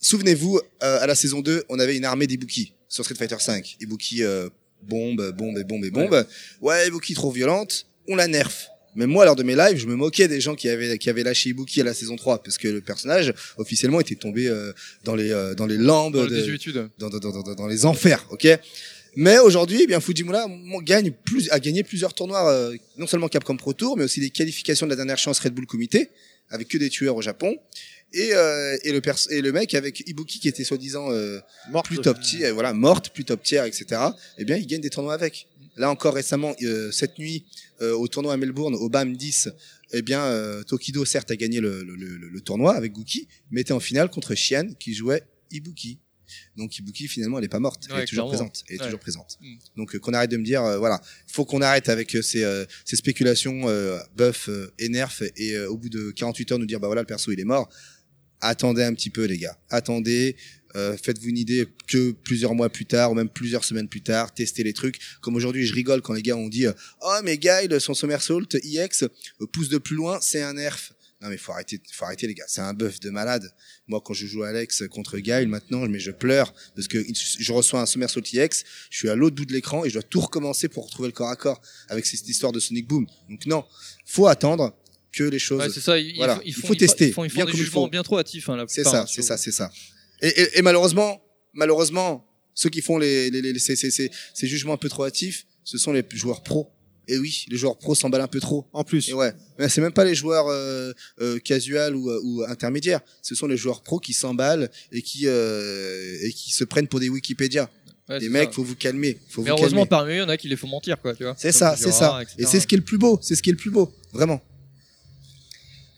[0.00, 3.76] souvenez-vous, euh, à la saison 2, on avait une armée d'Ibuki sur Street Fighter 5.
[3.80, 4.48] Ibuki euh,
[4.82, 6.26] bombe, bombe et bombe et bombe.
[6.60, 8.68] Ouais, Ibuki trop violente, on la nerf.
[8.98, 11.22] Mais moi, lors de mes lives, je me moquais des gens qui avaient qui avaient
[11.22, 14.72] lâché Ibuki à la saison 3 parce que le personnage officiellement était tombé euh,
[15.04, 17.66] dans les euh, dans les lambes Dans le de- 18 dans, dans, dans, dans, dans
[17.66, 18.48] les enfers, ok?
[19.18, 20.46] Mais aujourd'hui, eh bien Fujimura
[20.82, 24.28] gagne plus, a gagné plusieurs tournois, euh, non seulement Capcom Pro Tour, mais aussi des
[24.30, 26.10] qualifications de la dernière chance Red Bull Comité,
[26.50, 27.56] avec que des tueurs au Japon.
[28.12, 31.86] Et, euh, et, le pers- et le mec avec Ibuki qui était soi-disant euh, Morte.
[31.86, 34.00] plus top tier, voilà, morte, plus top tier, etc.
[34.38, 35.48] Eh bien, il gagne des tournois avec.
[35.76, 37.44] Là encore récemment, euh, cette nuit,
[37.82, 39.50] euh, au tournoi à Melbourne, au BAM 10,
[39.92, 43.60] eh bien, euh, Tokido certes a gagné le, le, le, le tournoi avec Guki, mais
[43.60, 45.98] était en finale contre Shian qui jouait Ibuki.
[46.56, 48.48] Donc Ibuki finalement elle est pas morte, elle est toujours clairement.
[48.48, 48.84] présente, elle est Ouais.
[48.86, 49.38] toujours présente.
[49.40, 49.54] Mm.
[49.76, 52.42] Donc euh, qu'on arrête de me dire euh, voilà, faut qu'on arrête avec euh, ces,
[52.42, 56.58] euh, ces spéculations euh, buff euh, et nerf et euh, au bout de 48 heures
[56.58, 57.68] nous dire bah voilà le perso il est mort.
[58.40, 60.36] Attendez un petit peu les gars, attendez.
[60.76, 64.34] Euh, Faites-vous une idée que plusieurs mois plus tard ou même plusieurs semaines plus tard,
[64.34, 64.98] testez les trucs.
[65.22, 68.42] Comme aujourd'hui, je rigole quand les gars ont dit euh, oh mais Guile, son somersault
[68.62, 70.92] IX euh, pousse de plus loin, c'est un nerf.
[71.22, 72.44] Non mais faut arrêter, faut arrêter les gars.
[72.46, 73.50] C'est un buff de malade.
[73.88, 77.02] Moi quand je joue Alex contre Guile maintenant, mais je pleure parce que
[77.38, 80.02] je reçois un somersault IX, je suis à l'autre bout de l'écran et je dois
[80.02, 83.06] tout recommencer pour retrouver le corps à corps avec cette histoire de Sonic Boom.
[83.30, 83.64] Donc non,
[84.04, 84.76] faut attendre
[85.16, 85.60] que les choses.
[85.60, 85.98] Ouais, c'est ça.
[85.98, 87.64] Ils, voilà, ils il font, faut ils tester font, ils font bien des comme il
[87.64, 87.90] jugements faut.
[87.90, 88.48] bien trop hâtifs.
[88.48, 89.70] Hein, la C'est ça, hein, c'est ça, c'est ça.
[90.22, 91.20] Et, et, et malheureusement,
[91.54, 95.04] malheureusement, ceux qui font les, les, les- ces, ces, ces, ces jugements un peu trop
[95.04, 96.70] hâtifs, ce sont les joueurs pros.
[97.08, 98.66] Et oui, les joueurs pros s'emballent un peu trop.
[98.72, 99.08] En plus.
[99.08, 103.00] Et ouais, mais c'est même pas les joueurs euh, euh, casual ou, euh, ou intermédiaires.
[103.22, 106.98] Ce sont les joueurs pros qui s'emballent et qui euh, et qui se prennent pour
[106.98, 107.70] des Wikipédia.
[108.08, 108.52] Ouais, les mecs, ça.
[108.54, 109.18] faut vous calmer.
[109.28, 109.88] Faut Mais vous heureusement, calmer.
[109.88, 111.14] parmi eux, il y en a qui les font mentir, quoi.
[111.14, 111.34] Tu vois.
[111.38, 112.20] C'est ça, c'est ça.
[112.22, 112.36] etc.
[112.40, 113.18] Et c'est ce qui est le plus beau.
[113.22, 114.40] C'est ce qui est le plus beau, vraiment.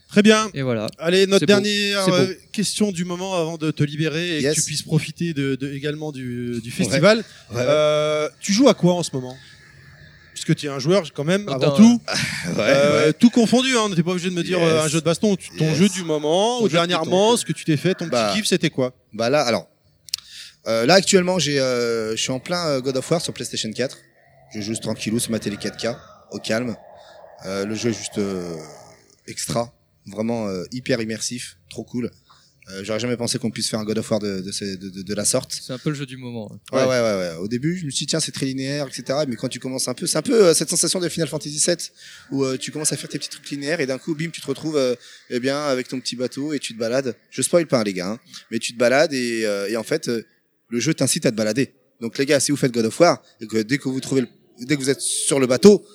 [0.08, 0.48] Très bien.
[0.54, 0.86] Et voilà.
[0.98, 4.54] Allez, notre dernière euh, question du moment avant de te libérer et Yes.
[4.54, 7.18] que tu puisses profiter de, de- également du, du festival.
[7.50, 7.62] Ouais, ouais.
[7.66, 9.36] Euh, tu joues à quoi en ce moment?
[10.32, 12.00] Puisque tu es un joueur quand même, avant tout.
[12.46, 13.12] Ouais, Euh, ouais.
[13.12, 14.68] Tout confondu, hein, t'es pas obligé de me dire Yes.
[14.68, 15.76] euh, un jeu de baston, ton Yes.
[15.76, 18.28] jeu du moment, Ton ou dernièrement, ton ce que tu t'es fait, ton Bah.
[18.30, 18.94] petit kiff, c'était quoi?
[19.12, 19.68] Bah là, alors,
[20.68, 23.70] euh, là actuellement, j'ai, euh, je suis en plein euh, God of War sur PlayStation
[23.70, 23.98] 4.
[24.54, 25.94] Je joue juste tranquillou sur ma télé 4K,
[26.30, 26.76] au calme.
[27.44, 28.54] Euh, le jeu est juste euh,
[29.26, 29.72] extra,
[30.10, 32.10] vraiment euh, hyper immersif, trop cool.
[32.70, 35.14] Euh, J'aurais jamais pensé qu'on puisse faire un God of War de, de, de, de-
[35.14, 35.58] la sorte.
[35.58, 36.50] C'est un peu le jeu du moment.
[36.70, 37.34] Ouais, ouais, ouais, ouais.
[37.40, 39.20] Au début, je me suis dit, tiens, c'est très linéaire, etc.
[39.26, 41.62] Mais quand tu commences un peu, c'est un peu euh, cette sensation de Final Fantasy
[41.66, 41.76] VII
[42.30, 44.42] où euh, tu commences à faire tes petits trucs linéaires et d'un coup, bim, tu
[44.42, 44.94] te retrouves, euh,
[45.30, 47.16] eh bien, avec ton petit bateau et tu te balades.
[47.30, 48.18] Je spoil pas, hein, les gars, hein,
[48.50, 50.22] mais tu te balades et, euh, et en fait, euh,
[50.68, 51.72] le jeu t'incite à te balader.
[52.02, 53.22] Donc, les gars, si vous faites God of War?
[53.40, 54.28] Et que dès que vous trouvez, le-
[54.66, 55.86] dès que vous êtes sur le bateau,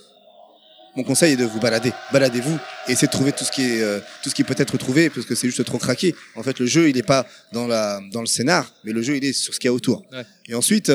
[0.95, 1.91] mon conseil est de vous balader.
[2.11, 2.57] Baladez-vous
[2.87, 5.09] et essayez de trouver tout ce qui est euh, tout ce qui peut être trouvé
[5.09, 6.15] parce que c'est juste trop craqué.
[6.35, 9.17] En fait, le jeu il est pas dans la dans le scénar, mais le jeu
[9.17, 10.05] il est sur ce qu'il y a autour.
[10.11, 10.23] Ouais.
[10.47, 10.91] Et ensuite,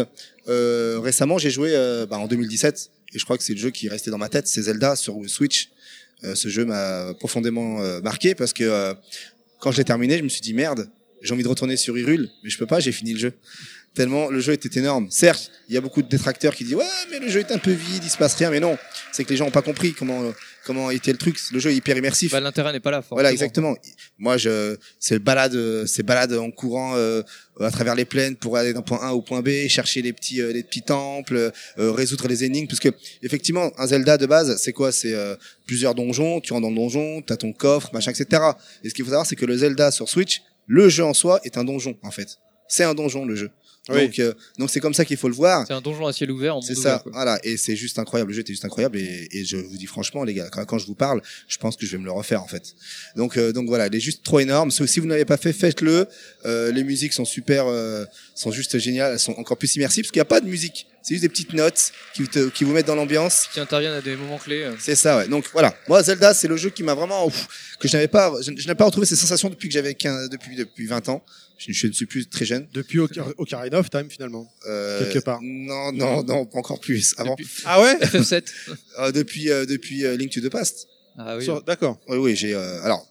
[0.48, 3.70] euh, récemment, j'ai joué euh, bah, en 2017 et je crois que c'est le jeu
[3.70, 5.70] qui est resté dans ma tête, c'est Zelda sur Switch.
[6.24, 8.94] Euh, ce jeu m'a profondément euh, marqué parce que euh,
[9.60, 10.90] quand je l'ai terminé, je me suis dit merde,
[11.22, 13.32] j'ai envie de retourner sur Hyrule, mais je peux pas, j'ai fini le jeu.
[13.98, 15.08] Tellement le jeu était énorme.
[15.10, 17.58] Certes, il y a beaucoup de détracteurs qui disent ouais, mais le jeu est un
[17.58, 18.78] peu vide, il se passe rien, mais non,
[19.10, 20.32] c'est que les gens ont pas compris comment
[20.64, 21.36] comment était le truc.
[21.50, 22.30] Le jeu est hyper immersif.
[22.30, 23.02] Bah, l'intérêt n'est pas là.
[23.10, 23.32] Voilà, forcément.
[23.32, 23.76] exactement.
[24.18, 27.22] Moi, je, c'est balade, c'est balade en courant euh,
[27.58, 30.40] à travers les plaines pour aller d'un point A au point B, chercher les petits,
[30.40, 32.90] euh, les petits temples, euh, résoudre les énigmes, parce que
[33.22, 34.92] effectivement, un Zelda de base, c'est quoi?
[34.92, 35.34] C'est euh,
[35.66, 36.40] plusieurs donjons.
[36.40, 38.42] Tu rentres dans le donjon, t'as ton coffre, machin, etc.
[38.84, 41.40] Et ce qu'il faut savoir, c'est que le Zelda sur Switch, le jeu en soi
[41.42, 42.36] est un donjon, en fait.
[42.68, 43.50] C'est un donjon le jeu.
[43.88, 44.06] Oui.
[44.06, 45.66] Donc, euh, donc c'est comme ça qu'il faut le voir.
[45.66, 47.12] C'est un donjon à ciel ouvert en C'est ça, quoi.
[47.12, 48.30] voilà, et c'est juste incroyable.
[48.30, 50.78] Le jeu était juste incroyable, et, et je vous dis franchement, les gars, quand, quand
[50.78, 52.74] je vous parle, je pense que je vais me le refaire en fait.
[53.16, 54.70] Donc, euh, donc voilà, il est juste trop énorme.
[54.70, 56.06] Si si vous n'avez pas fait, faites-le.
[56.46, 58.04] Euh, les musiques sont super, euh,
[58.40, 59.12] sont juste géniales.
[59.12, 60.86] Elles sont encore plus immersives parce qu'il n'y a pas de musique.
[61.02, 63.48] C'est juste des petites notes qui, te- qui vous mettent dans l'ambiance.
[63.52, 64.62] Qui interviennent à des moments clés.
[64.64, 64.74] euh.
[64.78, 65.28] C'est ça, ouais.
[65.28, 65.74] Donc voilà.
[65.88, 67.48] Moi, Zelda, c'est le jeu qui m'a vraiment ouf,
[67.80, 70.28] que je n'avais pas, je, je n'ai pas retrouvé ces sensations depuis que j'avais 15,
[70.30, 71.24] depuis depuis 20 ans.
[71.56, 72.68] Je, je ne suis plus très jeune.
[72.72, 74.48] Depuis Ocar- Ocarina of Time, finalement.
[74.68, 75.40] Euh, Quelque part.
[75.42, 77.14] Non, non, non, pas encore plus.
[77.18, 77.34] Avant.
[77.34, 77.96] Depuis- Ah ouais?
[77.96, 78.44] FF7.
[79.00, 80.86] Euh, depuis euh, depuis euh, Link to the Past.
[81.18, 81.48] Ah oui.
[81.66, 81.98] D'accord.
[82.08, 82.54] Oui, oui, j'ai.
[82.54, 83.04] euh, alors,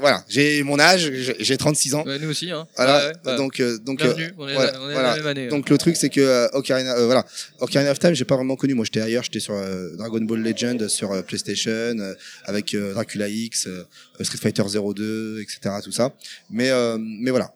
[0.00, 2.04] voilà, j'ai mon âge, j'ai- j'ai 36 ans.
[2.04, 2.66] Ouais, nous aussi, hein.
[2.76, 5.10] Voilà, Ouais, ouais, donc euh, donc euh, on est, voilà, on est voilà.
[5.10, 5.48] la même année.
[5.48, 7.24] Donc le truc c'est que euh, Ocarina, euh, voilà,
[7.60, 8.74] Ocarina of Time, j'ai pas vraiment connu.
[8.74, 12.14] Moi, j'étais ailleurs, j'étais sur euh, Dragon Ball Legend sur PlayStation euh,
[12.44, 13.84] avec euh, Dracula X, euh,
[14.20, 14.62] Street Fighter
[14.94, 15.74] 02, etc.
[15.82, 16.12] Tout ça.
[16.50, 17.52] Mais euh, mais voilà,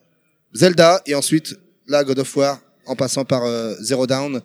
[0.55, 1.57] Zelda et ensuite
[1.89, 4.41] la God of War en passant par euh, Zero Down.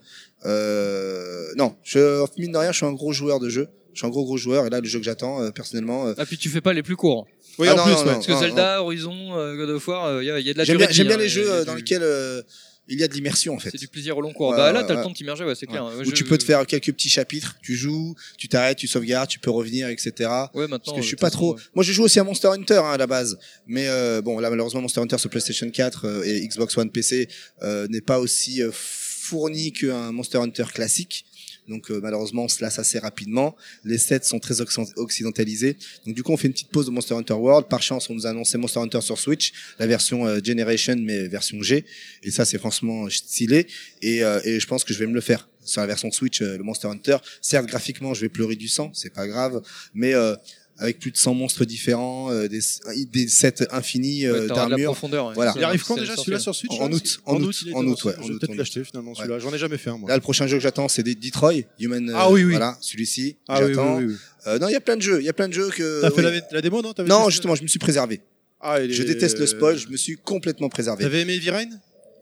[0.46, 3.68] Euh, non, je mine de rien, je suis un gros joueur de jeu.
[3.94, 6.08] Je suis un gros gros joueur et là le jeu que j'attends euh, personnellement.
[6.08, 7.28] euh, Ah, puis tu fais pas les plus courts.
[7.60, 8.06] Oui, Ah en non, plus, non, ouais.
[8.06, 8.12] non.
[8.14, 10.64] Parce que Zelda, Horizon, euh, God of War, il y, a, y a de la
[10.64, 12.42] J'aime bien, j'aime bien les y jeux y euh, dans lesquels euh,
[12.88, 13.70] il y a de l'immersion en fait.
[13.72, 14.50] C'est du plaisir au long cours.
[14.50, 15.86] Ouais, bah là, ouais, t'as le temps de t'immerger, ouais, c'est clair.
[15.86, 15.96] Ouais.
[15.96, 18.88] Ouais, Où je- tu peux te faire quelques petits chapitres, tu joues, tu t'arrêtes, tu
[18.88, 20.12] sauvegardes, tu peux revenir, etc.
[20.54, 20.80] Ouais, maintenant.
[20.80, 21.58] Parce que je suis euh, pas trop.
[21.76, 23.38] Moi, je joue aussi à Monster Hunter hein, à la base,
[23.68, 27.28] mais euh, bon, là malheureusement Monster Hunter sur PlayStation 4 euh, et Xbox One PC
[27.62, 31.26] euh, n'est pas aussi euh, fourni qu'un Monster Hunter classique.
[31.68, 33.56] Donc euh, malheureusement, on se lasse assez rapidement.
[33.84, 35.78] Les sets sont très occ- occidentalisés.
[36.06, 37.68] Donc du coup, on fait une petite pause de Monster Hunter World.
[37.68, 41.28] Par chance, on nous a annoncé Monster Hunter sur Switch, la version euh, Generation mais
[41.28, 41.86] version G.
[42.24, 43.68] Et ça, c'est franchement stylé.
[44.02, 46.42] Et, euh, et je pense que je vais me le faire sur la version Switch,
[46.42, 47.18] euh, le Monster Hunter.
[47.40, 49.62] Certes, graphiquement, je vais pleurer du sang, c'est pas grave,
[49.94, 50.36] mais euh,
[50.82, 52.60] avec plus de 100 monstres différents, euh, des,
[53.06, 55.34] des sets infinis euh, ouais.
[55.36, 55.54] Voilà.
[55.54, 57.86] Ça, Il arrive quand déjà celui-là sur Switch En là août, en août, est en
[57.86, 59.40] août, ouais, Je vais peut-être l'acheter finalement celui-là.
[59.40, 60.10] J'en ai jamais fait un moi.
[60.10, 62.10] Là, le prochain jeu que j'attends, c'est Detroit, Human.
[62.10, 62.52] euh, Ah oui, oui.
[62.52, 63.38] Voilà, celui-ci.
[63.48, 63.98] Ah oui, oui, j'attends.
[63.98, 64.16] oui, oui.
[64.48, 65.20] Euh, non, il y a plein de jeux.
[65.22, 66.02] Il y a plein de jeux que.
[66.02, 66.94] T'as fait la, la démo non?
[67.06, 68.22] Non, justement, je me suis préservé.
[68.60, 71.04] Ah, il Je est- déteste le spoil, je me suis complètement préservé.
[71.04, 71.70] T'avais aimé Heavy Rain?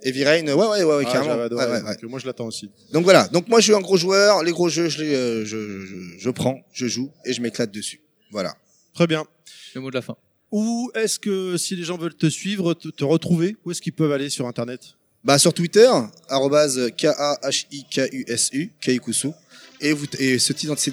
[0.03, 1.41] Heavy Rain, ouais, ouais, ouais, ouais, Ah, carrément.
[1.41, 1.95] adoré, Ouais, ouais, ouais.
[2.01, 2.69] donc, moi je l'attends aussi.
[2.93, 5.43] Donc voilà, donc moi je suis un gros joueur, les gros jeux, je, les, euh,
[5.45, 7.99] je, je, je prends, je joue et je m'éclate dessus.
[8.31, 8.55] Voilà.
[8.93, 9.25] Très bien.
[9.75, 10.15] Le mot de la fin.
[10.51, 13.93] Où est-ce que si les gens veulent te suivre, te, te retrouver, où est-ce qu'ils
[13.93, 14.95] peuvent aller sur internet?
[15.23, 15.89] Bah sur Twitter,
[16.29, 19.29] arrobase K-A-H-I-K-U-S-U, Kaikusu.
[19.81, 20.91] Et, vous, et cet, identi-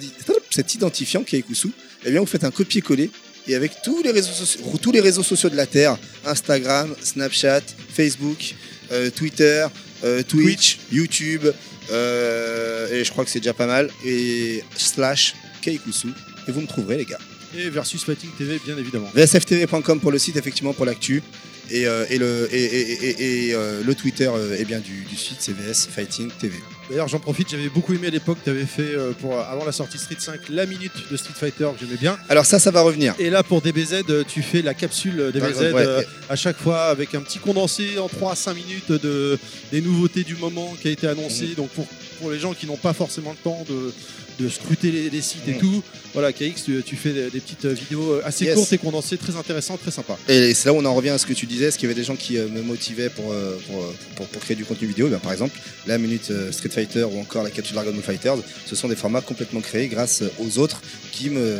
[0.51, 1.71] cet identifiant, Kaikusu,
[2.05, 3.11] eh bien vous faites un copier-coller
[3.49, 7.63] et avec tous les, réseaux sociaux, tous les réseaux sociaux de la Terre, Instagram, Snapchat,
[7.89, 8.55] Facebook,
[8.91, 9.67] euh, Twitter,
[10.05, 11.47] euh, Twitch, YouTube,
[11.91, 16.09] euh, et je crois que c'est déjà pas mal, et slash Kaikusu,
[16.49, 17.19] et vous me trouverez les gars.
[17.57, 19.11] Et Versus Fighting TV, bien évidemment.
[19.15, 21.23] VSFTV.com pour le site, effectivement, pour l'actu.
[21.69, 25.03] Et, euh, et, le, et, et, et- et, euh, le Twitter euh, eh bien, du,
[25.05, 26.55] du site, c'est VS Fighting TV.
[26.89, 29.99] D'ailleurs, j'en profite, j'avais beaucoup aimé à l'époque, tu avais fait pour avant la sortie
[29.99, 32.17] Street 5 la minute de Street Fighter que j'aimais bien.
[32.29, 33.15] Alors ça, ça va revenir.
[33.19, 36.07] Et là, pour DBZ, tu fais la capsule DBZ Ouais, ouais.
[36.29, 39.37] à chaque fois avec un petit condensé en 3 à 5 minutes de,
[39.73, 41.47] des nouveautés du moment qui a été annoncé.
[41.49, 41.55] Mhm.
[41.55, 41.89] Donc pour,
[42.21, 43.93] pour les gens qui n'ont pas forcément le temps de,
[44.39, 45.83] de scruter les, les sites et tout,
[46.13, 48.55] voilà, KX, tu, tu fais des, des petites vidéos assez Yes.
[48.55, 50.17] courtes et condensées, très intéressantes, très sympa.
[50.29, 51.93] Et c'est là où on en revient à ce que tu disais, est-ce qu'il y
[51.93, 54.65] avait des gens qui euh, me motivaient pour, euh, pour, euh, pour, pour créer du
[54.65, 55.09] contenu vidéo?
[55.09, 58.37] Ben, Par exemple, la minute euh, Street Fighter ou encore la capsule Dragon Ball Fighters,
[58.67, 60.81] ce sont des formats complètement créés grâce aux autres
[61.13, 61.57] qui me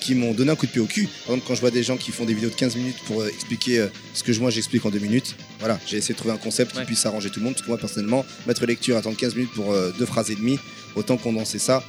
[0.00, 1.08] qui m'ont donné un coup de pied au cul.
[1.26, 3.20] Par exemple, quand je vois des gens qui font des vidéos de 15 minutes pour
[3.20, 6.18] euh, expliquer euh, ce que je- moi j'explique en deux minutes, voilà, j'ai essayé de
[6.18, 8.96] trouver un concept qui puisse arranger tout le monde, parce que moi personnellement, mettre lecture,
[8.96, 10.58] attendre 15 minutes pour euh, deux phrases et demie,
[10.96, 11.84] autant condenser ça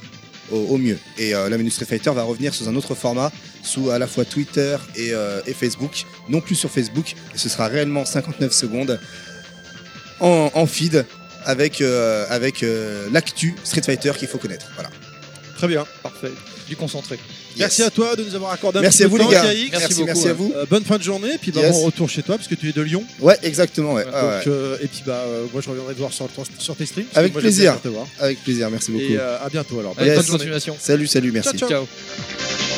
[0.50, 0.98] au, mieux.
[1.18, 3.30] Et euh, la minute Street Fighter va revenir sous un autre format,
[3.62, 7.68] sous à la fois Twitter et, euh, Facebook, non plus sur Facebook, et ce sera
[7.68, 9.00] réellement 59 secondes
[10.20, 11.04] en, feed
[11.44, 12.64] avec, euh, avec
[13.10, 14.66] l'actu Street Fighter qu'il faut connaître.
[14.74, 14.90] Voilà.
[15.56, 15.84] Très bien.
[16.02, 16.32] Parfait.
[16.68, 17.18] Du concentré.
[17.58, 19.32] Merci à toi de nous avoir accordé un Merci petit à vous, de les temps,
[19.32, 19.42] gars.
[19.54, 19.70] KX.
[19.72, 20.52] Merci beaucoup, Merci à vous.
[20.56, 21.72] Euh, bonne fin de journée, puis bah, Yes.
[21.72, 23.04] bon retour chez toi, parce que tu es de Lyon.
[23.20, 23.94] Ouais, exactement.
[23.94, 24.04] Ouais.
[24.04, 24.42] Donc, Ah ouais.
[24.48, 27.06] euh, et puis bah, euh, moi je reviendrai te voir sur, sur tes streams.
[27.14, 27.80] Avec moi, plaisir.
[27.80, 28.06] te voir.
[28.20, 29.04] Avec plaisir, merci beaucoup.
[29.04, 29.94] Et euh, à bientôt alors.
[30.00, 30.16] Yes.
[30.16, 30.76] Bonne continuation.
[30.80, 31.56] Salut, salut, merci.
[31.56, 31.82] Ciao, ciao.
[31.84, 32.71] Et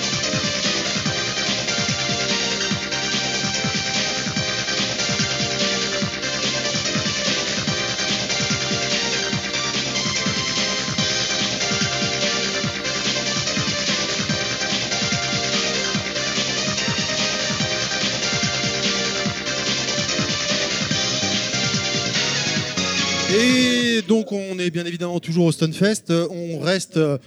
[24.65, 26.11] est bien évidemment toujours au Stunfest.
[26.11, 27.19] Euh, On reste euh,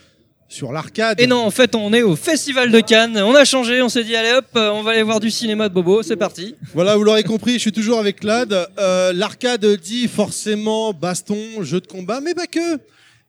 [0.50, 1.20] sur l'arcade.
[1.20, 3.18] Et non, en fait, on est au Festival de Cannes.
[3.18, 5.70] On a changé, on s'est dit, allez hop, euh, on va aller voir du cinéma
[5.70, 6.56] de Bobo, c'est parti.
[6.74, 8.54] Voilà, vous l'aurez compris, je suis toujours avec Lad.
[8.80, 12.80] Euh, l'arcade dit forcément baston, jeu de combat, mais pas que.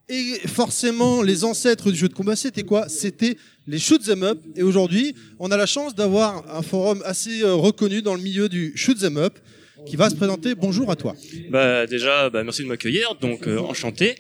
[0.09, 2.89] Et forcément, les ancêtres du jeu de combat, c'était quoi?
[2.89, 4.39] C'était les shoot 'em up.
[4.57, 8.73] Et aujourd'hui, on a la chance d'avoir un forum assez reconnu dans le milieu du
[8.75, 9.39] shoot 'em up
[9.87, 10.55] qui va se présenter.
[10.55, 11.15] Bonjour à toi.
[11.51, 13.15] Bah déjà, bah, merci de m'accueillir.
[13.21, 14.17] Donc euh, enchanté.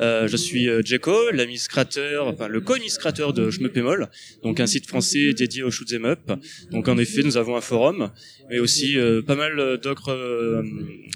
[0.00, 4.08] Euh, je suis euh, Djeko, l'administrateur, enfin le co-administrateur de Schmeupémol,
[4.42, 6.32] donc un site français dédié au shoot 'em up.
[6.70, 8.10] Donc en effet, nous avons un forum,
[8.48, 10.62] mais aussi euh, pas mal d'autres euh,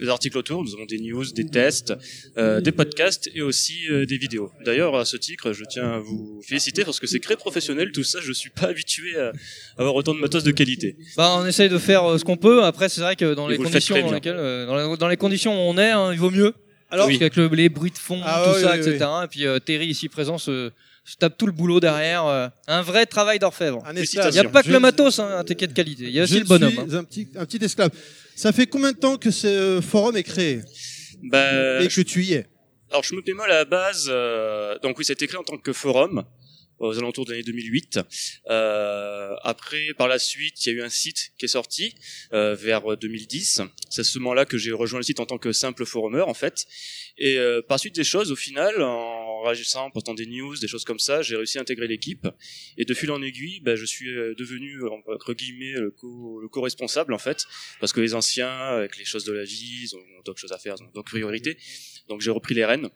[0.09, 0.63] articles autour.
[0.65, 1.95] Nous avons des news, des tests,
[2.37, 4.51] euh, des podcasts et aussi euh, des vidéos.
[4.65, 7.91] D'ailleurs, à ce titre, je tiens à vous féliciter parce que c'est très professionnel.
[7.93, 9.33] Tout ça, je suis pas habitué à
[9.79, 10.97] avoir autant de matos de qualité.
[11.17, 12.65] Bah, on essaye de faire euh, ce qu'on peut.
[12.65, 14.15] Après, c'est vrai que dans Et les faites conditions très dans bien.
[14.17, 16.55] lesquelles, euh, dans, la- dans les conditions où on est, hein, il vaut mieux.
[16.91, 19.07] Alors, Parce qu'avec le- les bruits de fond, Ah tout oui, ça, oui, etc.
[19.25, 20.71] Et puis euh, Terry ici présent se,
[21.05, 22.25] se tape tout le boulot derrière.
[22.27, 23.83] euh, un vrai travail d'orfèvre.
[23.87, 26.05] Un Il n'y a pas que Je- le matos, hein, un ticket de qualité.
[26.05, 26.71] Il y a aussi le bonhomme.
[26.71, 26.99] suis hein.
[26.99, 27.91] un petit, un petit esclave.
[28.37, 30.61] Ça fait combien de temps que ce forum est créé?
[31.25, 32.47] Bah, et que tu y es?
[32.91, 34.07] Alors, je me paie mal à la base.
[34.09, 36.23] euh, donc oui, c'était créé en tant que forum
[36.79, 38.01] aux alentours de l'année 2008.
[38.51, 41.95] Euh, après, par la suite, il y a eu un site qui est sorti
[42.33, 43.63] euh, vers 2010.
[43.91, 46.35] C'est à ce moment-là que j'ai rejoint le site en tant que simple forumeur, en
[46.35, 46.67] fait.
[47.19, 50.69] Et euh, par suite des choses, au final, en réagissant, en postant des news, des
[50.69, 52.27] choses comme ça, j'ai réussi à intégrer l'équipe.
[52.77, 56.49] Et de fil en aiguille, ben, je suis euh, devenu, entre guillemets, le co- le
[56.49, 57.45] co-responsable, en fait.
[57.81, 60.59] Parce que les anciens, avec les choses de la vie, ils ont d'autres choses à
[60.59, 61.57] faire, ils ont d'autres priorités.
[62.09, 62.89] Donc j'ai repris les rênes.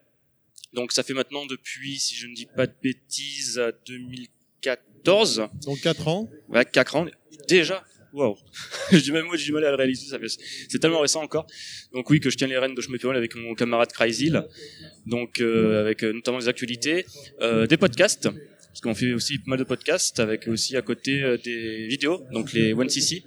[0.73, 5.49] Donc ça fait maintenant depuis, si je ne dis pas de bêtises, à 2014.
[5.65, 6.31] Donc 4 ans.
[6.49, 7.07] Ouais, 4 ans.
[7.49, 7.85] Déjà.
[8.13, 8.37] Waouh.
[8.91, 10.09] j'ai du même moi, j'ai du mal à le réaliser.
[10.09, 10.29] Ça fait,
[10.69, 11.47] c'est tellement récent encore.
[11.93, 14.47] Donc oui, que je tiens les rênes de Schmeupémol avec mon camarade Cryzil.
[15.07, 17.05] Donc euh, avec euh, notamment des actualités,
[17.41, 18.29] euh, des podcasts.
[18.79, 22.25] Parce qu'on fait aussi pas mal de podcasts avec aussi à côté euh, des vidéos,
[22.33, 23.25] donc les 1cc.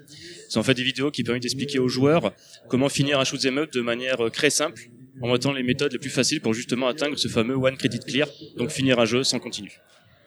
[0.48, 2.34] C'est en fait des vidéos qui permettent d'expliquer aux joueurs
[2.70, 4.84] comment finir un shoot 'em up de manière euh, très simple,
[5.22, 8.28] en mettant les méthodes les plus faciles pour justement atteindre ce fameux one credit clear,
[8.58, 9.72] donc finir un jeu sans continu.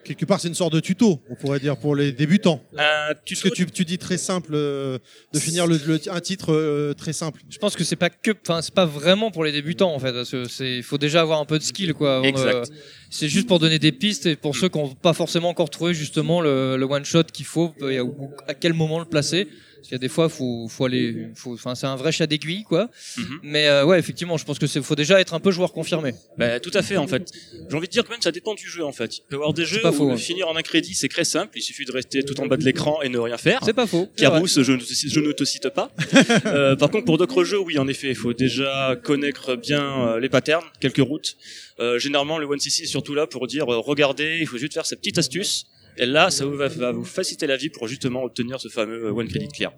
[0.05, 2.63] quelque part, c'est une sorte de tuto, on pourrait dire, pour les débutants.
[2.77, 4.99] Un Parce que tu, tu dis très simple euh,
[5.33, 7.41] de finir le, le- un titre euh, très simple.
[7.49, 10.13] Je pense que c'est pas que, enfin, c'est pas vraiment pour les débutants en fait,
[10.13, 12.17] parce que c'est, il faut déjà avoir un peu de skill quoi.
[12.17, 12.71] avant de- Exact.
[13.09, 15.95] c'est juste pour donner des pistes et pour ceux qui n'ont pas forcément encore trouvé
[15.95, 18.03] justement le, le one shot qu'il faut, et à,
[18.47, 19.49] à quel moment le placer.
[19.85, 22.27] Parce qu'il y a des fois, faut, faut aller, faut, enfin, c'est un vrai chat
[22.27, 22.89] d'aiguille quoi.
[23.19, 23.41] Mhm.
[23.43, 26.15] Mais euh, ouais, effectivement, je pense que c'est, faut déjà être un peu joueur confirmé.
[26.39, 27.31] Bah, tout à fait en fait.
[27.69, 29.19] J'ai envie de dire que même ça dépend du jeu en fait.
[29.19, 30.17] Il peut y avoir des jeux pas où faux, ouais.
[30.17, 32.65] finir en un crédit c'est très simple, il suffit de rester tout en bas de
[32.65, 33.61] l'écran et ne rien faire.
[33.63, 34.09] C'est pas faux.
[34.17, 35.91] Carousse, je, ne te- je ne te cite pas.
[36.47, 40.21] Euh, par contre, pour d'autres jeux, oui, en effet, il faut déjà connaître bien euh,
[40.21, 41.37] les patterns, quelques routes.
[41.81, 44.87] Euh, généralement, le 1cc est surtout là pour dire, euh, regardez, il faut juste faire
[44.87, 45.67] cette petite astuce.
[45.97, 49.13] Et là, ça vous va, vous faciliter la vie pour justement obtenir ce fameux euh,
[49.13, 49.73] one credit clear.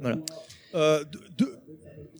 [0.00, 0.18] Voilà.
[0.74, 1.04] Euh,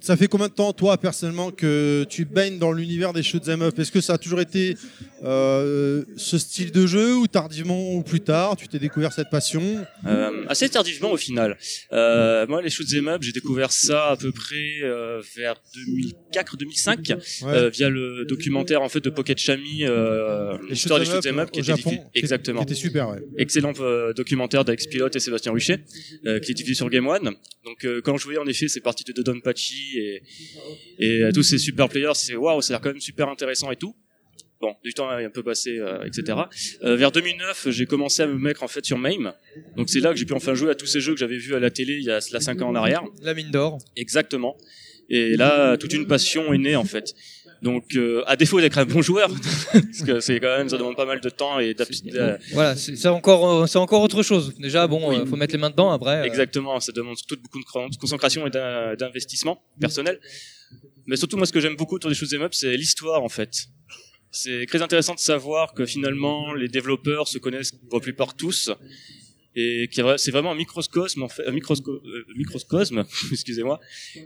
[0.05, 3.79] ça fait combien de temps, toi, personnellement, que tu baignes dans l'univers des shoot'em up?
[3.79, 4.77] Est-ce que ça a toujours été
[5.25, 9.63] euh, ce style de jeu ou tardivement ou plus tard, tu t'es découvert cette passion?
[10.07, 11.57] Euh, assez tardivement au final.
[11.93, 14.81] Euh, moi, les shoot'em up, j'ai découvert ça à peu près
[15.37, 15.57] vers
[16.33, 17.53] 2004-2005 Ouais.
[17.55, 19.85] euh, via le documentaire en fait de Pocket Chami,
[20.69, 22.61] l'histoire des shoot'em up qui était Japon, exactement.
[22.61, 23.23] Qui était super, ouais.
[23.39, 23.73] excellent
[24.17, 25.81] documentaire d'Alex Pilote et Sébastien Ruchet
[26.43, 27.31] qui est diffusé sur Game One.
[27.65, 30.23] Donc quand je voyais en effet ces parties de Don Pachi et,
[30.99, 33.71] et euh, tous ces super players, c'est waouh, ça a l'air quand même super intéressant
[33.71, 33.95] et tout.
[34.61, 36.39] Bon, du temps est un peu passé, euh, etc.
[36.83, 39.33] Euh, vers 2009, j'ai commencé à me mettre en fait sur MAME.
[39.77, 41.55] Donc c'est là que j'ai pu enfin jouer à tous ces jeux que j'avais vus
[41.55, 43.03] à la télé il y a cela 5 ans en arrière.
[43.23, 43.79] La mine d'or.
[43.97, 44.57] Exactement.
[45.11, 47.15] Et là, toute une passion est née en fait.
[47.65, 49.29] Donc, euh, à défaut d'être un bon joueur,
[49.73, 52.15] parce que c'est quand même, ça demande pas mal de temps et d'aptitude.
[52.15, 54.55] euh, Voilà, c'est encore, euh, c'est encore autre chose.
[54.59, 55.17] Déjà, bon, Oui.
[55.17, 55.91] euh, faut mettre les mains dedans.
[55.91, 60.21] Après, Exactement, ça demande surtout beaucoup de concentration et d'in- d'investissement personnel.
[61.07, 63.53] Mais surtout, moi, ce que j'aime beaucoup autour des shoot'em up, c'est l'histoire, en fait.
[64.31, 68.71] C'est très intéressant de savoir que finalement, les développeurs se connaissent pour la plupart tous.
[69.57, 73.79] Et vra- c'est vraiment un microcosme, en fait, un microsco- euh, microcosme, excusez-moi,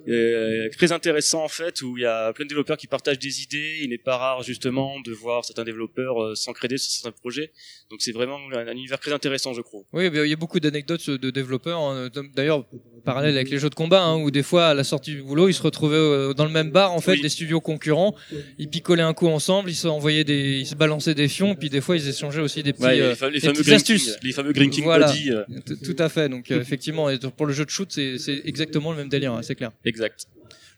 [0.08, 3.42] euh, très intéressant en fait, où il y a plein de développeurs qui partagent des
[3.42, 3.78] idées.
[3.82, 7.52] Il n'est pas rare justement de voir certains développeurs euh, s'encréder sur certains projets.
[7.90, 9.84] Donc c'est vraiment un, un univers très intéressant, je trouve.
[9.92, 12.65] Oui, il y a beaucoup d'anecdotes de développeurs, hein, d'ailleurs
[13.05, 15.48] parallèle avec les jeux de combat, hein, où des fois à la sortie du boulot,
[15.48, 17.23] ils se retrouvaient euh, dans le même bar, en fait, Oui.
[17.23, 18.15] des studios concurrents,
[18.58, 21.70] ils picolaient un coup ensemble, ils se envoyaient des, ils se balançaient des fions, puis
[21.70, 23.74] des fois ils échangeaient aussi des petits, Ouais, euh, les, fa- les des fameux Green
[23.76, 24.16] astuces.
[24.23, 25.07] Les fameux Voilà.
[25.31, 25.45] Euh,
[25.85, 26.29] Tout à fait.
[26.29, 29.43] Donc euh, effectivement, et pour le jeu de shoot, c'est exactement le même délire, hein,
[29.43, 29.73] c'est clair.
[29.84, 30.27] exact.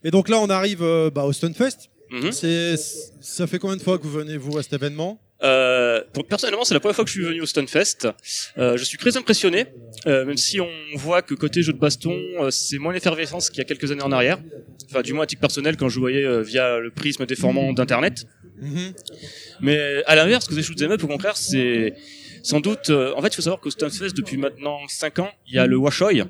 [0.03, 1.91] Et donc là, on arrive euh, bah, au Stunfest.
[2.33, 2.75] C'est,
[3.21, 5.21] ça fait combien de fois que vous venez vous à cet événement?
[5.43, 8.09] Euh, pour, personnellement, c'est la première fois que je suis venu au Stunfest.
[8.59, 9.67] Euh, je suis très impressionné,
[10.07, 13.59] euh, même si on voit que côté jeu de baston, euh, c'est moins l'effervescence qu'il
[13.59, 14.39] y a quelques années en arrière.
[14.91, 18.27] Enfin, du moins à titre personnel, quand je voyais euh, via le prisme déformant d'Internet.
[18.61, 18.93] Mhm.
[19.61, 21.95] Mais à l'inverse, que des shoot'em up, au contraire, c'est
[22.43, 22.91] sans doute.
[22.91, 25.67] euh, en fait, il faut savoir qu'au Stunfest, depuis maintenant 5 ans, il y a
[25.67, 26.23] le Washoy.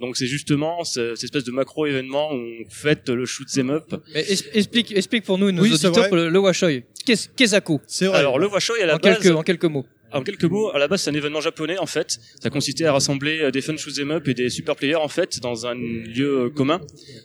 [0.00, 3.94] Donc c'est justement ce- cette espèce de macro événement où on fête le shoot'em up.
[4.14, 6.24] Mais explique, explique pour nous, et nos Oui, c'est auditeurs, vrai.
[6.24, 6.84] le, le Washoy.
[7.06, 8.18] Qu'est-ce qu'est-ce C'est vrai.
[8.18, 9.86] Alors le Washoy à la en, base, quelques, en quelques mots.
[10.14, 12.18] En quelques mots, à la base, c'est un événement japonais en fait.
[12.42, 15.38] Ça consistait à rassembler euh, des fun shoot'em up et des super players en fait
[15.40, 16.80] dans un lieu euh, commun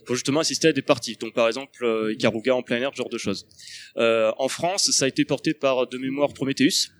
[0.05, 1.17] pour justement assister à des parties.
[1.19, 3.47] Donc par exemple, Ikaruga en plein air, ce genre de choses.
[3.97, 6.91] Euh, en France, ça a été porté par de mémoire Prometheus,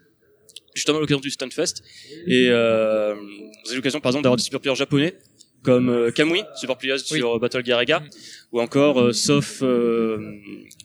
[0.78, 1.84] justement à l'occasion du Stunfest.
[2.28, 5.18] Et euh, vous avez l'occasion par exemple d'avoir des super players japonais
[5.64, 8.04] comme euh, Kamui, super player sur euh, Battle Garaga,
[8.52, 10.18] ou encore euh, sauf euh,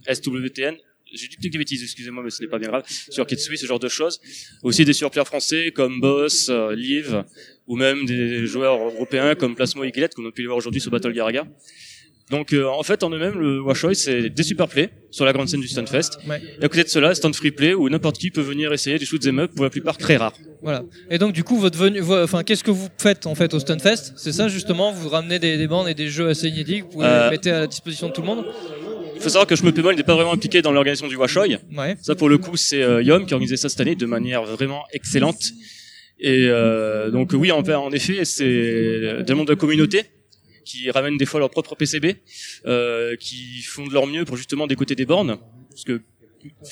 [0.08, 0.76] SWTN.
[1.15, 2.85] J'ai dit des bêtises, excusez-moi, mais ce n'est pas bien grave.
[2.89, 4.19] Sur Kitsui, ce genre de choses.
[4.62, 7.23] Aussi des surplayers français comme Boss, euh, Liv,
[7.67, 10.81] ou même des joueurs européens comme Plasmo et Gillette, qu'on a pu les voir aujourd'hui
[10.81, 11.47] sur Battle Garaga.
[12.31, 15.49] Donc euh, en fait, en eux-mêmes, le Washoy, c'est des super plays sur la grande
[15.49, 16.19] scène du Stunfest.
[16.26, 16.40] Ouais.
[16.60, 19.05] Et à côté de cela, stand free play où n'importe qui peut venir essayer des
[19.05, 20.37] shoot'em up, pour la plupart très rares.
[20.62, 20.83] Voilà.
[21.10, 24.15] Et donc du coup, votre venue, enfin, qu'est-ce que vous faites en fait au Stunfest?
[24.17, 27.03] C'est ça justement, vous ramenez des, des bandes et des jeux assez inédits, que vous
[27.03, 28.47] Euh, les mettez à la disposition de tout le monde?
[29.15, 31.58] Il faut savoir que je me Pémol n'est pas vraiment impliqué dans l'organisation du Washoy.
[31.76, 31.97] Ouais.
[32.01, 34.42] Ça, pour le coup, c'est euh, Yom qui a organisé ça cette année de manière
[34.44, 35.51] vraiment excellente.
[36.19, 40.05] Et euh, donc oui, en, en effet, c'est des membres de la communauté
[40.65, 42.17] qui ramènent des fois leur propre PCB,
[42.67, 45.39] euh, qui font de leur mieux pour justement décoter des bornes,
[45.71, 46.01] parce que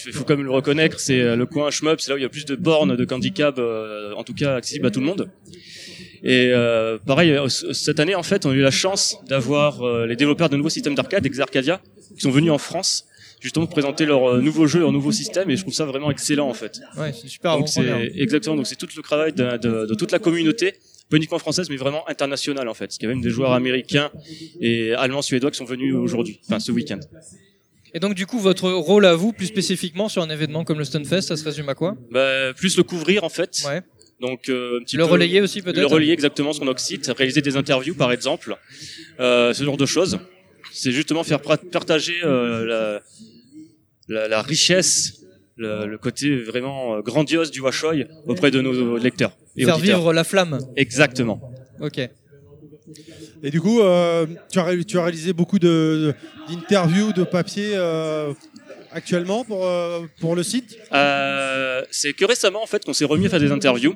[0.07, 2.23] il faut quand même le reconnaître, c'est euh, le coin shmup, c'est là où il
[2.23, 5.07] y a plus de bornes de handicap, euh, en tout cas accessibles à tout le
[5.07, 5.31] monde.
[6.23, 10.49] Et euh, pareil, cette année, en fait, on a eu la chance d'avoir les développeurs
[10.51, 11.81] de nouveaux systèmes d'arcade, Exarcadia,
[12.17, 13.07] qui sont venus en France,
[13.41, 16.49] justement pour présenter leur nouveau jeu, leur nouveau système, et je trouve ça vraiment excellent,
[16.49, 16.81] en fait.
[16.99, 20.11] Ouais, c'est super Donc c'est exactement, donc c'est tout le travail de, de- de toute
[20.13, 20.75] la communauté,
[21.11, 22.87] pas uniquement française, mais vraiment internationale, en fait.
[22.87, 24.11] Parce qu'il y a même des joueurs américains
[24.61, 27.01] et allemands, suédois qui sont venus aujourd'hui, enfin ce week-end.
[27.93, 30.85] Et donc du coup, votre rôle à vous, plus spécifiquement sur un événement comme le
[30.85, 31.97] Stunfest, ça se résume à quoi?
[32.13, 33.63] Bah, plus le couvrir en fait.
[33.67, 33.83] Ouais.
[34.21, 35.79] Donc euh, un petit Le peu- relayer aussi, peut-être?
[35.81, 38.57] Le relayer exactement sur notre site, réaliser des interviews par exemple,
[39.19, 40.21] euh, ce genre de choses.
[40.73, 43.01] C'est justement faire partager euh, la,
[44.09, 45.25] la, la richesse,
[45.61, 49.33] le, le côté vraiment euh, grandiose du Washoy auprès de nos lecteurs.
[49.57, 49.99] Et Faire auditeurs.
[49.99, 50.59] vivre la flamme.
[50.77, 51.39] Exactement.
[51.81, 51.99] Ok.
[53.43, 56.13] Et du coup, euh, tu, as, ré- tu as réalisé beaucoup de-
[56.49, 58.33] d'interviews, de papiers euh,
[58.93, 60.77] actuellement pour, euh, pour le site?
[60.93, 63.95] Euh, c'est que récemment en fait qu'on s'est remis à faire des interviews.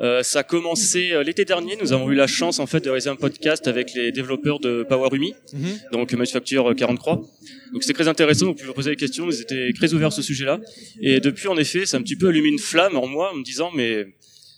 [0.00, 1.76] Euh, ça a commencé euh, l'été dernier.
[1.80, 4.84] Nous avons eu la chance en fait de réaliser un podcast avec les développeurs de
[4.88, 5.78] Powerumi, Mhm.
[5.92, 7.22] donc Manufacture 43.
[7.72, 8.46] Donc c'était très intéressant.
[8.46, 9.28] Vous pouvez poser des questions.
[9.30, 10.60] Ils étaient très ouverts sur ce sujet-là.
[11.00, 13.36] Et depuis en effet, ça a un petit peu allumé une flamme en moi en
[13.36, 14.06] me disant mais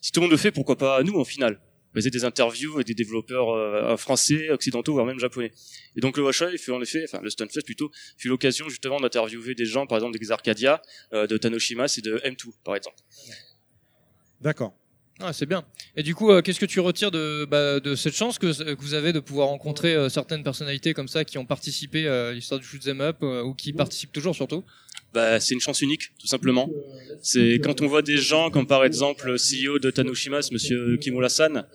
[0.03, 1.59] si tout le monde le fait, pourquoi pas nous en finale?
[1.99, 5.51] Réaliser des interviews avec des développeurs euh, français, occidentaux, voire même japonais.
[5.97, 9.55] Et donc le Washoy fait en effet, enfin le Stunfest plutôt, fut l'occasion justement d'interviewer
[9.55, 10.81] des gens, par exemple des Arcadia,
[11.13, 12.97] euh, de Tanoshimas et de M2 par exemple.
[14.41, 14.75] D'accord.
[15.21, 15.65] Ah, c'est bien.
[15.97, 18.81] Et du coup, euh, qu'est-ce que tu retires de, bah, de cette chance que, que
[18.81, 22.61] vous avez de pouvoir rencontrer euh, certaines personnalités comme ça qui ont participé à l'histoire
[22.61, 24.63] du shoot 'em up euh, ou qui participent toujours surtout?
[25.15, 26.71] Bah, c'est une chance unique, tout simplement.
[27.23, 31.67] C'est quand on voit des gens comme par exemple le CEO de Tanoshimas, Monsieur Kimura-san,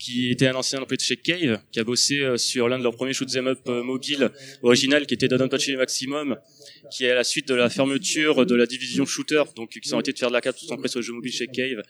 [0.00, 2.82] qui était un ancien employé de chez Cave, qui a bossé euh, sur l'un de
[2.82, 4.30] leurs premiers shoot'em up euh, mobile
[4.62, 6.38] original, qui était Dodonpachi Maximum,
[6.90, 9.96] qui est à la suite de la fermeture de la division shooter, donc qui sont
[9.96, 11.82] arrêtés de faire de la carte tout ancré sur le jeu mobile chez Cave,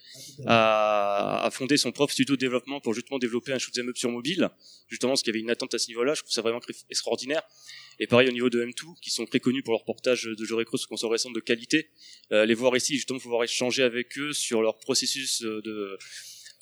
[0.47, 4.11] a, a fondé son propre studio de développement pour justement développer un shoot'em up sur
[4.11, 4.51] mobile,
[4.89, 6.15] justement parce qu'il y avait une attente à ce niveau-là.
[6.15, 7.43] Je trouve ça vraiment extraordinaire.
[8.03, 10.55] Et pareil au niveau de M2, qui sont très connus pour leur portage de jeux
[10.57, 11.91] rétro sous console récente de qualité.
[12.33, 15.99] Euh, les voir ici, justement, pouvoir échanger avec eux sur leur processus euh, de,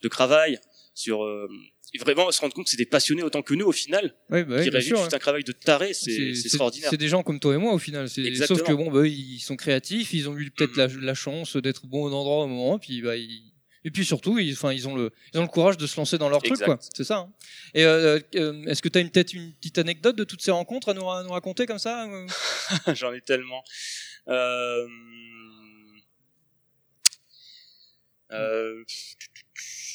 [0.03, 0.58] de travail,
[0.94, 1.49] sur euh,
[1.94, 4.44] et vraiment se rendre compte que c'est des passionnés autant que nous au final, Ouais,
[4.44, 5.15] bah qui réalisent juste ouais.
[5.15, 6.90] un travail de taré, c'est extraordinaire.
[6.90, 8.08] C'est des gens comme toi et moi au final.
[8.10, 11.85] Sauf que bon, bah, ils sont créatifs, ils ont eu peut-être la, la chance d'être
[11.85, 13.53] au bon endroit au moment, puis bah, ils-
[13.84, 16.18] et puis surtout, ils, enfin, ils ont le, ils ont le courage de se lancer
[16.18, 16.78] dans leur truc, quoi.
[16.94, 17.18] C'est ça.
[17.18, 17.32] hein.
[17.74, 20.50] Et euh, euh, est-ce que tu as une peut-être une petite anecdote de toutes ces
[20.50, 22.06] rencontres à nous, à nous raconter comme ça
[22.94, 23.62] J'en ai tellement.
[24.28, 24.86] Euh...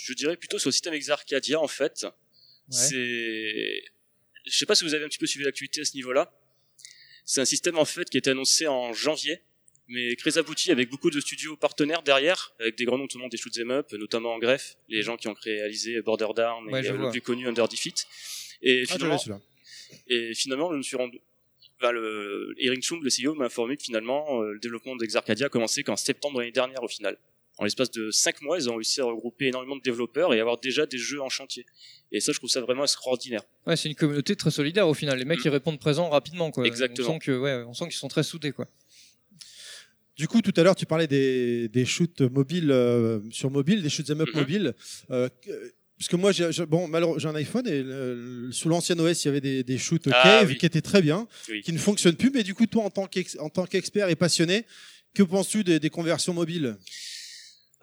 [0.05, 2.05] Je dirais plutôt sur le système Exarcadia en fait.
[2.69, 3.83] C'est,
[4.45, 6.33] je sais pas si vous avez un petit peu suivi l'actualité à ce niveau-là.
[7.25, 9.41] C'est un système en fait qui a été annoncé en janvier,
[9.93, 13.21] mais très abouti avec beaucoup de studios partenaires derrière, avec des grands noms tout le
[13.23, 16.79] monde des shoot'em up, notamment en greffe, les gens qui ont réalisé Border Down Ouais,
[16.81, 18.05] et je euh, le plus connu Under Defeat.
[18.61, 19.41] Et Ah, finalement, celui-là.
[20.07, 21.19] et finalement, je me suis rendu.
[21.79, 25.83] Enfin, le Chung, le CEO, m'a informé que finalement, euh, le développement d'Exarcadia a commencé
[25.83, 27.17] qu'en septembre de l'année dernière, au final.
[27.59, 30.57] En l'espace de cinq mois, ils ont réussi à regrouper énormément de développeurs et avoir
[30.57, 31.65] déjà des jeux en chantier.
[32.11, 33.43] Et ça, je trouve ça vraiment extraordinaire.
[33.67, 35.19] Ouais, c'est une communauté très solidaire au final.
[35.19, 36.65] Les mecs, ils répondent présent rapidement, quoi.
[36.65, 37.09] Exactement.
[37.09, 38.65] On sent que, ouais, on sent qu'ils sont très soudés, quoi.
[40.15, 43.89] Du coup, tout à l'heure, tu parlais des, des shoots mobiles euh, sur mobile, des
[43.89, 44.39] shoots up Mhm.
[44.39, 44.73] mobiles.
[45.09, 49.27] Euh, que- puisque moi, j'ai bon, j'ai un iPhone et le- sous l'ancien OS, il
[49.27, 50.57] y avait des, des shoots Ah, Cave oui.
[50.57, 51.61] qui étaient très bien, Oui.
[51.61, 52.29] qui ne fonctionnent plus.
[52.31, 54.65] Mais du coup, toi, en tant qu'ex- en tant qu'expert et passionné,
[55.15, 56.75] que penses-tu des, des conversions mobiles?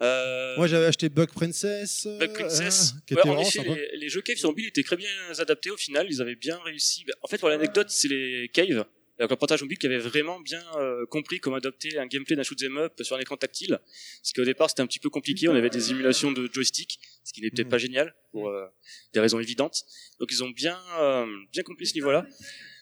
[0.01, 2.05] Euh, Moi, j'avais acheté Bug Princess.
[2.07, 2.95] euh, Bug Princess.
[3.05, 3.75] qui Ouais, était en vraiment effet, sympa.
[3.75, 6.07] les, les jeux Cave sur mobile étaient très bien adaptés au final.
[6.09, 7.05] Ils avaient bien réussi.
[7.21, 8.85] En fait, pour l'anecdote, c'est les Cave,
[9.21, 12.43] avec leur portage mobile, qui avaient vraiment bien euh, compris comment adopter un gameplay d'un
[12.43, 13.79] shoot'em up sur un écran tactile.
[13.79, 15.47] Parce qu'au départ, c'était un petit peu compliqué.
[15.47, 17.69] On avait des émulations de joystick, ce qui n'était Mhm.
[17.69, 18.65] pas génial pour euh,
[19.13, 19.83] des raisons évidentes.
[20.19, 22.25] Donc, ils ont bien euh, bien compris ce niveau-là,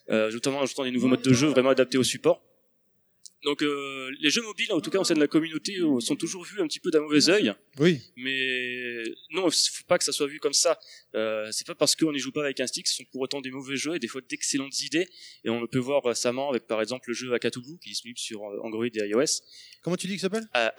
[0.09, 2.41] euh, notamment en ajoutant des nouveaux modes de jeu vraiment adaptés au support.
[3.43, 6.15] Donc euh, les jeux mobiles, en tout cas au sein de la communauté, euh, sont
[6.15, 7.53] toujours vus un petit peu d'un mauvais œil.
[7.79, 8.01] Oui.
[8.17, 10.77] Mais non, il faut pas que ça soit vu comme ça.
[11.15, 13.39] Euh, c'est pas parce qu'on n'y joue pas avec un stick, ce sont pour autant
[13.39, 15.07] des mauvais jeux et des fois d'excellentes idées.
[15.43, 18.19] Et on le peut voir récemment avec par exemple le jeu Akatobu qui est disponible
[18.19, 19.41] sur euh, Android et iOS.
[19.81, 20.49] Comment tu dis que ça s'appelle?
[20.55, 20.69] Euh,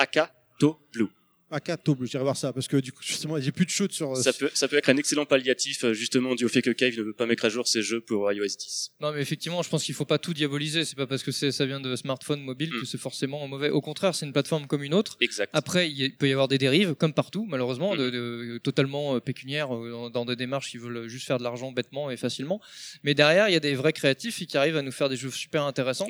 [1.50, 2.04] Akatobu.
[2.04, 4.16] Akato, j'irai voir ça parce que du coup, justement, j'ai plus de shoot sur.
[4.16, 6.96] Ça peut, ça peut être un excellent palliatif euh, justement dû au fait que Cave
[6.96, 8.92] ne veut pas mettre à jour ses jeux pour iOS 10.
[9.00, 10.84] Non, mais effectivement, je pense qu'il faut pas tout diaboliser.
[10.84, 13.70] C'est pas parce que c'est, ça vient de smartphone mobile que c'est forcément mauvais.
[13.70, 15.16] Au contraire, c'est une plateforme comme une autre.
[15.20, 15.50] Exact.
[15.52, 19.74] Après, il peut y avoir des dérives, comme partout, malheureusement, de, de- totalement euh, pécuniaires,
[19.74, 22.60] euh, dans, des démarches qui veulent juste faire de l'argent bêtement et facilement.
[23.02, 25.30] Mais derrière, il y a des vrais créatifs qui arrivent à nous faire des jeux
[25.30, 26.08] super intéressants.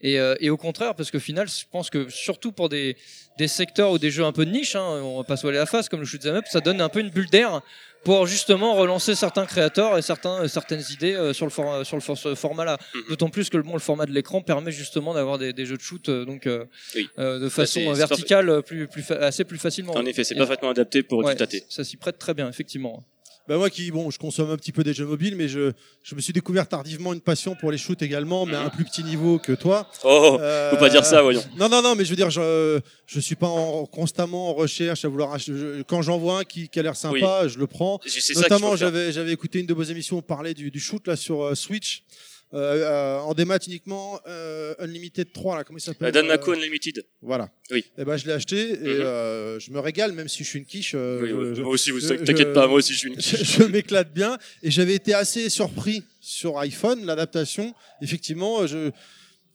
[0.00, 2.96] Et, euh, et au contraire, parce qu'au final, je pense que surtout pour des,
[3.38, 5.58] des secteurs ou des jeux un peu de niche, hein, on va pas se voiler
[5.58, 7.60] la face, comme le shoot'em up, ça donne un peu une bulle d'air
[8.04, 11.96] pour justement relancer certains créateurs et certains, euh, certaines idées euh, sur le, for- sur
[11.96, 12.76] le for- format-là.
[12.94, 13.02] Mhm.
[13.10, 15.76] D'autant plus que le, bon, le format de l'écran permet justement d'avoir des, des jeux
[15.76, 16.64] de shoot euh, donc euh,
[16.96, 17.08] Oui.
[17.20, 19.92] euh, de Bah, façon euh, verticale euh, plus, plus assez plus facilement.
[19.94, 21.62] En effet, c'est parfaitement adapté pour Ouais, du tâter.
[21.68, 23.04] Ça s'y prête très bien, effectivement.
[23.48, 26.14] Bah moi qui bon, je consomme un petit peu des jeux mobiles, mais je, je
[26.14, 29.02] me suis découvert tardivement une passion pour les shoots également, mais à un plus petit
[29.02, 29.88] niveau que toi.
[30.04, 31.42] Oh, Euh, faut pas dire ça, voyons.
[31.58, 35.04] Non non non, mais je veux dire, je je suis pas en, constamment en recherche
[35.04, 35.34] à vouloir.
[35.34, 37.98] acheter- je- quand j'en vois un qui, qui a l'air sympa, je le prends.
[38.42, 41.42] Notamment, j'avais j'avais écouté une de vos émissions où parler du, du shoot là sur
[41.42, 42.04] euh, Switch.
[42.54, 47.02] Euh, euh, en démat uniquement euh, Unlimited 3 là comment il s'appelle Dan Mako Unlimited.
[47.22, 47.82] voilà Oui.
[47.96, 48.84] et ben je l'ai acheté et Mhm.
[49.00, 51.90] euh, je me régale même si je suis une quiche Oui, je- moi aussi,
[52.26, 53.56] t'inquiète pas, moi aussi, je suis une quiche.
[53.58, 58.90] je m'éclate bien et j'avais été assez surpris sur iPhone l'adaptation effectivement je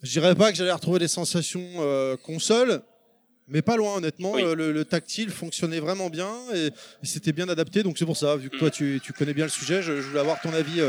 [0.01, 1.67] je dirais pas que j'allais retrouver des sensations
[2.23, 2.81] console
[3.47, 4.41] mais pas loin honnêtement Oui.
[4.41, 6.71] Le, le tactile fonctionnait vraiment bien et, et
[7.03, 8.59] c'était bien adapté donc c'est pour ça vu que Mm.
[8.59, 10.81] toi tu, tu connais bien le sujet je, je voulais avoir ton avis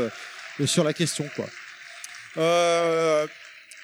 [0.65, 1.45] sur la question quoi
[2.37, 3.27] Euh,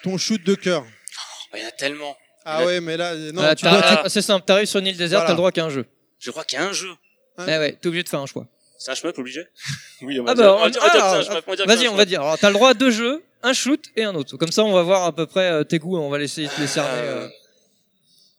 [0.03, 2.15] ton shoot de cœur Oh, Il y en a tellement.
[2.45, 5.22] ah ouais mais là non Ah, tu ah, c'est simple, t'arrives sur une île déserte,
[5.22, 5.28] Voilà.
[5.28, 5.85] t'as le droit qu'à un jeu.
[6.19, 6.90] Je crois qu'il y a un jeu.
[7.38, 8.45] Hein Eh ouais, t'es obligé de faire un choix.
[8.78, 9.42] C'est un shmup obligé
[10.01, 10.44] Oui, on va Ah dire.
[10.45, 11.65] bah, on va on- dire- on va dire que c'est un ah, on va dire
[11.65, 12.03] vas-y, on va.
[12.03, 14.38] Alors, t'as le droit à deux jeux, un shoot et un autre.
[14.38, 16.60] Comme ça, on va voir à peu près euh, tes goûts, on va laisser te
[16.61, 16.90] les cerner.
[16.94, 17.28] euh.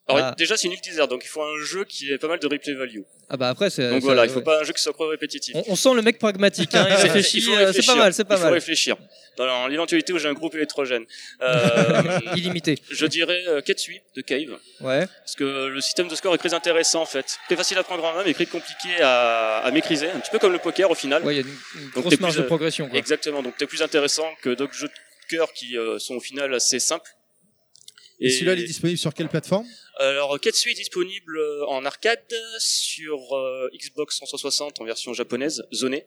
[0.08, 0.34] Alors, Ah.
[0.38, 2.74] déjà, c'est une désert, donc il faut un jeu qui ait pas mal de replay
[2.74, 3.00] value.
[3.28, 3.90] Ah bah après, c'est.
[3.90, 4.44] Donc voilà, il faut ouais.
[4.44, 5.52] pas un jeu qui soit trop répétitif.
[5.56, 8.34] On, on sent le mec pragmatique, hein, il réfléchit, euh, c'est pas mal, c'est pas
[8.36, 8.52] il faut mal.
[8.54, 8.96] réfléchir.
[9.36, 11.04] Dans l'éventualité où j'ai un groupe électrogène.
[11.42, 12.78] Euh, Illimité.
[12.88, 14.56] Je dirais euh, Ketsui de Cave.
[14.80, 15.06] Ouais.
[15.06, 17.36] Parce que le système de score est très intéressant en fait.
[17.46, 20.08] Très facile à prendre en main, mais très compliqué à, à maîtriser.
[20.08, 21.24] Un petit peu comme le poker au final.
[21.24, 22.88] Ouais, il y a une, une Donc, grosse marge plus, de euh, progression.
[22.88, 22.96] Quoi.
[22.98, 23.42] Exactement.
[23.42, 26.78] Donc t'es plus intéressant que d'autres jeux de cœur qui euh, sont au final assez
[26.78, 27.10] simples.
[28.20, 29.66] Et celui-là il est disponible sur quelle plateforme?
[29.98, 32.20] Alors, Ketsui est disponible euh, en arcade
[32.58, 36.04] sur euh, Xbox 360 en version japonaise, zonée,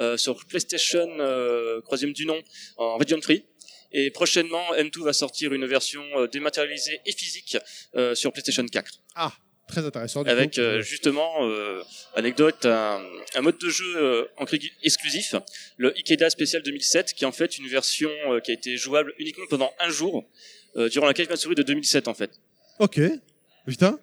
[0.00, 2.40] euh, sur PlayStation euh, troisième du nom
[2.78, 3.44] en region free.
[3.92, 7.56] Et prochainement, M2 va sortir une version euh, dématérialisée et physique
[7.94, 8.92] euh, sur PlayStation 4.
[9.14, 9.32] ah
[9.68, 11.82] très intéressant du Avec euh, justement, euh,
[12.14, 14.46] anecdote, un, un mode de jeu euh, en
[14.82, 15.34] exclusif,
[15.76, 19.12] le Ikeda Special 2007, qui est en fait une version euh, qui a été jouable
[19.18, 20.24] uniquement pendant un jour,
[20.76, 22.30] euh, durant la Cave Matsuri de 2007 en fait.
[22.78, 23.00] ok
[23.66, 23.98] putain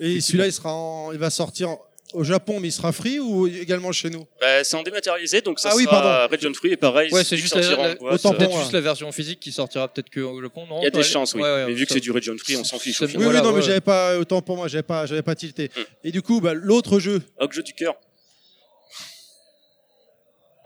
[0.00, 1.76] et celui-là il sera en- il va sortir
[2.12, 4.26] au Japon mais il sera free ou également chez nous?
[4.40, 6.32] Bah, c'est en dématérialisé, donc ça Ah oui, sera pardon.
[6.36, 7.12] region free et pareil.
[7.12, 10.40] Ouais, c'est juste la, la- boîte, euh, juste la version physique qui sortira peut-être qu'au
[10.40, 10.80] Japon, non?
[10.82, 11.42] Il y a des chances, oui.
[11.42, 13.02] ouais, ouais, mais vu que ça- c'est du region free, on s'en fiche.
[13.02, 13.12] au oui.
[13.16, 15.80] Voilà, oui non mais j'avais pas autant pour moi j'avais pas j'avais pas tilté Mm.
[16.04, 17.96] et du coup bah, l'autre jeu Hog jeu du cœur.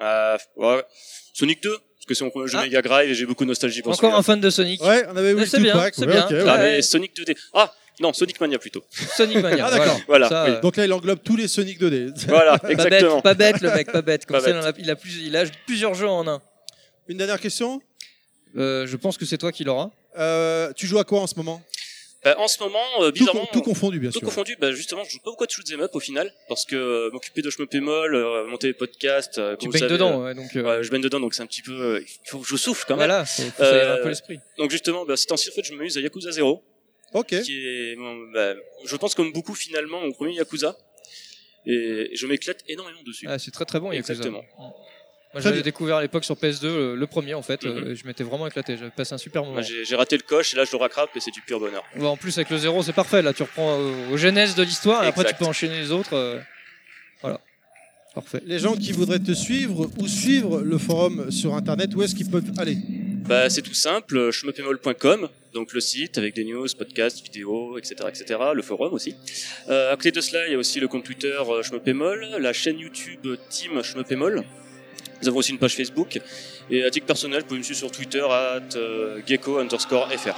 [0.03, 0.85] Euh, ouais.
[1.33, 2.63] Sonic 2, parce que c'est mon premier jeu Ah.
[2.65, 4.19] Mega Drive et j'ai beaucoup de nostalgie pour Encore celui-là.
[4.19, 4.83] un fan de Sonic.
[4.83, 6.27] ouais on avait le c'est bien, Tupac c'est ouais, bien.
[6.27, 7.37] ok, Ah, mais Sonic 2D.
[7.55, 8.83] Ah, non, Sonic Mania plutôt.
[9.17, 9.67] Sonic Mania.
[9.67, 10.01] Ah, d'accord.
[10.09, 10.51] Voilà, Ça, oui.
[10.53, 13.15] euh, donc là il englobe tous les Sonic 2D Voilà, pas exactement.
[13.17, 14.27] bête, pas bête le mec, pas bête.
[14.27, 14.57] Comme Pas ça, bête.
[14.57, 16.41] il, en a, il a plus, il a plusieurs jeux en un.
[17.09, 17.81] une dernière question?
[18.57, 19.91] Euh, je pense que c'est toi qui l'auras.
[20.19, 21.63] Euh, tu joues à quoi en ce moment?
[22.23, 25.05] Bah, en ce moment, euh, tout, bizarrement, tout confondu bien tout sûr confondu, bah, justement,
[25.05, 27.75] je joue pas beaucoup de shoot'em up au final, parce que euh, m'occuper de shmup
[27.75, 30.55] euh, monter des podcasts, euh, Tu baignes savez, dedans, euh, ouais, donc.
[30.55, 32.57] euh, ouais, je baigne dedans, donc c'est un petit peu, euh, il faut que je
[32.57, 33.09] souffle quand même.
[33.09, 34.39] voilà, faut, faut un peu l'esprit.
[34.59, 36.63] Donc justement, bah, ces temps-ci, en fait, je m'amuse à Yakuza 0.
[37.15, 38.55] ok qui est, bon, bah,
[38.85, 40.77] je pense comme beaucoup finalement au premier Yakuza,
[41.65, 43.27] et je m'éclate énormément dessus.
[43.31, 44.13] Ah, c'est très très bon, Yakuza.
[44.13, 44.45] Exactement.
[45.33, 47.65] Moi, j'avais découvert à l'époque sur PS2 le, le premier en fait.
[47.65, 48.77] Euh, je m'étais vraiment éclaté.
[48.77, 49.63] J'avais passé un super moment.
[49.63, 51.85] J'ai j'ai raté le coche et là je le rattrape et c'est du pur bonheur.
[52.01, 53.23] En plus avec le zéro, c'est parfait.
[53.23, 56.15] Là, tu reprends euh, aux genèses de l'histoire et après tu peux enchaîner les autres.
[56.15, 56.41] euh,
[57.23, 57.39] Voilà,
[58.15, 58.43] parfait.
[58.45, 62.29] les gens qui voudraient te suivre ou suivre le forum sur internet où est-ce qu'ils
[62.31, 62.77] peuvent aller?
[63.29, 68.41] Bah, c'est tout simple, schmepemol.com, donc le site avec des news, podcasts, vidéos, etc., etc.,
[68.53, 69.15] le forum aussi.
[69.69, 72.53] Euh, à côté de cela, il y a aussi le compte Twitter euh, schmepemol, la
[72.53, 74.43] chaîne YouTube euh, Team schmepemol.
[75.23, 76.19] Nous avons aussi une page Facebook.
[76.71, 80.35] Et à titre personnel, vous pouvez me suivre sur Twitter, at euh, gecko underscore fr.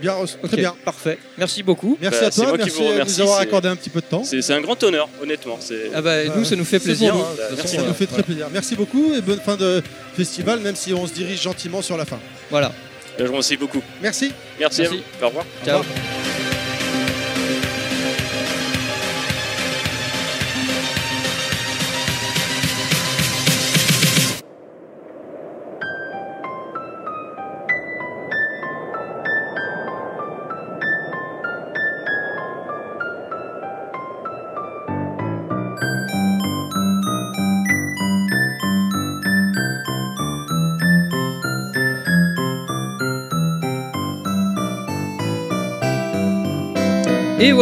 [0.00, 1.18] bien très bien parfait.
[1.36, 1.98] Merci beaucoup.
[2.00, 4.06] merci Bah, à toi moi qui merci de nous avoir accordé un petit peu de
[4.06, 5.58] temps C'est un grand honneur, honnêtement.
[5.94, 7.14] Ah bah nous, ça nous fait plaisir.
[7.14, 7.26] hein,
[7.56, 9.82] Merci, ça euh, nous fait très plaisir merci beaucoup et bonne fin de
[10.16, 12.18] festival même si on se dirige gentiment sur la fin
[12.50, 12.72] Voilà.
[13.18, 13.82] je vous remercie beaucoup.
[14.00, 14.82] merci Merci, Merci.
[14.82, 15.24] à vous.
[15.24, 15.44] Au revoir.
[15.66, 15.82] Ciao.
[15.82, 16.39] Et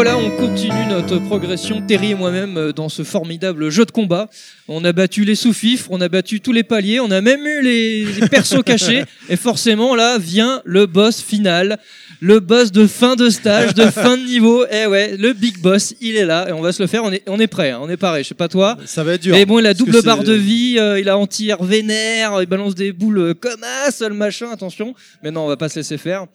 [0.01, 4.31] voilà, on continue notre progression, Terry et moi-même, euh, dans ce formidable jeu de combat.
[4.69, 7.63] On a battu les sous-fifres, on a battu tous les paliers, on a même eu
[7.63, 9.03] les, les persos cachés.
[9.29, 11.81] Et forcément, là vient le boss final,
[12.21, 14.65] le boss de fin de stage, de fin de niveau.
[14.71, 17.03] Eh ouais, le big boss, il est là et on va se le faire.
[17.03, 18.23] On est, on est prêt, hein, on est paré.
[18.23, 18.77] Je sais pas toi.
[18.87, 19.35] Ça va être dur.
[19.35, 22.77] Mais bon, il a double barre de vie, euh, il a anti-air vénère, il balance
[22.77, 24.49] des boules euh, comme un seul machin.
[24.53, 24.95] Attention.
[25.25, 26.27] Mais non, on va pas se laisser faire.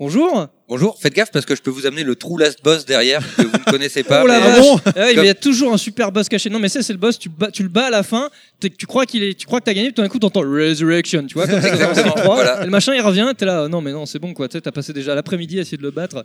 [0.00, 0.48] Bonjour.
[0.66, 3.42] Bonjour, faites gaffe parce que je peux vous amener le true last boss derrière que
[3.42, 4.22] vous ne connaissez pas.
[4.24, 4.66] Oh la mais- vache.
[4.86, 6.48] Ah ouais, Comme- Il y a toujours un super boss caché.
[6.48, 7.18] Non, mais ça, c'est le boss.
[7.18, 8.30] Tu, tu le bats à la fin.
[8.60, 9.92] Tu crois qu'il est, tu crois que t'as gagné.
[9.92, 11.26] Tout d'un coup, t'entends Resurrection.
[11.26, 12.62] Tu vois, comme ça, dans Exactement, Street 3, voilà.
[12.62, 13.30] et le machin, il revient.
[13.36, 13.68] T'es là.
[13.68, 14.48] Non, mais non, c'est bon quoi.
[14.48, 16.24] Tu sais, t'as passé déjà l'après-midi à essayer de le battre.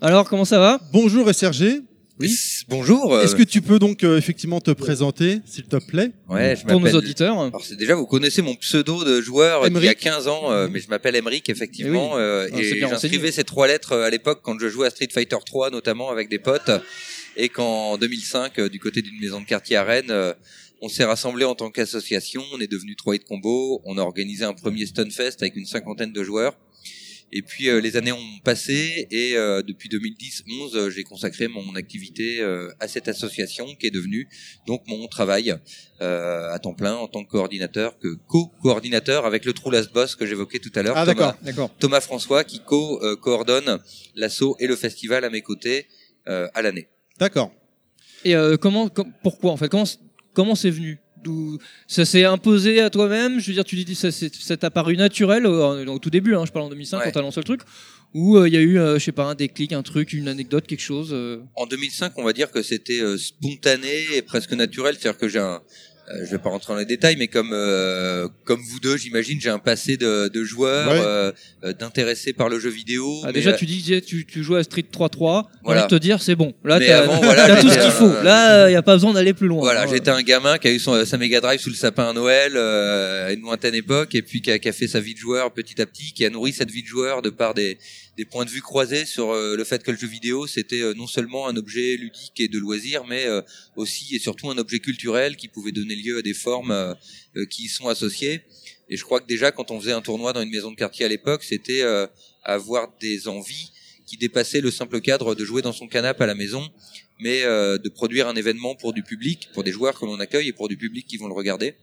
[0.00, 0.80] Alors, comment ça va?
[0.92, 1.82] Bonjour SRG.
[2.22, 2.36] Oui.
[2.68, 3.14] Bonjour.
[3.14, 6.12] euh, Est-ce que tu peux donc euh, effectivement te présenter, s'il te plaît?
[6.28, 7.38] Ouais, je Pour nos auditeurs.
[7.40, 9.98] Alors c'est déjà vous connaissez mon pseudo de joueur d'il y a Emeric.
[9.98, 12.20] 15 ans, euh, mais je m'appelle Emeric effectivement, Eh oui.
[12.20, 13.32] euh, Ah, et bien j'inscrivais renseigné.
[13.32, 16.28] ces trois lettres euh, à l'époque quand je jouais à Street Fighter 3 notamment avec
[16.28, 16.70] des potes,
[17.36, 20.32] et qu'en 2005 euh, du côté d'une maison de quartier à Rennes, euh,
[20.80, 24.44] on s'est rassemblés en tant qu'association, on est devenu 3 de combo, on a organisé
[24.44, 26.54] un premier Stunfest avec une cinquantaine de joueurs.
[27.34, 31.74] Et puis euh, les années ont passé et euh, depuis 2010-11, euh, j'ai consacré mon
[31.76, 34.28] activité euh, à cette association qui est devenue
[34.66, 35.54] donc mon travail
[36.02, 40.14] euh, à temps plein en tant que coordinateur, que co-coordinateur avec le True Last Boss
[40.14, 40.94] que j'évoquais tout à l'heure.
[40.96, 41.70] Ah, Thomas- d'accord, d'accord.
[41.78, 43.78] Thomas François qui co-coordonne
[44.14, 45.86] l'assaut et le festival à mes côtés
[46.28, 46.88] euh, à l'année.
[47.18, 47.52] D'accord.
[48.24, 49.84] Et euh, comment, com- pourquoi en fait Comment,
[50.34, 50.98] comment c'est venu?
[51.22, 54.96] D'où ça s'est imposé à toi-même Je veux dire, tu dis ça, ça t'a paru
[54.96, 56.34] naturel au, au tout début.
[56.34, 57.04] Hein, je parle en 2005 Ouais.
[57.06, 57.60] quand t'as lancé le truc.
[58.14, 60.28] Ou euh, il y a eu, euh, je sais pas, un déclic, un truc, une
[60.28, 61.10] anecdote, quelque chose.
[61.12, 65.28] euh, En 2005, on va dire que c'était euh, spontané et presque naturel, c'est-à-dire que
[65.28, 65.58] j'ai un euh,
[66.24, 69.48] je vais pas rentrer dans les détails, mais comme euh, comme vous deux, j'imagine, j'ai
[69.50, 71.00] un passé de, de joueur, Ouais.
[71.02, 71.32] euh,
[71.64, 73.20] euh, d'intéressé par le jeu vidéo.
[73.22, 75.44] Ah, mais, déjà, euh, tu disais tu, tu jouais à Street 3-3.
[75.52, 75.80] J'ai Voilà.
[75.84, 76.52] envie de te dire, c'est bon.
[76.64, 78.12] Là, t'as avant, voilà, tout ce qu'il faut.
[78.22, 79.60] Là, il n'y a pas besoin d'aller plus loin.
[79.60, 79.86] Voilà, hein.
[79.90, 82.52] j'étais un gamin qui a eu son, sa Mega Drive sous le sapin à Noël
[82.56, 85.18] euh, à une lointaine époque, et puis qui a, qui a fait sa vie de
[85.18, 87.78] joueur petit à petit, qui a nourri cette vie de joueur de par des,
[88.16, 90.94] des points de vue croisés sur euh, le fait que le jeu vidéo c'était euh,
[90.94, 93.40] non seulement un objet ludique et de loisir, mais euh,
[93.76, 96.96] aussi et surtout un objet culturel qui pouvait donner lieu à des formes
[97.48, 98.42] qui y sont associées.
[98.90, 101.06] Et je crois que déjà quand on faisait un tournoi dans une maison de quartier
[101.06, 101.82] à l'époque, c'était
[102.42, 103.72] avoir des envies
[104.06, 106.68] qui dépassaient le simple cadre de jouer dans son canapé à la maison,
[107.20, 110.52] mais de produire un événement pour du public, pour des joueurs que l'on accueille et
[110.52, 111.74] pour du public qui vont le regarder.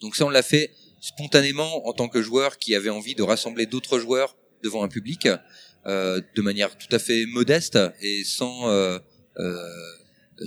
[0.00, 3.66] Donc ça, on l'a fait spontanément en tant que joueur qui avait envie de rassembler
[3.66, 5.28] d'autres joueurs devant un public,
[5.86, 8.98] euh, de manière tout à fait modeste et sans euh,
[9.38, 9.56] euh,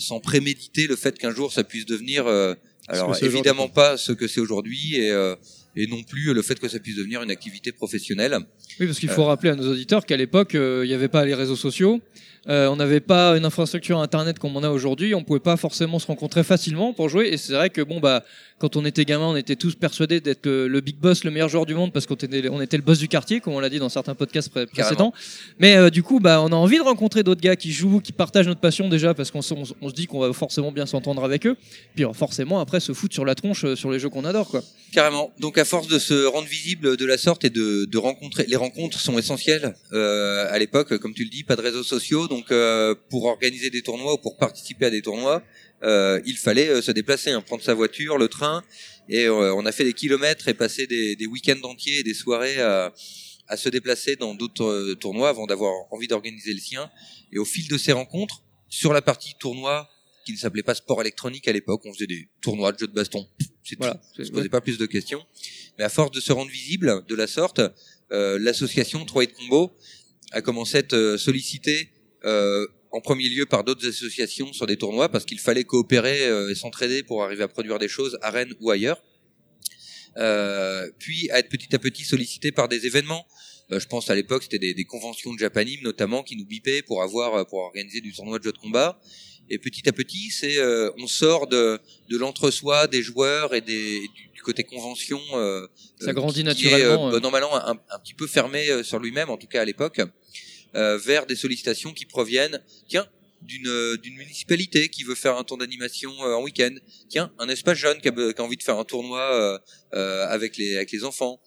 [0.09, 2.55] sans préméditer le fait qu'un jour ça puisse devenir euh,
[2.89, 5.35] alors évidemment pas ce que c'est aujourd'hui et euh,
[5.79, 8.35] et non plus le fait que ça puisse devenir une activité professionnelle.
[8.79, 11.07] Oui, parce qu'il Euh, faut rappeler à nos auditeurs qu'à l'époque, euh, il n'y avait
[11.17, 12.01] pas les réseaux sociaux,
[12.49, 15.99] euh, on n'avait pas une infrastructure internet comme on a aujourd'hui, on pouvait pas forcément
[15.99, 17.27] se rencontrer facilement pour jouer.
[17.31, 18.23] Et c'est vrai que bon bah,
[18.59, 21.49] quand on était gamin, on était tous persuadés d'être le, le big boss, le meilleur
[21.49, 23.69] joueur du monde, parce qu'on était, on était le boss du quartier, comme on l'a
[23.69, 25.13] dit dans certains podcasts pré- précédents.
[25.59, 28.13] Mais euh, du coup, bah, on a envie de rencontrer d'autres gars qui jouent, qui
[28.13, 30.71] partagent notre passion déjà, parce qu'on se- on, se- on se dit qu'on va forcément
[30.71, 31.55] bien s'entendre avec eux.
[31.95, 34.47] Puis euh, forcément après se foutre sur la tronche euh, sur les jeux qu'on adore,
[34.47, 34.61] quoi.
[34.93, 35.31] Carrément.
[35.39, 38.55] Donc à force de se rendre visible de la sorte et de, de rencontrer, les
[38.55, 39.75] rencontres sont essentielles.
[39.91, 43.81] À l'époque, comme tu le dis, pas de réseaux sociaux, donc euh, pour organiser des
[43.81, 45.43] tournois ou pour participer à des tournois,
[45.83, 48.63] euh, il fallait euh, se déplacer, hein, prendre sa voiture, le train,
[49.09, 52.59] et on a fait des kilomètres et passé des, des week-ends entiers et des soirées
[52.59, 52.93] à,
[53.47, 56.89] à se déplacer dans d'autres tournois avant d'avoir envie d'organiser le sien.
[57.31, 59.89] Et au fil de ces rencontres, sur la partie tournoi
[60.25, 62.93] qui ne s'appelait pas sport électronique à l'époque, on faisait des tournois de jeux de
[62.93, 63.25] baston.
[63.63, 63.93] C'est Voilà.
[63.93, 64.21] tout.
[64.21, 65.25] On se posait pas plus de questions.
[65.77, 67.61] Mais à force de se rendre visible de la sorte,
[68.11, 69.71] euh, l'association 3 de Combo
[70.31, 71.91] a commencé à être sollicitée
[72.25, 76.49] euh, en premier lieu par d'autres associations sur des tournois parce qu'il fallait coopérer euh,
[76.51, 79.01] et s'entraider pour arriver à produire des choses à Rennes ou ailleurs.
[80.17, 83.27] Euh, puis à être petit à petit sollicité par des événements.
[83.71, 86.81] Euh, je pense à l'époque c'était des, des conventions de Japanim notamment qui nous bipaient
[86.81, 88.99] pour avoir euh, pour organiser du tournoi de jeux de combat.
[89.49, 93.99] Et petit à petit, c'est euh, on sort de, de l'entre-soi des joueurs et des,
[93.99, 95.21] du, du côté convention.
[95.35, 95.65] Euh,
[96.01, 97.19] Ça grandit qui- qui est, naturellement, euh, euh.
[97.21, 100.01] normalement un, un petit peu fermé sur lui-même, en tout cas à l'époque,
[100.75, 103.07] euh, vers des sollicitations qui proviennent, tiens,
[103.41, 106.73] d'une euh, d'une municipalité qui veut faire un tour d'animation euh, en week-end,
[107.09, 109.59] tiens, un espace jeune qui a, qui a envie de faire un tournoi euh,
[109.93, 111.39] euh, avec les avec les enfants,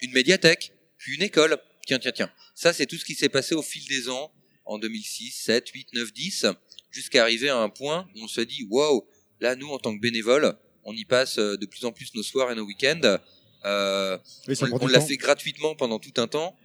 [0.00, 1.56] une médiathèque, puis une école.
[1.86, 2.30] Tiens, tiens, tiens.
[2.54, 4.30] Ça, c'est tout ce qui s'est passé au fil des ans,
[4.66, 6.46] en 2006, 7, 8, 9, 10,
[6.90, 9.06] jusqu'à arriver à un point où on se dit, waouh,
[9.40, 12.50] là, nous, en tant que bénévoles, on y passe de plus en plus nos soirs
[12.50, 13.18] et nos week-ends.
[13.64, 14.18] Euh,
[14.48, 15.06] Oui, on on l'a temps.
[15.06, 16.56] fait gratuitement pendant tout un temps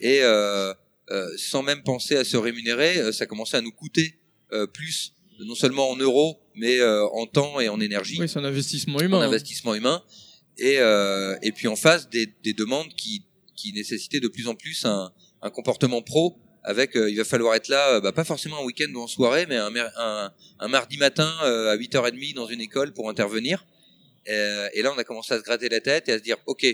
[0.00, 0.74] et euh,
[1.36, 4.18] sans même penser à se rémunérer, euh, ça commençait à nous coûter
[4.52, 8.38] euh, plus, non seulement en euros, mais euh, en temps et en énergie Oui, c'est
[8.38, 9.18] un investissement humain.
[9.18, 9.26] en hein.
[9.26, 10.02] investissement humain
[10.58, 13.24] et euh, et puis en face des, des demandes qui
[13.56, 17.54] qui nécessitaient de plus en plus un, un comportement pro avec euh, il va falloir
[17.54, 20.68] être là, euh, bah, pas forcément un week-end ou en soirée, mais un, un, un
[20.68, 23.66] mardi matin euh, à 8h30 dans une école pour intervenir.
[24.28, 26.36] Euh, et là, on a commencé à se gratter la tête et à se dire,
[26.46, 26.64] ok,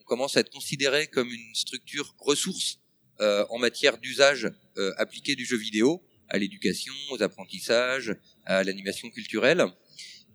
[0.00, 2.78] on commence à être considéré comme une structure ressource
[3.20, 9.10] euh, en matière d'usage euh, appliqué du jeu vidéo à l'éducation, aux apprentissages, à l'animation
[9.10, 9.64] culturelle.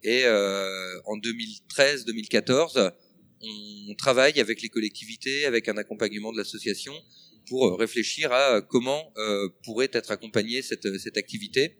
[0.03, 2.91] Et euh, en 2013-2014,
[3.41, 6.93] on travaille avec les collectivités, avec un accompagnement de l'association
[7.47, 9.13] pour réfléchir à comment
[9.63, 11.77] pourrait être accompagnée cette, activité.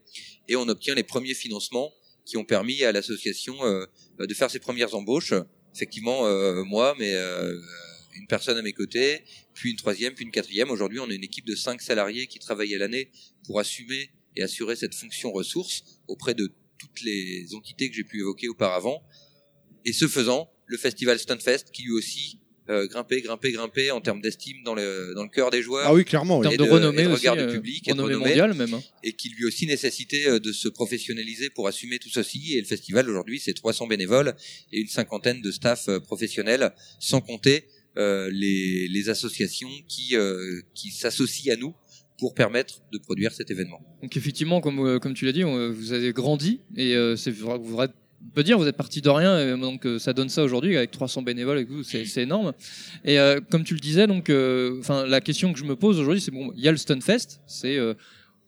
[0.48, 1.92] Et on obtient les premiers financements
[2.26, 3.56] qui ont permis à l'association
[4.20, 5.34] de faire ses premières embauches.
[5.74, 6.24] Effectivement,
[6.66, 7.14] moi, mais
[8.16, 10.70] une personne à mes côtés, puis une troisième, puis une quatrième.
[10.72, 13.10] Aujourd'hui, on est une équipe de cinq salariés qui travaillent à l'année
[13.46, 18.20] pour assumer et assurer cette fonction ressource auprès de toutes les entités que j'ai pu
[18.20, 19.04] évoquer auparavant.
[19.86, 24.22] Et ce faisant, le festival Stunfest, qui lui aussi euh, grimpé, grimpé, grimpé en termes
[24.22, 25.86] d'estime dans le dans le cœur des joueurs.
[25.86, 26.48] Ah oui, clairement, oui.
[26.48, 28.30] En Et termes de renommée et de regard euh, du public, et de renommée renommée,
[28.30, 28.84] mondiale même, hein.
[29.04, 32.54] et qui lui aussi nécessitait euh, de se professionnaliser pour assumer tout ceci.
[32.56, 34.34] Et le festival aujourd'hui, c'est 300 bénévoles
[34.72, 40.62] et une cinquantaine de staff euh, professionnels, sans compter euh, les, les associations qui euh,
[40.74, 41.74] qui s'associent à nous
[42.20, 43.82] pour permettre de produire cet événement.
[44.02, 47.58] Donc effectivement, comme, euh, comme tu l'as dit, vous avez grandi et euh, c'est vrai,
[47.60, 47.90] que vous vrai-
[48.26, 50.78] on peut dire vous êtes parti de rien et donc euh, ça donne ça aujourd'hui
[50.78, 52.54] avec 300 bénévoles et tout, c'est c'est énorme.
[53.04, 56.00] Et euh, comme tu le disais, donc, euh, enfin la question que je me pose
[56.00, 57.94] aujourd'hui, c'est bon, il y a le Stunfest, c'est euh,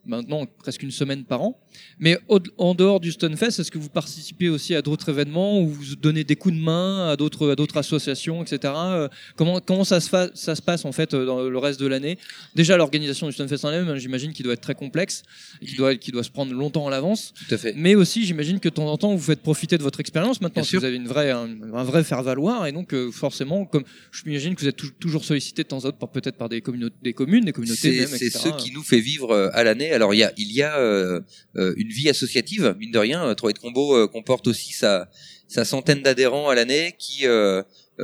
[0.05, 1.59] maintenant presque une semaine par an.
[1.99, 2.17] Mais
[2.57, 6.23] en dehors du Stunfest, est-ce que vous participez aussi à d'autres événements ou vous donnez
[6.23, 8.73] des coups de main à d'autres à d'autres associations, etc.
[8.75, 11.79] Euh, Comment comment ça se fa- ça se passe en fait euh, dans le reste
[11.79, 12.17] de l'année?
[12.55, 15.23] Déjà l'organisation du Stunfest en elle-même, hein, j'imagine qu'il doit être très complexe
[15.65, 17.33] qui doit qui doit se prendre longtemps à l'avance.
[17.47, 17.73] Tout à fait.
[17.75, 20.63] Mais aussi, j'imagine que de temps en temps, vous faites profiter de votre expérience maintenant.
[20.63, 20.79] Sûr.
[20.79, 24.21] Vous avez une vraie, un, un vrai faire valoir, et donc euh, forcément, comme je
[24.25, 26.61] m'imagine que vous êtes tou- toujours sollicité de temps en temps, par- peut-être par des
[26.61, 29.91] communautés, des communes, des communautés C'est ce qui nous fait vivre à l'année.
[29.95, 31.21] Alors il y a il y a euh,
[31.55, 33.33] euh, une vie associative mine de rien.
[33.35, 35.09] Trois de Combo euh, comporte aussi sa
[35.47, 37.63] sa centaine d'adhérents à l'année qui euh,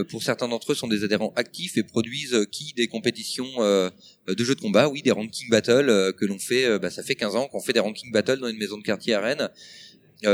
[0.10, 4.56] pour certains d'entre eux sont des adhérents actifs et produisent qui des compétitions de jeux
[4.56, 6.80] de combat, oui, des ranking battles que l'on fait.
[6.80, 9.16] bah, ça fait 15 ans qu'on fait des ranking battles dans une maison de quartier
[9.16, 9.50] à Rennes.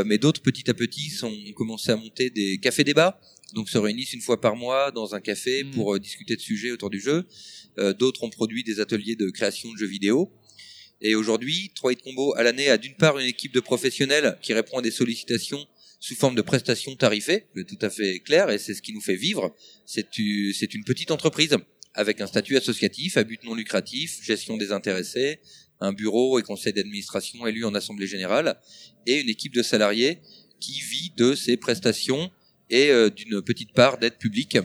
[0.06, 3.20] Mais d'autres petit à petit sont, ont commencé à monter des cafés débats,
[3.54, 6.72] donc se réunissent une fois par mois dans un café pour euh, discuter de sujets
[6.72, 7.26] autour du jeu.
[7.80, 10.32] Euh, d'autres ont produit des ateliers de création de jeux vidéo.
[11.02, 14.54] Et aujourd'hui, 3 Hit Combo à l'année a d'une part une équipe de professionnels qui
[14.54, 15.66] répond à des sollicitations
[16.00, 19.16] sous forme de prestations tarifées, tout à fait clair, et c'est ce qui nous fait
[19.16, 19.56] vivre.
[19.86, 21.58] C'est une petite entreprise
[21.94, 25.40] avec un statut associatif à but non lucratif, gestion des intéressés,
[25.80, 28.60] un bureau et conseil d'administration élu en assemblée générale,
[29.06, 30.20] et une équipe de salariés
[30.60, 32.32] qui vit de ces prestations
[32.70, 34.58] et euh, d'une petite part d'aide publique,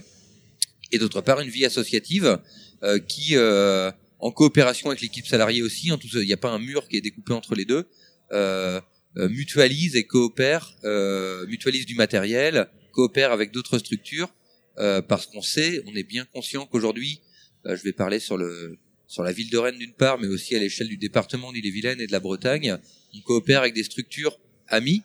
[0.91, 2.39] et d'autre part une vie associative
[2.83, 3.91] euh, qui, euh,
[4.23, 7.01] en coopération avec l'équipe salariée aussi, cas, il n'y a pas un mur qui est
[7.01, 7.89] découpé entre les deux,
[8.31, 8.81] euh,
[9.19, 14.33] euh, mutualise et coopère, euh, mutualise du matériel, coopère avec d'autres structures,
[14.79, 17.21] euh, parce qu'on sait, on est bien conscient qu'aujourd'hui,
[17.67, 20.57] euh, je vais parler sur le sur la ville de Rennes d'une part, mais aussi
[20.57, 22.79] à l'échelle du département d'Ille-et-Vilaine et de la Bretagne,
[23.15, 24.39] on coopère avec des structures
[24.69, 25.03] amies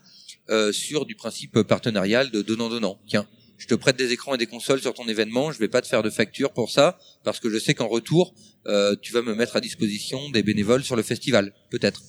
[0.49, 3.01] euh, sur du principe partenarial de donnant-donnant.
[3.05, 5.81] Tiens, je te prête des écrans et des consoles sur ton événement, je vais pas
[5.81, 8.33] te faire de facture pour ça, parce que je sais qu'en retour,
[8.67, 12.01] euh, tu vas me mettre à disposition des bénévoles sur le festival, peut-être.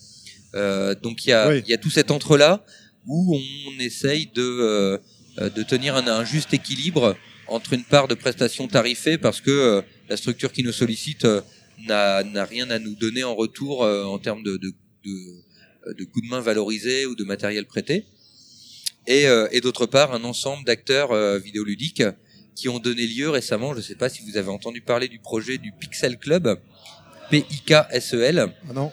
[0.54, 1.62] Euh, donc il y a, Oui.
[1.66, 2.64] il y a tout cet entre-là
[3.06, 4.98] où on essaye de, euh,
[5.38, 7.16] de tenir un, un juste équilibre
[7.47, 11.40] entre une part de prestations tarifées, parce que euh, la structure qui nous sollicite euh,
[11.86, 14.70] n'a n'a rien à nous donner en retour euh, en termes de, de,
[15.06, 18.04] de, de coups de main valorisés ou de matériel prêté
[19.08, 22.05] et, euh, et d'autre part un ensemble d'acteurs euh, vidéoludiques
[22.55, 25.19] qui ont donné lieu récemment, je ne sais pas si vous avez entendu parler du
[25.19, 26.58] projet du Pixel Club,
[27.31, 28.47] P-I-K-S-E-l.
[28.69, 28.92] Ah non.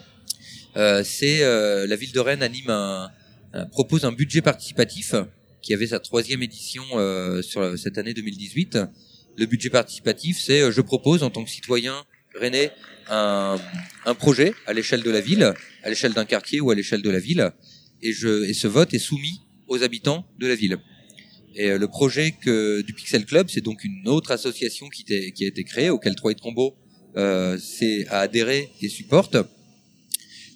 [0.76, 3.10] Euh, c'est euh, la ville de Rennes anime un,
[3.54, 5.14] un- propose un budget participatif
[5.62, 8.78] qui avait sa troisième édition euh, sur cette année 2018.
[9.36, 12.04] Le budget participatif, c'est euh, je propose en tant que citoyen
[12.38, 12.70] rennais
[13.08, 13.56] un,
[14.04, 17.10] un projet à l'échelle de la ville, à l'échelle d'un quartier ou à l'échelle de
[17.10, 17.50] la ville,
[18.02, 20.78] et, je, et ce vote est soumis aux habitants de la ville.
[21.54, 25.46] Et euh, le projet que, du Pixel Club, c'est donc une autre association qui, a
[25.46, 26.76] été créée, auquel Trois de Combo
[27.16, 29.36] euh, s'est- a adhéré et supporte,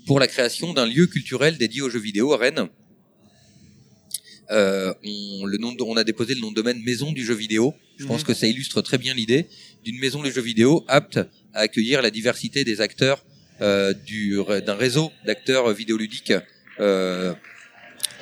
[0.06, 2.68] pour la création d'un lieu culturel dédié aux jeux vidéo à Rennes.
[4.50, 7.34] Euh, on, le nom de- on a déposé le nom de domaine Maison du jeu
[7.34, 7.72] vidéo.
[7.98, 8.26] Je pense Mhm.
[8.26, 9.46] que ça illustre très bien l'idée
[9.84, 11.18] d'une maison du jeu vidéo apte
[11.54, 13.24] à accueillir la diversité des acteurs
[13.62, 16.32] euh, du- d'un réseau d'acteurs vidéoludiques
[16.80, 17.34] euh,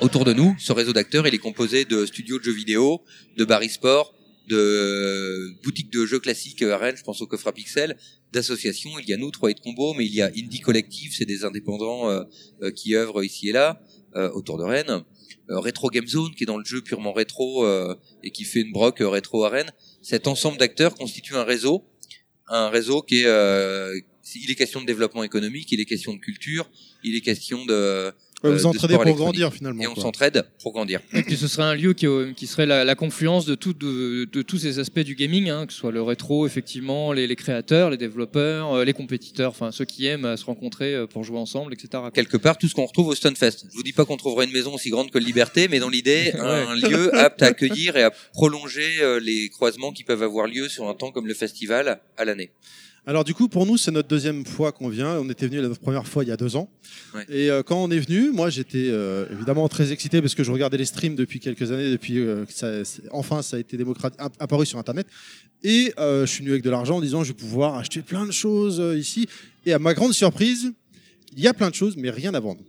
[0.01, 0.55] autour de nous.
[0.59, 3.01] Ce réseau d'acteurs, il est composé de studios de jeux vidéo,
[3.37, 4.13] de bars e-sport,
[4.47, 7.95] de euh, boutiques de jeux classiques euh, à Rennes, je pense au Coffre à Pixel,
[8.31, 8.91] d'associations.
[8.99, 11.25] Il y a nous, 3 et de combo, mais il y a Indie Collective, c'est
[11.25, 12.23] des indépendants euh,
[12.63, 13.81] euh, qui œuvrent ici et là
[14.15, 15.03] euh, autour de Rennes.
[15.49, 17.67] Euh, Retro Game Zone, qui est dans le jeu purement rétro
[18.23, 19.71] et qui fait une broc rétro à Rennes.
[20.01, 21.85] Cet ensemble d'acteurs constitue un réseau,
[22.47, 24.03] un réseau qui est,
[24.35, 26.69] il est question de développement économique, il est question de culture,
[27.03, 28.11] il est question de
[28.43, 31.01] Ouais, euh, vous de entraidez pour grandir, finalement, Et on s'entraide pour grandir.
[31.13, 33.73] Et puis ce serait un lieu qui, euh, qui serait la, la confluence de, tout,
[33.73, 37.27] de, de tous ces aspects du gaming, hein, que ce soit le rétro, effectivement, les,
[37.27, 41.05] les créateurs, les développeurs, euh, les compétiteurs, enfin ceux qui aiment euh, se rencontrer euh,
[41.05, 42.03] pour jouer ensemble, etc.
[42.13, 43.65] quelque part tout ce qu'on retrouve au Stunfest.
[43.69, 46.31] Je vous dis pas qu'on trouverait une maison aussi grande que Liberté, mais dans l'idée,
[46.39, 50.69] un lieu apte à accueillir et à prolonger euh, les croisements qui peuvent avoir lieu
[50.69, 52.51] sur un temps comme le festival à l'année.
[53.09, 55.17] Alors du coup, pour nous, c'est notre deuxième fois qu'on vient.
[55.17, 56.69] On était venu la première fois il y a deux ans.
[57.15, 57.25] Ouais.
[57.27, 60.51] Et euh, quand on est venu, moi j'étais euh, évidemment très excité parce que je
[60.51, 62.67] regardais les streams depuis quelques années, depuis euh, que ça,
[63.09, 63.79] enfin ça a été
[64.37, 65.07] apparu sur Internet.
[65.63, 68.27] Et euh, je suis venu avec de l'argent en disant je vais pouvoir acheter plein
[68.27, 69.27] de choses euh, ici.
[69.65, 70.71] Et à ma grande surprise,
[71.35, 72.61] il y a plein de choses, mais rien à vendre.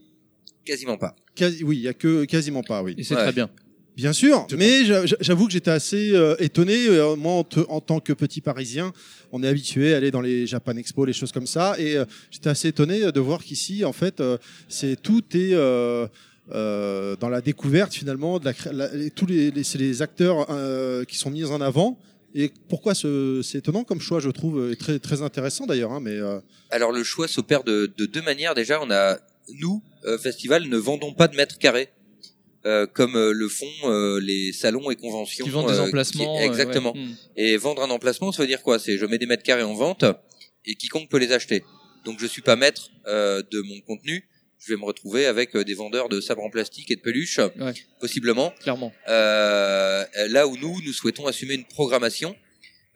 [0.65, 1.15] Quasiment pas.
[1.35, 2.95] Quasi, oui, il y a que quasiment pas, oui.
[2.97, 3.51] Et c'est très bien.
[3.97, 6.87] Bien sûr, mais j'a- j'a- j'avoue que j'étais assez euh, étonné.
[6.87, 8.93] Euh, moi, en, te- en tant que petit Parisien,
[9.33, 12.05] on est habitué à aller dans les Japan Expo, les choses comme ça, et euh,
[12.31, 16.07] j'étais assez étonné de voir qu'ici, en fait, euh, c'est tout est euh,
[16.53, 18.39] euh, dans la découverte finalement.
[18.39, 21.99] De la, tous les, les- c'est les acteurs euh, qui sont mis en avant.
[22.35, 25.93] Et pourquoi ce- c'est étonnant comme choix, je trouve, et très très intéressant d'ailleurs.
[25.93, 26.39] hein, mais euh,
[26.71, 28.55] Alors le choix s'opère de, de deux manières.
[28.55, 29.19] Déjà, on a
[29.61, 31.89] nous, euh, festival, ne vendons pas de mètres carrés.
[32.67, 35.45] Euh, comme euh, le font euh, les salons et conventions.
[35.45, 36.93] Qui vendent des euh, emplacements, qui- euh, exactement.
[36.95, 37.01] ouais.
[37.01, 37.17] Mm.
[37.37, 38.79] Et vendre un emplacement, ça veut dire quoi?
[38.79, 40.05] C'est je mets des mètres carrés en vente
[40.67, 41.65] et quiconque peut les acheter.
[42.05, 44.25] Donc je suis pas maître euh, de mon contenu.
[44.59, 47.39] Je vais me retrouver avec euh, des vendeurs de sabres en plastique et de peluches,
[47.59, 47.73] Ouais.
[47.99, 48.53] possiblement.
[48.61, 48.93] Clairement.
[49.09, 52.37] Euh, là où nous, nous souhaitons assumer une programmation.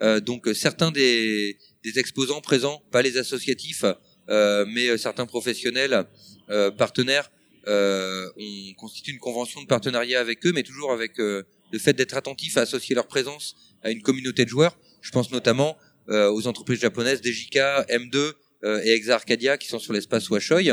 [0.02, 3.84] Euh, donc certains des, des exposants présents, pas les associatifs,
[4.28, 6.04] euh, mais certains professionnels
[6.50, 7.30] euh, partenaires,
[7.66, 12.16] on constitue une convention de partenariat avec eux, mais toujours avec euh, le fait d'être
[12.16, 14.78] attentif à associer leur présence à une communauté de joueurs.
[15.00, 15.76] Je pense notamment
[16.08, 17.56] euh, aux entreprises japonaises DJK,
[17.88, 18.32] M2
[18.64, 20.70] euh, et Exa Arcadia qui sont sur l'espace Washoy.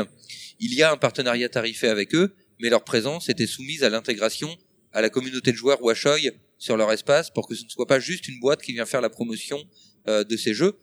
[0.60, 4.56] Il y a un partenariat tarifé avec eux, mais leur présence était soumise à l'intégration
[4.92, 7.98] à la communauté de joueurs Washoy sur leur espace pour que ce ne soit pas
[7.98, 9.58] juste une boîte qui vient faire la promotion
[10.06, 10.76] euh, de ces jeux.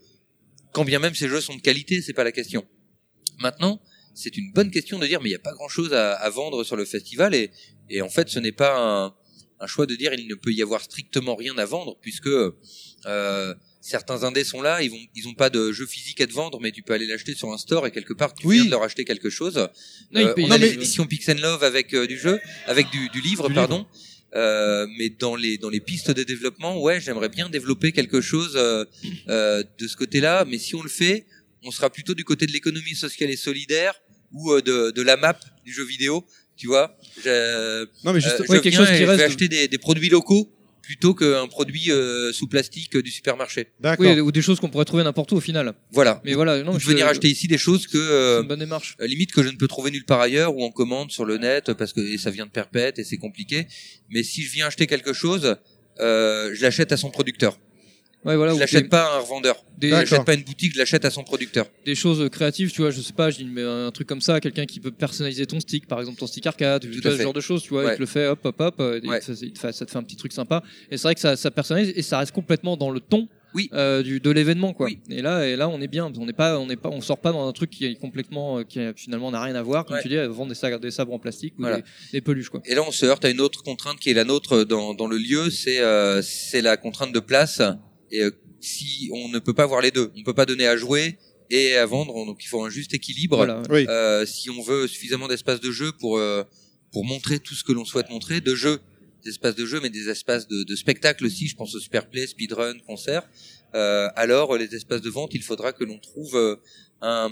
[0.74, 2.66] Quand bien même ces jeux sont de qualité, c'est pas la question.
[3.40, 3.80] Maintenant,
[4.14, 6.30] c'est une bonne question de dire mais il n'y a pas grand chose à, à
[6.30, 7.52] vendre sur le festival et,
[7.90, 9.14] et en fait ce n'est pas un,
[9.60, 13.54] un choix de dire il ne peut y avoir strictement rien à vendre puisque euh,
[13.82, 16.60] certains indés sont là, ils vont ils ont pas de jeu physique à te vendre
[16.62, 18.56] mais tu peux aller l'acheter sur un store et quelque part tu Oui.
[18.58, 19.56] viens de leur acheter quelque chose.
[20.12, 23.22] Non, Euh, on a éditions Pix and Love avec euh, du jeu, avec du, du
[23.22, 23.86] livre Du pardon.
[24.36, 28.54] Euh, mais dans les dans les pistes de développement, ouais, j'aimerais bien développer quelque chose
[28.56, 28.86] euh,
[29.28, 30.46] euh, de ce côté-là.
[30.46, 31.26] Mais si on le fait,
[31.64, 33.94] on sera plutôt du côté de l'économie sociale et solidaire
[34.32, 36.26] ou euh, de, de la map du jeu vidéo.
[36.56, 39.48] Tu vois, Je- Non, mais juste- euh, je ouais, quelque chose qui reste- vais acheter
[39.48, 43.68] des, des produits locaux plutôt qu'un produit euh, sous plastique euh, du supermarché.
[43.80, 44.06] d'accord.
[44.06, 45.74] Oui, ou des choses qu'on pourrait trouver n'importe où au final.
[45.92, 46.20] Voilà.
[46.26, 48.96] Mais voilà, non, je- venir acheter ici des choses que c'est euh, une bonne démarche.
[49.00, 51.38] euh, limite que je ne peux trouver nulle part ailleurs ou en commande sur le
[51.38, 53.68] net parce que et ça vient de perpète et c'est compliqué.
[54.10, 55.56] Mais si je viens acheter quelque chose,
[56.00, 57.58] euh, je l'achète à son producteur.
[58.26, 58.52] Ouais, voilà.
[58.52, 59.64] je ou l'achète des- pas à un revendeur.
[59.78, 61.66] des- Je l'achète pas à une boutique, je l'achète à son producteur.
[61.86, 64.42] des choses créatives, tu vois, je sais pas, je dis mais un truc comme ça,
[64.42, 67.40] quelqu'un qui peut personnaliser ton stick, par exemple ton stick arcade, à ce genre de
[67.42, 67.94] choses, tu vois, Ouais.
[67.94, 69.20] il te le fait hop hop hop, euh, Ouais.
[69.22, 70.64] te fait- ça te fait un petit truc sympa.
[70.92, 73.28] Et c'est vrai que ça, ça personnalise et ça reste complètement dans le ton.
[73.56, 73.68] Oui.
[73.74, 74.86] euh, du, de l'événement quoi.
[74.86, 75.00] Oui.
[75.10, 77.18] Et là et là on est bien, on n'est pas on n'est pas on sort
[77.18, 79.96] pas dans un truc qui est complètement euh, qui finalement n'a rien à voir comme
[79.96, 80.04] Ouais.
[80.04, 81.78] tu dis vendre des, sa- des sabres en plastique ou Voilà.
[81.78, 82.62] des, des peluches quoi.
[82.66, 85.08] Et là, on se heurte à une autre contrainte qui est la nôtre dans, dans
[85.08, 87.60] le lieu, c'est euh, c'est la contrainte de place.
[88.12, 90.78] Et euh, si on ne peut pas avoir les deux, on peut pas donner à
[90.78, 91.18] jouer
[91.50, 93.38] et à vendre, donc il faut un juste équilibre.
[93.38, 93.62] Voilà.
[93.70, 93.86] Oui.
[93.90, 96.44] Euh, si on veut suffisamment d'espace de jeu pour euh,
[96.92, 98.80] pour montrer tout ce que l'on souhaite montrer, de jeu,
[99.24, 101.48] des espaces de jeu, mais des espaces de, de spectacle aussi.
[101.48, 103.24] Je pense au Superplay, speedrun, concert.
[103.76, 106.56] Euh, alors les espaces de vente, il faudra que l'on trouve euh,
[107.02, 107.30] un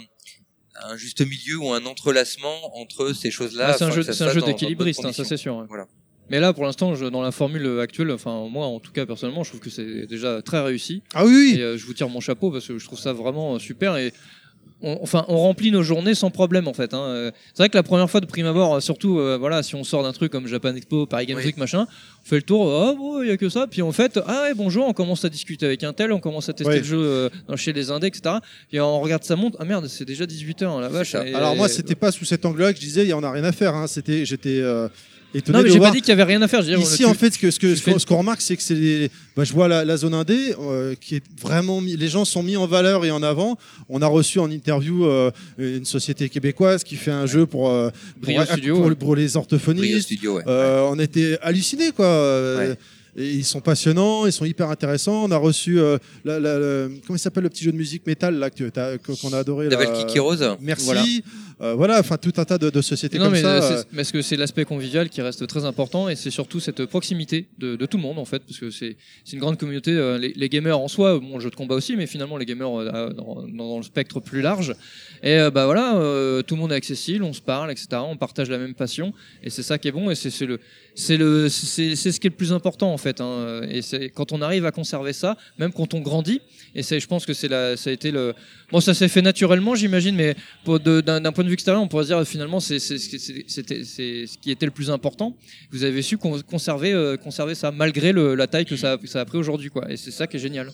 [0.83, 3.69] un juste milieu ou un entrelacement entre ces choses-là.
[3.69, 5.56] Ah, c'est un jeu, jeu d'équilibriste, hein, ça c'est sûr.
[5.56, 5.65] ouais.
[5.67, 5.88] Voilà.
[6.29, 9.43] Mais là, pour l'instant, je- dans la formule actuelle, enfin moi, en tout cas personnellement,
[9.43, 11.01] je trouve que c'est déjà très réussi.
[11.13, 11.56] Ah oui, oui.
[11.60, 13.95] Et euh, je vous tire mon chapeau parce que je trouve ça vraiment euh, super
[13.97, 14.13] et
[14.83, 16.93] on, enfin on remplit nos journées sans problème en fait.
[16.93, 17.01] hein.
[17.01, 19.83] Euh, C'est vrai que la première fois de prime abord, surtout euh, voilà, si on
[19.83, 21.45] sort d'un truc comme Japan Expo, Paris Games Oui.
[21.45, 21.88] Week, machin,
[22.24, 24.43] on fait le tour, oh bon, il y a que ça, puis en fait, ah
[24.43, 26.99] ouais, bonjour, on commence à discuter avec un tel, on commence à tester le jeu
[27.01, 28.35] euh, chez les indés, etc.
[28.69, 31.11] Puis on regarde sa montre, ah merde, c'est déjà 18h, la vache.
[31.11, 31.27] ça.
[31.27, 33.31] Et- Alors moi, c'était pas sous cet angle-là que je disais, il y en a
[33.31, 33.74] rien à faire.
[33.74, 33.88] Hein.
[33.88, 34.90] C'était, j'étais, euh,
[35.33, 36.61] étonné Non, mais j'ai pas dit qu'il y avait rien à faire.
[36.61, 38.42] Je veux dire, Ici, tu- en fait, ce que ce que ce qu'on qu'on remarque,
[38.42, 41.81] c'est que c'est les- bah, je vois la, la zone indé euh, qui est vraiment
[41.81, 43.58] mis, les gens sont mis en valeur et en avant.
[43.90, 47.90] On a reçu en interview euh, une société québécoise qui fait un jeu pour euh,
[48.22, 48.95] pour, Brio Studio, pour- ouais.
[48.95, 49.85] pour les orthophonistes.
[49.88, 50.43] Brio Studio, ouais.
[50.47, 52.06] Euh, On était hallucinés quoi.
[52.06, 52.76] Euh,
[53.19, 55.24] et ils sont passionnants, ils sont hyper intéressants.
[55.24, 58.06] On a reçu euh, la- la- le- comment il s'appelle le petit jeu de musique
[58.06, 58.65] métal là que
[59.22, 59.69] qu'on a adoré.
[59.69, 59.85] Là.
[60.06, 60.58] Kick Heroes.
[60.61, 60.85] Merci.
[60.85, 61.03] Voilà.
[61.60, 63.56] Euh, voilà, enfin tout un tas de, de sociétés Non, comme mais ça.
[63.56, 66.60] euh, euh, c'est- parce que c'est l'aspect convivial qui reste très important et c'est surtout
[66.60, 68.96] cette proximité de, de tout le monde en fait, parce que c'est
[69.34, 69.90] une grande communauté.
[69.92, 72.70] euh, les, les gamers en soi, bon, jeu de combat aussi, mais finalement les gamers
[72.80, 74.76] euh, dans, dans le spectre plus large.
[75.24, 77.88] Et euh, bah voilà, euh, tout le monde est accessible, on se parle, etc.
[78.08, 80.60] On partage la même passion et c'est ça qui est bon et c'est le
[80.94, 83.20] c'est le c'est ce qui est le plus important en fait.
[83.20, 86.40] Hein, et c'est quand on arrive à conserver ça, même quand on grandit.
[86.76, 88.34] Et c'est je pense que c'est ça a été le
[88.72, 90.36] bon ça s'est fait naturellement j'imagine, mais
[90.68, 94.72] d'un point de vue extérieur, on pourrait se dire finalement c'est ce qui était le
[94.72, 95.35] plus important.
[95.72, 98.97] Vous avez su con- conserver euh, conserver ça malgré le, la taille que ça a,
[98.97, 99.92] que ça a pris aujourd'hui quoi.
[99.92, 100.72] Et c'est ça qui est génial.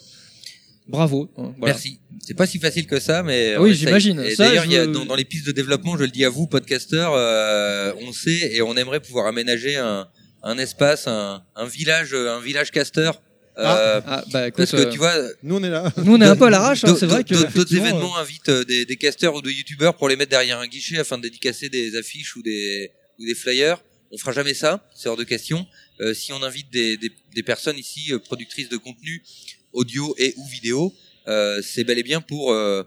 [0.88, 1.30] Bravo.
[1.38, 1.74] hein, voilà.
[1.76, 2.00] Merci.
[2.20, 4.22] C'est pas si facile que ça, mais oui, j'imagine.
[4.38, 7.94] D'ailleurs, veux- dans, dans les pistes de développement, je le dis à vous, podcasteurs, euh,
[8.02, 10.08] on sait et on aimerait pouvoir aménager un,
[10.44, 13.12] un espace, un, un village, un village caster.
[13.58, 15.92] Euh, Ah, bah, écoute, parce que euh, tu vois, nous on est là.
[16.04, 18.50] Nous, on est un peu à l'arrache, hein, D'autres- c'est vrai que, d'autres- événements invitent
[18.50, 21.24] euh, des, des casters ou des youtubeurs pour les mettre derrière un guichet afin de
[21.24, 23.78] dédicacer des affiches ou des, ou des flyers.
[24.12, 25.66] On fera jamais ça, c'est hors de question.
[26.02, 29.24] Euh, si on invite des, des, des personnes ici euh, productrices de contenu
[29.72, 30.94] audio et ou vidéo,
[31.28, 32.84] euh, c'est bel et bien pour euh,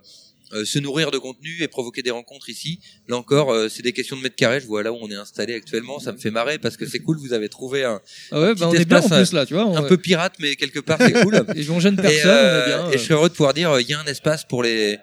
[0.53, 2.81] euh, se nourrir de contenu et provoquer des rencontres ici.
[3.09, 4.61] Là encore, euh, c'est des questions de mètres carrés.
[4.61, 7.01] Je vois là où on est installé actuellement, ça me fait marrer parce que c'est
[7.01, 7.19] cool.
[7.19, 9.35] Vous avez trouvé un, Ah ouais, un bah, petit on est bien en espace, plus,
[9.37, 11.45] là, tu vois, on- un peu pirate, mais quelque part c'est cool.
[11.57, 12.99] Ils vont gêner Et, personne, on est bien, Et euh.
[12.99, 14.99] je serais heureux de pouvoir dire, euh, il y a un espace pour les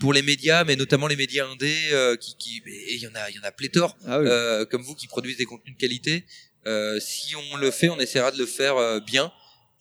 [0.00, 3.14] pour les médias, mais notamment les médias indés, euh, qui, qui et il y en
[3.14, 4.26] a, il y en a pléthore, Ah oui.
[4.28, 6.24] euh, comme vous qui produisent des contenus de qualité.
[6.66, 9.30] Euh, si on le fait, on essaiera de le faire euh, bien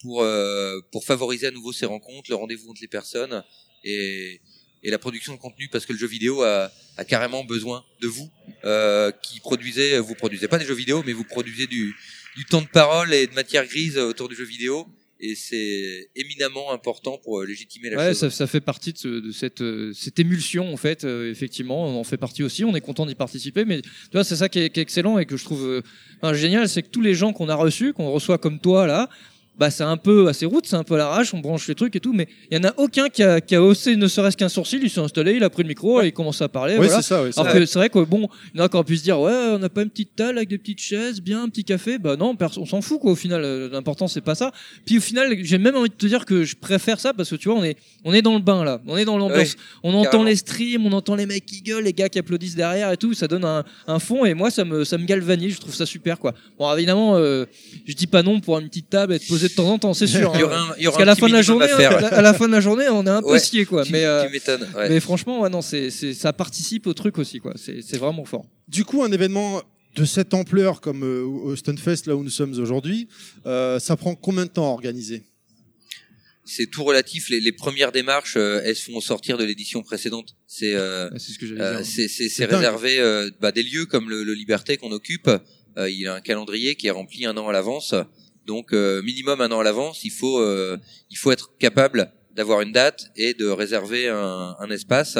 [0.01, 3.43] pour euh, pour favoriser à nouveau ces rencontres, le rendez-vous entre les personnes
[3.83, 4.41] et
[4.83, 8.07] et la production de contenu parce que le jeu vidéo a, a carrément besoin de
[8.07, 8.29] vous
[8.65, 11.95] euh, qui produisez vous produisez pas des jeux vidéo mais vous produisez du
[12.37, 14.87] du temps de parole et de matière grise autour du jeu vidéo
[15.23, 18.17] et c'est éminemment important pour euh, légitimer la Ouais, chose.
[18.17, 21.03] ça, ça fait partie de, ce- de cette, euh, cette émulsion en fait.
[21.03, 22.63] euh, effectivement, on en fait partie aussi.
[22.63, 25.19] On est content d'y participer, mais tu vois, c'est ça qui est, qui est excellent
[25.19, 25.81] et que je trouve euh,
[26.21, 29.09] enfin, génial, c'est que tous les gens qu'on a reçus, qu'on reçoit comme toi là.
[29.61, 31.95] Bah, c'est un peu assez route, c'est un peu à l'arrache, on branche les trucs
[31.95, 34.35] et tout, mais il y en a aucun qui a, qui a haussé ne serait-ce
[34.35, 36.73] qu'un sourcil, il s'est installé, il a pris le micro et il commence à parler.
[36.79, 37.03] Ouais, voilà.
[37.03, 37.59] c'est ça, ouais, c'est Alors ça.
[37.59, 39.59] que c'est vrai que bon, il y en a qui pu se dire, ouais, on
[39.59, 41.99] n'a pas une petite table avec des petites chaises, bien, un petit café.
[41.99, 43.11] Bah non, on s'en fout quoi.
[43.11, 44.51] Au final, euh, l'important c'est pas ça.
[44.83, 47.35] Puis au final, j'ai même envie de te dire que je préfère ça parce que
[47.35, 49.59] tu vois, on est, on est dans le bain là, on est dans l'ambiance, Ouais,
[49.83, 50.23] on entend carrément.
[50.23, 53.13] les streams, on entend les mecs qui gueulent, les gars qui applaudissent derrière et tout,
[53.13, 55.85] ça donne un, un fond et moi ça me, ça me galvanise, je trouve ça
[55.85, 56.33] super quoi.
[56.57, 57.45] Bon, évidemment, euh,
[57.85, 60.07] je dis pas non pour une petite table être posée de temps en temps, c'est
[60.07, 60.31] sûr.
[60.35, 60.45] Il y hein.
[60.45, 62.13] aura un- il y aura Parce qu'à la fin de la à journée, faire.
[62.13, 63.83] à la fin de la journée, on est un peu Ouais, scié quoi.
[63.85, 64.89] tu- mais, euh, tu m'étonnes, ouais.
[64.89, 67.53] mais franchement, ouais, non, c'est, ça participe au truc aussi quoi.
[67.55, 68.45] C'est, vraiment fort.
[68.67, 69.61] Du coup, un événement
[69.95, 73.07] de cette ampleur comme euh, au Stunfest, là où nous sommes aujourd'hui,
[73.45, 75.23] euh, ça prend combien de temps à organiser?
[76.45, 77.29] C'est tout relatif.
[77.29, 80.35] Les, les premières démarches, euh, elles se font sortir de l'édition précédente.
[80.47, 85.29] C'est euh, ce euh, réservé euh, bah, des lieux comme le, le Liberté qu'on occupe.
[85.77, 87.93] Euh, il a un calendrier qui est rempli un an à l'avance.
[88.45, 90.77] Donc euh, minimum un an à l'avance, il faut euh,
[91.09, 95.17] il faut être capable d'avoir une date et de réserver un, un espace.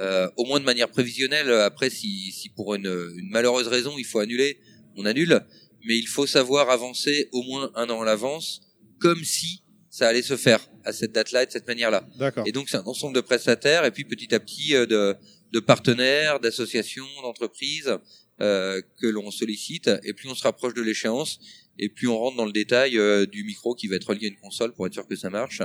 [0.00, 1.50] Euh, au moins de manière prévisionnelle.
[1.50, 2.86] Après, si, si pour une,
[3.16, 4.60] une malheureuse raison il faut annuler,
[4.96, 5.40] on annule.
[5.84, 8.60] Mais il faut savoir avancer au moins un an à l'avance,
[9.00, 12.08] comme si ça allait se faire à cette date-là et de cette manière-là.
[12.16, 12.44] D'accord.
[12.46, 15.16] Et donc c'est un ensemble de prestataires et puis petit à petit euh, de,
[15.52, 17.92] de partenaires, d'associations, d'entreprises
[18.40, 19.90] euh, que l'on sollicite.
[20.04, 21.40] Et plus on se rapproche de l'échéance,
[21.78, 24.28] et plus on rentre dans le détail euh, du micro qui va être relié à
[24.28, 25.62] une console pour être sûr que ça marche.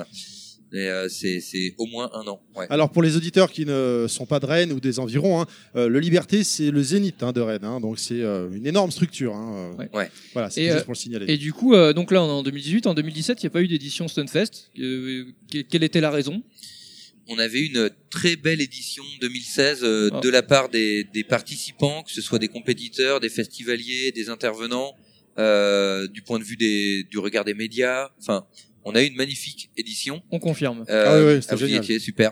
[0.72, 2.42] Mais euh, c'est c'est au moins un an.
[2.56, 2.66] Ouais.
[2.72, 5.88] Alors pour les auditeurs qui ne sont pas de Rennes ou des environs, hein, euh,
[5.88, 9.36] le Liberté c'est le zénith hein, de Rennes, hein, donc c'est euh, une énorme structure.
[9.36, 10.10] Hein, euh, Ouais.
[10.34, 11.26] Voilà, c'est Et, juste euh, pour le signaler.
[11.32, 12.88] Et du coup, euh, donc là, on est en 2018.
[12.88, 14.72] En 2017, il n'y a pas eu d'édition Stunfest.
[14.80, 16.42] Euh, que- quelle était la raison?
[17.28, 20.20] On avait une très belle édition 2016 euh, Ah.
[20.22, 24.96] de la part des, des participants, que ce soit des compétiteurs, des festivaliers, des intervenants,
[25.40, 28.10] euh, du point de vue des, du regard des médias.
[28.20, 28.46] Enfin,
[28.86, 30.22] on a eu une magnifique édition.
[30.32, 30.84] On confirme.
[30.90, 32.32] Euh, Ah oui, oui, c'était ah, super.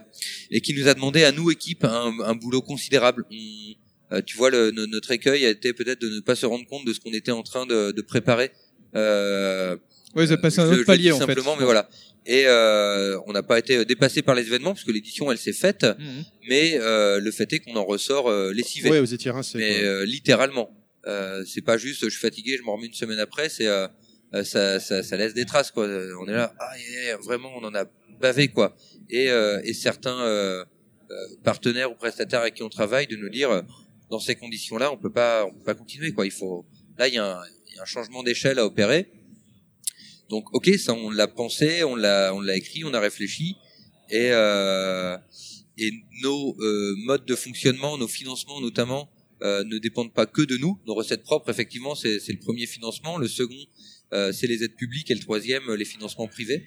[0.49, 3.25] Et qui nous a demandé à nous équipe un, un boulot considérable.
[3.31, 6.45] On- euh, tu vois, le, no- notre écueil a été peut-être de ne pas se
[6.45, 8.51] rendre compte de ce qu'on était en train de, de préparer.
[8.95, 9.77] Euh,
[10.17, 11.25] ils ont passé un je autre palier, en fait.
[11.27, 11.89] simplement, mais voilà.
[12.25, 15.53] Et euh, on n'a pas été dépassé par les événements parce que l'édition elle s'est
[15.53, 16.23] faite, Mhm.
[16.49, 18.89] mais euh, le fait est qu'on en ressort euh, lessivé.
[18.89, 20.69] Ouais, vous étiez rincés, Mais euh, littéralement.
[21.07, 23.49] Euh, c'est pas juste je suis fatigué, je m'en remets une semaine après.
[23.49, 23.87] C'est euh,
[24.33, 25.87] euh, ça, ça, ça laisse des traces quoi.
[26.19, 26.73] On est là, ah,
[27.23, 27.85] vraiment, on en a
[28.19, 28.75] bavé quoi.
[29.09, 30.63] Et, euh, et certains euh,
[31.43, 33.63] partenaires ou prestataires avec qui on travaille de nous dire,
[34.09, 36.25] dans ces conditions-là, on peut pas, on peut pas continuer quoi.
[36.25, 36.65] Il faut,
[36.97, 37.41] là, il y y a
[37.81, 39.11] un changement d'échelle à opérer.
[40.29, 43.57] Donc, ok, ça, on l'a pensé, on l'a, on l'a écrit, on a réfléchi,
[44.09, 45.17] et euh,
[45.77, 49.09] et nos euh, modes de fonctionnement, nos financements notamment,
[49.43, 50.79] euh, ne dépendent pas que de nous.
[50.87, 53.17] Nos recettes propres, effectivement, c'est le premier financement.
[53.17, 53.65] Le second,
[54.13, 56.63] euh, c'est les aides publiques, et le troisième, les financements privés.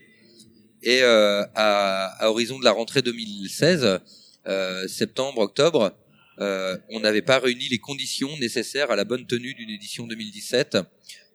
[0.82, 4.00] Et euh, à, à horizon de la rentrée 2016,
[4.46, 5.96] euh, septembre, octobre,
[6.40, 10.78] euh, on n'avait pas réuni les conditions nécessaires à la bonne tenue d'une édition 2017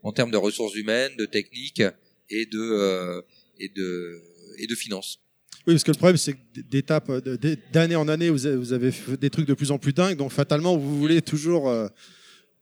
[0.03, 1.83] en termes de ressources humaines, de techniques
[2.29, 3.22] et de euh,
[3.59, 4.22] et de
[4.57, 5.19] et de finances.
[5.67, 9.29] Oui, parce que le problème, c'est que d'étape, de- d'année en année, vous avez, des
[9.29, 11.88] trucs de plus en plus dingues, donc fatalement, vous voulez toujours euh,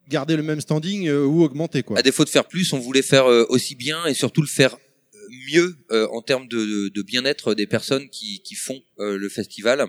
[0.09, 1.99] garder le même standing euh, ou augmenter, quoi.
[1.99, 4.75] À défaut de faire plus, on voulait faire euh, aussi bien et surtout le faire
[4.75, 5.17] euh,
[5.51, 9.87] mieux euh, en termes de, bien-être des personnes qui, font euh, le festival.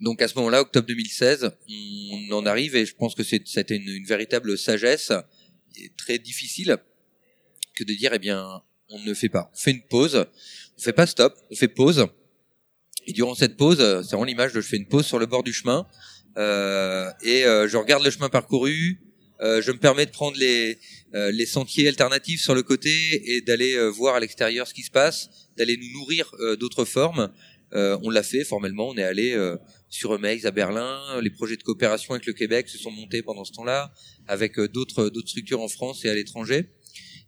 [0.00, 3.88] Donc à ce moment-là, octobre 2016, on en arrive et je pense que c'était une,
[3.88, 5.12] une véritable sagesse
[5.96, 6.78] très difficile
[7.76, 10.26] que de dire eh bien on ne fait pas, on fait une pause,
[10.80, 12.06] on fait pas stop, on fait pause.
[13.06, 15.26] Et durant cette pause, euh, c'est vraiment l'image de je fais une pause sur le
[15.26, 15.86] bord du chemin
[16.38, 19.00] euh, et euh, je regarde le chemin parcouru,
[19.42, 20.78] euh, je me permets de prendre les
[21.14, 22.90] euh, les sentiers alternatifs sur le côté
[23.24, 27.30] et d'aller euh, voir à l'extérieur ce qui se passe, d'aller nous nourrir d'autres formes.
[27.72, 29.36] On l'a fait formellement, on est allé
[29.88, 33.44] sur Eumex à Berlin, les projets de coopération avec le Québec se sont montés pendant
[33.44, 33.92] ce temps-là,
[34.26, 36.70] avec d'autres d'autres structures en France et à l'étranger.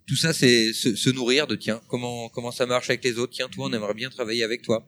[0.07, 3.33] Tout ça, c'est se, se nourrir de tiens, comment comment ça marche avec les autres,
[3.35, 4.87] tiens toi on aimerait bien travailler avec toi.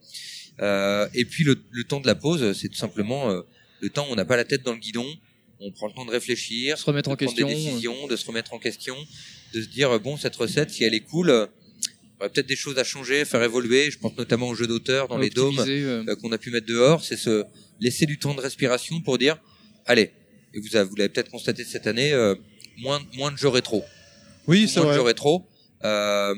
[0.61, 3.43] Euh, et puis le, le temps de la pause, c'est tout simplement euh,
[3.81, 5.07] le temps où on n'a pas la tête dans le guidon,
[5.61, 7.49] on prend le temps de réfléchir, Se remettre de en prendre question.
[7.49, 8.97] des décisions, de se remettre en question,
[9.55, 11.47] de se dire euh, bon cette recette si elle est cool, euh,
[11.87, 13.91] il y aurait peut-être des choses à changer, à faire évoluer.
[13.91, 16.05] Je pense notamment aux jeux d'auteur dans les dômes euh.
[16.09, 17.45] euh, qu'on a pu mettre dehors, c'est se
[17.81, 19.37] laisser du temps de respiration pour dire
[19.87, 20.11] allez.
[20.55, 22.35] Et vous, avez- vous l'avez peut-être constaté cette année, euh,
[22.79, 23.85] moins moins de jeux rétro.
[24.47, 24.91] Oui, c'est vrai.
[24.91, 25.47] de jeux rétro.
[25.85, 26.35] Euh,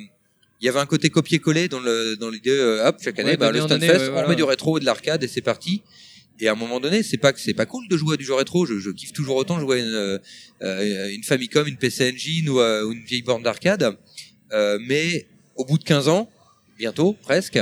[0.61, 3.37] il y avait un côté copier-coller dans le dans l'idée euh, hop chaque année Ouais,
[3.37, 4.29] bah, le Stunfest ouais, on voilà.
[4.29, 5.83] met du rétro et de l'arcade et c'est parti
[6.41, 8.25] et à un moment donné c'est pas que c'est pas cool de jouer à du
[8.25, 10.19] jeu rétro je, je kiffe toujours autant jouer à une
[10.63, 13.97] euh, une Famicom une PC Engine ou, euh, ou une vieille borne d'arcade
[14.53, 16.31] Euh, mais au bout de 15 ans
[16.79, 17.59] bientôt presque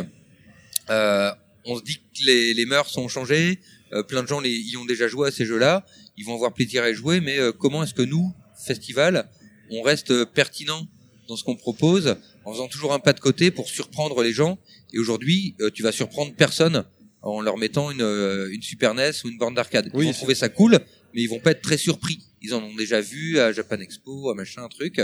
[0.90, 1.30] euh,
[1.64, 3.58] on se dit que les, les mœurs sont changées
[3.92, 5.84] euh, plein de gens les, y ont déjà joué à ces jeux-là
[6.16, 8.32] ils vont avoir plaisir à y jouer mais euh, comment est-ce que nous
[8.66, 9.28] festival
[9.70, 10.86] on reste euh, pertinent
[11.28, 14.58] dans ce qu'on propose en faisant toujours un pas de côté pour surprendre les gens.
[14.92, 16.84] Et aujourd'hui euh, tu vas surprendre personne
[17.22, 19.90] en leur mettant une, euh, une Super NES ou une borne d'arcade.
[19.94, 20.48] Ils vont trouver ça.
[20.48, 20.80] cool
[21.14, 22.18] mais ils vont pas être très surpris.
[22.42, 25.00] Ils en ont déjà vu à Japan Expo à machin un truc.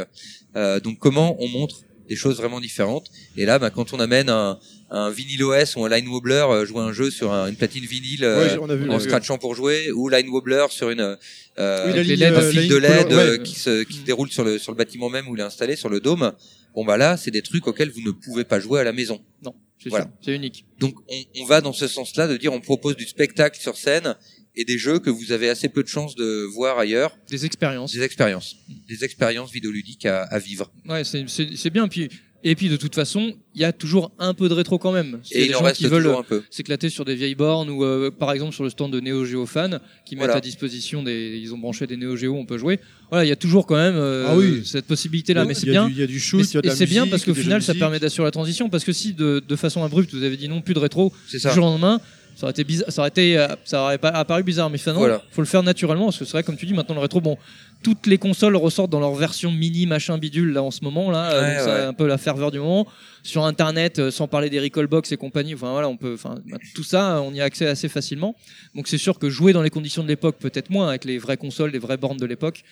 [0.57, 4.29] Euh, donc comment on montre des choses vraiment différentes et là bah, quand on amène
[4.29, 4.59] un,
[4.91, 7.85] un vinyle OS ou un line wobbler euh, jouer un jeu sur un- une platine
[7.87, 10.91] vinyle euh, Ouais, on a vu, on en scratchant pour jouer ou line wobbler sur
[10.91, 11.17] une
[11.59, 13.43] euh, Oui, ligne, un euh, fil de LED euh, ouais.
[13.43, 15.77] qui se qui se déroule sur le sur le bâtiment même où il est installé
[15.77, 16.33] sur le dôme
[16.75, 19.21] bon bah là c'est des trucs auxquels vous ne pouvez pas jouer à la maison
[19.45, 20.11] Non, c'est Voilà.
[20.27, 20.65] unique.
[20.81, 24.17] donc on, on va dans ce sens-là de dire on propose du spectacle sur scène
[24.57, 27.93] et des jeux que vous avez assez peu de chances de voir ailleurs Des expériences.
[27.93, 28.57] des expériences
[28.89, 31.87] des expériences vidéoludiques à, à vivre Ouais, c'est c'est- c'est bien.
[31.89, 32.09] Puis
[32.43, 35.21] et puis de toute façon, il y a toujours un peu de rétro quand même.
[35.23, 36.89] S'il y a et des il en gens reste qui veulent toujours un peu s'éclater
[36.89, 39.79] sur des vieilles bornes ou euh, par exemple sur le stand de Neo Geo Fan
[40.07, 40.37] qui mettent Voilà.
[40.37, 43.33] à disposition des ils ont branché des Neo Geo on peut jouer voilà il y
[43.33, 44.63] a toujours quand même euh, Ah oui.
[44.65, 46.57] cette possibilité là Oui, mais c'est bien il y a du shoot, Et- il y
[46.57, 48.85] a de et la c'est bien parce qu'au final ça permet d'assurer la transition parce
[48.85, 51.55] que si de, de façon abrupte vous avez dit non plus de rétro c'est du
[51.55, 52.01] jour au lendemain
[52.41, 55.01] ça aurait été bizarre, ça aurait été euh, ça aurait pas apparu bizarre mais finalement
[55.01, 55.23] Voilà.
[55.31, 57.37] faut le faire naturellement parce que c'est vrai comme tu dis maintenant le rétro bon
[57.83, 61.33] toutes les consoles ressortent dans leur version mini machin bidule là en ce moment là
[61.33, 62.87] euh, Ouais, donc c'est un peu la ferveur du moment.
[63.23, 66.37] Sur internet euh, sans parler des recall box et compagnie enfin voilà on peut enfin
[66.51, 68.35] bah, tout ça on y a accès assez facilement.
[68.75, 71.37] Donc c'est sûr que jouer dans les conditions de l'époque peut-être moins avec les vraies
[71.37, 72.63] consoles les vraies bornes de l'époque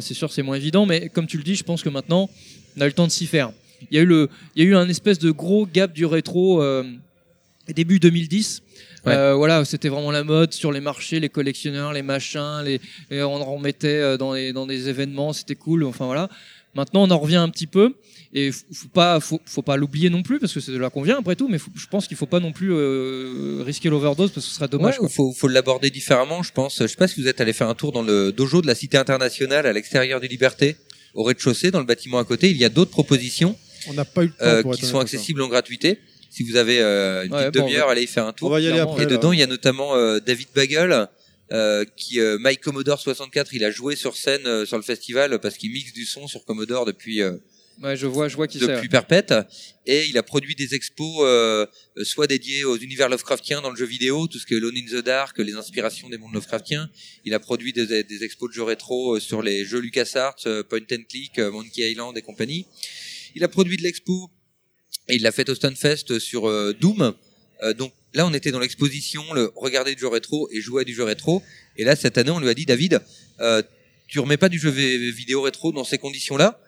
[0.00, 2.28] c'est sûr c'est moins évident mais comme tu le dis je pense que maintenant
[2.76, 3.52] on a le temps de s'y faire.
[3.90, 6.06] Il y a eu le il y a eu un espèce de gros gap du
[6.06, 6.82] rétro euh,
[7.68, 8.62] début 2010
[9.04, 9.14] Ouais.
[9.14, 13.22] Euh, voilà, c'était vraiment la mode sur les marchés, les collectionneurs, les machins, les, et
[13.22, 15.82] on en remettait euh, dans, les, dans des événements, c'était cool.
[15.84, 16.28] Enfin voilà.
[16.74, 17.94] Maintenant, on en revient un petit peu
[18.32, 21.02] et faut pas, faut, faut pas l'oublier non plus parce que c'est de là qu'on
[21.02, 21.48] vient après tout.
[21.48, 24.56] Mais faut- je pense qu'il faut pas non plus euh, risquer l'overdose parce que ce
[24.56, 24.94] serait dommage.
[24.94, 25.08] Ouais, quoi.
[25.08, 26.78] faut, faut l'aborder différemment, je pense.
[26.80, 28.74] Je sais pas si vous êtes allé faire un tour dans le dojo de la
[28.74, 30.76] Cité internationale à l'extérieur du Liberté,
[31.14, 32.50] au rez-de-chaussée, dans le bâtiment à côté.
[32.50, 33.54] Il y a d'autres propositions
[33.88, 35.98] On n'a pas eu le temps euh, pour qui sont accessibles en gratuité.
[36.34, 38.32] Si vous avez euh, une Ouais, petite bon, demi-heure, on allez y faire un On
[38.32, 38.50] tour.
[38.50, 39.02] va y aller après.
[39.02, 39.10] Et là.
[39.12, 41.08] dedans, il y a notamment euh, David Bagel,
[41.52, 45.38] euh, qui euh, Mike Commodore 64, il a joué sur scène euh, sur le festival
[45.40, 47.36] parce qu'il mixe du son sur Commodore depuis euh,
[47.82, 48.66] Ouais, je vois, je vois qui c'est.
[48.66, 49.34] depuis perpète
[49.86, 51.26] et il a produit des expos
[52.02, 55.00] soit dédiés aux univers Lovecraftiens dans le jeu vidéo tout ce qui est Alone in
[55.00, 56.90] the Dark les inspirations des mondes Lovecraftiens
[57.24, 60.36] il a produit des, des expos de jeux rétro euh, sur les jeux LucasArts
[60.68, 62.66] Point and Click Monkey Island et compagnie
[63.34, 64.30] il a produit de l'expo
[65.08, 67.14] et il l'a fait au Stunfest sur euh, Doom.
[67.62, 70.84] Euh, donc là on était dans l'exposition le regarder du jeu rétro et jouer à
[70.84, 71.42] du jeu rétro.
[71.76, 73.00] Et là cette année on lui a dit David
[73.40, 73.62] euh,
[74.08, 76.60] tu remets pas du jeu vidéo rétro dans ces conditions là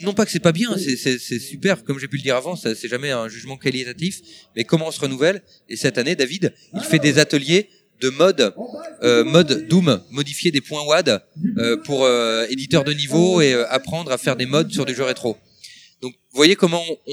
[0.00, 2.88] non pas que c'est pas bien, c'est- super, comme j'ai pu le dire avant, c'est
[2.88, 4.20] jamais un jugement qualitatif,
[4.56, 5.42] mais comment on se renouvelle.
[5.68, 7.68] Et cette année, David, il fait des ateliers
[8.00, 8.54] de mode,
[9.02, 11.22] euh, mode Doom, modifier des points WAD
[11.58, 14.94] euh, pour euh, éditeurs de niveau et euh, apprendre à faire des modes sur des
[14.94, 15.36] jeux rétro.
[16.00, 17.12] Donc, vous voyez comment on,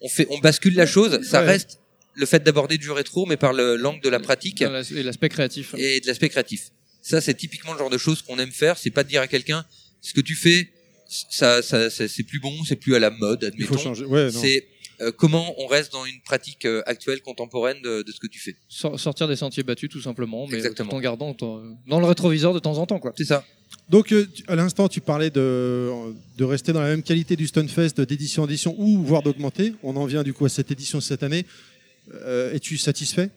[0.00, 1.20] on, fait, on bascule la chose.
[1.22, 1.46] Ça Ouais.
[1.48, 1.78] reste
[2.14, 5.74] le fait d'aborder du rétro, mais par le- l'angle de la pratique Et l'aspect créatif.
[5.76, 6.70] et de l'aspect créatif.
[7.02, 8.78] Ça, c'est typiquement le genre de choses qu'on aime faire.
[8.78, 9.64] C'est pas de dire à quelqu'un
[10.00, 10.70] ce que tu fais,
[11.08, 13.40] ça, ça, ça- c'est plus bon, c'est plus à la mode.
[13.42, 13.74] Il Admettons.
[13.74, 14.04] faut changer.
[14.06, 14.66] Ouais, c'est
[15.00, 18.38] euh, comment on reste dans une pratique euh, actuelle, contemporaine de, de ce que tu
[18.40, 18.56] fais?
[18.68, 20.90] Sor- sortir des sentiers battus tout simplement, mais Exactement.
[20.90, 23.12] tout en gardant ton- dans le rétroviseur de temps en temps quoi.
[23.16, 23.44] C'est ça.
[23.90, 25.90] Donc, euh, à l'instant, tu parlais de,
[26.38, 29.74] de rester dans la même qualité du Stunfest d'édition en édition ou voire d'augmenter.
[29.82, 31.46] On en vient du coup à cette édition cette année.
[32.14, 33.30] Euh, Es-tu satisfait?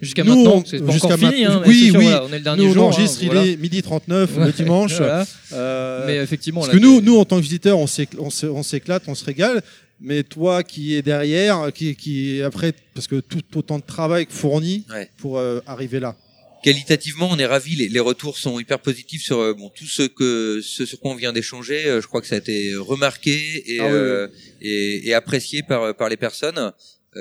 [0.00, 2.04] Jusqu'à Nous, maintenant, c'est pas encore fini, hein, mais oui, sûr, oui.
[2.04, 3.44] voilà, on est le dernier nous, jour, On hein, enregistre, il voilà.
[3.46, 4.92] est midi 39 le dimanche.
[4.96, 5.26] voilà.
[5.52, 9.14] Euh, Mais effectivement, parce là, que nous, nous, en tant que visiteurs, on s'éclate, on
[9.14, 9.62] se régale.
[10.00, 14.84] Mais toi qui es derrière, qui, qui après, parce que tout autant de travail fourni
[14.90, 15.08] Ouais.
[15.18, 16.16] pour euh, arriver là.
[16.62, 17.74] Qualitativement, on est ravis.
[17.76, 21.12] Les, les retours sont hyper positifs sur euh, bon tout ce que ce sur quoi
[21.12, 21.86] on vient d'échanger.
[21.86, 24.28] euh, je crois que ça a été remarqué et, Ah oui,
[24.60, 26.72] et, et apprécié par par les personnes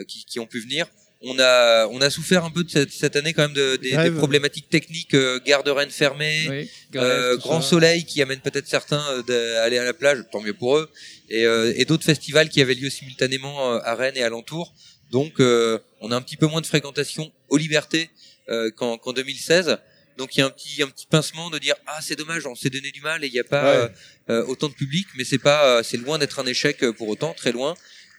[0.08, 0.86] qui, qui ont pu venir.
[1.22, 3.92] On a on a souffert un peu de cette, cette année quand même de, des,
[3.92, 7.70] des problématiques techniques, euh, gare de Rennes fermée, Oui, euh, grand ça.
[7.72, 10.90] soleil qui amène peut-être certains euh, d'aller à la plage, tant mieux pour eux,
[11.30, 14.74] et, euh, et d'autres festivals qui avaient lieu simultanément euh, à Rennes et alentour.
[15.12, 18.10] Donc euh, on a un petit peu moins de fréquentation aux libertés
[18.48, 19.78] euh, qu'en qu'en 2016.
[20.18, 22.56] Donc il y a un petit un petit pincement de dire ah c'est dommage on
[22.56, 23.90] s'est donné du mal et il n'y a pas
[24.30, 24.36] Ouais.
[24.48, 27.74] autant de public mais c'est pas c'est loin d'être un échec pour autant très loin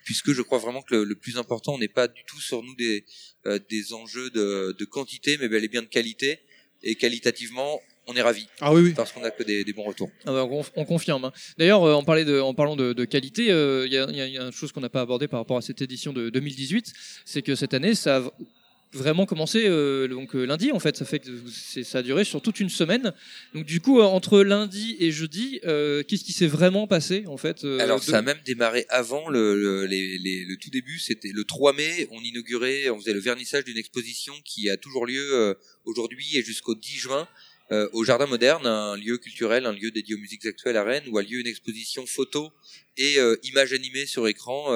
[0.04, 2.74] puisque je crois vraiment que le, le plus important n'est pas du tout sur nous
[2.76, 3.04] des
[3.47, 6.40] euh, des enjeux de, de quantité mais bel et bien de qualité
[6.83, 8.92] et qualitativement on est ravis Ah oui, oui.
[8.94, 10.10] parce qu'on a que des, des bons retours.
[10.24, 11.26] Ah bah, on, on confirme.
[11.26, 11.33] hein.
[11.58, 14.20] D'ailleurs, euh, en, de- en parlant de, de qualité, euh, il y, a, il y
[14.20, 16.12] a- il y a une chose qu'on n'a pas abordée par rapport à cette édition
[16.12, 16.92] de 2018,
[17.24, 18.31] c'est que cette année, ça a
[18.92, 20.96] vraiment commencé euh, donc euh, lundi en fait.
[20.96, 21.30] Ça fait que
[21.84, 23.12] ça a duré sur toute une semaine.
[23.54, 27.36] Donc du coup, euh, entre lundi et jeudi, euh, qu'est-ce qui s'est vraiment passé en
[27.36, 30.70] fait euh, Alors de- ça a même démarré avant le, le, les- les- le tout
[30.70, 34.76] début, c'était le 3 mai, on inaugurait, on faisait le vernissage d'une exposition qui a
[34.76, 37.28] toujours lieu euh, aujourd'hui et jusqu'au 10 juin
[37.72, 41.04] euh, au Jardin Moderne, un lieu culturel, un lieu dédié aux musiques actuelles à Rennes,
[41.06, 42.50] où a lieu une exposition photo
[42.96, 44.66] et euh, images animées sur écran,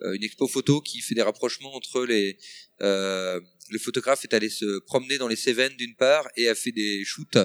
[0.00, 2.36] une expo photo qui fait des rapprochements entre les...
[2.82, 6.72] Euh, le photographe est allé se promener dans les Cévennes d'une part et a fait
[6.72, 7.38] des shoots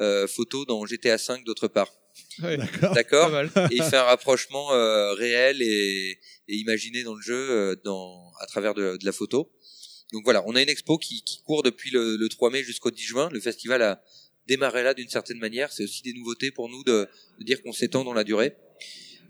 [0.00, 1.92] euh, photos dans GTA 5 d'autre part.
[2.94, 3.32] D'accord.
[3.70, 8.32] Et il fait un rapprochement euh, réel et, et imaginé dans le jeu, euh, dans,
[8.40, 9.52] à travers de, de la photo.
[10.12, 12.90] Donc voilà, on a une expo qui, qui court depuis le, le 3 mai jusqu'au
[12.90, 13.28] 10 juin.
[13.30, 14.02] Le festival a
[14.46, 15.70] démarré là d'une certaine manière.
[15.72, 17.06] C'est aussi des nouveautés pour nous de,
[17.38, 18.56] de dire qu'on s'étend dans la durée.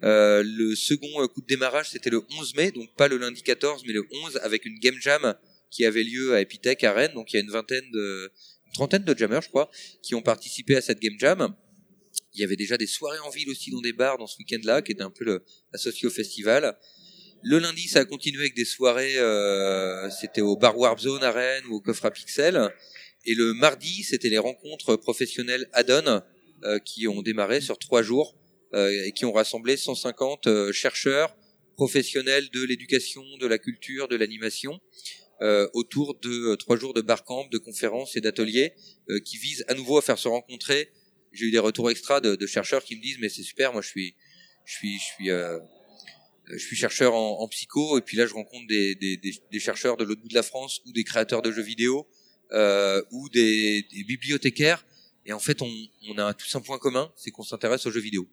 [0.04, 3.42] Euh, le second euh, coup de démarrage, c'était le 11 mai, donc pas le lundi
[3.42, 5.34] 14, mais le 11, avec une game jam
[5.70, 7.12] qui avait lieu à Epitech à Rennes.
[7.14, 8.32] Donc il y a une vingtaine de,
[8.66, 9.70] une trentaine de jammers, je crois,
[10.02, 11.54] qui ont participé à cette game jam.
[12.34, 14.82] Il y avait déjà des soirées en ville aussi dans des bars dans ce week-end-là,
[14.82, 16.76] qui était un peu le, associé au festival.
[17.42, 21.30] Le lundi, ça a continué avec des soirées, euh, c'était au Bar Warp Zone à
[21.30, 22.72] Rennes ou au Coffre à Pixel.
[23.24, 26.22] Et le mardi, c'était les rencontres professionnelles Addon,
[26.64, 28.34] euh, qui ont démarré sur trois jours
[28.74, 31.36] euh, et qui ont rassemblé 150 euh, chercheurs
[31.76, 34.80] professionnels de l'éducation, de la culture, de l'animation,
[35.40, 38.74] euh, autour de euh, trois jours de barcamp, de conférences et d'ateliers
[39.08, 40.90] euh, qui visent à nouveau à faire se rencontrer.
[41.32, 43.82] J'ai eu des retours extra de, de chercheurs qui me disent mais c'est super, moi
[43.82, 44.14] je suis,
[44.64, 45.58] je suis, je suis, euh,
[46.50, 49.96] je suis chercheur en, en psycho et puis là je rencontre des, des, des, chercheurs
[49.96, 52.08] de l'autre bout de la France ou des créateurs de jeux vidéo
[52.52, 54.84] euh, ou des, des bibliothécaires
[55.26, 55.70] et en fait on,
[56.08, 58.28] on a tous un point commun, c'est qu'on s'intéresse aux jeux vidéo.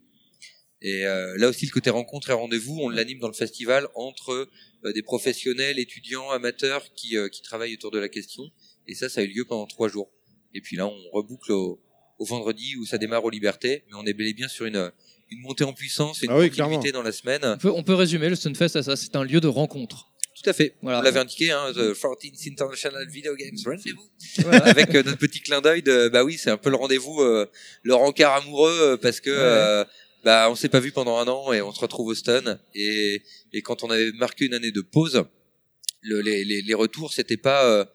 [0.88, 4.48] Et euh, là aussi le côté rencontre et rendez-vous, on l'anime dans le festival entre
[4.86, 8.44] euh, des professionnels, étudiants, amateurs qui, euh, qui travaillent autour de la question.
[8.88, 10.12] Et ça, ça a eu lieu pendant trois jours.
[10.54, 11.82] Et puis là, on reboucle au,
[12.20, 14.92] au vendredi où ça démarre aux libertés, mais on est bel et bien sur une,
[15.32, 17.42] une montée en puissance et une Ah oui, continuité dans la semaine.
[17.44, 20.12] on, peut, on peut résumer le Stunfest à ça, c'est un lieu de rencontre.
[20.36, 20.76] Tout Tout à fait.
[20.84, 21.00] Voilà.
[21.00, 24.08] On l'avait indiqué, hein, The 14th International Video Games Rendezvous.
[24.44, 27.22] Voilà, avec euh, notre petit clin d'œil de, bah oui, c'est un peu le rendez-vous,
[27.22, 27.50] euh,
[27.82, 29.84] le rencard amoureux, euh, parce que, euh,
[30.26, 32.60] bah, on s'est pas vu pendant un an et on se retrouve au stun.
[32.74, 33.22] Et,
[33.54, 35.24] et quand on avait marqué une année de pause,
[36.02, 37.86] le, les, les, les retours, c'était pas, euh,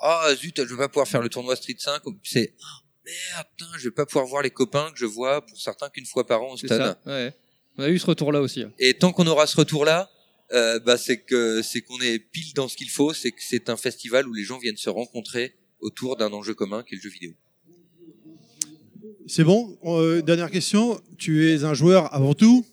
[0.00, 2.00] ah zut, je vais pas pouvoir faire le tournoi Street 5.
[2.24, 5.60] C'est, oh, merde, putain, je vais pas pouvoir voir les copains que je vois pour
[5.60, 6.96] certains qu'une fois par an au stun.
[7.06, 7.34] Ouais.
[7.76, 8.62] On a eu ce retour-là aussi.
[8.62, 8.72] hein.
[8.78, 10.10] Et tant qu'on aura ce retour-là,
[10.52, 13.12] euh, bah, c'est que c'est qu'on est pile dans ce qu'il faut.
[13.14, 16.82] C'est que c'est un festival où les gens viennent se rencontrer autour d'un enjeu commun
[16.82, 17.32] qui est le jeu vidéo.
[19.32, 19.78] C'est bon.
[19.84, 21.00] Euh, dernière question.
[21.16, 22.66] Tu es un joueur avant tout.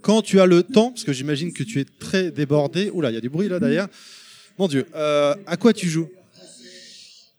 [0.00, 2.90] Quand tu as le temps, parce que j'imagine que tu es très débordé.
[2.92, 3.86] Oula, il y a du bruit là derrière.
[4.58, 4.84] Mon Dieu.
[4.96, 6.08] Euh, à quoi tu joues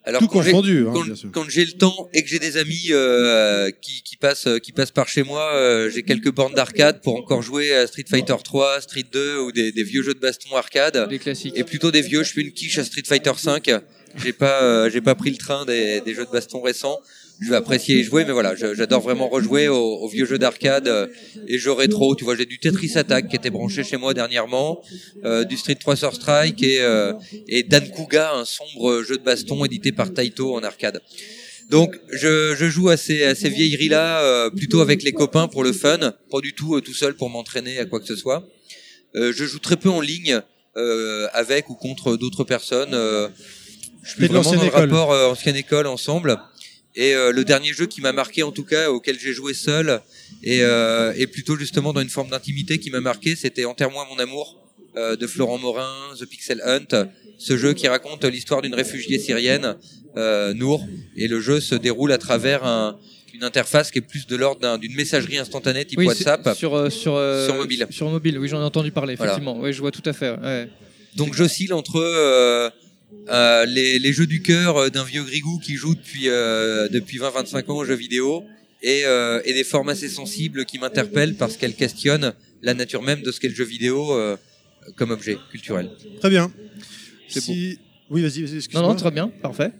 [0.05, 1.29] Alors, Tout quand j'ai- confondu, hein, quand, bien sûr.
[1.33, 4.91] quand j'ai le temps et que j'ai des amis euh, qui, qui passent qui passent
[4.91, 8.79] par chez moi, euh, j'ai quelques bornes d'arcade pour encore jouer à Street Fighter 3,
[8.79, 11.05] Street 2 ou des, des vieux jeux de baston arcade.
[11.11, 11.53] Les classiques.
[11.57, 12.23] Et plutôt des vieux.
[12.23, 13.69] Je fais une quiche à Street Fighter 5.
[14.23, 16.99] J'ai pas euh, j'ai pas pris le train des, des jeux de baston récents.
[17.43, 20.87] Je vais apprécier y jouer, mais voilà, j'adore vraiment rejouer aux, aux vieux jeux d'arcade
[20.87, 21.07] euh,
[21.47, 22.15] et jeux rétro.
[22.15, 24.81] Tu vois, j'ai du Tetris Attack qui était branché chez moi dernièrement,
[25.25, 27.11] euh, du Street 3 Sur Strike et, euh,
[27.49, 31.01] et Dankuga, un sombre jeu de baston édité par Taito en arcade.
[31.69, 35.63] Donc je, je joue à ces, à ces vieilleries-là euh, plutôt avec les copains pour
[35.63, 38.47] le fun, pas du tout tout seul pour m'entraîner à quoi que ce soit.
[39.15, 40.41] Je joue très peu en ligne
[41.33, 42.93] avec ou contre d'autres personnes.
[42.93, 44.91] je suis vraiment dans le école.
[44.91, 46.39] rapport ancienne école ensemble.
[46.95, 50.01] Et euh, le dernier jeu qui m'a marqué en tout cas, auquel j'ai joué seul
[50.43, 54.19] et, euh, et plutôt justement dans une forme d'intimité qui m'a marqué, c'était Enterre-moi mon
[54.19, 54.59] amour
[54.95, 57.07] euh, de Florent Morin, The Pixel Hunt,
[57.39, 59.75] ce jeu qui raconte l'histoire d'une réfugiée syrienne,
[60.17, 60.85] euh, Nour,
[61.17, 62.99] et le jeu se déroule à travers un,
[63.33, 66.53] une interface qui est plus de l'ordre d'un- d'une messagerie instantanée type Oui, WhatsApp.
[66.55, 67.87] sur euh, sur euh, Sur mobile.
[67.89, 69.31] Sur mobile, oui, j'en ai entendu parler Voilà.
[69.31, 69.59] effectivement.
[69.59, 70.29] Oui, je vois tout à fait.
[70.29, 70.69] ouais.
[71.15, 71.99] Donc j'oscille entre
[73.29, 77.19] euh, les, les jeux du cœur euh, d'un vieux grigou qui joue depuis euh, depuis
[77.19, 78.43] 20-25 ans aux jeux vidéo
[78.81, 83.21] et, euh, et des formes assez sensibles qui m'interpellent parce qu'elles questionnent la nature même
[83.21, 84.35] de ce qu'est le jeu vidéo euh,
[84.95, 85.89] comme objet culturel.
[86.19, 86.51] Très bien.
[87.29, 87.79] C'est Si...
[88.09, 88.81] Oui, vas-y, vas-y, Non, excuse-moi.
[88.89, 89.71] non, très bien, parfait.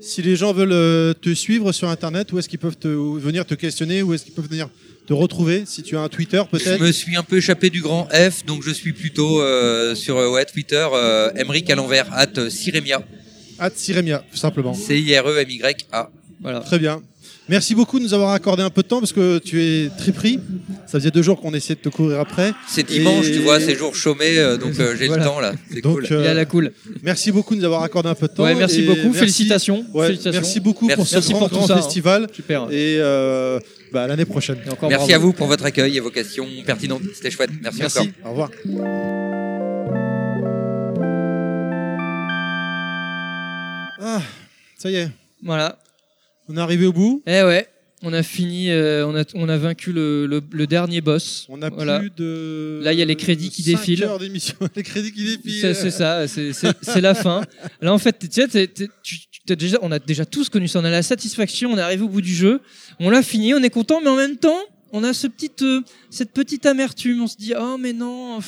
[0.00, 3.54] Si les gens veulent te suivre sur Internet, où est-ce qu'ils peuvent te, venir te
[3.54, 4.68] questionner Où est-ce qu'ils peuvent venir
[5.08, 7.80] te retrouver Si tu as un Twitter, Je peut-être me suis un peu échappé du
[7.80, 12.06] grand F, donc je suis plutôt euh, sur euh, ouais, Twitter, euh, Emric à l'envers,
[12.12, 13.02] at Siremia,
[13.58, 14.74] At Siremia, tout simplement.
[14.74, 16.10] C-I-R-E-M-Y-A.
[16.42, 16.60] Voilà.
[16.60, 17.02] Très bien.
[17.48, 20.12] Merci beaucoup de nous avoir accordé un peu de temps parce que tu es très
[20.12, 20.38] pris.
[20.86, 22.52] Ça faisait deux jours qu'on essayait de te courir après.
[22.68, 25.24] C'est dimanche, Et- tu vois, c'est jour chômé, euh, donc euh, j'ai Voilà.
[25.24, 25.52] le temps là.
[25.72, 26.06] C'est Donc, cool.
[26.12, 26.72] euh, Il y a la cool.
[27.02, 28.44] Merci beaucoup de nous avoir accordé un peu de temps.
[28.44, 28.98] Ouais, merci beaucoup.
[29.04, 29.84] merci- Félicitations.
[29.94, 30.40] Ouais, Félicitations.
[30.42, 31.82] Merci beaucoup pour ce Merci grand, pour tout grand ça, hein.
[31.82, 32.26] festival.
[32.34, 32.64] Super.
[32.70, 33.58] Et euh,
[33.92, 34.58] bah, l'année prochaine.
[34.64, 35.12] Merci bravo.
[35.12, 37.02] à vous pour votre accueil et vos questions pertinentes.
[37.14, 37.50] C'était chouette.
[37.62, 37.98] Merci, Merci.
[37.98, 38.12] encore.
[38.24, 38.50] Au revoir.
[44.00, 44.22] Ah,
[44.78, 45.08] ça y est,
[45.42, 45.78] Voilà.
[46.48, 47.22] on est arrivé au bout.
[47.26, 47.66] Eh ouais.
[48.04, 51.46] On a fini, euh, on, a, on a vaincu le, le, le dernier boss.
[51.48, 51.98] On a Voilà.
[51.98, 52.78] plus de.
[52.84, 54.04] Là, il y a les crédits qui défilent.
[54.04, 54.54] heures d'émission.
[54.76, 55.74] Les crédits qui défilent.
[55.74, 57.42] C'est ça, c'est- c'est c'est la fin.
[57.80, 60.78] Là, en fait, tu sais, déjà, on a déjà tous connu ça.
[60.78, 62.60] On a la satisfaction, on est arrivé au bout du jeu,
[63.00, 64.58] on l'a fini, on est content, mais en même temps,
[64.92, 67.22] on a ce petit, euh, cette petite amertume.
[67.22, 68.40] On se dit, oh mais non,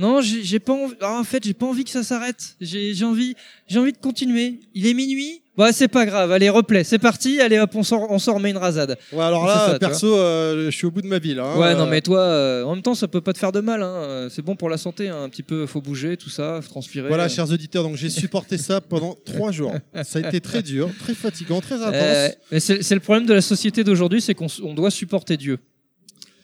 [0.00, 0.94] non, j'ai pas envie.
[1.02, 2.56] ah, en fait, j'ai pas envie que ça s'arrête.
[2.60, 3.34] J'ai envie,
[3.68, 4.60] j'ai envie de continuer.
[4.74, 5.42] Il est minuit.
[5.58, 6.32] Bah c'est pas grave.
[6.32, 7.38] Allez, replay, c'est parti.
[7.38, 8.96] Allez hop, on sort, on sort main rasade.
[9.12, 11.34] Ouais, alors là, ça, perso, euh, je suis au bout de ma vie.
[11.34, 11.58] Là, hein.
[11.58, 13.82] Ouais, non, mais toi, euh, en même temps, ça peut pas te faire de mal.
[13.82, 14.28] Hein.
[14.30, 15.24] C'est bon pour la santé, hein.
[15.24, 17.08] un petit peu, faut bouger, tout ça, faut transpirer.
[17.08, 19.74] Voilà, chers auditeurs, donc j'ai supporté ça pendant trois jours.
[20.02, 21.94] Ça a été très dur, très fatigant, très intense.
[21.94, 25.58] Euh, mais c'est le problème de la société d'aujourd'hui, c'est qu'on doit supporter Dieu.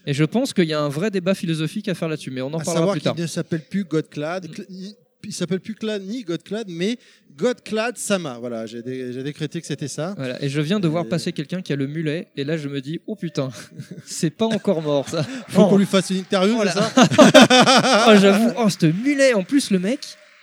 [0.06, 2.46] Et je pense qu'il y a un vrai débat philosophique à faire là-dessus, mais on
[2.54, 3.16] en à parlera savoir plus qu'il tard.
[3.18, 4.46] ne s'appelle plus Godclad.
[4.46, 6.98] Cl- ni- Il s'appelle plus Clad ni Godclad, mais
[7.36, 8.38] Godclad Sama.
[8.38, 10.14] Voilà, j'ai dé- j'ai décrété que c'était ça.
[10.16, 10.40] Voilà.
[10.40, 12.80] Et je viens de voir passer quelqu'un qui a le mulet, et là je me
[12.80, 13.48] dis, oh putain,
[14.06, 15.24] c'est pas encore mort ça.
[15.48, 16.90] Faut qu'on lui fasse une interview, Oh c'est là.
[16.94, 20.00] ça oh, j'avoue, oh, ce mulet, en plus le mec,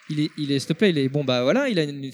[0.10, 2.12] il est, il est, s'il te plaît, il est, bon bah voilà, il a une,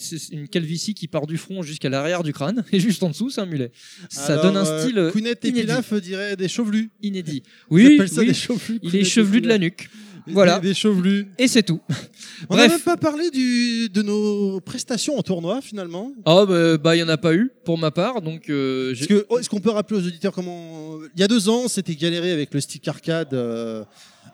[0.49, 3.45] calvitie qui part du front jusqu'à l'arrière du crâne, et juste en dessous, c'est un
[3.45, 3.71] mulet.
[4.09, 5.51] Ça Alors, donne un euh, style Kounet et.
[5.51, 6.91] Pilaf diraient des chevelus.
[7.01, 7.43] inédit.
[7.69, 8.79] Oui, ça oui, des chevelus.
[8.81, 9.89] il est chevelu de la nuque.
[10.27, 10.59] Voilà.
[10.59, 11.27] Des, chevelus.
[11.37, 11.79] Et c'est tout.
[12.49, 16.13] On n'a même pas parlé du, de nos prestations en tournoi, finalement.
[16.25, 19.39] Oh bah, il y en a pas eu pour ma part donc euh, Est-ce oh,
[19.39, 22.53] est-ce qu'on peut rappeler aux auditeurs comment il y a deux ans c'était galéré avec
[22.53, 23.83] le stick arcade euh,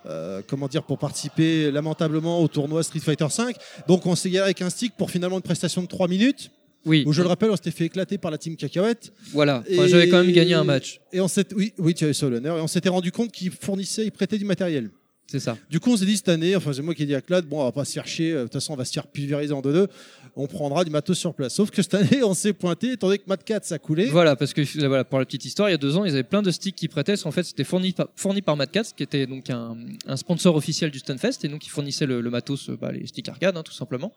[0.08, 3.56] euh, comment dire pour participer lamentablement au tournoi Street Fighter 5
[3.88, 6.52] donc on s'est galéré avec un stick pour finalement une prestation de 3 minutes
[6.86, 7.04] oui.
[7.06, 9.12] où je le rappelle on s'était fait éclater par la team cacahuète.
[9.32, 9.64] Voilà.
[9.72, 11.02] Enfin, j'avais quand même gagné un match.
[11.12, 12.58] et on s'est oui oui tu avais ça l'honneur.
[12.58, 14.90] Et on s'était rendu compte qu'ils fournissaient ils prêtaient du matériel
[15.28, 15.58] C'est ça.
[15.72, 17.46] Du coup, on s'est dit cette année, enfin, c'est moi qui ai dit à Claude,
[17.46, 19.08] bon, on va pas se faire chier, euh, de toute façon, on va se faire
[19.08, 19.88] pulvériser en deux-deux,
[20.36, 21.56] on prendra du matos sur place.
[21.56, 24.06] Sauf que cette année, on s'est pointé, étant donné que Mad Cat, ça coulait.
[24.06, 26.24] Voilà, parce que voilà, pour la petite histoire, il y a deux ans, ils avaient
[26.24, 27.16] plein de sticks qui prêtaient.
[27.26, 28.56] En fait, c'était fourni, par- fourni par
[28.96, 29.76] qui était donc un,
[30.06, 33.08] un sponsor officiel du Stunfest, et donc ils fournissaient le, le matos, euh, bah, les
[33.08, 34.14] sticks arcade, hein, tout simplement.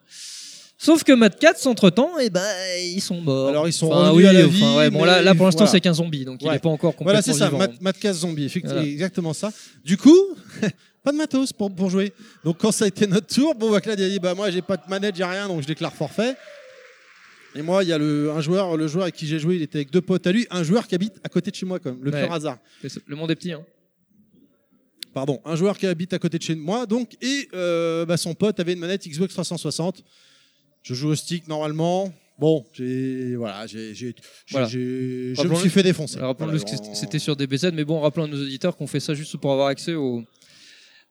[0.81, 2.41] Sauf que Mad Cats, entre temps, eh ben,
[2.81, 3.49] ils sont morts.
[3.49, 5.71] Alors, ils sont Enfin, oui, à la enfin, vie, ouais, bon, là, pour l'instant, voilà.
[5.71, 7.51] c'est qu'un zombie, donc il n'est pas encore complètement Voilà, c'est ça.
[7.81, 8.83] Mad, Cat Zombie, Voilà.
[8.85, 9.51] exactement ça.
[9.83, 10.15] Du coup,
[11.03, 12.13] pas de matos pour, pour jouer.
[12.43, 14.61] Donc, quand ça a été notre tour, bon, bah, Claude, a dit, bah, moi, j'ai
[14.61, 16.35] pas de manette, j'ai rien, donc je déclare forfait.
[17.55, 19.61] Et moi, il y a le, un joueur, le joueur avec qui j'ai joué, il
[19.61, 21.79] était avec deux potes à lui, un joueur qui habite à côté de chez moi,
[21.79, 22.23] quand même, le Ouais.
[22.23, 22.59] pur hasard.
[23.07, 23.65] Le monde est petit, hein.
[25.13, 28.35] Pardon, un joueur qui habite à côté de chez moi, donc, et euh, bah, son
[28.35, 30.03] pote avait une manette Xbox 360.
[30.83, 32.13] Je joue au stick normalement.
[32.37, 34.15] Bon, j'ai voilà, j'ai
[34.51, 34.67] Voilà.
[34.67, 36.19] je me suis fait défoncer.
[36.19, 39.13] Rappelons-le Voilà, que c'était- sur DBZ, mais bon, rappelons à nos auditeurs qu'on fait ça
[39.13, 40.23] juste pour avoir accès au.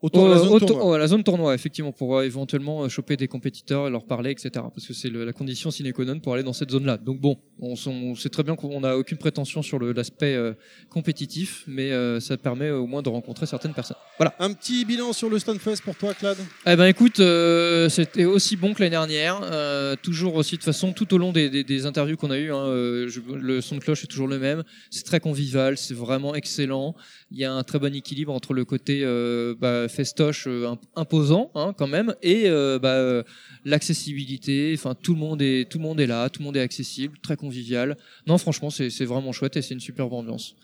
[0.00, 0.94] Au tour- au- la zone tournoi.
[0.94, 4.30] à la zone tournoi, effectivement, pour euh, éventuellement euh, choper des compétiteurs et leur parler,
[4.30, 4.50] etc.
[4.54, 6.98] Parce que c'est la condition sine qua non pour aller dans cette zone-là.
[6.98, 7.74] Donc bon, on,
[8.14, 10.52] sait très bien qu'on n'a aucune prétention sur l'aspect euh,
[10.88, 13.96] compétitif, mais euh, ça permet au moins de rencontrer certaines personnes.
[14.18, 14.34] Voilà.
[14.38, 16.38] Un petit bilan sur le Stunfest pour toi, Claude?
[16.66, 19.40] Eh ben écoute, euh, c'était aussi bon que l'année dernière.
[19.42, 22.38] euh, toujours aussi de toute façon tout au long des, des- des interviews qu'on a
[22.38, 24.62] eues, hein, euh, je- le son de cloche est toujours le même.
[24.90, 26.94] C'est très convivial, c'est vraiment excellent.
[27.30, 30.82] Il y a un très bon équilibre entre le côté euh, bah, festoche, euh, imp-
[30.96, 33.22] imposant hein, quand même, et euh, bah, euh,
[33.64, 34.72] l'accessibilité.
[34.74, 37.18] Enfin tout le monde est tout le monde est là, tout le monde est accessible,
[37.18, 37.96] très convivial.
[38.26, 40.54] Non franchement c'est vraiment chouette et c'est une superbe ambiance.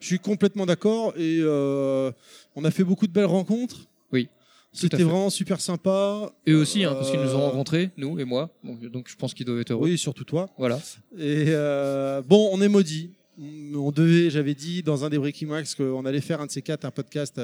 [0.00, 3.86] Je suis complètement d'accord et on a fait beaucoup de belles rencontres.
[4.12, 4.28] Oui.
[4.72, 6.32] C'était vraiment super sympa.
[6.48, 8.50] Eux aussi, hein, parce qu'ils nous ont rencontrés, nous et moi.
[8.64, 9.88] Donc, donc je pense qu'ils doivent être heureux.
[9.88, 10.50] Oui, surtout toi.
[10.58, 10.80] Voilà.
[11.16, 13.10] Et euh, bon, on est maudit.
[13.38, 16.62] On devait, j'avais dit dans un des Breaking Max qu'on allait faire un de ces
[16.62, 17.40] quatre, un podcast.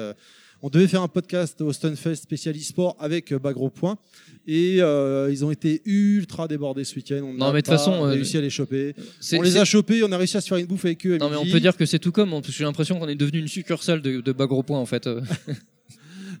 [0.61, 3.97] On devait faire un podcast au Stunfest spécial e-sport avec euh, Bagro Point.
[4.47, 7.21] Et euh, ils ont été ultra débordés ce week-end.
[7.23, 8.95] On Non, mais de toute façon, euh, réussi à les choper.
[9.33, 11.15] On les a chopés, on a réussi à se faire une bouffe avec eux.
[11.15, 11.51] à Non, mais on midi.
[11.53, 13.47] peut dire que c'est tout comme, hein, parce que j'ai l'impression qu'on est devenu une
[13.47, 15.07] succursale de, de Bagro Point en fait.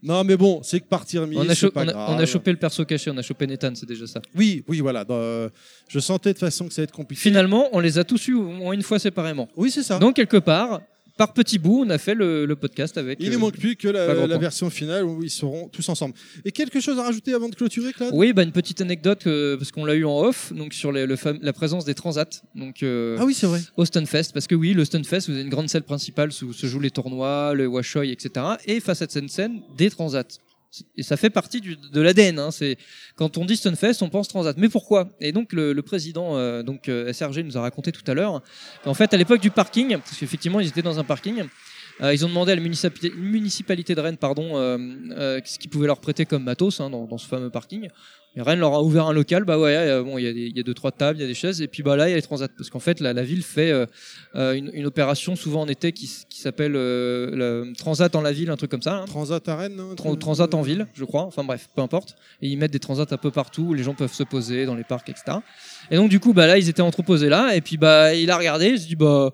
[0.03, 2.15] Non, mais bon, c'est que partir mi, on, a c'est cho- pas on, a, grave.
[2.15, 4.19] on a chopé le perso caché, on a chopé Nathan, c'est déjà ça.
[4.33, 5.05] Oui, oui, voilà.
[5.11, 5.47] euh,
[5.89, 7.21] je sentais de toute façon que ça allait être compliqué.
[7.21, 9.47] Finalement, on les a tous eus au moins une fois séparément.
[9.55, 9.99] Oui, c'est ça.
[9.99, 10.81] Donc, quelque part,
[11.21, 13.19] par petits bouts, on a fait le, le podcast avec.
[13.21, 16.15] Il euh, ne manque plus que la, version finale où ils seront tous ensemble.
[16.45, 18.09] Et quelque chose à rajouter avant de clôturer, Claude?
[18.13, 21.05] Oui, bah, une petite anecdote, euh, parce qu'on l'a eu en off, donc sur les-
[21.05, 22.41] le la présence des transats.
[22.55, 23.61] Donc, euh, Ah oui, c'est vrai.
[23.77, 26.65] Au Stunfest, parce que oui, le Stunfest, vous avez une grande salle principale où se
[26.65, 28.43] jouent les tournois, le Washoy, etc.
[28.65, 30.39] Et face à cette scène, des transats.
[30.95, 32.39] Et ça fait partie de l'ADN.
[32.39, 32.51] Hein.
[32.51, 32.77] C'est
[33.15, 34.55] quand on dit Stunfest, on pense transat.
[34.57, 35.09] Mais pourquoi?
[35.19, 38.41] Et donc le, le président, euh, donc euh, SRG, nous a raconté tout à l'heure
[38.83, 41.43] qu'en fait, à l'époque du parking, parce qu'effectivement, ils étaient dans un parking.
[42.01, 44.77] Euh, ils ont demandé à la municipalité, municipalité de Rennes, pardon, euh,
[45.11, 47.89] euh, ce qu'ils pouvaient leur prêter comme matos hein, dans, dans ce fameux parking.
[48.37, 50.55] Et Rennes leur a ouvert un local, bah ouais, bon, il y, a des- il
[50.55, 52.11] y a deux trois tables, il y a des chaises, et puis bah là il
[52.11, 53.73] y a les transats, parce qu'en fait la, la ville fait
[54.33, 58.71] une, une opération souvent en été qui, s'appelle le transat en la ville, un truc
[58.71, 58.99] comme ça.
[58.99, 59.05] hein.
[59.05, 61.23] Transat à Rennes non Tran- transat en ville, je crois.
[61.23, 62.15] Enfin bref, peu importe.
[62.41, 64.75] Et ils mettent des transats un peu partout où les gens peuvent se poser dans
[64.75, 65.39] les parcs, etc.
[65.91, 67.53] Et donc du coup, bah là, ils étaient entreposés là.
[67.55, 69.33] Et puis bah, il a regardé, il se dit bah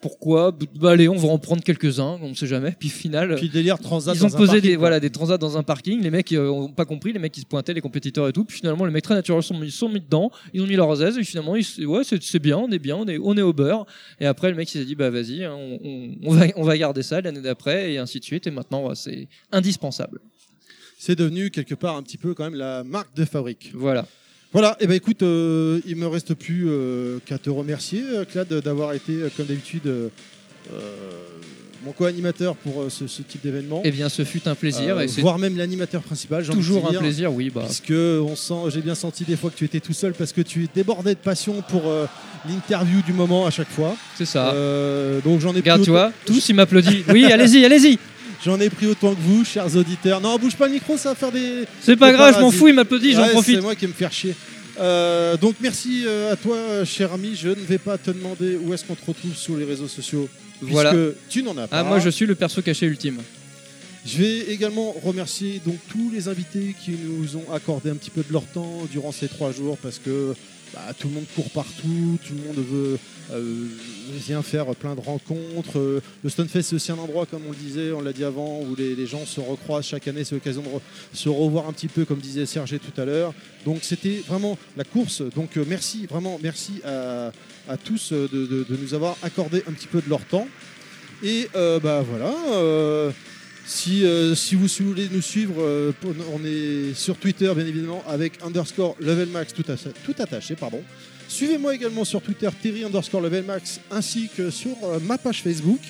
[0.00, 0.56] pourquoi?
[0.80, 2.74] Bah allez, on va en prendre quelques-uns, on ne sait jamais.
[2.78, 4.78] Puis final, Puis délire transat ils ont posé parking, des quoi.
[4.80, 6.00] voilà des transats dans un parking.
[6.02, 8.44] Les mecs euh, ont pas compris, les mecs qui se pointaient, les compétiteurs et tout.
[8.44, 10.30] Puis finalement, les mecs très naturels sont mis, sont mis dedans.
[10.54, 12.96] Ils ont mis leur aise et finalement, ils, ouais, c'est c'est bien, on est bien,
[12.96, 13.86] on est on est au beurre.
[14.20, 16.62] Et après, le mec il s'est dit bah vas-y, hein, on, on- on va on
[16.64, 18.46] va garder ça l'année d'après et ainsi de suite.
[18.46, 20.20] Et maintenant, ouais, c'est indispensable.
[20.98, 23.70] C'est devenu quelque part un petit peu quand même la marque de fabrique.
[23.74, 24.06] Voilà.
[24.52, 28.48] Voilà, et ben écoute, euh, il me reste plus euh, qu'à te remercier, euh, Claude,
[28.64, 30.08] d'avoir été, euh, comme d'habitude, euh,
[31.84, 33.82] mon co-animateur pour ce, ce type d'événement.
[33.84, 36.44] Eh bien, ce fut un plaisir et voire même l'animateur principal.
[36.44, 37.62] j'ai envie de toujours un dire, plaisir, oui, bah.
[37.66, 40.40] Puisque on sent, j'ai bien senti des fois que tu étais tout seul parce que
[40.40, 41.82] tu débordais de passion pour
[42.48, 43.96] l'interview du moment à chaque fois.
[44.16, 44.52] C'est ça.
[45.24, 47.04] Donc j'en ai Regarde, pris tu vois, tous ils m'applaudissent.
[47.10, 47.98] Oui, allez-y, allez-y.
[48.44, 50.20] J'en ai pris autant que vous, chers auditeurs.
[50.20, 51.64] Non, bouge pas le micro, ça va faire des.
[51.80, 53.56] C'est pas des grave, je m'en fous, il m'applaudit, j'en Ouais, profite.
[53.56, 54.34] C'est moi qui vais me faire chier.
[54.80, 57.34] Euh, donc merci euh, à toi, cher ami.
[57.34, 60.28] Je ne vais pas te demander où est-ce qu'on te retrouve sur les réseaux sociaux.
[60.60, 60.90] Voilà.
[60.92, 61.80] puisque tu n'en as pas.
[61.80, 63.18] Ah, moi je suis le perso caché ultime.
[64.06, 68.22] Je vais également remercier donc tous les invités qui nous ont accordé un petit peu
[68.26, 70.34] de leur temps durant ces trois jours parce que
[70.74, 72.98] bah, tout le monde court partout, tout le monde veut
[73.32, 73.66] euh,
[74.10, 75.78] vient faire plein de rencontres.
[75.78, 78.60] Euh, Le Stunfest c'est aussi un endroit, comme on le disait, on l'a dit avant,
[78.60, 80.24] où les, gens se recroisent chaque année.
[80.24, 80.68] C'est l'occasion de
[81.16, 83.34] se revoir un petit peu, comme disait Serge tout à l'heure.
[83.64, 85.22] Donc c'était vraiment la course.
[85.34, 87.30] Donc euh, merci, vraiment merci à,
[87.84, 90.48] tous euh, de, de- nous avoir accordé un petit peu de leur temps.
[91.22, 92.32] Et bah voilà.
[94.04, 95.92] Euh, Si, vous voulez nous suivre, euh,
[96.32, 100.54] on est sur Twitter bien évidemment avec underscore levelmax tout, atta- tout attaché.
[100.54, 100.82] pardon.
[101.28, 105.80] Suivez-moi également sur Twitter Terry underscore levelmax ainsi que sur euh, ma page Facebook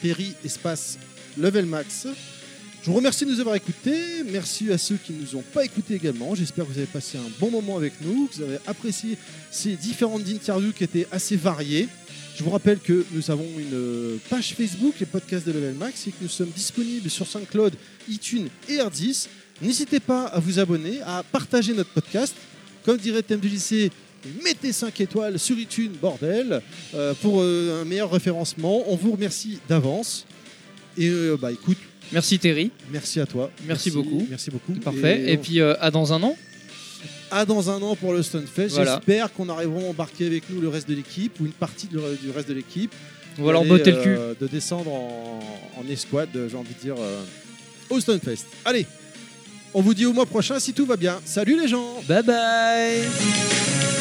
[0.00, 0.98] Terry espace
[1.36, 2.06] levelmax.
[2.82, 4.22] Je vous remercie de nous avoir écoutés.
[4.32, 6.34] Merci à ceux qui ne nous ont pas écoutés également.
[6.34, 9.18] J'espère que vous avez passé un bon moment avec nous, que vous avez apprécié
[9.50, 11.88] ces différentes interviews qui étaient assez variées.
[12.40, 16.06] Je vous rappelle que nous avons une euh, page Facebook, les podcasts de Level Max,
[16.06, 17.74] et que nous sommes disponibles sur SoundCloud,
[18.08, 19.26] iTunes et R10.
[19.60, 22.34] N'hésitez pas à vous abonner, à partager notre podcast.
[22.82, 23.90] Comme dirait TMDJC,
[24.42, 26.62] mettez 5 étoiles sur iTunes, bordel,
[26.94, 28.84] euh, pour euh, un meilleur référencement.
[28.90, 30.24] On vous remercie d'avance.
[30.96, 31.76] Et euh, bah écoute,
[32.10, 32.70] Merci Terry.
[32.90, 33.50] merci à toi.
[33.66, 34.26] Merci beaucoup.
[34.30, 34.72] Merci beaucoup.
[34.80, 35.24] Parfait.
[35.30, 36.34] Et, on- puis à dans un an.
[37.30, 38.68] À dans un an pour le Stunfest.
[38.70, 38.94] Voilà.
[38.96, 41.96] J'espère qu'on arrivera à embarquer avec nous le reste de l'équipe ou une partie de
[41.98, 42.92] le- du reste de l'équipe.
[43.38, 44.08] On va leur Et botter le cul.
[44.18, 45.40] euh, De descendre en,
[45.78, 47.22] en escouade, j'ai envie de dire, euh,
[47.90, 48.44] au Stunfest.
[48.64, 48.86] Allez,
[49.72, 51.20] on vous dit au mois prochain si tout va bien.
[51.24, 53.99] Salut les gens Bye bye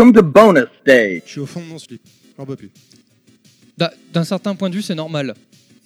[0.00, 1.22] Welcome to bonus stage.
[1.26, 2.00] Je suis au fond de mon slip.
[2.38, 2.70] J'en peux plus.
[3.76, 5.34] D'un d'un certain point de vue, c'est normal.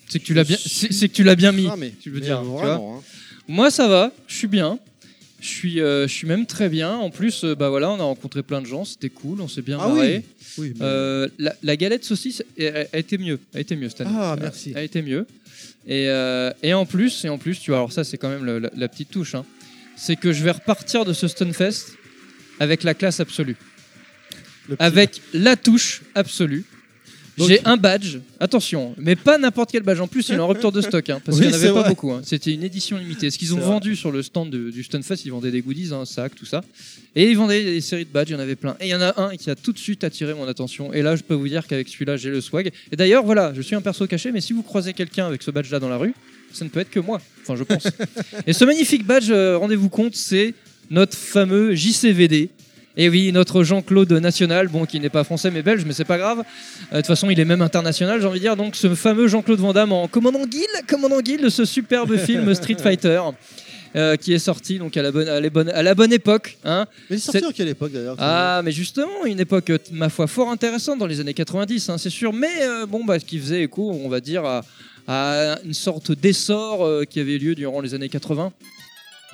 [0.09, 1.67] C'est que tu l'as bien, c'est c'est que tu l'as bien mis.
[1.69, 2.39] Ah, mais- tu veux mais dire.
[2.41, 2.97] tu vraiment, vois.
[2.99, 3.03] hein.
[3.49, 4.13] Moi, ça va.
[4.29, 4.79] Je suis bien.
[5.41, 6.95] Je suis, euh, je suis même très bien.
[6.95, 8.85] En plus, euh, bah voilà, on a rencontré plein de gens.
[8.85, 9.41] C'était cool.
[9.41, 10.19] On s'est bien Ah marré.
[10.19, 10.25] oui.
[10.59, 13.41] Oui, mais- Euh, la, la galette saucisse a, a été mieux.
[13.53, 14.11] A été mieux cette année.
[14.17, 14.73] Ah, merci.
[14.77, 15.27] A été mieux.
[15.89, 18.45] Et, euh, et en plus, et en plus, tu vois, alors ça, c'est quand même
[18.45, 19.35] le- la, la petite touche.
[19.35, 19.45] hein.
[19.97, 21.97] C'est que je vais repartir de ce Stunfest
[22.61, 23.57] avec la classe absolue.
[24.79, 26.65] Avec la touche absolue.
[27.37, 29.99] Donc- J'ai un badge, attention, mais pas n'importe quel badge.
[29.99, 31.65] En plus, il est en rupture de stock, hein, parce Oui, qu'il n'y en c'est
[31.65, 31.89] avait pas vrai.
[31.89, 32.13] beaucoup.
[32.13, 32.21] hein.
[32.25, 33.29] C'était une édition limitée.
[33.33, 35.93] Ce qu'ils ont C'est vendu sur le stand de- du Stunfest, ils vendaient des goodies,
[35.93, 36.63] un sac, tout ça.
[37.17, 38.77] Et ils vendaient des séries de badges, il y en avait plein.
[38.79, 40.93] Et il y en a un qui a tout de suite attiré mon attention.
[40.93, 42.71] Et là, je peux vous dire qu'avec celui-là, j'ai le swag.
[42.93, 45.51] Et d'ailleurs, voilà, je suis un perso caché, mais si vous croisez quelqu'un avec ce
[45.51, 46.15] badge-là dans la rue,
[46.53, 47.21] ça ne peut être que moi.
[47.43, 47.89] Enfin, je pense.
[48.47, 50.55] Et ce magnifique badge, euh, rendez-vous compte, c'est
[50.89, 52.51] notre fameux JCVD.
[52.97, 56.19] Et oui, notre Jean-Claude National, bon, qui n'est pas français mais belge, mais c'est pas
[56.19, 56.41] grave.
[56.93, 58.57] Euh, De toute façon, il est même international, j'ai envie de dire.
[58.57, 62.77] Donc, ce fameux Jean-Claude Van Damme en Commandant Guile, Commandant de ce superbe film Street
[62.81, 63.21] Fighter.
[63.97, 66.57] euh, qui est sorti donc à la bonne, à la bonne, à la bonne époque.
[66.65, 66.87] Hein.
[67.11, 70.27] Mais il est sorti en quelle époque d'ailleurs Ah, mais justement, une époque, ma foi,
[70.27, 72.33] fort intéressante dans les années 90, hein, c'est sûr.
[72.33, 74.63] Mais euh, bon, bah, qui faisait écho, on va dire, à,
[75.09, 78.53] à une sorte d'essor qui avait lieu durant les années 80.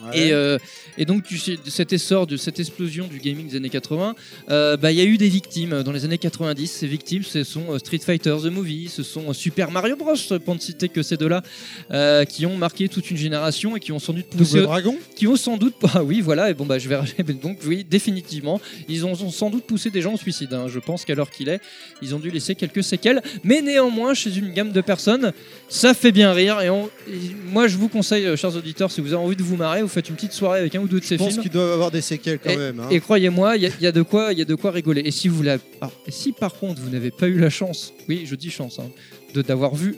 [0.07, 0.19] Ouais.
[0.29, 0.59] Et, euh,
[0.99, 4.15] et donc, tu cet essor, de cette explosion du gaming des années 80,
[4.51, 6.67] euh, bah, il y a eu des victimes dans les années 90.
[6.71, 10.15] Ces victimes, ce sont euh, Street Fighter The Movie, ce sont euh, Super Mario Bros,
[10.45, 11.43] pour ne citer que ces deux-là,
[11.91, 14.63] euh, qui ont marqué toute une génération et qui ont sans doute poussé.
[14.63, 15.75] Dragon Qui ont sans doute.
[15.95, 16.99] Ah oui, voilà, et bon, bah, je vais.
[17.43, 20.53] Donc, oui, définitivement, ils ont, ont sans doute poussé des gens au suicide.
[20.55, 20.67] hein.
[20.69, 21.61] Je pense qu'à l'heure qu'il est,
[22.01, 23.23] ils ont dû laisser quelques séquelles.
[23.45, 25.33] Mais néanmoins, chez une gamme de personnes,
[25.69, 26.61] ça fait bien rire.
[26.61, 27.19] Et, on- et
[27.51, 29.95] moi, je vous conseille, euh, chers auditeurs, si vous avez envie de vous marrer, vous
[29.95, 31.43] faites une petite soirée avec un ou deux de ces Je pense films.
[31.43, 32.81] qu'ils doivent avoir des séquelles quand Et, même.
[32.81, 32.87] hein.
[32.91, 34.71] et croyez-moi, il y, a- il y a de quoi, il y a de quoi
[34.71, 35.03] rigoler.
[35.05, 37.93] Et si vous la, alors, et si par contre vous n'avez pas eu la chance,
[38.09, 38.89] oui, je dis chance, hein,
[39.35, 39.97] de d'avoir vu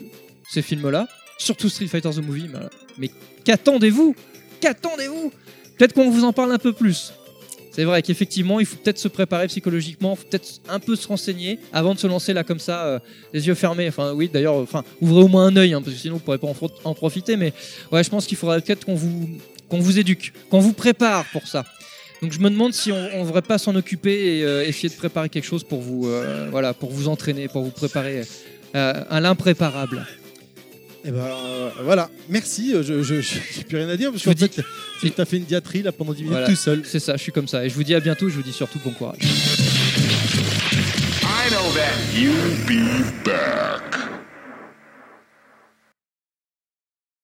[0.51, 2.59] ces films-là, surtout Street Fighter the Movie, mais,
[2.97, 3.09] mais
[3.43, 4.15] qu'attendez-vous?
[4.61, 5.31] Qu'attendez-vous?
[5.77, 7.13] Peut-être qu'on vous en parle un peu plus.
[7.71, 11.57] C'est vrai qu'effectivement, il faut peut-être se préparer psychologiquement, faut peut-être un peu se renseigner
[11.73, 12.99] avant de se lancer là comme ça, euh,
[13.33, 13.87] les yeux fermés.
[13.87, 16.37] Enfin, oui, d'ailleurs, enfin, ouvrez au moins un œil, hein, parce que sinon vous pourrez
[16.37, 17.35] pas en, en profiter.
[17.35, 17.51] Mais
[17.91, 19.27] ouais, je pense qu'il faudrait peut-être qu'on vous,
[19.73, 21.65] qu'on vous éduque, qu'on vous prépare pour ça.
[22.21, 24.93] Donc je me demande si on ne devrait pas s'en occuper et euh, essayer de
[24.93, 28.21] préparer quelque chose pour vous, euh, voilà, pour vous entraîner, pour vous préparer
[28.75, 30.05] euh, à l'impréparable.
[31.03, 32.75] Et ben euh, voilà, merci.
[32.83, 33.01] Je
[33.55, 34.63] j'ai plus rien à dire parce vous qu'en fait,
[35.01, 36.47] tu as fait une diatribe là pendant 10 minutes Voilà.
[36.47, 36.83] tout seul.
[36.85, 37.65] C'est ça, je suis comme ça.
[37.65, 38.29] Et je vous dis à bientôt.
[38.29, 39.17] Je vous dis surtout bon courage.
[41.23, 42.35] I know that you'll
[42.67, 42.85] be
[43.25, 44.02] back.